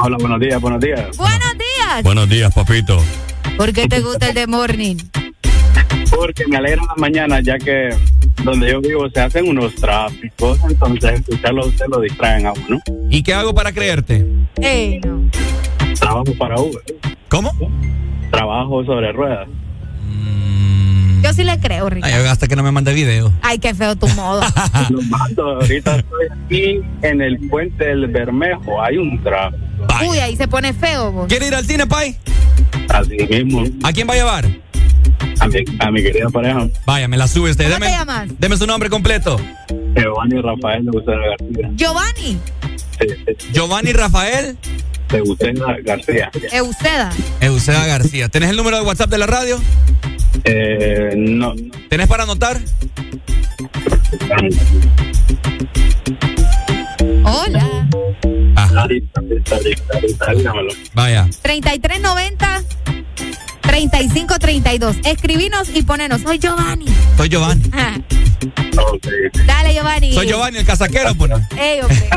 Hola, 0.00 0.16
buenos 0.20 0.38
días, 0.38 0.60
buenos 0.60 0.80
días. 0.80 1.16
Buenos 1.16 1.52
días. 1.54 2.02
Buenos 2.04 2.28
días, 2.28 2.54
papito. 2.54 3.02
¿Por 3.56 3.72
qué 3.72 3.88
te 3.88 4.00
gusta 4.00 4.28
el 4.28 4.34
de 4.34 4.46
morning? 4.46 4.96
Porque 6.14 6.46
me 6.46 6.56
alegra 6.56 6.82
la 6.84 6.94
mañana, 6.96 7.40
ya 7.40 7.58
que 7.58 7.90
donde 8.44 8.70
yo 8.70 8.80
vivo 8.80 9.10
se 9.10 9.20
hacen 9.20 9.48
unos 9.48 9.74
tráficos, 9.74 10.60
entonces 10.68 11.20
escucharlo 11.20 11.64
a 11.64 11.66
usted 11.66 11.86
lo 11.88 12.00
distraen 12.00 12.46
a 12.46 12.52
uno. 12.52 12.80
¿Y 13.10 13.24
qué 13.24 13.34
hago 13.34 13.52
para 13.52 13.72
creerte? 13.72 14.24
Ey, 14.60 15.00
no. 15.00 15.28
Trabajo 15.98 16.32
para 16.38 16.60
Uber. 16.60 16.82
¿Cómo? 17.28 17.52
Trabajo 18.30 18.84
sobre 18.84 19.10
ruedas. 19.12 19.48
Yo 21.28 21.34
sí 21.34 21.44
le 21.44 21.60
creo, 21.60 21.90
Ricardo. 21.90 22.16
Ay, 22.16 22.24
hasta 22.26 22.48
que 22.48 22.56
no 22.56 22.62
me 22.62 22.72
mande 22.72 22.94
video. 22.94 23.30
Ay, 23.42 23.58
qué 23.58 23.74
feo 23.74 23.94
tu 23.96 24.08
modo. 24.08 24.40
Lo 24.88 25.02
mando, 25.02 25.42
ahorita 25.60 25.96
estoy 25.96 26.26
aquí 26.46 26.80
en 27.02 27.20
el 27.20 27.38
puente 27.50 27.84
del 27.84 28.06
Bermejo, 28.06 28.82
hay 28.82 28.96
un 28.96 29.22
tráfico. 29.22 29.62
Uy, 30.08 30.16
ahí 30.20 30.36
se 30.36 30.48
pone 30.48 30.72
feo, 30.72 31.12
vos. 31.12 31.28
¿Quiere 31.28 31.48
ir 31.48 31.54
al 31.54 31.66
cine, 31.66 31.86
Pai? 31.86 32.16
Así 32.88 33.14
mismo. 33.28 33.62
¿A 33.82 33.92
quién 33.92 34.08
va 34.08 34.14
a 34.14 34.16
llevar? 34.16 34.46
A 35.40 35.48
mi, 35.48 35.64
a 35.80 35.90
mi 35.90 36.02
querida 36.02 36.30
pareja. 36.30 36.66
Vaya, 36.86 37.06
me 37.08 37.18
la 37.18 37.28
sube 37.28 37.50
usted. 37.50 37.64
¿Cómo 37.64 37.74
Deme, 37.74 37.86
te 37.88 37.92
llamas? 37.92 38.28
deme 38.38 38.56
su 38.56 38.66
nombre 38.66 38.88
completo. 38.88 39.38
Giovanni 39.96 40.40
Rafael 40.40 40.82
de 40.86 40.90
Gustavo 40.92 41.18
García. 41.28 41.70
Giovanni. 41.74 42.38
Giovanni 43.52 43.92
Rafael 43.92 44.56
De 45.10 45.20
Gustavo 45.20 45.52
García. 45.84 46.30
Euseda. 46.52 47.10
Eusea 47.42 47.84
García. 47.86 48.30
¿Tenés 48.30 48.48
el 48.48 48.56
número 48.56 48.78
de 48.78 48.82
WhatsApp 48.86 49.10
de 49.10 49.18
la 49.18 49.26
radio? 49.26 49.60
Eh, 50.44 51.14
no. 51.16 51.54
¿Tenés 51.88 52.06
para 52.08 52.24
anotar? 52.24 52.58
Hola. 57.24 57.88
Dígamelo. 60.36 60.72
Vaya. 60.94 61.28
3390 61.42 62.64
3532. 63.68 64.96
Escribinos 65.04 65.68
y 65.74 65.82
ponenos. 65.82 66.22
Soy 66.22 66.38
Giovanni. 66.38 66.86
Soy 67.18 67.28
Giovanni. 67.28 67.70
Ah, 67.74 67.96
Dale, 69.46 69.74
Giovanni. 69.74 70.14
Soy 70.14 70.26
Giovanni, 70.26 70.58
el 70.58 70.64
casaquero, 70.66 71.14
pues. 71.14 71.30
Ey, 71.58 71.80
hombre. 71.80 72.08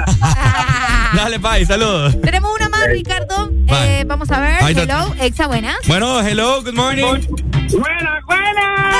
Dale, 1.13 1.39
Pai, 1.39 1.65
saludos. 1.65 2.19
Tenemos 2.21 2.51
una 2.55 2.69
más, 2.69 2.87
Ricardo. 2.87 3.51
Eh, 3.67 4.03
vamos 4.07 4.31
a 4.31 4.39
ver. 4.39 4.77
Hello, 4.77 5.13
Exa, 5.19 5.47
buenas. 5.47 5.75
Bueno, 5.87 6.21
hello, 6.21 6.63
good 6.63 6.73
morning. 6.73 7.03
Buena, 7.03 8.21
buena. 8.25 8.91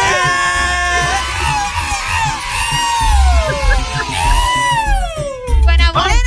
Buena, 5.64 5.92
buena. 5.92 6.18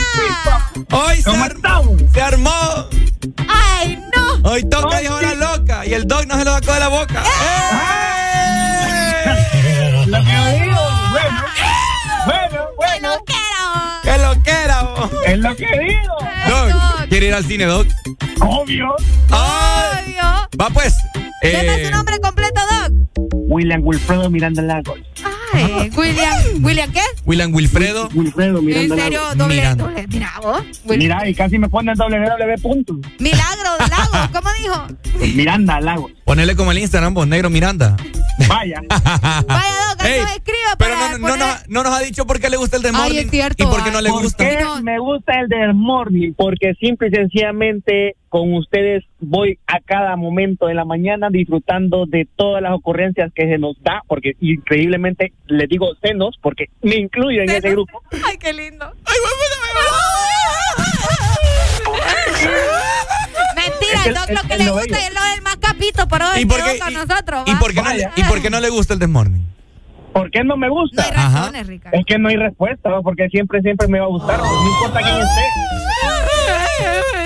Hoy 0.92 1.22
se, 1.22 1.30
ar- 1.30 1.56
se 2.12 2.20
armó. 2.22 2.50
Ay, 3.48 3.98
no. 4.14 4.50
Hoy 4.50 4.62
toca 4.68 5.00
dijo 5.00 5.20
la 5.20 5.34
loca 5.34 5.53
y 5.86 5.94
el 5.94 6.06
dog 6.06 6.26
no 6.26 6.38
se 6.38 6.44
lo 6.44 6.52
sacó 6.52 6.72
de 6.72 6.80
la 6.80 6.88
boca. 6.88 7.22
Lo 10.06 10.18
que 10.18 10.60
digo, 10.60 10.80
bueno, 11.10 11.44
bueno, 12.26 12.66
bueno. 12.76 13.08
¡Qué 14.02 14.18
lo 14.18 14.42
que 14.42 14.50
era, 14.50 14.82
vos! 14.82 15.10
Es 15.24 15.38
lo 15.38 15.56
que 15.56 15.66
digo. 15.66 16.16
Dog, 16.48 17.08
¿quiere 17.08 17.26
ir 17.26 17.34
al 17.34 17.44
cine, 17.44 17.64
Dog? 17.64 17.86
Obvio. 18.40 18.94
¡Ay! 19.30 20.04
Obvio. 20.04 20.48
Va 20.60 20.70
pues. 20.70 20.94
Deme 21.52 21.74
Eh, 21.82 21.84
su 21.86 21.90
nombre 21.90 22.18
completo, 22.20 22.60
Doc. 22.70 22.92
William 23.48 23.80
Wilfredo 23.84 24.30
Miranda 24.30 24.62
Lagos. 24.62 24.98
Ay, 25.52 25.90
William. 25.96 26.64
¿William 26.64 26.90
qué? 26.92 27.00
William 27.26 27.54
Wilfredo. 27.54 28.08
Wilfredo 28.14 28.58
¿En 28.58 28.64
Miranda 28.64 28.96
serio? 28.96 29.20
Lagos. 29.20 29.36
Doble, 29.38 29.54
Miranda. 29.56 29.84
doble. 29.84 30.06
Mira, 30.08 30.32
vos. 30.42 30.62
Mira, 30.84 31.28
y 31.28 31.34
casi 31.34 31.58
me 31.58 31.68
ponen 31.68 31.94
www 31.96 32.60
punto. 32.62 32.94
Milagro 33.18 33.70
de 33.78 33.88
Lago. 33.88 34.28
¿Cómo 34.32 34.48
dijo? 34.60 35.34
Miranda 35.34 35.80
Lagos. 35.80 36.10
Ponele 36.24 36.56
como 36.56 36.72
el 36.72 36.78
Instagram, 36.78 37.14
vos, 37.14 37.26
negro 37.28 37.50
Miranda. 37.50 37.96
Vaya. 38.48 38.80
Vaya, 39.46 39.72
Doc, 39.90 39.93
Ey, 40.06 40.20
nos 40.20 40.30
escribe 40.32 40.58
Pero 40.78 40.94
para 40.94 41.10
no, 41.12 41.18
no, 41.18 41.28
poner- 41.28 41.68
no 41.68 41.82
nos 41.82 41.92
ha 41.94 42.00
dicho 42.00 42.26
por 42.26 42.40
qué 42.40 42.50
le 42.50 42.56
gusta 42.56 42.76
el 42.76 42.82
de 42.82 42.88
Ay, 42.90 42.94
Morning 42.94 43.18
es 43.24 43.30
cierto, 43.30 43.62
y 43.64 43.66
por 43.66 43.82
qué 43.84 43.90
no 43.90 43.98
ay. 43.98 44.04
le 44.04 44.10
¿Por 44.10 44.22
gusta. 44.22 44.48
qué 44.48 44.58
me 44.82 44.98
gusta 44.98 45.40
el 45.40 45.48
del 45.48 45.74
morning? 45.74 46.32
Porque 46.36 46.74
simple 46.80 47.08
y 47.08 47.10
sencillamente 47.10 48.16
con 48.28 48.52
ustedes 48.54 49.04
voy 49.20 49.58
a 49.66 49.78
cada 49.80 50.16
momento 50.16 50.66
de 50.66 50.74
la 50.74 50.84
mañana 50.84 51.28
disfrutando 51.30 52.04
de 52.06 52.26
todas 52.36 52.60
las 52.62 52.72
ocurrencias 52.72 53.32
que 53.34 53.44
se 53.46 53.58
nos 53.58 53.80
da, 53.82 54.02
porque 54.08 54.32
increíblemente 54.40 55.32
les 55.46 55.68
digo 55.68 55.88
senos, 56.02 56.36
porque 56.42 56.66
me 56.82 56.96
incluyo 56.96 57.42
en 57.42 57.50
ese 57.50 57.70
grupo. 57.70 58.02
Ay, 58.26 58.36
qué 58.38 58.52
lindo. 58.52 58.92
Mentira, 63.54 64.00
Es 64.00 64.06
el 64.06 64.14
Doc 64.14 64.30
lo 64.30 64.48
que 64.48 64.56
le 64.58 64.70
gusta 64.70 64.98
es 65.06 65.14
lo 65.14 65.22
del 65.22 65.42
más 65.42 65.56
capito, 65.56 66.08
pero 66.08 66.24
¿Y 66.34 66.38
hoy 66.40 66.46
por 66.46 66.56
quedó 66.58 66.72
qué- 66.72 66.78
con 66.80 66.92
nosotros. 66.94 67.42
¿Y 67.46 67.54
por, 67.56 67.72
qué 67.74 67.82
no, 67.82 67.92
le- 67.94 68.08
¿Y 68.16 68.24
por 68.24 68.42
qué 68.42 68.50
no 68.50 68.60
le 68.60 68.68
gusta 68.70 68.94
el 68.94 69.00
de 69.00 69.06
Morning? 69.06 69.40
¿Por 70.14 70.30
qué 70.30 70.44
no 70.44 70.56
me 70.56 70.68
No 70.68 70.74
gusta? 70.74 71.02
hay 71.04 71.10
razones, 71.10 71.66
Ricardo. 71.66 71.98
Es 71.98 72.06
que 72.06 72.18
no 72.18 72.28
hay 72.28 72.36
respuesta, 72.36 72.88
¿no? 72.88 73.02
porque 73.02 73.28
siempre, 73.28 73.60
siempre 73.60 73.88
me 73.88 73.98
va 73.98 74.06
a 74.06 74.08
gustar, 74.08 74.38
no 74.38 74.70
importa 74.70 75.00
quién 75.02 75.16
esté. 75.16 77.23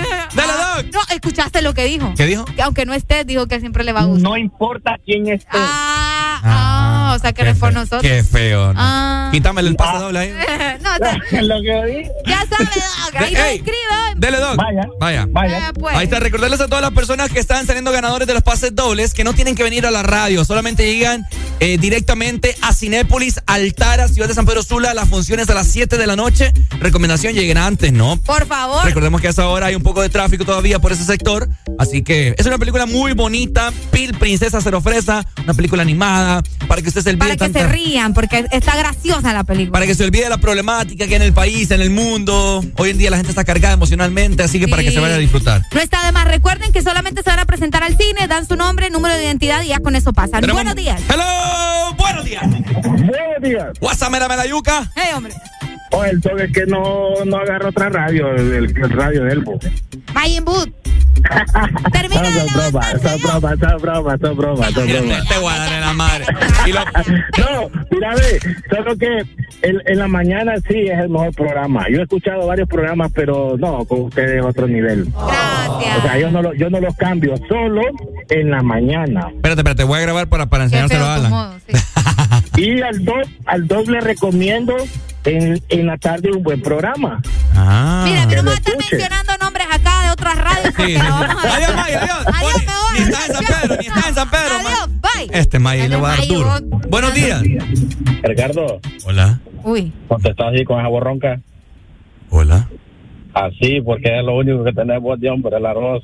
Ah. 0.85 0.89
No, 0.93 1.15
escuchaste 1.15 1.61
lo 1.61 1.73
que 1.73 1.85
dijo. 1.85 2.13
¿Qué 2.15 2.25
dijo? 2.25 2.45
Que 2.45 2.61
aunque 2.61 2.85
no 2.85 2.93
estés, 2.93 3.25
dijo 3.25 3.47
que 3.47 3.59
siempre 3.59 3.83
le 3.83 3.91
va 3.93 4.01
a 4.01 4.05
gustar. 4.05 4.23
No 4.23 4.37
importa 4.37 4.97
quién 5.05 5.27
esté. 5.27 5.47
Ah, 5.53 6.39
ah, 6.43 7.13
o 7.15 7.19
sea 7.19 7.33
que 7.33 7.43
no 7.43 7.49
es 7.51 7.57
por 7.57 7.73
nosotros. 7.73 8.01
Qué 8.01 8.23
feo. 8.23 8.73
¿no? 8.73 8.79
Ah. 8.81 9.29
Quítamele 9.31 9.69
el 9.69 9.75
pase 9.75 9.97
doble 9.99 10.19
ahí. 10.19 10.29
no, 10.81 10.89
o 10.93 10.97
sea, 10.97 11.41
lo 11.41 11.55
que 11.61 11.85
digo. 11.97 12.09
ya 12.25 12.39
sabe, 12.49 12.65
Doc. 12.65 13.15
Ahí 13.15 13.33
De- 13.33 13.39
nos 13.39 13.47
ey, 13.49 13.55
escribe. 13.57 13.77
Dele, 14.15 14.37
Doc. 14.37 14.55
Vaya. 14.57 14.87
Vaya. 14.99 15.25
Vaya. 15.29 15.69
Eh, 15.69 15.73
pues. 15.79 15.95
Ahí 15.95 16.03
está, 16.05 16.19
recordarles 16.19 16.59
a 16.61 16.67
todas 16.67 16.81
las 16.81 16.91
personas 16.91 17.29
que 17.31 17.39
están 17.39 17.65
saliendo 17.65 17.91
ganadores 17.91 18.27
de 18.27 18.33
los 18.33 18.43
pases 18.43 18.75
dobles 18.75 19.13
que 19.13 19.23
no 19.23 19.33
tienen 19.33 19.55
que 19.55 19.63
venir 19.63 19.85
a 19.85 19.91
la 19.91 20.03
radio, 20.03 20.43
solamente 20.45 20.85
llegan 20.85 21.25
eh, 21.59 21.77
directamente 21.77 22.55
a 22.61 22.73
Cinépolis, 22.73 23.41
Altara, 23.45 24.07
Ciudad 24.07 24.27
de 24.27 24.33
San 24.33 24.45
Pedro 24.45 24.63
Sula, 24.63 24.93
las 24.93 25.09
funciones 25.09 25.49
a 25.49 25.53
las 25.53 25.67
7 25.67 25.97
de 25.97 26.07
la 26.07 26.15
noche. 26.15 26.53
Recomendación, 26.79 27.33
lleguen 27.33 27.57
antes, 27.57 27.91
¿no? 27.93 28.17
Por 28.17 28.45
favor. 28.45 28.85
Recordemos 28.85 29.21
que 29.21 29.27
a 29.27 29.29
esa 29.31 29.47
hora 29.47 29.67
hay 29.67 29.75
un 29.75 29.83
poco 29.83 30.01
de 30.01 30.09
tráfico 30.09 30.45
todavía 30.45 30.68
por 30.77 30.91
ese 30.91 31.03
sector, 31.05 31.49
así 31.79 32.03
que 32.03 32.35
es 32.37 32.45
una 32.45 32.59
película 32.59 32.85
muy 32.85 33.13
bonita, 33.13 33.71
Pil 33.91 34.13
Princesa 34.13 34.59
Cero 34.61 34.79
Fresa, 34.81 35.25
una 35.43 35.55
película 35.55 35.81
animada, 35.81 36.43
para 36.67 36.83
que 36.83 36.89
usted 36.89 37.01
se 37.01 37.09
olvide 37.09 37.19
Para 37.19 37.31
que 37.33 37.37
tanta- 37.39 37.59
se 37.61 37.67
rían, 37.69 38.13
porque 38.13 38.45
está 38.51 38.75
graciosa 38.77 39.33
la 39.33 39.43
película. 39.43 39.71
para 39.71 39.87
que 39.87 39.95
se 39.95 40.03
olvide 40.03 40.29
la 40.29 40.37
problemática 40.37 41.07
que 41.07 41.13
hay 41.13 41.15
en 41.15 41.21
el 41.23 41.33
país, 41.33 41.71
en 41.71 41.81
el 41.81 41.89
mundo. 41.89 42.63
Hoy 42.77 42.91
en 42.91 42.97
día 42.99 43.09
la 43.09 43.17
gente 43.17 43.31
está 43.31 43.43
cargada 43.43 43.73
emocionalmente, 43.73 44.43
así 44.43 44.59
que 44.59 44.67
para 44.67 44.83
que 44.83 44.91
se 44.91 44.99
vaya 44.99 45.15
a 45.15 45.17
disfrutar. 45.17 45.63
No 45.73 45.79
está 45.81 46.05
de 46.05 46.11
más. 46.11 46.25
Recuerden 46.27 46.71
que 46.71 46.83
solamente 46.83 47.23
se 47.23 47.29
van 47.31 47.39
a 47.39 47.45
presentar 47.45 47.81
al 47.83 47.97
cine, 47.97 48.27
dan 48.27 48.47
su 48.47 48.55
nombre, 48.55 48.89
número 48.91 49.15
de 49.15 49.23
identidad 49.23 49.63
y 49.63 49.69
ya 49.69 49.79
con 49.79 49.95
eso 49.95 50.13
pasan. 50.13 50.41
Tenemos- 50.41 50.59
Buenos 50.59 50.75
días. 50.75 51.01
Hello, 51.09 51.95
buenos 51.97 52.25
días. 52.25 52.43
Buenos 52.83 53.41
días. 53.41 53.67
WhatsApp, 53.79 54.11
mera, 54.11 54.27
mera, 54.27 54.45
yuca. 54.45 54.91
Hey, 54.95 55.11
hombre. 55.15 55.33
O 55.91 56.03
el 56.03 56.21
toque 56.21 56.43
es 56.45 56.51
que 56.51 56.65
no, 56.65 57.13
no 57.25 57.37
agarra 57.37 57.69
otra 57.69 57.89
radio, 57.89 58.31
el, 58.35 58.53
el 58.53 58.89
radio 58.91 59.23
de 59.23 59.31
Elbo. 59.33 59.59
Vayan 60.13 60.45
Boot. 60.45 60.69
Termina 61.91 62.23
Son 62.31 62.47
bromas, 62.53 63.01
son 63.01 63.21
bromas, 63.21 63.59
son 63.59 63.81
bromas, 63.81 64.19
son 64.21 64.37
bromas, 64.37 64.71
son 64.73 64.87
bromas. 64.87 65.27
Te 65.27 65.37
voy 65.39 65.53
a 65.53 65.57
dar 65.57 65.73
en 65.73 65.81
la 65.81 65.93
madre. 65.93 66.25
Y 66.65 66.71
lo- 66.71 66.79
No, 67.37 67.69
mira, 67.91 68.15
ve, 68.15 68.39
solo 68.69 68.95
que 68.97 69.07
en, 69.61 69.81
en 69.85 69.97
la 69.99 70.07
mañana 70.07 70.53
sí 70.67 70.87
es 70.87 70.97
el 70.99 71.09
mejor 71.09 71.33
programa. 71.35 71.85
Yo 71.91 71.99
he 71.99 72.03
escuchado 72.03 72.47
varios 72.47 72.69
programas, 72.69 73.11
pero 73.13 73.55
no, 73.57 73.83
con 73.85 74.01
ustedes 74.03 74.39
es 74.39 74.45
otro 74.45 74.67
nivel. 74.67 75.05
Gracias. 75.11 75.97
O 75.97 76.01
sea, 76.03 76.17
yo 76.19 76.31
no, 76.31 76.41
lo, 76.41 76.53
yo 76.53 76.69
no 76.69 76.79
los 76.79 76.95
cambio, 76.95 77.35
solo 77.49 77.81
en 78.29 78.51
la 78.51 78.61
mañana. 78.61 79.27
Espérate, 79.35 79.61
espérate, 79.61 79.83
voy 79.83 79.97
a 79.99 80.01
grabar 80.03 80.27
para, 80.29 80.45
para 80.45 80.63
enseñárselo 80.65 81.03
a 81.05 81.15
Alan. 81.15 81.29
modo, 81.31 81.53
sí. 81.67 81.73
Y 82.57 82.81
al 82.81 83.05
dos, 83.05 83.27
al 83.45 83.67
dos 83.67 83.87
le 83.87 84.01
recomiendo 84.01 84.75
en, 85.23 85.61
en 85.69 85.85
la 85.85 85.97
tarde 85.97 86.29
un 86.31 86.43
buen 86.43 86.61
programa. 86.61 87.21
Ah. 87.55 88.03
Mira, 88.05 88.27
Que 88.27 88.35
no 88.37 88.43
me 88.43 88.53
estar 88.53 88.73
escuche. 88.75 88.97
mencionando 88.97 89.31
nombres 89.41 89.67
acá 89.71 90.03
de 90.03 90.09
otras 90.11 90.35
radios 90.37 90.73
porque 90.75 90.93
Sí. 90.93 90.97
no 90.97 91.09
vamos 91.09 91.45
a 91.45 91.55
Adiós, 91.55 91.75
May, 91.75 91.93
adiós. 91.93 92.27
Adiós, 92.27 92.53
me 92.59 92.65
voy. 92.65 92.99
Ni 92.99 92.99
está 93.05 93.25
en 93.25 93.33
San 93.33 93.45
Pedro, 93.45 93.77
ni 93.81 93.87
está 93.87 94.09
en 94.09 94.15
San 94.15 94.29
Pedro. 94.29 94.55
Adiós, 94.57 94.89
bye. 95.01 95.39
Este 95.39 95.59
May 95.59 95.87
le 95.87 95.95
va 95.95 96.13
a 96.13 96.17
dar 96.17 96.27
duro. 96.27 96.49
vos- 96.69 96.89
Buenos 96.89 97.13
días. 97.13 97.41
Ricardo, 98.23 98.79
Hola. 99.05 99.39
Uy. 99.63 99.93
contestás 100.09 100.47
así 100.53 100.65
con 100.65 100.79
esa 100.79 100.89
borronca. 100.89 101.39
Hola. 102.29 102.67
Así, 103.33 103.79
porque 103.81 104.17
es 104.19 104.23
lo 104.25 104.35
único 104.37 104.63
que 104.65 104.73
tenemos 104.73 105.19
de 105.19 105.29
hombre, 105.29 105.55
el 105.57 105.65
arroz. 105.65 106.03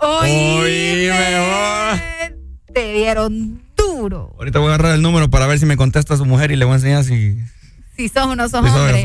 Oíme. 0.00 1.10
Te 2.72 2.92
dieron 2.92 3.62
duro. 3.76 4.34
Ahorita 4.38 4.58
voy 4.58 4.70
a 4.70 4.74
agarrar 4.74 4.94
el 4.94 5.02
número 5.02 5.28
para 5.28 5.46
ver 5.46 5.58
si 5.58 5.66
me 5.66 5.76
contesta 5.76 6.16
su 6.16 6.24
mujer 6.24 6.50
y 6.50 6.56
le 6.56 6.64
voy 6.64 6.72
a 6.72 6.76
enseñar 6.76 7.04
si. 7.04 7.38
Si 7.96 8.08
sos 8.08 8.26
o 8.26 8.36
no 8.36 8.48
sos 8.48 8.64
si 8.64 8.70
hombre. 8.70 9.04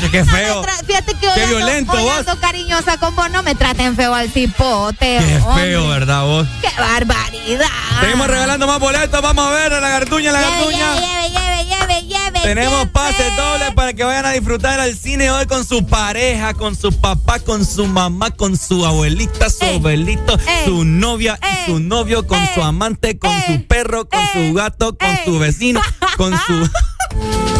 Pucha, 0.00 0.10
qué 0.12 0.24
feo. 0.24 0.62
Fíjate 0.86 1.14
que 1.14 1.28
hoy 1.28 1.34
Qué 1.34 1.44
ando- 1.44 1.56
violento, 1.56 1.92
hoy 1.92 2.02
vos. 2.02 2.18
ando 2.18 2.40
cariñosa 2.40 2.96
con 2.98 3.14
vos. 3.16 3.30
No 3.30 3.42
me 3.42 3.54
traten 3.54 3.94
feo 3.96 4.14
al 4.14 4.30
cipote. 4.30 5.18
Qué 5.18 5.36
hombre. 5.44 5.64
feo, 5.64 5.88
¿verdad 5.88 6.24
vos? 6.24 6.46
Qué 6.60 6.68
barbaridad. 6.80 7.66
Seguimos 8.00 8.26
regalando 8.26 8.66
más 8.66 8.78
boletos. 8.80 9.20
Vamos 9.22 9.46
a 9.46 9.50
ver 9.50 9.72
a 9.74 9.80
la 9.80 9.88
garduña, 9.90 10.32
la 10.32 10.40
Lleve, 10.40 10.50
garduña. 10.56 10.94
lleve, 10.94 11.30
lleve, 11.30 11.64
lleve, 11.64 12.02
lleve. 12.06 12.40
Tenemos 12.40 12.78
lleve. 12.80 12.90
pases 12.90 13.36
dobles 13.36 13.74
para 13.74 13.92
que 13.92 14.04
vayan 14.04 14.26
a 14.26 14.30
disfrutar 14.30 14.80
al 14.80 14.96
cine 14.96 15.30
hoy 15.30 15.46
con 15.46 15.66
su 15.66 15.84
pareja, 15.86 16.54
con 16.54 16.74
su 16.76 16.92
papá, 16.92 17.38
con 17.40 17.64
su 17.66 17.86
mamá, 17.86 18.30
con 18.30 18.56
su 18.56 18.84
abuelita, 18.86 19.50
su 19.50 19.64
abuelito, 19.64 20.38
su 20.64 20.84
novia 20.84 21.38
y 21.42 21.66
su 21.70 21.78
novio, 21.78 22.26
con 22.26 22.40
su 22.54 22.62
amante, 22.62 23.18
con 23.18 23.32
su 23.46 23.66
perro, 23.66 24.08
con 24.08 24.20
su 24.32 24.54
gato, 24.54 24.96
con 24.96 25.18
su 25.24 25.38
vecino, 25.38 25.80
con 26.16 26.32
su... 26.46 26.68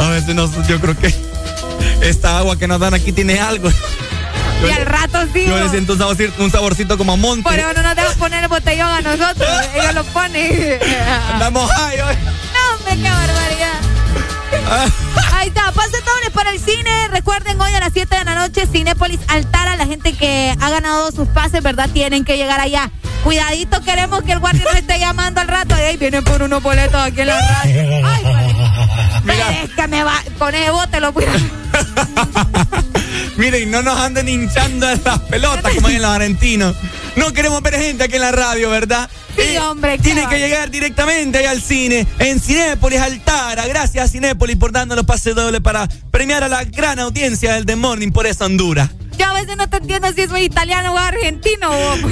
A 0.00 0.08
veces 0.08 0.34
no, 0.34 0.50
yo 0.66 0.80
creo 0.80 0.96
que 0.98 1.14
esta 2.02 2.38
agua 2.38 2.58
que 2.58 2.66
nos 2.66 2.80
dan 2.80 2.94
aquí 2.94 3.12
tiene 3.12 3.38
algo. 3.40 3.70
Yo, 3.70 4.68
Y 4.68 4.70
al 4.72 4.86
rato 4.86 5.18
sí. 5.32 5.46
yo 5.46 5.58
le 5.58 5.68
siento 5.68 5.92
un 5.94 5.98
saborcito, 5.98 6.42
un 6.42 6.50
saborcito 6.50 6.98
como 6.98 7.12
a 7.12 7.16
monte. 7.16 7.42
Por 7.48 7.58
eso 7.58 7.72
no 7.74 7.82
nos 7.82 7.96
dejan 7.96 8.14
poner 8.18 8.42
el 8.42 8.48
botellón 8.48 8.88
a 8.88 9.00
nosotros. 9.00 9.48
Ellos 9.74 9.94
lo 9.94 10.04
ponen. 10.04 10.78
Andamos 11.32 11.70
high 11.72 12.00
hoy. 12.00 12.14
No, 12.24 12.76
hombre, 12.76 12.96
qué 12.96 13.10
barbaridad. 13.10 13.80
Ahí 15.34 15.48
está, 15.48 15.72
pase 15.72 15.98
dobles 16.04 16.30
para 16.32 16.50
el 16.50 16.58
cine. 16.60 17.08
Recuerden, 17.08 17.60
hoy 17.60 17.72
a 17.72 17.80
las 17.80 17.92
7 17.92 18.16
de 18.18 18.24
la 18.24 18.34
noche, 18.34 18.66
Cinépolis 18.70 19.20
Altara. 19.28 19.76
La 19.76 19.86
gente 19.86 20.12
que 20.12 20.54
ha 20.60 20.70
ganado 20.70 21.10
sus 21.12 21.28
pases, 21.28 21.62
¿verdad? 21.62 21.88
Tienen 21.92 22.24
que 22.24 22.36
llegar 22.36 22.60
allá. 22.60 22.90
Cuidadito, 23.24 23.80
queremos 23.82 24.22
que 24.22 24.32
el 24.32 24.38
guardia 24.40 24.64
no 24.64 24.78
esté 24.78 24.98
llamando 24.98 25.40
al 25.40 25.48
rato. 25.48 25.76
Ey, 25.76 25.96
vienen 25.96 26.24
por 26.24 26.42
unos 26.42 26.62
boletos 26.62 27.00
aquí 27.00 27.20
en 27.20 27.28
la 27.28 27.40
radio. 27.40 28.06
Ay, 28.06 28.24
Mira. 29.24 29.62
Es 29.62 29.70
que 29.70 29.88
me 29.88 30.04
va, 30.04 30.22
con 30.38 30.52
bote 30.72 31.00
lo 31.00 31.08
a... 31.08 31.12
Miren, 33.36 33.70
no 33.70 33.82
nos 33.82 33.98
anden 33.98 34.28
hinchando 34.28 34.90
en 34.90 35.00
las 35.04 35.18
pelotas 35.20 35.74
como 35.74 35.88
en 35.88 36.02
los 36.02 36.10
argentinos. 36.10 36.76
No 37.16 37.32
queremos 37.32 37.62
ver 37.62 37.74
gente 37.76 38.04
aquí 38.04 38.16
en 38.16 38.22
la 38.22 38.32
radio, 38.32 38.70
¿verdad? 38.70 39.08
Sí, 39.36 39.56
hombre. 39.58 39.96
qué 39.96 40.02
Tiene 40.02 40.28
que 40.28 40.38
llegar 40.38 40.70
directamente 40.70 41.38
ahí 41.38 41.46
al 41.46 41.62
cine, 41.62 42.06
en 42.18 42.40
Cinépolis 42.40 43.00
Altara. 43.00 43.66
Gracias 43.66 44.04
a 44.04 44.08
Cinépolis 44.08 44.56
por 44.56 44.72
darnos 44.72 45.04
pase 45.04 45.34
doble 45.34 45.60
para 45.60 45.88
premiar 46.10 46.44
a 46.44 46.48
la 46.48 46.64
gran 46.64 46.98
audiencia 46.98 47.54
del 47.54 47.66
The 47.66 47.76
Morning 47.76 48.10
por 48.10 48.26
esa 48.26 48.46
Honduras. 48.46 48.90
Yo 49.18 49.26
a 49.26 49.34
veces 49.34 49.56
no 49.56 49.68
te 49.68 49.78
entiendo 49.78 50.12
si 50.12 50.26
soy 50.26 50.42
italiano 50.44 50.92
o 50.92 50.98
argentino. 50.98 51.70
vos. 51.70 51.98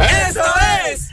¡Eso 0.00 0.42
es! 0.88 1.08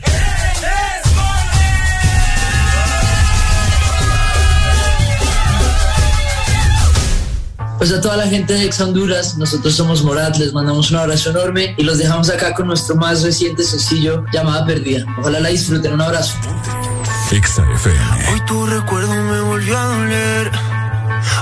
Pues 7.82 7.92
a 7.94 8.00
toda 8.00 8.16
la 8.16 8.28
gente 8.28 8.54
de 8.54 8.66
Ex 8.66 8.80
Honduras, 8.80 9.40
nosotros 9.40 9.74
somos 9.76 10.04
Morat, 10.04 10.38
les 10.38 10.54
mandamos 10.54 10.92
un 10.92 10.98
abrazo 10.98 11.32
enorme 11.32 11.74
y 11.80 11.84
los 11.84 11.98
dejamos 11.98 12.30
acá 12.30 12.54
con 12.54 12.68
nuestro 12.68 12.96
más 12.96 13.24
reciente 13.24 13.64
sencillo, 13.64 14.24
Llamada 14.32 14.68
Perdida. 14.68 15.04
Ojalá 15.18 15.40
la 15.40 15.50
disfruten, 15.50 15.94
un 15.94 16.02
abrazo. 16.02 16.36
Exa 17.32 17.66
FM. 17.74 18.28
Hoy 18.32 18.40
tu 18.46 18.68
recuerdo 18.68 19.12
me 19.16 19.42
volvió 19.42 19.76
a 19.76 19.86
doler. 19.86 20.52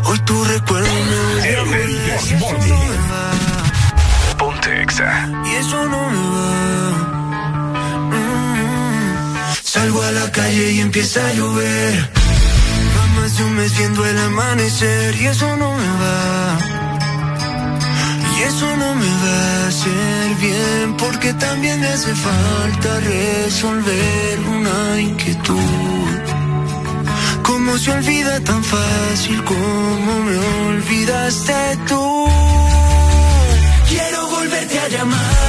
Hoy 0.06 0.20
tu 0.20 0.42
recuerdo 0.46 0.88
me 0.88 1.34
volvió 1.34 1.62
a 1.62 1.66
doler. 1.66 1.90
Y 1.90 2.10
eso 2.10 2.38
no 2.40 2.58
me 2.58 2.98
va. 3.10 4.38
Ponte 4.38 4.82
Exa. 4.82 5.30
Y 5.44 5.56
eso 5.56 5.86
no 5.88 6.10
me 6.10 6.30
va. 6.36 6.90
Mm. 8.12 9.56
Salgo 9.62 10.02
a 10.04 10.12
la 10.14 10.32
calle 10.32 10.72
y 10.72 10.80
empieza 10.80 11.20
a 11.28 11.34
llover. 11.34 12.19
De 13.38 13.44
un 13.44 13.54
mes 13.54 13.78
viendo 13.78 14.04
el 14.06 14.18
amanecer. 14.18 15.16
Y 15.22 15.28
eso 15.28 15.56
no 15.56 15.72
me 15.72 15.90
va. 16.02 16.58
Y 18.36 18.42
eso 18.42 18.68
no 18.76 18.96
me 18.96 19.12
va 19.24 19.64
a 19.64 19.68
hacer 19.68 20.36
bien. 20.42 20.98
Porque 20.98 21.34
también 21.34 21.80
me 21.80 21.88
hace 21.88 22.14
falta 22.16 23.00
resolver 23.00 24.40
una 24.58 25.00
inquietud. 25.00 26.10
¿Cómo 27.44 27.78
se 27.78 27.92
olvida 27.92 28.40
tan 28.42 28.64
fácil 28.64 29.44
como 29.44 30.12
me 30.28 30.38
olvidaste 30.70 31.78
tú? 31.88 32.26
Quiero 33.90 34.28
volverte 34.28 34.80
a 34.80 34.88
llamar. 34.88 35.49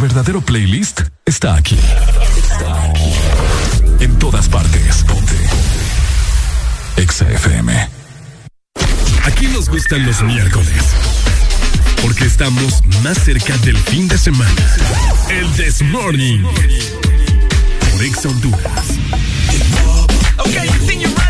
Verdadero 0.00 0.40
playlist 0.40 1.02
está 1.26 1.56
aquí. 1.56 1.78
En 3.98 4.18
todas 4.18 4.48
partes. 4.48 5.04
Ponte. 5.04 5.36
Exa 6.96 7.28
FM. 7.30 7.88
Aquí 9.26 9.46
nos 9.48 9.68
gustan 9.68 10.06
los 10.06 10.22
miércoles. 10.22 10.84
Porque 12.00 12.24
estamos 12.24 12.82
más 13.02 13.18
cerca 13.18 13.54
del 13.58 13.76
fin 13.76 14.08
de 14.08 14.16
semana. 14.16 14.50
El 15.28 15.52
This 15.52 15.82
Morning. 15.82 16.44
Por 17.92 18.02
Exa 18.02 18.30
Honduras. 18.30 18.86
You 21.00 21.08
ready 21.16 21.29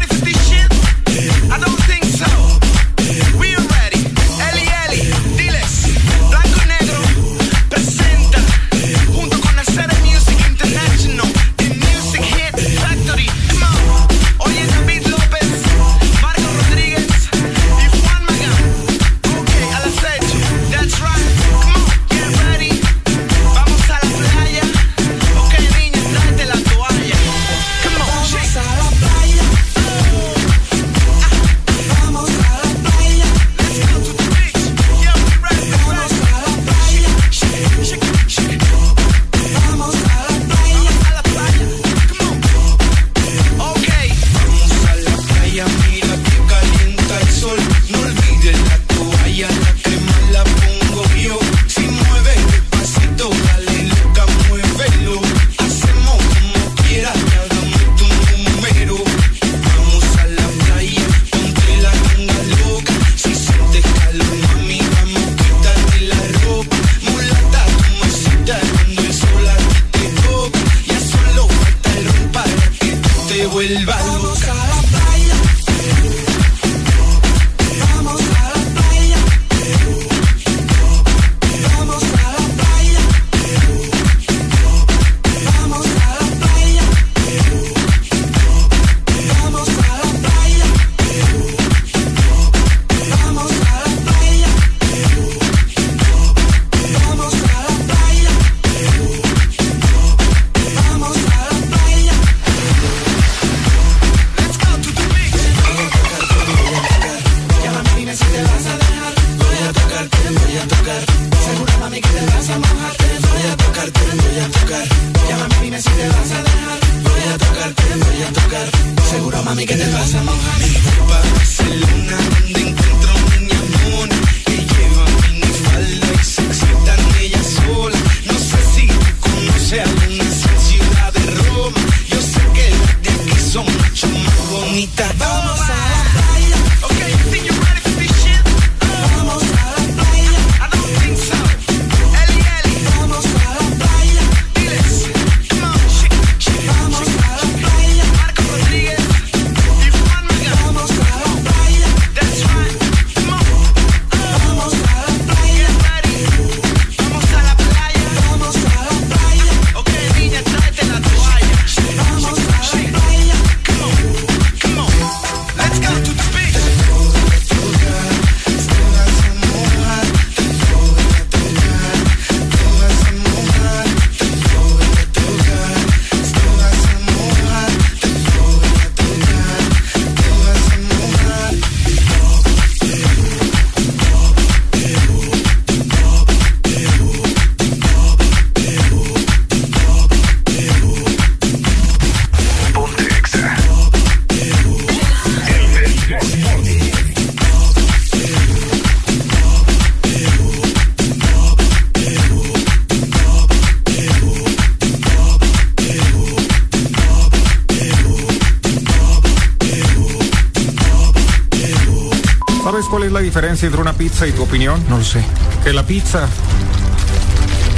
pizza 214.21 214.27
y 214.27 214.33
tu 214.33 214.43
opinión? 214.43 214.85
No 214.89 214.99
lo 214.99 215.05
sé. 215.05 215.25
Que 215.65 215.73
la 215.73 215.83
pizza 215.83 216.29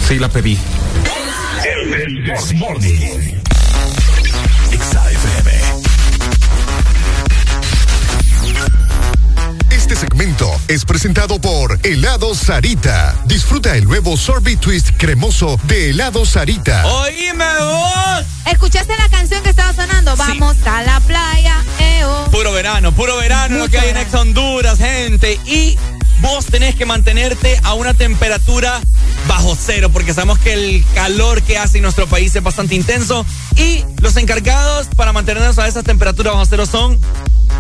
sí 0.09 0.19
la 0.19 0.29
pedí. 0.29 0.59
El 1.65 2.25
This 2.25 2.55
Morning. 2.55 3.41
Exa 4.73 5.11
FM. 5.11 5.51
Este 9.71 9.95
segmento 9.95 10.51
es 10.69 10.85
presentado 10.85 11.41
por 11.41 11.79
Helado 11.85 12.35
Sarita. 12.35 13.15
Disfruta 13.27 13.77
el 13.77 13.85
nuevo 13.85 14.17
sorbet 14.17 14.59
twist 14.59 14.91
cremoso 14.97 15.61
de 15.65 15.91
Helado 15.91 16.25
Sarita. 16.27 16.85
Oíme 16.87 17.45
vos. 17.61 18.27
¿Escuchaste 18.51 18.95
la 18.97 19.09
canción 19.09 19.43
que 19.43 19.51
estaba 19.51 19.73
sonando? 19.73 20.17
Vamos 20.17 20.57
a 20.67 20.83
la 20.83 20.99
playa, 21.01 21.57
eo. 21.79 22.29
Puro 22.31 22.53
verano, 22.53 22.93
puro 22.93 23.17
verano 23.17 23.59
lo 23.59 23.69
que 23.69 23.79
hay 23.79 23.91
en 23.91 23.97
Ex 23.97 24.13
Honduras, 24.15 24.79
gente. 24.79 25.39
Y 25.47 25.79
vos 26.23 26.47
tenés 26.47 26.75
que 26.77 26.87
mantenerte 26.87 27.61
a 27.65 27.75
una 27.75 27.93
temperatura 27.93 28.81
bajo 29.29 29.57
cero, 29.61 29.91
porque 29.93 30.15
sabemos 30.15 30.39
que 30.39 30.53
el 30.55 30.85
calor 30.95 31.43
que 31.43 31.59
hace 31.59 31.79
en 31.79 31.83
nuestro 31.83 32.07
país 32.07 32.35
es 32.35 32.43
bastante 32.43 32.75
intenso. 32.75 33.27
Y 33.57 33.85
los 34.01 34.17
encargados 34.17 34.87
para 34.97 35.13
mantenernos 35.13 35.59
a 35.59 35.69
esa 35.69 35.83
temperatura 35.83 36.31
bajo 36.31 36.47
cero 36.47 36.65
son 36.65 36.99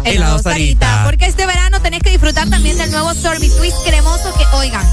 Helado 0.04 0.38
Sarita. 0.38 1.02
Porque 1.04 1.26
este 1.26 1.44
verano 1.44 1.82
tenés 1.82 2.00
que 2.00 2.10
disfrutar 2.10 2.48
también 2.48 2.78
del 2.78 2.90
nuevo 2.90 3.12
Sorbet 3.14 3.54
Twist 3.56 3.76
cremoso 3.84 4.32
que, 4.38 4.44
oigan, 4.56 4.86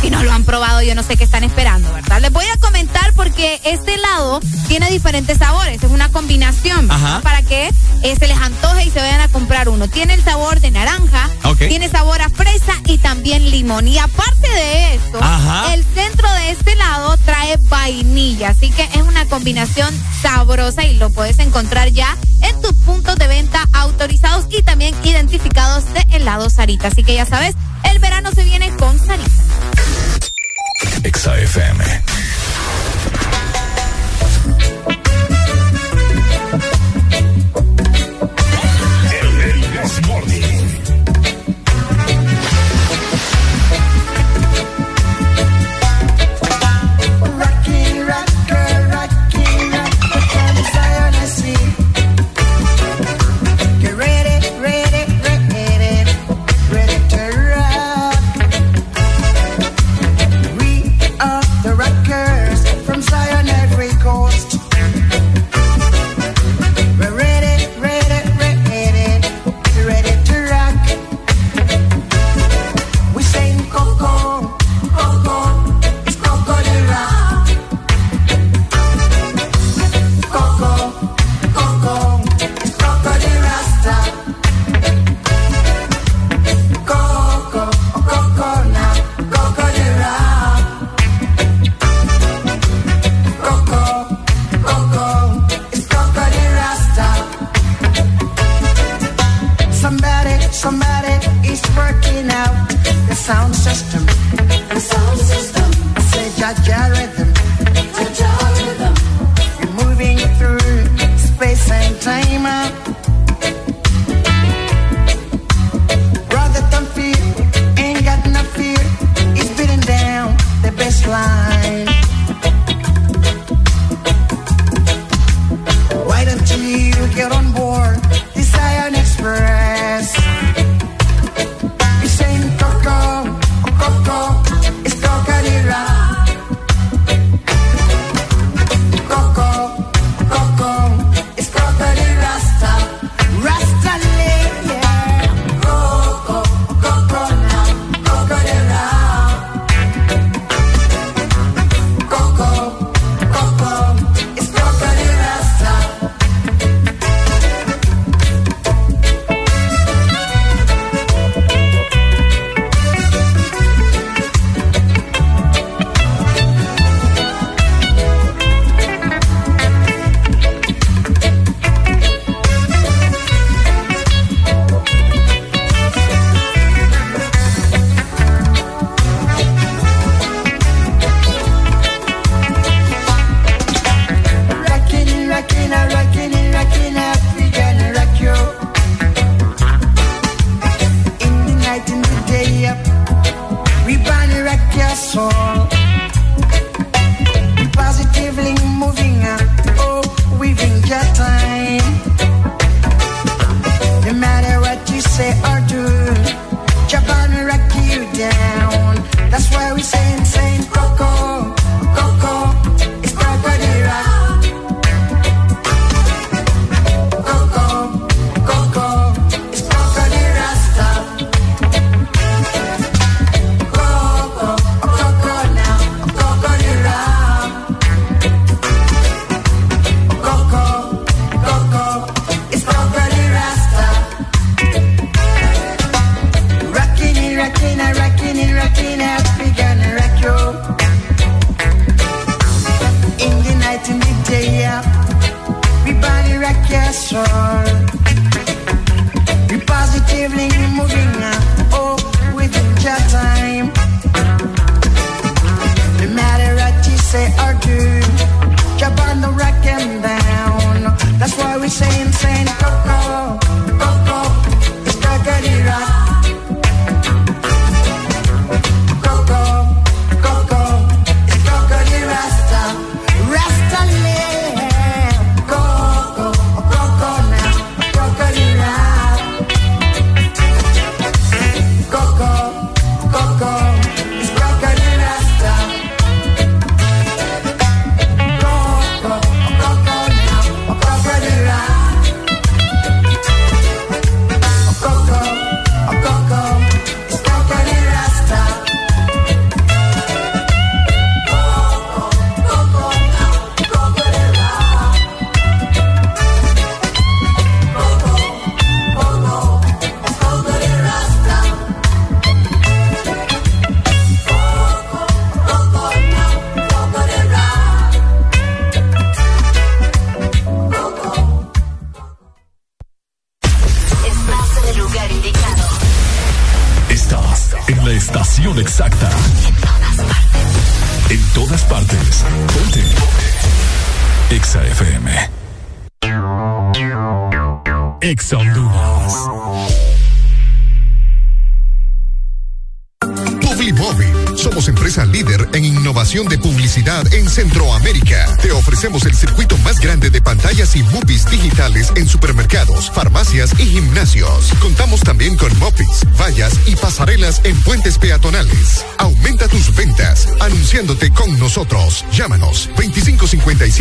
si 0.00 0.10
no 0.10 0.22
lo 0.22 0.32
han 0.32 0.44
probado, 0.44 0.82
yo 0.82 0.94
no 0.94 1.02
sé 1.02 1.16
qué 1.16 1.24
están 1.24 1.42
esperando, 1.42 1.92
¿verdad? 1.92 2.20
Les 2.20 2.32
voy 2.32 2.44
a 2.46 2.56
comentar 2.58 3.12
porque 3.14 3.60
este 3.64 3.94
helado 3.94 4.40
tiene 4.68 4.90
diferentes 4.90 5.38
sabores. 5.38 5.82
Es 5.82 5.90
una 5.90 6.10
combinación 6.10 6.88
para 7.22 7.42
que 7.42 7.70
eh, 8.02 8.16
se 8.18 8.26
les 8.26 8.36
antoje 8.38 8.84
y 8.84 8.90
se 8.90 9.00
vayan 9.00 9.20
a 9.20 9.28
comprar 9.28 9.68
uno. 9.68 9.88
Tiene 9.88 10.14
el 10.14 10.22
sabor 10.22 10.60
de 10.60 10.70
naranja, 10.70 11.30
Tiene 11.58 11.88
sabor 11.88 12.20
a 12.20 12.28
fresa 12.28 12.72
y 12.86 12.98
también 12.98 13.50
limón. 13.50 13.88
Y 13.88 13.98
aparte 13.98 14.48
de 14.48 14.94
eso, 14.94 15.18
Ajá. 15.20 15.74
el 15.74 15.84
centro 15.94 16.30
de 16.32 16.50
este 16.50 16.72
helado 16.72 17.16
trae 17.18 17.56
vainilla. 17.68 18.50
Así 18.50 18.70
que 18.70 18.82
es 18.82 19.02
una 19.02 19.26
combinación 19.26 19.92
sabrosa 20.22 20.84
y 20.84 20.96
lo 20.96 21.10
puedes 21.10 21.38
encontrar 21.38 21.88
ya 21.88 22.16
en 22.42 22.60
tus 22.60 22.72
puntos 22.74 23.16
de 23.16 23.26
venta 23.26 23.66
autorizados 23.72 24.46
y 24.50 24.62
también 24.62 24.94
identificados 25.04 25.84
de 25.94 26.00
helado 26.16 26.50
Sarita. 26.50 26.88
Así 26.88 27.02
que 27.02 27.14
ya 27.14 27.26
sabes, 27.26 27.54
el 27.90 27.98
verano 27.98 28.30
se 28.32 28.44
viene 28.44 28.70
con 28.76 28.98
Sarita. 28.98 29.30
Exa 31.04 31.34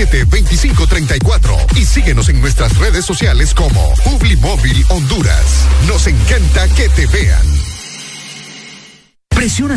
809-567-2534 0.05 1.77
y 1.77 1.85
síguenos 1.85 2.29
en 2.29 2.41
nuestras 2.41 2.77
redes 2.77 3.05
sociales 3.05 3.53
como 3.53 3.93
Publimóvil 4.03 4.85
Honduras. 4.89 5.65
Nos 5.87 6.07
encanta 6.07 6.67
que 6.69 6.89
te 6.89 7.05
vean. 7.07 7.54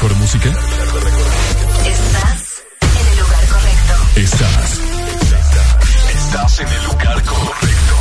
mejor 0.00 0.16
música? 0.16 0.48
Estás 1.84 2.62
en 2.80 3.06
el 3.06 3.18
lugar 3.18 3.46
correcto. 3.48 3.94
Estás. 4.16 4.80
Estás, 6.14 6.60
en 6.60 6.68
el 6.68 6.84
lugar 6.84 7.22
correcto. 7.22 7.96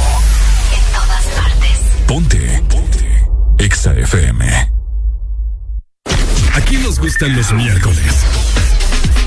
En 0.75 0.83
todas 0.93 1.25
partes. 1.35 1.77
Ponte. 2.07 2.63
Ponte. 2.69 3.27
Exa 3.57 3.93
FM. 3.95 4.71
Aquí 6.53 6.77
nos 6.77 6.99
gustan 6.99 7.35
los 7.35 7.51
miércoles. 7.51 8.15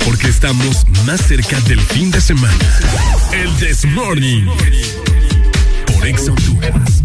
Porque 0.06 0.28
estamos 0.28 0.86
más 1.04 1.20
cerca 1.20 1.60
del 1.60 1.80
fin 1.80 2.10
de 2.10 2.22
semana. 2.22 2.80
El 3.32 3.54
This 3.56 3.84
Morning. 3.84 4.46
Por 5.86 6.06
Exa 6.06 6.32
Honduras. 6.32 7.02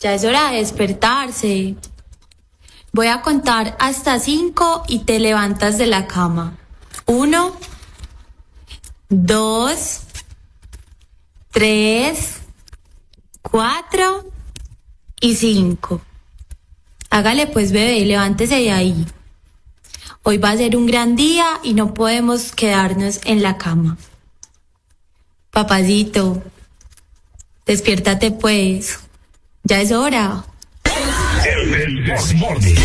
Ya 0.00 0.14
es 0.14 0.24
hora 0.24 0.50
de 0.50 0.58
despertarse. 0.58 1.76
Voy 2.92 3.06
a 3.06 3.22
contar 3.22 3.76
hasta 3.78 4.18
cinco 4.18 4.82
y 4.88 5.00
te 5.00 5.18
levantas 5.18 5.78
de 5.78 5.86
la 5.86 6.06
cama. 6.06 6.58
Uno, 7.06 7.56
dos, 9.08 10.00
tres, 11.50 12.40
cuatro 13.40 14.24
y 15.20 15.36
cinco. 15.36 16.02
Hágale 17.08 17.46
pues 17.46 17.72
bebé, 17.72 18.04
levántese 18.04 18.56
de 18.56 18.72
ahí. 18.72 19.06
Hoy 20.24 20.38
va 20.38 20.50
a 20.50 20.56
ser 20.56 20.76
un 20.76 20.86
gran 20.86 21.16
día 21.16 21.46
y 21.62 21.74
no 21.74 21.94
podemos 21.94 22.52
quedarnos 22.52 23.20
en 23.24 23.42
la 23.42 23.56
cama. 23.56 23.96
Papacito, 25.50 26.42
despiértate 27.66 28.30
pues. 28.30 28.98
Ya 29.64 29.80
es 29.80 29.92
hora. 29.92 30.44
El 31.44 32.04
Desmorning. 32.04 32.76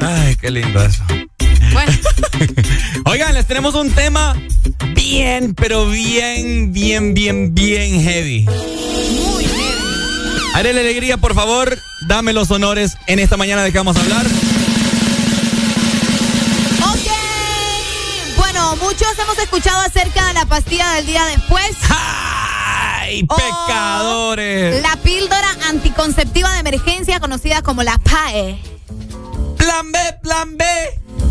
Ay, 0.00 0.36
qué 0.36 0.50
lindo 0.50 0.82
eso. 0.82 1.04
Oigan, 3.04 3.34
les 3.34 3.46
tenemos 3.46 3.74
un 3.74 3.90
tema 3.90 4.36
bien, 4.94 5.54
pero 5.54 5.88
bien, 5.88 6.72
bien, 6.72 7.14
bien, 7.14 7.54
bien 7.54 8.02
heavy. 8.02 8.44
Muy 8.44 9.44
heavy. 9.44 10.50
Haré 10.54 10.72
la 10.72 10.80
alegría, 10.80 11.16
por 11.16 11.34
favor, 11.34 11.78
dame 12.06 12.32
los 12.32 12.50
honores 12.50 12.96
en 13.06 13.18
esta 13.18 13.36
mañana 13.36 13.62
de 13.62 13.72
que 13.72 13.78
vamos 13.78 13.96
a 13.96 14.00
hablar. 14.00 14.26
Ok. 16.82 18.36
Bueno, 18.36 18.76
muchos 18.76 19.18
hemos 19.18 19.38
escuchado 19.38 19.80
acerca 19.80 20.26
de 20.28 20.34
la 20.34 20.46
pastilla 20.46 20.92
del 20.94 21.06
día 21.06 21.24
después. 21.26 21.76
¡Ay, 23.08 23.22
pecadores! 23.24 24.82
La 24.82 24.96
píldora 24.96 25.48
anticonceptiva 25.68 26.52
de 26.52 26.60
emergencia 26.60 27.20
conocida 27.20 27.62
como 27.62 27.82
la 27.82 27.98
PAE. 27.98 28.60
Plan 29.56 29.90
B, 29.92 29.98
plan 30.22 30.56
B. 30.56 30.64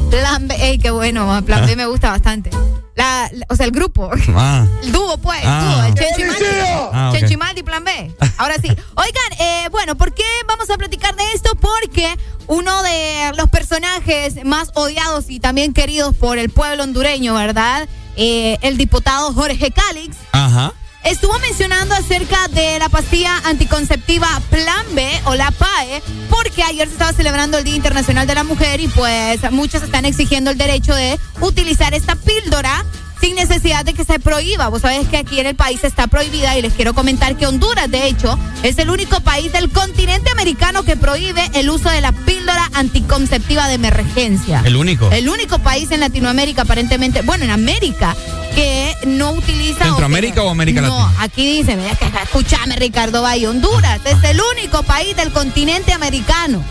Plan 0.09 0.47
B, 0.47 0.55
ey, 0.59 0.79
qué 0.79 0.89
bueno, 0.91 1.41
plan 1.45 1.65
B 1.65 1.75
me 1.75 1.85
gusta 1.85 2.09
bastante. 2.11 2.49
La, 2.95 3.29
la- 3.31 3.45
o 3.49 3.55
sea, 3.55 3.65
el 3.67 3.71
grupo. 3.71 4.09
Ah. 4.35 4.65
El 4.81 4.91
dúo, 4.91 5.17
pues, 5.19 5.39
Ah. 5.43 5.61
dúo, 5.61 5.83
el 5.85 6.27
Maldi. 6.27 6.45
Ah, 6.93 7.09
ok. 7.11 7.17
Chencho 7.19 7.33
y 7.33 7.37
Maldi, 7.37 7.61
plan 7.63 7.83
B. 7.83 8.11
Ahora 8.37 8.55
sí. 8.59 8.69
Oigan, 8.69 9.33
eh, 9.39 9.67
bueno, 9.71 9.95
¿por 9.95 10.13
qué 10.15 10.23
vamos 10.47 10.69
a 10.71 10.77
platicar 10.77 11.15
de 11.15 11.23
esto? 11.33 11.53
Porque 11.55 12.17
uno 12.47 12.81
de 12.81 13.33
los 13.35 13.49
personajes 13.49 14.43
más 14.45 14.71
odiados 14.73 15.25
y 15.29 15.39
también 15.39 15.73
queridos 15.73 16.15
por 16.15 16.39
el 16.39 16.49
pueblo 16.49 16.83
hondureño, 16.83 17.35
¿verdad? 17.35 17.87
Eh, 18.15 18.57
el 18.61 18.77
diputado 18.77 19.31
Jorge 19.33 19.69
Calix. 19.71 20.17
Ajá. 20.31 20.73
Estuvo 21.07 21.39
mencionando 21.39 21.95
acerca 21.95 22.49
de 22.49 22.79
la 22.79 22.89
pastilla 22.89 23.37
anticonceptiva 23.45 24.27
Plan 24.49 24.85
B 24.93 25.09
o 25.23 25.35
la 25.35 25.51
PAE, 25.51 26.03
porque 26.29 26.63
ayer 26.63 26.85
se 26.85 26.95
estaba 26.95 27.13
celebrando 27.13 27.57
el 27.57 27.63
Día 27.63 27.77
Internacional 27.77 28.27
de 28.27 28.35
la 28.35 28.43
Mujer 28.43 28.81
y 28.81 28.89
pues 28.89 29.39
muchos 29.51 29.83
están 29.83 30.03
exigiendo 30.03 30.51
el 30.51 30.57
derecho 30.57 30.93
de 30.93 31.17
utilizar 31.39 31.93
esta 31.93 32.17
píldora 32.17 32.83
sin 33.21 33.35
necesidad 33.35 33.83
de 33.85 33.93
que 33.93 34.03
se 34.05 34.19
prohíba. 34.19 34.67
Vos 34.69 34.81
sabés 34.81 35.07
que 35.07 35.17
aquí 35.17 35.39
en 35.39 35.47
el 35.47 35.55
país 35.55 35.83
está 35.83 36.07
prohibida 36.07 36.57
y 36.57 36.61
les 36.61 36.73
quiero 36.73 36.93
comentar 36.93 37.35
que 37.35 37.47
Honduras, 37.47 37.89
de 37.89 38.07
hecho, 38.07 38.37
es 38.63 38.77
el 38.79 38.89
único 38.89 39.19
país 39.21 39.51
del 39.51 39.69
continente 39.69 40.29
americano 40.31 40.83
que 40.83 40.95
prohíbe 40.95 41.49
el 41.53 41.69
uso 41.69 41.89
de 41.89 42.01
la 42.01 42.11
píldora 42.11 42.69
anticonceptiva 42.73 43.67
de 43.67 43.75
emergencia. 43.75 44.61
El 44.65 44.75
único. 44.75 45.09
El 45.11 45.29
único 45.29 45.59
país 45.59 45.91
en 45.91 45.99
Latinoamérica, 46.01 46.63
aparentemente, 46.63 47.21
bueno, 47.21 47.43
en 47.45 47.51
América, 47.51 48.15
que 48.55 48.95
no 49.05 49.31
utiliza. 49.31 49.85
¿Centroamérica 49.85 50.41
o 50.43 50.49
América 50.49 50.81
no, 50.81 50.87
Latina? 50.99 51.23
aquí 51.23 51.57
dice, 51.59 51.75
mira, 51.75 51.95
que- 51.95 52.05
escúchame, 52.23 52.75
Ricardo 52.75 53.21
Valle, 53.21 53.47
Honduras 53.47 53.99
es 54.05 54.23
el 54.23 54.39
único 54.57 54.83
país 54.83 55.15
del 55.15 55.31
continente 55.31 55.93
americano 55.93 56.63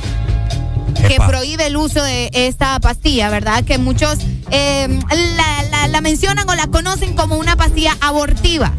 que 1.06 1.14
Epa. 1.16 1.26
prohíbe 1.28 1.66
el 1.66 1.76
uso 1.76 2.02
de 2.02 2.30
esta 2.32 2.80
pastilla, 2.80 3.28
¿verdad? 3.28 3.62
Que 3.64 3.76
muchos 3.78 4.16
eh, 4.50 4.88
la, 5.36 5.62
la- 5.82 5.88
la 5.88 6.00
mencionan 6.00 6.48
o 6.48 6.54
la 6.54 6.66
conocen 6.68 7.14
como 7.14 7.36
una 7.36 7.56
pastilla 7.56 7.96
abortiva. 8.00 8.72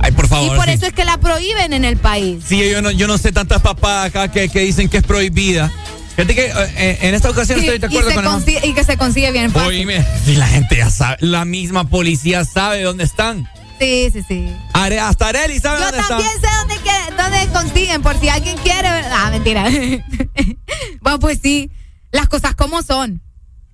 Ay, 0.00 0.12
por 0.12 0.28
favor. 0.28 0.52
y 0.54 0.56
por 0.56 0.66
sí. 0.66 0.72
eso 0.72 0.86
es 0.86 0.92
que 0.92 1.04
la 1.04 1.16
prohíben 1.18 1.72
en 1.72 1.84
el 1.84 1.96
país. 1.96 2.44
Sí, 2.46 2.58
yo 2.70 2.82
no, 2.82 2.90
yo 2.90 3.06
no 3.06 3.16
sé 3.18 3.32
tantas 3.32 3.62
papás 3.62 4.06
acá 4.06 4.28
que, 4.30 4.48
que 4.48 4.60
dicen 4.60 4.88
que 4.88 4.98
es 4.98 5.02
prohibida. 5.04 5.70
Fíjate 6.16 6.34
que 6.34 6.44
eh, 6.76 6.98
en 7.02 7.14
esta 7.14 7.30
ocasión 7.30 7.58
Sí, 7.60 7.66
estoy 7.66 7.78
de 7.80 7.86
y, 7.92 7.98
acuerdo 7.98 8.14
con 8.14 8.24
el- 8.24 8.30
consigue- 8.30 8.60
y 8.66 8.72
que 8.74 8.84
se 8.84 8.96
consigue 8.96 9.32
bien 9.32 9.50
fácil. 9.50 9.68
Oíme, 9.68 10.04
si 10.24 10.34
la 10.36 10.46
gente 10.46 10.76
ya 10.76 10.90
sabe, 10.90 11.16
la 11.20 11.44
misma 11.44 11.88
policía 11.88 12.44
sabe 12.44 12.82
dónde 12.82 13.04
están. 13.04 13.48
Sí, 13.80 14.08
sí, 14.12 14.22
sí. 14.28 14.54
Are- 14.72 15.00
hasta 15.00 15.28
Areli 15.28 15.58
sabe 15.58 15.78
Yo 15.80 15.84
dónde 15.86 16.02
también 16.06 16.30
están. 16.36 16.50
sé 16.68 16.76
dónde, 17.16 17.38
dónde 17.40 17.52
consiguen, 17.52 18.02
por 18.02 18.18
si 18.20 18.28
alguien 18.28 18.56
quiere. 18.58 18.88
Ah, 18.88 19.28
mentira. 19.32 19.64
bueno, 21.00 21.18
pues 21.18 21.38
sí, 21.42 21.70
las 22.12 22.28
cosas 22.28 22.54
como 22.54 22.82
son. 22.82 23.22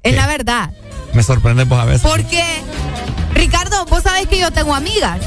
Es 0.03 0.15
la 0.15 0.27
verdad. 0.27 0.71
Me 1.15 1.23
sorprende 1.23 1.67
pues 1.67 1.81
a 1.81 1.85
veces. 1.85 2.03
Porque, 2.03 2.43
Ricardo, 3.35 3.85
vos 3.87 4.03
sabés 4.03 4.27
que 4.29 4.39
yo 4.39 4.51
tengo 4.51 4.75
amigas. 4.75 5.19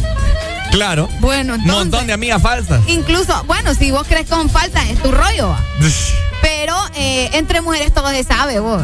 Claro. 0.72 1.08
Bueno, 1.20 1.54
Un 1.56 1.60
entonces. 1.62 1.84
montón 1.86 2.08
de 2.08 2.14
amigas 2.14 2.42
falsas. 2.42 2.82
Incluso, 2.88 3.44
bueno, 3.46 3.74
si 3.76 3.92
vos 3.92 4.08
crees 4.08 4.28
con 4.30 4.50
falta, 4.50 4.82
es 4.90 5.00
tu 5.02 5.12
rollo. 5.12 5.56
Pero 6.42 6.76
eh, 6.96 7.30
entre 7.34 7.62
mujeres 7.62 7.94
todo 7.94 8.10
se 8.10 8.24
sabe, 8.24 8.60
vos. 8.60 8.82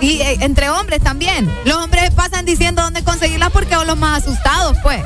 Y 0.00 0.20
eh, 0.20 0.38
entre 0.40 0.70
hombres 0.70 1.00
también. 1.02 1.50
Los 1.64 1.76
hombres 1.76 2.10
pasan 2.10 2.44
diciendo 2.44 2.82
dónde 2.82 3.02
conseguirlas 3.02 3.50
porque 3.50 3.74
son 3.74 3.86
los 3.86 3.96
más 3.96 4.22
asustados, 4.22 4.76
pues. 4.82 5.02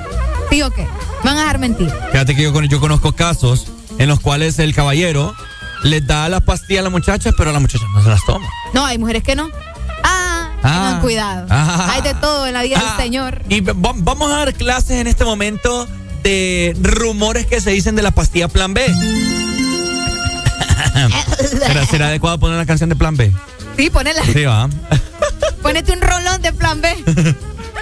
¿Sí 0.51 0.61
o 0.63 0.71
qué? 0.71 0.83
Me 1.23 1.31
van 1.31 1.37
a 1.37 1.41
dejar 1.41 1.59
mentir. 1.59 1.91
Fíjate 2.13 2.35
que 2.37 2.43
yo, 2.43 2.53
con- 2.53 2.69
yo 2.69 2.81
conozco 2.81 3.13
casos 3.13 3.67
en 3.99 4.09
los 4.09 4.21
cuales 4.21 4.59
el 4.59 4.75
caballero 4.75 5.35
les 5.83 6.07
da 6.07 6.29
las 6.29 6.43
pastillas 6.43 6.81
a 6.81 6.85
las 6.85 6.93
muchachas, 6.93 7.35
pero 7.37 7.53
la 7.53 7.61
muchacha 7.61 7.85
no 7.95 8.03
se 8.03 8.09
las 8.09 8.25
toma. 8.25 8.47
No, 8.73 8.85
hay 8.85 8.99
mujeres 8.99 9.23
que 9.23 9.35
no. 9.35 9.49
Ah, 10.03 10.34
Ah. 10.65 10.85
tengan 10.87 11.01
cuidado. 11.01 11.47
Ah. 11.51 11.91
Hay 11.95 12.03
de 12.03 12.15
todo 12.15 12.47
en 12.47 12.55
la 12.55 12.63
vida 12.63 12.77
Ah. 12.81 12.95
del 12.97 13.05
Señor. 13.05 13.43
Y 13.49 13.61
va- 13.61 13.93
vamos 13.97 14.33
a 14.33 14.37
dar 14.39 14.55
clases 14.55 14.93
en 15.01 15.07
este 15.07 15.25
momento 15.25 15.87
de 16.23 16.75
rumores 16.81 17.47
que 17.47 17.61
se 17.61 17.71
dicen 17.71 17.95
de 17.97 18.03
la 18.03 18.11
pastilla 18.13 18.49
Plan 18.49 18.73
B. 18.75 18.83
¿Será, 21.65 21.87
será 21.87 22.07
adecuado 22.09 22.39
poner 22.39 22.57
una 22.57 22.67
canción 22.67 22.89
de 22.89 22.97
Plan 22.97 23.17
B? 23.17 23.33
Sí, 23.77 23.91
ponela. 23.91 24.23
Sí, 24.25 24.45
va. 24.45 24.69
Ponete 25.63 25.93
un 25.93 26.01
rolón 26.01 26.41
de 26.43 26.53
plan 26.53 26.81
B. 26.81 26.95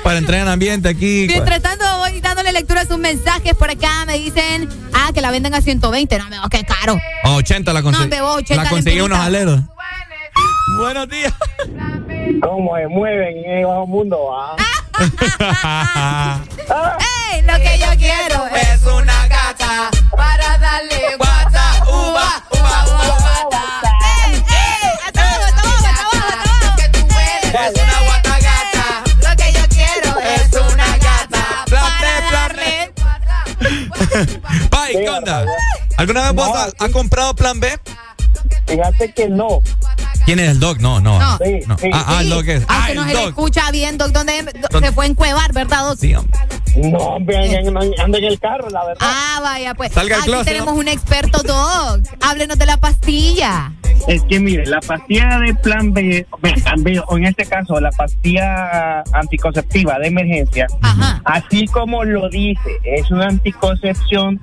Para 0.04 0.18
entrar 0.18 0.40
en 0.40 0.48
ambiente 0.48 0.88
aquí. 0.88 1.26
Mientras 1.28 1.60
tanto, 1.62 1.84
voy 1.98 2.20
dándole 2.20 2.52
lectura 2.52 2.80
a 2.82 2.86
sus 2.86 2.98
mensajes 2.98 3.54
por 3.54 3.70
acá. 3.70 4.04
Me 4.06 4.18
dicen, 4.18 4.68
ah, 4.94 5.10
que 5.14 5.20
la 5.20 5.30
venden 5.30 5.54
a 5.54 5.60
120. 5.60 6.18
No, 6.18 6.28
me 6.28 6.38
va, 6.38 6.48
qué 6.48 6.64
caro. 6.64 6.98
A 7.24 7.30
80 7.32 7.72
la 7.72 7.80
No, 7.80 7.84
conseguí. 7.84 8.08
bebo, 8.08 8.32
80 8.34 8.64
la 8.64 8.70
conseguí 8.70 9.00
unos 9.00 9.18
aleros. 9.18 9.60
Buenos 10.78 11.08
días. 11.08 11.32
¿Cómo 12.42 12.76
se 12.76 12.88
mueven 12.88 13.36
en 13.44 13.58
el 13.58 13.66
bajo 13.66 13.86
mundo? 13.86 14.30
ah? 14.34 14.56
¡Ey! 17.32 17.42
Lo 17.42 17.54
que 17.56 17.78
yo 17.78 17.86
quiero 17.98 18.46
es 18.48 18.82
una 18.84 19.26
gata 19.28 19.90
para 20.16 20.58
darle 20.58 21.16
guata, 21.16 21.84
uva, 21.88 22.42
uva, 22.50 22.84
uva, 22.86 23.42
guata. 23.50 23.92
¡Ey, 24.26 24.34
ey! 24.34 24.42
¡Hasta 25.06 25.22
abajo, 25.22 25.44
hasta 25.46 25.60
abajo, 25.62 25.76
hasta 25.88 25.90
abajo, 25.90 26.18
hasta 26.28 26.50
abajo! 26.50 26.76
Que 26.76 26.88
tú 26.88 27.06
eres 27.18 27.72
una 27.82 27.98
guata 28.02 28.34
gata. 28.40 28.84
Lo 29.28 29.36
que 29.36 29.48
yo 29.52 29.64
quiero 29.68 30.10
es 30.20 30.72
una 30.72 30.88
gata 30.98 31.44
para 31.70 32.20
darle 32.30 32.92
Pai, 34.70 34.92
¿qué 34.92 35.08
onda? 35.08 35.44
¿Alguna 35.96 36.20
vez 36.22 36.32
vos 36.34 36.56
has, 36.56 36.74
has 36.78 36.90
comprado 36.90 37.34
Plan 37.34 37.60
B? 37.60 37.78
Fíjate 38.66 39.12
que 39.12 39.28
no. 39.28 39.60
¿Quién 40.24 40.38
es 40.38 40.50
el 40.50 40.60
Doc? 40.60 40.78
No, 40.78 41.00
no. 41.00 41.18
No. 41.18 41.38
no. 41.66 41.76
Ah, 41.92 42.04
ah, 42.06 42.20
el 42.22 42.30
Doc 42.30 42.46
es. 42.46 42.64
Ah, 42.68 42.88
no 42.94 43.02
el 43.02 43.08
se 43.08 43.14
le 43.14 43.20
Doc. 43.20 43.28
escucha 43.30 43.70
bien, 43.70 43.98
Doc, 43.98 44.10
¿dónde 44.10 44.44
¿Dónde? 44.70 44.88
se 44.88 44.94
fue 44.94 45.06
en 45.06 45.14
cuevar, 45.14 45.52
verdad, 45.52 45.88
Doc? 45.88 45.98
Sí, 45.98 46.14
hombre. 46.14 46.38
No, 46.76 46.98
hombre, 46.98 47.36
anda 47.98 48.18
en 48.18 48.24
el 48.24 48.38
carro, 48.40 48.70
la 48.70 48.84
verdad. 48.84 49.00
Ah, 49.00 49.40
vaya, 49.42 49.74
pues. 49.74 49.92
Salga 49.92 50.16
Aquí 50.16 50.26
closet, 50.26 50.46
tenemos 50.46 50.74
un 50.74 50.88
experto, 50.88 51.42
Doc. 51.42 52.00
Háblenos 52.20 52.58
de 52.58 52.66
la 52.66 52.76
pastilla. 52.78 53.72
Es 54.08 54.22
que 54.24 54.40
mire, 54.40 54.66
la 54.66 54.80
pastilla 54.80 55.38
de 55.38 55.54
plan 55.54 55.92
B, 55.92 56.26
plan 56.40 56.82
B, 56.82 57.00
o 57.06 57.16
en 57.18 57.26
este 57.26 57.44
caso 57.46 57.78
la 57.78 57.90
pastilla 57.90 59.04
anticonceptiva 59.12 59.98
de 60.00 60.08
emergencia, 60.08 60.66
así 61.24 61.66
como 61.68 62.02
lo 62.02 62.28
dice, 62.28 62.80
es 62.82 63.08
una 63.12 63.26
anticoncepción 63.26 64.40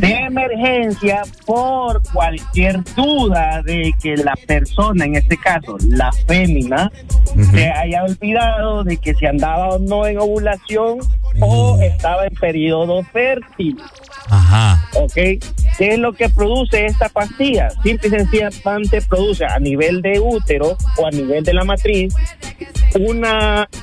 de 0.00 0.12
emergencia 0.12 1.22
por 1.44 2.02
cualquier 2.12 2.82
duda 2.96 3.62
de 3.62 3.92
que 4.02 4.16
la 4.16 4.34
persona, 4.46 5.04
en 5.04 5.16
este 5.16 5.36
caso 5.36 5.76
la 5.88 6.10
fémina, 6.12 6.90
se 7.50 7.70
haya 7.70 8.04
olvidado 8.04 8.84
de 8.84 8.96
que 8.96 9.14
se 9.14 9.26
andaba 9.26 9.70
o 9.70 9.78
no 9.78 10.06
en 10.06 10.18
ovulación 10.18 11.00
o 11.40 11.78
estaba 11.80 12.26
en 12.26 12.34
periodo 12.34 13.02
fértil. 13.04 13.76
Ajá. 14.28 14.82
¿Ok? 14.94 15.14
¿Qué 15.14 15.94
es 15.94 15.98
lo 15.98 16.12
que 16.12 16.28
produce 16.28 16.86
esta 16.86 17.08
pastilla? 17.08 17.70
Simple 17.82 18.08
y 18.08 18.10
sencillamente 18.10 19.02
produce 19.02 19.44
a 19.44 19.58
nivel 19.58 20.02
de 20.02 20.20
útero 20.20 20.76
o 20.98 21.06
a 21.06 21.10
nivel 21.10 21.44
de 21.44 21.54
la 21.54 21.64
matriz 21.64 22.14
un 22.98 23.24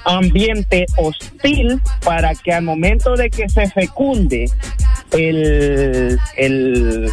ambiente 0.05 0.85
hostil 0.97 1.81
para 2.03 2.35
que 2.35 2.53
al 2.53 2.63
momento 2.63 3.15
de 3.15 3.29
que 3.29 3.49
se 3.49 3.67
fecunde 3.69 4.45
el, 5.11 6.19
el, 6.37 7.09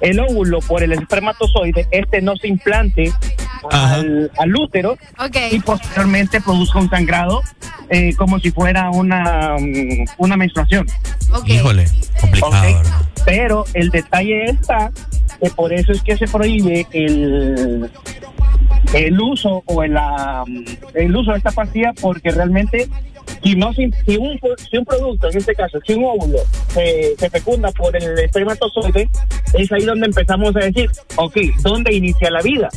el 0.00 0.20
óvulo 0.20 0.60
por 0.60 0.82
el 0.82 0.92
espermatozoide, 0.92 1.86
este 1.90 2.20
no 2.20 2.36
se 2.36 2.48
implante 2.48 3.12
al, 3.70 4.30
al 4.38 4.56
útero 4.56 4.96
y 5.50 5.58
posteriormente 5.60 6.40
produzca 6.40 6.78
un 6.78 6.90
sangrado 6.90 7.42
eh, 7.88 8.14
como 8.16 8.38
si 8.40 8.50
fuera 8.50 8.90
una, 8.90 9.56
mm, 9.58 10.04
una 10.18 10.36
menstruación. 10.36 10.86
Híjole, 11.46 11.86
complicado. 12.20 12.82
Pero 13.24 13.64
el 13.74 13.90
detalle 13.90 14.44
está 14.44 14.90
que 15.40 15.50
por 15.50 15.72
eso 15.72 15.92
es 15.92 16.02
que 16.02 16.16
se 16.16 16.26
prohíbe 16.26 16.86
el, 16.92 17.90
el 18.92 19.20
uso 19.20 19.62
o 19.66 19.82
el, 19.82 19.96
ah, 19.96 20.44
el 20.94 21.14
uso 21.14 21.32
de 21.32 21.38
esta 21.38 21.50
pastilla 21.50 21.92
porque 22.00 22.30
realmente 22.30 22.88
si 23.46 23.54
no 23.56 23.72
si, 23.72 23.90
si 24.06 24.16
un, 24.16 24.38
si 24.70 24.76
un 24.78 24.84
producto 24.84 25.28
en 25.30 25.36
este 25.38 25.54
caso 25.54 25.78
si 25.86 25.94
un 25.94 26.04
óvulo 26.04 26.38
se, 26.68 27.14
se 27.16 27.30
fecunda 27.30 27.70
por 27.72 27.94
el 27.96 28.18
espermatozoide 28.18 29.08
es 29.54 29.70
ahí 29.72 29.84
donde 29.84 30.06
empezamos 30.06 30.54
a 30.56 30.60
decir 30.60 30.90
ok 31.16 31.36
dónde 31.62 31.94
inicia 31.94 32.30
la 32.30 32.42
vida 32.42 32.68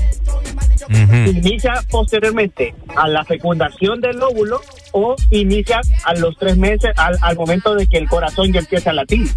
inicia 1.27 1.73
posteriormente 1.89 2.73
a 2.95 3.07
la 3.07 3.23
fecundación 3.25 3.99
del 4.01 4.21
óvulo 4.21 4.59
o 4.91 5.15
inicia 5.31 5.81
a 6.05 6.13
los 6.15 6.35
tres 6.37 6.57
meses 6.57 6.91
al, 6.97 7.15
al 7.21 7.35
momento 7.35 7.75
de 7.75 7.85
que 7.87 7.97
el 7.97 8.07
corazón 8.09 8.51
ya 8.51 8.59
empieza 8.59 8.89
a 8.89 8.93
latir. 8.93 9.27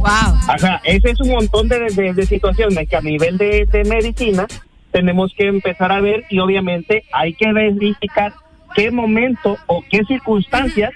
Wow. 0.00 0.54
o 0.54 0.58
sea, 0.58 0.80
ese 0.84 1.10
es 1.12 1.20
un 1.20 1.30
montón 1.30 1.68
de, 1.68 1.78
de- 1.94 2.12
de 2.12 2.26
situaciones 2.26 2.88
que 2.88 2.96
a 2.96 3.00
nivel 3.00 3.38
de, 3.38 3.66
de 3.70 3.84
medicina 3.84 4.46
tenemos 4.90 5.32
que 5.36 5.46
empezar 5.46 5.92
a 5.92 6.00
ver 6.00 6.24
y 6.28 6.40
obviamente 6.40 7.04
hay 7.12 7.34
que 7.34 7.52
verificar 7.52 8.32
qué 8.74 8.90
momento 8.90 9.56
o 9.66 9.82
qué 9.90 10.02
circunstancias 10.04 10.90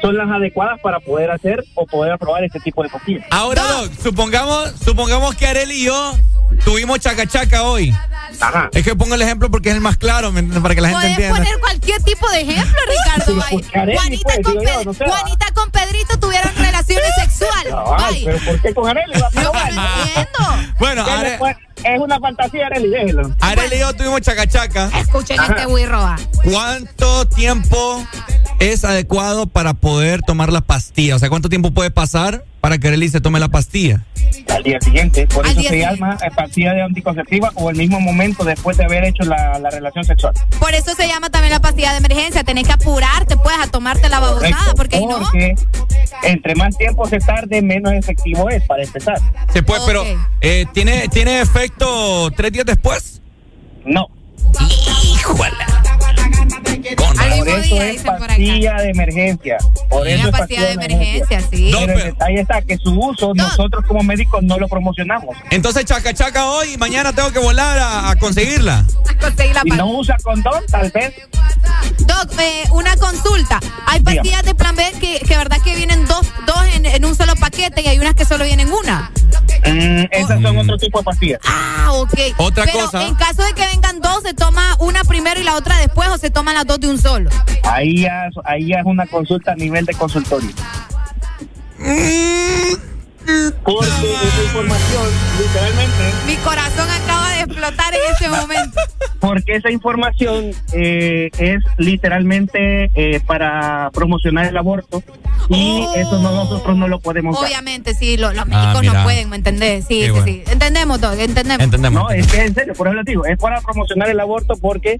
son 0.00 0.16
las 0.16 0.30
adecuadas 0.30 0.78
para 0.80 1.00
poder 1.00 1.30
hacer 1.30 1.64
o 1.74 1.84
poder 1.86 2.12
aprobar 2.12 2.44
este 2.44 2.60
tipo 2.60 2.82
de 2.84 2.88
pastillas. 2.88 3.24
Ahora, 3.30 3.62
Doc, 3.64 3.92
supongamos, 4.00 4.72
supongamos 4.84 5.34
que 5.34 5.46
Arel 5.46 5.72
y 5.72 5.84
yo 5.86 6.14
tuvimos 6.64 7.00
chacachaca 7.00 7.64
hoy. 7.64 7.92
Es 8.72 8.84
que 8.84 8.94
pongo 8.94 9.14
el 9.16 9.22
ejemplo 9.22 9.50
porque 9.50 9.70
es 9.70 9.74
el 9.74 9.80
más 9.80 9.96
claro, 9.96 10.32
para 10.62 10.74
que 10.74 10.80
la 10.80 10.88
gente 10.90 11.00
Puedes 11.00 11.18
entienda. 11.18 11.36
poner 11.38 11.58
cualquier 11.60 12.02
tipo 12.04 12.30
de 12.30 12.40
ejemplo, 12.42 12.76
Ricardo. 12.88 13.34
vaya. 13.36 13.68
Arely, 13.82 13.96
Juanita, 13.98 14.22
pues, 14.22 14.38
con 14.44 14.52
digo 14.58 14.64
yo, 14.72 14.78
Pe- 14.78 14.84
no 14.84 14.94
sé. 14.94 15.04
Juanita 15.06 15.46
con 15.54 15.70
Pedrito 15.70 16.18
tuvieron 16.20 16.52
relaciones 16.96 17.14
sexuales. 17.38 17.74
Ay, 17.98 18.22
pero 18.24 18.38
¿por 18.44 18.60
qué 18.62 18.74
con 18.74 18.88
Arely? 18.88 19.20
Va, 19.20 19.28
pero 19.34 19.52
bueno. 19.52 19.82
Bueno, 20.78 21.04
¿Qué 21.04 21.10
Are- 21.10 21.30
le 21.30 21.38
fue? 21.38 21.56
es 21.84 22.00
una 22.00 22.18
fantasía, 22.20 22.66
Arely, 22.66 22.88
déjelo. 22.88 23.34
Arel 23.40 23.72
y 23.72 23.78
yo 23.78 23.92
tuvimos 23.94 24.20
chacachaca. 24.20 24.90
Escuchen 24.98 25.38
este 25.40 25.66
Wirroa. 25.66 26.16
¿Cuánto 26.44 27.26
tiempo 27.28 28.04
es 28.58 28.84
adecuado 28.84 29.46
para 29.46 29.74
poder 29.74 30.22
tomar 30.22 30.52
la 30.52 30.60
pastilla? 30.60 31.16
O 31.16 31.18
sea, 31.18 31.28
¿cuánto 31.28 31.48
tiempo 31.48 31.70
puede 31.70 31.90
pasar 31.90 32.44
para 32.60 32.78
que 32.78 32.88
Arely 32.88 33.08
se 33.08 33.20
tome 33.20 33.38
la 33.40 33.48
pastilla? 33.48 34.04
Al 34.54 34.62
día 34.62 34.80
siguiente, 34.80 35.26
por 35.26 35.44
Al 35.46 35.52
eso 35.52 35.62
se 35.62 35.68
siguiente. 35.68 35.94
llama 36.00 36.18
eh, 36.22 36.30
pastilla 36.34 36.74
de 36.74 36.82
anticonceptiva 36.82 37.52
o 37.54 37.70
el 37.70 37.76
mismo 37.76 38.00
momento 38.00 38.44
después 38.44 38.76
de 38.76 38.84
haber 38.84 39.04
hecho 39.04 39.22
la, 39.24 39.58
la 39.58 39.70
relación 39.70 40.04
sexual. 40.04 40.34
Por 40.58 40.74
eso 40.74 40.94
se 40.94 41.06
llama 41.06 41.30
también 41.30 41.52
la 41.52 41.60
pastilla 41.60 41.92
de 41.92 41.98
emergencia. 41.98 42.42
Tenés 42.44 42.66
que 42.66 42.72
apurarte, 42.72 43.36
pues, 43.36 43.56
a 43.60 43.68
tomarte 43.68 44.08
la 44.08 44.20
babosada, 44.20 44.50
Correcto, 44.50 44.74
porque 44.76 44.96
ahí 44.96 45.06
no. 45.06 45.18
porque 45.20 45.54
entre 46.24 46.54
más 46.56 46.76
tiempo 46.76 47.06
se 47.08 47.18
tarde, 47.20 47.62
menos 47.62 47.92
efectivo 47.92 48.48
es 48.50 48.62
para 48.64 48.82
empezar. 48.82 49.18
Se 49.52 49.62
puede, 49.62 49.80
pero 49.86 50.04
eh, 50.40 50.66
¿tiene, 50.74 51.08
¿tiene 51.08 51.40
efecto 51.40 52.30
tres 52.36 52.52
días 52.52 52.66
después? 52.66 53.20
No. 53.84 54.08
Híjole. 55.14 55.52
Por 56.96 57.48
eso 57.48 57.82
es 57.82 58.02
pastilla 58.02 58.74
de 58.76 58.90
emergencia. 58.90 59.58
Por 59.88 60.06
Sí, 60.06 60.12
eso 60.12 60.28
es 60.28 60.32
pastilla 60.32 60.66
de 60.66 60.72
emergencia, 60.72 61.40
sí. 61.50 61.70
Pero 61.72 61.92
el 61.92 62.04
detalle 62.04 62.40
está 62.40 62.62
que 62.62 62.76
su 62.78 62.98
uso 62.98 63.32
nosotros 63.34 63.84
como 63.86 64.02
médicos 64.02 64.42
no 64.42 64.58
lo 64.58 64.68
promocionamos. 64.68 65.36
Entonces, 65.50 65.84
chacachaca 65.84 66.50
hoy 66.50 66.74
y 66.74 66.76
mañana 66.76 67.12
tengo 67.12 67.30
que 67.32 67.38
volar 67.38 67.78
a, 67.78 68.10
a 68.10 68.16
conseguirla. 68.16 68.84
Conseguí 69.20 69.52
la 69.52 69.62
Si 69.62 69.70
no 69.70 69.86
usa 69.98 70.16
condón, 70.22 70.62
tal 70.70 70.90
vez. 70.92 71.14
Doc, 72.06 72.32
eh, 72.38 72.64
una 72.72 72.96
consulta. 72.96 73.60
Hay 73.86 74.00
pastillas 74.00 74.42
de 74.42 74.54
plan 74.54 74.76
B 74.76 74.84
que, 75.00 75.20
que 75.20 75.36
verdad 75.36 75.58
que 75.62 75.74
vienen 75.74 76.04
dos, 76.06 76.26
dos 76.46 76.64
en, 76.74 76.86
en 76.86 77.04
un 77.04 77.14
solo 77.14 77.34
paquete 77.36 77.82
y 77.82 77.86
hay 77.86 77.98
unas 77.98 78.14
que 78.14 78.24
solo 78.24 78.44
vienen 78.44 78.72
una. 78.72 79.10
Mm, 79.66 80.06
esas 80.10 80.40
son 80.42 80.58
otro 80.58 80.78
tipo 80.78 80.98
de 80.98 81.04
pastillas. 81.04 81.40
Ah, 81.44 81.92
ok. 81.92 82.14
Otra 82.38 82.64
Pero 82.64 82.84
cosa. 82.84 83.06
en 83.06 83.14
caso 83.14 83.42
de 83.42 83.52
que 83.54 83.66
vengan 83.66 84.00
dos, 84.00 84.22
¿se 84.22 84.34
toma 84.34 84.76
una 84.78 85.04
primero 85.04 85.40
y 85.40 85.44
la 85.44 85.56
otra 85.56 85.78
después 85.78 86.08
o 86.08 86.18
se 86.18 86.30
toman 86.30 86.54
las 86.54 86.66
dos 86.66 86.80
de 86.80 86.88
un 86.88 86.98
solo? 86.98 87.30
Ahí 87.64 88.02
ya, 88.02 88.28
ahí 88.44 88.68
ya 88.68 88.78
es 88.80 88.86
una 88.86 89.06
consulta 89.06 89.52
a 89.52 89.56
nivel 89.56 89.84
de 89.84 89.94
consultorio. 89.94 90.50
Porque 93.62 94.14
esa 94.14 94.42
información, 94.44 95.04
literalmente, 95.38 96.02
Mi 96.26 96.36
corazón 96.36 96.88
acaba 96.90 97.30
de 97.32 97.40
explotar 97.40 97.92
en 97.94 98.00
ese 98.14 98.28
momento. 98.30 98.80
porque 99.20 99.56
esa 99.56 99.70
información 99.70 100.52
eh, 100.72 101.28
es 101.38 101.62
literalmente 101.76 102.90
eh, 102.94 103.20
para 103.26 103.90
promocionar 103.92 104.46
el 104.46 104.56
aborto 104.56 105.02
y 105.50 105.84
eso 105.96 106.18
no, 106.22 106.32
nosotros 106.32 106.76
no 106.76 106.88
lo 106.88 107.00
podemos 107.00 107.34
dar. 107.38 107.44
Obviamente, 107.44 107.94
sí, 107.94 108.16
lo- 108.16 108.32
los 108.32 108.46
médicos 108.46 108.80
mira. 108.80 108.92
no 108.94 109.04
pueden, 109.04 109.28
¿me 109.28 109.36
entendés? 109.36 109.84
Sí, 109.86 110.04
sí, 110.04 110.10
bueno. 110.10 110.24
sí. 110.26 110.42
Entendemos, 110.50 111.00
Doc, 111.00 111.14
entendemos. 111.18 111.92
No, 111.92 112.10
es 112.10 112.26
que 112.28 112.42
en 112.44 112.54
serio, 112.54 112.72
por 112.74 112.86
eso 112.88 112.94
les 112.96 113.04
digo, 113.04 113.26
es 113.26 113.38
para 113.38 113.60
promocionar 113.60 114.08
el 114.08 114.20
aborto 114.20 114.54
porque 114.60 114.98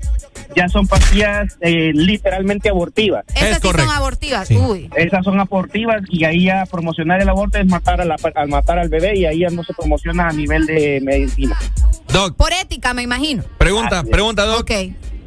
ya 0.55 0.69
son 0.69 0.87
pastillas 0.87 1.57
eh, 1.61 1.93
literalmente 1.95 2.69
abortivas. 2.69 3.25
Esas 3.35 3.61
sí 3.63 3.69
son 3.71 3.91
abortivas. 3.91 4.51
Uy. 4.51 4.91
Esas 4.97 5.25
son 5.25 5.41
abortivas 5.41 6.03
y 6.11 6.25
ahí 6.25 6.45
ya 6.45 6.67
promocionar 6.67 7.21
el 7.23 7.29
aborto 7.29 7.59
es 7.59 7.67
matar 7.67 8.01
a 8.01 8.05
la, 8.05 8.18
al 8.35 8.49
matar 8.49 8.79
al 8.79 8.89
bebé 8.89 9.17
y 9.19 9.25
ahí 9.27 9.41
ya 9.41 9.49
no 9.51 9.63
se 9.65 9.73
promociona 9.75 10.29
a 10.29 10.33
nivel 10.33 10.67
de 10.67 11.01
medicina. 11.03 11.57
Doc, 12.13 12.37
Por 12.37 12.53
ética, 12.53 12.95
me 12.95 13.03
imagino. 13.03 13.45
pregunta, 13.59 14.03
pregunta, 14.05 14.45
Doc. 14.45 14.61
Ok, 14.63 14.71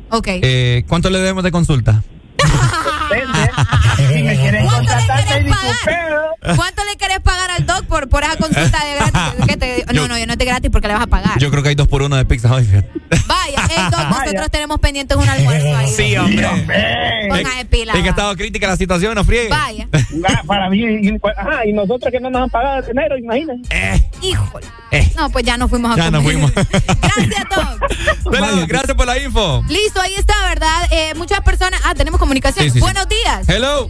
ok. 0.10 0.28
Eh, 0.28 0.84
¿Cuánto 0.88 1.10
le 1.10 1.20
debemos 1.20 1.44
de 1.44 1.52
consulta? 1.52 2.04
Si 3.98 4.24
me 4.24 4.38
quieren 4.40 4.68
contratar, 4.68 5.26
médico, 5.44 5.58
¿Cuánto 6.56 6.84
le 6.86 6.96
querés 6.98 7.20
pagar 7.20 7.52
al 7.52 7.66
Doc 7.66 7.84
por, 7.86 8.10
por 8.10 8.24
esa 8.24 8.36
consulta 8.36 8.84
de 8.84 8.96
gratis? 8.96 9.46
¿Qué 9.48 9.58
te- 9.58 9.86
no, 9.94 10.08
no, 10.08 10.18
yo 10.18 10.26
no 10.26 10.38
te 10.38 10.46
gratis 10.46 10.72
porque 10.72 10.88
le 10.88 10.96
vas 10.96 11.04
a 11.04 11.08
pagar. 11.08 11.38
Yo 11.38 11.52
creo 11.52 11.62
que 11.64 11.70
hay 11.70 11.76
dos 11.76 11.88
por 11.88 12.02
uno 12.02 12.16
de 12.16 12.26
pizza 12.26 12.52
hoy. 12.54 12.66
Vaya, 13.28 13.62
eh, 13.70 13.90
Doc, 13.92 14.10
nosotros 14.10 14.50
tenemos 14.52 14.80
pendientes 14.80 15.16
un 15.18 15.28
almuerzo 15.30 15.78
ahí. 15.78 15.88
Sí, 15.88 16.18
hombre. 16.18 16.48
Póngase 17.30 17.66
pila. 17.66 17.94
Eh, 17.94 17.98
Es 17.98 18.02
que 18.04 18.08
ha 18.10 18.12
estado 18.12 18.36
crítica 18.36 18.68
la 18.68 18.76
situación, 18.78 19.14
no 19.16 19.24
friegue. 19.24 19.50
Vaya. 19.50 19.88
Para 20.48 20.70
mí, 20.70 20.80
y, 20.80 21.20
ajá, 21.38 21.66
y 21.66 21.74
nosotros 21.74 22.12
que 22.12 22.20
no 22.20 22.30
nos 22.30 22.44
han 22.44 22.50
pagado 22.50 22.80
el 22.80 22.86
dinero, 22.88 23.18
imagínense. 23.18 24.02
Híjole. 24.22 24.66
No, 25.16 25.30
pues 25.30 25.46
ya 25.46 25.58
nos 25.58 25.70
fuimos 25.70 25.92
a 25.94 25.96
Ya 25.98 26.12
nos 26.12 26.24
comer. 26.24 26.38
fuimos. 26.50 26.52
Gracias, 27.02 27.46
Doc. 27.56 28.24
Bueno, 28.24 28.66
gracias 28.68 28.96
por 28.96 29.06
la 29.06 29.18
info. 29.20 29.64
Listo, 29.70 30.00
ahí 30.02 30.14
está, 30.16 30.34
¿verdad? 30.50 30.88
Eh, 30.92 31.14
muchas 31.16 31.40
personas. 31.42 31.80
Ah, 31.86 31.94
tenemos 31.96 32.20
comunicación. 32.32 32.64
Sí, 32.66 32.70
sí, 32.72 32.74
sí. 32.76 32.80
Buenos 32.80 33.08
días. 33.10 33.50
Hello. 33.50 33.90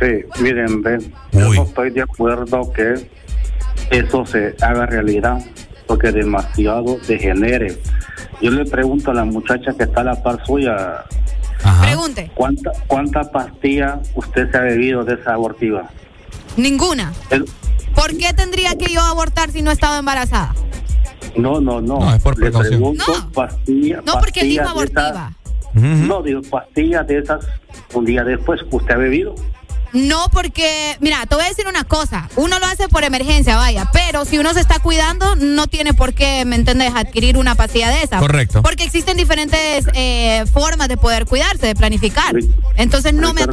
Sí, 0.00 0.42
miren, 0.42 0.82
ven, 0.82 1.12
yo 1.32 1.52
no 1.52 1.62
estoy 1.64 1.90
de 1.90 2.02
acuerdo 2.02 2.72
que 2.72 3.10
eso 3.90 4.24
se 4.24 4.54
haga 4.62 4.86
realidad, 4.86 5.38
porque 5.86 6.10
demasiado 6.12 6.96
degenere. 7.06 7.78
Yo 8.40 8.50
le 8.50 8.64
pregunto 8.64 9.10
a 9.10 9.14
la 9.14 9.24
muchacha 9.24 9.72
que 9.76 9.84
está 9.84 10.00
a 10.00 10.04
la 10.04 10.22
par 10.22 10.42
suya, 10.46 11.04
Pregunte. 11.82 12.30
¿cuánta, 12.34 12.70
cuánta 12.86 13.30
pastilla 13.30 14.00
usted 14.14 14.50
se 14.50 14.56
ha 14.56 14.60
bebido 14.62 15.04
de 15.04 15.14
esa 15.14 15.34
abortiva? 15.34 15.90
Ninguna. 16.56 17.12
El- 17.28 17.44
¿Por 17.94 18.16
qué 18.16 18.32
tendría 18.32 18.76
que 18.78 18.90
yo 18.92 19.00
abortar 19.02 19.50
si 19.50 19.60
no 19.60 19.70
he 19.70 19.74
estado 19.74 19.98
embarazada? 19.98 20.54
no, 21.36 21.60
no, 21.60 21.80
no. 21.80 21.98
le 22.38 22.50
pregunto 22.50 23.04
No. 23.06 23.30
pastilla, 23.32 24.00
No, 24.06 24.14
porque 24.14 24.42
dijo 24.44 24.64
pastillas 24.64 25.32
No, 25.74 26.22
digo, 26.22 26.42
pastillas 26.42 27.06
de 27.06 27.18
esas 27.18 27.46
un 27.94 28.04
día 28.04 28.24
después, 28.24 28.60
¿usted 28.70 28.94
ha 28.94 28.98
bebido? 28.98 29.34
No, 29.92 30.26
porque, 30.32 30.96
mira, 31.00 31.26
te 31.26 31.34
voy 31.34 31.44
a 31.44 31.48
decir 31.48 31.66
una 31.66 31.84
cosa. 31.84 32.28
Uno 32.36 32.58
lo 32.58 32.66
hace 32.66 32.88
por 32.88 33.02
emergencia, 33.02 33.56
vaya. 33.56 33.90
Pero 33.92 34.24
si 34.24 34.38
uno 34.38 34.54
se 34.54 34.60
está 34.60 34.78
cuidando, 34.78 35.34
no 35.36 35.66
tiene 35.66 35.94
por 35.94 36.14
qué, 36.14 36.44
¿me 36.44 36.56
entiendes?, 36.56 36.92
adquirir 36.94 37.36
una 37.36 37.56
pastilla 37.56 37.90
de 37.90 38.02
esa. 38.02 38.18
Correcto. 38.18 38.62
Porque 38.62 38.84
existen 38.84 39.16
diferentes 39.16 39.86
eh, 39.94 40.44
formas 40.52 40.88
de 40.88 40.96
poder 40.96 41.26
cuidarse, 41.26 41.66
de 41.66 41.74
planificar. 41.74 42.36
Entonces 42.76 43.12
no 43.14 43.34
me 43.34 43.42
ha 43.42 43.46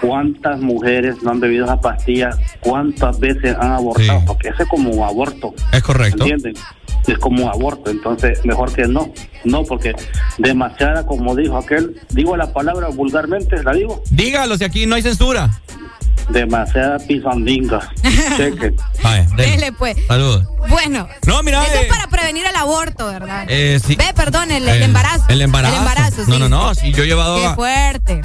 ¿Cuántas 0.00 0.60
mujeres 0.60 1.22
no 1.22 1.30
han 1.30 1.40
bebido 1.40 1.64
esa 1.64 1.80
pastilla? 1.80 2.30
¿Cuántas 2.60 3.18
veces 3.18 3.56
han 3.58 3.72
abortado? 3.72 4.22
Porque 4.26 4.48
ese 4.48 4.64
es 4.64 4.68
como 4.68 4.90
un 4.90 5.02
aborto. 5.02 5.54
Es 5.72 5.82
correcto. 5.82 6.24
¿Entienden? 6.24 6.54
Es 7.06 7.18
como 7.18 7.44
un 7.44 7.50
aborto, 7.50 7.90
entonces 7.90 8.44
mejor 8.44 8.72
que 8.72 8.86
no. 8.86 9.12
No, 9.44 9.64
porque 9.64 9.94
demasiada, 10.38 11.06
como 11.06 11.34
dijo 11.36 11.56
aquel, 11.58 12.00
digo 12.10 12.36
la 12.36 12.52
palabra 12.52 12.88
vulgarmente, 12.88 13.62
la 13.62 13.72
digo, 13.72 14.02
Dígalo, 14.10 14.56
si 14.56 14.64
aquí 14.64 14.86
no 14.86 14.94
hay 14.94 15.02
censura. 15.02 15.50
Demasiada 16.30 16.98
pisandinga. 16.98 17.92
Cheque. 18.36 18.74
Vaya, 19.02 19.26
dele. 19.36 19.50
Dele, 19.50 19.72
pues. 19.72 19.96
Saludos. 20.06 20.46
Bueno. 20.68 21.08
No, 21.26 21.42
mira, 21.42 21.64
Eso 21.64 21.74
eh, 21.74 21.82
es 21.82 21.88
para 21.88 22.06
prevenir 22.08 22.46
el 22.46 22.56
aborto, 22.56 23.06
¿verdad? 23.06 23.46
Eh, 23.48 23.80
sí. 23.84 23.96
Ve, 23.96 24.12
perdón, 24.14 24.50
el, 24.50 24.68
el 24.68 24.82
embarazo. 24.82 25.24
El 25.28 25.42
embarazo. 25.42 25.74
El 25.74 25.80
embarazo, 25.80 26.24
sí. 26.24 26.30
No, 26.30 26.38
no, 26.38 26.48
no. 26.48 26.74
Si 26.74 26.92
yo 26.92 27.04
he 27.04 27.06
llevado 27.06 27.38
Qué 27.38 27.46
a, 27.46 27.54
fuerte. 27.54 28.22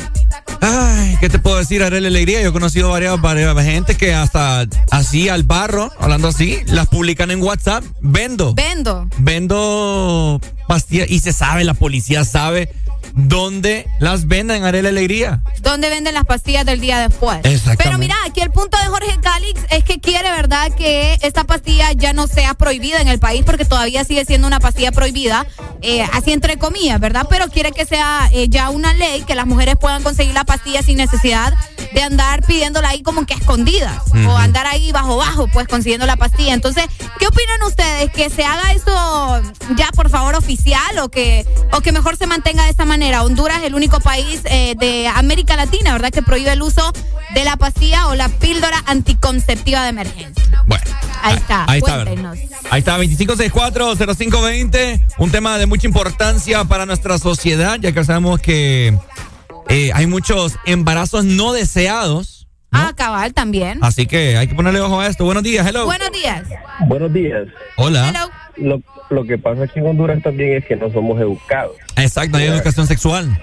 Ay, 0.61 1.17
¿qué 1.19 1.29
te 1.29 1.39
puedo 1.39 1.57
decir, 1.57 1.83
Arely 1.83 2.07
Alegría? 2.07 2.41
Yo 2.41 2.49
he 2.49 2.53
conocido 2.53 2.89
varias, 2.89 3.19
varias 3.21 3.55
gente 3.63 3.95
que 3.95 4.13
hasta 4.13 4.65
así 4.91 5.29
al 5.29 5.43
barro, 5.43 5.91
hablando 5.99 6.27
así, 6.29 6.59
las 6.65 6.87
publican 6.87 7.31
en 7.31 7.41
WhatsApp. 7.41 7.83
Vendo. 8.01 8.53
Vendo. 8.55 9.07
Vendo 9.17 10.41
pastillas 10.67 11.09
y 11.09 11.19
se 11.19 11.33
sabe, 11.33 11.63
la 11.63 11.73
policía 11.73 12.25
sabe 12.25 12.73
dónde 13.13 13.87
las 13.99 14.27
venden, 14.27 14.63
Arely 14.63 14.87
Alegría. 14.87 15.41
¿Dónde 15.61 15.89
venden 15.89 16.13
las 16.13 16.25
pastillas 16.25 16.65
del 16.65 16.79
día 16.79 16.99
después? 16.99 17.39
Exactamente. 17.43 17.83
Pero 17.83 17.97
mira, 17.97 18.15
aquí 18.25 18.41
el 18.41 18.51
punto 18.51 18.77
de 18.77 18.85
Jorge 18.87 19.19
Calix 19.21 19.61
es 19.69 19.83
que 19.83 19.99
quiere, 19.99 20.31
¿verdad?, 20.31 20.71
que 20.73 21.17
esta 21.21 21.43
pastilla 21.43 21.91
ya 21.93 22.13
no 22.13 22.27
sea 22.27 22.53
prohibida 22.53 23.01
en 23.01 23.07
el 23.07 23.19
país 23.19 23.43
porque 23.45 23.65
todavía 23.65 24.03
sigue 24.03 24.25
siendo 24.25 24.47
una 24.47 24.59
pastilla 24.59 24.91
prohibida, 24.91 25.45
eh, 25.81 26.03
así 26.13 26.31
entre 26.31 26.57
comillas, 26.57 26.99
¿verdad? 26.99 27.27
Pero 27.29 27.47
quiere 27.49 27.71
que 27.71 27.85
sea 27.85 28.29
eh, 28.31 28.47
ya 28.49 28.69
una 28.69 28.93
ley 28.93 29.21
que 29.21 29.35
las 29.35 29.45
mujeres 29.45 29.75
puedan 29.79 30.03
conseguir 30.03 30.33
la 30.33 30.43
pastilla 30.43 30.81
sin 30.81 30.97
necesidad 30.97 31.53
de 31.93 32.01
andar 32.01 32.43
pidiéndola 32.43 32.89
ahí 32.89 33.01
como 33.01 33.25
que 33.25 33.33
a 33.33 33.37
escondidas 33.37 34.01
o 34.27 34.37
andar 34.37 34.67
ahí 34.67 34.91
bajo 34.91 35.17
bajo, 35.17 35.47
pues 35.47 35.67
consiguiendo 35.67 36.05
la 36.05 36.17
pastilla. 36.17 36.53
Entonces, 36.53 36.85
¿qué 37.19 37.27
opinan 37.27 37.63
ustedes? 37.65 38.11
¿Que 38.11 38.29
se 38.29 38.43
haga 38.43 38.73
eso 38.73 39.41
ya 39.75 39.89
por 39.95 40.09
favor 40.09 40.35
oficial 40.35 40.99
o 40.99 41.09
que, 41.09 41.45
o 41.71 41.81
que 41.81 41.91
mejor 41.91 42.17
se 42.17 42.27
mantenga 42.27 42.65
de 42.65 42.71
esta 42.71 42.85
manera? 42.85 43.23
Honduras 43.23 43.59
es 43.59 43.65
el 43.65 43.75
único 43.75 43.99
país 43.99 44.41
eh, 44.45 44.75
de 44.77 45.07
América 45.07 45.55
Latina, 45.55 45.93
¿verdad?, 45.93 46.11
que 46.11 46.21
prohíbe 46.21 46.51
el 46.51 46.61
uso 46.61 46.91
de 47.33 47.43
la 47.43 47.57
pastilla 47.57 48.07
o 48.07 48.15
la 48.15 48.29
píldora 48.29 48.83
anticonceptiva 48.85 49.83
de 49.83 49.89
emergencia. 49.89 50.43
Bueno. 50.65 50.83
Ahí 51.21 51.35
está. 51.35 51.65
Ahí 51.67 51.79
está, 51.79 52.03
Cuéntenos. 52.03 52.37
Ahí 52.69 52.79
está, 52.79 52.97
2564-0520. 52.99 55.01
Un 55.17 55.31
tema 55.31 55.57
de 55.57 55.65
mucha 55.65 55.87
importancia 55.87 56.63
para 56.65 56.85
nuestra 56.85 57.17
sociedad, 57.17 57.79
ya 57.79 57.91
que 57.91 58.03
sabemos 58.03 58.39
que 58.39 58.95
eh, 59.69 59.91
hay 59.93 60.07
muchos 60.07 60.57
embarazos 60.65 61.25
no 61.25 61.53
deseados. 61.53 62.47
Ah, 62.71 62.93
cabal 62.95 63.33
también. 63.33 63.79
Así 63.81 64.05
que 64.05 64.37
hay 64.37 64.47
que 64.47 64.55
ponerle 64.55 64.79
ojo 64.81 64.99
a 64.99 65.07
esto. 65.07 65.25
Buenos 65.25 65.43
días, 65.43 65.65
hello. 65.65 65.85
Buenos 65.85 66.11
días. 66.11 66.43
Buenos 66.87 67.13
días. 67.13 67.47
Hola. 67.77 68.09
Hello. 68.09 68.29
Lo, 68.57 68.81
lo 69.09 69.25
que 69.25 69.37
pasa 69.37 69.63
aquí 69.63 69.79
en 69.79 69.87
Honduras 69.87 70.21
también 70.21 70.57
es 70.57 70.65
que 70.65 70.75
no 70.75 70.91
somos 70.91 71.19
educados. 71.19 71.75
Exacto, 71.95 72.37
hay 72.37 72.45
educación 72.45 72.85
sexual. 72.85 73.41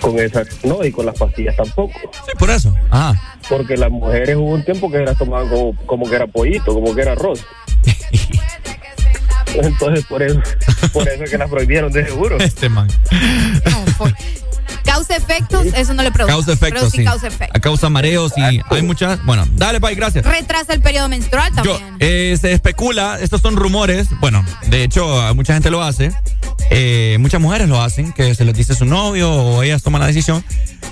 Con 0.00 0.18
esas, 0.18 0.64
no, 0.64 0.84
y 0.84 0.90
con 0.90 1.06
las 1.06 1.16
pastillas 1.16 1.56
tampoco. 1.56 1.98
Sí, 2.12 2.32
por 2.38 2.50
eso. 2.50 2.74
Ajá. 2.90 3.38
Porque 3.48 3.76
las 3.76 3.90
mujeres 3.90 4.36
hubo 4.36 4.50
un 4.50 4.64
tiempo 4.64 4.90
que 4.90 4.98
las 4.98 5.16
tomaban 5.16 5.48
como, 5.48 5.76
como 5.86 6.08
que 6.08 6.16
era 6.16 6.26
pollito, 6.26 6.74
como 6.74 6.94
que 6.94 7.02
era 7.02 7.12
arroz. 7.12 7.44
Entonces 9.54 10.04
por 10.04 10.22
eso, 10.22 10.40
por 10.92 11.08
eso 11.08 11.24
es 11.24 11.30
que 11.30 11.38
las 11.38 11.48
prohibieron 11.48 11.90
de 11.92 12.04
seguro. 12.04 12.36
Este 12.38 12.68
man. 12.68 12.88
Causa 14.96 15.16
efectos, 15.16 15.66
eso 15.74 15.92
no 15.92 16.02
le 16.02 16.10
pregunto. 16.10 16.34
Causa 16.38 16.52
efectos, 16.52 16.80
Pero 16.80 16.90
sí, 16.90 16.96
sí. 16.98 17.04
causa 17.04 17.26
efectos. 17.26 17.60
Causa 17.60 17.90
mareos 17.90 18.32
y 18.36 18.40
hay 18.42 18.82
muchas. 18.82 19.22
Bueno, 19.26 19.46
dale, 19.52 19.78
Pai, 19.78 19.94
gracias. 19.94 20.24
Retrasa 20.24 20.72
el 20.72 20.80
periodo 20.80 21.08
menstrual 21.10 21.50
Yo, 21.62 21.76
también. 21.76 21.96
eh, 22.00 22.36
se 22.40 22.52
especula, 22.52 23.18
estos 23.20 23.42
son 23.42 23.56
rumores, 23.56 24.08
bueno, 24.20 24.42
de 24.68 24.84
hecho 24.84 25.06
mucha 25.34 25.52
gente 25.52 25.70
lo 25.70 25.82
hace, 25.82 26.12
eh, 26.70 27.18
muchas 27.20 27.40
mujeres 27.42 27.68
lo 27.68 27.82
hacen, 27.82 28.12
que 28.14 28.34
se 28.34 28.44
les 28.46 28.54
dice 28.54 28.74
su 28.74 28.86
novio 28.86 29.30
o 29.30 29.62
ellas 29.62 29.82
toman 29.82 30.00
la 30.00 30.06
decisión, 30.06 30.42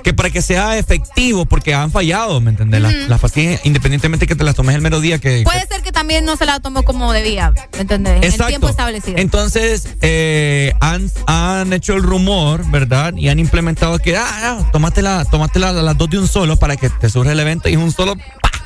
que 0.05 0.12
para 0.15 0.31
que 0.31 0.42
sea 0.42 0.78
efectivo, 0.78 1.47
porque 1.47 1.74
han 1.74 1.91
fallado, 1.91 2.41
¿me 2.41 2.50
entendés? 2.50 2.81
Las- 2.81 2.94
Ujú. 2.94 3.08
Las 3.08 3.20
pastillas, 3.20 3.60
independientemente 3.65 4.26
que 4.26 4.36
te 4.36 4.44
las 4.44 4.55
tomes 4.55 4.74
el 4.76 4.83
mero 4.83 5.00
día 5.00 5.18
que... 5.18 5.42
Puede 5.44 5.66
ser 5.66 5.83
que 5.83 5.91
también 5.91 6.24
no 6.24 6.36
se 6.36 6.44
la 6.47 6.60
tomó 6.60 6.83
como 6.84 7.12
debía, 7.12 7.52
¿me 7.73 7.81
entendés? 7.81 8.23
En 8.23 8.41
el 8.41 8.47
tiempo 8.47 8.68
establecido. 8.68 9.18
Entonces, 9.18 9.89
eh, 10.02 10.73
han, 10.81 11.10
han 11.26 11.73
hecho 11.73 11.94
el 11.94 12.02
rumor, 12.02 12.70
¿verdad? 12.70 13.15
Y 13.16 13.28
han 13.31 13.39
implementado 13.39 13.99
que, 13.99 14.16
ah, 14.16 14.26
ah, 14.60 14.68
tómatela, 14.73 15.24
tómatela 15.24 15.73
las 15.73 15.97
dos 15.99 16.10
de 16.10 16.18
un 16.18 16.28
solo 16.28 16.57
para 16.58 16.76
que 16.76 16.91
te 16.91 17.08
surja 17.08 17.33
el 17.33 17.41
evento 17.41 17.68
y 17.68 17.73
es 17.73 17.78
un 17.78 17.91
solo. 17.91 18.15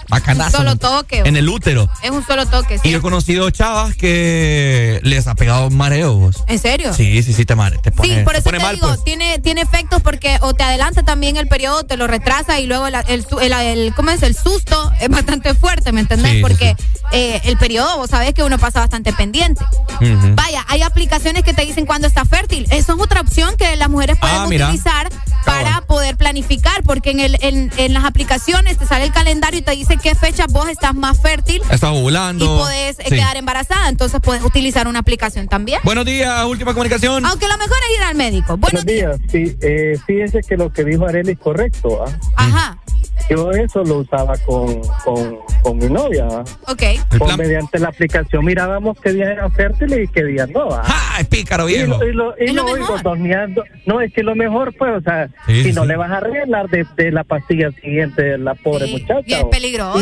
Bacanazo. 0.09 0.59
Un 0.59 0.65
solo 0.65 0.77
toque. 0.77 1.21
En 1.25 1.37
el 1.37 1.49
útero. 1.49 1.89
Es 2.03 2.11
un 2.11 2.25
solo 2.27 2.47
toque, 2.47 2.81
Y 2.85 2.95
he 2.95 3.01
conocido 3.01 3.51
chavas 3.51 3.95
que 3.97 5.01
les 5.03 5.27
ha 5.27 5.35
pegado 5.35 5.71
mareos. 5.71 6.43
¿En 6.47 6.59
serio? 6.59 6.93
Sí, 6.95 7.23
sí, 7.23 7.33
sí, 7.33 7.45
te, 7.45 7.55
mare, 7.55 7.79
te 7.79 7.91
pone, 7.93 8.19
Sí, 8.19 8.25
por 8.25 8.37
eso 8.37 8.51
te 8.51 8.59
mal, 8.59 8.75
digo, 8.77 8.89
pues. 8.89 9.05
tiene, 9.05 9.39
tiene 9.39 9.61
efectos 9.63 10.03
porque 10.03 10.39
o 10.41 10.55
te 10.55 10.63
adelanta 10.63 11.03
también 11.03 11.37
el 11.37 11.49
periodo, 11.49 11.85
te 11.85 11.97
lo 11.97 12.07
retrasa 12.07 12.59
y 12.61 12.67
luego 12.67 12.89
la- 12.89 13.01
el, 13.01 13.27
el, 13.41 13.53
el- 13.53 13.95
¿cómo 13.95 14.11
es? 14.11 14.23
El 14.23 14.35
susto 14.37 14.93
es 15.01 15.09
bastante 15.09 15.55
fuerte, 15.55 15.93
¿me 15.93 16.01
entendés? 16.01 16.31
Sí, 16.33 16.37
sí, 16.37 16.43
porque 16.43 16.77
eh, 17.13 17.41
el 17.45 17.57
periodo, 17.59 17.97
vos 17.99 18.11
sabés 18.11 18.35
que 18.35 18.43
uno 18.43 18.59
pasa 18.59 18.81
bastante 18.81 19.13
pendiente. 19.13 19.65
Vaya, 20.35 20.65
hay 20.69 20.83
aplicaciones 20.83 21.43
que 21.43 21.53
te 21.55 21.65
dicen 21.65 21.85
cuándo 21.87 22.07
está 22.07 22.25
fértil. 22.25 22.67
Eso 22.71 22.95
es 22.95 23.01
otra 23.01 23.21
opción 23.21 23.57
que 23.57 23.77
las 23.77 23.89
mujeres 23.89 24.17
pueden 24.19 24.37
Ah, 24.37 24.47
mira. 24.49 24.67
utilizar 24.67 25.09
para 25.45 25.81
poder 25.83 26.17
planificar, 26.17 26.83
porque 26.83 27.11
en, 27.11 27.21
el, 27.21 27.39
en, 27.41 27.73
en 27.77 27.95
las 27.95 28.05
aplicaciones 28.05 28.77
te 28.79 28.87
sale 28.87 29.05
el 29.05 29.13
calendario 29.13 29.59
y 29.61 29.63
te 29.63 29.71
dice 29.73 29.97
qué 30.03 30.15
fecha 30.15 30.47
vos 30.49 30.69
estás 30.69 30.95
más 30.95 31.21
fértil 31.21 31.61
Estás 31.71 31.83
y 31.93 31.97
ovulando. 31.97 32.59
podés 32.59 32.99
eh, 33.01 33.05
Sí. 33.09 33.15
quedar 33.17 33.37
embarazada. 33.37 33.89
Entonces 33.89 34.21
puedes 34.23 34.43
utilizar 34.45 34.89
una 34.89 35.01
aplicación 35.01 35.49
también. 35.49 35.81
Buenos 35.85 36.05
días, 36.05 36.45
última 36.45 36.73
comunicación. 36.73 37.25
Aunque 37.27 37.47
lo 37.49 37.57
mejor 37.59 37.77
es 37.91 37.97
ir 37.99 38.03
al 38.05 38.15
médico. 38.15 38.57
Buenos 38.57 38.85
días. 38.85 39.17
Sí, 39.31 39.57
eh, 39.61 39.99
fíjese 40.07 40.41
que 40.43 40.57
lo 40.57 40.73
que 40.73 40.85
dijo 40.85 41.07
Arely 41.07 41.33
es 41.33 41.39
correcto. 41.39 42.05
¿ah? 42.07 42.11
Ajá. 42.37 42.79
Yo 43.31 43.51
eso 43.51 43.85
lo 43.85 43.99
usaba 43.99 44.37
con, 44.39 44.81
con, 45.05 45.39
con 45.63 45.77
mi 45.79 45.87
novia. 45.87 46.27
Ok. 46.67 46.83
Con- 47.19 47.37
mediante 47.37 47.79
la 47.79 47.89
aplicación 47.89 48.45
mirábamos 48.45 48.99
qué 49.01 49.13
días 49.13 49.29
eran 49.31 49.53
fértiles 49.53 50.09
y 50.09 50.13
qué 50.13 50.25
días 50.25 50.49
no. 50.51 50.69
¿ah? 50.73 50.83
¡Ah, 50.87 51.17
es 51.21 51.27
pícaro, 51.29 51.69
Y 51.69 51.75
viejo! 51.75 51.99
lo, 51.99 52.07
y 52.09 52.13
lo, 52.13 52.35
y 52.39 52.45
Es 52.45 52.55
lo 52.55 52.63
lo 52.63 52.65
mejor. 52.75 52.81
oigo 52.91 53.03
torneando. 53.03 53.65
No, 53.87 54.01
es 54.01 54.13
que 54.13 54.23
lo 54.23 54.35
mejor, 54.35 54.75
pues, 54.79 54.93
o 54.97 55.01
sea, 55.03 55.29
Sí, 55.47 55.63
si 55.63 55.63
sí, 55.65 55.73
no 55.73 55.83
sí. 55.83 55.89
le 55.89 55.97
vas 55.97 56.11
a 56.11 56.17
arreglar 56.19 56.69
de, 56.69 56.87
de 56.97 57.11
la 57.13 57.25
pastilla 57.25 57.71
siguiente 57.73 58.23
de 58.23 58.39
la 58.39 58.55
pobre 58.55 58.87
muchacha. 58.87 59.23
y 59.27 59.35
es 59.35 59.45
peligroso. 59.45 59.99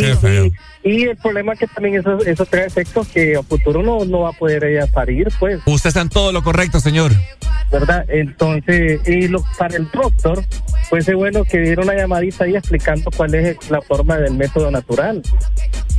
Y, 0.86 1.02
el 1.02 1.16
problema 1.16 1.54
es 1.54 1.58
que 1.58 1.66
también 1.66 1.96
eso, 1.96 2.18
eso 2.24 2.46
trae 2.46 2.66
efectos 2.66 3.08
que 3.08 3.36
a 3.36 3.42
futuro 3.42 3.82
no, 3.82 4.04
no 4.04 4.20
va 4.20 4.30
a 4.30 4.32
poder 4.32 4.62
ella 4.64 4.86
parir, 4.86 5.28
pues, 5.40 5.60
Usted 5.66 5.88
está 5.88 6.00
en 6.00 6.08
todo 6.08 6.30
lo 6.30 6.42
correcto, 6.44 6.78
señor. 6.78 7.12
¿verdad? 7.72 8.04
Entonces, 8.08 9.00
y 9.08 9.26
lo, 9.26 9.44
para 9.58 9.76
el 9.76 9.90
doctor, 9.90 10.44
pues 10.88 11.08
es 11.08 11.14
bueno 11.16 11.44
que 11.44 11.58
diera 11.58 11.82
una 11.82 11.94
llamadita 11.94 12.44
ahí 12.44 12.54
explicando 12.54 13.10
cuál 13.10 13.34
es 13.34 13.70
la 13.70 13.80
forma 13.80 14.16
del 14.18 14.34
método 14.34 14.70
natural. 14.70 15.22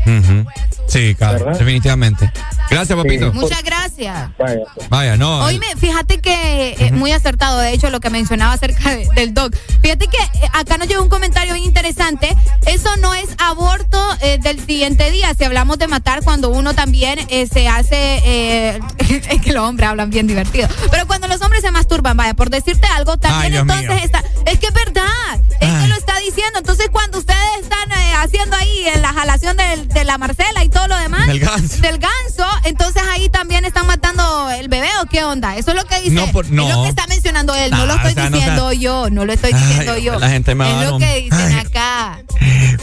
Ujú. 0.06 0.46
Sí, 0.88 1.16
claro, 1.16 1.40
¿Verdad? 1.40 1.60
definitivamente. 1.60 2.32
Gracias, 2.70 2.98
papito. 2.98 3.32
Muchas 3.34 3.64
gracias. 3.64 4.30
Vaya. 4.38 4.60
Vaya, 4.90 5.18
no. 5.18 5.44
Oíme, 5.46 5.66
fíjate 5.78 6.20
que 6.20 6.76
es 6.80 6.92
muy 6.92 7.12
acertado, 7.12 7.60
de 7.60 7.72
hecho, 7.74 7.90
lo 7.90 8.00
que 8.00 8.10
mencionaba 8.10 8.54
acerca 8.54 8.92
de- 8.96 9.08
del 9.16 9.34
doc. 9.34 9.54
Fíjate 9.82 10.08
que 10.08 10.18
eh, 10.18 10.50
acá 10.54 10.78
nos 10.78 10.88
llegó 10.88 11.02
un 11.04 11.10
comentario 11.10 11.54
bien 11.54 11.66
interesante. 11.66 12.36
Eso 12.66 12.90
no 12.98 13.14
es 13.14 13.28
aborto 13.38 14.02
eh, 14.22 14.38
del 14.42 14.66
siguiente 14.66 15.12
día. 15.12 15.34
Si 15.38 15.44
hablamos 15.46 15.78
de 15.78 15.88
matar, 15.88 16.24
cuando 16.24 16.50
uno 16.50 16.74
también 16.74 17.20
eh, 17.30 17.48
se 17.52 17.68
hace. 17.68 18.20
eh, 18.24 18.80
es 19.30 19.42
que 19.42 19.54
los 19.54 19.64
hombres 19.64 19.88
hablan 19.90 20.10
bien 20.10 20.28
divertido. 20.28 20.68
Pero 20.92 21.08
cuando 21.08 21.28
los 21.28 21.42
hombres 21.42 21.62
se 21.62 21.72
masturban, 21.72 22.16
vaya, 22.18 22.34
por 22.34 22.50
decirte 22.50 22.88
algo, 22.88 23.18
también 23.18 23.54
Ay, 23.54 23.60
entonces 23.60 23.88
mío. 23.90 24.00
está. 24.04 24.24
Es 24.46 24.60
que 24.60 24.68
es 24.68 24.74
verdad. 24.74 25.06
Es 25.52 25.58
que 25.60 25.66
Ay. 25.66 25.88
lo 25.90 25.96
está 25.96 26.18
diciendo. 26.20 26.60
Entonces, 26.60 26.90
cuando 26.92 27.18
ustedes 27.20 27.40
están 27.62 27.92
eh, 27.92 28.14
haciendo 28.18 28.56
ahí 28.58 28.86
en 28.94 29.02
la 29.02 29.14
jalación 29.14 29.56
del- 29.58 29.88
de 29.88 30.04
la 30.04 30.18
Marcela 30.18 30.64
y 30.64 30.70
todo 30.70 30.77
lo 30.88 30.98
demás. 30.98 31.26
Del 31.28 31.40
ganso. 31.40 31.78
Del 31.82 31.98
ganso, 31.98 32.46
entonces 32.66 33.02
ahí 33.12 33.30
también 33.30 33.66
están 33.66 33.88
matando 33.88 34.50
el 34.52 34.68
bebé 34.68 34.90
o 35.02 35.06
qué 35.08 35.24
onda. 35.24 35.56
Eso 35.58 35.72
es 35.72 35.78
lo 35.78 35.86
que 35.86 36.00
dice. 36.02 36.12
No, 36.16 36.28
por- 36.32 36.46
Es 36.46 36.52
lo 36.52 36.68
no. 36.68 36.84
que 36.84 36.90
está 36.90 37.08
mencionando 37.08 37.56
él. 37.56 37.72
No, 37.72 37.78
No, 37.80 37.86
lo 37.88 37.94
estoy 37.96 38.12
o 38.12 38.16
sea, 38.16 38.30
no 38.30 38.38
diciendo 38.38 38.70
sea- 38.72 38.80
yo. 38.80 39.10
No 39.10 39.26
lo 39.26 39.34
estoy 39.34 39.52
Ay, 39.54 39.60
diciendo 39.64 39.98
yo. 39.98 40.20
la 40.20 40.30
gente 40.30 40.54
me 40.56 40.70
Es 40.84 40.90
lo 40.90 40.98
que 41.00 41.22
dicen 41.22 41.40
Ay. 41.54 41.66
acá. 41.66 42.20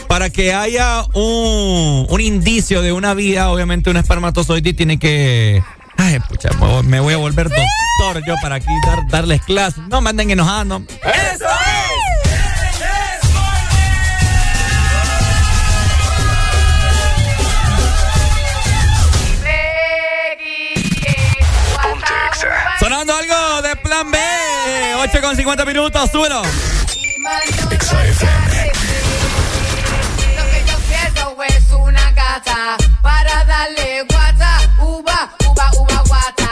Para 0.07 0.29
que 0.29 0.53
haya 0.53 1.03
un, 1.13 2.07
un 2.09 2.21
indicio 2.21 2.81
de 2.81 2.91
una 2.91 3.13
vida, 3.13 3.49
obviamente 3.49 3.89
un 3.89 3.97
espermatozoide 3.97 4.73
tiene 4.73 4.97
que... 4.99 5.63
Ay, 5.97 6.19
pucha, 6.27 6.49
me 6.83 6.99
voy- 6.99 7.13
a 7.13 7.17
volver 7.17 7.47
doctor 7.49 8.25
yo 8.27 8.35
para 8.41 8.55
aquí 8.55 8.67
dar- 8.85 9.07
darles 9.07 9.41
clases. 9.43 9.81
No 9.87 10.01
me 10.01 10.09
anden 10.09 10.29
enojando. 10.31 10.83
¡Eso 11.03 11.45
Sonando 23.05 23.13
algo 23.13 23.61
de 23.61 23.75
plan 23.75 24.09
B. 24.09 24.17
8 24.97 25.21
con 25.21 25.35
50 25.35 25.65
minutos, 25.65 26.09
súbelo. 26.11 26.41
Lo 26.41 26.49
que 30.49 30.63
yo 30.65 30.77
quiero 30.87 31.43
es 31.43 31.71
una 31.71 32.11
gata 32.11 32.77
para 33.03 33.45
darle 33.45 34.03
guata, 34.09 34.59
uva, 34.79 35.29
uva, 35.47 35.71
uva, 35.77 36.03
guata. 36.07 36.51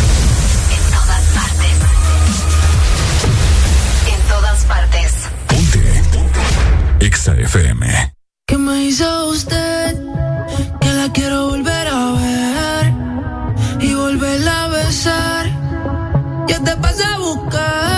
Exa 7.01 7.33
FM. 7.33 8.13
¿Qué 8.45 8.57
me 8.59 8.85
hizo 8.85 9.29
usted? 9.29 9.97
Que 10.79 10.93
la 10.93 11.11
quiero 11.11 11.49
volver 11.49 11.87
a 11.87 12.11
ver 12.11 12.93
y 13.79 13.95
volverla 13.95 14.65
a 14.65 14.67
besar. 14.67 15.45
Ya 16.47 16.63
te 16.63 16.75
pasé 16.77 17.03
a 17.03 17.17
buscar. 17.17 17.90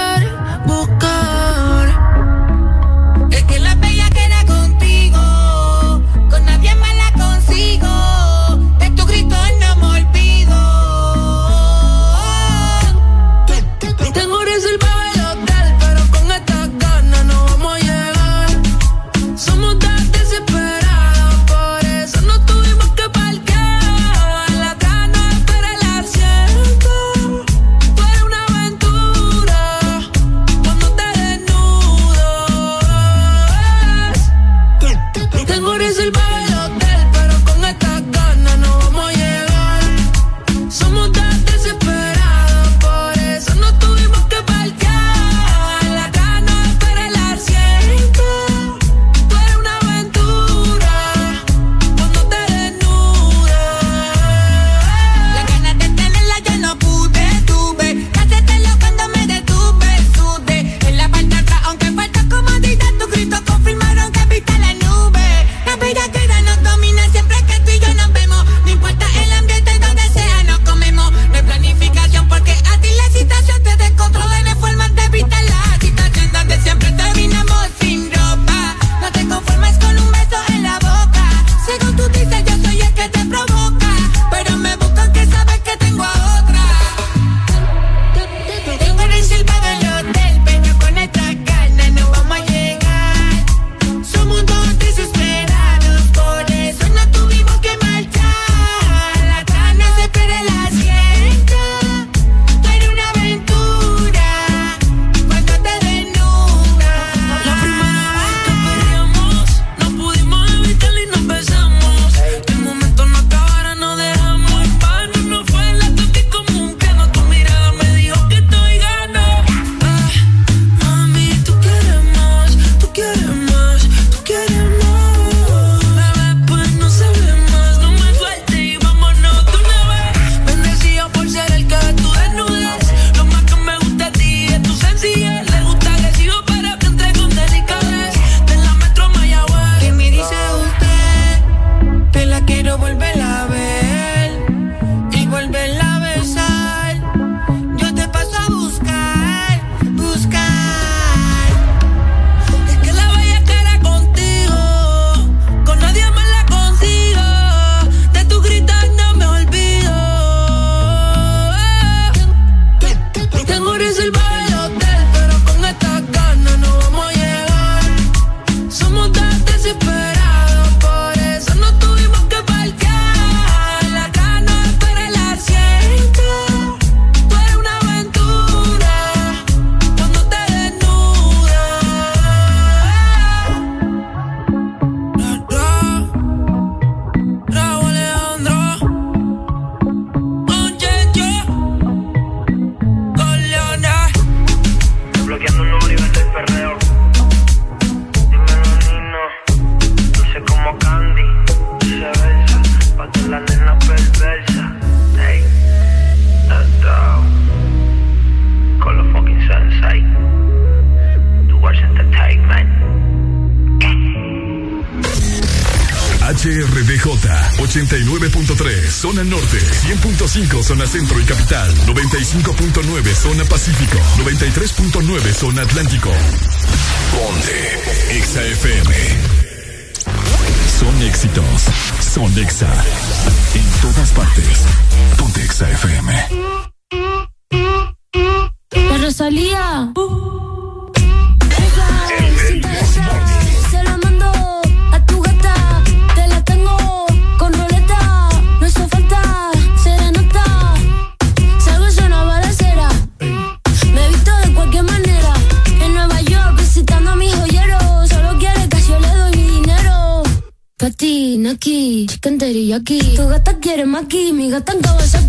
Gata 263.73 263.81
quiere 263.81 263.89
maki, 263.89 264.31
mi 264.33 264.49
gata. 264.51 265.22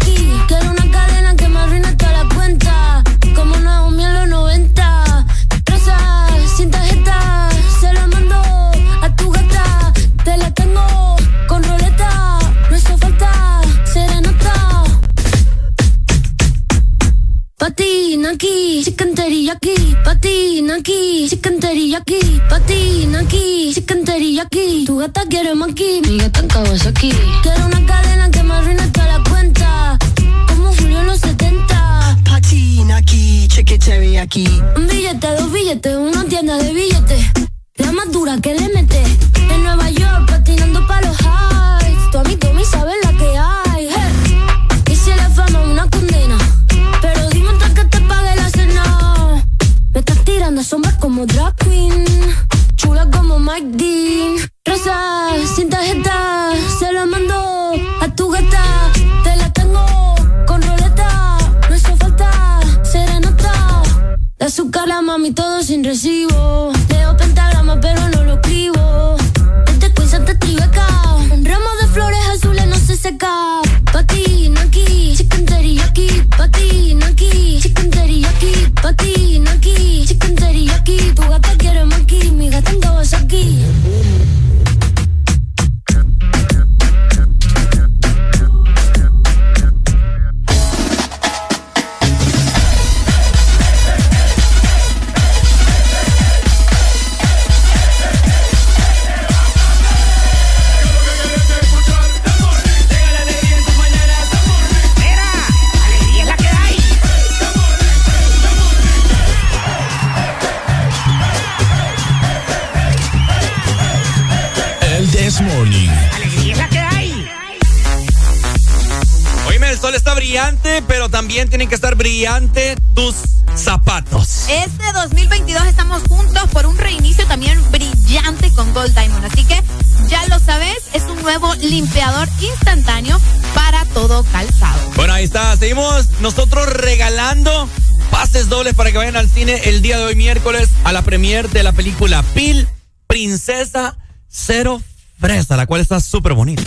Tus 122.94 123.14
zapatos. 123.55 124.48
Este 124.48 124.92
2022 124.92 125.66
estamos 125.66 126.02
juntos 126.02 126.42
por 126.52 126.66
un 126.66 126.76
reinicio 126.76 127.26
también 127.26 127.60
brillante 127.70 128.50
con 128.52 128.73
Gold 128.74 128.94
Diamond. 128.94 129.24
Así 129.24 129.44
que 129.44 129.62
ya 130.08 130.26
lo 130.26 130.39
sabes, 130.39 130.78
es 130.92 131.05
un 131.05 131.20
nuevo 131.23 131.55
limpiador 131.56 132.28
instantáneo 132.40 133.20
para 133.55 133.84
todo 133.86 134.24
calzado. 134.24 134.78
Bueno, 134.97 135.14
ahí 135.14 135.24
está. 135.24 135.56
Seguimos 135.56 136.10
nosotros 136.20 136.66
regalando 136.66 137.68
pases 138.10 138.48
dobles 138.48 138.74
para 138.74 138.92
que 138.92 138.98
vayan 138.98 139.16
al 139.16 139.28
cine 139.28 139.60
el 139.64 139.81
día 139.81 139.98
de 139.98 140.05
hoy 140.05 140.14
miércoles 140.14 140.68
a 140.84 140.92
la 140.92 141.02
premier 141.02 141.48
de 141.48 141.62
la 141.62 141.73
película 141.73 142.23
Pil 142.34 142.68
Princesa 143.06 143.97
Cero 144.28 144.82
Fresa, 145.18 145.56
la 145.56 145.66
cual 145.66 145.81
está 145.81 146.00
súper 146.00 146.34
bonita. 146.34 146.62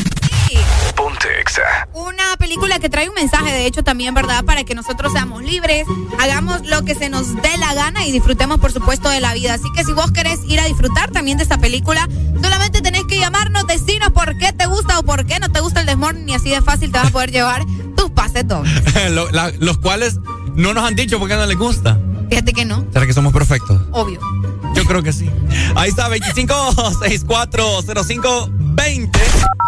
Que 2.79 2.89
trae 2.89 3.09
un 3.09 3.15
mensaje, 3.15 3.51
de 3.51 3.65
hecho, 3.65 3.83
también, 3.83 4.13
¿verdad? 4.13 4.45
Para 4.45 4.63
que 4.63 4.75
nosotros 4.75 5.11
seamos 5.11 5.41
libres, 5.43 5.85
hagamos 6.19 6.65
lo 6.67 6.85
que 6.85 6.93
se 6.95 7.09
nos 7.09 7.35
dé 7.41 7.57
la 7.59 7.73
gana 7.73 8.05
y 8.05 8.11
disfrutemos, 8.11 8.59
por 8.59 8.71
supuesto, 8.71 9.09
de 9.09 9.19
la 9.19 9.33
vida. 9.33 9.55
Así 9.55 9.65
que 9.75 9.83
si 9.83 9.91
vos 9.93 10.11
querés 10.11 10.39
ir 10.47 10.59
a 10.59 10.65
disfrutar 10.65 11.09
también 11.11 11.37
de 11.37 11.43
esta 11.43 11.57
película, 11.57 12.07
solamente 12.41 12.81
tenés 12.81 13.03
que 13.05 13.19
llamarnos, 13.19 13.65
decirnos 13.67 14.11
por 14.11 14.37
qué 14.37 14.53
te 14.53 14.67
gusta 14.67 14.99
o 14.99 15.03
por 15.03 15.25
qué 15.25 15.39
no 15.39 15.51
te 15.51 15.59
gusta 15.59 15.79
el 15.81 15.87
Desmorning 15.87 16.29
y 16.29 16.35
así 16.35 16.49
de 16.51 16.61
fácil 16.61 16.91
te 16.91 16.99
vas 16.99 17.07
a 17.07 17.11
poder 17.11 17.31
llevar 17.31 17.65
tus 17.95 18.11
pases 18.11 18.47
dobles. 18.47 18.71
Lo- 19.11 19.29
la- 19.31 19.51
los 19.59 19.79
cuales 19.79 20.19
no 20.53 20.73
nos 20.75 20.83
han 20.85 20.93
dicho 20.95 21.17
por 21.19 21.27
qué 21.27 21.35
no 21.35 21.45
les 21.47 21.57
gusta. 21.57 21.99
Fíjate 22.29 22.53
que 22.53 22.63
no, 22.65 22.85
¿Será 22.93 23.05
que 23.07 23.13
somos 23.13 23.33
perfectos? 23.33 23.81
obvio. 23.91 24.19
Yo 24.75 24.83
creo 24.85 25.01
que 25.01 25.11
sí. 25.13 25.27
Ahí 25.75 25.89
está, 25.89 26.07
25640520 26.09 29.09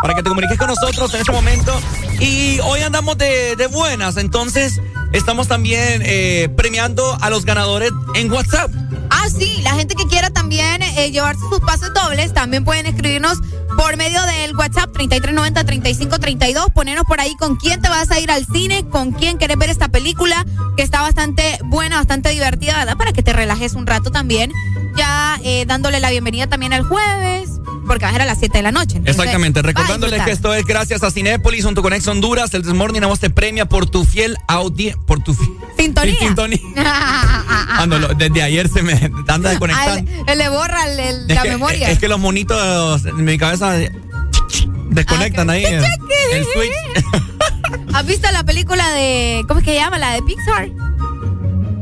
para 0.01 0.13
que 0.15 0.23
te 0.23 0.29
comuniques 0.29 0.57
con 0.57 0.67
nosotros 0.67 1.13
en 1.13 1.19
este 1.21 1.31
momento. 1.31 1.79
Y 2.19 2.59
hoy 2.61 2.81
andamos 2.81 3.17
de, 3.17 3.55
de 3.55 3.67
buenas, 3.67 4.17
entonces 4.17 4.81
estamos 5.13 5.47
también 5.47 6.01
eh, 6.05 6.49
premiando 6.55 7.17
a 7.21 7.29
los 7.29 7.45
ganadores 7.45 7.91
en 8.13 8.31
WhatsApp. 8.31 8.71
Ah, 9.09 9.27
sí, 9.29 9.61
la 9.63 9.71
gente 9.71 9.95
que 9.95 10.05
quiera 10.05 10.29
también 10.29 10.81
eh, 10.81 11.11
llevarse 11.11 11.41
sus 11.49 11.59
pases 11.61 11.93
dobles, 11.93 12.33
también 12.33 12.63
pueden 12.65 12.85
escribirnos 12.85 13.39
por 13.75 13.95
medio 13.95 14.21
del 14.23 14.55
WhatsApp 14.57 14.91
3390-3532, 14.91 16.73
ponernos 16.73 17.05
por 17.05 17.21
ahí 17.21 17.35
con 17.37 17.55
quién 17.55 17.81
te 17.81 17.87
vas 17.87 18.11
a 18.11 18.19
ir 18.19 18.29
al 18.29 18.45
cine, 18.45 18.85
con 18.89 19.11
quién 19.11 19.37
querés 19.37 19.57
ver 19.57 19.69
esta 19.69 19.87
película, 19.87 20.45
que 20.75 20.83
está 20.83 21.01
bastante 21.01 21.57
buena, 21.63 21.97
bastante 21.97 22.29
divertida, 22.29 22.77
¿verdad? 22.77 22.97
Para 22.97 23.13
que 23.13 23.23
te 23.23 23.31
relajes 23.31 23.73
un 23.73 23.87
rato 23.87 24.11
también, 24.11 24.51
ya 24.95 25.39
eh, 25.43 25.65
dándole 25.65 25.99
la 26.01 26.09
bienvenida 26.09 26.47
también 26.47 26.73
al 26.73 26.83
jueves, 26.83 27.58
porque 27.89 28.05
va 28.05 28.09
a 28.09 28.13
ser 28.13 28.21
a 28.21 28.25
las 28.25 28.39
7 28.39 28.57
de 28.59 28.61
la 28.61 28.71
noche. 28.71 28.97
entonces, 28.97 29.15
Exactamente, 29.17 29.61
recordándoles 29.61 30.21
que 30.23 30.31
esto 30.31 30.53
es 30.53 30.65
gracias 30.65 31.03
a 31.03 31.11
Cinépolis, 31.11 31.65
junto 31.65 31.81
con 31.81 31.91
Ex 31.91 32.07
Honduras, 32.07 32.53
el 32.53 32.61
Desmorning 32.61 33.03
a 33.03 33.07
vos 33.07 33.19
te 33.19 33.29
premia 33.29 33.65
por 33.67 33.85
tu 33.89 34.05
fiel 34.05 34.37
audiencia, 34.47 35.01
por 35.05 35.21
tu 35.23 35.35
Sintonía. 35.77 36.15
sintonía. 36.19 36.59
Ah, 37.71 37.85
no, 37.87 37.97
lo- 37.99 38.09
desde 38.09 38.41
ayer 38.43 38.67
se 38.67 38.81
me 38.81 38.93
anda 38.93 39.49
Ah, 39.49 39.51
desconectando. 39.51 40.11
él, 40.27 40.37
le 40.37 40.49
borra 40.49 40.85
el- 40.91 40.99
el- 40.99 41.29
Es 41.31 41.35
la 41.35 41.41
que, 41.43 41.49
memoria. 41.49 41.89
Es 41.89 41.99
que 41.99 42.07
los 42.09 42.19
monitos 42.19 43.05
en 43.05 43.23
mi 43.23 43.37
cabeza 43.37 43.73
desconectan 44.89 45.49
ahí 45.49 45.63
el, 45.65 45.83
el 45.83 46.43
switch. 46.53 47.13
¿Has 47.93 48.05
visto 48.05 48.29
la 48.31 48.43
película 48.43 48.89
de. 48.91 49.43
¿Cómo 49.47 49.59
es 49.59 49.65
que 49.65 49.71
se 49.71 49.77
llama? 49.77 49.97
La 49.97 50.11
de 50.13 50.21
Pixar. 50.23 50.69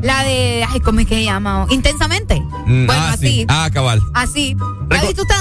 La 0.01 0.23
de. 0.23 0.65
Ay, 0.69 0.79
¿cómo 0.81 0.99
es 0.99 1.07
que 1.07 1.15
se 1.15 1.23
llama? 1.23 1.65
Intensamente. 1.69 2.39
Mm, 2.65 2.85
Bueno, 2.85 3.01
ah, 3.03 3.11
así. 3.13 3.27
sí. 3.27 3.45
Ah, 3.49 3.69
cabal. 3.73 4.01
Así. 4.13 4.55
¿La 4.89 4.97
has 4.97 5.07
visto 5.07 5.23
usted? 5.23 5.35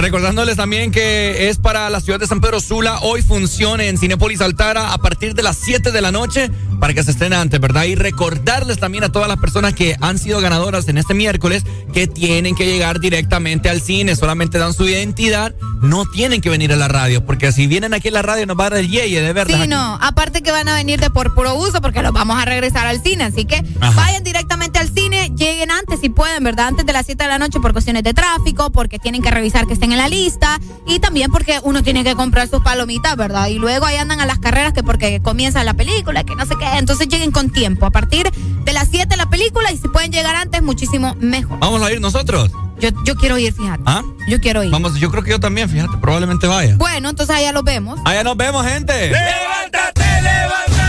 Recordándoles 0.00 0.56
también 0.56 0.92
que 0.92 1.50
es 1.50 1.58
para 1.58 1.90
la 1.90 2.00
ciudad 2.00 2.18
de 2.18 2.26
San 2.26 2.40
Pedro 2.40 2.58
Sula. 2.60 3.00
Hoy 3.02 3.20
funciona 3.20 3.84
en 3.84 3.98
Cinépolis 3.98 4.40
Altara 4.40 4.94
a 4.94 4.98
partir 4.98 5.34
de 5.34 5.42
las 5.42 5.58
7 5.58 5.92
de 5.92 6.00
la 6.00 6.10
noche. 6.10 6.50
para 6.80 6.94
que 6.94 7.02
se 7.02 7.10
estén 7.10 7.34
antes, 7.34 7.60
¿verdad? 7.60 7.84
Y 7.84 7.94
recordarles 7.94 8.78
también 8.78 9.04
a 9.04 9.12
todas 9.12 9.28
las 9.28 9.36
personas 9.36 9.74
que 9.74 9.96
han 10.00 10.18
sido 10.18 10.40
ganadoras 10.40 10.88
en 10.88 10.96
este 10.96 11.12
miércoles 11.12 11.62
que 11.92 12.06
tienen 12.06 12.54
que 12.54 12.64
llegar 12.64 13.00
directamente 13.00 13.68
al 13.68 13.82
cine, 13.82 14.16
solamente 14.16 14.56
dan 14.56 14.72
su 14.72 14.88
identidad, 14.88 15.54
no 15.80 16.04
tienen 16.06 16.40
que 16.40 16.50
venir 16.50 16.72
a 16.72 16.76
la 16.76 16.88
radio, 16.88 17.24
porque 17.24 17.52
si 17.52 17.66
vienen 17.66 17.94
aquí 17.94 18.08
a 18.08 18.12
la 18.12 18.22
radio 18.22 18.46
nos 18.46 18.58
va 18.58 18.66
a 18.66 18.70
dar 18.70 18.80
el 18.80 18.88
yeye 18.88 19.22
de 19.22 19.32
verdad. 19.32 19.62
Sí, 19.62 19.68
no, 19.68 19.98
aparte 20.00 20.42
que 20.42 20.50
van 20.50 20.68
a 20.68 20.74
venir 20.74 21.00
de 21.00 21.10
por 21.10 21.34
puro 21.34 21.54
uso 21.54 21.80
porque 21.80 22.02
los 22.02 22.12
vamos 22.12 22.40
a 22.40 22.44
regresar 22.44 22.86
al 22.86 23.02
cine, 23.02 23.24
así 23.24 23.44
que 23.44 23.62
vayan 23.94 24.22
directamente 24.22 24.78
al 24.78 24.92
cine, 24.92 25.30
lleguen 25.36 25.70
antes 25.70 26.00
si 26.00 26.08
pueden, 26.08 26.44
¿verdad? 26.44 26.68
Antes 26.68 26.86
de 26.86 26.92
las 26.92 27.06
7 27.06 27.22
de 27.22 27.28
la 27.28 27.38
noche 27.38 27.60
por 27.60 27.72
cuestiones 27.72 28.02
de 28.02 28.14
tráfico, 28.14 28.70
porque 28.70 28.98
tienen 28.98 29.22
que 29.22 29.30
revisar 29.30 29.66
que 29.66 29.72
estén 29.72 29.92
en 29.92 29.98
la 29.98 30.08
lista 30.08 30.58
y 30.86 30.98
también 30.98 31.30
porque 31.30 31.60
uno 31.62 31.82
tiene 31.82 32.04
que 32.04 32.14
comprar 32.14 32.48
sus 32.48 32.62
palomitas, 32.62 33.16
¿verdad? 33.16 33.48
Y 33.48 33.58
luego 33.58 33.86
ahí 33.86 33.96
andan 33.96 34.20
a 34.20 34.26
las 34.26 34.38
carreras 34.38 34.72
que 34.72 34.82
porque 34.82 35.20
comienza 35.22 35.64
la 35.64 35.74
película, 35.74 36.24
que 36.24 36.36
no 36.36 36.46
sé 36.46 36.54
qué, 36.58 36.66
entonces 36.78 37.08
lleguen 37.08 37.30
con 37.30 37.50
tiempo, 37.50 37.86
a 37.86 37.90
partir 37.90 38.30
de 38.30 38.72
las 38.72 38.88
7 38.90 39.06
de 39.08 39.16
la 39.16 39.30
película 39.30 39.72
y 39.72 39.78
si 39.78 39.88
pueden 39.88 40.12
llegar 40.12 40.36
antes, 40.36 40.62
muchísimo 40.62 41.14
mejor. 41.20 41.58
Vamos 41.58 41.82
a 41.82 41.92
ir 41.92 42.00
nosotros. 42.00 42.50
Yo, 42.80 42.88
yo 43.04 43.14
quiero 43.14 43.36
ir, 43.38 43.52
fíjate. 43.52 43.82
¿Ah? 43.86 44.02
Yo 44.28 44.40
quiero 44.40 44.64
ir. 44.64 44.70
Vamos, 44.70 44.98
yo 44.98 45.10
creo 45.10 45.22
que 45.22 45.30
yo 45.30 45.40
también, 45.40 45.68
fíjate, 45.68 45.96
probablemente 45.98 46.46
vaya. 46.46 46.76
Bueno, 46.76 47.10
entonces 47.10 47.34
allá 47.36 47.52
los 47.52 47.62
vemos. 47.64 48.00
Allá 48.04 48.24
nos 48.24 48.36
vemos, 48.36 48.66
gente. 48.66 49.10
¡Levántate, 49.10 50.00
levántate, 50.00 50.22
levántate! 50.22 50.79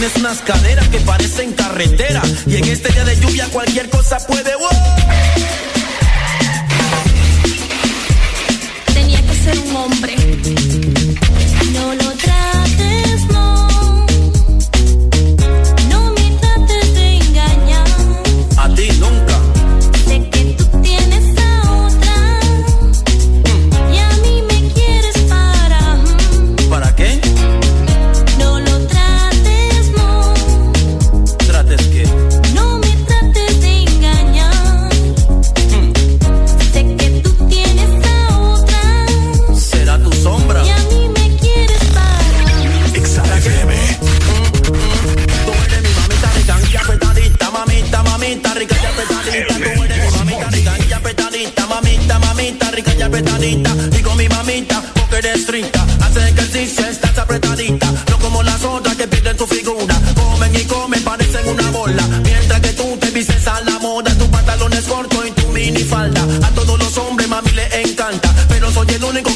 Tienes 0.00 0.16
unas 0.16 0.40
caderas 0.40 0.88
que 0.88 0.98
parecen 1.00 1.52
carretera. 1.52 2.22
Y 2.46 2.56
en 2.56 2.64
este 2.64 2.90
día 2.90 3.04
de 3.04 3.16
lluvia 3.16 3.46
cualquier 3.52 3.90
cosa 3.90 4.16
puede. 4.26 4.56
¡wow! 4.56 4.68
Tenía 8.94 9.20
que 9.20 9.34
ser 9.34 9.58
un 9.58 9.76
hombre. 9.76 10.99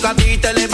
A 0.06 0.14
ti 0.14 0.36
te 0.38 0.73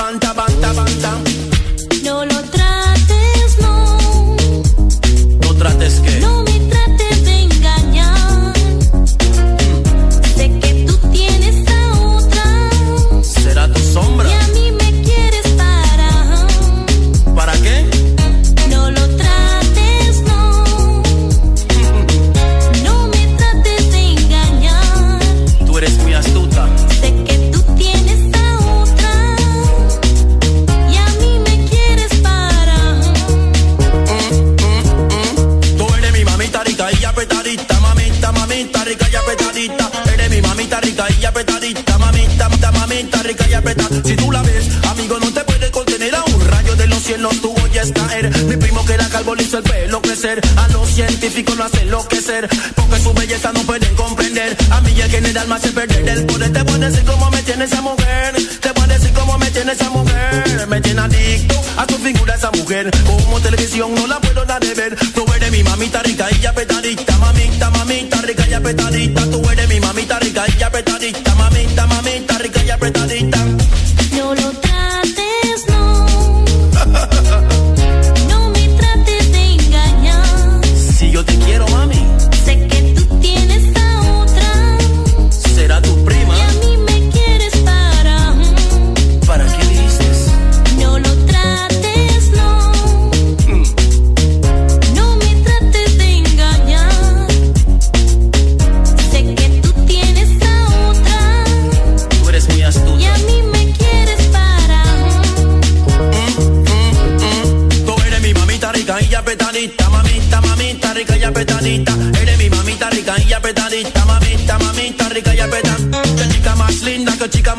científicos 51.20 51.56
lo 51.58 51.64
hace 51.64 51.82
enloquecer, 51.82 52.48
porque 52.74 52.98
su 52.98 53.12
belleza 53.12 53.52
no 53.52 53.60
pueden 53.64 53.94
comprender. 53.94 54.56
A 54.70 54.80
mí 54.80 54.98
el 54.98 55.10
general 55.10 55.48
me 55.48 55.54
hace 55.56 55.70
perder 55.70 56.08
el 56.08 56.24
poder. 56.24 56.50
Te 56.50 56.64
puedo 56.64 56.78
decir 56.78 57.04
cómo 57.04 57.30
me 57.30 57.42
tiene 57.42 57.64
esa 57.64 57.82
mujer, 57.82 58.34
te 58.60 58.72
puedo 58.72 58.88
decir 58.88 59.12
cómo 59.12 59.36
me 59.36 59.50
tiene 59.50 59.72
esa 59.72 59.90
mujer. 59.90 60.66
Me 60.66 60.80
tiene 60.80 61.00
adicto 61.02 61.60
a 61.76 61.86
tu 61.86 61.96
figura 61.98 62.34
esa 62.34 62.50
mujer. 62.52 62.90
Como 63.04 63.38
televisión 63.40 63.94
no 63.94 64.06
la 64.06 64.18
puedo 64.18 64.46
dar 64.46 64.60
de 64.60 64.72
ver. 64.72 64.96
Tú 65.14 65.26
eres 65.34 65.50
mi 65.50 65.62
mamita 65.62 66.02
rica 66.02 66.26
y 66.40 66.46
apretadita, 66.46 67.18
mamita, 67.18 67.70
mamita 67.70 68.22
rica 68.22 68.46
y 68.48 68.54
apretadita. 68.54 69.30
Tú 69.30 69.50
eres 69.50 69.68
mi 69.68 69.80
mamita 69.80 70.18
rica 70.20 70.44
y 70.58 70.62
apretadita, 70.62 71.34
mamita, 71.34 71.86
mamita 71.86 72.38
rica 72.38 72.64
y 72.64 72.70
apretadita. 72.70 73.19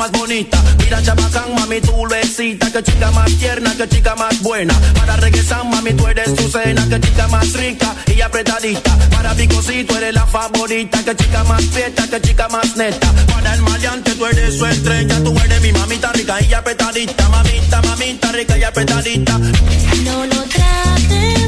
Más 0.02 0.12
bonita. 0.14 0.58
Mira 0.80 1.00
chabacán, 1.04 1.54
mami, 1.54 1.80
tú 1.80 2.08
lo. 2.08 2.72
Que 2.72 2.82
chica 2.82 3.12
más 3.12 3.32
tierna, 3.38 3.76
que 3.78 3.88
chica 3.88 4.16
más 4.16 4.42
buena. 4.42 4.74
Para 4.96 5.16
regresar, 5.18 5.64
mami, 5.64 5.94
tú 5.94 6.08
eres 6.08 6.34
tu 6.34 6.50
cena. 6.50 6.88
Que 6.90 7.00
chica 7.00 7.28
más 7.28 7.54
rica 7.54 7.94
y 8.08 8.20
apretadita. 8.22 8.98
Para 9.12 9.36
picosito 9.36 9.96
eres 9.98 10.16
la 10.16 10.26
favorita. 10.26 11.04
Que 11.04 11.16
chica 11.16 11.44
más 11.44 11.64
fiesta, 11.66 12.08
que 12.08 12.20
chica 12.20 12.48
más 12.50 12.76
neta. 12.78 13.12
Para 13.32 13.54
el 13.54 13.62
maleante 13.62 14.16
tú 14.16 14.26
eres 14.26 14.58
su 14.58 14.66
estrella. 14.66 15.24
Tú 15.24 15.38
eres 15.46 15.62
mi 15.62 15.72
mamita 15.72 16.12
rica 16.14 16.42
y 16.42 16.52
apretadita, 16.52 17.30
mamita, 17.30 17.82
mamita 17.84 18.32
rica 18.32 18.58
y 18.58 18.64
apretadita. 18.64 19.38
No 19.38 20.26
lo 20.26 20.42
trates, 20.56 21.41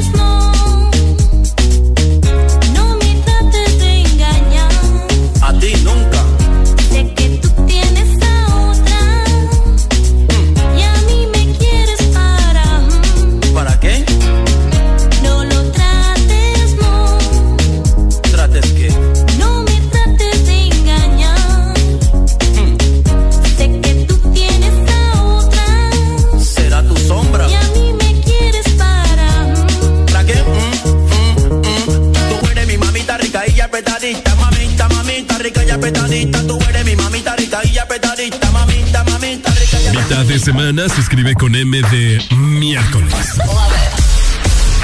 de 40.22 40.38
semana 40.38 40.88
se 40.88 41.00
escribe 41.00 41.34
con 41.34 41.56
M 41.56 41.82
de 41.90 42.24
miércoles. 42.36 43.36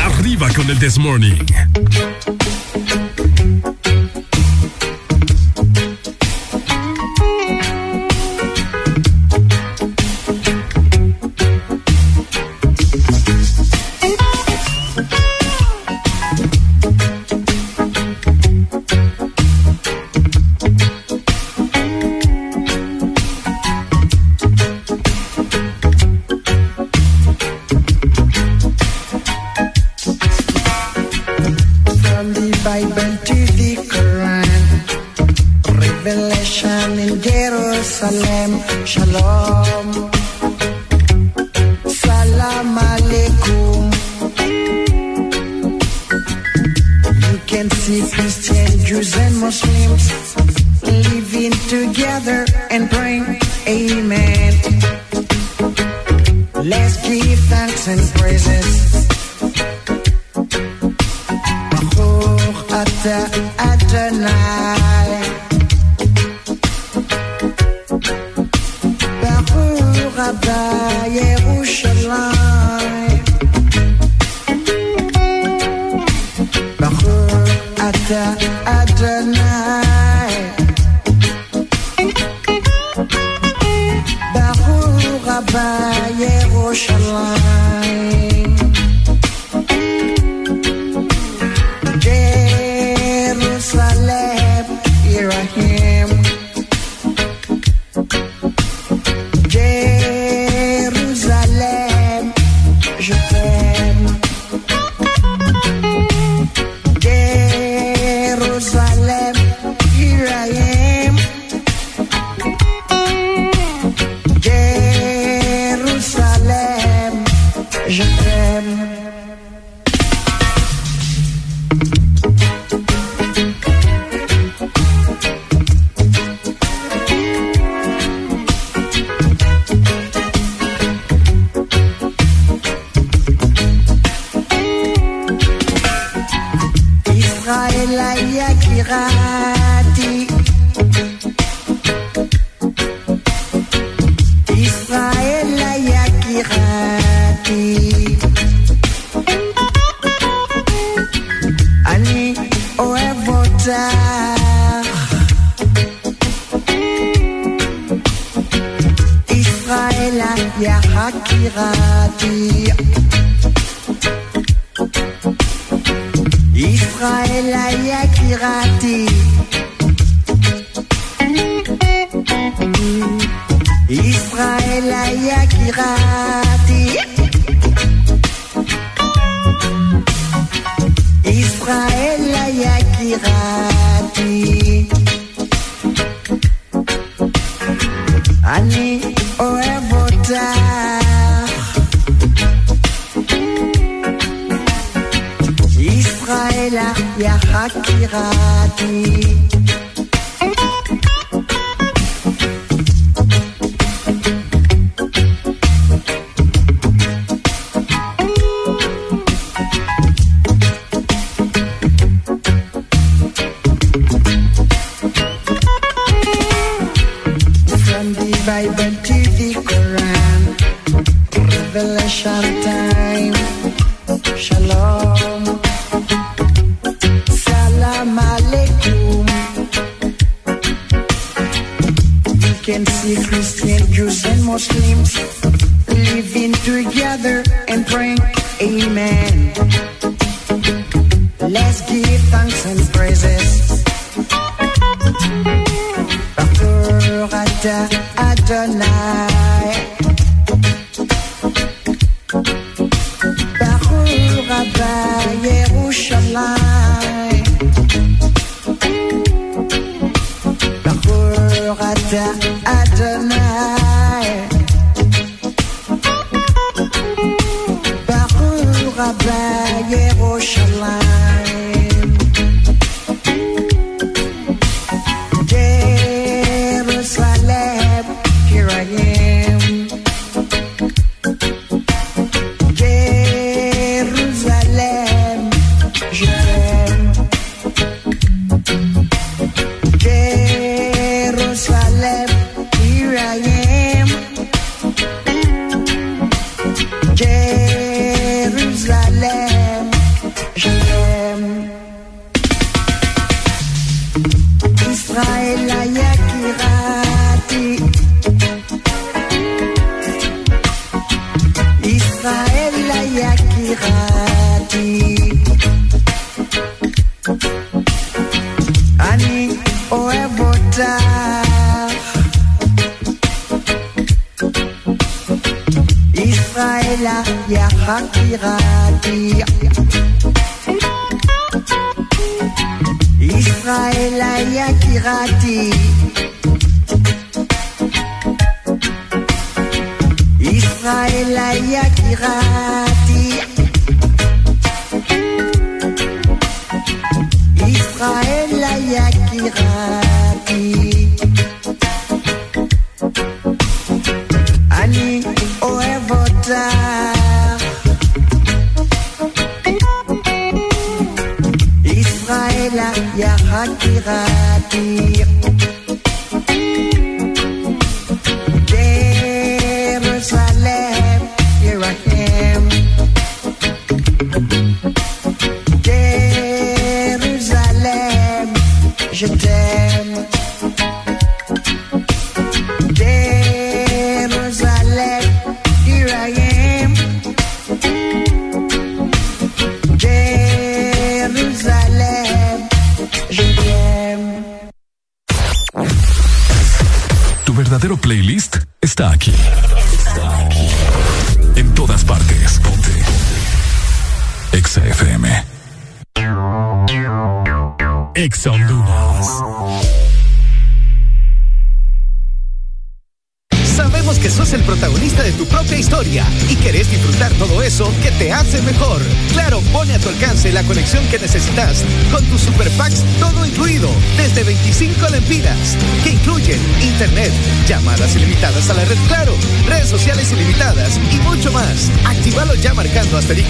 Arriba 0.03 0.49
con 0.53 0.69
el 0.69 0.79
This 0.79 0.99
Morning. 0.99 1.37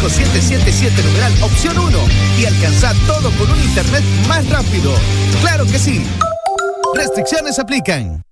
777 0.08 1.02
numeral 1.02 1.32
opción 1.42 1.78
1 1.78 1.98
y 2.38 2.46
alcanza 2.46 2.94
todo 3.06 3.30
con 3.32 3.50
un 3.50 3.60
internet 3.60 4.04
más 4.28 4.48
rápido. 4.48 4.94
Claro 5.40 5.66
que 5.66 5.78
sí. 5.78 6.04
Restricciones 6.94 7.58
aplican. 7.58 8.22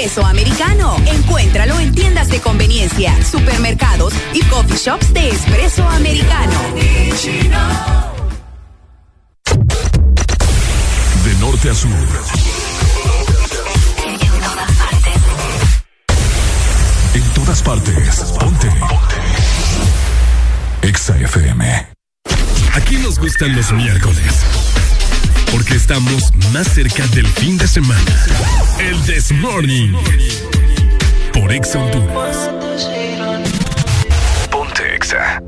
Espresso 0.00 0.24
americano. 0.24 0.96
Encuéntralo 1.04 1.78
en 1.78 1.94
tiendas 1.94 2.28
de 2.28 2.40
conveniencia, 2.40 3.14
supermercados 3.22 4.14
y 4.32 4.40
coffee 4.44 4.78
shops 4.78 5.12
de 5.12 5.28
espresso 5.28 5.86
americano. 5.86 6.58
De 11.24 11.34
norte 11.38 11.68
a 11.68 11.74
sur. 11.74 11.90
En 17.12 17.22
todas 17.34 17.62
partes. 17.62 18.20
Ponte. 18.38 18.68
Exa 20.80 21.14
FM. 21.18 21.88
Aquí 22.72 22.96
nos 22.96 23.18
gustan 23.18 23.54
los 23.54 23.70
miércoles. 23.72 24.59
Porque 25.52 25.74
estamos 25.74 26.32
más 26.52 26.68
cerca 26.68 27.06
del 27.08 27.26
fin 27.26 27.58
de 27.58 27.66
semana. 27.66 28.00
El 28.78 29.00
This 29.02 29.32
Morning. 29.32 29.92
Por 31.32 31.52
Exa 31.52 31.78
Honduras. 31.78 32.50
Ponte 34.50 34.94
Exa. 34.94 35.42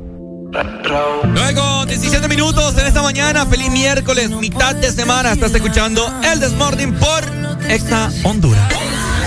Luego, 1.25 1.85
17 1.85 2.27
minutos 2.27 2.77
en 2.77 2.85
esta 2.87 3.01
mañana. 3.01 3.45
Feliz 3.45 3.71
miércoles, 3.71 4.29
mitad 4.29 4.75
de 4.75 4.91
semana. 4.91 5.31
Estás 5.31 5.53
escuchando 5.55 6.13
el 6.31 6.39
Desmorning 6.39 6.93
por 6.93 7.23
Exa 7.69 8.11
Honduras. 8.23 8.71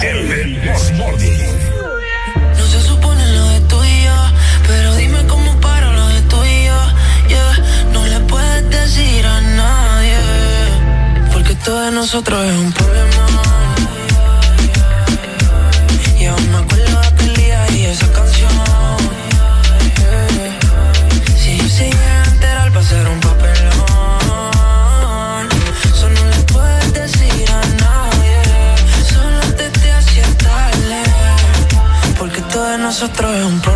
El 0.02 0.60
This 0.60 0.92
Morning. 0.96 1.38
No 2.58 2.66
se 2.66 2.80
supone 2.82 3.32
lo 3.32 3.48
de 3.48 3.60
tú 3.62 3.82
y 3.82 4.04
yo, 4.04 4.30
pero 4.66 4.94
dime 4.96 5.26
cómo 5.26 5.58
para 5.60 5.92
lo 5.92 6.06
de 6.08 6.20
tú 6.22 6.36
y 6.44 6.66
yo. 6.66 6.92
Yeah. 7.28 7.64
No 7.92 8.06
le 8.06 8.20
puedes 8.20 8.70
decir 8.70 9.26
a 9.26 9.40
nadie, 9.40 9.95
todo 11.66 11.80
de 11.80 11.90
nosotros 11.90 12.46
es 12.46 12.56
un 12.56 12.72
problema. 12.72 13.26
Y 16.16 16.26
aún 16.26 16.50
me 16.52 16.58
acuerdo 16.58 17.00
de 17.00 17.06
aquel 17.08 17.34
día 17.34 17.70
y 17.72 17.86
esa 17.86 18.06
canción. 18.12 18.52
Si 21.36 21.58
yo 21.58 21.68
se 21.68 21.90
llega 21.90 22.22
a 22.22 22.24
enterar, 22.30 22.76
va 22.76 22.82
ser 22.84 23.08
un 23.08 23.18
papelón. 23.18 23.56
Eso 25.92 26.08
no 26.08 26.24
le 26.30 26.40
puedes 26.52 26.92
decir 26.92 27.50
a 27.50 27.62
nadie, 27.84 28.38
solo 29.12 29.40
te 29.56 29.68
te 29.70 29.92
hacía 29.92 30.26
tarde. 30.46 31.02
Porque 32.16 32.40
todo 32.42 32.64
de 32.64 32.78
nosotros 32.78 33.28
es 33.34 33.44
un 33.44 33.60
problema. 33.60 33.75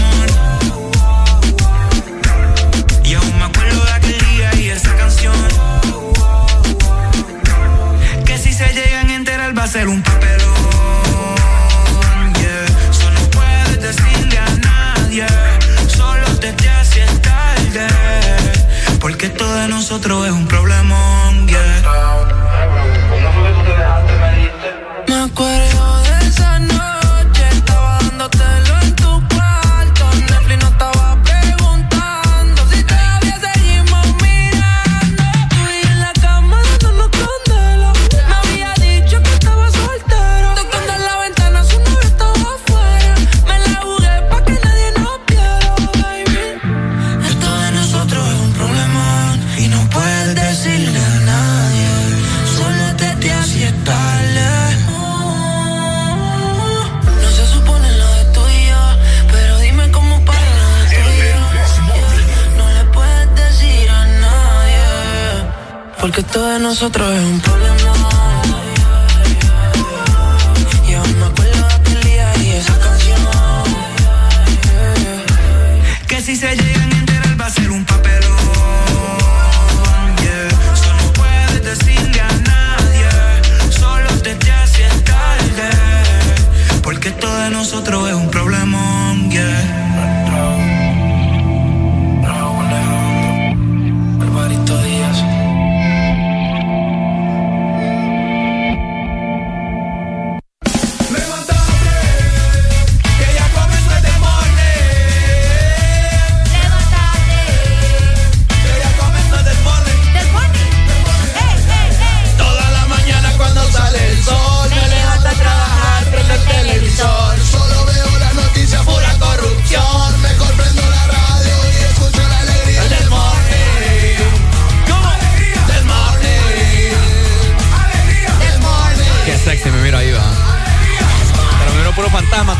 Todo 66.31 66.47
de 66.47 66.59
nosotros 66.59 67.13
es 67.13 67.19
un 67.19 67.41
problema. 67.41 67.60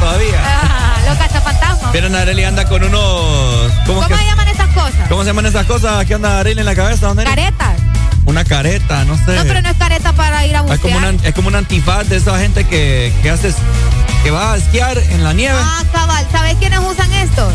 Todavía. 0.02 0.42
Ah, 0.44 0.98
los 1.08 1.18
cazafantasmas. 1.18 1.94
Miren, 1.94 2.16
Areli 2.16 2.44
anda 2.44 2.66
con 2.66 2.84
unos. 2.84 3.72
¿Cómo, 3.86 4.02
¿Cómo 4.02 4.08
que- 4.08 4.18
se 4.18 4.26
llaman 4.26 4.48
esas 4.50 4.68
cosas? 4.70 5.08
¿Cómo 5.10 5.22
se 5.22 5.28
llaman 5.28 5.46
esas 5.46 5.66
cosas? 5.66 6.06
¿Qué 6.06 6.14
anda 6.16 6.40
Areli 6.40 6.60
en 6.60 6.66
la 6.66 6.76
cabeza? 6.76 7.08
¿Dónde? 7.08 7.24
Caretas. 7.24 7.80
Una 8.26 8.44
careta, 8.44 9.04
no 9.06 9.16
sé. 9.18 9.34
No, 9.36 9.44
pero 9.44 9.62
no 9.62 9.70
es 9.70 9.78
careta 9.78 10.14
para 10.14 10.46
ir 10.46 10.56
a 10.56 10.62
bucear. 10.62 10.76
es, 10.78 10.82
como 10.82 10.98
una, 10.98 11.10
es 11.28 11.34
como 11.34 11.48
un 11.48 11.56
antifaz 11.56 12.08
de 12.10 12.18
esa 12.18 12.38
gente 12.40 12.66
que, 12.66 13.12
que 13.24 13.30
haces. 13.30 13.56
que 14.24 14.30
va 14.32 14.54
a 14.54 14.58
esquiar 14.58 14.98
en 14.98 15.24
la 15.24 15.34
nieve. 15.34 15.58
Ah, 15.60 15.84
cabal. 15.92 16.26
¿Sabes 16.32 16.56
quiénes 16.58 16.80
usan 16.80 17.12
esto? 17.14 17.52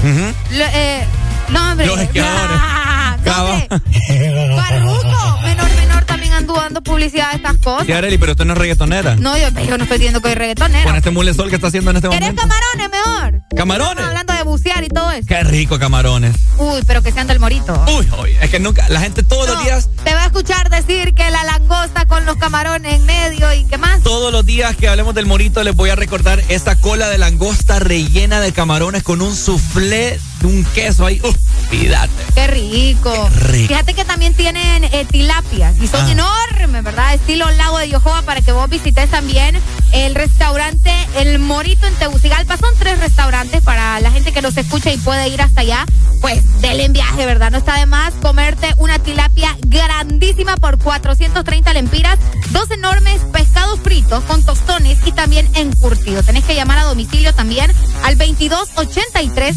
Lo- 0.51 0.65
eh, 0.65 1.05
no, 1.51 1.71
hombre. 1.71 1.87
Los 1.87 2.01
esquiadores. 2.01 2.59
Ah, 2.61 2.83
Farruko. 3.31 5.41
Menor, 5.43 5.71
menor 5.77 6.05
también 6.05 6.33
ando 6.33 6.55
dando 6.55 6.83
publicidad 6.83 7.31
de 7.31 7.37
estas 7.37 7.57
cosas. 7.59 7.87
Sí, 7.87 7.93
Areli, 7.93 8.19
pero 8.19 8.33
usted 8.33 8.45
no 8.45 8.53
es 8.53 8.59
reggaetonera. 8.59 9.17
No, 9.17 9.37
yo, 9.37 9.49
yo 9.51 9.79
no 9.79 9.85
estoy 9.85 9.99
diciendo 9.99 10.21
que 10.21 10.29
soy 10.29 10.35
reggaetonera. 10.37 10.85
Con 10.85 10.97
este 10.97 11.11
mule 11.11 11.35
sol 11.35 11.49
que 11.49 11.57
está 11.57 11.69
haciendo 11.69 11.91
en 11.91 11.97
este 11.97 12.09
¿Querés 12.09 12.35
momento. 12.35 12.43
camarones 12.43 12.91
mejor? 12.91 13.43
¿Camarones? 13.57 13.91
Estamos 13.91 14.09
hablando 14.09 14.33
de 14.35 14.43
bucear 14.43 14.85
y 14.85 14.89
todo 14.89 15.11
eso. 15.11 15.27
Qué 15.27 15.43
rico, 15.45 15.79
camarones. 15.79 16.37
Uy, 16.59 16.83
pero 16.87 17.03
que 17.03 17.13
sean 17.13 17.27
del 17.27 17.41
morito. 17.41 17.73
Uy, 17.89 18.07
uy, 18.23 18.37
es 18.41 18.51
que 18.51 18.61
nunca. 18.61 18.89
La 18.89 19.01
gente 19.01 19.23
todos 19.23 19.49
los 19.49 19.65
días. 19.65 19.89
Te 20.05 20.15
va 20.15 20.23
a 20.23 20.27
escuchar 20.27 20.69
decir 20.71 21.15
que 21.15 21.31
la 21.31 21.43
langosta 21.45 22.07
con 22.07 22.25
los 22.27 22.37
camarones 22.37 22.95
en 22.95 23.07
medio 23.07 23.53
y 23.53 23.65
qué 23.65 23.79
más. 23.79 24.03
Todos 24.03 24.33
los 24.33 24.45
días 24.45 24.77
que 24.77 24.89
hablemos 24.89 25.15
del 25.15 25.27
morito 25.27 25.63
les 25.65 25.75
voy 25.75 25.91
a 25.91 25.97
recordar 25.97 26.43
esa 26.49 26.77
cola 26.81 27.09
de 27.09 27.19
langosta 27.19 27.79
rellena 27.79 28.41
de 28.41 28.53
camarones 28.53 29.03
con 29.03 29.21
un 29.23 29.35
soufflé 29.35 30.19
de 30.41 30.47
un 30.47 30.65
queso 30.67 31.07
ahí. 31.07 31.21
Uf, 31.25 31.37
fíjate. 31.71 32.11
Qué 32.35 32.47
rico. 32.49 33.29
rico. 33.49 33.69
Fíjate 33.69 33.95
que 33.95 34.05
también 34.05 34.35
tienen 34.35 34.85
eh, 34.85 35.07
tilapias 35.11 35.77
y 35.81 35.87
son 35.87 36.05
Ah. 36.07 36.13
enormes, 36.13 36.83
¿verdad? 36.85 37.15
Estilo 37.15 37.51
Lago 37.53 37.79
de 37.79 37.89
Yohoa 37.89 38.23
para 38.23 38.41
que 38.43 38.53
vos 38.53 38.69
visites 38.69 39.11
también 39.11 39.59
el 39.93 40.15
restaurante 40.15 40.91
El 41.17 41.39
Morito 41.39 41.87
en 41.87 41.95
Tegucigalpa. 41.95 42.57
Son 42.57 42.71
tres 42.79 42.99
restaurantes 43.01 43.63
para 43.63 43.99
la 44.01 44.11
gente 44.11 44.33
que 44.33 44.43
nos 44.43 44.57
escucha 44.57 44.91
y 44.93 44.99
puede 44.99 45.29
ir 45.29 45.41
hasta 45.41 45.63
allá. 45.63 45.87
Pues 46.21 46.43
denle 46.61 46.85
en 46.85 46.93
viaje, 46.93 47.25
¿verdad? 47.27 47.51
No 47.51 47.59
está 47.59 47.79
de 47.79 47.87
más 47.87 48.13
comerte 48.23 48.73
una 48.79 48.99
tilapia 48.99 49.57
grandísima 49.67 50.57
por 50.57 50.79
430 50.79 51.73
lempiras, 51.75 52.19
dos 52.51 52.71
enormes 52.71 53.21
pescados 53.33 53.81
fritos 53.81 54.25
con 54.25 54.43
tostones 54.45 54.99
y 55.05 55.13
también 55.13 55.49
encurtido. 55.55 56.23
Tenés 56.23 56.45
que 56.45 56.55
llamar 56.55 56.79
a 56.79 56.85
domicilio 56.85 57.35
también 57.35 57.71
al 58.05 58.17
2283 58.19 59.57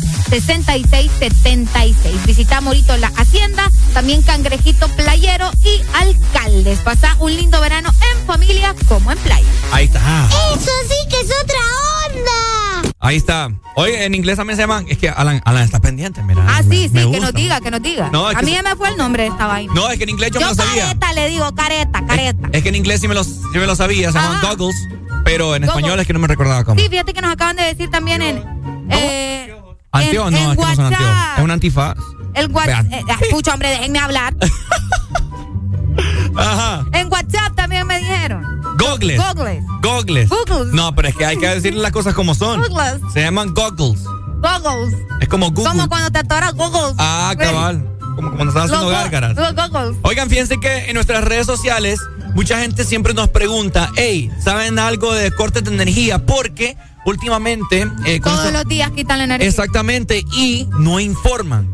6676. 0.69 2.25
Visita 2.27 2.61
Morito 2.61 2.95
la 2.98 3.07
Hacienda, 3.17 3.72
también 3.93 4.22
Cangrejito 4.22 4.88
Playero 4.89 5.49
y 5.64 5.81
Alcaldes. 5.95 6.80
Pasa 6.80 7.15
un 7.19 7.35
lindo 7.35 7.59
verano 7.59 7.89
en 8.14 8.25
familia 8.27 8.75
como 8.88 9.11
en 9.11 9.17
playa. 9.17 9.48
Ahí 9.72 9.85
está. 9.85 9.99
Eso 10.53 10.72
sí 10.88 10.95
que 11.09 11.19
es 11.22 11.31
otra 11.43 11.59
onda. 12.07 12.93
Ahí 12.99 13.15
está. 13.15 13.49
Oye, 13.75 14.06
en 14.06 14.14
inglés 14.14 14.38
también 14.38 14.57
se 14.57 14.64
llaman. 14.64 14.85
Es 14.89 14.98
que 14.99 15.09
Alan, 15.09 15.41
Alan 15.45 15.64
está 15.64 15.80
pendiente, 15.80 16.22
mira. 16.22 16.43
Ah, 16.48 16.61
Me- 16.64 16.75
sí, 16.88 16.89
me 16.93 17.03
sí, 17.03 17.11
que 17.11 17.19
nos 17.19 17.33
diga, 17.33 17.61
que 17.61 17.72
nos 17.72 17.81
diga. 17.81 18.09
No, 18.11 18.30
es 18.30 18.35
a 18.35 18.39
que 18.39 18.45
mí 18.45 18.51
se- 18.51 18.57
ya 18.57 18.64
me 18.64 18.75
fue 18.75 18.89
el 18.89 18.98
nombre 18.98 19.23
de 19.23 19.30
esta 19.30 19.48
vaina. 19.48 19.73
No, 19.73 19.89
es 19.89 19.98
que 19.98 20.03
en 20.03 20.09
inglés 20.11 20.30
yo, 20.31 20.39
me 20.39 20.45
Yo 20.45 20.49
lo 20.49 20.56
sabía. 20.56 20.83
careta 20.85 21.14
le 21.14 21.30
digo, 21.30 21.56
careta, 21.56 22.06
careta. 22.06 22.49
Es 22.51 22.61
que 22.61 22.69
en 22.69 22.75
inglés 22.75 23.01
sí 23.01 23.07
me, 23.07 23.15
los, 23.15 23.25
sí 23.25 23.39
me 23.57 23.65
lo 23.65 23.75
sabía, 23.75 24.11
se 24.11 24.19
llaman 24.19 24.39
goggles. 24.41 24.75
Pero 25.25 25.56
en 25.56 25.64
español 25.64 25.99
es 25.99 26.06
que 26.07 26.14
no 26.14 26.19
me 26.19 26.27
recordaba 26.27 26.64
cómo. 26.64 26.80
Sí, 26.80 26.88
fíjate 26.89 27.14
que 27.14 27.22
nos 27.22 27.31
acaban 27.31 27.56
de 27.56 27.64
decir 27.64 27.89
también 27.89 28.22
en. 28.22 28.43
Eh, 28.91 29.56
Anteo, 29.91 30.27
en- 30.27 30.33
no, 30.33 30.51
es 30.51 30.57
que 30.57 30.65
no 30.65 30.75
son. 30.75 30.85
WhatsApp. 30.85 31.37
Es 31.37 31.43
un 31.43 31.51
antifaz. 31.51 31.97
El 32.35 32.51
WhatsApp. 32.51 32.87
Vean. 32.87 32.93
Eh, 32.93 33.03
escucha, 33.21 33.53
hombre, 33.53 33.69
déjenme 33.69 33.99
hablar. 33.99 34.35
Ajá. 36.35 36.85
En 36.93 37.11
WhatsApp 37.11 37.55
también 37.55 37.85
me 37.87 37.99
dijeron. 37.99 38.61
Goggles. 38.77 39.17
Goggles. 39.17 39.63
Goggles. 39.81 40.29
Goggles. 40.29 40.73
No, 40.73 40.95
pero 40.95 41.07
es 41.09 41.15
que 41.15 41.25
hay 41.25 41.37
que 41.37 41.47
decirle 41.47 41.81
las 41.81 41.91
cosas 41.91 42.13
como 42.13 42.33
son. 42.35 42.61
Goggles. 42.61 43.01
Se 43.13 43.21
llaman 43.21 43.53
goggles. 43.53 44.03
Goggles. 44.41 44.95
Es 45.19 45.27
como 45.27 45.49
Google. 45.51 45.71
Como 45.71 45.89
cuando 45.89 46.11
te 46.11 46.19
atoras 46.19 46.53
goggles. 46.53 46.95
Ah, 46.97 47.33
cabal. 47.37 47.83
Como 48.15 48.31
cuando 48.31 48.49
estás 48.49 48.65
haciendo 48.65 48.87
gárgaras. 48.89 49.35
Los 49.35 49.55
goggles. 49.55 49.97
Oigan, 50.03 50.29
fíjense 50.29 50.59
que 50.59 50.85
en 50.89 50.93
nuestras 50.93 51.23
redes 51.23 51.45
sociales 51.45 51.99
mucha 52.35 52.59
gente 52.61 52.83
siempre 52.85 53.13
nos 53.13 53.29
pregunta, 53.29 53.89
hey, 53.95 54.31
¿saben 54.41 54.79
algo 54.79 55.13
de 55.13 55.31
cortes 55.31 55.63
de 55.63 55.73
energía? 55.73 56.25
Porque 56.25 56.77
últimamente... 57.09 57.88
eh, 58.05 58.19
Todos 58.19 58.51
los 58.53 58.65
días 58.67 58.91
quitan 58.91 59.17
la 59.19 59.23
energía. 59.25 59.47
Exactamente, 59.47 60.23
y 60.31 60.67
no 60.79 60.99
informan. 60.99 61.73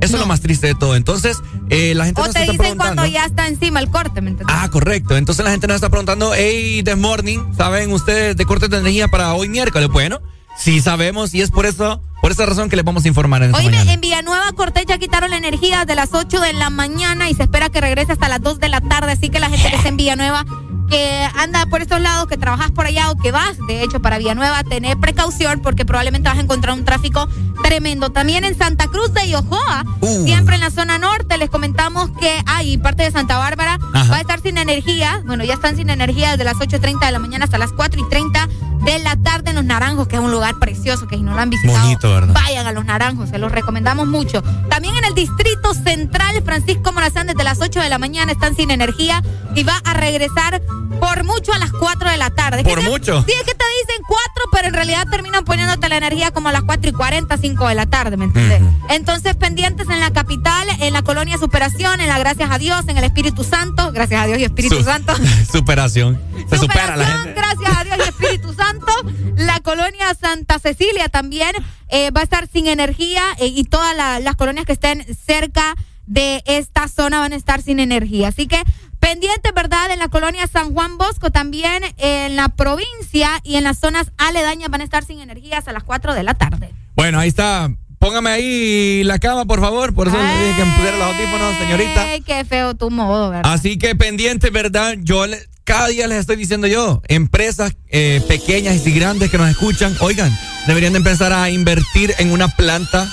Eso 0.00 0.16
es 0.16 0.20
lo 0.20 0.26
más 0.26 0.40
triste 0.42 0.66
de 0.68 0.74
todo. 0.74 0.94
Entonces, 0.94 1.38
eh, 1.70 1.94
la 1.94 2.04
gente 2.04 2.20
O 2.20 2.24
nos 2.26 2.34
te 2.34 2.40
está 2.40 2.52
dicen 2.52 2.58
preguntando... 2.58 2.94
cuando 3.02 3.12
ya 3.12 3.24
está 3.24 3.48
encima 3.48 3.80
el 3.80 3.88
corte, 3.90 4.20
¿me 4.20 4.30
entiendes? 4.30 4.54
Ah, 4.58 4.68
correcto. 4.70 5.16
Entonces 5.16 5.44
la 5.44 5.50
gente 5.50 5.66
nos 5.66 5.76
está 5.76 5.88
preguntando, 5.88 6.32
hey, 6.34 6.82
this 6.84 6.96
morning, 6.98 7.38
¿saben 7.56 7.90
ustedes 7.92 8.36
de 8.36 8.44
cortes 8.44 8.68
de 8.70 8.76
energía 8.78 9.08
para 9.08 9.34
hoy 9.34 9.48
miércoles? 9.48 9.88
Bueno, 9.88 10.20
sí 10.58 10.80
sabemos 10.80 11.32
y 11.34 11.40
es 11.40 11.50
por 11.50 11.64
eso, 11.64 12.02
por 12.20 12.30
esa 12.30 12.44
razón 12.44 12.68
que 12.68 12.76
les 12.76 12.84
vamos 12.84 13.04
a 13.06 13.08
informar 13.08 13.42
en 13.42 13.52
mañana. 13.52 13.90
en 13.90 14.00
Villanueva 14.00 14.52
Cortés 14.54 14.84
ya 14.86 14.98
quitaron 14.98 15.30
la 15.30 15.38
energía 15.38 15.86
de 15.86 15.94
las 15.94 16.12
8 16.12 16.40
de 16.40 16.52
la 16.52 16.68
mañana 16.68 17.30
y 17.30 17.34
se 17.34 17.44
espera 17.44 17.70
que 17.70 17.80
regrese 17.80 18.12
hasta 18.12 18.28
las 18.28 18.42
2 18.42 18.60
de 18.60 18.68
la 18.68 18.82
tarde. 18.82 19.12
Así 19.12 19.30
que 19.30 19.40
la 19.40 19.48
gente 19.48 19.70
que 19.70 19.76
está 19.76 19.88
en 19.88 19.96
Villanueva, 19.96 20.44
que 20.86 21.28
anda 21.36 21.66
por 21.66 21.82
estos 21.82 22.00
lados, 22.00 22.26
que 22.26 22.36
trabajas 22.36 22.70
por 22.70 22.86
allá 22.86 23.10
o 23.10 23.16
que 23.16 23.32
vas, 23.32 23.56
de 23.68 23.82
hecho, 23.82 24.00
para 24.00 24.18
Villanueva, 24.18 24.62
tener 24.64 24.96
precaución 24.98 25.60
porque 25.60 25.84
probablemente 25.84 26.28
vas 26.28 26.38
a 26.38 26.42
encontrar 26.42 26.74
un 26.74 26.84
tráfico 26.84 27.28
tremendo. 27.62 28.10
También 28.10 28.44
en 28.44 28.56
Santa 28.56 28.86
Cruz 28.88 29.12
de 29.12 29.28
Yojoa, 29.28 29.84
Uh. 30.00 30.24
siempre 30.24 30.54
en 30.56 30.60
la 30.60 30.70
zona 30.70 30.98
norte, 30.98 31.36
les 31.38 31.50
comentamos 31.50 32.10
que 32.20 32.42
hay 32.46 32.76
parte 32.78 33.02
de 33.02 33.10
Santa 33.10 33.38
Bárbara 33.38 33.78
Ajá. 33.94 34.10
va 34.10 34.16
a 34.18 34.20
estar 34.20 34.40
sin 34.40 34.58
energía. 34.58 35.22
Bueno, 35.26 35.42
ya 35.44 35.54
están 35.54 35.76
sin 35.76 35.90
energía 35.90 36.32
desde 36.32 36.44
las 36.44 36.56
8.30 36.56 37.06
de 37.06 37.12
la 37.12 37.18
mañana 37.18 37.44
hasta 37.44 37.58
las 37.58 37.70
4.30 37.70 38.48
de 38.84 38.98
la 39.00 39.16
tarde 39.16 39.50
en 39.50 39.56
Los 39.56 39.64
Naranjos, 39.64 40.06
que 40.06 40.14
es 40.16 40.22
un 40.22 40.30
lugar 40.30 40.54
precioso, 40.60 41.08
que 41.08 41.16
si 41.16 41.22
no 41.22 41.34
lo 41.34 41.40
han 41.40 41.50
visitado, 41.50 41.80
Bonito, 41.82 42.12
¿verdad? 42.12 42.34
vayan 42.34 42.66
a 42.66 42.72
Los 42.72 42.84
Naranjos, 42.84 43.30
se 43.30 43.38
los 43.38 43.50
recomendamos 43.50 44.06
mucho. 44.06 44.42
También 44.68 44.94
en 44.96 45.04
el 45.06 45.14
Distrito 45.14 45.74
Central, 45.74 46.40
Francisco 46.44 46.92
Morazán, 46.92 47.26
desde 47.26 47.42
las 47.42 47.60
8 47.60 47.80
de 47.80 47.88
la 47.88 47.98
mañana 47.98 48.30
están 48.30 48.54
sin 48.54 48.70
energía 48.70 49.22
y 49.56 49.64
va 49.64 49.76
a 49.84 49.94
regresar 49.94 50.62
por 51.00 51.24
mucho 51.24 51.52
a 51.52 51.58
las 51.58 51.72
4 51.72 52.10
de 52.10 52.16
la 52.16 52.30
tarde. 52.30 52.62
¿Por 52.64 52.78
¿Qué 52.78 52.84
te- 52.84 52.90
mucho? 52.90 53.22
Sí, 53.26 53.32
es 53.32 53.44
que 53.44 53.54
te 53.54 53.64
dicen 53.86 54.02
4, 54.06 54.44
pero 54.52 54.68
en 54.68 54.74
realidad 54.74 55.06
terminan 55.10 55.44
poniéndote 55.44 55.88
la 55.88 55.96
energía 55.98 56.30
como 56.30 56.48
a 56.48 56.52
las 56.52 56.62
4 56.62 56.88
y 56.90 56.92
40, 56.92 57.36
5 57.36 57.68
de 57.68 57.74
la 57.74 57.86
tarde, 57.86 58.16
¿me 58.16 58.24
entiendes? 58.26 58.62
Entonces, 58.88 59.36
pendientes 59.36 59.88
en 59.90 60.00
la 60.00 60.10
capital, 60.12 60.66
en 60.80 60.92
la 60.92 61.02
colonia 61.02 61.36
Superación, 61.38 62.00
en 62.00 62.08
la 62.08 62.18
Gracias 62.18 62.50
a 62.50 62.58
Dios, 62.58 62.84
en 62.88 62.96
el 62.96 63.04
Espíritu 63.04 63.44
Santo, 63.44 63.92
gracias 63.92 64.22
a 64.22 64.26
Dios 64.26 64.38
y 64.38 64.44
Espíritu 64.44 64.76
Su- 64.78 64.84
Santo. 64.84 65.12
Superación. 65.52 66.20
Se 66.48 66.58
supera 66.58 66.96
la 66.96 67.04
Superación, 67.04 67.24
gente. 67.24 67.40
Gracias 67.40 67.76
a 67.76 67.84
Dios 67.84 67.96
y 67.98 68.08
Espíritu 68.08 68.52
Santo. 68.54 68.92
La 69.36 69.60
colonia 69.60 70.14
Santa 70.20 70.58
Cecilia 70.58 71.08
también 71.08 71.50
eh, 71.88 72.10
va 72.10 72.20
a 72.20 72.24
estar 72.24 72.48
sin 72.52 72.66
energía 72.66 73.22
eh, 73.38 73.46
y 73.46 73.64
todas 73.64 73.94
la- 73.96 74.18
las 74.20 74.36
colonias 74.36 74.64
que 74.66 74.72
estén 74.72 75.04
cerca 75.26 75.74
de 76.06 76.42
esta 76.46 76.86
zona 76.88 77.18
van 77.20 77.32
a 77.32 77.36
estar 77.36 77.60
sin 77.62 77.80
energía. 77.80 78.28
Así 78.28 78.46
que 78.46 78.62
pendiente, 79.10 79.52
¿verdad? 79.54 79.92
En 79.92 80.00
la 80.00 80.08
colonia 80.08 80.48
San 80.48 80.72
Juan 80.74 80.98
Bosco 80.98 81.30
también, 81.30 81.84
en 81.98 82.34
la 82.34 82.48
provincia 82.48 83.30
y 83.44 83.54
en 83.54 83.62
las 83.62 83.78
zonas 83.78 84.10
aledañas 84.18 84.68
van 84.68 84.80
a 84.80 84.84
estar 84.84 85.04
sin 85.04 85.20
energía 85.20 85.58
hasta 85.58 85.72
las 85.72 85.84
4 85.84 86.12
de 86.14 86.24
la 86.24 86.34
tarde. 86.34 86.70
Bueno, 86.96 87.20
ahí 87.20 87.28
está. 87.28 87.70
póngame 88.00 88.30
ahí 88.30 89.04
la 89.04 89.20
cama, 89.20 89.44
por 89.44 89.60
favor. 89.60 89.94
Por 89.94 90.08
eso 90.08 90.16
dije 90.16 90.54
que 90.56 90.64
pusiera 90.72 90.96
los 90.98 91.14
audífonos, 91.14 91.56
señorita. 91.56 92.02
Ay, 92.02 92.20
qué 92.22 92.44
feo 92.44 92.74
tu 92.74 92.90
modo, 92.90 93.30
¿verdad? 93.30 93.52
Así 93.52 93.78
que 93.78 93.94
pendiente, 93.94 94.50
¿verdad? 94.50 94.96
Yo 94.98 95.24
le- 95.28 95.38
cada 95.62 95.86
día 95.86 96.08
les 96.08 96.18
estoy 96.18 96.34
diciendo 96.36 96.66
yo, 96.66 97.00
empresas 97.06 97.76
eh, 97.88 98.20
pequeñas 98.26 98.84
y 98.86 98.90
grandes 98.92 99.30
que 99.30 99.38
nos 99.38 99.48
escuchan, 99.48 99.94
oigan, 100.00 100.36
deberían 100.66 100.92
de 100.94 100.98
empezar 100.98 101.32
a 101.32 101.48
invertir 101.50 102.12
en 102.18 102.32
una 102.32 102.48
planta 102.48 103.08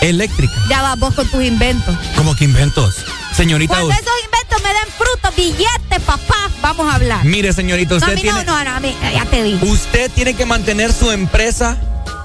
eléctrica. 0.00 0.52
Ya 0.68 0.82
vas 0.82 0.98
vos 0.98 1.14
con 1.14 1.26
tus 1.28 1.42
inventos. 1.44 1.94
¿Cómo 2.16 2.34
que 2.36 2.44
inventos? 2.44 2.96
Señorita, 3.34 3.74
Cuando 3.74 3.92
esos 3.92 4.04
inventos 4.24 4.62
me 4.62 4.68
den 4.68 4.88
frutos, 4.96 5.36
billetes, 5.36 6.00
papá, 6.04 6.50
vamos 6.60 6.86
a 6.90 6.96
hablar. 6.96 7.24
mire, 7.24 7.52
señorita, 7.52 7.90
no, 7.90 7.94
a 7.96 7.98
usted 7.98 8.14
mí 8.16 8.22
tiene, 8.22 8.44
no, 8.44 8.52
no, 8.58 8.64
no, 8.64 8.70
a 8.76 8.80
mí, 8.80 8.94
ya 9.14 9.24
te 9.26 9.42
dije. 9.42 9.64
usted 9.66 10.10
tiene 10.12 10.34
que 10.34 10.44
mantener 10.44 10.92
su 10.92 11.10
empresa 11.12 11.76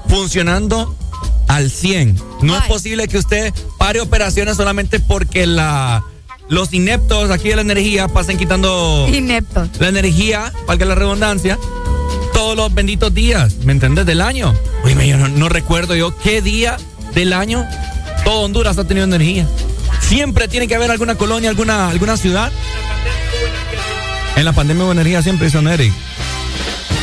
funcionando 0.08 0.96
al 1.48 1.70
100. 1.70 2.20
No 2.42 2.56
es 2.56 2.64
posible 2.64 3.06
que 3.08 3.18
usted 3.18 3.52
pare 3.78 4.00
operaciones 4.00 4.56
solamente 4.56 5.00
porque 5.00 5.46
la 5.46 6.02
los 6.48 6.72
ineptos 6.74 7.30
aquí 7.30 7.48
de 7.48 7.56
la 7.56 7.62
energía 7.62 8.06
pasen 8.08 8.36
quitando 8.36 9.06
Ineptos. 9.10 9.68
la 9.78 9.88
energía, 9.88 10.52
valga 10.66 10.84
la 10.84 10.94
redundancia, 10.94 11.58
todos 12.34 12.54
los 12.54 12.74
benditos 12.74 13.14
días, 13.14 13.54
¿me 13.64 13.72
entendés? 13.72 14.04
Del 14.04 14.20
año. 14.20 14.52
Oye, 14.84 15.08
yo 15.08 15.16
no, 15.16 15.28
no 15.28 15.48
recuerdo 15.48 15.94
yo 15.94 16.16
qué 16.18 16.42
día 16.42 16.76
del 17.14 17.32
año 17.32 17.66
todo 18.24 18.40
Honduras 18.40 18.78
ha 18.78 18.84
tenido 18.84 19.04
energía. 19.04 19.46
Siempre 20.00 20.48
tiene 20.48 20.66
que 20.66 20.74
haber 20.74 20.90
alguna 20.90 21.14
colonia, 21.14 21.50
alguna, 21.50 21.90
alguna 21.90 22.16
ciudad. 22.16 22.50
En 24.36 24.44
la 24.44 24.52
pandemia 24.52 24.84
hubo 24.84 24.92
energía 24.92 25.22
siempre, 25.22 25.48
hizo 25.48 25.60
Eric. 25.60 25.92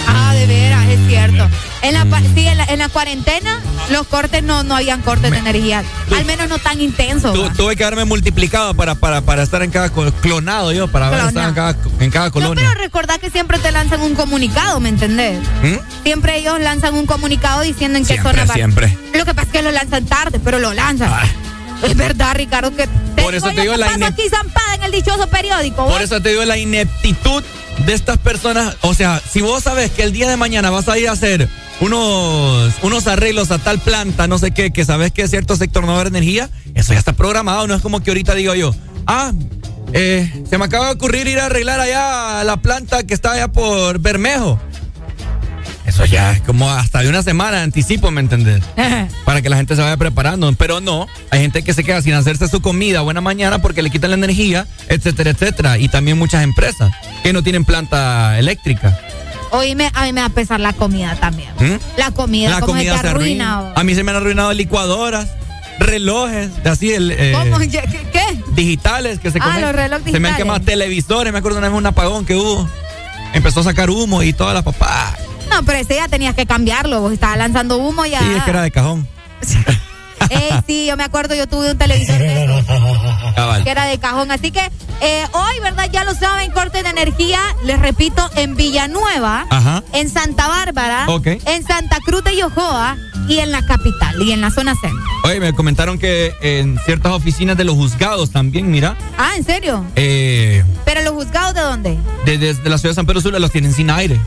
Ah, 0.08 0.34
de 0.34 0.48
veras, 0.48 0.90
es 0.90 1.00
cierto. 1.08 1.48
En 1.84 1.94
la, 1.96 2.06
pa- 2.06 2.20
sí, 2.22 2.48
en 2.48 2.58
la, 2.58 2.66
en 2.66 2.80
la 2.80 2.90
cuarentena, 2.90 3.60
los 3.90 4.06
cortes 4.08 4.44
no, 4.44 4.64
no 4.64 4.76
habían 4.76 5.02
cortes 5.02 5.32
de 5.32 5.38
energía. 5.38 5.84
Al 6.16 6.26
menos 6.26 6.48
no 6.48 6.60
tan 6.60 6.80
intensos. 6.80 7.34
Tu- 7.34 7.50
tuve 7.52 7.76
que 7.76 7.84
haberme 7.84 8.06
multiplicado 8.06 8.74
para, 8.76 8.94
para, 8.96 9.22
para 9.22 9.42
estar 9.44 9.64
en 9.64 9.72
cada 9.72 9.90
clonado 9.90 10.72
yo, 10.72 10.88
para 10.88 11.08
estado 11.28 11.48
en 11.50 11.56
cada, 11.56 11.76
en 12.00 12.12
cada 12.12 12.26
No, 12.28 12.32
colonia. 12.32 12.64
pero 12.68 12.80
recordad 12.82 13.20
que 13.20 13.30
siempre 13.32 13.58
te 13.60 13.72
lanzan 13.72 14.02
un 14.02 14.14
comunicado, 14.16 14.80
¿me 14.80 14.90
entendés? 14.90 15.40
¿Mm? 15.64 16.04
Siempre 16.04 16.38
ellos 16.38 16.60
lanzan 16.60 16.94
un 16.94 17.06
comunicado 17.08 17.62
diciendo 17.62 17.98
en 17.98 18.06
qué 18.06 18.14
Siempre, 18.14 18.32
zona 18.34 18.46
van. 18.46 18.56
siempre. 18.56 18.98
Lo 19.16 19.26
que 19.26 19.34
pasa 19.34 19.48
es 19.48 19.52
que 19.54 19.62
lo 19.64 19.72
lanzan 19.72 20.06
tarde, 20.06 20.40
pero 20.44 20.60
lo 20.60 20.74
lanzan. 20.74 21.12
Es 21.84 21.96
verdad, 21.98 22.36
Ricardo, 22.36 22.76
que 22.76 22.86
te 23.16 23.24
Por 23.24 23.34
eso 23.34 23.50
te 23.50 23.62
digo 23.62 23.76
la 23.76 23.88
aquí 23.88 24.30
zampada 24.30 24.76
en 24.76 24.84
el 24.84 24.92
dichoso 24.92 25.26
periódico. 25.28 25.88
Por 25.88 26.02
eso 26.04 26.22
te 26.22 26.30
digo 26.30 26.46
la 26.46 26.58
ineptitud 26.58 27.44
de 27.86 27.94
estas 27.94 28.20
personas. 28.20 28.76
O 28.82 28.94
sea, 28.94 29.20
si 29.28 29.42
vos 29.42 29.64
sabes 29.64 29.90
que 29.90 30.04
el 30.04 30.14
día 30.14 30.30
de 30.30 30.38
mañana 30.38 30.70
vas 30.70 30.88
a 30.90 30.98
ir 31.00 31.10
a 31.10 31.14
hacer 31.14 31.50
unos, 31.82 32.74
unos 32.84 33.08
arreglos 33.08 33.52
a 33.52 33.58
tal 33.58 33.80
planta, 33.80 34.28
no 34.28 34.38
sé 34.38 34.52
qué, 34.52 34.72
que 34.72 34.86
sabes 34.86 35.12
que 35.12 35.28
cierto 35.28 35.56
sector 35.56 35.84
no 35.84 35.90
va 35.90 35.98
a 35.98 36.02
haber 36.02 36.14
energía, 36.14 36.50
eso 36.76 36.94
ya 36.94 37.00
está 37.00 37.14
programado. 37.14 37.68
No 37.68 37.76
es 37.76 37.82
como 37.82 38.02
que 38.02 38.12
ahorita 38.12 38.36
digo 38.36 38.56
yo, 38.56 38.74
ah, 39.08 39.34
eh, 39.94 40.32
se 40.50 40.58
me 40.58 40.66
acaba 40.66 40.86
de 40.86 40.94
ocurrir 40.94 41.28
ir 41.28 41.40
a 41.40 41.48
arreglar 41.48 41.80
allá 41.80 42.44
la 42.44 42.58
planta 42.58 43.04
que 43.04 43.14
está 43.14 43.34
allá 43.34 43.50
por 43.50 44.00
Bermejo. 44.00 44.60
Eso 45.86 46.06
ya 46.06 46.32
es 46.32 46.42
como 46.42 46.72
hasta 46.72 47.02
de 47.02 47.10
una 47.10 47.24
semana 47.24 47.58
de 47.58 47.64
anticipo, 47.64 48.12
¿me 48.12 48.22
entendés? 48.22 48.62
Para 49.26 49.42
que 49.42 49.50
la 49.50 49.58
gente 49.58 49.76
se 49.76 49.82
vaya 49.82 49.98
preparando. 49.98 50.50
Pero 50.54 50.80
no, 50.80 51.08
hay 51.32 51.42
gente 51.42 51.64
que 51.64 51.74
se 51.74 51.84
queda 51.84 52.02
sin 52.02 52.14
hacerse 52.14 52.48
su 52.48 52.62
comida 52.62 53.02
buena 53.02 53.20
mañana 53.20 53.62
porque 53.62 53.82
le 53.82 53.90
quitan 53.90 54.12
la 54.12 54.18
energía, 54.18 54.68
etcétera, 54.88 55.32
etcétera. 55.32 55.78
Y 55.80 55.90
también 55.90 56.18
muchas 56.18 56.44
empresas 56.44 56.94
que 57.24 57.34
no 57.34 57.44
tienen 57.44 57.66
planta 57.66 58.38
eléctrica. 58.38 58.98
Oíme, 59.52 59.92
a 59.94 60.04
mí 60.06 60.14
me 60.14 60.22
va 60.22 60.28
a 60.28 60.30
pesar 60.30 60.60
la 60.60 60.74
comida 60.74 61.16
también. 61.16 61.52
¿Mm? 61.60 61.76
La 61.98 62.12
comida, 62.12 62.50
la 62.50 62.60
como 62.62 62.74
comida 62.74 62.98
se 63.00 63.08
arruina. 63.10 63.58
arruina. 63.58 63.74
A 63.76 63.84
mí 63.84 63.96
se 63.96 64.04
me 64.04 64.12
han 64.12 64.18
arruinado 64.18 64.54
licuadoras, 64.54 65.28
relojes, 65.80 66.50
así 66.66 66.94
el... 66.94 67.12
eh, 67.12 67.34
¿Cómo? 67.38 67.58
¿Qué? 67.60 67.82
digitales 68.56 69.20
que 69.20 69.30
se 69.32 69.40
Ah, 69.42 69.60
los 69.60 69.74
relojes 69.74 70.06
Se 70.12 70.20
me 70.20 70.30
han 70.30 70.36
digitales. 70.36 70.38
quemado 70.38 70.60
televisores, 70.62 71.34
me 71.34 71.40
acuerdo 71.40 71.58
una 71.60 71.68
vez 71.70 71.78
un 71.78 71.86
apagón 71.86 72.26
que 72.26 72.36
hubo. 72.36 72.68
Empezó 73.34 73.62
a 73.62 73.64
sacar 73.64 73.90
humo 73.90 74.24
y 74.24 74.34
toda 74.34 74.54
la 74.54 74.62
papá. 74.62 75.16
No, 75.50 75.64
pero 75.64 75.80
ese 75.80 75.96
ya 75.96 76.08
tenías 76.08 76.34
que 76.36 76.46
cambiarlo. 76.46 77.02
Vos 77.02 77.12
estabas 77.14 77.38
lanzando 77.38 77.78
humo 77.78 78.06
ya. 78.06 78.20
Sí, 78.20 78.32
es 78.38 78.44
que 78.44 78.50
era 78.50 78.62
de 78.62 78.72
cajón. 78.72 79.08
Ey, 80.32 80.50
sí, 80.66 80.86
yo 80.88 80.98
me 80.98 81.04
acuerdo, 81.04 81.36
yo 81.36 81.48
tuve 81.48 81.72
un 81.72 81.78
televisor 81.78 82.18
de 82.18 82.44
esos, 82.46 82.66
Cabal. 83.36 83.64
que 83.64 83.70
era 83.70 83.86
de 83.86 83.98
cajón. 84.00 84.32
Así 84.32 84.52
que 84.52 84.62
eh, 85.02 85.26
hoy, 85.34 85.60
¿verdad? 85.62 85.90
Ya 85.92 86.04
lo 86.04 86.14
saben, 86.16 86.52
corte 86.52 86.84
de 86.84 86.90
energía, 86.90 87.40
les 87.66 87.80
repito, 87.80 88.30
en 88.36 88.56
Villanueva, 88.56 89.46
Ajá. 89.50 89.84
en 89.94 90.10
Santa 90.10 90.48
Bárbara, 90.48 91.06
en 91.46 91.66
Santa 91.68 91.98
Cruz 92.06 92.24
de 92.24 92.38
Yojoa 92.38 92.98
y 93.28 93.40
en 93.40 93.52
la 93.52 93.62
capital 93.66 94.22
y 94.22 94.32
en 94.32 94.42
la 94.42 94.52
zona 94.52 94.74
centro. 94.76 95.00
Oye, 95.24 95.40
me 95.40 95.54
comentaron 95.54 96.00
que 96.00 96.34
en 96.42 96.80
ciertas 96.86 97.12
oficinas 97.12 97.56
de 97.58 97.64
los 97.64 97.76
juzgados 97.76 98.32
también, 98.32 98.72
mira, 98.72 98.96
Ah, 99.18 99.32
¿en 99.38 99.44
serio? 99.44 99.86
eh, 99.96 100.64
¿Pero 100.86 101.02
los 101.02 101.14
juzgados 101.14 101.54
de 101.54 101.62
dónde? 101.62 101.98
de- 102.26 102.38
desde 102.38 102.70
la 102.70 102.78
ciudad 102.78 102.92
de 102.92 102.96
San 102.96 103.06
Pedro 103.06 103.22
Sula 103.22 103.40
los 103.40 103.52
tienen 103.52 103.74
sin 103.74 103.90
aire. 103.90 104.20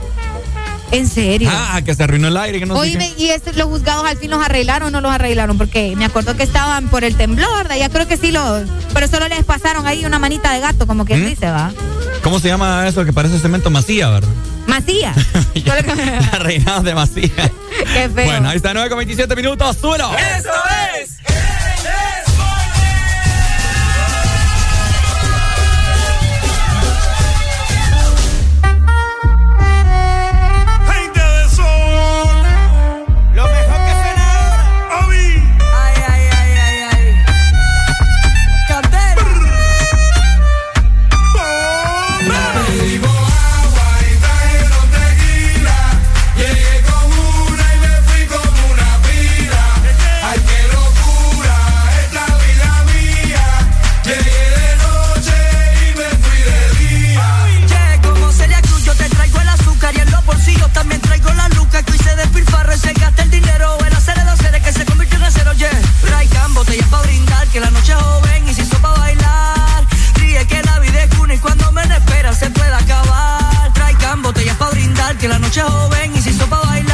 ¿En 0.94 1.08
serio? 1.08 1.50
Ah, 1.52 1.80
que 1.84 1.94
se 1.94 2.02
arruinó 2.04 2.28
el 2.28 2.36
aire, 2.36 2.60
que 2.60 2.66
no 2.66 2.74
sé 2.74 2.80
Oíme, 2.80 3.12
qué. 3.16 3.22
¿y 3.24 3.28
este- 3.30 3.52
los 3.54 3.66
juzgados 3.66 4.04
al 4.06 4.16
fin 4.16 4.30
los 4.30 4.44
arreglaron 4.44 4.88
o 4.88 4.90
no 4.92 5.00
los 5.00 5.12
arreglaron? 5.12 5.58
Porque 5.58 5.94
me 5.96 6.04
acuerdo 6.04 6.36
que 6.36 6.42
estaban 6.44 6.88
por 6.88 7.02
el 7.04 7.16
temblor, 7.16 7.48
¿verdad? 7.56 7.76
Ya 7.76 7.88
creo 7.88 8.06
que 8.06 8.16
sí 8.16 8.30
los... 8.32 8.68
Pero 8.92 9.08
solo 9.08 9.26
les 9.28 9.44
pasaron 9.44 9.86
ahí 9.86 10.04
una 10.06 10.18
manita 10.18 10.52
de 10.52 10.60
gato, 10.60 10.86
como 10.86 11.04
quien 11.04 11.24
¿Mm? 11.24 11.28
dice, 11.28 11.50
¿va? 11.50 11.72
¿Cómo 12.22 12.38
se 12.38 12.48
llama 12.48 12.86
eso 12.86 13.04
que 13.04 13.12
parece 13.12 13.38
cemento 13.38 13.70
masía, 13.70 14.08
verdad? 14.10 14.28
Macía. 14.66 15.12
La 16.32 16.38
reinada 16.38 16.80
de 16.80 16.94
masía. 16.94 17.28
Qué 17.92 18.08
feo. 18.14 18.24
Bueno, 18.26 18.48
ahí 18.48 18.56
está 18.56 18.72
9 18.72 18.88
con 18.88 18.98
27 18.98 19.34
minutos, 19.36 19.76
súbelo. 19.80 20.10
¡Eso 20.16 20.50
es! 21.00 21.10
botellas 74.24 74.56
para 74.56 74.70
brindar, 74.70 75.16
que 75.18 75.28
la 75.28 75.38
noche 75.38 75.60
es 75.60 75.66
joven 75.66 76.16
y 76.16 76.22
se 76.22 76.30
hizo 76.30 76.46
para 76.46 76.62
bailar. 76.62 76.93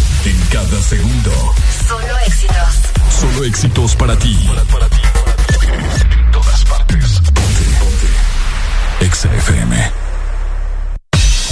Cada 0.51 0.81
segundo. 0.81 1.31
Solo 1.87 2.17
éxitos. 2.27 2.81
Solo 3.09 3.45
éxitos 3.45 3.95
para 3.95 4.17
ti. 4.17 4.37
Para, 4.71 4.89
ti. 4.89 5.01
En 6.25 6.31
todas 6.31 6.65
partes. 6.65 7.21
Ponte. 7.21 7.63
Ponte. 7.79 9.05
Exa 9.05 9.33
FM. 9.33 9.91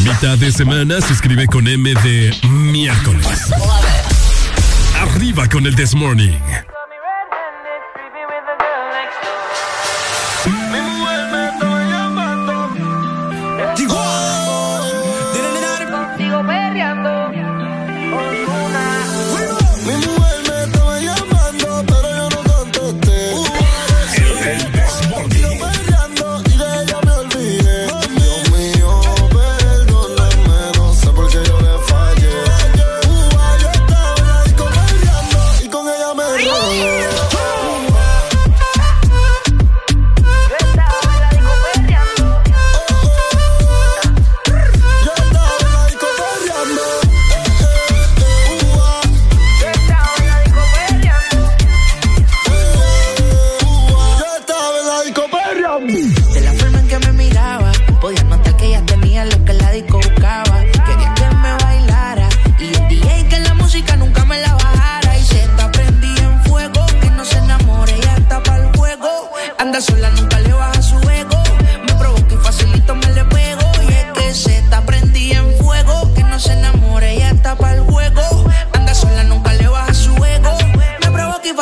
Mitad 0.04 0.38
de 0.38 0.52
semana 0.52 1.00
se 1.00 1.14
escribe 1.14 1.48
con 1.48 1.68
M 1.68 1.94
de 1.94 2.36
miércoles. 2.44 3.48
Arriba 5.02 5.48
con 5.48 5.66
el 5.66 5.76
This 5.76 5.96
Morning. 5.96 6.38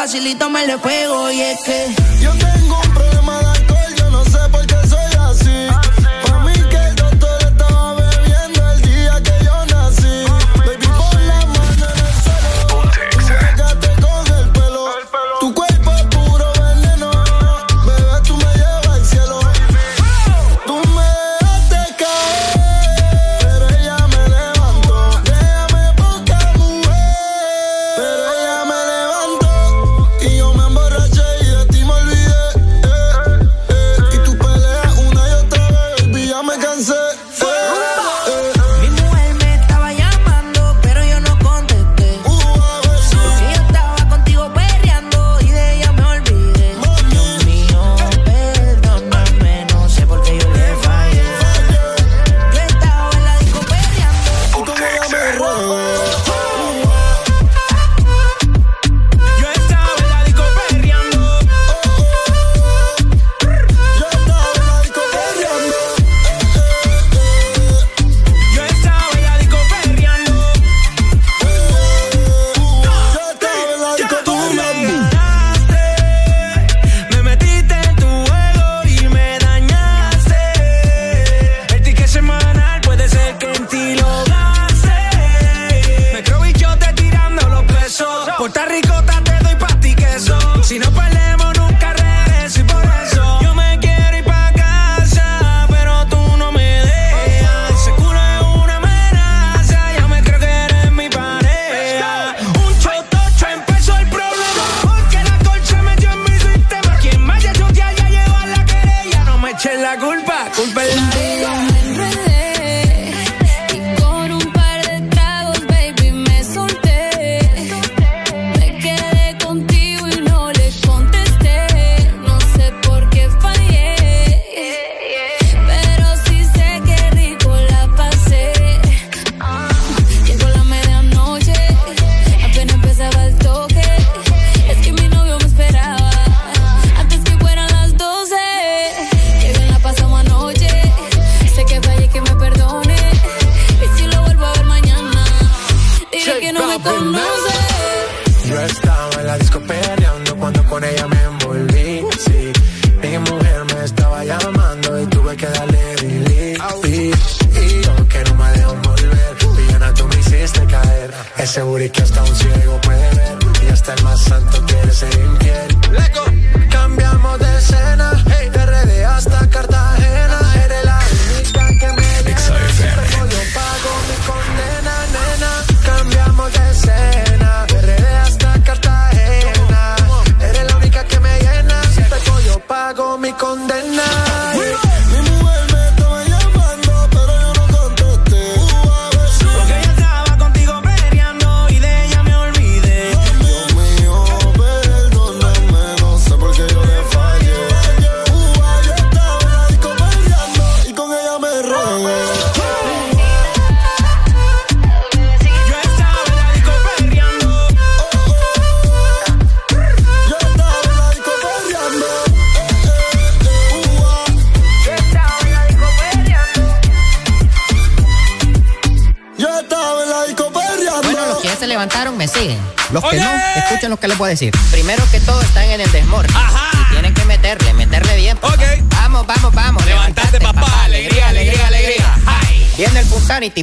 facilito 0.08 0.50
me 0.50 0.66
le 0.66 0.77
pego 0.77 1.30
y 1.32 1.42
es 1.42 1.60
que 1.66 2.16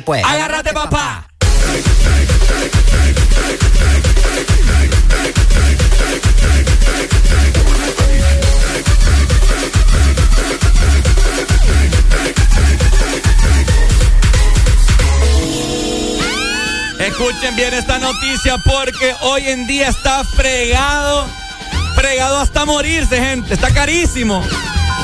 Pues. 0.00 0.24
Agárrate, 0.24 0.72
papá. 0.72 1.26
Escuchen 16.98 17.54
bien 17.54 17.72
esta 17.74 17.98
noticia 17.98 18.58
porque 18.58 19.14
hoy 19.20 19.48
en 19.48 19.66
día 19.66 19.88
está 19.88 20.24
fregado, 20.24 21.28
fregado 21.94 22.38
hasta 22.38 22.64
morirse, 22.64 23.20
gente. 23.20 23.54
Está 23.54 23.72
carísimo. 23.72 24.42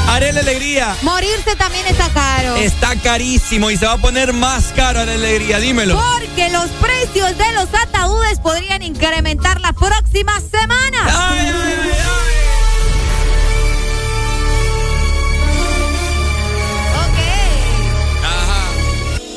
Haré 0.08 0.32
la 0.32 0.40
alegría. 0.40 0.96
Morirse 1.02 1.54
también 1.56 1.86
está 1.86 2.08
caro. 2.10 2.56
Está 2.56 2.96
carísimo 2.96 3.70
y 3.70 3.76
se 3.76 3.86
va 3.86 3.92
a 3.92 3.98
poner 3.98 4.32
más 4.32 4.72
caro 4.74 5.04
la 5.04 5.12
alegría. 5.12 5.58
Dímelo. 5.58 6.00
Porque 6.00 6.50
los 6.50 6.68
precios 6.70 7.36
de 7.38 7.52
los 7.52 7.68
ataúdes 7.72 8.38
podrían 8.40 8.82
incrementar 8.82 9.60
la 9.60 9.72
próxima 9.72 10.40
semana. 10.40 11.60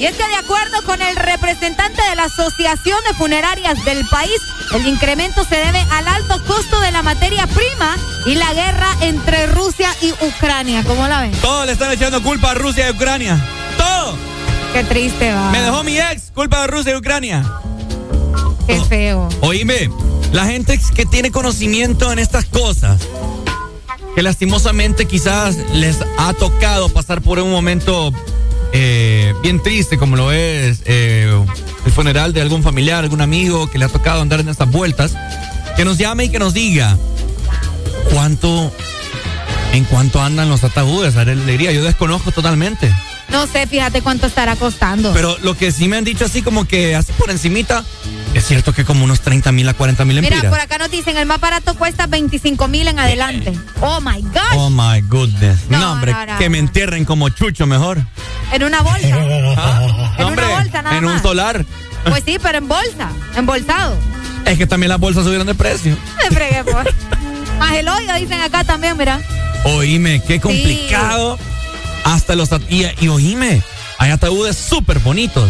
Y 0.04 0.06
es 0.06 0.18
que 0.18 0.28
de 0.28 0.36
acuerdo 0.36 0.84
con 0.86 1.02
el 1.02 1.16
representante 1.16 2.02
de 2.10 2.16
la 2.18 2.26
Asociación 2.26 3.00
de 3.08 3.14
Funerarias 3.14 3.86
del 3.86 4.06
país, 4.10 4.42
el 4.74 4.88
incremento 4.88 5.44
se 5.44 5.56
debe 5.56 5.80
al 5.92 6.08
alto 6.08 6.44
costo 6.46 6.80
de 6.80 6.92
la 6.92 7.04
materia 7.04 7.46
prima 7.48 7.96
y 8.26 8.36
la 8.36 8.54
guerra 8.54 8.88
entre 9.02 9.48
Rusia 9.48 9.90
y 10.02 10.12
Ucrania. 10.26 10.84
¿Cómo 10.86 11.08
la 11.08 11.22
ven? 11.22 11.32
Todos 11.42 11.66
le 11.66 11.74
están 11.74 11.92
echando 11.92 12.22
culpa 12.24 12.52
a 12.52 12.54
Rusia 12.56 12.88
y 12.88 12.92
Ucrania. 12.92 13.38
Todo. 13.78 14.18
Qué 14.74 14.84
triste 14.84 15.32
va. 15.32 15.52
Me 15.52 15.62
dejó 15.62 15.84
mi 15.84 16.00
ex, 16.00 16.32
culpa 16.34 16.62
de 16.62 16.68
Rusia 16.68 16.94
y 16.94 16.96
Ucrania. 16.96 17.44
Qué 18.66 18.82
feo. 18.82 19.30
Oíme, 19.42 19.90
la 20.32 20.46
gente 20.46 20.80
que 20.96 21.06
tiene 21.06 21.32
conocimiento 21.32 22.12
en 22.12 22.18
estas 22.18 22.46
cosas, 22.46 23.02
que 24.16 24.24
lastimosamente 24.24 25.06
quizás 25.06 25.58
les 25.74 25.98
ha 26.18 26.34
tocado 26.34 26.90
pasar 26.90 27.22
por 27.22 27.40
un 27.40 27.52
momento 27.52 28.12
eh, 28.72 29.34
bien 29.44 29.62
triste, 29.62 29.98
como 30.00 30.16
lo 30.16 30.32
es 30.32 30.82
eh, 30.86 31.23
el 31.86 31.92
funeral 31.92 32.34
de 32.34 32.42
algún 32.42 32.64
familiar, 32.64 33.04
algún 33.04 33.22
amigo 33.22 33.70
que 33.70 33.78
le 33.78 33.86
ha 33.86 33.90
tocado 33.90 34.22
andar 34.22 34.40
en 34.40 34.50
estas 34.50 34.70
vueltas, 34.70 35.16
que 35.76 35.86
nos 35.86 35.98
llame 35.98 36.26
y 36.26 36.30
que 36.30 36.40
nos 36.40 36.54
diga 36.54 36.98
cuánto, 38.12 38.72
en 39.74 39.84
cuánto 39.86 40.22
andan 40.22 40.50
los 40.50 40.64
ataúdes, 40.64 41.16
alegría. 41.16 41.72
Yo 41.72 41.84
desconozco 41.84 42.32
totalmente. 42.32 42.94
No 43.30 43.48
sé, 43.48 43.66
fíjate 43.66 44.02
cuánto 44.02 44.28
estará 44.28 44.56
costando. 44.56 45.12
Pero 45.14 45.36
lo 45.42 45.58
que 45.58 45.72
sí 45.72 45.88
me 45.88 45.98
han 45.98 46.04
dicho 46.04 46.26
así 46.26 46.42
como 46.42 46.66
que 46.66 46.96
así 46.96 47.12
por 47.14 47.32
encimita, 47.32 47.84
es 48.36 48.46
cierto 48.46 48.74
que 48.74 48.86
como 48.86 49.04
unos 49.06 49.22
30 49.22 49.52
mil 49.52 49.68
a 49.68 49.74
40 49.74 50.06
mil 50.06 50.22
Mira, 50.22 50.50
por 50.50 50.60
acá 50.60 50.78
nos 50.78 50.92
dicen 50.92 51.18
el 51.18 51.26
más 51.26 51.40
barato 51.40 51.74
cuesta 51.76 52.06
25 52.06 52.68
mil 52.68 52.88
en 52.88 53.00
adelante. 53.00 53.54
Oh 53.82 54.00
my 54.02 54.22
God. 54.22 54.58
Oh 54.58 54.70
my 54.70 55.02
goodness. 55.02 55.62
No, 55.70 55.80
No, 55.80 55.92
hombre, 55.94 56.12
no, 56.14 56.26
no, 56.26 56.38
que 56.38 56.50
me 56.50 56.60
entierren 56.60 57.06
como 57.06 57.30
chucho 57.30 57.66
mejor. 57.66 58.06
En 58.52 58.64
una 58.64 58.82
bolsa. 58.82 59.08
No, 60.20 60.28
en 60.28 60.34
una 60.34 60.43
bolsa 60.56 60.82
nada 60.82 60.98
en 60.98 61.06
un 61.06 61.22
solar. 61.22 61.66
Pues 62.06 62.24
sí, 62.26 62.38
pero 62.42 62.58
en 62.58 62.68
bolsa. 62.68 63.10
Embolsado. 63.36 63.98
Es 64.46 64.58
que 64.58 64.68
también 64.68 64.90
las 64.90 65.00
bolsas 65.00 65.24
subieron 65.24 65.48
de 65.48 65.56
precio. 65.56 65.98
Me 66.24 66.36
fregué, 66.36 66.64
pues. 66.64 66.88
Más 67.60 67.72
el 67.74 67.88
hoyo, 67.88 68.14
dicen 68.20 68.42
acá 68.42 68.64
también, 68.64 68.98
mira. 68.98 69.22
Oíme, 69.66 70.22
qué 70.22 70.40
complicado. 70.42 71.38
Hasta 72.04 72.36
los... 72.36 72.50
Y, 72.70 72.86
y 73.00 73.08
oíme, 73.08 73.62
hay 73.98 74.12
ataúdes 74.12 74.58
súper 74.58 75.00
bonitos. 75.00 75.50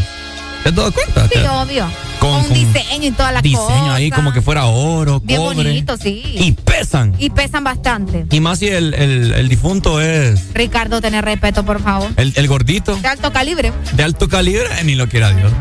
¿Te 0.61 0.69
has 0.69 0.75
dado 0.75 0.91
cuenta? 0.91 1.27
Sí, 1.27 1.39
obvio. 1.39 1.87
Con- 2.19 2.43
Con, 2.45 2.53
diseño 2.53 3.07
y 3.07 3.11
toda 3.11 3.31
la 3.33 3.41
Diseño 3.41 3.65
cosa. 3.67 3.95
ahí 3.95 4.11
como 4.11 4.31
que 4.31 4.41
fuera 4.41 4.65
oro, 4.65 5.19
Bien 5.19 5.41
cobre. 5.41 5.55
bonito, 5.55 5.97
sí. 5.97 6.21
Y 6.25 6.51
pesan. 6.77 7.13
Y 7.19 7.29
pesan 7.29 7.63
bastante. 7.63 8.25
Y 8.31 8.39
más 8.39 8.59
si 8.59 8.67
el, 8.67 8.93
el- 8.93 9.33
el 9.33 9.49
difunto 9.49 10.01
es 10.01 10.53
Ricardo, 10.53 11.01
tener 11.01 11.23
respeto, 11.23 11.63
por 11.63 11.81
favor. 11.81 12.09
el, 12.17 12.33
el 12.35 12.47
gordito, 12.47 12.95
De 12.97 13.07
alto 13.07 13.31
calibre. 13.31 13.71
de 13.93 14.03
alto 14.03 14.27
calibre, 14.27 14.67
eh, 14.79 14.83
ni 14.83 14.95
lo 14.95 15.07
quiera 15.07 15.31
Dios. 15.31 15.51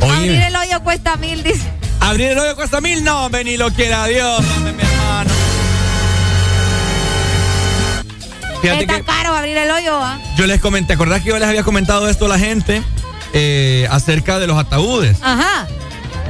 Abrir 0.00 0.30
el 0.42 0.54
hoyo 0.56 0.80
cuesta 0.82 1.16
mil, 1.16 1.42
dice. 1.42 1.62
abrir 2.00 2.28
el 2.32 2.38
hoyo 2.38 2.54
cuesta 2.56 2.80
mil, 2.80 3.02
no, 3.04 3.28
ni 3.30 3.56
lo 3.56 3.70
quiera 3.72 4.06
Dios, 4.06 4.44
hombre, 4.56 4.72
mi 4.72 4.82
hermano. 4.82 5.30
Fíjate 8.62 8.80
Está 8.82 8.96
que 8.96 9.04
caro 9.04 9.34
abrir 9.34 9.56
el 9.56 9.70
hoyo, 9.70 9.94
¿ah? 10.02 10.18
yo 10.36 10.46
les 10.46 10.60
comenté, 10.60 10.94
¿acordás 10.94 11.22
que 11.22 11.28
yo 11.28 11.38
les 11.38 11.46
había 11.48 11.62
comentado 11.62 12.08
esto 12.08 12.26
a 12.26 12.28
la 12.28 12.38
gente 12.38 12.82
eh, 13.32 13.86
acerca 13.90 14.38
de 14.40 14.48
los 14.48 14.58
ataúdes? 14.58 15.16
Ajá. 15.22 15.66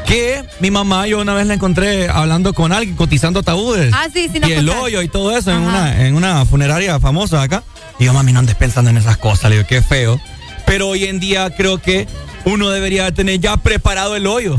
Que 0.08 0.42
mi 0.60 0.70
mamá, 0.70 1.06
yo 1.06 1.20
una 1.20 1.34
vez 1.34 1.46
la 1.46 1.52
encontré 1.52 2.08
hablando 2.08 2.54
con 2.54 2.72
alguien, 2.72 2.96
cotizando 2.96 3.40
ataúdes. 3.40 3.92
Ah, 3.94 4.06
sí, 4.10 4.30
sí, 4.32 4.40
nos 4.40 4.48
y 4.48 4.54
el 4.54 4.66
hoyo 4.70 5.02
y 5.02 5.08
todo 5.08 5.36
eso 5.36 5.50
en 5.52 5.58
una, 5.58 6.06
en 6.06 6.14
una 6.14 6.46
funeraria 6.46 6.98
famosa 6.98 7.42
acá. 7.42 7.62
Y 7.98 8.06
yo, 8.06 8.14
mami, 8.14 8.32
no 8.32 8.38
andes 8.38 8.54
pensando 8.54 8.90
en 8.90 8.96
esas 8.96 9.18
cosas. 9.18 9.50
Le 9.50 9.56
digo, 9.56 9.68
qué 9.68 9.82
feo. 9.82 10.18
Pero 10.64 10.88
hoy 10.88 11.04
en 11.04 11.20
día 11.20 11.54
creo 11.54 11.76
que 11.76 12.08
uno 12.46 12.70
debería 12.70 13.12
tener 13.12 13.38
ya 13.38 13.58
preparado 13.58 14.16
el 14.16 14.26
hoyo. 14.26 14.58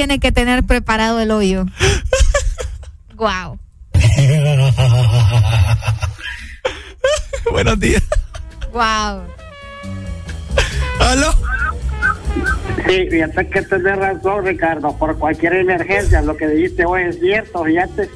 Tiene 0.00 0.18
que 0.18 0.32
tener 0.32 0.64
preparado 0.64 1.20
el 1.20 1.30
hoyo. 1.30 1.66
Wow. 3.16 3.58
Buenos 7.52 7.78
días. 7.78 8.02
Wow. 8.72 9.24
¿Aló? 11.00 11.34
Sí, 12.88 13.08
fíjate 13.10 13.50
que 13.50 13.60
tenés 13.60 13.98
razón, 13.98 14.46
Ricardo. 14.46 14.96
Por 14.96 15.18
cualquier 15.18 15.56
emergencia, 15.56 16.22
lo 16.22 16.34
que 16.34 16.48
dijiste 16.48 16.86
hoy 16.86 17.02
es 17.02 17.20
cierto, 17.20 17.62
fíjate. 17.62 18.08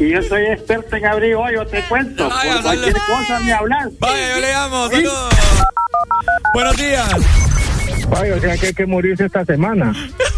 Y 0.00 0.08
yo 0.08 0.20
soy 0.24 0.46
experto 0.46 0.96
en 0.96 1.06
abrir 1.06 1.36
hoyo, 1.36 1.64
te 1.64 1.80
cuento. 1.84 2.28
Por 2.28 2.62
cualquier 2.62 2.94
cosa 2.94 3.38
me 3.38 3.52
hablas. 3.52 3.90
Vaya, 4.00 4.34
yo 4.34 4.40
le 4.40 4.52
llamo. 4.52 4.90
Saludos. 4.90 5.34
Buenos 6.54 6.76
días. 6.76 7.08
Vaya, 8.08 8.34
o 8.34 8.40
sea 8.40 8.56
que 8.56 8.66
hay 8.66 8.74
que 8.74 8.86
morirse 8.86 9.26
esta 9.26 9.44
semana. 9.44 9.94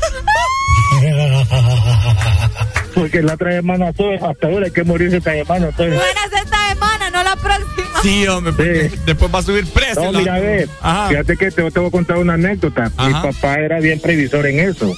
Porque 2.95 3.23
la 3.23 3.35
otra 3.35 3.53
semana 3.53 3.93
todo, 3.93 4.13
hasta 4.29 4.47
ahora 4.49 4.67
hay 4.67 4.73
que 4.73 4.85
morirse 4.85 5.17
esta 5.19 5.33
semana. 5.33 5.69
Entonces. 5.69 5.95
Buenas 5.95 6.33
esta 6.45 6.69
semana, 6.69 7.11
no 7.11 7.23
la 7.25 7.37
próxima. 7.37 8.03
Sí, 8.03 8.27
hombre, 8.27 8.91
después 9.07 9.35
va 9.35 9.39
a 9.39 9.43
subir 9.43 9.67
precio. 9.69 10.03
No, 10.05 10.13
la- 10.13 10.19
mira, 10.19 10.35
a 10.35 10.41
ver, 10.41 10.69
Ajá. 10.81 11.09
fíjate 11.09 11.37
que 11.37 11.51
te, 11.51 11.71
te 11.71 11.79
voy 11.81 11.89
a 11.89 11.91
contar 11.91 12.19
una 12.19 12.35
anécdota. 12.35 12.91
Mi 13.07 13.13
papá 13.13 13.55
era 13.55 13.81
bien 13.81 14.01
previsor 14.01 14.47
en 14.47 14.61
eso. 14.61 14.95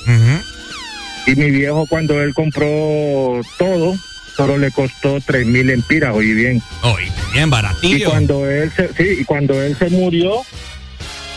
Y 1.26 1.36
mi 1.36 1.50
viejo, 1.50 1.86
cuando 1.88 2.20
él 2.22 2.34
compró 2.34 3.40
todo, 3.58 3.94
solo 4.36 4.58
le 4.58 4.70
costó 4.72 5.20
tres 5.24 5.46
mil 5.46 5.70
empiras, 5.70 6.14
oí 6.14 6.32
bien. 6.34 6.60
Oye, 6.82 7.10
bien 7.32 7.46
Y 7.46 7.50
baratillo. 7.50 8.10
cuando 8.10 8.50
él 8.50 8.70
se, 8.76 8.88
sí, 8.94 9.20
y 9.20 9.24
cuando 9.24 9.62
él 9.62 9.74
se 9.78 9.88
murió, 9.88 10.42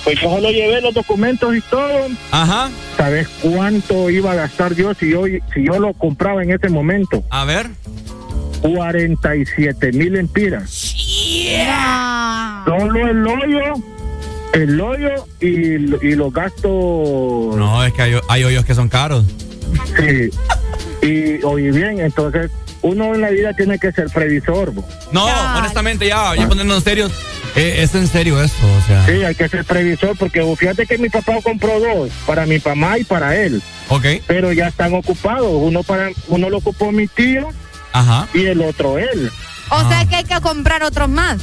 pues 0.07 0.21
yo 0.21 0.29
solo 0.29 0.49
llevé 0.51 0.79
los 0.79 0.93
documentos 0.93 1.53
y 1.53 1.59
todo. 1.59 2.07
Ajá. 2.31 2.69
¿Sabes 2.95 3.27
cuánto 3.41 4.09
iba 4.09 4.31
a 4.31 4.35
gastar 4.35 4.73
yo 4.73 4.93
si 4.93 5.11
yo, 5.11 5.25
si 5.25 5.65
yo 5.65 5.79
lo 5.79 5.91
compraba 5.93 6.41
en 6.43 6.53
ese 6.53 6.69
momento? 6.69 7.25
A 7.29 7.43
ver. 7.43 7.67
47 8.61 9.91
mil 9.91 10.15
empiras. 10.15 10.71
Solo 12.65 13.05
el 13.05 13.27
hoyo, 13.27 13.73
el 14.53 14.79
hoyo 14.79 15.25
y, 15.41 16.07
y 16.07 16.15
los 16.15 16.31
gastos. 16.31 16.71
No, 17.57 17.83
es 17.83 17.91
que 17.91 18.01
hay, 18.03 18.13
hay 18.29 18.43
hoyos 18.45 18.63
que 18.63 18.75
son 18.75 18.87
caros. 18.87 19.25
Sí. 19.97 20.29
Y 21.05 21.43
oye 21.43 21.71
bien, 21.71 21.99
entonces 21.99 22.49
uno 22.87 23.13
en 23.15 23.21
la 23.21 23.29
vida 23.29 23.53
tiene 23.53 23.77
que 23.79 23.91
ser 23.91 24.09
previsor. 24.09 24.71
bo. 24.71 24.87
No, 25.11 25.25
honestamente, 25.57 26.07
ya, 26.07 26.35
ya 26.35 26.47
poniendo 26.47 26.75
en 26.75 26.81
serio. 26.81 27.09
eh, 27.55 27.77
es 27.83 27.95
en 27.95 28.07
serio 28.07 28.41
esto, 28.41 28.65
o 28.65 28.81
sea. 28.87 29.05
Sí, 29.05 29.23
hay 29.23 29.35
que 29.35 29.47
ser 29.49 29.63
previsor 29.65 30.15
porque 30.17 30.41
fíjate 30.57 30.85
que 30.85 30.97
mi 30.97 31.09
papá 31.09 31.33
compró 31.43 31.79
dos, 31.79 32.09
para 32.25 32.45
mi 32.45 32.59
mamá 32.63 32.97
y 32.99 33.03
para 33.03 33.35
él. 33.35 33.61
Ok. 33.89 34.05
Pero 34.27 34.51
ya 34.51 34.67
están 34.67 34.93
ocupados. 34.93 35.49
Uno 35.51 35.83
para 35.83 36.09
uno 36.27 36.49
lo 36.49 36.57
ocupó 36.57 36.91
mi 36.91 37.07
tío 37.07 37.47
Ajá. 37.93 38.27
y 38.33 38.45
el 38.45 38.61
otro 38.61 38.97
él. 38.97 39.31
O 39.69 39.87
sea 39.89 40.05
que 40.05 40.15
hay 40.15 40.23
que 40.23 40.39
comprar 40.41 40.83
otros 40.83 41.09
más. 41.09 41.37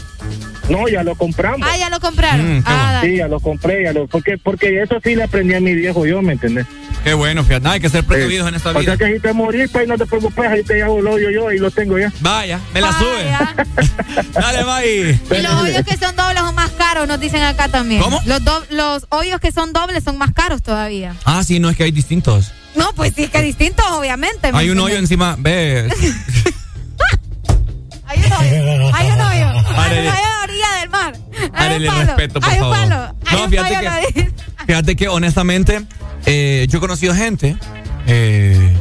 No, 0.68 0.88
ya 0.88 1.02
lo 1.04 1.14
compramos. 1.14 1.68
Ah, 1.70 1.76
ya 1.76 1.90
lo 1.90 2.00
compraron. 2.00 2.58
Mm, 2.60 2.62
ah, 2.64 3.00
Sí, 3.02 3.16
ya 3.18 3.28
lo 3.28 3.38
compré, 3.38 3.84
ya 3.84 3.92
lo, 3.92 4.06
porque, 4.06 4.38
porque 4.38 4.80
eso 4.82 4.94
sí 5.04 5.14
le 5.14 5.24
aprendí 5.24 5.52
a 5.52 5.60
mi 5.60 5.74
viejo 5.74 6.06
yo, 6.06 6.22
¿me 6.22 6.32
entendés? 6.32 6.64
Qué 7.02 7.12
bueno, 7.12 7.44
fíjate. 7.44 7.68
Hay 7.68 7.80
que 7.80 7.90
ser 7.90 8.02
precavidos 8.04 8.48
en 8.48 8.54
esta 8.54 8.70
O 8.70 8.78
vida. 8.78 8.96
sea 8.96 9.06
que 9.06 9.12
si 9.14 9.20
te 9.20 9.34
morís, 9.34 9.70
pues 9.70 9.86
no 9.86 9.98
te 9.98 10.06
preocupes, 10.06 10.46
ahí 10.50 10.62
te 10.62 10.82
hago 10.82 11.00
el 11.00 11.06
hoyo 11.06 11.28
yo 11.28 11.52
y 11.52 11.58
lo 11.58 11.70
tengo 11.70 11.98
ya. 11.98 12.10
Vaya, 12.20 12.58
me 12.72 12.80
la 12.80 12.92
sube. 12.94 13.30
Dale, 14.32 14.64
May. 14.64 15.20
Y 15.30 15.42
los 15.42 15.52
hoyos 15.54 15.84
que 15.84 15.98
son 15.98 16.16
dobles 16.16 16.38
son 16.42 16.54
más 16.54 16.70
caros, 16.70 17.06
nos 17.08 17.20
dicen 17.20 17.42
acá 17.42 17.68
también. 17.68 18.00
¿Cómo? 18.00 18.22
Los, 18.24 18.42
do- 18.42 18.64
los 18.70 19.06
hoyos 19.10 19.40
que 19.40 19.52
son 19.52 19.74
dobles 19.74 20.02
son 20.02 20.16
más 20.16 20.32
caros 20.32 20.62
todavía. 20.62 21.14
Ah, 21.26 21.44
sí, 21.44 21.58
no 21.60 21.68
es 21.68 21.76
que 21.76 21.84
hay 21.84 21.90
distintos. 21.92 22.52
No, 22.74 22.90
pues 22.94 23.12
sí, 23.14 23.28
que 23.28 23.42
distintos, 23.42 23.84
obviamente. 23.90 24.50
¿me 24.50 24.58
Hay 24.58 24.70
un 24.70 24.80
hoyo 24.80 24.96
encima, 24.96 25.36
ve. 25.38 25.90
Hay 28.40 28.60
un 28.60 28.68
hoyo. 28.68 28.90
Hay 28.94 29.06
un 29.10 29.20
hoyo. 29.20 29.48
Hay 29.76 29.92
un 29.92 29.98
hoyo 29.98 30.10
a 30.10 30.14
la 30.14 30.42
orilla 30.44 30.80
del 30.80 30.90
mar. 30.90 31.14
Hay 31.52 31.76
un 31.76 31.86
palo. 31.86 32.04
respeto, 32.06 32.40
por 32.40 32.48
hay 32.50 32.56
un 32.56 32.60
favor. 32.62 32.76
palo. 32.76 33.14
Hay 33.26 33.36
No, 33.36 33.44
un 33.44 33.50
fíjate 33.50 33.76
hoyo 33.78 33.90
que-. 34.14 34.32
Fíjate 34.66 34.96
que 34.96 35.08
honestamente, 35.08 35.84
eh, 36.26 36.66
yo 36.70 36.78
he 36.78 36.80
conocido 36.80 37.14
gente 37.14 37.56
eh, 38.06 38.72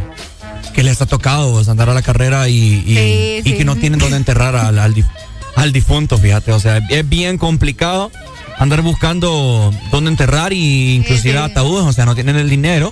que 0.74 0.84
les 0.84 1.02
ha 1.02 1.06
tocado 1.06 1.60
andar 1.70 1.90
a 1.90 1.94
la 1.94 2.02
carrera 2.02 2.48
y, 2.50 2.54
y- 2.86 3.42
Sí, 3.44 3.50
y 3.50 3.52
sí. 3.52 3.58
que 3.58 3.66
no 3.66 3.76
tienen 3.76 4.00
dónde 4.00 4.18
enterrar 4.18 4.56
al, 4.56 4.80
al, 4.80 4.94
dif- 4.96 5.10
al 5.56 5.72
difunto, 5.74 6.18
fíjate. 6.18 6.52
O 6.52 6.60
sea, 6.60 6.78
es 6.90 7.08
bien 7.10 7.38
complicado 7.38 8.12
andar 8.58 8.82
buscando 8.82 9.74
dónde 9.92 10.10
enterrar 10.12 10.54
y 10.54 10.96
inclusive 10.96 11.38
ataúdes, 11.40 11.86
o 11.86 11.92
sea, 11.94 12.06
no 12.06 12.16
tienen 12.16 12.38
el 12.38 12.50
dinero. 12.50 12.92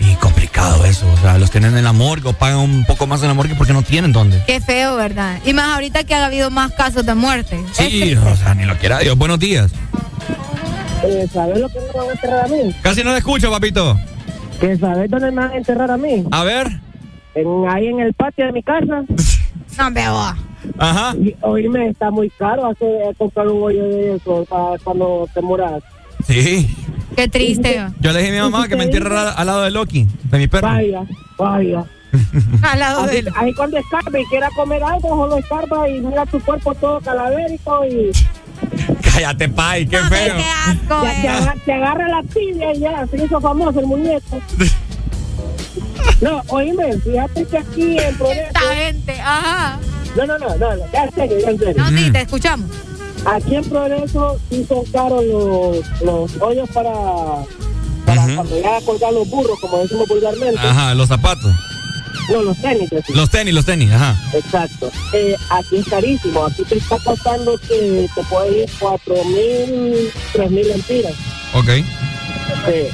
Y 0.00 0.14
complicado 0.16 0.84
eso, 0.84 1.10
o 1.10 1.16
sea, 1.18 1.38
los 1.38 1.50
tienen 1.50 1.76
en 1.76 1.84
la 1.84 1.92
morgue 1.92 2.28
o 2.28 2.32
pagan 2.32 2.58
un 2.58 2.84
poco 2.84 3.06
más 3.06 3.22
en 3.22 3.28
la 3.28 3.34
morgue 3.34 3.54
porque 3.56 3.72
no 3.72 3.82
tienen 3.82 4.12
dónde. 4.12 4.42
Qué 4.46 4.60
feo, 4.60 4.96
¿verdad? 4.96 5.40
Y 5.44 5.52
más 5.52 5.74
ahorita 5.74 6.04
que 6.04 6.14
ha 6.14 6.26
habido 6.26 6.50
más 6.50 6.72
casos 6.72 7.04
de 7.06 7.14
muerte. 7.14 7.58
Sí, 7.72 8.14
o 8.14 8.36
sea, 8.36 8.54
ni 8.54 8.64
lo 8.64 8.76
quiera 8.76 8.98
Dios. 8.98 9.16
Buenos 9.16 9.38
días. 9.38 9.72
Eh, 11.04 11.26
¿Sabes 11.32 11.58
lo 11.58 11.68
que 11.68 11.80
me 11.80 11.86
van 11.98 12.08
a 12.08 12.12
enterrar 12.12 12.44
a 12.44 12.48
mí? 12.48 12.74
Casi 12.82 13.04
no 13.04 13.12
le 13.12 13.18
escucho, 13.18 13.50
papito. 13.50 13.98
¿Que 14.60 14.76
sabes 14.76 15.10
dónde 15.10 15.30
me 15.30 15.42
van 15.42 15.52
a 15.52 15.56
enterrar 15.56 15.90
a 15.90 15.96
mí? 15.96 16.24
A 16.30 16.44
ver. 16.44 16.68
En, 17.34 17.68
ahí 17.68 17.86
en 17.88 18.00
el 18.00 18.14
patio 18.14 18.46
de 18.46 18.52
mi 18.52 18.62
casa. 18.62 19.04
No 19.78 19.90
veo. 19.92 20.34
Ajá. 20.78 21.14
Y, 21.16 21.34
oíme, 21.42 21.88
está 21.88 22.10
muy 22.10 22.30
caro 22.30 22.66
hacer, 22.66 23.14
comprar 23.16 23.46
un 23.48 23.62
hoyo 23.62 23.84
de 23.84 24.16
eso 24.16 24.44
para 24.48 24.78
cuando 24.82 25.28
te 25.32 25.40
muras. 25.42 25.82
Sí. 26.26 26.76
Qué 27.16 27.28
triste. 27.28 27.86
Yo 28.00 28.12
le 28.12 28.18
dije 28.18 28.30
a 28.30 28.44
mi 28.44 28.50
mamá 28.50 28.68
que 28.68 28.76
me 28.76 28.84
entierra 28.84 29.30
al, 29.30 29.46
lado 29.46 29.62
de 29.62 29.70
Loki, 29.70 30.06
de 30.24 30.38
mi 30.38 30.48
perro. 30.48 30.68
Vaya, 30.68 31.02
vaya. 31.38 31.84
Al 32.62 32.78
lado 32.78 33.00
Así, 33.02 33.20
de 33.20 33.30
ahí 33.36 33.52
cuando 33.52 33.76
escarba 33.76 34.18
y 34.18 34.24
quiera 34.26 34.48
comer 34.56 34.82
algo, 34.82 35.08
solo 35.08 35.36
escarba 35.36 35.88
y 35.88 36.00
mira 36.00 36.24
tu 36.24 36.40
cuerpo 36.40 36.74
todo 36.74 37.00
calavérico 37.00 37.84
y 37.84 38.10
Cállate, 39.12 39.48
pai, 39.48 39.86
qué 39.86 39.98
feo. 39.98 40.34
asco, 40.66 41.04
ya 41.04 41.20
te, 41.20 41.28
agarra, 41.28 41.54
te 41.64 41.72
agarra 41.72 42.08
la 42.08 42.22
tibia 42.22 42.72
y 42.72 42.80
ya, 42.80 43.06
se 43.06 43.24
hizo 43.24 43.40
famoso 43.40 43.80
el 43.80 43.86
muñeco. 43.86 44.40
No, 46.20 46.42
oíme, 46.48 46.98
fíjate 47.00 47.44
que 47.44 47.58
aquí 47.58 47.98
en 47.98 48.16
Progreso... 48.16 48.46
Esta 48.46 48.74
gente, 48.74 49.20
ajá. 49.20 49.78
No, 50.16 50.24
no, 50.24 50.38
no, 50.38 50.56
no, 50.56 50.76
no, 50.76 50.92
ya 50.92 51.04
en 51.04 51.14
serio, 51.14 51.38
ya 51.38 51.50
en 51.50 51.58
serio. 51.58 51.74
No, 51.76 51.88
sí, 51.90 52.10
te 52.10 52.22
escuchamos. 52.22 52.70
Aquí 53.26 53.56
en 53.56 53.64
Progreso 53.64 54.38
sí 54.48 54.64
son 54.68 54.84
caros 54.86 55.24
los, 55.24 56.00
los 56.02 56.40
hoyos 56.40 56.68
para, 56.70 56.92
para 58.06 58.24
Ujú. 58.24 58.34
cuando 58.36 58.60
ya 58.60 58.80
colgar 58.82 59.12
los 59.12 59.28
burros, 59.28 59.58
como 59.60 59.78
decimos 59.78 60.06
vulgarmente. 60.08 60.60
Ajá, 60.60 60.94
los 60.94 61.08
zapatos. 61.08 61.52
No, 62.30 62.42
los 62.42 62.56
tenis. 62.60 62.88
Los 63.14 63.30
tenis, 63.30 63.54
los 63.54 63.64
tenis, 63.64 63.90
ajá. 63.92 64.16
Exacto. 64.32 64.90
Eh, 65.12 65.36
aquí 65.50 65.76
es 65.76 65.86
carísimo. 65.88 66.44
Aquí 66.44 66.64
te 66.64 66.76
está 66.78 66.98
costando 67.04 67.56
que 67.68 68.08
te 68.14 68.22
puede 68.24 68.62
ir 68.62 68.70
cuatro 68.78 69.14
mil, 69.24 70.10
tres 70.32 70.50
mil 70.50 70.70
empiras. 70.70 71.12
Ok. 71.54 71.68
Sí. 72.66 72.88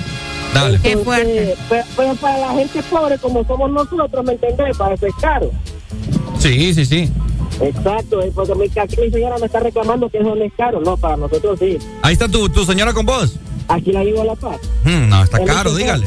Dale. 0.52 0.78
Qué 0.80 0.96
fuerte. 0.98 1.56
Pero, 1.68 1.84
pero 1.96 2.14
para 2.16 2.38
la 2.38 2.52
gente 2.52 2.82
pobre 2.84 3.16
como 3.18 3.44
somos 3.46 3.70
nosotros, 3.70 4.24
¿me 4.24 4.32
entendés? 4.32 4.76
Para 4.76 4.94
eso 4.94 5.06
es 5.06 5.14
caro. 5.20 5.50
Sí, 6.38 6.74
sí, 6.74 6.84
sí. 6.84 7.10
Exacto, 7.60 8.20
eh, 8.22 8.32
porque 8.34 8.54
mi, 8.54 8.64
aquí 8.78 8.96
mi 9.00 9.10
señora 9.10 9.38
me 9.38 9.46
está 9.46 9.60
reclamando 9.60 10.08
que 10.08 10.18
eso 10.18 10.34
no 10.34 10.42
es 10.42 10.52
caro. 10.56 10.80
No, 10.80 10.96
para 10.96 11.16
nosotros 11.16 11.58
sí. 11.58 11.78
Ahí 12.02 12.14
está 12.14 12.28
tu, 12.28 12.48
tu 12.48 12.64
señora 12.64 12.92
con 12.92 13.06
vos. 13.06 13.38
Aquí 13.68 13.92
la 13.92 14.02
llevo 14.02 14.22
a 14.22 14.24
la 14.24 14.34
paz. 14.34 14.58
Mm, 14.84 15.08
no, 15.08 15.22
está 15.22 15.38
Es 15.38 15.46
caro, 15.46 15.74
dígale. 15.74 16.06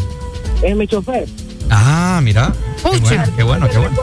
Es 0.61 0.75
mi 0.75 0.87
chofer. 0.87 1.25
Ah, 1.69 2.19
mira. 2.23 2.51
Qué 2.83 2.99
bueno, 2.99 3.23
qué 3.37 3.43
bueno, 3.43 3.67
qué 3.69 3.77
bueno. 3.77 3.97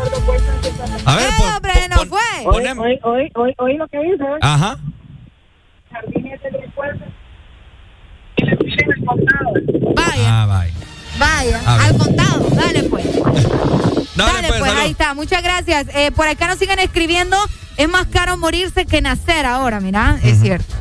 A 1.05 1.17
ver, 1.17 1.31
pon- 1.37 1.55
hombre, 1.55 1.73
no 1.91 1.97
fue. 2.07 2.19
Oí, 2.47 2.99
oí, 3.05 3.31
oí, 3.35 3.55
oí 3.59 3.77
lo 3.77 3.87
que 3.89 3.99
dice. 3.99 4.25
¿eh? 4.25 4.39
Ajá. 4.41 4.79
Jardines 5.93 6.43
del 6.43 6.53
recuerdo. 6.55 7.05
Y 8.37 8.45
le 8.45 8.57
piden 8.57 8.93
el 8.99 9.05
contado. 9.05 9.95
Vaya, 9.95 10.43
Ah, 10.43 10.47
bye. 10.47 10.73
vaya. 11.19 11.61
A 11.67 11.77
ver. 11.77 11.87
Al 11.87 11.99
contado. 11.99 12.49
Dale, 12.51 12.83
pues. 12.85 13.07
Dale, 14.15 14.33
Dale, 14.33 14.49
pues, 14.49 14.61
pues, 14.61 14.73
ahí 14.73 14.91
está. 14.91 15.15
Muchas 15.15 15.43
gracias. 15.43 15.87
Eh, 15.95 16.11
por 16.13 16.27
acá 16.27 16.47
nos 16.47 16.59
siguen 16.59 16.79
escribiendo. 16.79 17.37
Es 17.77 17.89
más 17.89 18.07
caro 18.07 18.37
morirse 18.37 18.87
que 18.87 19.01
nacer 19.01 19.47
ahora, 19.47 19.81
mira. 19.81 20.19
Es 20.23 20.41
cierto. 20.41 20.75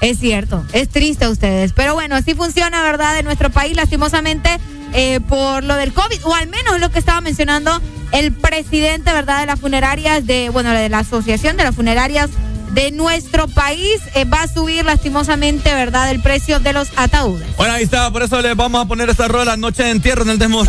Es 0.00 0.18
cierto. 0.18 0.64
Es 0.72 0.88
triste 0.88 1.26
a 1.26 1.30
ustedes. 1.30 1.72
Pero 1.72 1.94
bueno, 1.94 2.16
así 2.16 2.34
funciona, 2.34 2.82
¿verdad? 2.82 3.18
En 3.18 3.24
nuestro 3.24 3.50
país, 3.50 3.76
lastimosamente, 3.76 4.58
eh, 4.94 5.20
por 5.28 5.62
lo 5.62 5.76
del 5.76 5.92
COVID, 5.92 6.24
o 6.24 6.34
al 6.34 6.48
menos 6.48 6.80
lo 6.80 6.90
que 6.90 6.98
estaba 6.98 7.20
mencionando 7.20 7.80
el 8.10 8.32
presidente, 8.32 9.12
¿verdad? 9.12 9.40
De 9.40 9.46
las 9.46 9.60
funerarias, 9.60 10.26
de, 10.26 10.48
bueno, 10.50 10.70
de 10.70 10.88
la 10.88 11.00
Asociación 11.00 11.56
de 11.56 11.64
las 11.64 11.74
Funerarias 11.74 12.30
de 12.72 12.90
nuestro 12.90 13.48
país, 13.48 14.00
eh, 14.14 14.24
va 14.24 14.42
a 14.42 14.48
subir 14.48 14.84
lastimosamente, 14.84 15.74
¿verdad? 15.74 16.10
El 16.10 16.20
precio 16.20 16.58
de 16.58 16.72
los 16.72 16.88
ataúdes. 16.96 17.56
Bueno, 17.56 17.74
ahí 17.74 17.84
está, 17.84 18.10
por 18.10 18.22
eso 18.22 18.40
les 18.40 18.56
vamos 18.56 18.84
a 18.84 18.88
poner 18.88 19.10
esta 19.10 19.28
rola 19.28 19.56
Noche 19.56 19.84
de 19.84 19.90
Entierro 19.90 20.22
en 20.22 20.30
el 20.30 20.38
Desmos. 20.38 20.68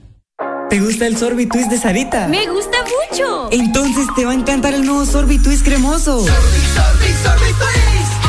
¿Te 0.71 0.79
gusta 0.79 1.05
el 1.05 1.17
Sorbitwist 1.17 1.69
de 1.69 1.77
Sarita? 1.77 2.29
Me 2.29 2.47
gusta 2.47 2.77
mucho. 3.11 3.49
Entonces 3.51 4.07
te 4.15 4.23
va 4.23 4.31
a 4.31 4.35
encantar 4.35 4.73
el 4.73 4.85
nuevo 4.85 5.05
Sorbitwist 5.05 5.65
cremoso. 5.65 6.25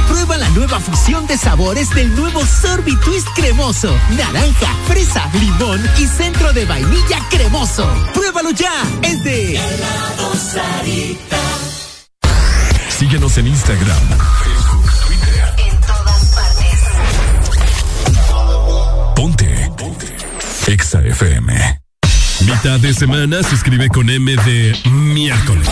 Prueba 0.09 0.37
la 0.37 0.49
nueva 0.49 0.81
fusión 0.81 1.25
de 1.29 1.39
sabores 1.39 1.89
del 1.91 2.12
nuevo 2.17 2.45
Sorbitwist 2.45 3.29
cremoso. 3.37 3.97
Naranja, 4.17 4.75
fresa, 4.89 5.31
limón 5.35 5.89
y 5.99 6.07
centro 6.09 6.53
de 6.53 6.65
vainilla 6.65 7.21
cremoso. 7.31 7.89
Pruébalo 8.12 8.51
ya. 8.51 8.73
Es 9.03 9.23
de 9.23 9.61
Síguenos 12.89 13.39
en 13.39 13.47
Instagram, 13.47 14.03
Facebook, 14.43 14.91
Twitter. 15.07 15.55
En 15.59 15.81
todas 15.81 16.25
partes. 16.35 16.81
Ponte. 19.15 19.71
Ponte. 19.77 20.17
Exa 20.67 21.03
FM. 21.03 21.72
Mitad 22.62 22.78
de 22.78 22.94
semana 22.94 23.42
se 23.42 23.57
escribe 23.57 23.89
con 23.89 24.08
M 24.08 24.36
de 24.36 24.78
miércoles. 24.89 25.68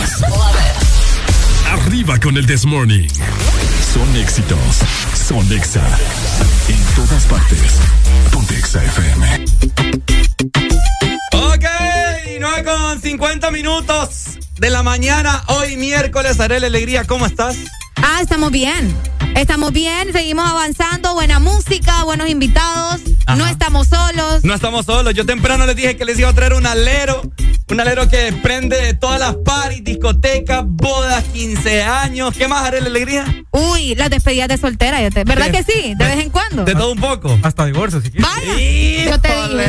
Arriba 1.69 2.19
con 2.19 2.35
el 2.35 2.45
This 2.45 2.65
Morning. 2.65 3.07
Son 3.93 4.17
éxitos. 4.17 4.59
Son 5.13 5.53
Exa. 5.53 5.81
En 6.67 6.83
todas 6.93 7.23
partes. 7.27 7.79
Ponte 8.33 8.57
Exa 8.57 8.83
FM. 8.83 9.45
Ok, 11.31 11.65
9 12.41 12.63
con 12.65 13.01
50 13.01 13.51
minutos 13.51 14.25
de 14.59 14.69
la 14.69 14.83
mañana, 14.83 15.45
hoy 15.47 15.77
miércoles. 15.77 16.41
Arely 16.41 16.65
Alegría, 16.65 17.05
¿cómo 17.05 17.25
estás? 17.25 17.55
Ah, 18.03 18.19
estamos 18.21 18.51
bien. 18.51 18.93
Estamos 19.37 19.71
bien, 19.71 20.11
seguimos 20.11 20.45
avanzando, 20.45 21.13
buena 21.13 21.39
música, 21.39 22.03
buenos 22.03 22.27
invitados. 22.27 22.99
No 23.37 23.47
estamos 23.47 23.87
solos. 23.87 24.43
No 24.43 24.53
estamos 24.53 24.85
solos. 24.85 25.13
Yo 25.13 25.25
temprano 25.25 25.65
les 25.65 25.75
dije 25.75 25.95
que 25.95 26.05
les 26.05 26.19
iba 26.19 26.29
a 26.29 26.33
traer 26.33 26.53
un 26.53 26.65
alero. 26.65 27.21
Un 27.69 27.79
alero 27.79 28.09
que 28.09 28.33
prende 28.43 28.93
todas 28.95 29.17
las 29.19 29.35
paris, 29.45 29.81
discotecas, 29.83 30.63
bodas, 30.65 31.23
15 31.31 31.83
años. 31.83 32.35
¿Qué 32.37 32.47
más, 32.49 32.65
Arely 32.65 32.87
Alegría? 32.87 33.25
Uy, 33.51 33.95
las 33.95 34.09
despedidas 34.09 34.49
de 34.49 34.57
soltera, 34.57 35.01
yo 35.01 35.09
te- 35.09 35.23
¿verdad 35.23 35.51
que 35.51 35.63
sí? 35.63 35.93
De 35.95 36.05
vez 36.05 36.19
en 36.19 36.29
cuando. 36.31 36.65
De 36.65 36.73
todo 36.73 36.91
un 36.91 36.99
poco. 36.99 37.39
Hasta 37.43 37.65
divorcio, 37.65 38.01
si 38.01 38.11
quieres. 38.11 38.29
Vaya, 38.29 39.11
yo 39.11 39.21
te 39.21 39.29
digo. 39.29 39.61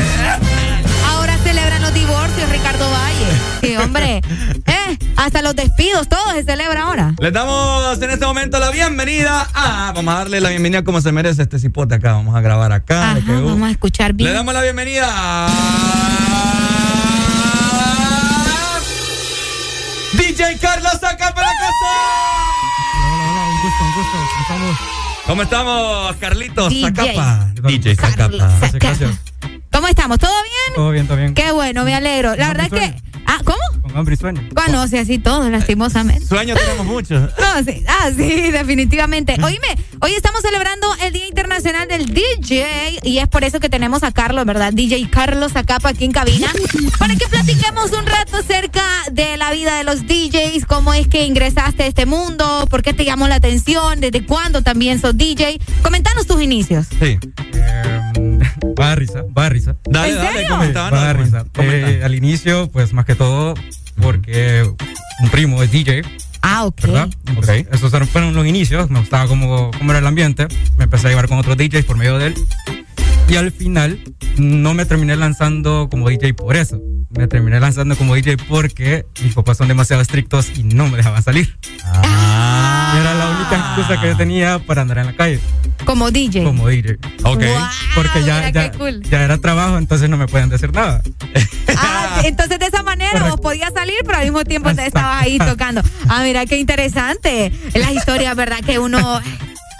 Ahora 1.07 1.37
celebran 1.37 1.81
los 1.81 1.93
divorcios, 1.93 2.49
Ricardo 2.49 2.89
Valle. 2.89 3.25
Sí, 3.61 3.77
hombre. 3.77 4.21
Eh, 4.65 4.82
hasta 5.23 5.41
los 5.41 5.55
despidos, 5.55 6.09
todo 6.09 6.31
se 6.33 6.43
celebra 6.43 6.83
ahora. 6.83 7.13
Les 7.19 7.31
damos 7.31 8.01
en 8.01 8.09
este 8.11 8.25
momento 8.25 8.59
la 8.59 8.71
bienvenida. 8.71 9.47
Ah, 9.53 9.93
vamos 9.95 10.13
a 10.13 10.17
darle 10.17 10.41
la 10.41 10.49
bienvenida 10.49 10.83
como 10.83 10.99
se 10.99 11.13
merece 11.13 11.43
este 11.43 11.59
cipote 11.59 11.95
acá. 11.95 12.11
Vamos 12.13 12.35
a 12.35 12.41
grabar 12.41 12.73
acá. 12.73 13.11
Ajá, 13.11 13.21
vamos 13.25 13.69
a 13.69 13.71
escuchar 13.71 14.13
bien. 14.13 14.31
Le 14.31 14.35
damos 14.35 14.53
la 14.53 14.61
bienvenida 14.61 15.07
a 15.07 15.49
DJ 20.13 20.57
Carlos 20.59 20.95
acá 20.95 21.33
para 21.33 21.47
casa. 21.47 21.93
Hola, 23.05 23.23
hola, 23.31 23.43
un 23.49 23.61
gusto, 23.61 23.83
un 23.83 23.93
gusto. 23.95 24.17
¿Cómo 24.27 24.41
estamos? 24.41 24.77
¿Cómo 25.25 25.41
estamos, 25.43 26.15
Carlitos 26.17 26.69
DJ. 26.69 26.81
Zacapa? 26.89 27.53
DJ 27.63 27.95
Zacapa. 27.95 28.57
Gracias, 28.59 28.73
gracias. 28.73 29.11
¿Cómo 29.71 29.87
estamos? 29.87 30.19
¿Todo 30.19 30.33
bien? 30.43 30.75
Todo 30.75 30.91
bien, 30.91 31.07
todo 31.07 31.17
bien. 31.17 31.33
Qué 31.33 31.51
bueno, 31.53 31.85
me 31.85 31.95
alegro. 31.95 32.35
La 32.35 32.49
verdad 32.49 32.65
es 32.65 32.71
que. 32.73 33.01
Ah, 33.25 33.39
¿cómo? 33.45 33.57
Hambre 33.95 34.15
y 34.15 34.17
sueño. 34.17 34.41
Bueno, 34.53 34.87
sí, 34.87 34.97
así 34.97 35.19
todos, 35.19 35.49
lastimosamente. 35.51 36.25
Sueños 36.25 36.59
tenemos 36.59 36.85
muchos. 36.85 37.31
No, 37.53 37.63
sí, 37.63 37.83
ah, 37.87 38.09
sí, 38.15 38.49
definitivamente. 38.51 39.35
Oíme, 39.43 39.67
hoy 39.99 40.13
estamos 40.13 40.41
celebrando 40.41 40.87
el 41.03 41.13
Día 41.13 41.27
Internacional 41.27 41.87
del 41.87 42.11
DJ 42.11 42.99
y 43.03 43.19
es 43.19 43.27
por 43.27 43.43
eso 43.43 43.59
que 43.59 43.69
tenemos 43.69 44.01
a 44.01 44.11
Carlos, 44.11 44.45
¿verdad? 44.45 44.73
DJ 44.73 45.07
Carlos 45.11 45.55
Acapa 45.55 45.89
aquí 45.89 46.05
en 46.05 46.11
cabina 46.13 46.47
para 46.97 47.15
que 47.15 47.27
platiquemos 47.27 47.91
un 47.91 48.05
rato 48.07 48.37
acerca 48.37 48.81
de 49.11 49.37
la 49.37 49.51
vida 49.51 49.77
de 49.77 49.83
los 49.83 50.01
DJs, 50.07 50.65
cómo 50.65 50.95
es 50.95 51.07
que 51.07 51.25
ingresaste 51.27 51.83
a 51.83 51.87
este 51.87 52.07
mundo, 52.07 52.65
por 52.71 52.81
qué 52.81 52.93
te 52.93 53.05
llamó 53.05 53.27
la 53.27 53.35
atención, 53.35 53.99
desde 53.99 54.25
cuándo 54.25 54.63
también 54.63 54.99
sos 54.99 55.15
DJ. 55.15 55.59
Comentanos 55.83 56.25
tus 56.25 56.41
inicios. 56.41 56.87
Sí. 56.99 57.19
Va 58.79 58.93
a 58.93 58.95
risa, 58.95 59.23
va 59.37 59.45
a 59.45 59.49
risa. 59.49 59.75
Dale, 59.85 60.09
¿En 60.13 60.15
dale, 60.17 60.33
serio? 60.39 60.49
comenta. 60.49 60.89
Va 60.89 61.01
a 61.01 61.05
dar 61.05 61.19
risa. 61.19 61.45
Eh, 61.59 62.01
al 62.03 62.15
inicio, 62.15 62.69
pues 62.71 62.93
más 62.93 63.05
que 63.05 63.13
todo, 63.15 63.53
porque 64.01 64.69
un 65.21 65.29
primo 65.29 65.61
es 65.63 65.71
DJ. 65.71 66.03
Ah, 66.41 66.65
ok. 66.65 66.81
¿Verdad? 66.81 67.09
Entonces, 67.25 67.67
Esos 67.71 68.09
fueron 68.09 68.33
los 68.33 68.45
inicios. 68.45 68.89
Me 68.89 68.99
gustaba 68.99 69.27
cómo, 69.27 69.71
cómo 69.77 69.91
era 69.91 69.99
el 69.99 70.07
ambiente. 70.07 70.47
Me 70.77 70.83
empecé 70.85 71.07
a 71.07 71.09
llevar 71.11 71.27
con 71.27 71.37
otros 71.37 71.57
DJs 71.57 71.85
por 71.85 71.97
medio 71.97 72.17
de 72.17 72.27
él. 72.27 72.35
Y 73.29 73.35
al 73.37 73.51
final, 73.51 73.99
no 74.37 74.73
me 74.73 74.85
terminé 74.85 75.15
lanzando 75.15 75.87
como 75.89 76.09
DJ 76.09 76.33
por 76.33 76.57
eso. 76.57 76.79
Me 77.09 77.27
terminé 77.27 77.59
lanzando 77.59 77.95
como 77.95 78.15
DJ 78.15 78.37
porque 78.49 79.05
mis 79.23 79.33
papás 79.33 79.57
son 79.57 79.67
demasiado 79.69 80.01
estrictos 80.01 80.51
y 80.57 80.63
no 80.63 80.89
me 80.89 80.97
dejaban 80.97 81.23
salir. 81.23 81.57
Ah. 81.85 82.72
Única 83.53 83.69
excusa 83.69 84.01
que 84.01 84.07
yo 84.07 84.17
tenía 84.17 84.59
para 84.59 84.81
andar 84.81 84.99
en 84.99 85.05
la 85.07 85.15
calle. 85.15 85.39
Como 85.85 86.11
DJ. 86.11 86.43
como 86.43 86.67
DJ. 86.67 86.97
Ok. 87.23 87.43
Porque 87.95 88.23
ya, 88.23 88.49
ya, 88.49 88.71
cool. 88.71 89.01
ya 89.03 89.23
era 89.23 89.37
trabajo, 89.37 89.77
entonces 89.77 90.09
no 90.09 90.17
me 90.17 90.27
pueden 90.27 90.49
decir 90.49 90.71
nada. 90.71 91.01
Ah, 91.75 92.21
entonces 92.23 92.59
de 92.59 92.67
esa 92.67 92.83
manera 92.83 93.29
vos 93.29 93.39
podías 93.39 93.73
salir, 93.73 93.95
pero 94.05 94.17
al 94.17 94.25
mismo 94.25 94.43
tiempo 94.43 94.73
te 94.73 94.85
estabas 94.85 95.23
ahí 95.23 95.37
tocando. 95.39 95.81
Ah, 96.07 96.21
mira 96.23 96.45
qué 96.45 96.57
interesante. 96.57 97.51
Las 97.73 97.91
historias, 97.91 98.35
¿verdad? 98.35 98.59
Que 98.63 98.79
uno. 98.79 99.21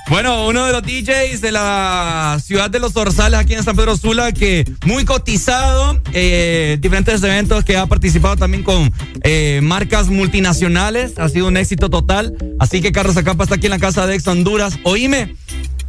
Bueno, 0.10 0.48
uno 0.48 0.66
de 0.66 0.74
los 0.74 0.84
DJs 0.84 1.40
de 1.40 1.52
la 1.52 2.38
ciudad 2.44 2.70
de 2.70 2.80
los 2.80 2.96
Orzales 2.98 3.40
aquí 3.40 3.54
en 3.54 3.64
San 3.64 3.76
Pedro 3.76 3.96
Sula, 3.96 4.34
que 4.34 4.70
muy 4.86 5.06
cotizado, 5.06 6.00
eh, 6.12 6.78
diferentes 6.82 7.24
eventos 7.24 7.64
que 7.64 7.78
ha 7.78 7.86
participado 7.86 8.36
también 8.36 8.64
con 8.64 8.94
eh, 9.24 9.62
marcas 9.64 10.10
multinacionales, 10.10 11.18
ha 11.18 11.30
sido 11.30 11.48
un 11.48 11.56
éxito 11.56 11.90
total. 11.90 12.36
Así 12.60 12.82
que 12.82 12.92
Carlos 12.92 13.16
Acampa 13.16 13.46
está 13.46 13.56
aquí 13.56 13.68
en 13.68 13.72
la 13.72 13.80
casa 13.80 14.06
de 14.06 14.16
Ex 14.16 14.28
Honduras. 14.28 14.78
Oíme, 14.84 15.36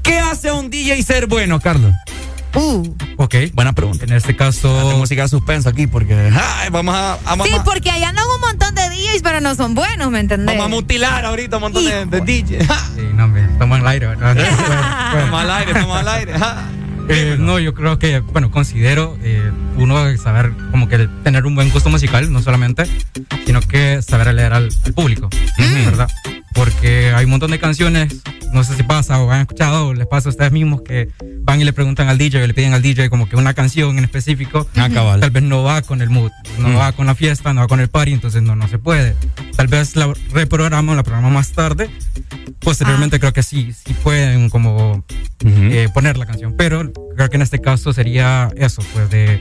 ¿qué 0.03 0.19
hace 0.19 0.53
un 0.53 0.71
DJ 0.71 1.03
ser 1.03 1.27
bueno, 1.27 1.61
Carlos? 1.61 1.93
Uh. 2.55 2.95
Ok. 3.17 3.35
Buena 3.53 3.73
pregunta. 3.73 4.05
En 4.05 4.13
este 4.13 4.37
caso. 4.37 4.79
Hace 4.89 4.97
música 4.99 5.23
de 5.23 5.29
suspenso 5.29 5.69
aquí 5.69 5.87
porque 5.87 6.15
ay, 6.15 6.69
vamos 6.71 6.95
a, 6.95 7.15
a- 7.15 7.19
vamos 7.25 7.49
Sí, 7.49 7.55
a- 7.55 7.65
porque 7.65 7.91
allá 7.91 8.11
andan 8.11 8.25
un 8.35 8.41
montón 8.41 8.75
de 8.75 8.83
DJs, 8.91 9.23
pero 9.23 9.41
no 9.41 9.55
son 9.55 9.75
buenos, 9.75 10.11
¿me 10.11 10.21
entendés? 10.21 10.57
vamos 10.57 10.67
a 10.67 10.69
mutilar 10.69 11.25
ahorita 11.25 11.57
un 11.57 11.63
montón 11.63 11.85
de, 11.85 12.07
de 12.07 12.21
DJs. 12.21 12.67
Sí, 12.97 13.03
no, 13.15 13.25
hombre, 13.25 13.45
estamos 13.45 13.77
en 13.79 13.83
el 13.83 13.89
aire, 13.89 14.07
¿verdad? 14.07 14.37
Estamos 15.15 15.41
al 15.41 15.51
aire, 15.51 15.73
estamos 15.73 15.97
al 15.97 16.09
aire. 16.09 16.33
Eh, 17.09 17.37
no, 17.39 17.59
yo 17.59 17.75
creo 17.75 17.99
que, 17.99 18.21
bueno, 18.21 18.51
considero 18.51 19.19
eh, 19.23 19.51
uno 19.77 20.17
saber 20.17 20.53
como 20.71 20.89
que 20.89 21.09
tener 21.23 21.47
un 21.47 21.55
buen 21.55 21.71
gusto 21.71 21.91
musical, 21.91 22.33
no 22.33 22.43
solamente, 22.43 22.85
sino 23.47 23.61
que 23.61 24.01
saber 24.03 24.33
leer 24.35 24.53
al, 24.53 24.69
al 24.85 24.93
público, 24.93 25.29
¿verdad? 25.85 26.09
Porque 26.55 27.13
hay 27.15 27.25
un 27.25 27.33
montón 27.33 27.51
de 27.51 27.59
canciones, 27.59 28.15
no 28.53 28.63
sé 28.63 28.77
si 28.77 28.85
pasa 28.85 29.19
o 29.21 29.31
han 29.31 29.41
escuchado, 29.41 29.89
o 29.89 29.95
les 29.95 30.07
pasa 30.07 30.29
a 30.29 30.31
ustedes 30.31 30.53
mismos 30.53 30.83
que 30.83 31.09
van 31.41 31.61
y 31.61 31.65
le 31.65 31.73
preguntan 31.73 32.09
al 32.09 32.17
DJ 32.17 32.45
o 32.45 32.47
le 32.47 32.55
piden 32.55 32.75
al 32.75 32.83
DJ 32.83 33.11
como 33.11 33.29
que 33.29 33.35
una 33.35 33.55
canción 33.55 33.99
en 33.99 34.05
específico, 34.05 34.69
Ah, 34.77 34.89
cabal. 34.89 35.19
tal 35.21 35.31
vez 35.33 35.43
no 35.43 35.65
va 35.65 35.83
con 35.83 36.01
el 36.01 36.11
mood, 36.11 36.31
no 36.61 36.69
Mm. 36.69 36.77
va 36.79 36.93
con 36.93 37.07
la 37.07 37.17
fiesta, 37.17 37.53
no 37.53 37.63
va 37.63 37.67
con 37.69 37.81
el 37.81 37.89
party, 37.89 38.13
entonces 38.13 38.43
no, 38.43 38.55
no 38.55 38.69
se 38.69 38.79
puede. 38.79 39.17
Tal 39.57 39.67
vez 39.67 39.97
la 39.97 40.13
reprograma 40.33 40.93
o 40.93 40.95
la 40.95 41.03
programa 41.03 41.29
más 41.31 41.51
tarde, 41.51 41.91
posteriormente 42.61 43.19
creo 43.19 43.33
que 43.33 43.43
sí, 43.43 43.73
sí 43.73 43.93
pueden 44.05 44.49
como 44.49 45.05
eh, 45.45 45.89
poner 45.93 46.17
la 46.17 46.27
canción, 46.27 46.55
pero 46.57 46.91
creo 47.15 47.31
que 47.31 47.37
en 47.37 47.43
este 47.43 47.61
caso 47.61 47.93
sería 47.93 48.51
eso, 48.57 48.83
pues 48.93 49.11
de 49.11 49.41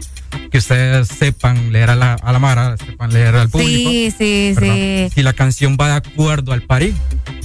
que 0.51 0.57
ustedes 0.57 1.07
sepan 1.07 1.71
leer 1.71 1.89
a 1.89 1.95
la, 1.95 2.13
a 2.13 2.31
la 2.31 2.39
Mara, 2.39 2.75
sepan 2.77 3.13
leer 3.13 3.35
al 3.35 3.49
público. 3.49 3.89
Sí, 3.89 4.13
sí, 4.17 4.53
¿verdad? 4.55 4.75
sí. 4.75 5.09
Si 5.13 5.23
la 5.23 5.33
canción 5.33 5.77
va 5.79 5.89
de 5.89 5.95
acuerdo 5.95 6.53
al 6.53 6.63
party, 6.63 6.93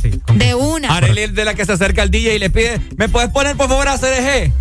sí. 0.00 0.20
De 0.34 0.54
una. 0.54 0.96
Arely 0.96 1.28
de 1.28 1.44
la 1.44 1.54
que 1.54 1.64
se 1.64 1.72
acerca 1.72 2.02
al 2.02 2.10
DJ 2.10 2.36
y 2.36 2.38
le 2.38 2.50
pide, 2.50 2.80
¿me 2.96 3.08
puedes 3.08 3.30
poner 3.30 3.56
por 3.56 3.68
favor 3.68 3.88
a 3.88 3.98
CDG? 3.98 4.52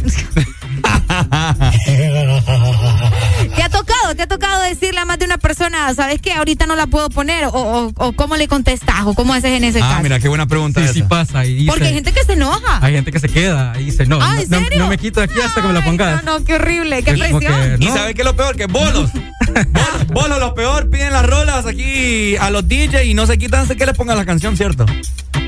¿Te 3.57 3.63
ha 3.63 3.69
tocado? 3.69 4.15
¿Te 4.15 4.21
ha 4.23 4.27
tocado 4.27 4.61
decirle 4.61 4.99
a 4.99 5.05
más 5.05 5.17
de 5.19 5.25
una 5.25 5.37
persona, 5.37 5.93
sabes 5.95 6.21
qué, 6.21 6.31
ahorita 6.33 6.65
no 6.67 6.75
la 6.75 6.87
puedo 6.87 7.09
poner? 7.09 7.45
O, 7.45 7.49
o- 7.51 7.91
o 7.95 8.13
cómo 8.13 8.37
le 8.37 8.47
contestas? 8.47 9.01
¿O 9.05 9.13
cómo 9.15 9.33
haces 9.33 9.51
en 9.51 9.63
ese 9.63 9.79
Ah, 9.81 9.89
caso? 9.89 10.03
mira, 10.03 10.19
qué 10.19 10.27
buena 10.29 10.45
pregunta 10.45 10.79
Sí, 10.79 10.85
esa. 10.85 10.93
sí 10.93 11.01
pasa 11.03 11.45
y 11.45 11.53
dice, 11.55 11.71
Porque 11.71 11.85
hay 11.87 11.93
gente 11.95 12.13
que 12.13 12.23
se 12.23 12.33
enoja. 12.33 12.79
hay 12.85 12.93
gente 12.93 13.11
que 13.11 13.19
se 13.19 13.27
queda 13.29 13.73
y 13.79 13.85
dice, 13.85 14.05
no, 14.05 14.19
Ah, 14.21 14.35
no, 14.35 14.41
¿en 14.41 14.49
no- 14.49 14.59
serio? 14.59 14.79
no 14.79 14.87
me 14.87 14.97
quito 14.97 15.19
de 15.19 15.25
aquí 15.25 15.41
hasta 15.43 15.61
que 15.61 15.67
me 15.67 15.73
la 15.73 15.83
pongas. 15.83 16.23
No, 16.23 16.39
no, 16.39 16.45
qué 16.45 16.53
horrible, 16.55 17.01
qué 17.03 17.11
Es 17.11 17.19
presión. 17.19 17.39
que- 17.41 17.77
¿Y 17.79 17.85
No. 17.87 17.93
sabe 17.95 18.13
qué 18.13 18.21
es 18.21 18.25
lo 18.25 18.35
peor? 18.35 18.55
Que 18.55 18.67
bolos. 18.67 19.11
bolos, 19.11 20.07
bolos, 20.07 20.39
lo 20.39 20.53
peor, 20.53 20.89
piden 20.89 21.13
las 21.13 21.25
rolas 21.25 21.65
aquí 21.65 22.35
a 22.37 22.49
los 22.51 22.67
DJs 22.67 23.05
y 23.05 23.13
no 23.13 23.25
se 23.25 23.37
quitan 23.37 23.61
hasta 23.61 23.75
que 23.75 23.85
les 23.85 23.95
pongan 23.95 24.17
la 24.17 24.25
canción, 24.25 24.55
¿cierto? 24.55 24.85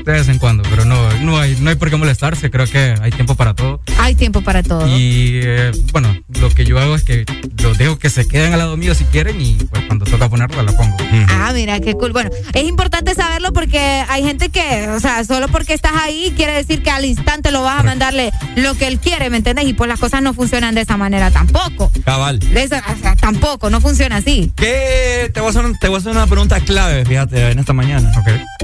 De 0.04 0.12
vez 0.12 0.28
en 0.28 0.38
cuando, 0.38 0.62
pero 0.70 0.84
no, 0.86 1.12
no, 1.20 1.38
hay, 1.38 1.56
no 1.60 1.68
hay 1.70 1.76
por 1.76 1.90
qué 1.90 1.96
molestarse, 1.96 2.50
creo 2.50 2.66
que 2.66 2.94
hay 3.00 3.10
tiempo 3.12 3.34
para 3.34 3.54
todo. 3.54 3.80
Hay 3.98 4.14
tiempo 4.14 4.40
para 4.40 4.62
todo. 4.62 4.86
Y 4.88 5.40
eh, 5.42 5.72
bueno, 5.92 6.16
lo 6.40 6.48
que 6.50 6.64
yo 6.64 6.78
hago 6.78 6.94
es 6.94 7.02
que 7.04 7.24
los 7.62 7.76
dejo 7.76 7.98
que 8.00 8.10
se 8.10 8.26
queden 8.26 8.52
al 8.52 8.58
lado 8.58 8.76
mío 8.76 8.94
si 8.94 9.04
quieren 9.04 9.40
y 9.40 9.54
pues 9.54 9.84
cuando 9.86 10.04
toca 10.06 10.28
ponerla 10.28 10.62
la 10.62 10.72
pongo. 10.72 10.96
Ah, 11.28 11.50
mira, 11.54 11.80
qué 11.80 11.94
cool. 11.94 12.12
Bueno, 12.12 12.30
es 12.54 12.64
importante 12.64 13.14
saberlo 13.14 13.52
porque 13.52 13.78
hay 13.78 14.22
gente 14.24 14.48
que, 14.48 14.88
o 14.88 15.00
sea, 15.00 15.24
solo 15.24 15.48
porque 15.48 15.74
estás 15.74 15.92
ahí 16.02 16.32
quiere 16.36 16.52
decir 16.54 16.82
que 16.82 16.90
al 16.90 17.04
instante 17.04 17.50
lo 17.50 17.62
vas 17.62 17.80
a 17.80 17.82
mandarle 17.82 18.30
lo 18.56 18.74
que 18.74 18.86
él 18.86 18.98
quiere, 18.98 19.30
¿me 19.30 19.36
entiendes? 19.36 19.66
Y 19.66 19.74
pues 19.74 19.88
las 19.88 20.00
cosas 20.00 20.22
no 20.22 20.34
funcionan 20.34 20.74
de 20.74 20.82
esa 20.82 20.96
manera 20.96 21.30
tampoco. 21.30 21.90
Cabal. 22.04 22.38
De 22.38 22.62
esa- 22.62 22.82
o 22.96 23.00
sea, 23.00 23.16
tampoco, 23.16 23.70
no 23.70 23.80
funciona 23.80 24.16
así. 24.16 24.52
¿Qué? 24.56 25.30
Te 25.32 25.40
voy, 25.40 25.48
a 25.48 25.50
hacer, 25.50 25.64
te 25.80 25.88
voy 25.88 25.96
a 25.96 26.00
hacer 26.00 26.12
una 26.12 26.26
pregunta 26.26 26.60
clave, 26.60 27.04
fíjate, 27.04 27.50
en 27.50 27.58
esta 27.58 27.72
mañana. 27.72 28.10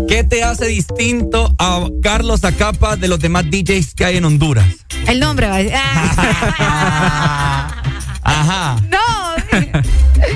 ¿Qué 0.09 0.25
te 0.25 0.43
hace 0.43 0.67
distinto 0.67 1.55
a 1.59 1.87
Carlos 2.03 2.45
Acapa 2.45 2.97
de 2.97 3.09
los 3.09 3.19
demás 3.19 3.45
DJs 3.51 3.95
que 3.95 4.05
hay 4.05 4.17
en 4.17 4.25
Honduras? 4.25 4.67
El 5.07 5.21
nombre 5.21 5.49
va 5.49 5.57
a 5.57 5.59
decir. 5.59 5.73
Ah, 5.77 7.83
Ajá. 8.27 8.77
no. 8.91 8.99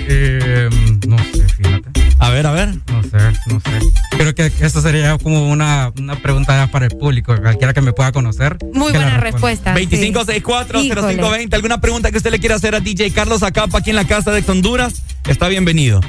Eh, 0.08 0.68
no 1.06 1.18
sé, 1.18 1.48
fíjate. 1.48 1.90
A 2.18 2.30
ver, 2.30 2.46
a 2.46 2.52
ver. 2.52 2.68
No 2.68 3.02
sé, 3.02 3.18
no 3.46 3.60
sé. 3.60 3.80
Creo 4.10 4.34
que 4.34 4.52
eso 4.60 4.80
sería 4.82 5.16
como 5.18 5.48
una, 5.48 5.90
una 5.98 6.16
pregunta 6.16 6.68
para 6.70 6.86
el 6.86 6.90
público, 6.92 7.34
cualquiera 7.40 7.72
que 7.72 7.80
me 7.80 7.92
pueda 7.92 8.12
conocer. 8.12 8.58
Muy 8.74 8.92
buena 8.92 9.18
respuesta. 9.18 9.74
sí. 9.76 9.86
2564-0520. 9.86 11.54
¿Alguna 11.54 11.80
pregunta 11.80 12.10
que 12.10 12.18
usted 12.18 12.30
le 12.30 12.38
quiera 12.38 12.56
hacer 12.56 12.74
a 12.74 12.80
DJ 12.80 13.12
Carlos 13.12 13.42
Acapa 13.42 13.78
aquí 13.78 13.90
en 13.90 13.96
la 13.96 14.06
casa 14.06 14.30
de 14.32 14.44
Honduras? 14.46 15.02
Está 15.26 15.48
bienvenido. 15.48 16.00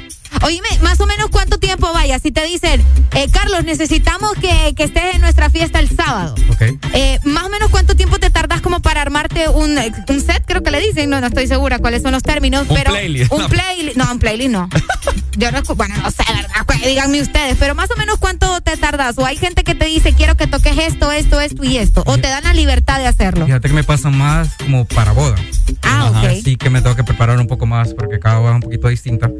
Oíme, 0.42 0.68
más 0.80 0.98
o 1.00 1.06
menos 1.06 1.28
cuánto 1.30 1.58
tiempo 1.58 1.92
vaya. 1.92 2.18
Si 2.18 2.32
te 2.32 2.44
dicen, 2.44 2.82
eh, 3.14 3.26
Carlos, 3.30 3.64
necesitamos 3.64 4.32
que, 4.40 4.74
que 4.74 4.84
estés 4.84 5.14
en 5.14 5.20
nuestra 5.20 5.50
fiesta 5.50 5.78
el 5.78 5.88
sábado. 5.88 6.34
Ok. 6.50 6.62
Eh, 6.94 7.18
más 7.24 7.44
o 7.44 7.48
menos 7.48 7.70
cuánto 7.70 7.94
tiempo 7.94 8.18
te 8.18 8.30
tardas 8.30 8.60
como 8.60 8.80
para 8.80 9.02
armarte 9.02 9.48
un, 9.48 9.78
eh, 9.78 9.92
un 10.08 10.20
set, 10.20 10.42
creo 10.46 10.62
que 10.62 10.70
le 10.70 10.80
dicen, 10.80 11.10
no, 11.10 11.20
no 11.20 11.26
estoy 11.26 11.46
segura 11.46 11.78
cuáles 11.78 12.02
son 12.02 12.12
los 12.12 12.22
términos, 12.22 12.66
Un 12.68 12.76
pero 12.76 12.90
playlist. 12.92 13.32
un 13.32 13.46
playlist, 13.48 13.96
no, 13.96 14.10
un 14.10 14.18
playlist 14.18 14.50
no. 14.50 14.68
Yo 15.36 15.50
no, 15.50 15.62
bueno, 15.74 15.94
no 16.02 16.10
sé, 16.10 16.24
¿verdad? 16.28 16.66
Pues, 16.66 16.82
Díganme 16.82 17.22
ustedes, 17.22 17.56
pero 17.58 17.74
más 17.74 17.90
o 17.90 17.96
menos 17.96 18.18
cuánto 18.18 18.60
te 18.60 18.76
tardas. 18.76 19.16
O 19.18 19.24
hay 19.24 19.36
gente 19.36 19.62
que 19.64 19.74
te 19.74 19.86
dice, 19.86 20.12
quiero 20.12 20.36
que 20.36 20.46
toques 20.46 20.76
esto, 20.76 21.10
esto, 21.12 21.40
esto 21.40 21.64
y 21.64 21.78
esto. 21.78 22.02
O 22.06 22.18
te 22.18 22.28
dan 22.28 22.44
la 22.44 22.52
libertad 22.52 22.98
de 22.98 23.06
hacerlo. 23.06 23.46
Fíjate 23.46 23.68
que 23.68 23.74
me 23.74 23.84
pasa 23.84 24.10
más 24.10 24.50
como 24.58 24.84
para 24.84 25.12
boda. 25.12 25.36
Ah, 25.82 26.10
ok. 26.10 26.24
Así 26.40 26.56
que 26.56 26.68
me 26.70 26.82
tengo 26.82 26.96
que 26.96 27.04
preparar 27.04 27.38
un 27.38 27.46
poco 27.46 27.64
más 27.66 27.94
porque 27.94 28.18
cada 28.18 28.38
boda 28.40 28.50
es 28.50 28.54
un 28.56 28.60
poquito 28.62 28.88
distinta. 28.88 29.30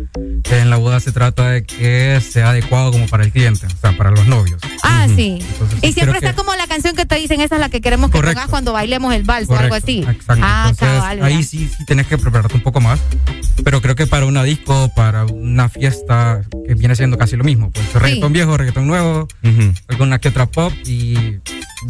En 0.51 0.71
la 0.71 0.77
boda 0.83 1.01
se 1.01 1.12
trata 1.12 1.49
de 1.51 1.65
que 1.65 2.20
sea 2.20 2.51
adecuado 2.51 2.93
como 2.93 3.07
para 3.09 3.25
el 3.25 3.33
cliente, 3.33 3.67
o 3.67 3.70
sea, 3.81 3.97
para 3.97 4.11
los 4.11 4.27
novios. 4.27 4.61
Ah, 4.83 5.07
sí. 5.15 5.39
Entonces, 5.41 5.78
Y 5.83 5.93
siempre 5.93 6.02
creo 6.05 6.15
está 6.17 6.31
que- 6.31 6.36
como 6.36 6.55
la 6.55 6.67
canción 6.67 6.94
que 6.94 7.07
te 7.07 7.15
dicen, 7.17 7.41
esa 7.41 7.55
es 7.57 7.61
la 7.61 7.69
que 7.69 7.81
queremos 7.81 8.11
que 8.11 8.19
Correcto. 8.19 8.35
pongas 8.36 8.51
cuando 8.51 8.73
bailemos 8.73 9.15
el 9.15 9.23
vals 9.25 9.49
o 9.49 9.52
algo 9.57 9.69
Correcto, 9.70 9.85
así. 9.86 9.99
Exacto. 10.01 10.43
Ah, 10.44 10.67
Entonces, 10.70 10.99
cabal, 10.99 11.23
ahí 11.23 11.43
sí, 11.43 11.69
sí 11.77 11.85
tienes 11.86 12.07
que 12.07 12.19
prepararte 12.19 12.55
un 12.55 12.62
poco 12.62 12.81
más. 12.81 13.01
Pero 13.65 13.81
creo 13.81 13.94
que 13.94 14.07
para 14.07 14.27
una 14.27 14.43
disco, 14.44 14.91
para 14.94 15.25
una 15.27 15.69
fiesta, 15.69 16.43
que 16.67 16.75
viene 16.75 16.97
siendo 16.97 17.17
casi 17.19 17.36
lo 17.36 17.44
mismo. 17.44 17.70
Pues 17.70 17.93
reggaetón 17.94 18.33
viejo, 18.33 18.57
reggaetón 18.57 18.86
nuevo, 18.86 19.28
alguna 19.89 20.19
que 20.19 20.28
otra 20.28 20.47
pop 20.47 20.73
y 20.85 21.39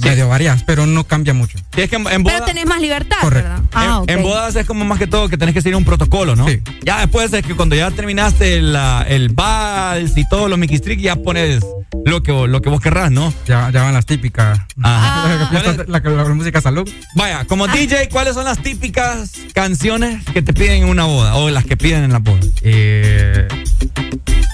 medio 0.03 0.29
varias, 0.29 0.63
pero 0.65 0.87
no 0.87 1.05
cambia 1.05 1.35
mucho. 1.35 1.59
Sí, 1.75 1.83
es 1.83 1.91
que 1.91 1.97
en, 1.97 2.07
en 2.09 2.25
Pero 2.25 2.39
boda- 2.39 2.47
tenés 2.47 2.67
más 2.67 2.81
libertad, 2.81 3.19
Correcto. 3.21 3.49
¿verdad? 3.51 3.65
Ah, 3.73 4.01
ok. 4.01 4.11
En 4.11 4.23
bodas 4.23 4.57
es 4.57 4.67
como 4.67 4.85
más 4.85 4.99
que 4.99 5.07
todo 5.07 5.29
que 5.29 5.37
tenés 5.37 5.55
que 5.55 5.61
seguir 5.63 5.77
un 5.77 5.85
protocolo, 5.85 6.35
¿no? 6.35 6.47
Ya 6.83 7.01
después 7.01 7.33
es 7.33 7.45
que 7.45 7.55
cuando 7.55 7.75
ya 7.77 7.91
terminaste 7.91 8.61
la- 8.83 9.03
el 9.09 9.29
vals 9.31 10.17
y 10.17 10.29
todo, 10.29 10.49
los 10.49 10.59
Mickey 10.59 10.77
Street, 10.77 10.99
ya 10.99 11.17
pones 11.17 11.65
lo 12.05 12.23
que, 12.23 12.33
lo 12.33 12.61
que 12.63 12.69
vos 12.69 12.81
querrás, 12.81 13.11
¿no? 13.13 13.33
Ya, 13.47 13.71
ya 13.71 13.83
van 13.83 13.95
las 13.95 14.07
típicas. 14.07 14.59
Ajá. 14.83 15.49
La, 15.53 15.61
fiesta- 15.61 15.85
la- 15.87 16.01
la- 16.01 16.25
la 16.25 16.35
música 16.35 16.61
salud. 16.61 16.89
Vaya, 17.15 17.45
como 17.45 17.69
DJ, 17.69 18.09
¿cuáles 18.11 18.35
son 18.35 18.45
las 18.45 18.59
típicas 18.59 19.33
canciones 19.55 20.25
que 20.33 20.43
te 20.43 20.53
piden 20.53 20.83
en 20.85 20.89
una 20.89 21.05
boda? 21.05 21.37
O 21.37 21.49
las 21.51 21.65
que 21.65 21.77
piden 21.77 22.05
en 22.05 22.13
la 22.13 22.19
boda. 22.19 22.41
Eh, 22.63 23.47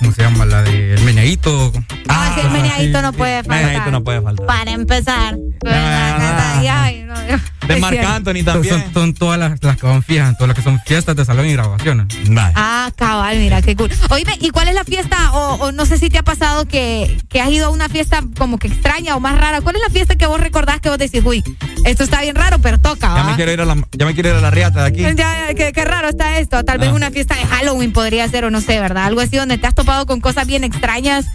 ¿Cómo 0.00 0.12
se 0.12 0.22
llama? 0.22 0.44
La 0.44 0.62
de 0.62 0.94
El 0.94 1.00
Meneadito. 1.02 1.72
Ah, 2.08 2.32
sí, 2.34 2.40
el 2.42 2.50
meneadito 2.50 3.02
no 3.02 3.12
puede 3.12 3.42
faltar. 3.42 3.64
Meneadito 3.64 3.90
no 3.90 4.04
puede 4.04 4.20
faltar. 4.22 4.46
Para 4.46 4.70
empezar. 4.72 5.36
Ay, 5.66 7.04
no, 7.04 7.14
no. 7.14 7.38
De 7.68 7.76
Marc 7.80 7.92
cierto. 7.94 8.10
Anthony 8.12 8.34
Son, 8.36 8.44
también. 8.44 8.74
son- 8.84 8.92
son 8.94 9.14
todas 9.14 9.38
las, 9.38 9.62
las 9.62 9.76
que 9.76 9.86
van 9.86 10.02
fijas, 10.02 10.34
todas 10.38 10.48
las 10.48 10.56
que 10.56 10.62
son 10.62 10.80
fiestas 10.86 11.16
de 11.16 11.24
salón 11.24 11.46
y 11.46 11.52
grabaciones. 11.52 12.06
Ah, 12.54 12.90
cabal, 12.96 13.38
mira, 13.38 13.60
qué 13.60 13.76
cool. 13.76 13.90
Oíme, 14.18 14.36
¿y 14.40 14.50
cuál 14.50 14.66
es 14.66 14.74
la 14.74 14.82
fiesta? 14.82 15.30
O, 15.32 15.54
o 15.66 15.70
no 15.72 15.86
sé 15.86 15.96
si 15.96 16.10
te 16.10 16.18
ha 16.18 16.24
pasado 16.24 16.66
que, 16.66 17.16
que 17.28 17.40
has 17.40 17.50
ido 17.50 17.66
a 17.66 17.70
una 17.70 17.88
fiesta 17.88 18.20
como 18.36 18.58
que 18.58 18.66
extraña 18.66 19.14
o 19.14 19.20
más 19.20 19.38
rara. 19.38 19.60
¿Cuál 19.60 19.76
es 19.76 19.82
la 19.82 19.90
fiesta 19.90 20.16
que 20.16 20.26
vos 20.26 20.40
recordás 20.40 20.80
que 20.80 20.88
vos 20.88 20.98
decís, 20.98 21.22
uy, 21.24 21.44
esto 21.84 22.02
está 22.02 22.20
bien 22.22 22.34
raro, 22.34 22.58
pero 22.58 22.78
toca, 22.80 23.06
Ya 23.06 23.14
¿va? 23.14 23.24
me 23.30 23.36
quiero 23.36 23.52
ir 23.52 23.60
a 23.60 23.64
la, 23.64 23.76
ya 23.92 24.06
me 24.06 24.14
quiero 24.14 24.30
ir 24.30 24.34
a 24.34 24.40
la 24.40 24.50
riata 24.50 24.82
de 24.82 24.88
aquí. 24.88 25.02
Ya, 25.02 25.12
ya, 25.14 25.54
qué, 25.56 25.72
qué 25.72 25.84
raro 25.84 26.08
está 26.08 26.40
esto. 26.40 26.64
Tal 26.64 26.78
vez 26.78 26.88
Ah. 26.90 26.94
una 26.94 27.12
fiesta 27.12 27.36
de 27.36 27.44
Halloween 27.46 27.92
podría 27.92 28.26
ser, 28.28 28.44
o 28.44 28.50
no 28.50 28.60
sé, 28.60 28.80
¿verdad? 28.80 29.04
Algo 29.04 29.20
así 29.20 29.36
donde 29.36 29.56
te 29.56 29.68
has 29.68 29.74
topado 29.76 30.04
con 30.06 30.20
cosas 30.20 30.48
bien 30.48 30.64
extrañas. 30.64 31.26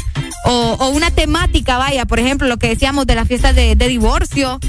O, 0.46 0.76
o 0.78 0.90
una 0.90 1.10
temática, 1.10 1.78
vaya, 1.78 2.06
por 2.06 2.20
ejemplo, 2.20 2.50
lo 2.50 2.58
que 2.58 2.68
decíamos 2.68 3.08
de 3.08 3.16
la 3.16 3.24
fiesta 3.24 3.54
de, 3.54 3.78
de 3.78 3.88
divorcio. 3.88 4.60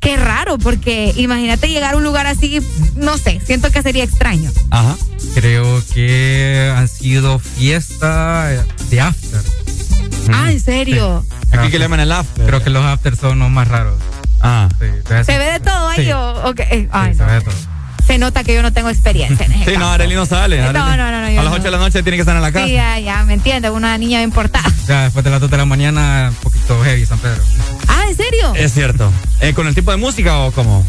Qué 0.00 0.16
raro, 0.16 0.56
porque 0.58 1.12
imagínate 1.16 1.68
llegar 1.68 1.92
a 1.94 1.96
un 1.98 2.02
lugar 2.02 2.26
así, 2.26 2.60
no 2.96 3.18
sé, 3.18 3.40
siento 3.44 3.70
que 3.70 3.82
sería 3.82 4.02
extraño. 4.04 4.50
Ajá. 4.70 4.96
Creo 5.34 5.82
que 5.94 6.72
han 6.74 6.88
sido 6.88 7.31
fiestas 7.38 8.64
de 8.90 9.00
after. 9.00 9.40
Ah, 10.32 10.50
¿en 10.52 10.60
serio? 10.60 11.24
Aquí 11.52 11.70
que 11.70 11.78
le 11.78 11.84
llaman 11.86 12.00
el 12.00 12.12
after. 12.12 12.46
Creo 12.46 12.62
que 12.62 12.70
los 12.70 12.84
after 12.84 13.16
son 13.16 13.38
los 13.38 13.50
más 13.50 13.68
raros. 13.68 13.98
Ah. 14.40 14.68
Sí, 14.80 14.86
se, 15.06 15.24
¿Se 15.24 15.38
ve 15.38 15.52
de 15.52 15.60
todo 15.60 15.88
ahí 15.88 16.04
Sí. 16.06 16.12
o 16.12 16.48
o 16.48 16.54
qué? 16.54 16.62
Eh, 16.64 16.88
se 17.16 17.24
ve 17.24 17.40
todo. 17.40 17.54
Se 18.06 18.18
nota 18.18 18.42
que 18.42 18.52
yo 18.54 18.62
no 18.62 18.72
tengo 18.72 18.88
experiencia 18.88 19.46
en 19.46 19.52
ese 19.62 19.70
Sí, 19.72 19.76
no. 19.76 19.88
Arely 19.90 20.14
no 20.16 20.26
sale. 20.26 20.58
No, 20.60 20.64
Arely. 20.70 20.78
no, 20.80 20.96
no, 20.96 21.10
no, 21.20 21.26
A 21.26 21.30
las 21.30 21.44
no. 21.44 21.52
8 21.52 21.62
de 21.62 21.70
la 21.70 21.78
noche 21.78 22.02
tiene 22.02 22.16
que 22.16 22.22
estar 22.22 22.34
en 22.34 22.42
la 22.42 22.50
casa. 22.52 22.66
Sí, 22.66 22.72
ya, 22.72 22.98
ya, 22.98 23.22
me 23.24 23.34
entiendes, 23.34 23.70
una 23.70 23.96
niña 23.98 24.18
bien 24.18 24.32
portada. 24.32 24.68
Ya 24.88 25.04
después 25.04 25.24
de 25.24 25.30
las 25.30 25.40
2 25.40 25.48
de 25.48 25.56
la 25.56 25.64
mañana, 25.64 26.26
un 26.30 26.34
poquito 26.36 26.82
heavy 26.82 27.06
San 27.06 27.18
Pedro. 27.20 27.40
Ah, 27.86 28.02
¿en 28.08 28.16
serio? 28.16 28.52
Es 28.56 28.72
cierto. 28.74 29.12
Eh, 29.40 29.54
¿Con 29.54 29.68
el 29.68 29.74
tipo 29.76 29.92
de 29.92 29.96
música 29.96 30.38
o 30.40 30.50
cómo? 30.50 30.84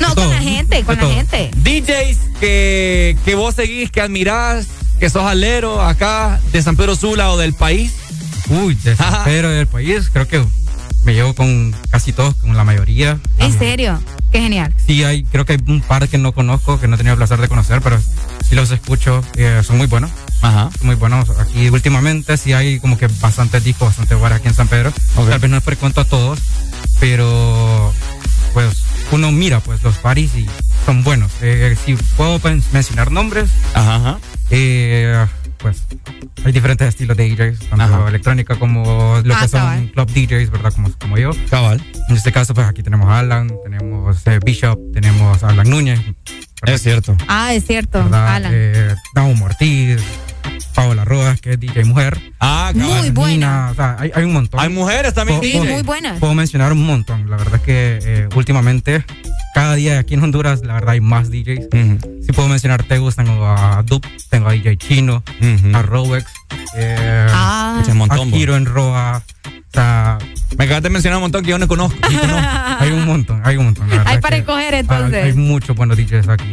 no, 0.00 0.14
con 0.14 0.30
la 0.30 0.38
gente, 0.40 0.82
con 0.84 0.96
la 0.96 1.06
gente. 1.06 1.50
DJs 1.54 2.18
que, 2.40 3.16
que 3.26 3.34
vos 3.34 3.54
seguís, 3.54 3.90
que 3.90 4.00
admirás, 4.00 4.66
que 4.98 5.10
sos 5.10 5.24
alero 5.24 5.82
acá 5.82 6.40
de 6.52 6.62
San 6.62 6.76
Pedro 6.76 6.96
Sula 6.96 7.30
o 7.30 7.36
del 7.36 7.54
país. 7.54 7.92
Uy, 8.48 8.74
de 8.76 8.96
San 8.96 9.24
Pedro 9.24 9.50
del 9.50 9.66
país, 9.66 10.08
creo 10.12 10.28
que 10.28 10.44
me 11.04 11.14
llevo 11.14 11.34
con 11.34 11.74
casi 11.90 12.12
todos, 12.12 12.34
con 12.36 12.56
la 12.56 12.64
mayoría. 12.64 13.18
¿En 13.38 13.56
serio? 13.56 14.00
Qué 14.32 14.40
genial. 14.40 14.74
Sí, 14.86 15.04
hay, 15.04 15.24
creo 15.24 15.44
que 15.44 15.54
hay 15.54 15.58
un 15.68 15.80
par 15.80 16.08
que 16.08 16.18
no 16.18 16.32
conozco, 16.32 16.80
que 16.80 16.88
no 16.88 16.94
he 16.94 16.98
tenido 16.98 17.12
el 17.14 17.18
placer 17.18 17.40
de 17.40 17.48
conocer, 17.48 17.80
pero 17.80 18.00
sí 18.48 18.54
los 18.54 18.70
escucho, 18.70 19.22
eh, 19.36 19.62
son 19.64 19.78
muy 19.78 19.86
buenos. 19.86 20.10
Ajá. 20.42 20.70
Muy 20.82 20.94
buenos. 20.94 21.30
Aquí 21.38 21.68
últimamente 21.68 22.36
sí 22.36 22.52
hay 22.52 22.80
como 22.80 22.98
que 22.98 23.06
bastantes 23.20 23.64
discos, 23.64 23.88
bastantes 23.88 24.20
bares 24.20 24.38
aquí 24.38 24.48
en 24.48 24.54
San 24.54 24.68
Pedro. 24.68 24.92
Tal 25.14 25.38
vez 25.38 25.50
no 25.50 25.60
frecuento 25.60 26.00
a 26.00 26.04
todos, 26.04 26.40
pero 27.00 27.92
pues 28.52 28.82
uno 29.12 29.30
mira 29.32 29.60
pues 29.60 29.82
los 29.82 29.96
paris 29.98 30.32
y 30.34 30.46
son 30.84 31.04
buenos. 31.04 31.30
Eh, 31.40 31.76
si 31.84 31.94
puedo 32.16 32.40
mencionar 32.72 33.10
nombres, 33.10 33.48
Ajá. 33.74 34.18
Eh, 34.50 35.26
pues 35.58 35.82
hay 36.44 36.52
diferentes 36.52 36.86
estilos 36.88 37.16
de 37.16 37.28
DJs, 37.28 37.58
tanto 37.70 37.84
Ajá. 37.84 38.08
electrónica 38.08 38.56
como 38.56 39.20
lo 39.24 39.34
Ah, 39.34 39.40
que 39.42 39.48
son 39.48 39.60
cabal. 39.60 39.90
club 39.92 40.10
DJs, 40.12 40.50
¿verdad? 40.50 40.72
Como, 40.72 40.90
como 40.92 41.18
yo. 41.18 41.30
Cabal. 41.50 41.82
En 42.08 42.16
este 42.16 42.30
caso, 42.32 42.54
pues 42.54 42.66
aquí 42.66 42.82
tenemos 42.82 43.08
a 43.08 43.18
Alan, 43.20 43.50
tenemos 43.64 44.26
eh, 44.26 44.38
Bishop, 44.44 44.78
tenemos 44.92 45.42
a 45.42 45.48
Alan 45.48 45.68
Núñez. 45.68 46.00
Es 46.66 46.82
cierto. 46.82 47.16
Ah, 47.28 47.52
es 47.54 47.64
cierto, 47.66 48.02
¿verdad? 48.04 48.36
Alan. 48.36 48.52
Eh, 48.54 48.94
Ortiz, 49.42 50.00
Paola 50.74 51.04
Rodas, 51.04 51.40
que 51.40 51.52
es 51.52 51.60
DJ 51.60 51.84
mujer. 51.84 52.18
Ah, 52.40 52.72
Muy 52.74 53.10
buena. 53.10 53.70
O 53.70 53.74
sea, 53.74 53.96
hay, 53.98 54.10
hay 54.14 54.24
un 54.24 54.32
montón. 54.32 54.60
Hay 54.60 54.68
mujeres 54.68 55.14
también 55.14 55.40
Sí, 55.42 55.58
muy 55.58 55.82
buena. 55.82 56.14
Puedo 56.20 56.34
mencionar 56.34 56.72
un 56.72 56.84
montón. 56.86 57.28
La 57.30 57.36
verdad 57.36 57.56
es 57.56 57.62
que 57.62 57.98
eh, 58.02 58.28
últimamente, 58.34 59.04
cada 59.54 59.74
día 59.74 59.98
aquí 59.98 60.14
en 60.14 60.22
Honduras, 60.22 60.62
la 60.64 60.74
verdad 60.74 60.90
hay 60.90 61.00
más 61.00 61.30
DJs. 61.30 61.68
Ujú. 61.72 62.22
Si 62.24 62.32
puedo 62.32 62.48
mencionar 62.48 62.82
Tegus, 62.82 63.16
tengo 63.16 63.46
a 63.46 63.82
Dup, 63.84 64.04
tengo 64.30 64.48
a 64.48 64.52
DJ 64.52 64.76
Chino, 64.76 65.22
a 65.74 65.82
Rowex, 65.82 66.26
eh, 66.76 67.26
Ah. 67.30 67.82
A. 68.10 68.16
Kiro 68.30 68.56
en 68.56 68.66
Roa. 68.66 69.22
O 69.46 69.52
sea, 69.72 70.18
Me 70.56 70.64
acabas 70.64 70.82
de 70.82 70.90
mencionar 70.90 71.18
un 71.18 71.22
montón 71.24 71.42
que 71.44 71.50
yo 71.50 71.58
no 71.58 71.68
conozco. 71.68 71.98
hay 72.78 72.90
un 72.92 73.04
montón, 73.04 73.42
hay 73.44 73.56
un 73.56 73.66
montón. 73.66 73.88
la 73.90 74.02
Hay 74.06 74.18
para 74.20 74.36
escoger 74.38 74.74
entonces. 74.74 75.24
Hay, 75.24 75.32
muchos 75.34 75.76
buenos 75.76 75.96
DJs 75.98 76.28
aquí. 76.28 76.52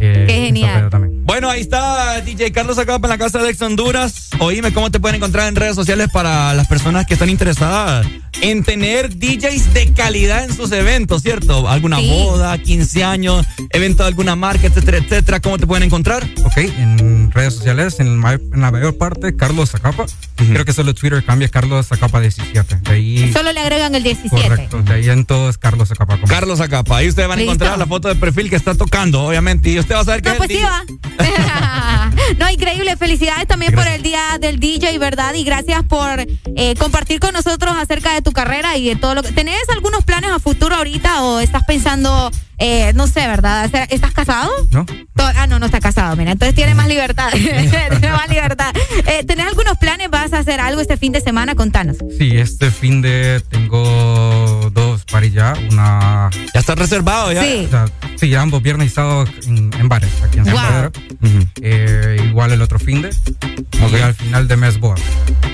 eh, 0.00 0.24
Qué 0.26 0.32
genial. 0.46 0.90
También. 0.90 1.17
Bueno, 1.28 1.50
ahí 1.50 1.60
está 1.60 2.22
DJ 2.22 2.52
Carlos 2.52 2.78
acá 2.78 2.94
en 2.96 3.02
la 3.02 3.18
casa 3.18 3.38
de 3.42 3.50
Ex 3.50 3.60
Honduras. 3.60 4.30
Oíme 4.40 4.72
cómo 4.72 4.90
te 4.90 4.98
pueden 4.98 5.16
encontrar 5.16 5.46
en 5.48 5.56
redes 5.56 5.74
sociales 5.76 6.08
para 6.10 6.54
las 6.54 6.66
personas 6.66 7.06
que 7.06 7.12
están 7.14 7.28
interesadas 7.28 8.06
en 8.40 8.64
tener 8.64 9.14
DJs 9.18 9.74
de 9.74 9.92
calidad 9.92 10.44
en 10.44 10.56
sus 10.56 10.72
eventos, 10.72 11.20
¿cierto? 11.22 11.68
Alguna 11.68 11.98
Sí. 11.98 12.08
boda, 12.08 12.56
15 12.56 13.04
años, 13.04 13.44
evento 13.70 14.04
de 14.04 14.08
alguna 14.08 14.36
marca, 14.36 14.68
etcétera, 14.68 14.98
etcétera. 14.98 15.40
¿Cómo 15.40 15.58
te 15.58 15.66
pueden 15.66 15.82
encontrar? 15.82 16.26
Ok, 16.44 16.56
en 16.56 17.30
redes 17.30 17.54
sociales, 17.54 18.00
en, 18.00 18.06
el 18.24 18.40
en 18.54 18.60
la 18.62 18.70
mayor 18.70 18.96
parte, 18.96 19.36
Carlos 19.36 19.70
Zacapa. 19.72 20.06
Creo 20.36 20.64
que 20.64 20.72
solo 20.72 20.94
Twitter 20.94 21.22
cambia 21.24 21.48
Carlos 21.50 21.88
Zacapa 21.88 22.20
17. 22.22 22.76
De 22.76 22.90
ahí. 22.90 23.32
Solo 23.34 23.52
le 23.52 23.60
agregan 23.60 23.94
el 23.94 24.02
17. 24.02 24.48
Correcto, 24.48 24.80
de 24.82 24.94
ahí 24.94 25.08
en 25.10 25.26
todo 25.26 25.50
es 25.50 25.58
Carlos 25.58 25.88
Zacapa. 25.88 26.18
Carlos 26.26 26.60
Acapa. 26.60 26.96
Ahí 26.96 27.08
ustedes 27.08 27.28
van 27.28 27.38
a 27.38 27.42
Listo. 27.42 27.52
encontrar 27.52 27.78
la 27.78 27.86
foto 27.86 28.08
de 28.08 28.14
perfil 28.14 28.48
que 28.48 28.56
está 28.56 28.74
tocando, 28.74 29.22
obviamente. 29.24 29.68
Y 29.70 29.78
usted 29.78 29.94
va 29.94 30.00
a 30.00 30.04
saber 30.04 30.22
que 30.22 30.28
No, 30.30 30.34
es 30.34 30.38
pues 30.38 30.50
el 30.50 30.56
sí 30.56 30.62
DJ. 30.62 30.70
va. 30.70 31.17
no, 32.38 32.50
increíble. 32.50 32.96
Felicidades 32.96 33.46
también 33.46 33.74
por 33.74 33.86
el 33.86 34.02
día 34.02 34.38
del 34.40 34.58
DJ, 34.58 34.98
¿verdad? 34.98 35.34
Y 35.34 35.44
gracias 35.44 35.82
por 35.84 36.26
eh, 36.56 36.74
compartir 36.78 37.20
con 37.20 37.32
nosotros 37.32 37.74
acerca 37.76 38.14
de 38.14 38.22
tu 38.22 38.32
carrera 38.32 38.76
y 38.76 38.88
de 38.88 38.96
todo 38.96 39.14
lo 39.14 39.22
que. 39.22 39.32
¿Tenés 39.32 39.62
algunos 39.72 40.04
planes 40.04 40.30
a 40.30 40.38
futuro 40.38 40.74
ahorita 40.74 41.22
o 41.24 41.40
estás 41.40 41.64
pensando, 41.64 42.30
eh, 42.58 42.92
no 42.94 43.06
sé, 43.06 43.26
¿verdad? 43.26 43.70
¿Estás 43.90 44.12
casado? 44.12 44.50
¿No? 44.70 44.84
Ah, 45.16 45.46
no, 45.46 45.58
no 45.58 45.66
está 45.66 45.80
casado, 45.80 46.16
mira. 46.16 46.32
Entonces 46.32 46.54
tiene 46.54 46.74
más 46.74 46.88
libertad. 46.88 47.30
tiene 47.32 48.10
más 48.10 48.28
libertad. 48.28 48.74
Eh, 49.06 49.24
¿Tenés 49.24 49.46
algunos 49.46 49.76
planes? 49.78 50.10
¿Vas 50.10 50.32
a 50.32 50.38
hacer 50.38 50.60
algo 50.60 50.80
este 50.80 50.96
fin 50.96 51.12
de 51.12 51.20
semana? 51.20 51.54
Contanos. 51.54 51.96
Sí, 52.18 52.36
este 52.38 52.70
fin 52.70 53.02
de 53.02 53.42
tengo 53.48 54.70
dos 54.72 55.04
paris 55.04 55.32
ya. 55.32 55.54
Una. 55.70 56.30
Ya 56.54 56.60
está 56.60 56.74
reservado, 56.74 57.32
ya. 57.32 57.42
Sí. 57.42 57.64
O 57.66 57.70
sea, 57.70 57.84
sí, 58.16 58.34
ambos 58.34 58.62
viernes 58.62 58.88
y 58.88 58.94
sábado 58.94 59.24
en, 59.46 59.70
en 59.78 59.88
bares 59.88 60.10
aquí 60.24 60.38
en 60.38 60.44
San 60.46 60.54
Wow. 60.54 60.62
Pedro. 60.90 60.92
Ujú. 61.22 61.46
Eh, 61.62 62.22
igual 62.28 62.52
el 62.52 62.62
otro 62.62 62.78
fin 62.78 63.02
de. 63.02 63.08
Ok. 63.08 63.92
Y 63.92 64.00
al 64.02 64.14
final 64.14 64.48
de 64.48 64.56
mes 64.56 64.78
boda. 64.80 64.96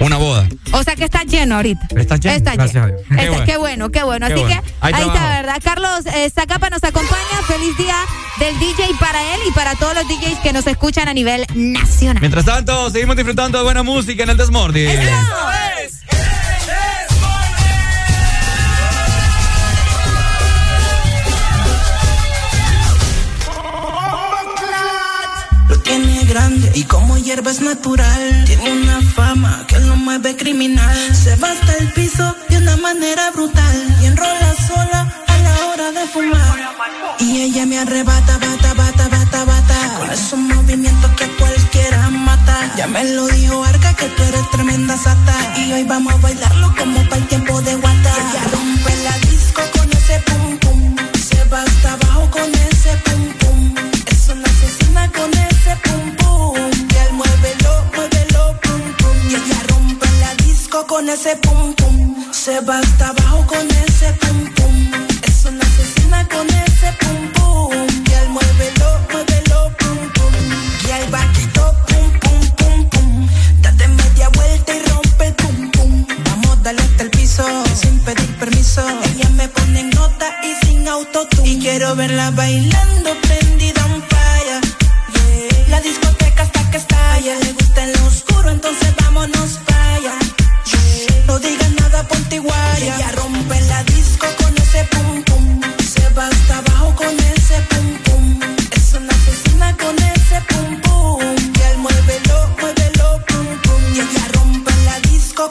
Una 0.01 0.17
boda. 0.17 0.47
O 0.73 0.83
sea 0.83 0.97
que 0.97 1.05
está 1.05 1.23
lleno 1.25 1.57
ahorita. 1.57 1.89
Está 1.97 2.17
lleno, 2.17 2.37
Está 2.37 2.55
gracias 2.55 2.75
lleno. 2.75 2.85
a 2.85 2.89
Dios. 2.89 3.01
Está- 3.11 3.45
Qué 3.45 3.57
bueno. 3.59 3.91
Qué 3.91 4.03
bueno, 4.03 4.27
qué 4.27 4.27
bueno. 4.27 4.27
Qué 4.29 4.33
Así 4.35 4.43
bueno. 4.43 4.63
que 4.63 4.71
ahí 4.81 4.93
trabajo. 4.93 5.15
está, 5.19 5.31
¿verdad? 5.43 5.61
Carlos 5.63 6.07
eh, 6.07 6.31
Zacapa 6.35 6.71
nos 6.71 6.83
acompaña. 6.83 6.94
Feliz 7.47 7.77
día 7.77 7.97
del 8.41 8.59
DJ 8.59 8.95
para 8.99 9.35
él 9.35 9.41
y 9.47 9.53
para 9.53 9.75
todos 9.75 9.95
los 9.95 10.09
DJs 10.09 10.39
que 10.43 10.53
nos 10.53 10.67
escuchan 10.67 11.09
a 11.09 11.15
nivel 11.15 11.45
nacional. 11.55 12.21
Mientras 12.21 12.47
tanto, 12.47 12.89
seguimos 12.91 13.17
disfrutando 13.17 13.59
de 13.59 13.65
buena 13.65 13.83
música 13.83 14.23
en 14.23 14.31
el 14.31 14.37
Desmordi. 14.37 14.87
Lo 25.69 25.79
tiene 25.81 26.25
grande 26.25 26.73
y 26.75 26.85
como 26.85 27.19
hierba 27.19 27.51
es 27.51 27.61
natural. 27.61 28.45
Tiene 28.47 28.73
una 28.73 29.01
fama 29.13 29.67
que 29.69 29.79
lo 29.81 29.97
mueve 29.97 30.35
criminal. 30.35 31.15
Se 31.15 31.37
va 31.37 31.53
hasta 31.53 31.75
el 31.75 31.93
piso 31.93 32.35
de 32.49 32.57
una 32.57 32.77
manera 32.79 33.31
brutal. 33.33 33.97
Y 34.03 34.07
enrola 34.07 34.55
sola 34.67 35.14
hora 35.67 35.91
de 35.93 36.07
fumar. 36.07 36.59
Y 37.19 37.43
ella 37.43 37.67
me 37.67 37.79
arrebata, 37.79 38.39
bata, 38.39 38.75
bata, 38.75 39.09
bata, 39.09 39.45
bata. 39.45 39.95
Con 39.99 40.11
esos 40.11 40.39
movimientos 40.39 41.11
que 41.13 41.27
cualquiera 41.37 42.11
mata. 42.11 42.73
Ya 42.77 42.87
me 42.87 43.05
lo 43.05 43.27
dijo 43.29 43.65
Arca 43.65 43.95
que 43.95 44.07
tú 44.07 44.23
eres 44.23 44.51
tremenda 44.51 44.97
sata. 44.97 45.35
Y 45.57 45.73
hoy 45.73 45.85
vamos 45.85 46.13
a 46.15 46.17
bailarlo 46.19 46.75
como 46.77 47.03
para 47.09 47.17
el 47.17 47.29
tiempo 47.29 47.61
de 47.63 47.75
guata. 47.77 48.13
Ella 48.23 48.43
rompe 48.53 48.93
la 49.05 49.19
disco 49.31 49.63
con 49.77 49.93
ese 49.93 50.19
pum 50.27 50.59
pum. 50.59 50.97
Se 51.29 51.45
va 51.45 51.63
hasta 51.63 51.93
abajo 51.93 52.31
con 52.31 52.49
ese 52.55 52.97
pum 53.05 53.23
pum. 53.41 53.75
Es 54.07 54.29
una 54.29 54.45
asesina 54.45 55.11
con 55.13 55.31
ese 55.33 55.77
pum 55.85 56.17
pum. 56.17 56.71
Y 56.93 56.97
él 56.97 57.13
muévelo, 57.13 57.85
muévelo, 57.95 58.61
pum 58.63 58.83
pum. 58.99 59.17
Y 59.31 59.35
ella 59.35 59.61
rompe 59.69 60.07
la 60.21 60.35
disco 60.45 60.87
con 60.87 61.09
ese 61.09 61.37
pum 61.37 61.75
pum. 61.75 62.33
Se 62.33 62.61
va 62.61 62.79
hasta 62.79 63.09
abajo 63.09 63.47
con 63.47 63.71
ese 63.71 64.13
pum 64.21 64.45
pum. 64.45 64.54
Dale 76.65 76.81
hasta 76.81 77.03
el 77.03 77.11
piso 77.11 77.45
sin 77.75 78.01
pedir 78.01 78.35
permiso. 78.37 78.83
Ella 79.13 79.29
me 79.31 79.49
pone 79.49 79.81
en 79.81 79.91
nota 79.91 80.27
y 80.43 80.67
sin 80.67 80.89
autotune. 80.89 81.47
Y 81.49 81.59
quiero 81.61 81.95
verla 81.95 82.31
bailando 82.31 83.11
prendida 83.21 83.85
on 83.85 84.03
fire. 84.11 84.61
Yeah. 85.15 85.69
La 85.69 85.81
discoteca 85.83 86.43
hasta 86.43 86.71
que 86.71 86.79
estalla. 86.79 87.35
Le 87.41 87.53
gusta 87.53 87.85
en 87.85 87.93
lo 87.93 88.07
oscuro, 88.07 88.51
entonces 88.51 88.95
vámonos 89.03 89.61
para 89.67 89.95
allá. 89.97 90.19
No 91.27 91.39
digas 91.39 91.71
nada, 91.81 92.09
ponte 92.09 92.39
guaya. 92.39 92.97
Ella 92.97 93.13
rompe 93.13 93.61
la 93.73 93.85
disco 93.85 94.27
con 94.41 94.57
ese 94.57 94.85
pum 94.93 95.23
pum. 95.23 95.61
Se 95.93 96.09
va 96.11 96.29
hasta 96.29 96.59
abajo 96.59 96.95
con 96.97 97.15
ese 97.35 97.57
pum. 97.69 97.74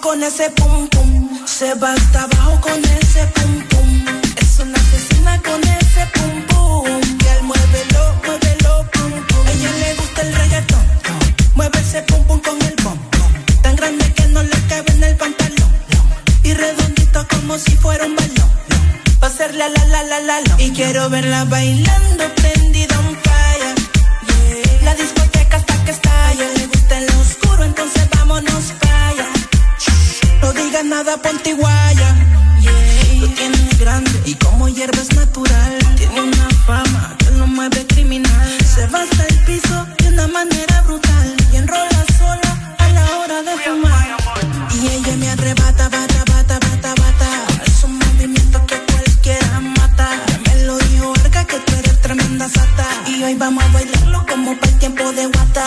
Con 0.02 0.24
ese 0.24 0.50
pum 0.52 0.88
pum. 0.88 1.46
Se 1.46 1.74
va 1.76 1.94
hasta 1.94 2.24
abajo 2.24 2.60
con 2.62 2.80
ese 2.86 3.26
pum 3.28 3.64
pum. 3.70 4.06
Es 4.38 4.60
una 4.60 4.78
asesina 4.78 5.42
con 5.42 5.62
ese 5.62 6.06
pum 6.14 6.42
pum. 6.48 7.02
Y 7.24 7.28
él 7.28 7.44
muévelo, 7.44 8.16
muévelo, 8.26 8.90
pum 8.92 9.12
pum. 9.28 9.48
A 9.48 9.52
ella 9.52 9.72
le 9.82 9.94
gusta 9.96 10.22
el 10.22 10.36
reggaetón. 10.36 10.86
Mueve 11.56 11.80
ese 11.80 12.02
pum 12.04 12.24
pum 12.26 12.40
con 12.40 12.62
el 12.62 12.76
bom. 12.84 12.98
Tan 13.62 13.76
grande 13.76 14.14
que 14.14 14.28
no 14.28 14.42
le 14.42 14.58
cabe 14.68 14.92
en 14.94 15.04
el 15.04 15.16
pantalón. 15.18 15.72
Y 16.44 16.54
redondito 16.54 17.28
como 17.28 17.58
si 17.58 17.76
fuera 17.78 18.06
un 18.06 18.16
balón. 18.16 18.52
Va 19.22 19.28
a 19.28 19.30
ser 19.30 19.54
la 19.56 19.68
la 19.70 19.86
la 19.86 20.04
la 20.04 20.20
la. 20.22 20.42
Y 20.58 20.72
quiero 20.72 21.10
verla 21.10 21.46
bailando 21.46 22.24
prendida 22.36 22.98
on 23.00 23.18
fire. 23.24 23.76
La 24.84 24.96
discoteca 24.96 25.58
hasta 25.58 25.84
que 25.86 25.92
estalla. 25.92 26.46
Le 26.58 26.68
gusta 26.68 26.98
en 26.98 27.06
lo 27.08 27.20
oscuro, 27.20 27.64
entonces 27.64 28.10
vámonos 28.16 28.74
para. 28.80 29.33
No 30.44 30.52
digas 30.52 30.84
nada, 30.84 31.16
ponte 31.22 31.54
guaya. 31.54 32.10
Yeah. 32.60 33.22
Lo 33.22 33.28
tiene 33.30 33.70
grande 33.80 34.12
y 34.26 34.34
como 34.36 34.68
hierba 34.68 35.02
es 35.02 35.16
natural. 35.16 35.78
Tiene 35.96 36.20
una 36.22 36.50
fama 36.68 37.16
que 37.18 37.32
lo 37.32 37.48
mueve 37.48 37.88
criminal. 37.88 38.50
Se 38.76 38.86
va 38.88 39.04
hasta 39.04 39.24
el 39.24 39.38
piso 39.46 39.88
de 40.00 40.10
una 40.10 40.28
manera 40.28 40.82
brutal 40.82 41.28
y 41.54 41.56
enrola 41.56 42.04
sola 42.20 42.76
a 42.78 42.90
la 42.90 43.06
hora 43.20 43.42
de 43.42 43.56
fumar. 43.64 44.18
Y 44.76 44.88
ella 44.88 45.16
me 45.16 45.30
arrebata, 45.30 45.88
bata, 45.88 46.24
bata, 46.34 46.60
bata, 46.60 46.94
bata. 47.02 47.30
Con 47.48 47.62
esos 47.66 47.90
movimientos 47.90 48.62
que 48.64 48.78
cualquiera 48.92 49.62
mata. 49.62 50.10
Me 50.46 50.66
lo 50.66 50.78
dijo 50.78 51.14
Arca 51.24 51.46
que 51.46 51.58
tú 51.58 51.74
eres 51.80 52.02
tremenda 52.02 52.50
sata. 52.50 52.86
Y 53.08 53.24
hoy 53.24 53.36
vamos 53.36 53.64
a 53.64 53.68
bailarlo 53.70 54.26
como 54.30 54.60
para 54.60 54.72
el 54.74 54.80
tiempo 54.80 55.10
de 55.14 55.26
guata. 55.26 55.66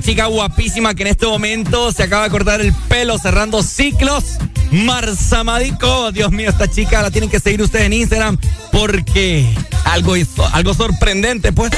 Chica 0.00 0.26
guapísima 0.26 0.94
que 0.94 1.02
en 1.02 1.08
este 1.08 1.26
momento 1.26 1.92
se 1.92 2.02
acaba 2.02 2.24
de 2.24 2.30
cortar 2.30 2.60
el 2.60 2.72
pelo 2.88 3.18
cerrando 3.18 3.62
ciclos. 3.62 4.24
Marzamadico, 4.70 6.12
Dios 6.12 6.30
mío, 6.30 6.50
esta 6.50 6.70
chica 6.70 7.00
la 7.00 7.10
tienen 7.10 7.30
que 7.30 7.40
seguir 7.40 7.62
ustedes 7.62 7.86
en 7.86 7.94
Instagram 7.94 8.38
porque 8.70 9.48
algo 9.84 10.16
hizo, 10.16 10.46
algo 10.52 10.74
sorprendente, 10.74 11.52
pues. 11.52 11.70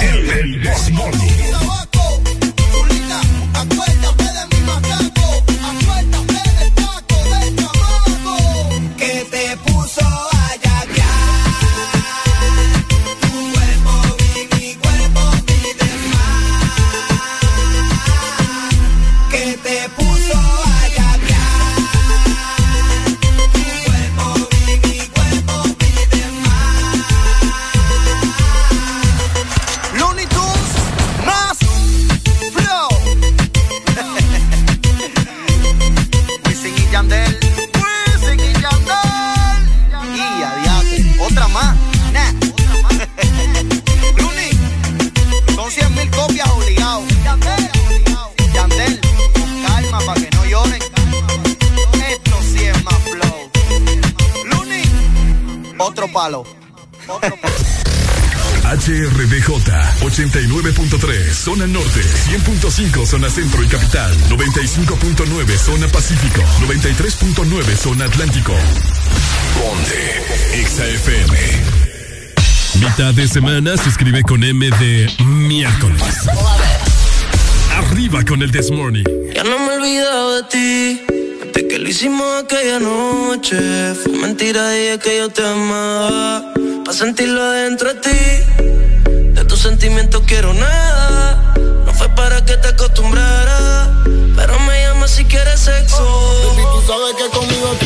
que 0.00 1.67
Zona 61.48 61.66
Norte 61.66 62.02
100.5 62.02 63.06
Zona 63.06 63.30
Centro 63.30 63.64
y 63.64 63.68
Capital 63.68 64.14
95.9 64.28 65.56
Zona 65.56 65.88
Pacífico 65.88 66.42
93.9 66.60 67.74
Zona 67.74 68.04
Atlántico 68.04 68.52
Ponte 69.58 70.22
XAFM 70.62 71.32
Mitad 72.84 73.14
de 73.14 73.26
semana 73.26 73.78
se 73.78 73.88
escribe 73.88 74.22
con 74.24 74.44
M 74.44 74.68
de 74.78 75.10
miércoles 75.24 76.26
Arriba 77.76 78.22
con 78.26 78.42
el 78.42 78.50
This 78.50 78.70
Morning 78.70 79.04
Ya 79.34 79.42
no 79.42 79.58
me 79.58 79.72
he 79.72 79.76
olvidado 79.78 80.42
de 80.42 80.48
ti. 80.50 81.02
De 81.54 81.66
que 81.66 81.78
lo 81.78 81.88
hicimos 81.88 82.44
aquella 82.44 82.78
noche. 82.78 83.94
Fue 83.94 84.12
mentira, 84.12 84.70
dije 84.72 84.98
que 84.98 85.16
yo 85.16 85.30
te 85.30 85.46
amaba. 85.46 86.52
Pa' 86.84 86.92
sentirlo 86.92 87.42
adentro 87.42 87.94
de 87.94 88.00
ti. 88.00 89.32
De 89.32 89.44
tus 89.46 89.60
sentimientos 89.60 90.22
quiero 90.26 90.52
nada. 90.52 91.27
Acostumbrara. 92.98 93.94
Pero 94.34 94.58
me 94.60 94.82
llama 94.82 95.06
si 95.06 95.24
quieres 95.24 95.60
sexo. 95.60 96.02
Baby, 96.48 96.62
tú 96.72 96.82
sabes 96.84 97.14
que 97.14 97.28
conmigo 97.30 97.77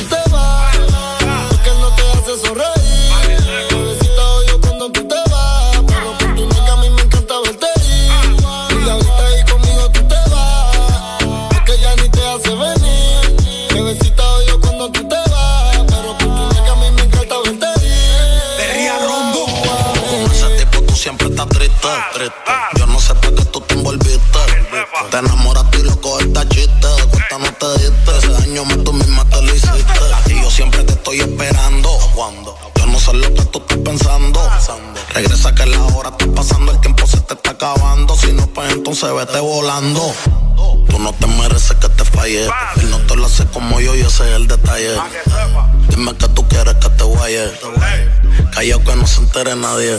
vete 39.25 39.41
volando. 39.41 40.13
Tú 40.89 40.99
no 40.99 41.13
te 41.13 41.27
mereces 41.27 41.77
que 41.77 41.89
te 41.89 42.05
falle. 42.05 42.45
Él 42.45 42.91
no 42.91 42.99
te 42.99 43.15
lo 43.17 43.27
hace 43.27 43.47
como 43.47 43.81
yo 43.81 43.95
y 43.95 44.01
ese 44.01 44.29
es 44.29 44.37
el 44.37 44.49
detalle. 44.49 44.97
Dime 45.89 46.15
que 46.17 46.29
tú 46.29 46.47
quieres 46.49 46.75
que 46.77 46.89
te 46.89 47.05
guaye. 47.05 47.53
Callao 48.53 48.83
que 48.83 48.97
no 48.97 49.07
se 49.07 49.21
entere 49.21 49.55
nadie. 49.55 49.99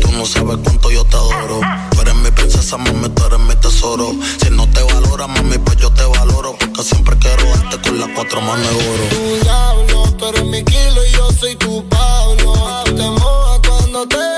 Tú 0.00 0.12
no 0.12 0.24
sabes 0.24 0.58
cuánto 0.62 0.90
yo 0.90 1.04
te 1.04 1.16
adoro. 1.16 1.60
Tú 1.90 2.00
eres 2.00 2.14
mi 2.14 2.30
princesa, 2.30 2.76
mami, 2.76 3.08
tú 3.08 3.24
eres 3.26 3.40
mi 3.40 3.56
tesoro. 3.56 4.12
Si 4.42 4.50
no 4.50 4.68
te 4.68 4.82
valora, 4.82 5.26
mami, 5.26 5.58
pues 5.58 5.76
yo 5.78 5.90
te 5.90 6.04
valoro. 6.04 6.56
Porque 6.58 6.82
siempre 6.82 7.16
quiero 7.18 7.44
darte 7.44 7.80
con 7.80 7.98
las 7.98 8.08
cuatro 8.14 8.40
manos 8.40 8.68
de 8.68 8.88
oro. 8.88 9.04
Tu 9.10 9.44
diablo, 9.44 10.12
tú 10.16 10.26
eres 10.28 10.44
mi 10.44 10.62
kilo 10.62 11.06
y 11.06 11.10
yo 11.12 11.30
soy 11.32 11.56
tu 11.56 11.88
Pablo. 11.88 12.84
Te 12.84 12.92
mojas 12.92 13.60
cuando 13.66 14.06
te 14.06 14.37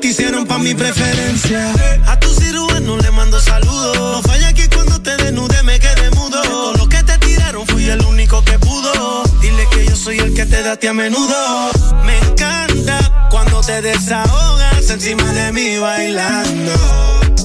hicieron 0.11 0.45
pa' 0.45 0.57
mi 0.57 0.75
preferencia. 0.75 1.73
A 2.05 2.19
tu 2.19 2.29
cirujano 2.33 2.97
le 2.97 3.11
mando 3.11 3.39
saludos. 3.39 3.95
No 3.97 4.21
falla 4.21 4.53
que 4.53 4.67
cuando 4.67 5.01
te 5.01 5.15
desnude 5.15 5.63
me 5.63 5.79
quede 5.79 6.11
mudo. 6.11 6.41
De 6.41 6.47
todo 6.47 6.73
lo 6.73 6.89
que 6.89 7.01
te 7.03 7.17
tiraron 7.19 7.65
fui 7.65 7.89
el 7.89 8.03
único 8.05 8.43
que 8.43 8.59
pudo. 8.59 9.23
Dile 9.41 9.65
que 9.71 9.85
yo 9.85 9.95
soy 9.95 10.19
el 10.19 10.33
que 10.33 10.45
te 10.45 10.63
da 10.63 10.73
a 10.73 10.75
ti 10.75 10.87
a 10.87 10.93
menudo. 10.93 11.71
Me 12.05 12.17
encanta 12.17 13.29
cuando 13.29 13.61
te 13.61 13.81
desahogas 13.81 14.89
encima 14.89 15.31
de 15.31 15.53
mí 15.53 15.77
bailando. 15.77 16.73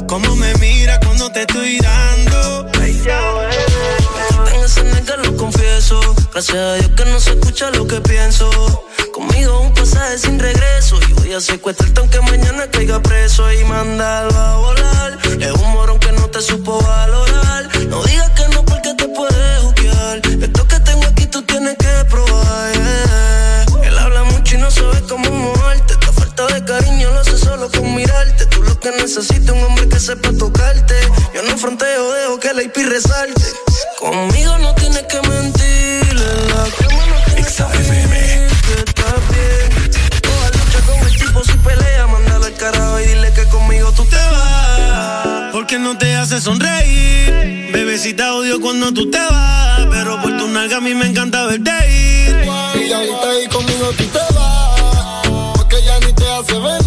Cómo 0.08 0.34
me 0.34 0.52
mira 0.54 0.98
cuando 1.00 1.30
te 1.30 1.42
estoy 1.42 1.78
dando. 1.78 2.66
En 4.54 4.64
esa 4.64 4.82
neta 4.82 5.16
lo 5.18 5.36
confieso. 5.36 6.00
Gracias 6.32 6.56
a 6.56 6.74
Dios 6.74 6.90
que 6.96 7.04
no 7.04 7.20
se 7.20 7.30
escucha 7.30 7.70
lo 7.70 7.86
que 7.86 8.00
pienso. 8.00 8.50
Conmigo 9.12 9.65
un 9.96 10.02
pasaje 10.02 10.18
sin 10.18 10.38
regreso. 10.38 10.98
Y 11.08 11.12
voy 11.14 11.32
a 11.32 11.40
secuestrarte 11.40 12.00
aunque 12.00 12.20
mañana 12.20 12.66
caiga 12.70 13.00
preso 13.00 13.50
y 13.52 13.64
mandarlo 13.64 14.38
a 14.38 14.56
volar. 14.56 15.18
Es 15.40 15.52
un 15.52 15.72
morón 15.72 15.98
que 15.98 16.12
no 16.12 16.28
te 16.28 16.40
supo 16.40 16.80
valorar. 16.80 17.68
No 17.88 18.02
digas 18.04 18.30
que 18.30 18.48
no 18.54 18.64
porque 18.64 18.94
te 18.94 19.08
puedes 19.08 19.62
juzgar. 19.62 20.20
Esto 20.42 20.68
que 20.68 20.80
tengo 20.80 21.06
aquí 21.06 21.26
tú 21.26 21.42
tienes 21.42 21.76
que 21.76 22.04
probar. 22.10 22.72
Él 23.84 23.98
habla 23.98 24.24
mucho 24.24 24.56
y 24.56 24.58
no 24.58 24.70
sabe 24.70 25.00
cómo 25.08 25.30
moverte. 25.30 25.94
Esta 25.94 26.12
falta 26.12 26.46
de 26.46 26.64
cariño 26.64 27.10
lo 27.10 27.20
hace 27.20 27.38
solo 27.38 27.70
con 27.70 27.94
mirarte. 27.94 28.46
Tú 28.46 28.62
lo 28.62 28.78
que 28.78 28.90
necesitas 28.92 29.50
un 29.50 29.62
hombre 29.64 29.88
que 29.88 30.00
sepa 30.00 30.30
tocarte. 30.32 30.94
Yo 31.34 31.42
no 31.42 31.56
fronteo, 31.56 32.12
dejo 32.12 32.40
que 32.40 32.52
la 32.54 32.62
IP 32.62 32.76
resalte. 32.88 33.45
Hace 46.26 46.40
sonreír. 46.40 47.70
Bebecita 47.72 48.34
odio 48.34 48.60
cuando 48.60 48.92
tú 48.92 49.08
te 49.08 49.18
vas. 49.18 49.86
Pero 49.90 50.20
por 50.22 50.36
tu 50.36 50.48
nalga 50.48 50.78
a 50.78 50.80
mí 50.80 50.92
me 50.92 51.06
encanta 51.06 51.46
verte 51.46 51.70
ir. 51.88 52.44
Y 52.84 52.92
ahorita 52.92 53.30
ahí 53.30 53.46
conmigo 53.46 53.92
tú 53.96 54.04
te 54.06 54.18
vas, 54.34 55.28
porque 55.54 55.76
ya 55.84 56.00
ni 56.00 56.12
te 56.12 56.28
hace 56.28 56.54
venir. 56.54 56.85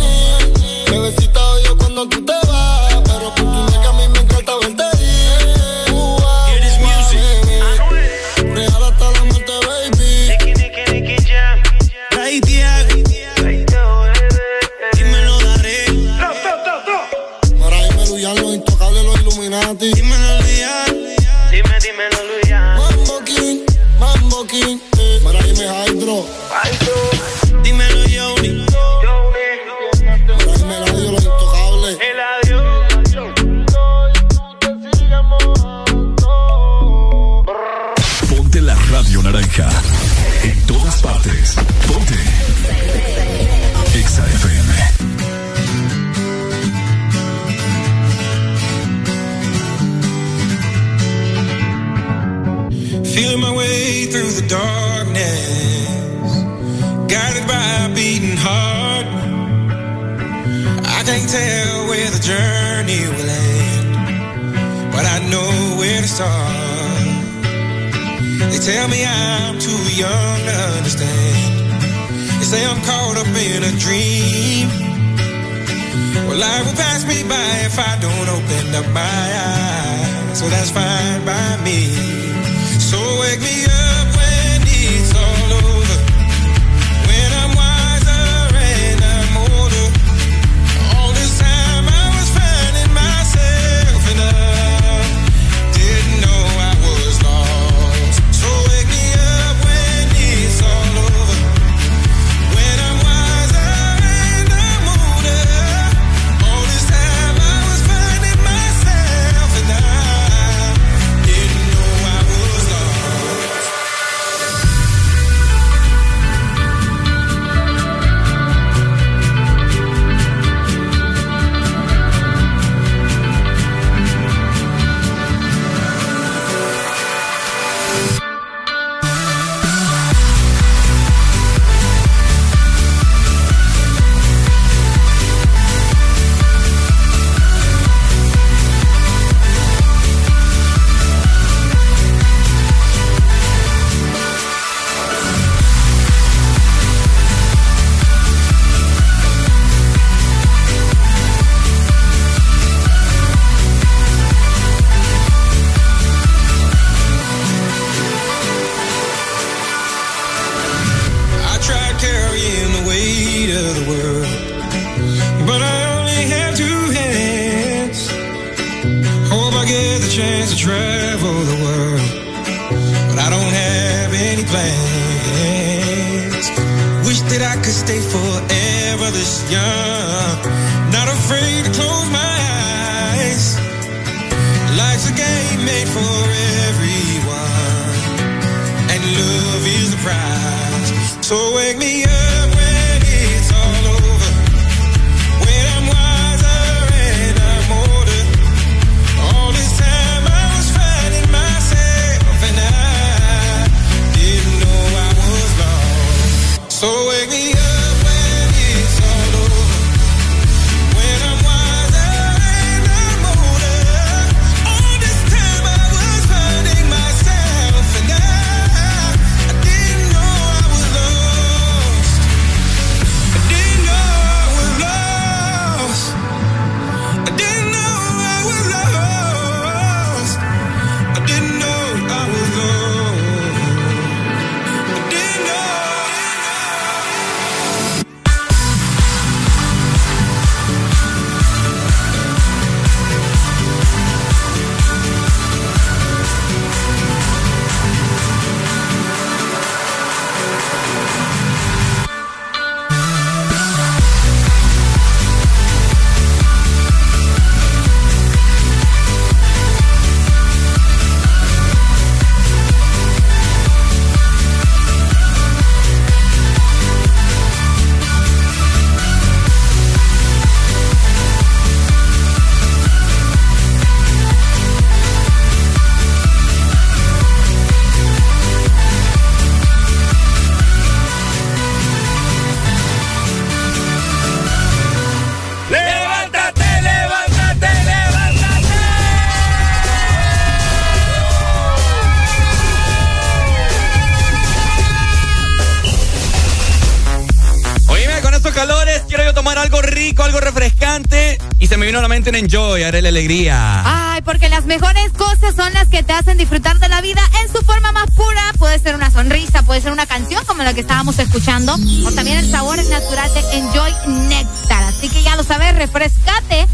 Enjoy, 302.38 302.84
haré 302.84 303.02
la 303.02 303.10
alegría. 303.10 304.14
Ay, 304.14 304.22
porque 304.22 304.50
las 304.50 304.66
mejores 304.66 305.12
cosas 305.14 305.56
son 305.56 305.74
las 305.74 305.88
que 305.88 306.04
te 306.04 306.14
hacen 306.14 306.38
disfrutar 306.38 306.80
de 306.80 306.90
la 306.90 307.02
vida 307.02 307.22
en 307.42 307.52
su 307.52 307.64
forma 307.64 307.92
más 307.92 308.06
pura. 308.12 308.42
Puede 308.58 308.80
ser 308.80 308.96
una 308.96 309.10
sonrisa, 309.10 309.64
puede 309.64 309.82
ser 309.82 309.92
una 309.92 310.06
canción 310.06 310.44
como 310.46 310.64
la 310.64 310.74
que 310.74 310.82
estábamos 310.82 311.18
escuchando, 311.20 311.76
o 312.06 312.12
también 312.12 312.38
el 312.38 312.52
sabor 312.52 312.78
natural 312.86 313.34
de 313.34 313.58
Enjoy 313.58 313.92
Nectar. 314.28 314.84
Así 314.84 315.10
que 315.10 315.24
ya 315.24 315.36
lo 315.36 315.44
sabes, 315.44 315.76
refrescate 315.76 316.68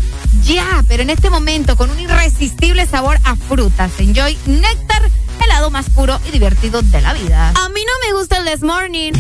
ya, 0.43 0.83
pero 0.87 1.03
en 1.03 1.09
este 1.09 1.29
momento 1.29 1.75
con 1.75 1.89
un 1.89 1.99
irresistible 1.99 2.85
sabor 2.85 3.17
a 3.23 3.35
frutas. 3.35 3.91
Enjoy 3.99 4.37
Nectar, 4.45 5.03
el 5.41 5.47
lado 5.49 5.71
más 5.71 5.89
puro 5.89 6.19
y 6.27 6.31
divertido 6.31 6.81
de 6.81 7.01
la 7.01 7.13
vida. 7.13 7.49
A 7.49 7.69
mí 7.69 7.81
no 7.85 8.07
me 8.07 8.19
gusta 8.19 8.37
el 8.37 8.45
This 8.45 8.61
Morning. 8.61 9.13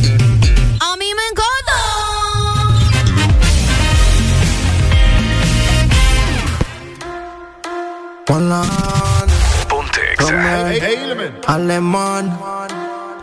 Ponte 10.25 11.39
Alemán, 11.45 12.39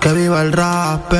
que 0.00 0.12
viva 0.12 0.42
el 0.42 0.52
rap. 0.52 1.12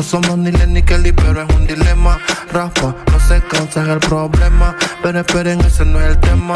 No 0.00 0.04
somos 0.04 0.38
ni 0.38 0.50
Len 0.50 0.72
ni 0.72 0.82
Kelly, 0.82 1.12
pero 1.12 1.42
es 1.42 1.54
un 1.54 1.66
dilema. 1.66 2.18
Rafa, 2.50 2.94
no 3.12 3.20
se 3.28 3.38
cansa 3.42 3.82
es 3.82 3.88
el 3.90 3.98
problema. 3.98 4.74
Pero 5.02 5.20
esperen, 5.20 5.60
ese 5.60 5.84
no 5.84 6.00
es 6.00 6.06
el 6.06 6.18
tema. 6.20 6.54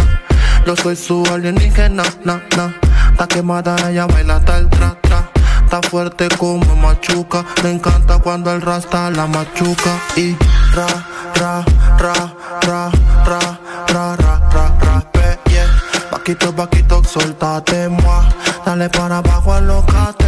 Yo 0.65 0.75
soy 0.75 0.97
su 0.97 1.23
alienígena, 1.31 2.05
na, 2.25 2.43
na. 2.57 2.75
Está 3.11 3.29
quemada, 3.29 3.77
ella 3.91 4.07
baila 4.07 4.37
hasta 4.37 4.57
el 4.57 4.71
tra, 4.71 4.97
tra. 5.03 5.29
Está 5.63 5.83
fuerte 5.91 6.29
como 6.39 6.75
machuca. 6.75 7.45
Me 7.63 7.73
encanta 7.73 8.19
cuando 8.19 8.51
el 8.51 8.63
rasta 8.63 9.11
la 9.11 9.27
machuca. 9.27 10.01
Y 10.17 10.35
ra, 10.73 10.87
ra, 11.35 11.63
ra, 11.99 12.15
ra, 12.63 12.91
ra, 13.27 13.59
ra, 13.89 14.17
ra, 14.17 14.41
ra, 14.55 14.75
rape, 14.81 15.39
yeah. 15.51 15.67
Paquito, 16.11 16.51
paquito, 16.57 17.05
soltate, 17.05 17.91
moi. 17.91 18.25
Dale 18.65 18.89
para 18.89 19.19
abajo, 19.19 19.53
alocate. 19.53 20.25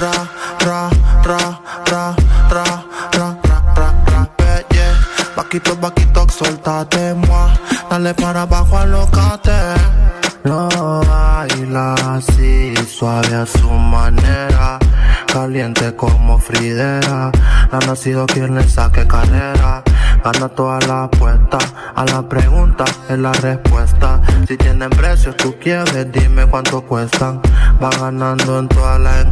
Ra, 0.00 0.10
ra, 0.10 0.18
ra, 0.66 0.90
ra, 0.90 0.97
Paquito, 5.48 5.74
paquito, 5.80 6.26
soltate, 6.28 7.14
moi. 7.14 7.48
Dale 7.88 8.12
para 8.12 8.42
abajo, 8.42 8.76
alocate. 8.76 9.50
Lo 10.44 10.68
baila 11.08 11.94
así, 11.94 12.74
suave 12.86 13.34
a 13.34 13.46
su 13.46 13.70
manera. 13.70 14.78
Caliente 15.32 15.96
como 15.96 16.38
Fridera. 16.38 17.32
Ha 17.72 17.78
nacido 17.86 18.26
quien 18.26 18.56
le 18.56 18.68
saque 18.68 19.06
carrera. 19.06 19.82
Gana 20.22 20.50
toda 20.50 20.80
la 20.80 21.04
apuesta. 21.04 21.56
A 21.94 22.04
la 22.04 22.28
pregunta 22.28 22.84
es 23.08 23.18
la 23.18 23.32
respuesta. 23.32 24.20
Si 24.46 24.54
tienen 24.58 24.90
precios, 24.90 25.34
tú 25.38 25.56
quieres, 25.58 26.12
dime 26.12 26.44
cuánto 26.44 26.82
cuestan. 26.82 27.40
Va 27.82 27.88
ganando 27.98 28.58
en 28.58 28.68
las 28.68 29.24
encuestas. 29.24 29.27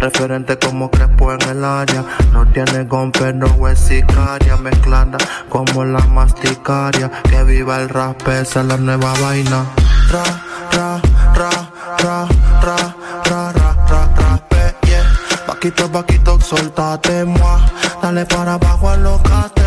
Referente 0.00 0.56
como 0.58 0.90
Crespo 0.90 1.32
en 1.32 1.42
el 1.42 1.64
área. 1.64 2.04
No 2.32 2.46
tiene 2.46 2.84
gon, 2.84 3.10
pero 3.10 3.68
es 3.68 3.78
sicaria. 3.78 4.56
Mezclada 4.56 5.18
como 5.48 5.84
la 5.84 6.00
masticaria. 6.00 7.10
Que 7.28 7.42
viva 7.44 7.78
el 7.80 7.88
rap, 7.88 8.26
esa 8.28 8.60
es 8.60 8.66
la 8.66 8.76
nueva 8.76 9.12
vaina. 9.20 9.64
Ra, 10.10 10.24
ra, 10.72 11.00
ra, 11.34 11.50
ra, 11.98 12.28
ra, 12.62 12.94
ra, 13.24 13.52
ra, 13.52 13.74
ra, 13.88 14.08
rape, 14.16 14.76
yeah. 14.86 15.04
Paquito, 15.46 15.90
paquito, 15.90 16.40
soltate, 16.40 17.24
moi. 17.24 17.60
Dale 18.00 18.24
para 18.24 18.54
abajo, 18.54 18.88
alocate. 18.88 19.62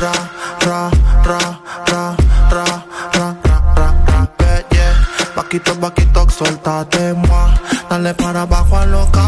Ra, 0.00 0.12
ra, 0.60 0.90
ra, 1.24 1.38
ra, 1.86 2.16
ra, 2.50 2.76
ra, 3.12 3.36
ra, 3.44 3.62
ra, 3.76 3.94
rape, 4.06 4.66
yeah. 4.70 4.94
Paquito, 5.34 5.74
paquito, 5.78 6.28
soltate, 6.30 7.12
moi. 7.12 7.50
Dale 7.90 8.14
para 8.14 8.42
abajo, 8.42 8.76
alocate. 8.76 9.25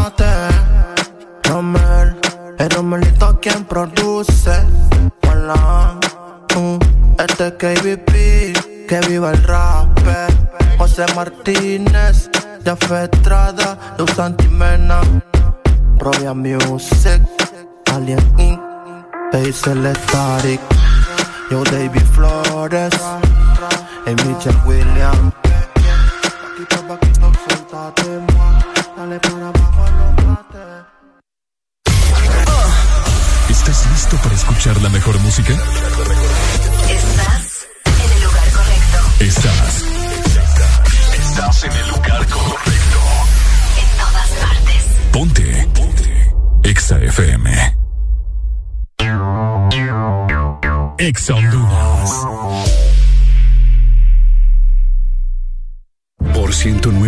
Martínez, 11.39 12.29
de 12.63 12.75
Fetrada, 12.75 13.77
Luz 13.97 14.19
Antimena, 14.19 15.01
Roya 15.97 16.33
Music, 16.33 17.21
Alien 17.93 18.19
Inc., 18.37 18.59
Basil 19.31 19.95
Static, 19.95 20.59
Yo 21.49 21.63
David 21.63 22.03
Flores, 22.13 22.93
y 24.05 24.09
Michelle 24.09 24.59
Williams. 24.65 25.33
¿Estás 33.49 33.91
listo 33.91 34.17
para 34.17 34.35
escuchar 34.35 34.81
la 34.81 34.89
mejor 34.89 35.17
música? 35.19 35.53
Exa 46.89 47.05
FM. 47.05 47.47
Exa 50.97 51.35
Honduras. 51.35 52.11
Por 56.33 56.51
109 56.51 56.98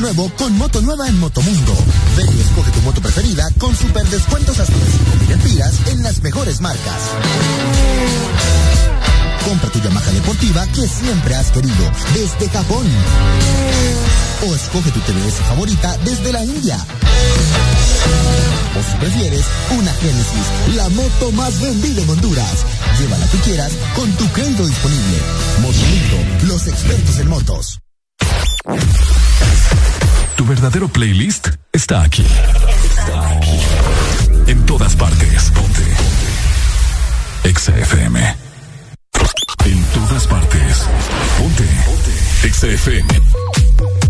Nuevo 0.00 0.30
con 0.36 0.56
moto 0.58 0.80
nueva 0.82 1.08
en 1.08 1.18
Motomundo. 1.18 1.74
Ven 2.16 2.26
y 2.36 2.40
escoge 2.40 2.70
tu 2.72 2.80
moto 2.82 3.00
preferida 3.00 3.48
con 3.58 3.74
super 3.76 4.06
descuentos 4.08 4.58
hasta 4.58 4.76
de 4.76 4.90
5 4.90 5.32
empiras 5.32 5.74
en 5.88 6.02
las 6.02 6.22
mejores 6.22 6.60
marcas. 6.60 7.00
Compra 9.44 9.70
tu 9.70 9.80
Yamaha 9.80 10.10
deportiva 10.10 10.66
que 10.68 10.86
siempre 10.88 11.34
has 11.34 11.50
querido 11.50 11.90
desde 12.12 12.48
Japón. 12.50 12.86
O 14.48 14.54
escoge 14.54 14.90
tu 14.90 15.00
TVS 15.00 15.34
favorita 15.48 15.96
desde 16.04 16.32
la 16.32 16.44
India. 16.44 16.76
O 18.78 18.90
si 18.90 18.96
prefieres, 18.98 19.44
una 19.78 19.92
Genesis, 19.94 20.76
la 20.76 20.88
moto 20.90 21.32
más 21.32 21.60
vendida 21.60 22.02
en 22.02 22.10
Honduras. 22.10 22.64
Llévala 22.98 23.26
que 23.28 23.38
quieras 23.38 23.72
con 23.94 24.10
tu 24.12 24.26
crédito 24.32 24.66
disponible. 24.66 25.18
Motomundo, 25.62 26.46
los 26.54 26.66
expertos 26.66 27.18
en 27.20 27.28
motos. 27.28 27.80
Tu 30.36 30.44
verdadero 30.44 30.88
playlist 30.88 31.48
está 31.72 32.02
aquí. 32.02 32.24
Está 32.24 33.28
aquí. 33.36 33.60
En 34.46 34.66
todas 34.66 34.96
partes. 34.96 35.50
Ponte. 35.50 35.82
Exa. 37.44 37.72
En 39.64 39.84
todas 39.84 40.26
partes. 40.26 40.86
Ponte. 41.38 41.64
Exa 42.42 42.66
FM. 42.66 44.03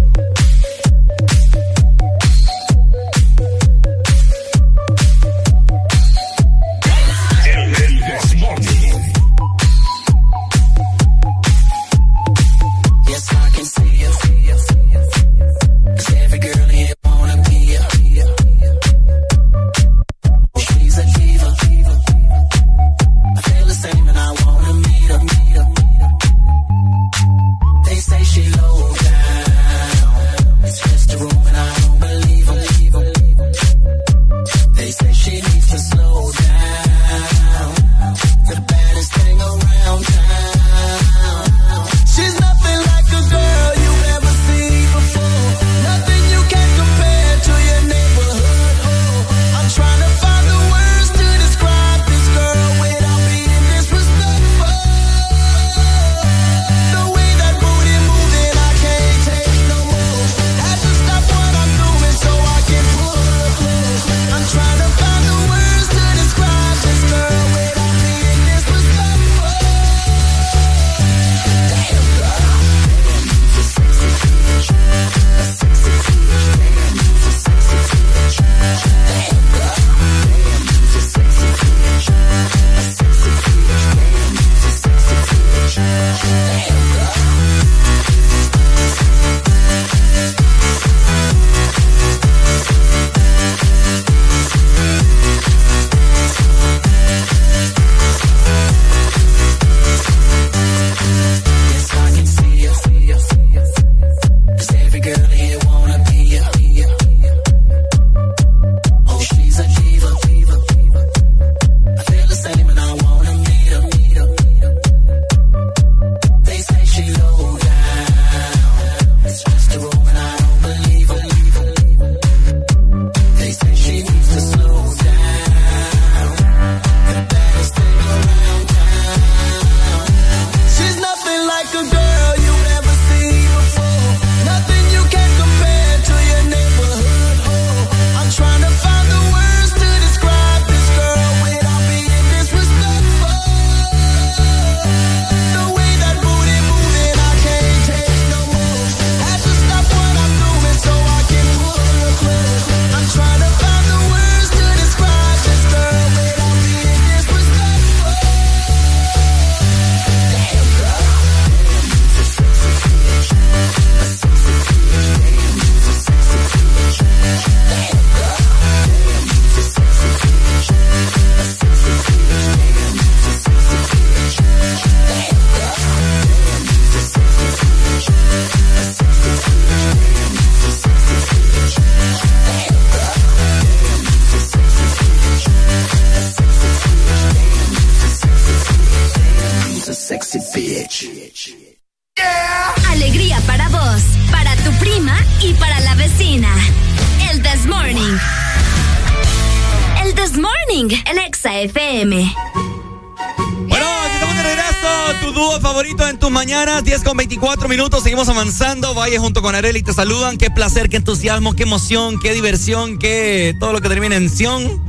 Minutos. 207.77 208.03
Seguimos 208.03 208.29
avanzando. 208.29 208.95
Vaya 208.95 209.19
junto 209.19 209.43
con 209.43 209.55
Areli, 209.55 209.83
te 209.83 209.93
saludan. 209.93 210.37
Qué 210.37 210.51
placer, 210.51 210.89
qué 210.89 210.97
entusiasmo, 210.99 211.55
qué 211.55 211.65
emoción, 211.65 212.19
qué 212.21 212.33
diversión, 212.33 212.99
qué 212.99 213.55
todo 213.59 213.73
lo 213.73 213.81
que 213.81 213.89
termina 213.89 214.17
en 214.17 214.31
ción 214.31 214.83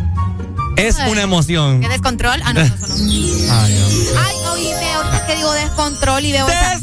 es 0.78 1.00
Ay. 1.00 1.12
una 1.12 1.22
emoción. 1.24 1.82
¿Qué 1.82 1.88
descontrol? 1.90 2.42
Ah, 2.44 2.54
no, 2.54 2.62
no, 2.64 2.70
no. 2.88 2.96
Ay, 3.54 4.36
oíme, 4.52 4.94
ahorita 4.94 5.26
que 5.26 5.36
digo 5.36 5.52
descontrol 5.54 6.26
y 6.26 6.32
veo 6.32 6.48
esa- 6.48 6.80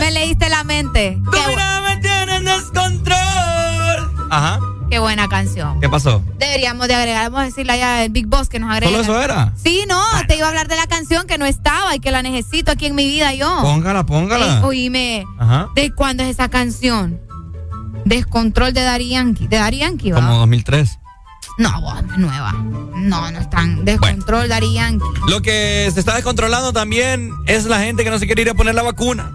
Me 0.00 0.10
leíste 0.10 0.48
la 0.48 0.64
mente. 0.64 1.18
Qué, 1.32 1.38
bu- 1.38 1.82
me 1.84 1.96
tienes 1.98 2.44
descontrol. 2.44 3.16
Ajá. 4.30 4.58
qué 4.88 4.98
buena 4.98 5.28
canción. 5.28 5.80
¿Qué 5.80 5.88
pasó? 5.88 6.22
Deberíamos 6.38 6.88
de 6.88 6.94
agregar, 6.94 7.24
vamos 7.30 7.42
a 7.42 7.44
decirle 7.44 7.72
allá 7.72 8.00
al 8.00 8.08
Big 8.10 8.26
Boss 8.26 8.48
que 8.48 8.58
nos 8.58 8.70
agregue. 8.72 8.90
¿Solo 8.92 9.02
eso 9.02 9.22
era? 9.22 9.52
Sí, 9.62 9.84
no, 9.88 10.00
te 10.26 10.36
iba 10.36 10.46
a 10.46 10.48
hablar 10.48 10.66
de 10.68 10.76
la 10.76 10.86
canción 11.10 11.26
que 11.26 11.38
no 11.38 11.46
estaba 11.46 11.96
y 11.96 11.98
que 12.00 12.12
la 12.12 12.22
necesito 12.22 12.70
aquí 12.70 12.86
en 12.86 12.94
mi 12.94 13.04
vida 13.08 13.34
yo. 13.34 13.48
Póngala, 13.62 14.06
póngala. 14.06 14.58
Eh, 14.58 14.60
oíme, 14.62 15.24
Ajá. 15.40 15.68
¿de 15.74 15.92
cuándo 15.92 16.22
es 16.22 16.30
esa 16.30 16.48
canción? 16.48 17.20
Descontrol 18.04 18.72
de 18.72 18.82
Daddy 18.82 19.08
Yankee. 19.10 19.48
De 19.48 19.56
Daddy 19.56 19.78
Yankee, 19.78 20.12
¿va? 20.12 20.20
Como 20.20 20.36
2003. 20.38 20.98
No, 21.58 21.80
vos, 21.80 21.94
nueva. 22.16 22.52
No, 22.94 23.28
no 23.30 23.38
es 23.40 23.50
tan. 23.50 23.84
Descontrol 23.84 24.48
Daddy 24.48 24.72
Yankee. 24.74 25.04
Lo 25.28 25.42
que 25.42 25.90
se 25.92 25.98
está 25.98 26.14
descontrolando 26.14 26.72
también 26.72 27.32
es 27.46 27.64
la 27.66 27.80
gente 27.80 28.04
que 28.04 28.10
no 28.10 28.18
se 28.20 28.26
quiere 28.26 28.42
ir 28.42 28.50
a 28.50 28.54
poner 28.54 28.74
la 28.76 28.82
vacuna. 28.82 29.32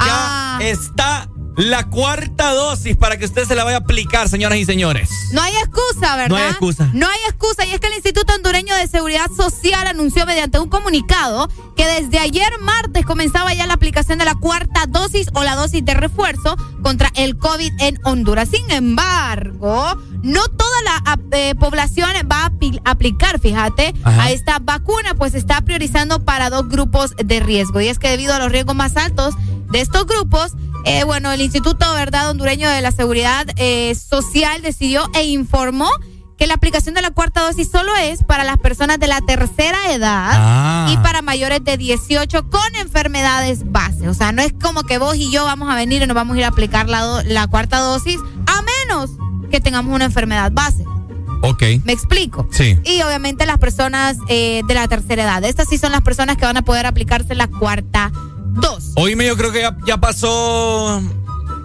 Ya 0.00 0.56
Ah. 0.56 0.58
está 0.60 1.28
la 1.58 1.84
cuarta 1.90 2.54
dosis 2.54 2.96
para 2.96 3.16
que 3.18 3.24
usted 3.24 3.44
se 3.44 3.54
la 3.54 3.64
vaya 3.64 3.78
a 3.78 3.80
aplicar, 3.80 4.28
señoras 4.28 4.58
y 4.58 4.64
señores. 4.64 5.10
No 5.32 5.42
hay 5.42 5.52
excusa, 5.56 6.16
¿verdad? 6.16 6.28
No 6.28 6.36
hay 6.36 6.48
excusa. 6.50 6.90
No 6.94 7.06
hay 7.08 7.18
excusa. 7.28 7.66
Y 7.66 7.72
es 7.72 7.80
que 7.80 7.88
el 7.88 7.94
Instituto 7.94 8.32
Hondureño 8.34 8.74
de 8.76 8.86
Seguridad 8.86 9.28
Social 9.36 9.86
anunció 9.88 10.24
mediante 10.24 10.58
un 10.60 10.68
comunicado 10.68 11.48
que 11.76 11.84
desde 11.86 12.18
ayer 12.20 12.48
martes 12.60 13.04
comenzaba 13.04 13.52
ya 13.54 13.66
la 13.66 13.74
aplicación 13.74 14.18
de 14.18 14.24
la 14.24 14.34
cuarta 14.36 14.86
dosis 14.88 15.28
o 15.34 15.42
la 15.42 15.56
dosis 15.56 15.84
de 15.84 15.94
refuerzo 15.94 16.56
contra 16.82 17.10
el 17.16 17.36
COVID 17.38 17.72
en 17.80 17.98
Honduras. 18.04 18.48
Sin 18.50 18.70
embargo, 18.70 19.96
no 20.22 20.48
toda 20.48 20.82
la 20.84 21.18
eh, 21.36 21.54
población 21.56 22.08
va 22.30 22.46
a 22.46 22.50
apli- 22.50 22.80
aplicar, 22.84 23.40
fíjate, 23.40 23.94
Ajá. 24.04 24.22
a 24.24 24.30
esta 24.30 24.58
vacuna, 24.60 25.14
pues 25.14 25.34
está 25.34 25.60
priorizando 25.62 26.24
para 26.24 26.50
dos 26.50 26.68
grupos 26.68 27.14
de 27.16 27.40
riesgo. 27.40 27.80
Y 27.80 27.88
es 27.88 27.98
que 27.98 28.08
debido 28.10 28.32
a 28.34 28.38
los 28.38 28.52
riesgos 28.52 28.74
más 28.76 28.96
altos 28.96 29.34
de 29.70 29.80
estos 29.80 30.06
grupos, 30.06 30.52
eh, 30.84 31.04
bueno, 31.04 31.32
el 31.32 31.40
Instituto 31.40 31.92
Verdad 31.94 32.30
Hondureño 32.30 32.68
de 32.68 32.80
la 32.80 32.92
Seguridad 32.92 33.46
eh, 33.56 33.94
Social 33.94 34.62
decidió 34.62 35.08
e 35.14 35.24
informó 35.24 35.88
que 36.36 36.46
la 36.46 36.54
aplicación 36.54 36.94
de 36.94 37.02
la 37.02 37.10
cuarta 37.10 37.42
dosis 37.42 37.68
solo 37.68 37.94
es 37.96 38.22
para 38.22 38.44
las 38.44 38.58
personas 38.58 39.00
de 39.00 39.08
la 39.08 39.20
tercera 39.20 39.92
edad 39.92 40.30
Ah. 40.34 40.86
y 40.90 40.96
para 40.98 41.20
mayores 41.20 41.64
de 41.64 41.76
18 41.76 42.48
con 42.48 42.76
enfermedades 42.76 43.70
base. 43.72 44.08
O 44.08 44.14
sea, 44.14 44.30
no 44.32 44.40
es 44.42 44.52
como 44.62 44.84
que 44.84 44.98
vos 44.98 45.16
y 45.16 45.32
yo 45.32 45.44
vamos 45.44 45.68
a 45.68 45.74
venir 45.74 46.00
y 46.02 46.06
nos 46.06 46.14
vamos 46.14 46.36
a 46.36 46.38
ir 46.38 46.44
a 46.44 46.48
aplicar 46.48 46.88
la, 46.88 47.22
la 47.24 47.48
cuarta 47.48 47.80
dosis 47.80 48.18
a 48.46 48.62
menos 48.62 49.10
que 49.50 49.60
tengamos 49.60 49.92
una 49.92 50.04
enfermedad 50.04 50.52
base. 50.52 50.84
Ok. 51.42 51.62
¿Me 51.84 51.92
explico? 51.92 52.46
Sí. 52.52 52.78
Y 52.84 53.02
obviamente 53.02 53.44
las 53.46 53.58
personas 53.58 54.16
eh, 54.28 54.62
de 54.66 54.74
la 54.74 54.86
tercera 54.88 55.22
edad. 55.24 55.42
Estas 55.44 55.68
sí 55.68 55.76
son 55.78 55.90
las 55.92 56.02
personas 56.02 56.36
que 56.36 56.44
van 56.44 56.56
a 56.56 56.62
poder 56.62 56.86
aplicarse 56.86 57.34
la 57.34 57.46
cuarta 57.48 58.10
dosis. 58.10 58.27
Oíme, 58.96 59.26
yo 59.26 59.36
creo 59.36 59.52
que 59.52 59.60
ya, 59.62 59.76
ya 59.86 59.96
pasó. 59.98 61.00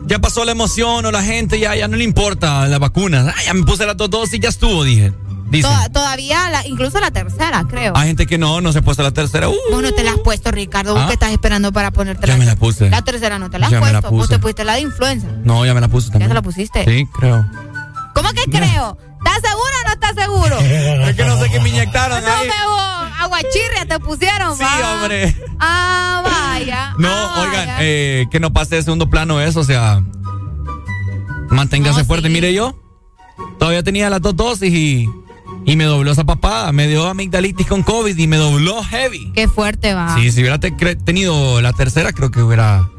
Ya 0.06 0.20
pasó 0.20 0.44
la 0.44 0.52
emoción 0.52 1.06
o 1.06 1.12
la 1.12 1.24
gente, 1.24 1.60
ya, 1.60 1.76
ya 1.76 1.88
no 1.88 1.96
le 1.96 2.04
importa 2.04 2.68
la 2.68 2.78
vacuna. 2.78 3.34
Ya 3.46 3.54
me 3.54 3.64
puse 3.64 3.86
las 3.86 3.96
dos 3.98 4.10
dosis 4.10 4.34
y 4.36 4.40
ya 4.40 4.50
estuvo, 4.50 4.84
dije. 4.84 5.14
Toda- 5.62 5.88
todavía, 5.90 6.50
la- 6.50 6.66
incluso 6.68 7.00
la 7.00 7.12
tercera, 7.12 7.64
creo. 7.70 7.94
Hay 7.96 8.08
gente 8.08 8.26
que 8.26 8.38
no, 8.40 8.60
no 8.60 8.74
se 8.74 8.80
ha 8.80 8.82
puesto 8.82 9.04
la 9.04 9.12
tercera. 9.12 9.50
Uh, 9.50 9.56
Vos 9.72 9.82
no 9.84 9.92
te 9.94 10.04
la 10.04 10.12
has 10.12 10.20
puesto, 10.20 10.52
Ricardo. 10.52 10.94
¿Vos 10.96 11.04
Ah. 11.04 11.08
qué 11.08 11.14
estás 11.14 11.32
esperando 11.32 11.72
para 11.72 11.92
ponerte 11.92 12.26
ya 12.28 12.38
me 12.38 12.46
la 12.46 12.56
puse. 12.56 12.90
La 12.90 13.04
tercera 13.04 13.38
no 13.40 13.50
te 13.52 13.60
la 13.60 13.68
has 13.68 13.72
Ya 13.72 13.80
me 13.80 13.92
la 13.94 14.02
puesto. 14.02 14.16
Vos 14.18 14.30
te 14.30 14.40
pusiste 14.40 14.64
la 14.66 14.74
de 14.74 14.82
influenza. 14.82 15.28
No, 15.44 15.64
ya 15.66 15.74
me 15.76 15.82
la 15.82 15.88
puse 15.90 16.10
también. 16.10 16.30
se 16.30 16.34
la 16.34 16.42
pusiste? 16.42 16.84
Sí, 16.86 17.08
creo. 17.18 17.46
¿Cómo 18.16 18.30
que 18.32 18.44
creo? 18.50 18.98
¿Estás 19.26 19.42
seguro 19.50 19.70
o 19.84 19.88
no 19.88 19.94
estás 19.94 20.16
seguro? 20.16 20.60
Es 21.08 21.16
que 21.16 21.24
no 21.24 21.40
sé 21.40 21.50
qué 21.50 21.60
me 21.60 21.70
inyectaron 21.70 22.22
No, 22.26 22.30
ahí. 22.32 22.48
me 22.48 22.68
vos, 22.68 22.93
aguachirria 23.24 23.86
te 23.88 24.00
pusieron, 24.00 24.56
Sí, 24.58 24.64
va. 24.64 24.94
hombre. 25.02 25.36
Ah, 25.60 26.22
vaya. 26.24 26.94
No, 26.98 27.10
Ah, 27.10 27.42
oigan, 27.42 27.68
vaya. 27.68 27.78
eh, 27.82 28.26
que 28.32 28.40
no 28.40 28.54
pase 28.54 28.76
de 28.76 28.84
segundo 28.84 29.10
plano 29.10 29.42
eso, 29.42 29.60
o 29.62 29.64
sea, 29.64 30.02
manténgase 31.50 32.00
No, 32.00 32.06
fuerte. 32.06 32.28
sí. 32.28 32.34
Mire 32.34 32.54
yo, 32.54 32.76
todavía 33.60 33.84
tenía 33.84 34.10
las 34.10 34.22
dos 34.22 34.36
dosis 34.36 34.74
y, 34.74 35.10
y 35.66 35.76
me 35.76 35.84
dobló 35.86 36.12
esa 36.12 36.24
papada, 36.24 36.72
me 36.72 36.88
dio 36.88 37.08
amigdalitis 37.08 37.68
con 37.68 37.84
COVID 37.84 38.18
y 38.18 38.28
me 38.28 38.38
dobló 38.38 38.84
heavy. 38.84 39.32
Qué 39.34 39.48
fuerte 39.48 39.94
va. 39.94 40.16
Sí, 40.16 40.32
si 40.32 40.42
hubiera 40.42 40.60
te- 40.60 40.72
tenido 40.96 41.62
la 41.62 41.74
tercera, 41.74 42.12
creo 42.14 42.32
que 42.32 42.42
hubiera 42.42 42.90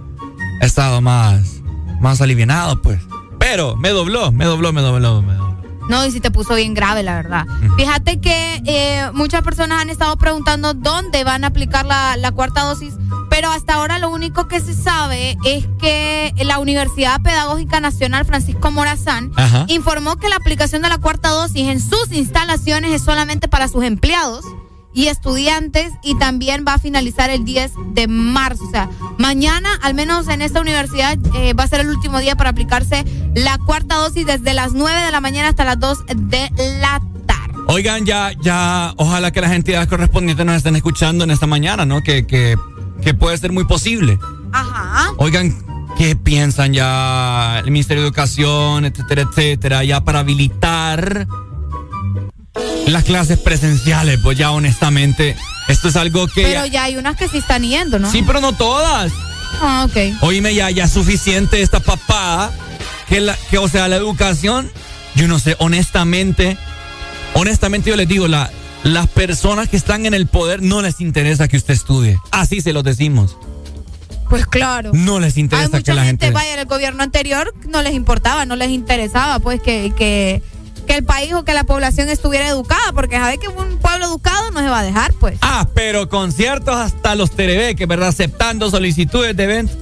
estado 0.60 1.00
más, 1.00 1.62
más 2.00 2.20
alivianado, 2.20 2.80
pues. 2.80 3.00
Pero 3.38 3.76
me 3.76 3.90
dobló, 3.90 4.32
me 4.32 4.44
dobló, 4.44 4.72
me 4.72 4.80
dobló, 4.80 5.20
me 5.22 5.34
dobló. 5.34 5.54
No, 5.88 6.04
y 6.06 6.10
si 6.10 6.20
te 6.20 6.30
puso 6.30 6.54
bien 6.54 6.74
grave, 6.74 7.02
la 7.02 7.14
verdad. 7.14 7.46
Fíjate 7.76 8.20
que 8.20 8.62
eh, 8.66 9.10
muchas 9.12 9.42
personas 9.42 9.82
han 9.82 9.90
estado 9.90 10.16
preguntando 10.16 10.74
dónde 10.74 11.24
van 11.24 11.44
a 11.44 11.48
aplicar 11.48 11.84
la, 11.84 12.16
la 12.16 12.32
cuarta 12.32 12.62
dosis, 12.62 12.94
pero 13.28 13.50
hasta 13.50 13.74
ahora 13.74 13.98
lo 13.98 14.10
único 14.10 14.48
que 14.48 14.60
se 14.60 14.74
sabe 14.74 15.36
es 15.44 15.66
que 15.80 16.32
la 16.44 16.58
Universidad 16.58 17.20
Pedagógica 17.20 17.80
Nacional 17.80 18.24
Francisco 18.24 18.70
Morazán 18.70 19.32
Ajá. 19.36 19.66
informó 19.68 20.16
que 20.16 20.28
la 20.28 20.36
aplicación 20.36 20.82
de 20.82 20.88
la 20.88 20.98
cuarta 20.98 21.30
dosis 21.30 21.68
en 21.68 21.80
sus 21.80 22.12
instalaciones 22.12 22.92
es 22.92 23.02
solamente 23.02 23.48
para 23.48 23.68
sus 23.68 23.84
empleados 23.84 24.44
y 24.94 25.08
estudiantes 25.08 25.92
y 26.02 26.16
también 26.18 26.64
va 26.66 26.74
a 26.74 26.78
finalizar 26.78 27.28
el 27.28 27.44
10 27.44 27.72
de 27.94 28.06
marzo. 28.06 28.64
O 28.64 28.70
sea, 28.70 28.88
mañana, 29.18 29.68
al 29.82 29.94
menos 29.94 30.28
en 30.28 30.40
esta 30.40 30.60
universidad, 30.60 31.18
eh, 31.34 31.52
va 31.52 31.64
a 31.64 31.68
ser 31.68 31.80
el 31.80 31.90
último 31.90 32.20
día 32.20 32.36
para 32.36 32.50
aplicarse 32.50 33.04
la 33.34 33.58
cuarta 33.58 33.96
dosis 33.96 34.24
desde 34.24 34.54
las 34.54 34.72
9 34.72 35.02
de 35.02 35.10
la 35.10 35.20
mañana 35.20 35.48
hasta 35.48 35.64
las 35.64 35.80
2 35.80 36.06
de 36.06 36.50
la 36.80 37.02
tarde. 37.26 37.54
Oigan, 37.66 38.06
ya, 38.06 38.32
ya, 38.40 38.94
ojalá 38.96 39.32
que 39.32 39.40
las 39.40 39.52
entidades 39.52 39.88
correspondientes 39.88 40.46
nos 40.46 40.56
estén 40.56 40.76
escuchando 40.76 41.24
en 41.24 41.32
esta 41.32 41.46
mañana, 41.46 41.84
¿no? 41.84 42.00
Que, 42.02 42.26
que, 42.26 42.56
que 43.02 43.14
puede 43.14 43.36
ser 43.36 43.50
muy 43.50 43.64
posible. 43.64 44.18
Ajá. 44.52 45.12
Oigan, 45.16 45.56
¿qué 45.98 46.14
piensan 46.14 46.72
ya 46.72 47.58
el 47.58 47.70
Ministerio 47.72 48.02
de 48.02 48.08
Educación, 48.08 48.84
etcétera, 48.84 49.22
etcétera, 49.22 49.82
ya 49.82 50.04
para 50.04 50.20
habilitar 50.20 51.26
las 52.86 53.04
clases 53.04 53.38
presenciales? 53.38 54.18
Pues 54.22 54.38
ya 54.38 54.50
honestamente, 54.50 55.36
esto 55.68 55.88
es 55.88 55.96
algo 55.96 56.26
que... 56.26 56.42
Pero 56.42 56.66
ya 56.66 56.84
hay 56.84 56.96
unas 56.96 57.16
que 57.16 57.28
sí 57.28 57.38
están 57.38 57.62
yendo, 57.62 57.98
¿no? 57.98 58.10
Sí, 58.10 58.22
pero 58.26 58.40
no 58.40 58.52
todas. 58.52 59.12
Ah, 59.60 59.86
ok. 59.88 60.22
Oíme, 60.22 60.54
ya, 60.54 60.70
ya 60.70 60.84
es 60.84 60.92
suficiente 60.92 61.62
esta 61.62 61.80
papada. 61.80 62.52
Que, 63.08 63.20
la, 63.20 63.36
que, 63.50 63.58
o 63.58 63.68
sea, 63.68 63.88
la 63.88 63.96
educación, 63.96 64.70
yo 65.14 65.28
no 65.28 65.38
sé, 65.38 65.56
honestamente, 65.58 66.56
honestamente 67.34 67.90
yo 67.90 67.96
les 67.96 68.08
digo, 68.08 68.28
la, 68.28 68.50
las 68.82 69.08
personas 69.08 69.68
que 69.68 69.76
están 69.76 70.06
en 70.06 70.14
el 70.14 70.26
poder 70.26 70.62
no 70.62 70.82
les 70.82 71.00
interesa 71.00 71.48
que 71.48 71.56
usted 71.56 71.74
estudie. 71.74 72.18
Así 72.30 72.60
se 72.60 72.72
los 72.72 72.82
decimos. 72.84 73.36
Pues 74.28 74.46
claro. 74.46 74.90
No 74.94 75.20
les 75.20 75.36
Hay 75.36 75.42
interesa 75.42 75.68
mucha 75.68 75.82
que 75.82 75.94
la 75.94 76.04
gente, 76.04 76.26
gente... 76.26 76.34
vaya, 76.34 76.54
en 76.54 76.60
el 76.60 76.66
gobierno 76.66 77.02
anterior 77.02 77.54
no 77.68 77.82
les 77.82 77.94
importaba, 77.94 78.46
no 78.46 78.56
les 78.56 78.70
interesaba, 78.70 79.38
pues, 79.38 79.60
que, 79.60 79.92
que, 79.96 80.42
que 80.84 80.94
el 80.94 81.04
país 81.04 81.32
o 81.32 81.44
que 81.44 81.54
la 81.54 81.64
población 81.64 82.08
estuviera 82.08 82.48
educada, 82.48 82.92
porque 82.94 83.16
sabe 83.16 83.38
que 83.38 83.48
un 83.48 83.78
pueblo 83.78 84.06
educado 84.06 84.50
no 84.50 84.60
se 84.60 84.68
va 84.68 84.80
a 84.80 84.82
dejar, 84.82 85.12
pues. 85.14 85.38
Ah, 85.42 85.68
pero 85.74 86.08
conciertos 86.08 86.76
hasta 86.76 87.14
los 87.14 87.30
terebeques, 87.30 87.86
¿verdad? 87.86 88.08
Aceptando 88.08 88.70
solicitudes 88.70 89.36
de 89.36 89.44
eventos. 89.44 89.76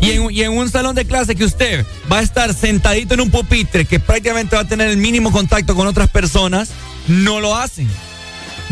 Y 0.00 0.10
en, 0.10 0.30
y 0.30 0.42
en 0.42 0.52
un 0.52 0.68
salón 0.70 0.94
de 0.94 1.06
clase 1.06 1.34
que 1.34 1.44
usted 1.44 1.86
va 2.10 2.18
a 2.18 2.22
estar 2.22 2.52
sentadito 2.54 3.14
en 3.14 3.22
un 3.22 3.30
pupitre 3.30 3.84
que 3.84 3.98
prácticamente 3.98 4.54
va 4.54 4.62
a 4.62 4.68
tener 4.68 4.88
el 4.88 4.98
mínimo 4.98 5.32
contacto 5.32 5.74
con 5.74 5.86
otras 5.86 6.10
personas, 6.10 6.70
no 7.08 7.40
lo 7.40 7.56
hacen. 7.56 7.88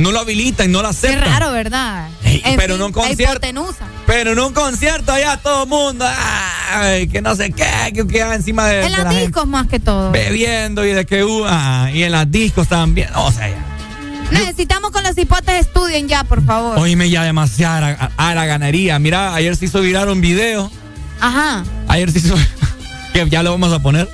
No 0.01 0.13
lo 0.13 0.21
habilitan, 0.21 0.73
no 0.73 0.83
lo 0.83 0.89
Qué 0.89 0.97
aceptan. 0.97 1.21
raro, 1.31 1.53
¿verdad? 1.53 2.09
Ey, 2.25 2.43
pero 2.57 2.75
fin, 2.75 2.79
no 2.79 2.87
un 2.87 2.93
concierto. 2.93 3.49
Pero 4.07 4.33
en 4.33 4.39
un 4.39 4.53
concierto 4.53 5.13
allá 5.13 5.37
todo 5.37 5.65
el 5.65 5.69
mundo, 5.69 6.07
ay, 6.73 7.07
que 7.09 7.21
no 7.21 7.35
sé 7.37 7.53
qué, 7.53 7.93
que 7.95 8.07
queda 8.07 8.35
encima 8.35 8.67
de, 8.67 8.79
En 8.79 8.83
de 8.85 8.91
las 8.91 9.05
la 9.05 9.11
gente, 9.11 9.27
discos 9.27 9.47
más 9.47 9.67
que 9.69 9.79
todo. 9.79 10.11
bebiendo 10.11 10.85
y 10.85 10.93
de 10.93 11.05
que 11.05 11.23
uh, 11.25 11.45
ah, 11.47 11.91
y 11.93 12.03
en 12.03 12.13
las 12.13 12.31
discos 12.31 12.67
también. 12.69 13.11
O 13.15 13.31
sea, 13.31 13.49
ya. 13.49 13.65
Necesitamos 14.31 14.91
con 14.91 15.03
los 15.03 15.17
hipotes 15.19 15.67
estudien 15.67 16.09
ya, 16.09 16.25
por 16.25 16.45
favor. 16.45 16.79
Oíme 16.79 17.11
ya 17.11 17.25
demasiada 17.25 18.11
a, 18.17 18.35
la 18.35 18.47
ganaría. 18.47 18.99
Mira, 18.99 19.35
ayer 19.35 19.55
se 19.57 19.67
hizo 19.67 19.81
viral 19.81 20.09
un 20.09 20.21
video. 20.21 20.71
Ajá. 21.21 21.65
Ayer 21.89 22.11
se 22.11 22.19
hizo. 22.21 22.35
que 23.13 23.29
ya 23.29 23.43
lo 23.43 23.51
vamos 23.51 23.73
a 23.73 23.81
poner. 23.81 24.09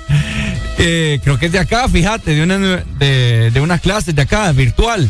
eh, 0.79 1.19
creo 1.23 1.37
que 1.37 1.45
es 1.45 1.51
de 1.51 1.59
acá, 1.59 1.87
fíjate, 1.87 2.33
de, 2.33 2.43
una, 2.43 2.57
de, 2.57 3.51
de 3.51 3.61
unas 3.61 3.79
clases 3.79 4.15
de 4.15 4.23
acá, 4.23 4.51
virtual. 4.51 5.09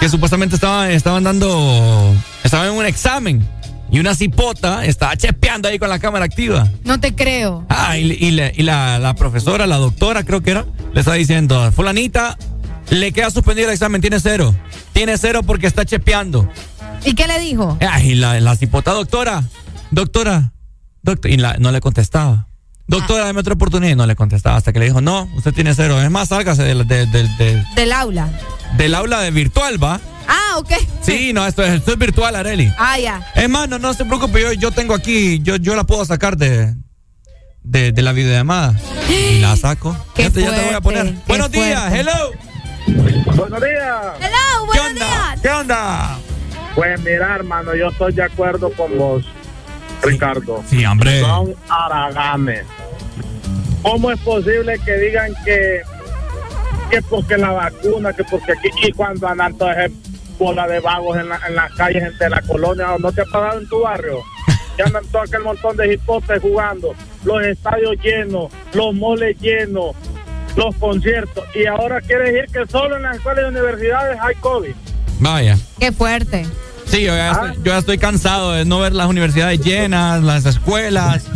Que 0.00 0.08
supuestamente 0.08 0.54
estaban, 0.56 0.90
estaban 0.90 1.24
dando. 1.24 2.14
Estaban 2.44 2.68
en 2.68 2.74
un 2.74 2.86
examen. 2.86 3.46
y 3.90 4.00
una 4.00 4.14
cipota 4.16 4.84
estaba 4.84 5.16
chepeando 5.16 5.68
ahí 5.68 5.78
con 5.78 5.88
la 5.88 5.98
cámara 6.00 6.24
activa. 6.24 6.68
No 6.84 6.98
te 7.00 7.14
creo. 7.14 7.64
Ah, 7.68 7.96
y, 7.96 8.12
y 8.12 8.30
le- 8.32 8.52
y 8.56 8.62
la, 8.62 8.98
la 8.98 9.14
profesora, 9.14 9.66
la 9.66 9.76
doctora, 9.76 10.24
creo 10.24 10.42
que 10.42 10.50
era, 10.50 10.66
le 10.92 11.00
está 11.00 11.12
diciendo, 11.14 11.70
fulanita, 11.72 12.36
le 12.90 13.12
queda 13.12 13.30
suspendido 13.30 13.68
el 13.68 13.74
examen, 13.74 14.00
tiene 14.00 14.18
cero. 14.20 14.54
Tiene 14.92 15.16
cero 15.18 15.42
porque 15.44 15.66
está 15.68 15.84
chepeando. 15.84 16.50
¿Y 17.04 17.14
qué 17.14 17.26
le 17.28 17.38
dijo? 17.38 17.78
Ah, 17.80 18.00
y 18.02 18.16
la, 18.16 18.40
la 18.40 18.56
cipota, 18.56 18.92
doctora, 18.92 19.44
doctora, 19.92 20.52
doctor, 21.02 21.30
y 21.30 21.36
la- 21.36 21.56
no 21.58 21.70
le 21.72 21.80
contestaba. 21.80 22.48
Doctora, 22.88 23.24
dame 23.24 23.40
otra 23.40 23.54
oportunidad 23.54 23.92
y 23.92 23.96
no 23.96 24.06
le 24.06 24.14
contestaba 24.14 24.56
hasta 24.56 24.72
que 24.72 24.78
le 24.78 24.84
dijo, 24.86 25.00
no, 25.00 25.28
usted 25.34 25.52
tiene 25.52 25.74
cero. 25.74 26.00
Es 26.00 26.10
más, 26.10 26.28
sálgase 26.28 26.62
del, 26.62 26.86
del- 26.86 27.10
del- 27.10 27.36
del- 27.36 27.64
Del 27.74 27.92
aula. 27.92 28.28
del 28.76 28.94
aula 28.94 29.20
de 29.22 29.30
virtual, 29.32 29.82
¿va? 29.82 30.00
Ah, 30.28 30.58
ok. 30.58 30.72
Sí, 31.02 31.32
no, 31.32 31.44
esto 31.46 31.62
es, 31.64 31.74
esto 31.74 31.92
es 31.92 31.98
virtual, 31.98 32.36
Areli. 32.36 32.72
Ah, 32.78 32.98
ya. 32.98 33.26
Es 33.34 33.48
más, 33.48 33.68
no, 33.68 33.78
no 33.78 33.92
se 33.94 34.04
preocupe, 34.04 34.40
yo, 34.40 34.52
yo 34.52 34.70
tengo 34.70 34.94
aquí, 34.94 35.40
yo, 35.42 35.56
yo 35.56 35.74
la 35.74 35.84
puedo 35.84 36.04
sacar 36.04 36.36
de, 36.36 36.74
de, 37.62 37.90
de 37.92 38.02
la 38.02 38.12
videollamada. 38.12 38.74
Y 39.08 39.38
la 39.40 39.56
saco. 39.56 39.96
Qué 40.14 40.24
ya, 40.24 40.30
te, 40.30 40.42
ya 40.42 40.54
te 40.54 40.64
voy 40.64 40.74
a 40.74 40.80
poner. 40.80 41.02
fuerte, 41.06 41.22
Buenos 41.26 41.50
días, 41.50 41.92
hello. 41.92 42.30
Buenos 42.86 43.60
días. 43.60 43.96
Hello, 44.20 44.72
¿Qué 44.72 44.80
onda? 44.80 45.36
¿Qué 45.42 45.48
onda? 45.48 46.18
Pues 46.74 47.00
mira, 47.00 47.34
hermano, 47.34 47.74
yo 47.74 47.88
estoy 47.88 48.12
de 48.12 48.22
acuerdo 48.22 48.70
con 48.72 48.96
vos, 48.98 49.24
Ricardo. 50.02 50.62
Sí, 50.68 50.84
hombre. 50.84 51.20
Son 51.20 51.54
haraganes. 51.68 52.64
¿Cómo 53.82 54.10
es 54.10 54.20
posible 54.20 54.78
que 54.84 54.96
digan 54.98 55.32
que, 55.44 55.80
que 56.90 57.02
porque 57.02 57.36
la 57.36 57.50
vacuna, 57.52 58.12
que 58.12 58.24
porque 58.24 58.52
aquí, 58.52 58.68
y 58.82 58.92
cuando 58.92 59.28
andan 59.28 59.54
esas 59.54 59.90
bola 60.38 60.66
de 60.66 60.80
vagos 60.80 61.16
en, 61.18 61.28
la- 61.28 61.40
en 61.48 61.54
las 61.54 61.72
calles 61.74 62.18
de 62.18 62.30
la 62.30 62.42
colonia, 62.42 62.88
¿no 62.98 63.10
te 63.12 63.22
ha 63.22 63.24
pasado 63.24 63.60
en 63.60 63.68
tu 63.68 63.80
barrio? 63.80 64.20
Que 64.76 64.82
andan 64.82 65.04
todo 65.06 65.22
aquel 65.22 65.40
montón 65.42 65.76
de 65.76 65.94
hipotes 65.94 66.42
jugando, 66.42 66.94
los 67.24 67.42
estadios 67.44 67.96
llenos, 68.02 68.50
los 68.74 68.92
moles 68.94 69.38
llenos, 69.40 69.94
los 70.56 70.74
conciertos, 70.76 71.44
y 71.54 71.64
ahora 71.66 72.00
quiere 72.02 72.32
decir 72.32 72.50
que 72.52 72.70
solo 72.70 72.96
en 72.96 73.04
las 73.04 73.16
escuelas 73.16 73.44
y 73.46 73.48
universidades 73.48 74.18
hay 74.20 74.34
COVID. 74.36 74.74
Vaya. 75.20 75.56
Qué 75.78 75.92
fuerte. 75.92 76.44
Sí, 76.86 77.02
yo 77.02 77.16
ya, 77.16 77.32
estoy, 77.32 77.50
yo 77.56 77.72
ya 77.72 77.78
estoy 77.78 77.98
cansado 77.98 78.52
de 78.52 78.64
no 78.64 78.80
ver 78.80 78.92
las 78.92 79.08
universidades 79.08 79.60
llenas, 79.60 80.22
las 80.22 80.46
escuelas. 80.46 81.26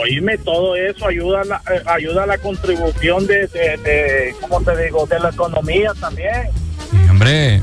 Oíme, 0.00 0.38
todo 0.38 0.74
eso 0.76 1.06
ayuda 1.06 1.42
a 1.42 1.44
la, 1.44 1.56
eh, 1.70 1.82
ayuda 1.86 2.24
a 2.24 2.26
la 2.26 2.38
contribución 2.38 3.26
de, 3.26 3.46
de, 3.48 3.76
de, 3.78 4.34
¿cómo 4.40 4.60
te 4.62 4.84
digo?, 4.84 5.06
de 5.06 5.18
la 5.20 5.30
economía 5.30 5.92
también. 6.00 6.48
Sí, 6.90 6.96
hombre, 7.10 7.60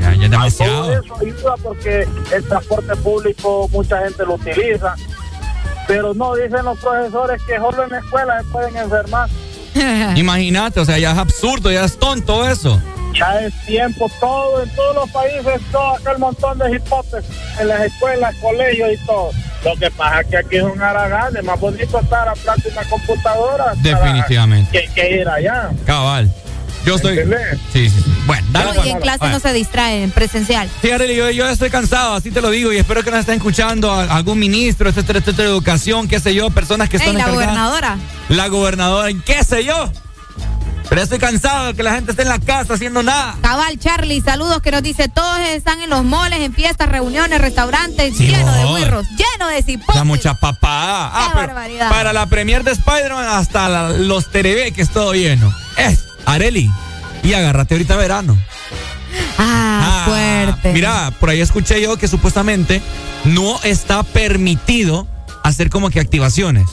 ya, 0.00 0.12
es 0.12 0.18
Todo 0.18 0.28
demasiado. 0.28 0.92
eso 0.92 1.16
ayuda 1.20 1.54
porque 1.62 2.08
el 2.34 2.44
transporte 2.44 2.96
público 2.96 3.68
mucha 3.72 4.02
gente 4.02 4.24
lo 4.24 4.34
utiliza. 4.34 4.94
Pero 5.86 6.12
no, 6.12 6.34
dicen 6.34 6.64
los 6.64 6.78
profesores 6.78 7.42
que 7.44 7.56
solo 7.56 7.84
en 7.84 7.90
la 7.90 7.98
escuela 7.98 8.42
se 8.42 8.48
pueden 8.48 8.76
enfermar. 8.76 9.28
Imagínate, 10.16 10.80
o 10.80 10.84
sea, 10.84 10.98
ya 10.98 11.12
es 11.12 11.18
absurdo, 11.18 11.70
ya 11.70 11.84
es 11.84 11.98
tonto 11.98 12.46
eso. 12.46 12.80
Ya 13.14 13.40
es 13.40 13.52
tiempo, 13.66 14.10
todo, 14.20 14.62
en 14.62 14.70
todos 14.70 14.94
los 14.94 15.10
países, 15.10 15.60
todo 15.72 15.96
aquel 15.96 16.18
montón 16.18 16.58
de 16.58 16.76
hipotes 16.76 17.24
en 17.58 17.68
las 17.68 17.80
escuelas, 17.82 18.34
colegios 18.40 18.90
y 18.94 19.06
todo. 19.06 19.30
Lo 19.64 19.74
que 19.76 19.90
pasa 19.90 20.20
es 20.20 20.26
que 20.28 20.36
aquí 20.36 20.56
es 20.56 20.62
un 20.62 20.80
haragán, 20.80 21.36
es 21.36 21.42
más 21.44 21.58
bonito 21.58 21.98
estar 21.98 22.28
a 22.28 22.32
plata 22.34 22.62
una 22.70 22.84
computadora 22.84 23.72
Definitivamente. 23.76 24.70
que, 24.86 24.92
que 24.94 25.16
ir 25.20 25.28
allá. 25.28 25.70
Cabal. 25.84 26.32
Yo 26.84 26.94
estoy. 26.94 27.16
Sí, 27.18 27.24
sí, 27.72 27.90
sí. 27.90 28.04
Bueno, 28.24 28.46
dale. 28.52 28.72
No, 28.78 28.84
y 28.86 28.90
en 28.90 29.00
clase 29.00 29.26
no 29.28 29.40
se 29.40 29.52
distraen, 29.52 30.10
presencial. 30.12 30.68
Sí, 30.80 30.90
Arely, 30.90 31.16
yo, 31.16 31.28
yo 31.30 31.48
estoy 31.48 31.70
cansado, 31.70 32.14
así 32.14 32.30
te 32.30 32.40
lo 32.40 32.50
digo, 32.50 32.72
y 32.72 32.78
espero 32.78 33.02
que 33.02 33.10
nos 33.10 33.20
estén 33.20 33.34
escuchando 33.36 33.90
a- 33.90 34.04
algún 34.16 34.38
ministro, 34.38 34.88
etcétera, 34.88 35.18
etcétera, 35.18 35.48
de 35.48 35.54
educación, 35.54 36.06
qué 36.08 36.20
sé 36.20 36.34
yo, 36.34 36.48
personas 36.50 36.88
que 36.88 36.96
Ey, 36.96 37.00
están 37.02 37.14
la 37.16 37.20
encargadas. 37.24 37.46
gobernadora. 37.46 37.98
La 38.28 38.48
gobernadora, 38.48 39.08
qué 39.26 39.42
sé 39.44 39.64
yo. 39.64 39.90
Pero 40.88 41.02
estoy 41.02 41.18
cansado 41.18 41.66
de 41.66 41.74
que 41.74 41.82
la 41.82 41.92
gente 41.94 42.12
esté 42.12 42.22
en 42.22 42.28
la 42.30 42.38
casa 42.38 42.74
haciendo 42.74 43.02
nada. 43.02 43.36
Cabal 43.42 43.78
Charlie, 43.78 44.22
saludos 44.22 44.62
que 44.62 44.70
nos 44.70 44.82
dice, 44.82 45.08
todos 45.08 45.38
están 45.40 45.82
en 45.82 45.90
los 45.90 46.02
moles, 46.02 46.40
en 46.40 46.54
fiestas, 46.54 46.88
reuniones, 46.88 47.40
restaurantes, 47.40 48.16
Sí, 48.16 48.26
lleno 48.28 48.50
de 48.52 48.64
huirros, 48.64 49.06
lleno 49.10 49.48
de 49.48 49.62
cipotes. 49.62 49.94
Da 49.96 50.04
mucha 50.04 50.34
papada. 50.34 51.10
Ah, 51.12 51.28
Qué 51.32 51.36
barbaridad. 51.38 51.90
para 51.90 52.12
la 52.14 52.24
premier 52.26 52.64
de 52.64 52.70
Spider-Man 52.72 53.26
hasta 53.28 53.68
la- 53.68 53.90
los 53.90 54.26
que 54.28 54.72
es 54.76 54.88
todo 54.90 55.12
lleno. 55.12 55.52
Es, 55.76 56.04
Areli, 56.24 56.70
y 57.22 57.34
agárrate 57.34 57.74
ahorita 57.74 57.96
verano. 57.96 58.38
Ah, 59.38 60.04
fuerte. 60.06 60.72
Mira, 60.72 61.10
por 61.20 61.28
ahí 61.30 61.40
escuché 61.40 61.80
yo 61.82 61.96
que 61.98 62.08
supuestamente 62.08 62.80
no 63.24 63.60
está 63.62 64.02
permitido 64.02 65.06
hacer 65.44 65.68
como 65.70 65.90
que 65.90 66.00
activaciones, 66.00 66.66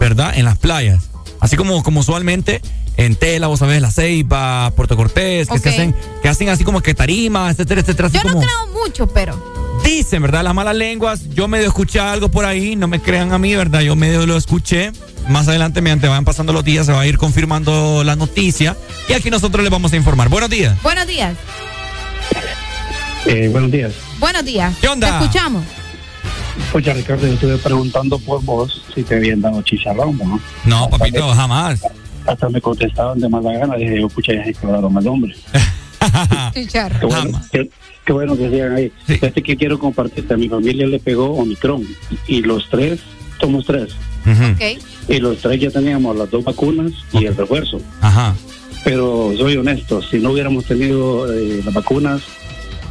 ¿verdad? 0.00 0.32
En 0.36 0.44
las 0.46 0.56
playas. 0.58 1.04
Así 1.42 1.56
como, 1.56 1.82
como 1.82 2.00
usualmente 2.00 2.62
en 2.96 3.16
Tela, 3.16 3.48
vos 3.48 3.58
sabés, 3.58 3.82
La 3.82 3.90
Ceiba, 3.90 4.70
Puerto 4.76 4.96
Cortés, 4.96 5.48
que, 5.48 5.58
se 5.58 5.70
hacen, 5.70 5.92
que 6.22 6.28
hacen 6.28 6.48
así 6.48 6.62
como 6.62 6.80
que 6.82 6.94
tarimas, 6.94 7.54
etcétera, 7.54 7.80
etcétera. 7.80 8.06
Así 8.06 8.16
Yo 8.16 8.22
no 8.22 8.34
como, 8.34 8.46
creo 8.46 8.80
mucho, 8.80 9.08
pero. 9.08 9.52
Dicen, 9.82 10.22
¿verdad? 10.22 10.44
Las 10.44 10.54
malas 10.54 10.76
lenguas. 10.76 11.28
Yo 11.30 11.48
medio 11.48 11.66
escuché 11.66 11.98
algo 11.98 12.30
por 12.30 12.44
ahí, 12.44 12.76
no 12.76 12.86
me 12.86 13.02
crean 13.02 13.32
a 13.32 13.38
mí, 13.38 13.56
¿verdad? 13.56 13.80
Yo 13.80 13.96
medio 13.96 14.24
lo 14.24 14.36
escuché. 14.36 14.92
Más 15.28 15.48
adelante, 15.48 15.80
mediante 15.80 16.06
vayan 16.06 16.24
pasando 16.24 16.52
los 16.52 16.62
días, 16.62 16.86
se 16.86 16.92
va 16.92 17.00
a 17.00 17.06
ir 17.08 17.18
confirmando 17.18 18.04
la 18.04 18.14
noticia. 18.14 18.76
Y 19.08 19.14
aquí 19.14 19.28
nosotros 19.28 19.64
les 19.64 19.70
vamos 19.72 19.92
a 19.92 19.96
informar. 19.96 20.28
Buenos 20.28 20.48
días. 20.48 20.80
Buenos 20.80 21.08
días. 21.08 21.34
Eh, 23.26 23.48
buenos 23.50 23.72
días. 23.72 23.92
Buenos 24.20 24.44
días. 24.44 24.74
¿Qué 24.80 24.86
onda? 24.86 25.18
Te 25.18 25.24
escuchamos. 25.24 25.64
Oye, 26.72 26.92
Ricardo, 26.94 27.26
yo 27.26 27.34
estuve 27.34 27.58
preguntando 27.58 28.18
por 28.18 28.42
vos 28.44 28.84
si 28.94 29.02
te 29.02 29.16
habían 29.16 29.40
dado 29.40 29.62
chicharrón, 29.62 30.18
¿no? 30.18 30.40
No, 30.64 30.90
papito, 30.90 31.28
jamás. 31.30 31.82
Hasta 32.26 32.48
me 32.48 32.60
contestaban 32.60 33.18
de 33.18 33.28
mala 33.28 33.52
gana. 33.52 33.76
Dije, 33.76 34.00
yo, 34.00 34.08
pucha, 34.08 34.34
ya 34.34 34.44
se 34.44 34.50
exploraron 34.50 34.96
el 34.96 35.04
nombre. 35.04 35.34
Chicharro. 36.54 37.00
Qué 37.00 37.06
bueno, 37.06 37.40
qué, 37.50 37.70
qué 38.04 38.12
bueno 38.12 38.36
que 38.36 38.50
sigan 38.50 38.74
ahí. 38.74 38.92
Este 39.08 39.42
que 39.42 39.56
quiero 39.56 39.78
compartirte, 39.78 40.34
a 40.34 40.36
mi 40.36 40.48
familia 40.48 40.86
le 40.86 40.98
pegó 40.98 41.34
Omicron 41.34 41.86
y 42.26 42.42
los 42.42 42.68
tres, 42.70 43.00
somos 43.40 43.64
tres. 43.66 43.94
Ok. 44.26 44.82
Y 45.08 45.18
los 45.18 45.38
tres 45.38 45.60
ya 45.60 45.70
teníamos 45.70 46.16
las 46.16 46.30
dos 46.30 46.44
vacunas 46.44 46.92
y 47.12 47.26
el 47.26 47.36
refuerzo. 47.36 47.80
Ajá. 48.00 48.34
Pero 48.84 49.32
soy 49.36 49.56
honesto, 49.56 50.02
si 50.02 50.18
no 50.18 50.30
hubiéramos 50.30 50.64
tenido 50.64 51.32
eh, 51.32 51.62
las 51.64 51.72
vacunas, 51.72 52.22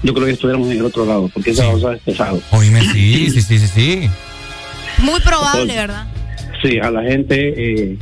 yo 0.04 0.14
creo 0.14 0.26
que 0.26 0.34
estuviéramos 0.34 0.70
en 0.70 0.78
el 0.78 0.86
otro 0.86 1.06
lado, 1.06 1.30
porque 1.34 1.52
esa 1.52 1.72
cosa 1.72 1.94
es 1.94 2.02
pesado. 2.02 2.42
Oíme, 2.52 2.82
sí, 2.92 3.30
sí, 3.30 3.42
sí, 3.42 3.60
sí, 3.60 3.68
sí. 3.68 4.10
Muy 5.00 5.20
probable, 5.22 5.76
¿verdad? 5.76 6.08
Sí, 6.62 6.80
a 6.80 6.92
la 6.92 7.04
gente 7.04 7.54
eh, 7.56 7.98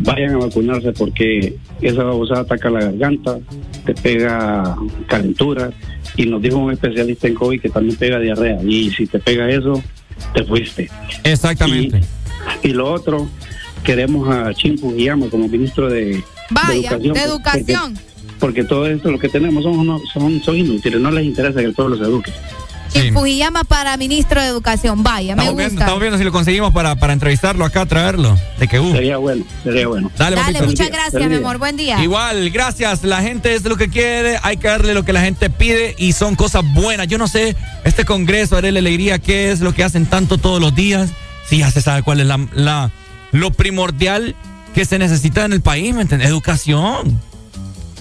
vayan 0.00 0.34
a 0.34 0.38
vacunarse 0.38 0.92
porque 0.92 1.56
esa 1.80 2.04
babosa 2.04 2.40
ataca 2.40 2.70
la 2.70 2.80
garganta, 2.80 3.38
te 3.84 3.94
pega 3.94 4.76
calentura 5.06 5.70
y 6.16 6.26
nos 6.26 6.42
dijo 6.42 6.58
un 6.58 6.72
especialista 6.72 7.28
en 7.28 7.34
COVID 7.34 7.60
que 7.60 7.68
también 7.68 7.96
pega 7.96 8.18
diarrea 8.18 8.62
y 8.62 8.90
si 8.90 9.06
te 9.06 9.18
pega 9.18 9.48
eso, 9.48 9.82
te 10.34 10.44
fuiste. 10.44 10.90
Exactamente. 11.24 12.00
Y, 12.62 12.68
y 12.68 12.72
lo 12.72 12.92
otro, 12.92 13.28
queremos 13.84 14.28
a 14.28 14.52
Chimpu 14.52 14.94
Guillama 14.94 15.28
como 15.28 15.48
ministro 15.48 15.88
de, 15.88 16.22
Vaya, 16.50 16.98
de 16.98 17.08
educación. 17.22 17.94
Porque, 17.94 18.15
todo 18.38 18.86
esto 18.86 19.10
lo 19.10 19.18
que 19.18 19.28
tenemos 19.28 19.64
son, 19.64 19.78
unos- 19.78 20.02
son, 20.12 20.42
son 20.42 20.56
inútiles, 20.56 21.00
no 21.00 21.10
les 21.10 21.24
interesa 21.24 21.60
que 21.60 21.66
el 21.66 21.74
pueblo 21.74 21.96
se 21.96 22.02
eduque. 22.04 22.32
Sí. 22.88 23.10
Fujiyama 23.10 23.64
para 23.64 23.96
ministro 23.96 24.40
de 24.40 24.46
educación. 24.46 25.02
Vaya, 25.02 25.34
me 25.34 25.42
Estamos 25.42 25.56
viendo, 25.58 25.72
gusta. 25.72 25.84
estamos 25.84 26.00
viendo 26.00 26.18
si 26.18 26.24
lo 26.24 26.32
conseguimos 26.32 26.72
para, 26.72 26.94
para 26.96 27.12
entrevistarlo 27.12 27.64
acá, 27.64 27.84
traerlo. 27.84 28.38
De 28.58 28.68
que 28.68 28.78
uh. 28.78 28.92
Sería 28.92 29.16
bueno, 29.18 29.44
sería 29.64 29.88
bueno. 29.88 30.10
Dale, 30.16 30.36
Dale, 30.36 30.62
muchas 30.62 30.88
gracias, 30.88 31.28
mi 31.28 31.34
amor. 31.34 31.58
Buen 31.58 31.76
día. 31.76 32.02
Igual, 32.02 32.48
gracias. 32.50 33.02
La 33.02 33.20
gente 33.22 33.54
es 33.54 33.64
lo 33.64 33.76
que 33.76 33.88
quiere, 33.90 34.38
hay 34.42 34.56
que 34.56 34.68
darle 34.68 34.94
lo 34.94 35.04
que 35.04 35.12
la 35.12 35.20
gente 35.20 35.50
pide 35.50 35.94
y 35.98 36.12
son 36.12 36.36
cosas 36.36 36.62
buenas. 36.74 37.08
Yo 37.08 37.18
no 37.18 37.26
sé, 37.28 37.56
este 37.84 38.04
congreso, 38.04 38.56
haré 38.56 38.70
la 38.72 38.78
alegría, 38.78 39.18
qué 39.18 39.50
es 39.50 39.60
lo 39.60 39.74
que 39.74 39.82
hacen 39.82 40.06
tanto 40.06 40.38
todos 40.38 40.60
los 40.60 40.74
días. 40.74 41.10
Si 41.48 41.58
ya 41.58 41.70
se 41.72 41.82
sabe 41.82 42.02
cuál 42.02 42.20
es 42.20 42.26
la, 42.26 42.38
la- 42.54 42.90
lo 43.32 43.50
primordial 43.50 44.36
que 44.74 44.84
se 44.84 44.98
necesita 44.98 45.44
en 45.44 45.52
el 45.52 45.60
país, 45.60 45.92
¿me 45.94 46.02
entiendes? 46.02 46.28
Educación. 46.28 47.20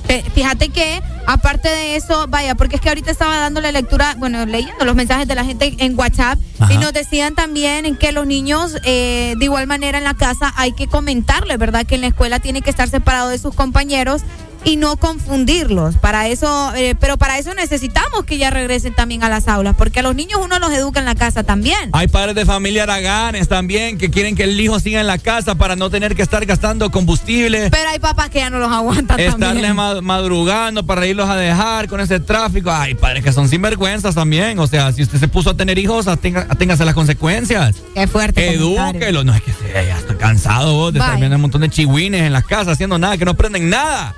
Te- 0.08 0.24
Fíjate 0.36 0.70
que, 0.70 1.02
aparte 1.26 1.68
de 1.70 1.96
eso, 1.96 2.28
vaya, 2.28 2.56
porque 2.56 2.76
es 2.76 2.82
que 2.82 2.90
ahorita 2.90 3.10
estaba 3.12 3.38
dándole 3.38 3.72
lectura, 3.72 4.16
bueno, 4.18 4.46
leyendo 4.46 4.86
los 4.86 4.96
mensajes 4.96 5.28
de 5.28 5.34
la 5.36 5.44
gente 5.46 5.76
en 5.80 5.98
WhatsApp 5.98 6.38
Ajá. 6.60 6.74
y 6.74 6.78
nos 6.78 6.94
decían 6.94 7.34
también 7.36 7.86
en 7.86 7.96
que 7.98 8.12
los 8.12 8.28
niños, 8.28 8.78
eh, 8.84 9.34
de 9.38 9.46
igual 9.46 9.66
manera 9.68 9.98
en 9.98 10.04
la 10.04 10.14
casa, 10.14 10.54
hay 10.58 10.74
que 10.74 10.88
comentarles, 10.88 11.58
¿verdad? 11.58 11.86
Que 11.86 11.96
en 11.96 12.02
la 12.02 12.08
escuela 12.08 12.40
tiene 12.40 12.62
que 12.62 12.70
estar 12.70 12.90
separado 12.90 13.30
de 13.30 13.40
sus 13.40 13.56
compañeros 13.56 14.22
y 14.66 14.76
no 14.78 14.98
confundirlos. 14.98 15.96
Para 15.98 16.28
eso, 16.28 16.74
eh, 16.76 16.96
pero 17.00 17.18
para 17.18 17.38
eso 17.38 17.54
necesitamos 17.54 18.26
que 18.26 18.38
ya 18.38 18.50
regresen 18.50 18.94
también 18.94 19.24
a 19.24 19.30
las 19.30 19.48
aulas, 19.48 19.76
porque 19.78 20.00
a 20.02 20.04
los 20.04 20.16
niños 20.16 20.40
uno 20.44 20.60
los 20.60 20.72
educa 20.74 21.00
en 21.00 21.06
la 21.06 21.16
casa 21.16 21.44
también. 21.44 21.90
Hay 21.94 22.08
padres 22.08 22.36
de 22.36 22.46
familia 22.46 22.84
araganes 22.84 23.48
también 23.48 23.98
que 23.98 24.10
quieren 24.10 24.36
que 24.36 24.44
el 24.44 24.60
hijo 24.60 24.80
siga 24.80 25.00
en 25.00 25.08
la 25.08 25.18
casa 25.20 25.56
para 25.56 25.76
no 25.76 25.90
tener 25.90 26.16
que 26.16 26.22
estar 26.22 26.46
gastando 26.46 26.92
combustible. 26.92 27.70
Pero 27.72 27.90
hay 27.90 28.00
papás 28.00 28.30
que 28.30 28.40
ya 28.40 28.50
no 28.50 28.60
los 28.60 28.72
aguantan 28.72 29.20
Estarles 29.20 29.62
también. 29.62 30.04
madrugando 30.06 30.86
para 30.86 31.06
irlos 31.06 31.30
a 31.30 31.36
dejar 31.36 31.88
con 31.88 32.00
ese 32.02 32.20
tráfico. 32.20 32.72
Ay, 32.72 32.96
padres 32.96 33.24
que 33.24 33.32
son 33.32 33.48
sinvergüenzas 33.48 34.16
también. 34.16 34.58
O 34.60 34.68
sea, 34.68 34.92
si 34.92 35.04
usted 35.04 35.20
se 35.20 35.28
puso 35.28 35.52
a 35.52 35.58
tener 35.58 35.78
hijos, 35.78 36.08
atenga- 36.08 36.48
aténgase 36.50 36.86
las 36.86 36.96
consecuencias. 36.96 37.76
Qué 37.94 38.08
fuerte. 38.08 38.54
Edúquelo. 38.54 39.24
No 39.24 39.34
es 39.34 39.42
que 39.42 39.54
sea, 39.54 39.84
ya 39.84 39.98
está 39.98 40.18
cansado 40.18 40.74
vos 40.74 40.94
de 40.94 41.00
estar 41.00 41.18
viendo 41.18 41.36
un 41.36 41.42
montón 41.44 41.62
de 41.62 41.70
chihuines 41.70 42.22
en 42.24 42.34
las 42.34 42.46
casas 42.46 42.70
haciendo 42.74 42.98
nada, 42.98 43.18
que 43.18 43.26
no 43.26 43.32
aprenden 43.32 43.70
nada. 43.70 44.16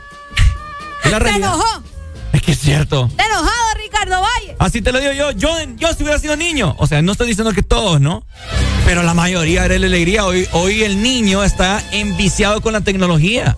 La 1.05 1.11
¿Te 1.11 1.19
realidad. 1.19 1.49
enojó? 1.53 1.83
Es 2.33 2.41
que 2.41 2.51
es 2.51 2.59
cierto. 2.59 3.09
¿Te 3.15 3.23
enojado, 3.23 3.73
Ricardo 3.81 4.21
Valle? 4.21 4.55
Así 4.59 4.81
te 4.81 4.91
lo 4.91 4.99
digo 4.99 5.13
yo. 5.13 5.31
Yo, 5.31 5.49
yo 5.77 5.93
si 5.93 6.03
hubiera 6.03 6.19
sido 6.19 6.35
niño. 6.35 6.75
O 6.77 6.87
sea, 6.87 7.01
no 7.01 7.11
estoy 7.13 7.27
diciendo 7.27 7.53
que 7.53 7.63
todos, 7.63 8.01
¿no? 8.01 8.23
Pero 8.85 9.03
la 9.03 9.13
mayoría 9.13 9.65
era 9.65 9.77
la 9.79 9.87
alegría. 9.87 10.25
Hoy, 10.25 10.47
hoy 10.51 10.83
el 10.83 11.01
niño 11.01 11.43
está 11.43 11.81
enviciado 11.91 12.61
con 12.61 12.73
la 12.73 12.81
tecnología. 12.81 13.57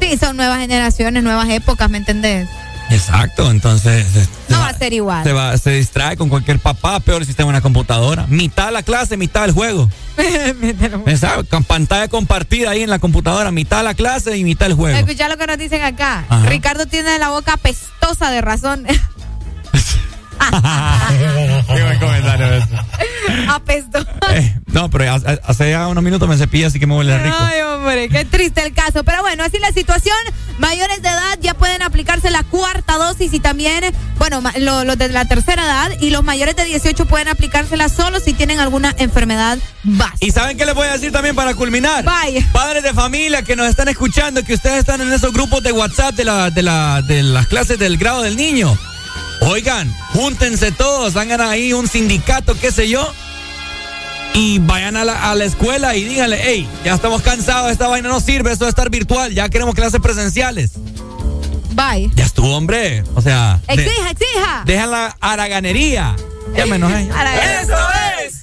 Sí, 0.00 0.16
son 0.16 0.36
nuevas 0.36 0.60
generaciones, 0.60 1.22
nuevas 1.22 1.48
épocas, 1.50 1.90
¿me 1.90 1.98
entendés? 1.98 2.48
Exacto, 2.90 3.50
entonces 3.50 4.06
se, 4.12 4.28
No 4.48 4.60
va 4.60 4.68
a 4.68 4.78
ser 4.78 4.92
igual. 4.92 5.24
se 5.24 5.32
va, 5.32 5.56
se 5.58 5.70
distrae 5.72 6.16
con 6.16 6.28
cualquier 6.28 6.58
papá, 6.58 7.00
peor 7.00 7.24
si 7.24 7.30
está 7.30 7.42
en 7.42 7.50
una 7.50 7.60
computadora. 7.60 8.26
Mitad 8.28 8.72
la 8.72 8.82
clase, 8.82 9.16
mitad 9.16 9.44
el 9.44 9.52
juego. 9.52 9.90
Exacto, 11.06 11.46
con 11.50 11.64
pantalla 11.64 12.08
compartida 12.08 12.70
ahí 12.70 12.82
en 12.82 12.90
la 12.90 12.98
computadora, 12.98 13.50
mitad 13.50 13.84
la 13.84 13.94
clase 13.94 14.36
y 14.36 14.44
mitad 14.44 14.68
el 14.68 14.74
juego. 14.74 14.98
Escucha 14.98 15.28
lo 15.28 15.36
que 15.36 15.46
nos 15.46 15.58
dicen 15.58 15.82
acá. 15.82 16.24
Ajá. 16.28 16.46
Ricardo 16.48 16.86
tiene 16.86 17.18
la 17.18 17.30
boca 17.30 17.56
pestosa 17.56 18.30
de 18.30 18.40
razón. 18.40 18.86
Qué 21.66 21.82
buen 21.82 21.98
comentario 21.98 22.46
ese. 22.54 22.68
Apestosa. 23.48 24.08
Eh, 24.32 24.54
no, 24.66 24.90
pero 24.90 25.12
hace, 25.46 25.70
ya 25.70 25.86
unos 25.88 26.02
minutos 26.04 26.28
me 26.28 26.36
cepillé, 26.36 26.66
así 26.66 26.78
que 26.78 26.86
me 26.86 26.94
huele 26.96 27.18
rico. 27.18 27.36
Ay, 27.38 27.60
hombre, 27.62 28.08
qué 28.08 28.24
triste 28.24 28.62
el 28.64 28.72
caso. 28.72 29.04
Pero 29.04 29.22
bueno, 29.22 29.44
así 29.44 29.58
la 29.58 29.72
situación. 29.72 30.16
Mayores 30.58 31.02
de 31.02 31.08
edad 31.08 31.38
ya 31.40 31.54
pueden 31.54 31.82
aplicarse 31.82 32.30
la 32.30 32.42
cuarta 32.42 32.96
dosis 32.98 33.32
y 33.32 33.38
también, 33.40 33.84
bueno, 34.18 34.42
lo- 34.58 34.84
los 34.84 34.98
de 34.98 35.08
la 35.08 35.24
tercera 35.24 35.64
edad 35.64 35.90
y 36.00 36.10
los 36.10 36.24
mayores 36.24 36.56
de 36.56 36.64
18 36.64 37.06
pueden 37.06 37.28
aplicársela 37.28 37.88
solo 37.88 38.18
si 38.20 38.32
tienen 38.32 38.58
alguna 38.58 38.92
enfermedad 38.98 39.58
básica. 39.84 40.16
¿Y 40.26 40.30
saben 40.32 40.56
qué 40.58 40.66
les 40.66 40.74
voy 40.74 40.88
a 40.88 40.92
decir 40.92 41.12
también 41.12 41.36
para 41.36 41.54
culminar? 41.54 42.04
Vaya. 42.04 42.44
Padres 42.52 42.82
de 42.82 42.92
familia 42.92 43.42
que 43.42 43.54
nos 43.56 43.68
están 43.68 43.88
escuchando, 43.88 44.42
que 44.44 44.54
ustedes 44.54 44.78
están 44.80 45.00
en 45.00 45.12
esos 45.12 45.32
grupos 45.32 45.62
de 45.62 45.70
WhatsApp 45.72 46.14
de, 46.16 46.24
la, 46.24 46.50
de, 46.50 46.62
la, 46.62 47.02
de 47.02 47.22
las 47.22 47.46
clases 47.46 47.78
del 47.78 47.96
grado 47.96 48.22
del 48.22 48.36
niño. 48.36 48.76
Oigan, 49.42 49.94
júntense 50.14 50.72
todos, 50.72 51.16
hagan 51.16 51.40
ahí 51.40 51.72
un 51.72 51.88
sindicato, 51.88 52.54
qué 52.58 52.72
sé 52.72 52.88
yo. 52.88 53.06
Y 54.34 54.58
vayan 54.58 54.96
a 54.96 55.04
la, 55.04 55.30
a 55.30 55.34
la 55.34 55.44
escuela 55.44 55.96
y 55.96 56.04
díganle, 56.04 56.38
hey, 56.42 56.68
ya 56.84 56.94
estamos 56.94 57.22
cansados, 57.22 57.72
esta 57.72 57.88
vaina 57.88 58.08
no 58.08 58.20
sirve, 58.20 58.52
esto 58.52 58.64
de 58.66 58.70
estar 58.70 58.90
virtual, 58.90 59.32
ya 59.32 59.48
queremos 59.48 59.74
clases 59.74 60.00
presenciales. 60.00 60.72
Bye. 61.72 62.10
Ya 62.14 62.24
estuvo, 62.24 62.56
hombre. 62.56 63.04
O 63.14 63.22
sea, 63.22 63.60
de- 63.68 63.74
Exija, 63.84 64.10
exija. 64.10 64.62
dejan 64.66 64.90
la 64.90 65.16
haraganería. 65.20 66.14
Ya 66.56 66.66
me 66.66 66.76
enojé. 66.76 67.08
Haraganería. 67.14 67.60
¡Eso 67.62 67.76
es! 68.24 68.34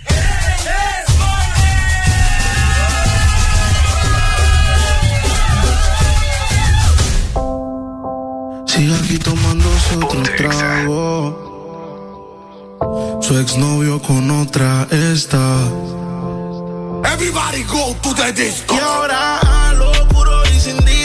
Sigue 8.67 8.93
aquí 8.95 9.17
otro 9.93 10.23
trago. 10.37 11.45
Su 13.21 13.37
exnovio 13.39 14.01
con 14.01 14.29
otra 14.31 14.87
está. 14.91 15.57
Everybody 17.13 17.63
go 17.63 17.95
to 18.01 18.13
the 18.13 18.31
disco. 18.33 18.75
Y 18.75 18.79
ahora 18.79 19.39
a 19.39 19.73
lo 19.73 19.91
puro 20.09 20.43
y 20.53 20.59
sin 20.59 20.77
disimulo, 20.77 21.04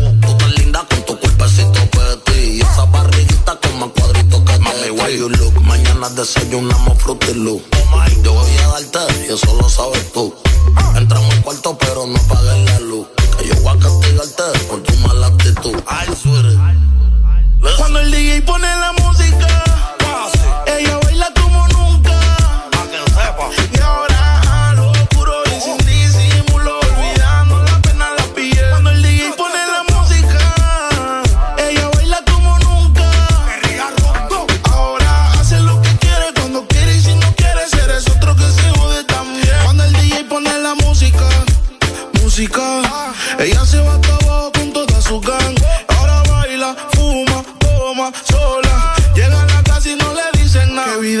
Look? 5.17 5.61
Mañana 5.63 6.09
desayunamos 6.09 7.01
Fruity 7.01 7.33
Loop. 7.33 7.61
Yo 8.23 8.33
voy 8.33 8.57
a 8.57 8.67
darte 8.67 8.99
y 9.27 9.33
eso 9.33 9.55
lo 9.59 9.69
sabes 9.69 10.11
tú. 10.13 10.33
Entramos 10.95 11.33
al 11.33 11.41
cuarto 11.41 11.77
pero 11.77 12.07
no 12.07 12.17
apagues 12.17 12.65
la 12.65 12.79
luz. 12.79 13.07
Que 13.37 13.47
yo 13.47 13.55
voy 13.61 13.75
a 13.75 13.79
castigarte 13.79 14.43
por 14.69 14.81
tu 14.83 14.95
mala 14.97 15.27
actitud. 15.27 15.75
Ay, 15.87 16.07
sweetie. 16.21 16.57
Cuando 17.77 17.99
el 17.99 18.11
DJ 18.11 18.41
pone 18.43 18.67
la 18.67 18.93
música, 18.93 19.20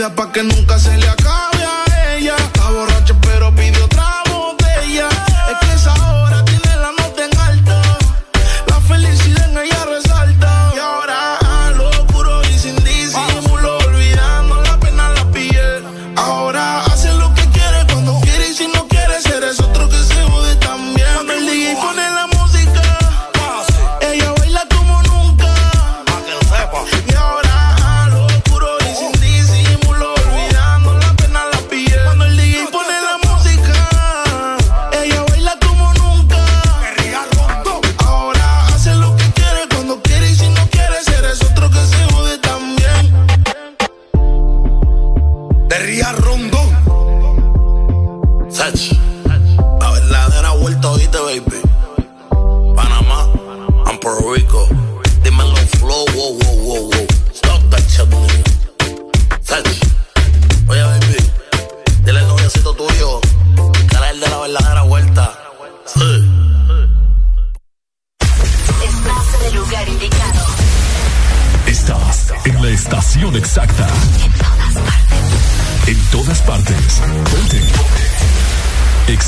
vida 0.01 0.15
pa' 0.15 0.31
que 0.31 0.41
nunca 0.41 0.79
se 0.79 0.97
le 0.97 1.10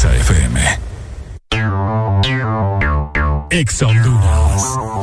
Exa 0.04 0.16
FM. 0.18 0.58
Exa 3.50 3.88
Honduras. 3.88 5.03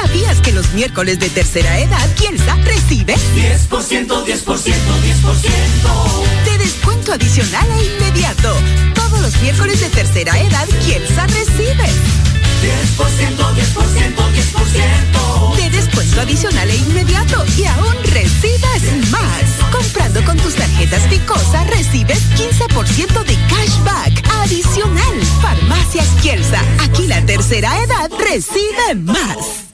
¿Sabías 0.00 0.40
que 0.40 0.52
los 0.52 0.72
miércoles 0.72 1.18
de 1.20 1.28
tercera 1.30 1.78
edad 1.78 2.14
Kielsa 2.16 2.56
recibe 2.56 3.14
10%, 3.14 4.24
10%, 4.24 4.26
10%. 4.26 6.44
de 6.44 6.58
descuento 6.58 7.12
adicional 7.12 7.66
e 7.78 7.84
inmediato? 7.84 8.56
Todos 8.94 9.20
los 9.20 9.40
miércoles 9.40 9.80
de 9.80 9.88
tercera 9.90 10.36
edad 10.40 10.66
Kielsa 10.84 11.26
recibe 11.28 11.86
10%, 12.64 13.36
10%, 13.36 14.32
10%. 14.32 15.56
de 15.56 15.70
descuento 15.70 16.20
adicional 16.20 16.70
e 16.70 16.76
inmediato 16.76 17.44
y 17.56 17.64
aún 17.64 17.94
recibes 18.04 19.10
más. 19.10 19.42
Comprando 19.70 20.24
con 20.24 20.36
tus 20.38 20.54
tarjetas 20.54 21.02
Picosa 21.08 21.64
recibes 21.64 22.20
15% 22.36 23.24
de 23.24 23.36
cashback 23.48 24.28
adicional. 24.42 25.14
Farmacias 25.40 26.08
Kielsa, 26.20 26.60
aquí 26.80 27.06
la 27.06 27.24
tercera 27.24 27.82
edad 27.82 28.10
recibe 28.18 28.94
más. 28.96 29.73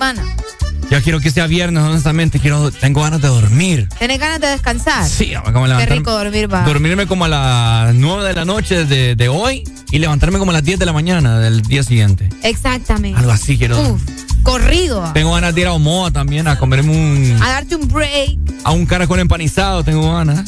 Semana. 0.00 0.24
Ya 0.90 1.00
quiero 1.02 1.20
que 1.20 1.30
sea 1.30 1.46
viernes, 1.46 1.82
honestamente. 1.84 2.40
Quiero, 2.40 2.70
tengo 2.72 3.02
ganas 3.02 3.20
de 3.20 3.28
dormir. 3.28 3.88
¿Tenés 3.98 4.18
ganas 4.18 4.40
de 4.40 4.48
descansar? 4.48 5.06
Sí, 5.06 5.32
como 5.52 5.66
Qué 5.66 5.86
rico 5.86 6.10
dormir 6.10 6.52
va. 6.52 6.62
Dormirme 6.64 7.06
como 7.06 7.26
a 7.26 7.28
las 7.28 7.94
9 7.94 8.24
de 8.26 8.32
la 8.34 8.44
noche 8.44 8.86
de, 8.86 9.14
de 9.14 9.28
hoy 9.28 9.62
y 9.92 9.98
levantarme 9.98 10.38
como 10.38 10.50
a 10.50 10.54
las 10.54 10.64
10 10.64 10.78
de 10.80 10.86
la 10.86 10.92
mañana 10.92 11.38
del 11.38 11.60
día 11.62 11.82
siguiente. 11.84 12.28
Exactamente. 12.42 13.18
Algo 13.18 13.30
así 13.30 13.56
quiero. 13.58 13.78
Uf, 13.80 14.02
corrido. 14.42 15.08
Tengo 15.14 15.32
ganas 15.34 15.54
de 15.54 15.60
ir 15.60 15.66
a 15.68 15.74
Omoa 15.74 16.10
también 16.10 16.48
a 16.48 16.58
comerme 16.58 16.90
un, 16.90 17.40
A 17.42 17.50
darte 17.50 17.76
un 17.76 17.86
break. 17.86 18.38
a 18.64 18.72
un 18.72 18.84
caracol 18.86 19.20
empanizado. 19.20 19.84
Tengo 19.84 20.12
ganas. 20.14 20.44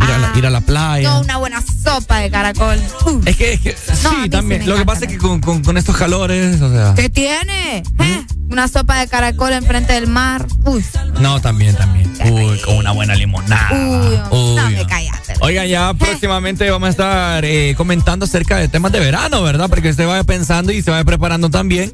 Ir, 0.00 0.12
a, 0.12 0.18
la, 0.18 0.32
ir 0.38 0.46
a 0.46 0.50
la 0.50 0.60
playa. 0.60 1.08
No, 1.10 1.20
una 1.20 1.36
buena 1.36 1.60
sopa 1.62 2.18
de 2.18 2.30
caracol. 2.30 2.78
Uf. 3.06 3.26
Es 3.26 3.36
que, 3.36 3.52
es 3.54 3.60
que 3.60 3.76
No, 4.02 4.10
sí, 4.24 4.28
también. 4.30 4.66
Lo 4.66 4.76
que 4.76 4.84
pasa 4.84 5.04
es 5.04 5.10
que 5.12 5.18
con, 5.18 5.40
con- 5.40 5.62
con 5.62 5.76
estos 5.76 5.96
calores, 5.96 6.60
o 6.60 6.70
sea. 6.72 6.94
¿Qué 6.96 7.08
tiene? 7.10 7.78
¿Eh? 7.78 8.15
Una 8.56 8.68
sopa 8.68 8.98
de 8.98 9.06
caracol 9.06 9.52
enfrente 9.52 9.92
del 9.92 10.06
mar. 10.06 10.46
Uy, 10.64 10.82
No, 11.20 11.42
también, 11.42 11.76
también. 11.76 12.10
Uy, 12.32 12.58
con 12.60 12.76
una 12.78 12.90
buena 12.92 13.14
limonada. 13.14 13.68
uy, 13.70 14.16
no 14.30 14.64
Uy. 14.64 14.74
me 14.76 14.86
callaste. 14.86 15.34
Oigan, 15.40 15.66
ya 15.68 15.92
próximamente 15.92 16.70
vamos 16.70 16.86
a 16.86 16.90
estar 16.90 17.44
eh, 17.44 17.74
comentando 17.76 18.24
acerca 18.24 18.56
de 18.56 18.68
temas 18.68 18.92
de 18.92 19.00
verano, 19.00 19.42
¿verdad? 19.42 19.68
Para 19.68 19.82
que 19.82 19.90
usted 19.90 20.06
vaya 20.06 20.24
pensando 20.24 20.72
y 20.72 20.80
se 20.80 20.90
vaya 20.90 21.04
preparando 21.04 21.50
también. 21.50 21.92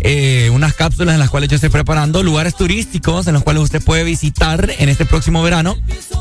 eh, 0.00 0.50
unas 0.52 0.74
cápsulas 0.74 1.14
en 1.14 1.20
las 1.20 1.30
cuales 1.30 1.48
yo 1.48 1.54
estoy 1.54 1.70
preparando, 1.70 2.24
lugares 2.24 2.56
turísticos 2.56 3.28
en 3.28 3.34
los 3.34 3.44
cuales 3.44 3.62
usted 3.62 3.80
puede 3.80 4.02
visitar 4.02 4.68
en 4.78 4.88
este 4.88 5.04
próximo 5.06 5.42
verano 5.44 5.76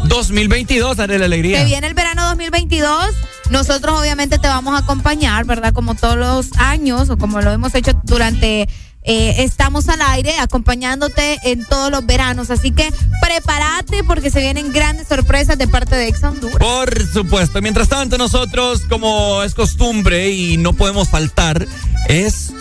2022, 0.05 0.97
darle 0.97 1.17
la 1.17 1.25
alegría. 1.25 1.59
Que 1.59 1.65
viene 1.65 1.88
el 1.88 1.93
verano 1.95 2.27
2022. 2.29 3.09
Nosotros 3.49 3.99
obviamente 3.99 4.38
te 4.38 4.47
vamos 4.47 4.75
a 4.75 4.83
acompañar, 4.83 5.45
¿verdad? 5.45 5.73
Como 5.73 5.95
todos 5.95 6.15
los 6.15 6.51
años 6.57 7.09
o 7.09 7.17
como 7.17 7.41
lo 7.41 7.51
hemos 7.51 7.73
hecho 7.73 7.93
durante 8.03 8.69
eh, 9.11 9.43
estamos 9.43 9.90
al 9.90 10.03
aire 10.03 10.38
acompañándote 10.38 11.40
en 11.42 11.65
todos 11.65 11.90
los 11.90 12.06
veranos. 12.06 12.51
Así 12.51 12.69
que 12.69 12.93
prepárate 13.24 14.03
porque 14.03 14.29
se 14.29 14.40
vienen 14.40 14.72
grandes 14.72 15.08
sorpresas 15.08 15.58
de 15.58 15.67
parte 15.67 15.95
de 15.95 16.09
Ex 16.09 16.24
Honduras. 16.24 16.59
Por 16.59 17.08
supuesto. 17.08 17.59
Mientras 17.59 17.90
tanto, 17.90 18.19
nosotros, 18.19 18.83
como 18.88 19.42
es 19.42 19.56
costumbre 19.56 20.29
y 20.29 20.58
no 20.58 20.74
podemos 20.74 21.09
faltar, 21.09 21.65
es 22.08 22.53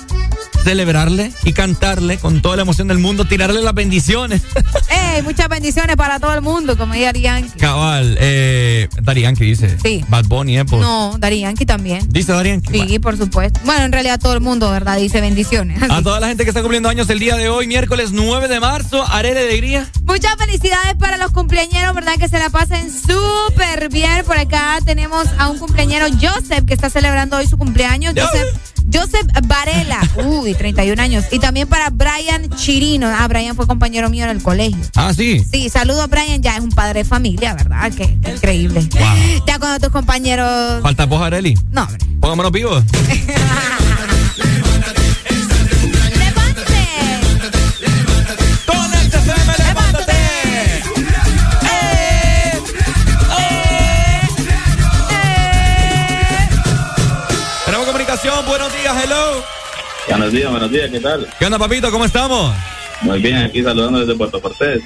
celebrarle 0.65 1.33
y 1.45 1.53
cantarle 1.53 2.17
con 2.17 2.41
toda 2.41 2.57
la 2.57 2.63
emoción 2.63 2.89
del 2.89 2.99
mundo, 2.99 3.27
tirarle 3.27 3.61
las 3.61 3.75
bendiciones. 3.75 4.41
Muchas 5.25 5.49
bendiciones 5.49 5.97
para 5.97 6.21
todo 6.21 6.33
el 6.35 6.43
mundo, 6.43 6.77
como 6.77 6.95
diría 6.95 7.13
Yankee. 7.13 7.59
Cabal, 7.59 8.17
eh, 8.21 8.89
Dari 9.03 9.23
Yankee 9.23 9.45
dice. 9.45 9.77
Sí. 9.83 10.05
Bad 10.09 10.27
Bunny, 10.27 10.59
eh. 10.59 10.65
No, 10.65 11.17
Dari 11.19 11.41
Yankee 11.41 11.67
también. 11.67 12.07
Dice 12.09 12.33
Dari 12.33 12.51
Yankee. 12.51 12.87
Sí, 12.89 12.99
por 12.99 13.17
supuesto. 13.17 13.61
Bueno, 13.65 13.85
en 13.85 13.93
realidad 13.93 14.19
todo 14.21 14.35
el 14.35 14.41
mundo, 14.41 14.71
¿verdad? 14.71 14.97
Dice 14.99 15.21
bendiciones. 15.21 15.83
A 15.91 16.03
toda 16.03 16.21
la 16.21 16.29
gente 16.29 16.45
que 16.45 16.51
está 16.51 16.61
cumpliendo 16.61 16.89
años 16.89 17.11
el 17.11 17.19
día 17.19 17.37
de 17.37 17.49
hoy, 17.49 17.67
miércoles 17.67 18.11
9 18.13 18.49
de 18.49 18.61
marzo, 18.61 19.05
haré 19.09 19.35
de 19.35 19.41
alegría. 19.41 19.89
Muchas 20.05 20.37
felicidades 20.37 20.95
para 20.95 21.19
los 21.19 21.33
cumpleañeros, 21.33 21.95
¿verdad? 21.95 22.15
Que 22.19 22.29
se 22.29 22.39
la 22.39 22.51
pasen 22.51 22.91
súper 22.91 23.89
bien. 23.91 24.25
Por 24.25 24.39
acá 24.39 24.79
tenemos 24.85 25.27
a 25.39 25.49
un 25.49 25.59
cumpleañero, 25.59 26.07
Joseph, 26.21 26.65
que 26.67 26.75
está 26.75 26.91
celebrando 26.91 27.37
hoy 27.37 27.47
su 27.47 27.59
cumpleaños. 27.59 28.15
Joseph, 28.17 28.49
Joseph 28.93 29.27
Varela, 29.47 30.01
uy, 30.25 30.55
31 30.55 31.01
años. 31.01 31.25
Y 31.31 31.39
también 31.39 31.69
para 31.69 31.91
Brian 31.91 32.49
Chirino. 32.57 33.09
Ah, 33.09 33.27
Brian 33.29 33.57
fue 33.57 33.67
compañero 33.67 34.11
mío 34.11 34.25
en 34.25 34.31
el 34.31 34.43
colegio. 34.43 34.79
Ah, 34.97 35.13
sí. 35.15 35.45
Sí, 35.51 35.69
saludo 35.69 36.03
a 36.03 36.07
Brian, 36.07 36.43
ya 36.43 36.57
es 36.57 36.61
un 36.61 36.71
padre 36.71 37.01
de 37.03 37.05
familia, 37.05 37.55
¿verdad? 37.55 37.93
Que, 37.93 38.19
que 38.21 38.31
increíble. 38.33 38.89
Ya 39.47 39.59
cuando 39.59 39.79
tus 39.79 39.91
compañeros... 39.91 40.83
Falta 40.83 41.07
vos, 41.07 41.23
Areli. 41.23 41.59
No, 41.71 41.83
hombre. 41.83 41.99
Pongámonos 42.21 42.53
vivos. 42.53 42.85
Buenos 60.19 60.35
días, 60.35 60.51
buenos 60.51 60.71
días, 60.73 60.91
¿qué 60.91 60.99
tal? 60.99 61.29
¿Qué 61.39 61.45
onda, 61.47 61.61
papito? 61.61 61.93
¿Cómo 61.93 62.05
estamos? 62.05 62.53
Muy 63.03 63.23
bien, 63.23 63.37
aquí 63.37 63.63
saludando 63.63 64.01
desde 64.01 64.17
Puerto 64.17 64.43
Cortés. 64.43 64.83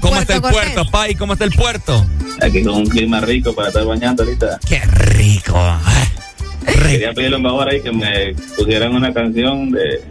¿Cómo 0.00 0.16
está 0.16 0.34
el 0.34 0.40
puerto, 0.42 0.84
Pai? 0.90 1.14
¿Cómo 1.14 1.34
está 1.34 1.44
el 1.44 1.52
puerto? 1.52 2.04
Aquí 2.42 2.60
con 2.64 2.74
un 2.74 2.86
clima 2.86 3.20
rico 3.20 3.54
para 3.54 3.68
estar 3.68 3.84
bañando 3.84 4.24
ahorita. 4.24 4.58
¡Qué 4.68 4.80
rico! 4.80 5.62
Quería 6.66 7.12
pedirle 7.12 7.36
un 7.36 7.44
favor 7.44 7.68
ahí 7.68 7.82
que 7.82 7.92
me 7.92 8.34
pusieran 8.56 8.96
una 8.96 9.14
canción 9.14 9.70
de 9.70 10.02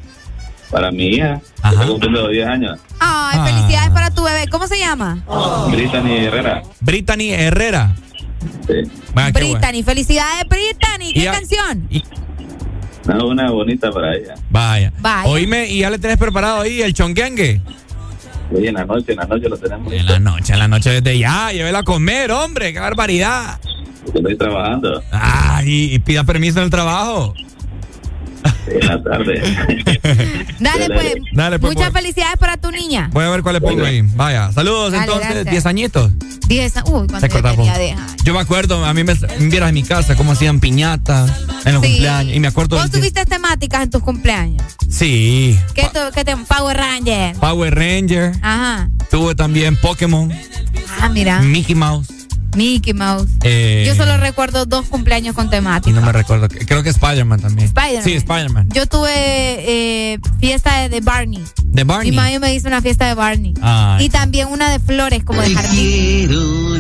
para 0.72 0.92
mi 0.92 1.08
hija, 1.08 1.42
que 1.62 1.70
está 1.70 1.86
cumpliendo 1.86 2.30
10 2.30 2.48
años. 2.48 2.80
Ay, 3.02 3.40
felicidades 3.52 3.90
para 3.90 4.12
tu 4.12 4.24
bebé. 4.24 4.48
¿Cómo 4.48 4.66
se 4.68 4.80
llama? 4.80 5.26
Brittany 5.72 6.20
Herrera. 6.20 6.64
Brittany 6.80 7.34
Herrera. 7.34 7.94
Sí. 8.66 8.76
Ah, 8.86 9.12
bueno. 9.14 9.34
Brittany. 9.34 9.84
Felicidades, 9.84 10.48
Brittany. 10.48 11.12
¿Qué 11.14 11.20
Y 11.20 11.26
canción? 11.26 11.90
No, 13.08 13.28
una 13.28 13.52
bonita 13.52 13.92
para 13.92 14.16
ella. 14.16 14.36
Vaya. 14.50 14.94
Vaya. 15.00 15.30
Oíme, 15.30 15.68
¿y 15.68 15.80
ya 15.80 15.90
le 15.90 16.00
tenés 16.00 16.18
preparado 16.18 16.62
ahí 16.62 16.82
el 16.82 16.94
chonguengue? 16.94 17.62
Sí, 18.56 18.68
en 18.68 18.76
la 18.76 18.86
noche, 18.86 19.12
en 19.14 19.18
la 19.18 19.26
noche 19.26 19.50
lo 19.50 19.58
tenemos. 19.58 19.92
En 19.92 20.06
la 20.06 20.20
noche, 20.20 20.54
en 20.54 20.60
la 20.60 20.68
noche 20.68 20.90
desde 20.90 21.18
ya. 21.18 21.52
Llévela 21.52 21.80
a 21.80 21.84
comer, 21.84 22.32
hombre. 22.32 22.72
¡Qué 22.72 22.80
barbaridad! 22.80 23.60
Estoy 24.14 24.38
trabajando 24.38 25.02
Ay, 25.12 25.94
y 25.94 26.00
pida 26.00 26.24
permiso 26.24 26.60
en 26.60 26.66
el 26.66 26.70
trabajo. 26.70 27.34
En 28.68 28.88
la 28.88 29.04
tarde. 29.04 29.42
Dale, 30.60 30.88
pues. 30.88 31.14
Dale, 31.34 31.60
pues, 31.60 31.74
Muchas 31.74 31.92
pues. 31.92 32.02
felicidades 32.04 32.38
para 32.38 32.58
tu 32.58 32.72
niña. 32.72 33.10
Voy 33.14 33.26
a 33.26 33.30
ver 33.30 33.42
cuál 33.44 33.56
le 33.56 33.62
pongo 33.62 33.84
ahí. 33.86 34.02
Vaya. 34.16 34.52
Saludos, 34.52 34.92
Dale, 34.92 35.04
entonces. 35.06 35.30
gracias. 35.30 35.52
10 35.52 35.66
añitos. 35.66 36.12
Diez. 36.48 36.74
Uy, 36.86 37.08
cuando 37.08 37.20
Se 37.22 37.28
yo 37.30 37.34
corta, 37.34 37.52
tenía 37.52 37.74
po. 37.74 37.80
de- 37.80 37.96
Yo 38.24 38.34
me 38.34 38.40
acuerdo, 38.40 38.84
a 38.86 38.94
mí 38.94 39.04
me 39.04 39.14
vieras 39.40 39.70
en 39.70 39.76
mi 39.76 39.84
casa 39.84 40.16
cómo 40.16 40.34
hacían 40.34 40.60
piñatas 40.60 41.32
en 41.66 41.74
los 41.74 41.82
Sí. 41.84 41.90
cumpleaños. 41.90 42.36
Y 42.36 42.40
me 42.40 42.48
acuerdo. 42.48 42.78
¿Vos 42.78 42.92
tuviste 42.92 43.26
temáticas 43.26 43.84
en 43.84 43.90
tus 43.90 44.04
cumpleaños? 44.04 44.64
Sí. 44.90 45.58
¿Qué, 45.74 45.84
tu- 45.94 46.14
qué 46.14 46.24
te, 46.26 46.36
Power 46.38 46.78
Ranger. 46.78 47.36
Power 47.38 47.74
Ranger. 47.76 48.34
Ajá. 48.42 48.90
Tuve 49.10 49.36
también 49.36 49.76
Pokémon. 49.78 50.32
Ah, 51.02 51.10
mira. 51.10 51.40
Mickey 51.42 51.76
Mouse. 51.76 52.08
Mickey 52.56 52.94
Mouse. 52.94 53.28
Eh, 53.44 53.84
Yo 53.88 53.96
solo 53.96 54.18
recuerdo 54.18 54.66
dos 54.66 54.86
cumpleaños 54.88 55.36
con 55.36 55.48
Y 55.48 55.50
temática. 55.50 56.00
no 56.00 56.06
me 56.06 56.12
recuerdo. 56.12 56.48
Creo 56.48 56.84
que 56.84 56.90
Spider-Man 56.90 57.40
también. 57.42 57.66
Spider-Man. 57.68 58.04
Sí, 58.04 58.14
Spider-Man. 58.14 58.70
Yo 58.74 58.86
tuve 58.88 59.10
eh, 59.14 60.20
fiesta 60.40 60.80
de, 60.82 60.90
de 60.90 61.02
Barney. 61.02 61.44
De 61.64 61.84
Barney. 61.84 62.12
Mi 62.12 62.16
mami 62.18 62.40
me 62.40 62.54
hizo 62.54 62.68
una 62.68 62.82
fiesta 62.82 63.08
de 63.08 63.14
Barney. 63.16 63.54
Ay. 63.62 64.06
Y 64.06 64.10
también 64.10 64.48
una 64.50 64.70
de 64.70 64.80
flores, 64.80 65.24
como 65.24 65.42
de 65.42 65.54
jardín. 65.54 66.30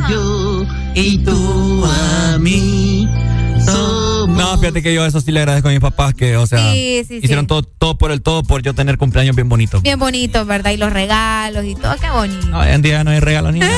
yo 0.09 0.65
y 0.95 1.17
tú 1.19 1.85
a 1.85 2.37
mí. 2.39 3.07
No, 4.27 4.57
fíjate 4.57 4.81
que 4.81 4.93
yo 4.93 5.05
eso 5.05 5.19
sí 5.21 5.31
le 5.31 5.39
agradezco 5.39 5.67
a 5.69 5.71
mis 5.71 5.79
papás 5.79 6.13
que, 6.13 6.37
o 6.37 6.47
sea, 6.47 6.71
Sí, 6.73 7.03
sí, 7.07 7.19
hicieron 7.21 7.43
sí. 7.43 7.47
todo, 7.47 7.63
todo 7.63 7.97
por 7.97 8.11
el 8.11 8.21
todo 8.21 8.43
por 8.43 8.61
yo 8.61 8.73
tener 8.73 8.97
cumpleaños 8.97 9.35
bien 9.35 9.49
bonitos. 9.49 9.81
Bien 9.81 9.99
bonito, 9.99 10.45
¿verdad? 10.45 10.71
Y 10.71 10.77
los 10.77 10.91
regalos 10.91 11.63
y 11.65 11.75
todo, 11.75 11.95
qué 11.99 12.09
bonito. 12.09 12.47
No, 12.47 12.59
hoy 12.59 12.69
en 12.69 12.81
día 12.81 13.03
no 13.03 13.11
hay 13.11 13.19
regalo 13.19 13.51
ni 13.51 13.59
nada. 13.59 13.73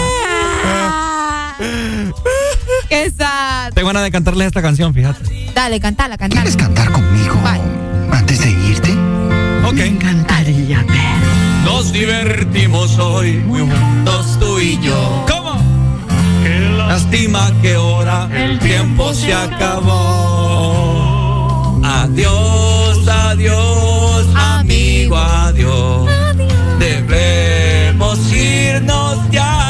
Qué 2.90 3.12
sad. 3.18 3.74
Tengo 3.74 3.88
ganas 3.88 4.04
de 4.04 4.12
cantarles 4.12 4.48
esta 4.48 4.62
canción, 4.62 4.94
fíjate. 4.94 5.52
Dale, 5.54 5.80
cantala, 5.80 6.18
cantala. 6.18 6.42
¿Quieres 6.42 6.58
cantar 6.58 6.92
conmigo 6.92 7.42
antes 8.12 8.42
de 8.42 8.52
irte? 8.52 8.92
Ok. 9.66 9.74
Me 9.76 9.88
encantaría 9.88 10.84
ver. 10.84 11.16
Nos 11.64 11.92
divertimos 11.92 12.98
hoy 13.00 13.38
muy 13.46 13.62
juntos 13.62 14.38
tú 14.40 14.60
y 14.60 14.80
yo. 14.82 15.26
¿Cómo? 15.28 15.56
Lástima 16.88 17.52
que 17.62 17.74
ahora 17.74 18.30
el 18.34 18.60
tiempo 18.60 19.14
se 19.14 19.34
acabó. 19.34 19.96
Adiós, 21.84 23.08
adiós, 23.08 24.28
amigo, 24.36 25.18
adiós. 25.18 26.10
Debemos 26.80 28.32
irnos 28.32 29.18
ya. 29.32 29.65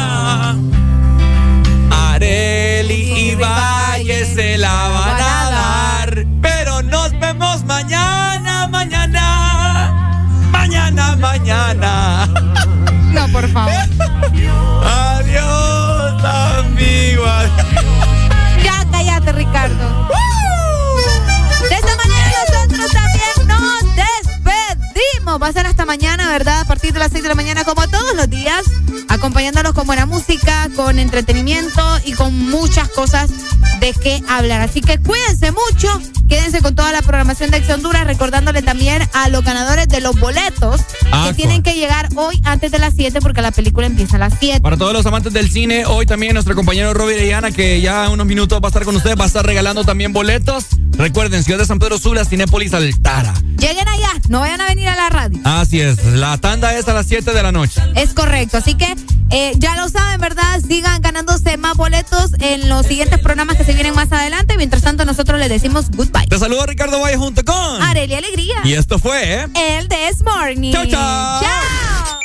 Valle 3.50 4.26
se 4.26 4.58
la 4.58 4.88
van 4.90 5.22
a 5.22 5.50
dar. 5.52 6.26
Pero 6.42 6.82
nos 6.82 7.12
vemos 7.20 7.64
mañana, 7.66 8.68
mañana. 8.68 9.92
Mañana, 10.52 11.16
mañana. 11.18 12.28
No, 13.12 13.28
por 13.32 13.48
favor. 13.50 13.74
Adiós, 14.84 16.24
amigo. 16.24 17.26
Ya 18.64 18.86
cállate, 18.92 19.32
Ricardo. 19.32 20.05
Va 25.46 25.50
a 25.50 25.54
ser 25.54 25.68
hasta 25.68 25.86
mañana, 25.86 26.28
¿verdad? 26.32 26.62
A 26.62 26.66
partir 26.66 26.92
de 26.92 26.98
las 26.98 27.12
6 27.12 27.22
de 27.22 27.30
la 27.30 27.36
mañana, 27.36 27.64
como 27.64 27.88
todos 27.88 28.16
los 28.16 28.28
días, 28.28 28.64
acompañándolos 29.10 29.74
con 29.74 29.86
buena 29.86 30.08
música, 30.08 30.70
con 30.76 30.98
entretenimiento 30.98 31.84
y 32.04 32.14
con 32.14 32.50
muchas 32.50 32.90
cosas 32.90 33.30
de 33.80 33.94
qué 33.94 34.24
hablar. 34.28 34.62
Así 34.62 34.82
que 34.82 34.98
cuídense 34.98 35.52
mucho, 35.52 36.02
quédense 36.28 36.64
con 36.64 36.74
toda 36.74 36.92
la 36.92 37.04
programación 37.04 37.52
de 37.52 37.58
Ex 37.58 37.70
Honduras, 37.70 38.08
recordándole 38.08 38.64
también 38.64 39.08
a 39.14 39.30
los 39.30 39.44
ganadores 39.44 39.88
de 39.88 40.02
los 40.02 40.20
boletos 40.20 40.82
Ah, 41.12 41.26
que 41.28 41.36
tienen 41.36 41.62
que 41.62 41.76
llegar 41.76 42.10
hoy 42.16 42.42
antes 42.44 42.72
de 42.72 42.80
las 42.80 42.96
7 42.96 43.22
porque 43.22 43.44
la 43.44 43.52
película 43.52 43.86
empieza 43.86 44.16
a 44.16 44.20
las 44.20 44.34
7. 44.40 44.62
Para 44.62 44.78
todos 44.78 44.94
los 44.94 45.06
amantes 45.06 45.32
del 45.32 45.52
cine, 45.52 45.86
hoy 45.86 46.08
también 46.08 46.34
nuestro 46.34 46.56
compañero 46.56 46.94
Robbie 46.96 47.16
Arellana, 47.18 47.52
que 47.52 47.80
ya 47.82 48.08
en 48.08 48.14
unos 48.14 48.26
minutos 48.26 48.60
va 48.62 48.68
a 48.68 48.70
estar 48.70 48.84
con 48.84 48.96
ustedes, 48.96 49.16
va 49.18 49.26
a 49.26 49.28
estar 49.28 49.46
regalando 49.46 49.84
también 49.84 50.12
boletos. 50.12 50.66
Recuerden, 50.98 51.44
Ciudad 51.44 51.60
de 51.60 51.66
San 51.66 51.78
Pedro 51.78 52.00
Sula, 52.00 52.26
Cinépolis 52.26 52.74
Altara. 52.74 53.34
Lleguen 53.60 53.88
allá, 53.88 54.10
no 54.30 54.40
vayan 54.40 54.62
a 54.62 54.66
venir 54.66 54.88
a 54.88 54.96
la 54.96 55.10
radio. 55.10 55.35
Así 55.44 55.82
es, 55.82 56.04
la 56.06 56.38
tanda 56.38 56.78
es 56.78 56.88
a 56.88 56.94
las 56.94 57.08
7 57.08 57.32
de 57.32 57.44
la 57.44 57.52
noche. 57.52 57.82
Es 57.96 58.14
correcto, 58.14 58.58
así 58.58 58.76
que 58.76 58.96
eh, 59.32 59.54
ya 59.58 59.76
lo 59.76 59.90
saben, 59.90 60.20
¿verdad? 60.20 60.62
Sigan 60.68 61.02
ganándose 61.02 61.58
más 61.58 61.76
boletos 61.76 62.32
en 62.40 62.70
los 62.70 62.86
siguientes 62.86 63.20
programas 63.20 63.58
que 63.58 63.64
se 63.64 63.74
vienen 63.74 63.96
más 63.96 64.12
adelante. 64.12 64.58
Mientras 64.58 64.84
tanto, 64.84 65.06
nosotros 65.06 65.40
les 65.40 65.50
decimos 65.50 65.90
goodbye. 65.92 66.28
Te 66.28 66.38
saludo 66.38 66.66
Ricardo 66.66 67.00
Valle 67.00 67.18
junto 67.18 67.44
con. 67.44 67.82
Arelia 67.82 68.20
Alegría. 68.20 68.56
Y 68.64 68.74
esto 68.74 69.00
fue. 69.00 69.48
El 69.56 69.88
This 69.88 70.22
Morning. 70.24 70.72
Chao, 70.72 70.86
chao. 70.86 71.42
Chao. 71.42 72.20